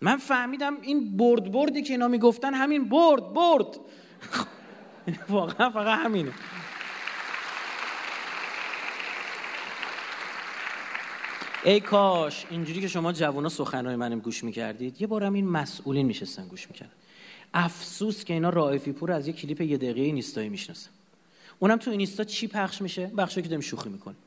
من 0.00 0.16
فهمیدم 0.16 0.76
این 0.82 1.16
برد 1.16 1.52
بردی 1.52 1.82
که 1.82 1.92
اینا 1.92 2.08
می‌گفتن 2.08 2.54
همین 2.54 2.88
برد 2.88 3.32
برد. 3.32 3.66
واقعا 5.28 5.70
فقط 5.70 5.98
همینه. 5.98 6.32
ای 11.64 11.80
کاش 11.80 12.46
اینجوری 12.50 12.80
که 12.80 12.88
شما 12.88 13.12
جوانا 13.12 13.48
سخنهای 13.48 13.96
منم 13.96 14.18
گوش 14.18 14.44
می‌کردید 14.44 15.00
یه 15.00 15.06
بارم 15.06 15.32
این 15.32 15.46
مسئولین 15.46 16.06
میشستن 16.06 16.48
گوش 16.48 16.68
می‌کردن. 16.70 16.92
افسوس 17.54 18.24
که 18.24 18.34
اینا 18.34 18.50
رائفی 18.50 18.92
پور 18.92 19.12
از 19.12 19.26
یه 19.26 19.32
کلیپ 19.32 19.60
یه 19.60 19.76
دقیقه 19.76 20.00
اینستایی 20.00 20.48
می‌شناسن. 20.48 20.90
اونم 21.58 21.76
تو 21.76 21.90
اینستا 21.90 22.24
چی 22.24 22.46
پخش 22.46 22.82
میشه؟ 22.82 23.06
بخشی 23.06 23.42
که 23.42 23.48
داریم 23.48 23.60
شوخی 23.60 23.88
می‌کنیم. 23.88 24.18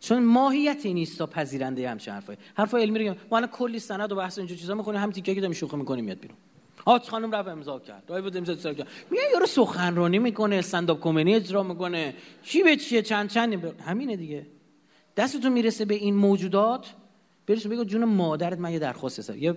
چون 0.00 0.24
ماهیت 0.24 0.80
این 0.84 0.96
ایستا 0.96 1.26
پذیرنده 1.26 1.90
همچین 1.90 2.14
حرفای. 2.14 2.36
حرفای 2.54 2.82
علمی 2.82 3.08
رو 3.08 3.14
ما 3.30 3.36
الان 3.36 3.50
کلی 3.50 3.78
سند 3.78 4.12
و 4.12 4.16
بحث 4.16 4.38
اینجور 4.38 4.58
چیزا 4.58 4.74
می‌کنیم. 4.74 5.00
هم 5.00 5.10
تیکه 5.10 5.34
که 5.34 5.40
داریم 5.40 5.54
شوخی 5.54 5.76
می‌کنیم 5.76 6.04
میاد 6.04 6.18
بیرون. 6.18 6.36
آت 6.84 7.08
خانم 7.08 7.34
رفت 7.34 7.48
امضا 7.48 7.78
کرد. 7.78 8.02
دای 8.06 8.22
بود 8.22 8.36
امضا 8.36 8.74
کرد. 8.74 8.88
میاد 9.10 9.24
یارو 9.32 9.46
سخنرانی 9.46 10.18
می‌کنه 10.18 10.56
استنداپ 10.56 11.00
کمدی 11.00 11.34
اجرا 11.34 11.62
می‌کنه. 11.62 12.14
چی 12.42 12.62
به 12.62 12.76
چیه؟ 12.76 13.02
چند 13.02 13.28
چند 13.28 13.64
همینه 13.80 14.16
دیگه. 14.16 14.46
دستتون 15.16 15.52
می‌رسه 15.52 15.84
به 15.84 15.94
این 15.94 16.14
موجودات 16.14 16.94
برش 17.46 17.66
بگو 17.66 17.84
جون 17.84 18.04
مادرت 18.04 18.58
من 18.58 18.72
یه 18.72 18.78
درخواست 18.78 19.18
هست 19.18 19.36
یه 19.36 19.56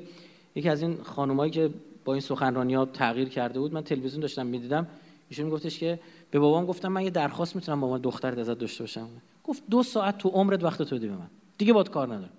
یکی 0.56 0.70
از 0.70 0.82
این 0.82 0.98
خانمایی 1.04 1.52
که 1.52 1.70
با 2.06 2.14
این 2.14 2.22
سخنرانی 2.22 2.74
ها 2.74 2.86
تغییر 2.86 3.30
کرده 3.30 3.60
بود 3.60 3.74
من 3.74 3.84
تلویزیون 3.84 4.22
داشتم 4.22 4.46
می‌دیدم. 4.46 4.88
ایشون 5.30 5.50
گفتش 5.50 5.80
که 5.80 6.00
به 6.32 6.40
بابام 6.40 6.66
گفتم 6.66 6.88
من 6.88 7.04
یه 7.04 7.10
درخواست 7.10 7.56
می‌تونم 7.56 7.82
با 7.82 7.90
من 7.90 7.98
دخترت 7.98 8.38
ازت 8.38 8.58
داشته 8.58 8.84
باشم. 8.84 9.08
گفت 9.44 9.64
دو 9.70 9.84
ساعت 9.84 10.18
تو 10.18 10.30
عمرت 10.30 10.64
وقت 10.64 10.82
تو 10.82 11.00
به 11.00 11.12
من. 11.12 11.30
دیگه 11.58 11.74
باد 11.74 11.90
کار 11.90 12.08
ندارم. 12.08 12.30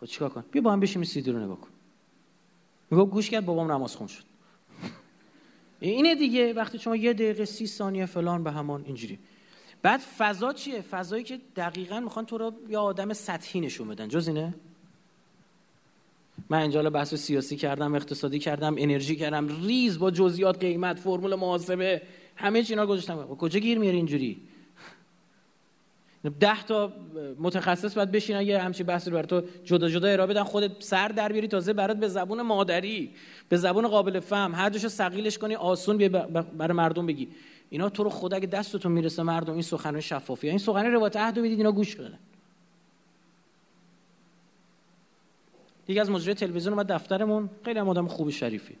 خب 0.00 0.06
چیکار 0.06 0.28
کن 0.28 0.44
بیا 0.50 0.62
با 0.62 0.72
هم 0.72 0.80
بشیم 0.80 1.04
سیدی 1.04 1.32
رو 1.32 1.38
نگاه 1.38 1.60
کن. 1.60 1.68
میگه 2.90 3.04
گوش 3.04 3.30
کرد 3.30 3.44
بابام 3.44 3.72
نماز 3.72 3.96
خون 3.96 4.06
شد. 4.06 4.24
اینه 5.80 6.14
دیگه 6.14 6.52
وقتی 6.52 6.78
شما 6.78 6.96
یه 6.96 7.12
دقیقه 7.12 7.44
سی 7.44 7.66
ثانیه 7.66 8.06
فلان 8.06 8.44
به 8.44 8.52
همان 8.52 8.84
اینجوری. 8.86 9.18
بعد 9.82 10.00
فضا 10.00 10.52
چیه؟ 10.52 10.80
فضایی 10.80 11.24
که 11.24 11.40
دقیقا 11.56 12.00
می‌خوان 12.00 12.26
تو 12.26 12.38
رو 12.38 12.52
یه 12.68 12.78
آدم 12.78 13.12
سطحی 13.12 13.60
نشون 13.60 13.88
بدن. 13.88 14.08
جز 14.08 14.28
اینه؟ 14.28 14.54
من 16.48 16.58
اینجا 16.58 16.90
بحث 16.90 17.14
سیاسی 17.14 17.56
کردم 17.56 17.94
اقتصادی 17.94 18.38
کردم 18.38 18.74
انرژی 18.78 19.16
کردم. 19.16 19.48
ریز 19.66 19.98
با 19.98 20.10
جزئیات 20.10 20.58
قیمت 20.58 20.98
فرمول 20.98 21.34
محاسبه. 21.34 22.02
همه 22.36 22.62
چینا 22.62 22.86
گذاشتم. 22.86 23.26
کجا 23.26 23.60
گیر 23.60 23.78
میاری 23.78 23.96
اینجوری؟ 23.96 24.40
ده 26.30 26.62
تا 26.62 26.92
متخصص 27.38 27.94
باید 27.94 28.10
بشینن 28.12 28.42
یه 28.42 28.62
همچین 28.62 28.86
بحثی 28.86 29.10
رو 29.10 29.16
برای 29.16 29.26
تو 29.26 29.42
جدا 29.64 29.88
جدا 29.88 30.08
ارائه 30.08 30.30
بدن 30.30 30.42
خودت 30.42 30.70
سر 30.78 31.08
در 31.08 31.32
بیاری 31.32 31.48
تازه 31.48 31.72
برات 31.72 31.96
به 31.96 32.08
زبون 32.08 32.42
مادری 32.42 33.10
به 33.48 33.56
زبون 33.56 33.88
قابل 33.88 34.20
فهم 34.20 34.54
هر 34.54 34.70
جاشو 34.70 34.88
ثقیلش 34.88 35.38
کنی 35.38 35.54
آسون 35.54 36.08
برای 36.58 36.76
مردم 36.76 37.06
بگی. 37.06 37.28
اینا 37.70 37.88
تو 37.88 38.04
رو 38.04 38.10
خدا 38.10 38.36
اگه 38.36 38.46
دستتون 38.46 38.92
می‌رسه 38.92 39.22
مردم 39.22 39.52
این 39.52 39.62
سخنرانی 39.62 40.02
شفافی 40.02 40.48
این 40.48 40.58
سخنرانی 40.58 40.94
روایت 40.94 41.16
عهد 41.16 41.38
بدید 41.38 41.58
اینا 41.58 41.72
گوش 41.72 41.96
کنن 41.96 42.18
یکی 45.88 46.00
از 46.00 46.10
مجری 46.10 46.34
تلویزیون 46.34 46.72
اومد 46.72 46.92
دفترمون 46.92 47.50
خیلی 47.64 47.78
هم 47.78 47.88
آدم 47.88 48.06
خوب 48.06 48.30
شریفی. 48.30 48.76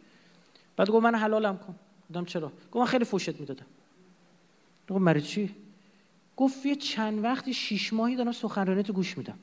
بعد 0.76 0.90
گفت 0.90 1.04
من 1.04 1.14
حلالم 1.14 1.58
کن. 1.58 1.74
گفتم 2.10 2.24
چرا؟ 2.24 2.46
گفت 2.48 2.76
من 2.76 2.84
خیلی 2.84 3.04
فوشت 3.04 3.40
می‌دادم. 3.40 3.66
گفت 4.88 5.00
مری 5.00 5.20
چی؟ 5.20 5.54
گفت 6.36 6.66
یه 6.66 6.76
چند 6.76 7.24
وقتی 7.24 7.54
شیش 7.54 7.92
ماهی 7.92 8.16
دارم 8.16 8.32
سخنرانی 8.32 8.82
تو 8.82 8.92
گوش 8.92 9.18
میدم. 9.18 9.38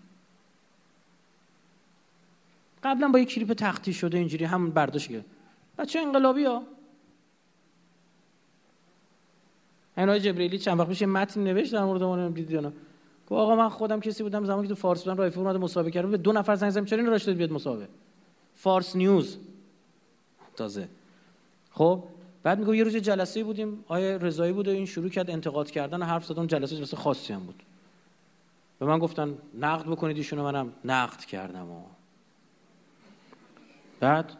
قبلا 2.83 3.07
با 3.07 3.19
یه 3.19 3.25
کلیپ 3.25 3.53
تختی 3.53 3.93
شده 3.93 4.17
اینجوری 4.17 4.45
همون 4.45 4.69
برداشت 4.69 5.11
کرد. 5.11 5.25
بچه 5.77 5.99
انقلابی 5.99 6.43
ها. 6.43 6.63
اینا 9.97 10.19
جبریلی 10.19 10.57
چند 10.57 10.79
وقت 10.79 10.89
پیش 10.89 11.01
متن 11.01 11.43
نوشت 11.43 11.73
در 11.73 11.83
مورد 11.83 12.03
اون 12.03 12.31
دیدی 12.31 12.53
نه 12.53 12.61
گفت 12.61 13.31
آقا 13.31 13.55
من 13.55 13.69
خودم 13.69 13.99
کسی 13.99 14.23
بودم 14.23 14.45
زمانی 14.45 14.67
که 14.67 14.73
تو 14.73 14.79
فارس 14.79 15.03
بودم 15.03 15.17
رایفی 15.17 15.39
اومد 15.39 15.55
مسابقه 15.55 15.91
کردم 15.91 16.11
به 16.11 16.17
دو 16.17 16.31
نفر 16.31 16.55
زنگ 16.55 16.69
زدم 16.69 16.85
چرا 16.85 16.99
اینو 16.99 17.11
راشد 17.11 17.33
بیاد 17.33 17.51
مسابقه؟ 17.51 17.87
فارس 18.55 18.95
نیوز. 18.95 19.37
تازه. 20.55 20.89
خب 21.71 22.03
بعد 22.43 22.59
میگه 22.59 22.77
یه 22.77 22.83
روز 22.83 22.95
جلسه 22.95 23.43
بودیم 23.43 23.83
آیه 23.87 24.17
رضایی 24.17 24.53
بود 24.53 24.67
و 24.67 24.71
این 24.71 24.85
شروع 24.85 25.09
کرد 25.09 25.29
انتقاد 25.29 25.71
کردن 25.71 26.01
و 26.01 26.05
حرف 26.05 26.25
زدن 26.25 26.47
جلسه 26.47 26.77
جلسه 26.77 26.97
خاصی 26.97 27.33
هم 27.33 27.39
بود. 27.39 27.63
به 28.79 28.85
من 28.85 28.99
گفتن 28.99 29.37
نقد 29.59 29.85
بکنید 29.85 30.17
ایشونو 30.17 30.43
منم 30.43 30.73
نقد 30.85 31.19
کردم 31.19 31.71
و. 31.71 31.81
بعد 33.99 34.33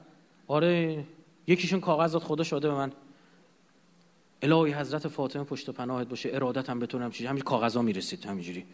آره 0.47 1.03
یکیشون 1.47 1.79
کاغذ 1.79 2.11
داد 2.11 2.21
خدا 2.21 2.43
شده 2.43 2.67
به 2.67 2.73
من. 2.73 2.91
الهی 4.41 4.73
حضرت 4.73 5.07
فاطمه 5.07 5.43
پشت 5.43 5.69
پناهت 5.69 6.07
باشه 6.07 6.29
ارادت 6.33 6.69
هم 6.69 6.79
بتونم 6.79 7.11
چیزی. 7.11 7.27
همین 7.27 7.43
کاغذا 7.43 7.81
می‌رسید 7.81 8.25
همینجوری. 8.25 8.65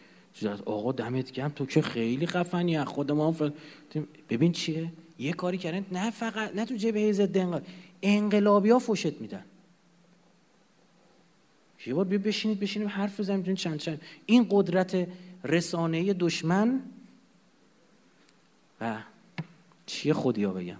آقا 0.66 0.92
دمت 0.92 1.32
گرم 1.32 1.48
تو 1.48 1.66
که 1.66 1.82
خیلی 1.82 2.26
خفنی 2.26 2.76
از 2.76 2.86
خود 2.86 3.12
ما 3.12 3.36
ببین 4.30 4.52
چیه؟ 4.52 4.92
یه 5.18 5.32
کاری 5.32 5.58
کردن 5.58 5.86
نه 5.92 6.10
فقط 6.10 6.54
نه 6.54 6.64
تو 6.64 6.76
جبهه 6.76 7.12
ضد 7.12 7.38
انقلاب 7.38 7.62
انقلابی 8.02 8.70
ها 8.70 8.78
فوشت 8.78 9.20
میدن. 9.20 9.44
یه 11.86 11.94
بار 11.94 12.04
بیا 12.04 12.18
بشینید 12.18 12.60
بشینیم 12.60 12.88
حرف 12.88 13.20
بزنیم 13.20 13.54
چند 13.54 13.78
چند. 13.78 14.00
این 14.26 14.46
قدرت 14.50 15.08
رسانه 15.44 16.12
دشمن 16.12 16.82
و 18.80 19.02
چیه 19.86 20.12
خودیا 20.12 20.52
بگم؟ 20.52 20.78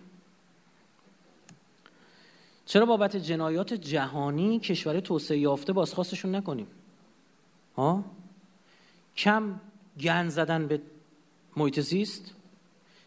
چرا 2.66 2.86
بابت 2.86 3.16
جنایات 3.16 3.74
جهانی 3.74 4.58
کشور 4.58 5.00
توسعه 5.00 5.38
یافته 5.38 5.72
بازخواستشون 5.72 6.34
نکنیم؟ 6.34 6.66
ها؟ 7.76 8.04
کم 9.16 9.60
گن 10.00 10.28
زدن 10.28 10.66
به 10.66 10.80
محیط 11.56 11.80
زیست 11.80 12.34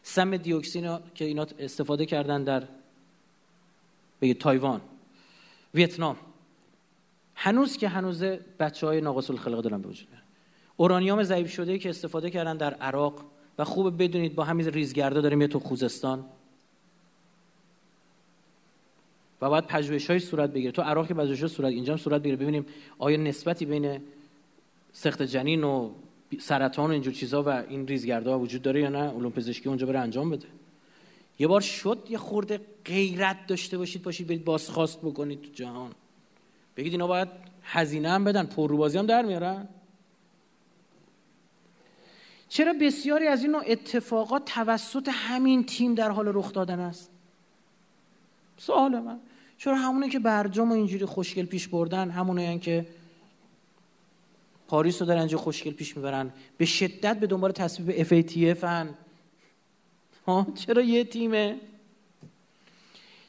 سم 0.04 0.38
دیوکسین 0.38 1.00
که 1.16 1.26
اینا 1.26 1.48
استفاده 1.60 2.06
کردن 2.06 2.44
در 2.44 2.68
به 4.20 4.34
تایوان 4.34 4.82
ویتنام. 5.74 6.18
هنوز 7.36 7.78
که 7.78 7.88
هنوز 7.88 8.24
بچه 8.60 8.88
های 8.88 9.02
ناقص 9.02 9.30
الخلقه 9.30 9.62
دارن 9.62 9.82
به 9.82 9.88
وجود 9.88 10.08
اورانیوم 10.78 11.24
ضعیف 11.24 11.52
شده 11.52 11.78
که 11.78 11.90
استفاده 11.90 12.30
کردن 12.30 12.58
در 12.58 12.74
عراق 12.74 13.26
و 13.58 13.64
خوب 13.64 14.04
بدونید 14.04 14.36
با 14.36 14.44
همین 14.44 14.68
ریزگرده 14.68 15.22
داریم 15.22 15.42
یه 15.42 15.48
تو 15.48 15.60
خوزستان. 15.60 16.26
و 19.42 19.50
باید 19.50 19.68
پژوهش 19.68 20.10
های 20.10 20.20
صورت 20.20 20.50
بگیره. 20.50 20.72
تو 20.72 20.82
عراق 20.82 21.12
پژوهش 21.12 21.52
صورت 21.52 21.72
اینجا 21.72 21.98
صورت 21.98 22.22
بگیره. 22.22 22.36
ببینیم 22.36 22.66
آیا 23.00 23.18
نسبتی 23.18 23.66
بین 23.66 24.02
سخت 24.94 25.22
جنین 25.22 25.64
و 25.64 25.92
سرطان 26.40 26.90
و 26.90 26.94
اینجور 26.94 27.14
چیزا 27.14 27.44
و 27.44 27.50
این 27.50 27.88
ریزگردا 27.88 28.40
وجود 28.40 28.62
داره 28.62 28.82
یا 28.82 28.90
نه؟ 28.90 29.10
علوم 29.10 29.32
پزشکی 29.32 29.70
اونجا 29.70 29.86
بره 29.88 30.00
انجام 30.00 30.30
بده. 30.30 30.48
یه 31.40 31.48
بار 31.48 31.62
شد 31.62 32.08
یه 32.10 32.18
خورده 32.18 32.62
غیرت 32.86 33.48
داشته 33.48 33.78
باشید 33.78 34.04
باشید 34.04 34.28
برید 34.28 34.46
بازخواست 34.46 35.02
بکنید 35.02 35.42
تو 35.42 35.50
جهان. 35.54 35.92
بگید 36.78 36.92
اینا 36.92 37.08
باید 37.08 37.28
هزینه 37.64 38.10
هم 38.10 38.24
بدن 38.24 38.46
پرروبازی 38.46 38.98
هم 38.98 39.06
در 39.06 39.22
میارن. 39.22 39.68
چرا 42.50 42.74
بسیاری 42.82 43.28
از 43.28 43.44
این 43.44 43.56
اتفاقات 43.56 44.46
توسط 44.46 45.10
همین 45.12 45.66
تیم 45.66 45.96
در 45.96 46.12
حال 46.12 46.32
رخ 46.34 46.54
دادن 46.54 46.80
است؟ 46.80 47.12
سوال 48.58 49.00
من. 49.00 49.20
چرا 49.58 49.76
همونه 49.76 50.10
که 50.10 50.20
برجام 50.20 50.72
و 50.72 50.74
اینجوری 50.74 51.06
خوشگل 51.06 51.46
پیش 51.46 51.68
بردن 51.68 52.10
همونه 52.10 52.60
که 52.60 52.88
پاریس 54.68 55.02
رو 55.02 55.08
در 55.08 55.18
اینجا 55.18 55.38
خوشگل 55.38 55.72
پیش 55.72 55.98
می‌برن 55.98 56.34
به 56.58 56.66
شدت 56.66 57.20
به 57.20 57.28
دنبال 57.28 57.52
تصویب 57.52 58.04
FATF 58.04 58.64
هن 58.64 58.94
چرا 60.56 60.82
یه 60.82 61.04
تیمه؟ 61.04 61.58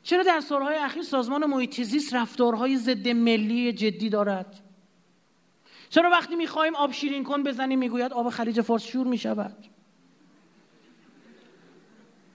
چرا 0.03 0.23
در 0.23 0.41
سالهای 0.41 0.77
اخیر 0.77 1.03
سازمان 1.03 1.45
محیط 1.45 1.83
زیست 1.83 2.15
رفتارهای 2.15 2.77
ضد 2.77 3.09
ملی 3.09 3.73
جدی 3.73 4.09
دارد؟ 4.09 4.61
چرا 5.91 6.11
وقتی 6.11 6.37
می‌خوایم 6.37 6.77
آب 6.77 6.93
شیرین 6.93 7.25
کن 7.25 7.43
بزنیم 7.43 7.79
می‌گوید 7.79 8.13
آب 8.13 8.29
خلیج 8.29 8.61
فارس 8.61 8.85
شور 8.85 9.07
می‌شود؟ 9.07 9.57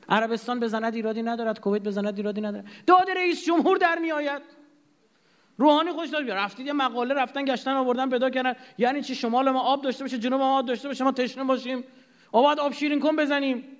عربستان 0.09 0.59
بزند 0.59 0.95
ایرادی 0.95 1.21
ندارد 1.21 1.59
کویت 1.59 1.83
بزند 1.83 2.17
ایرادی 2.17 2.41
ندارد. 2.41 2.65
داد 2.87 3.09
رئیس 3.09 3.45
جمهور 3.45 3.77
در 3.77 3.99
میآید. 3.99 4.41
روحانی 5.57 5.91
خوش 5.91 6.09
داد 6.09 6.31
رفتید 6.31 6.67
یه 6.67 6.73
مقاله 6.73 7.13
رفتن 7.13 7.45
گشتن 7.45 7.71
آوردن 7.71 8.09
پیدا 8.09 8.29
کردن. 8.29 8.53
یعنی 8.77 9.01
چی؟ 9.01 9.15
شمال 9.15 9.49
ما 9.49 9.59
آب 9.59 9.81
داشته 9.81 10.03
باشه 10.03 10.17
جنوب 10.17 10.41
ما 10.41 10.59
آب 10.59 10.65
داشته 10.65 10.87
باشه 10.87 11.03
ما 11.03 11.11
تشنه 11.11 11.43
باشیم. 11.43 11.83
آباد 12.31 12.59
آب 12.59 12.73
شیرین 12.73 12.99
کن 12.99 13.15
بزنیم. 13.15 13.74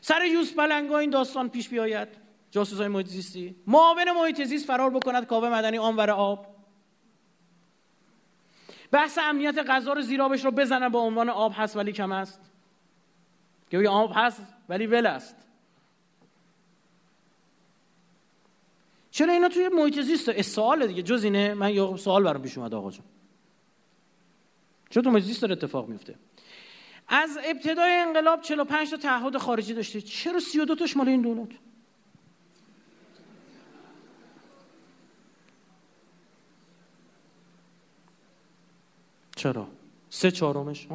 سر 0.00 0.24
یوس 0.24 0.52
بلنگا 0.52 0.98
این 0.98 1.10
داستان 1.10 1.48
پیش 1.48 1.68
بیاید. 1.68 2.08
جاسوس 2.50 2.78
های 2.78 2.88
محیط 2.88 3.06
زیستی 3.06 3.56
معاون 3.66 4.12
محیط 4.12 4.44
زیست 4.44 4.66
فرار 4.66 4.90
بکند 4.90 5.26
کاوه 5.26 5.48
مدنی 5.48 5.78
آنور 5.78 6.10
آب. 6.10 6.46
بحث 8.90 9.18
امنیت 9.18 9.58
غذا 9.58 9.92
رو 9.92 10.02
زیرابش 10.02 10.44
رو 10.44 10.50
بزنن 10.50 10.88
با 10.88 11.00
عنوان 11.00 11.28
آب 11.28 11.52
هست 11.56 11.76
ولی 11.76 11.92
کم 11.92 12.12
است. 12.12 12.40
که 13.70 13.88
آب 13.88 14.12
هست 14.14 14.46
ولی 14.68 14.86
ول 14.86 15.06
است. 15.06 15.36
چرا 19.10 19.32
اینا 19.32 19.48
توی 19.48 19.68
محیط 19.68 20.00
زیست 20.00 20.42
سوال 20.42 20.86
دیگه. 20.86 21.02
جز 21.02 21.24
اینه 21.24 21.54
من 21.54 21.74
یه 21.74 21.96
سوال 21.96 22.24
برام 22.24 22.42
پیش 22.42 22.58
اومد 22.58 22.74
آقا 22.74 22.90
جون. 22.90 23.04
چرا 24.90 25.02
تو 25.02 25.10
محیط 25.10 25.24
زیست 25.24 25.42
داره 25.42 25.52
اتفاق 25.52 25.88
میفته؟ 25.88 26.14
از 27.08 27.38
ابتدای 27.44 27.92
انقلاب 27.92 28.40
45 28.40 28.90
تا 28.90 28.96
تعهد 28.96 29.36
خارجی 29.36 29.74
داشته. 29.74 30.00
چرا 30.00 30.40
32 30.40 30.74
تاش 30.74 30.96
مال 30.96 31.08
این 31.08 31.22
دولت؟ 31.22 31.48
چرا؟ 39.36 39.68
سه 40.10 40.30
چهارمش 40.30 40.88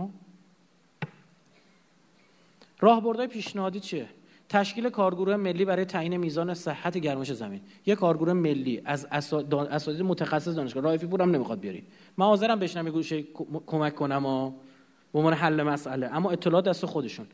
راهبردهای 2.80 3.28
پیشنهادی 3.28 3.80
چیه؟ 3.80 4.10
تشکیل 4.50 4.90
کارگروه 4.90 5.36
ملی 5.36 5.66
برای 5.66 5.86
تعیین 5.86 6.18
میزان 6.18 6.54
صحت 6.54 6.98
گرمش 6.98 7.34
زمین. 7.34 7.62
یه 7.86 7.96
کارگروه 7.96 8.34
ملی 8.34 8.82
از 8.86 9.06
اساتید 9.06 10.02
متخصص 10.02 10.56
دانشگاه. 10.56 10.84
رایفی 10.84 11.08
پور 11.08 11.22
هم 11.22 11.32
نمی‌خواد 11.32 11.60
بیاری. 11.60 11.84
من 12.18 12.26
حاضرم 12.26 12.60
بشنم 12.60 12.86
یه 12.86 12.92
گوشه 12.92 13.24
کمک 13.66 13.96
کنم 13.96 14.26
و 14.26 14.54
به 15.14 15.20
عنوان 15.20 15.34
حل 15.34 15.64
مسئله. 15.64 16.16
اما 16.16 16.32
اطلاعات 16.32 16.66
دست 16.66 16.86
خودشون. 16.86 17.28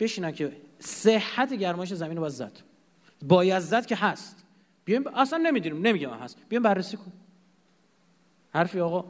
بشینن 0.00 0.32
که 0.32 0.52
صحت 0.78 1.54
گرمایش 1.54 1.92
زمین 1.94 2.16
رو 2.16 2.20
باید 2.20 2.32
زد. 2.32 2.52
باید 3.22 3.58
زد 3.58 3.86
که 3.86 3.96
هست. 3.96 4.44
بیایم 4.84 5.06
اصلا 5.06 5.38
نمی‌دونیم. 5.38 5.86
نمیگم 5.86 6.10
هست. 6.10 6.36
بیایم 6.48 6.62
بررسی 6.62 6.96
کن 6.96 7.12
حرفی 8.54 8.80
آقا. 8.80 9.04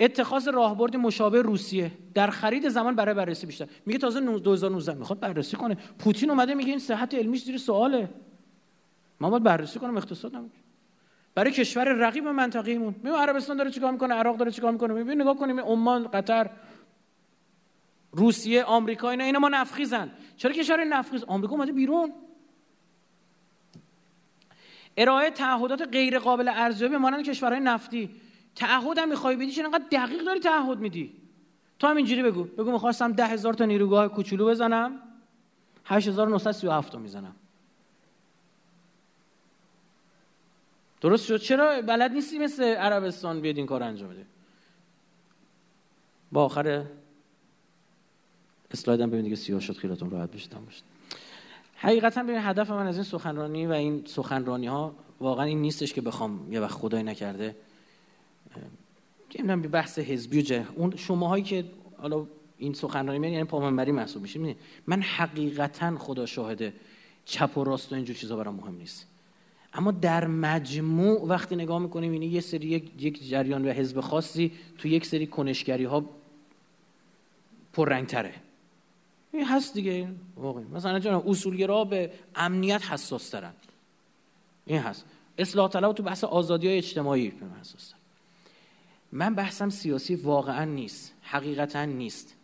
اتخاذ 0.00 0.48
راهبرد 0.48 0.96
مشابه 0.96 1.42
روسیه 1.42 1.92
در 2.14 2.30
خرید 2.30 2.68
زمان 2.68 2.94
برای 2.94 3.14
بررسی 3.14 3.46
بیشتر. 3.46 3.66
میگه 3.86 3.98
تازه 3.98 4.20
2019 4.20 4.94
می‌خواد 4.94 5.20
بررسی 5.20 5.56
کنه. 5.56 5.76
پوتین 5.98 6.30
اومده 6.30 6.54
میگه 6.54 6.70
این 6.70 6.78
صحت 6.78 7.14
علمیش 7.14 7.44
زیر 7.44 7.58
سواله. 7.58 8.08
ما 9.20 9.30
باید 9.30 9.42
بررسی 9.42 9.78
کنم. 9.78 9.96
اقتصاد 9.96 10.36
نمیگه 10.36 10.54
برای 11.34 11.52
کشور 11.52 11.84
رقیب 11.84 12.28
منطقه‌ایمون. 12.28 12.94
میگه 13.02 13.16
عربستان 13.16 13.56
داره 13.56 13.70
چیکار 13.70 13.92
می‌کنه؟ 13.92 14.14
عراق 14.14 14.36
داره 14.36 14.50
چیکار 14.50 14.72
می‌کنه؟ 14.72 14.94
ببین 14.94 15.20
نگاه 15.20 15.36
کنیم. 15.36 15.60
عمان 15.60 16.08
قطر. 16.08 16.50
روسیه 18.12 18.64
آمریکا 18.64 19.10
اینا 19.10 19.24
اینا 19.24 19.38
ما 19.38 19.48
نفخیزن 19.48 20.10
چرا 20.36 20.52
کشور 20.52 20.84
نفخیز 20.84 21.24
آمریکا 21.24 21.52
اومده 21.52 21.72
بیرون. 21.72 22.12
ارائه 24.96 25.30
تعهدات 25.30 25.88
غیر 25.92 26.18
قابل 26.18 26.48
ارزیابی 26.48 26.96
مانند 26.96 27.24
کشورهای 27.24 27.60
نفتی. 27.60 28.10
تعهد 28.54 28.98
هم 28.98 29.08
می‌خوای 29.08 29.36
بدی؟ 29.36 29.52
چون 29.52 29.64
انقدر 29.64 29.84
دقیق 29.90 30.22
داری 30.22 30.40
تعهد 30.40 30.78
میدی؟ 30.78 31.16
تو 31.78 31.86
هم 31.86 31.96
اینجوری 31.96 32.22
بگو. 32.22 32.44
بگو 32.44 32.72
می‌خواستم 32.72 33.12
ده 33.12 33.26
هزار 33.26 33.54
تا 33.54 33.64
نیروگاه 33.64 34.08
کوچولو 34.08 34.46
بزنم 34.46 35.02
8937 35.84 36.92
تا 36.92 36.98
می‌زنم. 36.98 37.34
درست 41.00 41.26
شد؟ 41.26 41.36
چرا 41.36 41.82
بلد 41.82 42.12
نیستی 42.12 42.38
مثل 42.38 42.62
عربستان 42.62 43.40
بیاد 43.40 43.56
این 43.56 43.66
کار 43.66 43.82
انجام 43.82 44.08
بده؟ 44.08 44.26
با 46.32 46.44
آخر 46.44 46.84
اسلایدم 48.70 49.10
ببینید 49.10 49.30
که 49.32 49.36
سیاه 49.36 49.60
شد 49.60 49.76
خیلیتون 49.76 50.10
راحت 50.10 50.30
بشید 50.30 50.50
باشید 50.66 50.84
حقیقتا 51.76 52.22
ببین 52.22 52.38
هدف 52.38 52.70
من 52.70 52.86
از 52.86 52.94
این 52.94 53.04
سخنرانی 53.04 53.66
و 53.66 53.72
این 53.72 54.02
سخنرانی 54.06 54.66
ها 54.66 54.94
واقعا 55.20 55.44
این 55.44 55.60
نیستش 55.60 55.92
که 55.92 56.00
بخوام 56.00 56.52
یه 56.52 56.60
وقت 56.60 56.70
خدای 56.70 57.02
نکرده. 57.02 57.56
نمی‌دونم 59.38 59.62
بحث 59.62 59.98
حزبی 59.98 60.38
و 60.38 60.42
جه. 60.42 60.66
اون 60.76 60.96
شماهایی 60.96 61.44
که 61.44 61.64
حالا 61.96 62.26
این 62.58 62.74
سخنرانی 62.74 63.18
من 63.18 63.28
یعنی 63.28 63.44
پامنبری 63.44 63.92
محسوب 63.92 64.22
میشه. 64.22 64.56
من 64.86 65.02
حقیقتا 65.02 65.98
خدا 65.98 66.26
شاهده 66.26 66.72
چپ 67.24 67.58
و 67.58 67.64
راست 67.64 67.92
و 67.92 67.94
اینجور 67.94 68.16
چیزا 68.16 68.36
برام 68.36 68.54
مهم 68.54 68.76
نیست. 68.76 69.06
اما 69.74 69.90
در 69.90 70.26
مجموع 70.26 71.26
وقتی 71.26 71.56
نگاه 71.56 71.78
می‌کنیم 71.78 72.12
اینی 72.12 72.26
یه 72.26 72.40
سری 72.40 72.66
یک, 72.68 73.28
جریان 73.28 73.68
و 73.68 73.72
حزب 73.72 74.00
خاصی 74.00 74.52
تو 74.78 74.88
یک 74.88 75.06
سری 75.06 75.26
کنشگری 75.26 75.84
ها 75.84 76.04
تره 78.06 78.34
این 79.32 79.44
هست 79.44 79.74
دیگه. 79.74 80.08
واقعی. 80.36 80.64
مثلا 80.64 80.98
جان 80.98 81.22
اصولگرا 81.26 81.84
به 81.84 82.12
امنیت 82.34 82.82
حساس 82.90 83.28
ترن. 83.28 83.52
این 84.66 84.78
هست. 84.78 85.04
اصلاح 85.38 85.68
طلب 85.68 85.92
تو 85.92 86.02
بحث 86.02 86.24
آزادی 86.24 86.66
های 86.66 86.76
اجتماعی 86.76 87.32
حساس 87.60 87.94
من 89.12 89.34
بحثم 89.34 89.70
سیاسی 89.70 90.14
واقعا 90.14 90.64
نیست. 90.64 91.12
حقیقتا 91.22 91.84
نیست. 91.84 92.34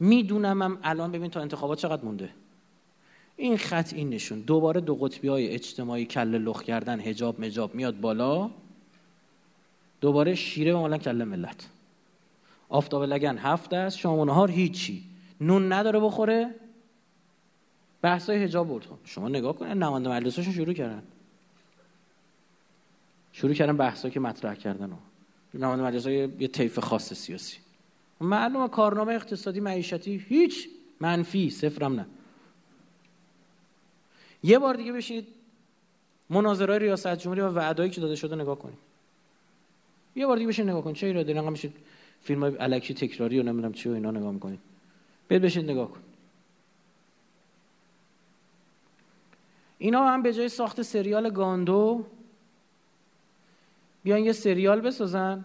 می‌دونم 0.00 0.62
هم 0.62 0.78
الان 0.82 1.12
ببین 1.12 1.30
تا 1.30 1.40
انتخابات 1.40 1.78
چقدر 1.78 2.04
مونده. 2.04 2.30
این 3.36 3.56
خط 3.56 3.92
این 3.92 4.10
نشون. 4.10 4.40
دوباره 4.40 4.80
دو 4.80 4.94
قطبی 4.94 5.28
های 5.28 5.48
اجتماعی 5.48 6.04
کل 6.04 6.28
لخ 6.28 6.62
کردن 6.62 7.00
هجاب 7.00 7.40
مجاب 7.40 7.74
میاد 7.74 8.00
بالا. 8.00 8.50
دوباره 10.00 10.34
شیره 10.34 10.72
به 10.72 10.78
مالن 10.78 10.98
کل 10.98 11.24
ملت. 11.24 11.68
آفتاب 12.68 13.02
لگن 13.02 13.38
هفت 13.38 13.72
است 13.72 13.98
شام 13.98 14.18
و 14.18 14.46
هیچی. 14.46 15.04
نون 15.40 15.72
نداره 15.72 16.00
بخوره. 16.00 16.54
بحثای 18.02 18.44
هجاب 18.44 18.68
برد. 18.68 18.86
شما 19.04 19.28
نگاه 19.28 19.56
کنید 19.56 19.72
نماینده 19.72 20.10
مجلسشون 20.10 20.52
شروع 20.52 20.72
کردن. 20.72 21.02
شروع 23.32 23.54
کردن 23.54 23.76
بحثا 23.76 24.10
که 24.10 24.20
مطرح 24.20 24.54
کردن 24.54 24.98
نماینده 25.54 25.84
مجلس 25.84 26.06
یه 26.06 26.48
طیف 26.48 26.78
خاص 26.78 27.12
سیاسی. 27.12 27.56
معلومه 28.20 28.68
کارنامه 28.68 29.14
اقتصادی 29.14 29.60
معیشتی 29.60 30.24
هیچ 30.28 30.68
منفی 31.00 31.50
صفرم 31.50 31.94
نه. 31.94 32.06
یه 34.42 34.58
بار 34.58 34.74
دیگه 34.74 34.92
بشینید 34.92 35.26
مناظرهای 36.30 36.78
ریاست 36.78 37.16
جمهوری 37.16 37.40
و 37.40 37.48
وعدایی 37.48 37.90
که 37.90 38.00
داده 38.00 38.16
شده 38.16 38.36
نگاه 38.36 38.58
کنید. 38.58 38.78
یه 40.16 40.26
بار 40.26 40.36
دیگه 40.36 40.48
بشین 40.48 40.68
نگاه 40.70 40.82
کنید. 40.82 40.96
چه 40.96 41.06
ایرادی؟ 41.06 41.34
نگاه 41.34 41.50
میشید 41.50 41.76
فیلم 42.22 42.40
های 42.42 42.56
الکی 42.58 42.94
تکراری 42.94 43.40
و 43.40 43.42
نمی‌دونم 43.42 43.72
چی 43.72 43.88
و 43.88 43.92
اینا 43.92 44.10
نگاه 44.10 44.32
می‌کنید. 44.32 44.58
بیاد 45.28 45.42
بشین 45.42 45.64
نگاه 45.64 45.90
کن. 45.90 46.00
اینا 49.78 50.08
هم 50.08 50.22
به 50.22 50.32
جای 50.32 50.48
ساخت 50.48 50.82
سریال 50.82 51.30
گاندو 51.30 52.06
بیان 54.04 54.20
یه 54.24 54.32
سریال 54.32 54.80
بسازن. 54.80 55.44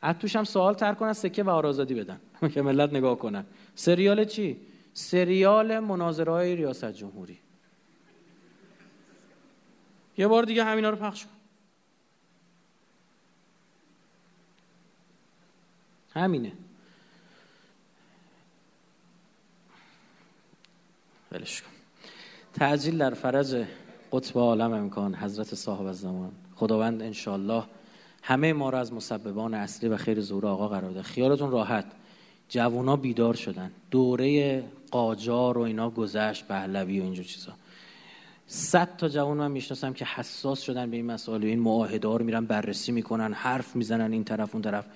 از 0.00 0.18
توش 0.18 0.36
هم 0.36 0.44
سوال 0.44 0.74
تر 0.74 0.94
کنن 0.94 1.12
سکه 1.12 1.42
و 1.42 1.50
آرازادی 1.50 1.94
بدن. 1.94 2.20
که 2.54 2.62
ملت 2.62 2.92
نگاه 2.92 3.18
کنن. 3.18 3.44
سریال 3.74 4.24
چی؟ 4.24 4.60
سریال 4.94 5.78
مناظره 5.78 6.54
ریاست 6.54 6.92
جمهوری. 6.92 7.38
یه 10.18 10.28
بار 10.28 10.42
دیگه 10.42 10.64
همینا 10.64 10.90
رو 10.90 10.96
پخش 10.96 11.24
کن. 11.24 11.32
همینه. 16.20 16.52
ولش 21.32 21.62
کن. 21.62 21.70
تعجیل 22.52 22.98
در 22.98 23.14
فرج 23.14 23.64
قطب 24.12 24.38
عالم 24.38 24.72
امکان 24.72 25.14
حضرت 25.14 25.54
صاحب 25.54 25.92
زمان. 25.92 26.32
خداوند 26.56 27.02
انشالله 27.02 27.62
همه 28.22 28.52
ما 28.52 28.70
را 28.70 28.78
از 28.78 28.92
مسببان 28.92 29.54
اصلی 29.54 29.88
و 29.88 29.96
خیر 29.96 30.20
زور 30.20 30.46
آقا 30.46 30.68
قرار 30.68 30.90
ده 30.90 31.02
خیالتون 31.02 31.50
راحت. 31.50 31.84
جوونا 32.48 32.96
بیدار 32.96 33.34
شدن. 33.34 33.70
دوره 33.90 34.64
قاجار 34.90 35.58
و 35.58 35.60
اینا 35.60 35.90
گذشت 35.90 36.46
پهلوی 36.46 37.00
و 37.00 37.02
اینجور 37.02 37.24
چیزا. 37.24 37.52
صد 38.46 38.96
تا 38.96 39.08
جوان 39.08 39.36
من 39.36 39.50
می‌شناسم 39.50 39.92
که 39.92 40.04
حساس 40.04 40.60
شدن 40.60 40.90
به 40.90 40.96
این 40.96 41.06
مسائل 41.06 41.44
این 41.44 41.60
معاهده 41.60 42.08
رو 42.08 42.24
میرن 42.24 42.44
بررسی 42.44 42.92
می‌کنن 42.92 43.32
حرف 43.32 43.76
می‌زنن 43.76 44.12
این 44.12 44.24
طرف 44.24 44.54
اون 44.54 44.62
طرف. 44.62 44.86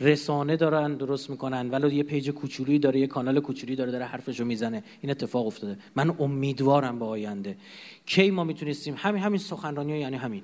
رسانه 0.00 0.56
دارن 0.56 0.94
درست 0.94 1.30
می‌کنن. 1.30 1.70
ولو 1.70 1.92
یه 1.92 2.02
پیج 2.02 2.30
کوچولویی 2.30 2.78
داره 2.78 3.00
یه 3.00 3.06
کانال 3.06 3.40
کوچولی 3.40 3.76
داره 3.76 3.92
داره 3.92 4.04
حرفشو 4.04 4.44
می‌زنه. 4.44 4.84
این 5.00 5.10
اتفاق 5.10 5.46
افتاده. 5.46 5.78
من 5.96 6.16
امیدوارم 6.18 6.98
به 6.98 7.04
آینده. 7.04 7.56
کی 8.06 8.30
ما 8.30 8.44
می‌تونستیم؟ 8.44 8.94
همین 8.98 9.22
همین 9.22 9.38
سخنرانی 9.38 9.98
یعنی 9.98 10.16
همین. 10.16 10.42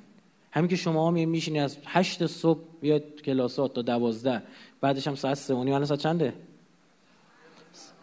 همین 0.51 0.69
که 0.69 0.77
شما 0.77 1.09
هم 1.09 1.29
میشینی 1.29 1.61
از 1.61 1.79
هشت 1.87 2.27
صبح 2.27 2.61
بیاد 2.81 3.23
کلاسات 3.23 3.75
تا 3.75 3.83
دوازده. 3.83 4.43
بعدش 4.81 5.09
هم 5.09 5.15
ساعت 5.15 5.35
سه 5.35 5.55
و 5.55 5.65
نیم. 5.65 5.85
ساعت 5.85 6.01
چنده؟ 6.01 6.33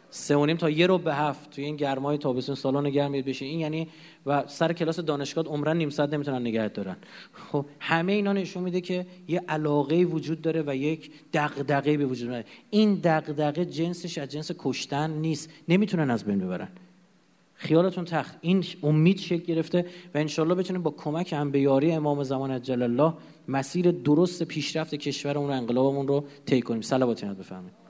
سه 0.10 0.36
و 0.36 0.56
تا 0.56 0.70
یه 0.70 0.88
رو 0.88 0.98
به 0.98 1.16
هفت. 1.16 1.50
توی 1.50 1.64
این 1.66 1.76
گرمای 1.76 2.18
تابستون 2.18 2.56
سالن 2.56 2.90
گرم 2.90 3.12
بشین. 3.12 3.48
این 3.48 3.60
یعنی 3.60 3.88
و 4.26 4.44
سر 4.48 4.74
کلاس 4.74 5.00
دانشگاه 5.00 5.46
عمرن 5.46 5.78
نیم 5.78 5.90
ساعت 5.90 6.14
نمی‌تونن 6.14 6.42
نگه 6.42 6.68
دارن. 6.68 6.96
خب 7.34 7.66
همه 7.80 8.12
اینا 8.12 8.34
نشون 8.34 8.64
میده 8.64 8.82
که 8.82 9.06
یه 9.28 9.42
علاقه 9.48 10.04
وجود 10.04 10.42
داره 10.42 10.64
و 10.68 10.76
یک 10.76 11.12
دغدغه 11.34 11.98
به 11.98 12.06
وجود 12.06 12.30
میاد. 12.30 12.46
این 12.70 13.00
دغدغه 13.04 13.66
جنسش 13.66 14.18
از 14.18 14.30
جنس 14.30 14.52
کشتن 14.58 15.12
نیست. 15.12 15.50
نمی‌تونن 15.70 16.12
از 16.12 16.24
بین 16.24 16.40
ببرن. 16.40 16.70
خیالتون 17.54 18.06
تخت. 18.06 18.38
این 18.42 18.66
امید 18.84 19.20
شکل 19.20 19.44
گرفته 19.44 19.86
و 20.16 20.18
انشالله 20.18 20.56
بتونیم 20.56 20.84
با 20.84 20.92
کمک 20.92 21.34
هم 21.34 21.56
یاری 21.56 21.92
امام 21.92 22.24
زمان 22.24 22.52
اجل 22.52 22.82
الله 22.82 23.14
مسیر 23.48 23.92
درست 23.92 24.44
پیشرفت 24.44 24.96
کشورمون 24.96 25.50
و 25.50 25.54
انقلابمون 25.54 26.08
رو 26.08 26.26
طی 26.46 26.62
کنیم. 26.62 26.82
صلوات 26.82 27.26
بفرمایید. 27.26 27.83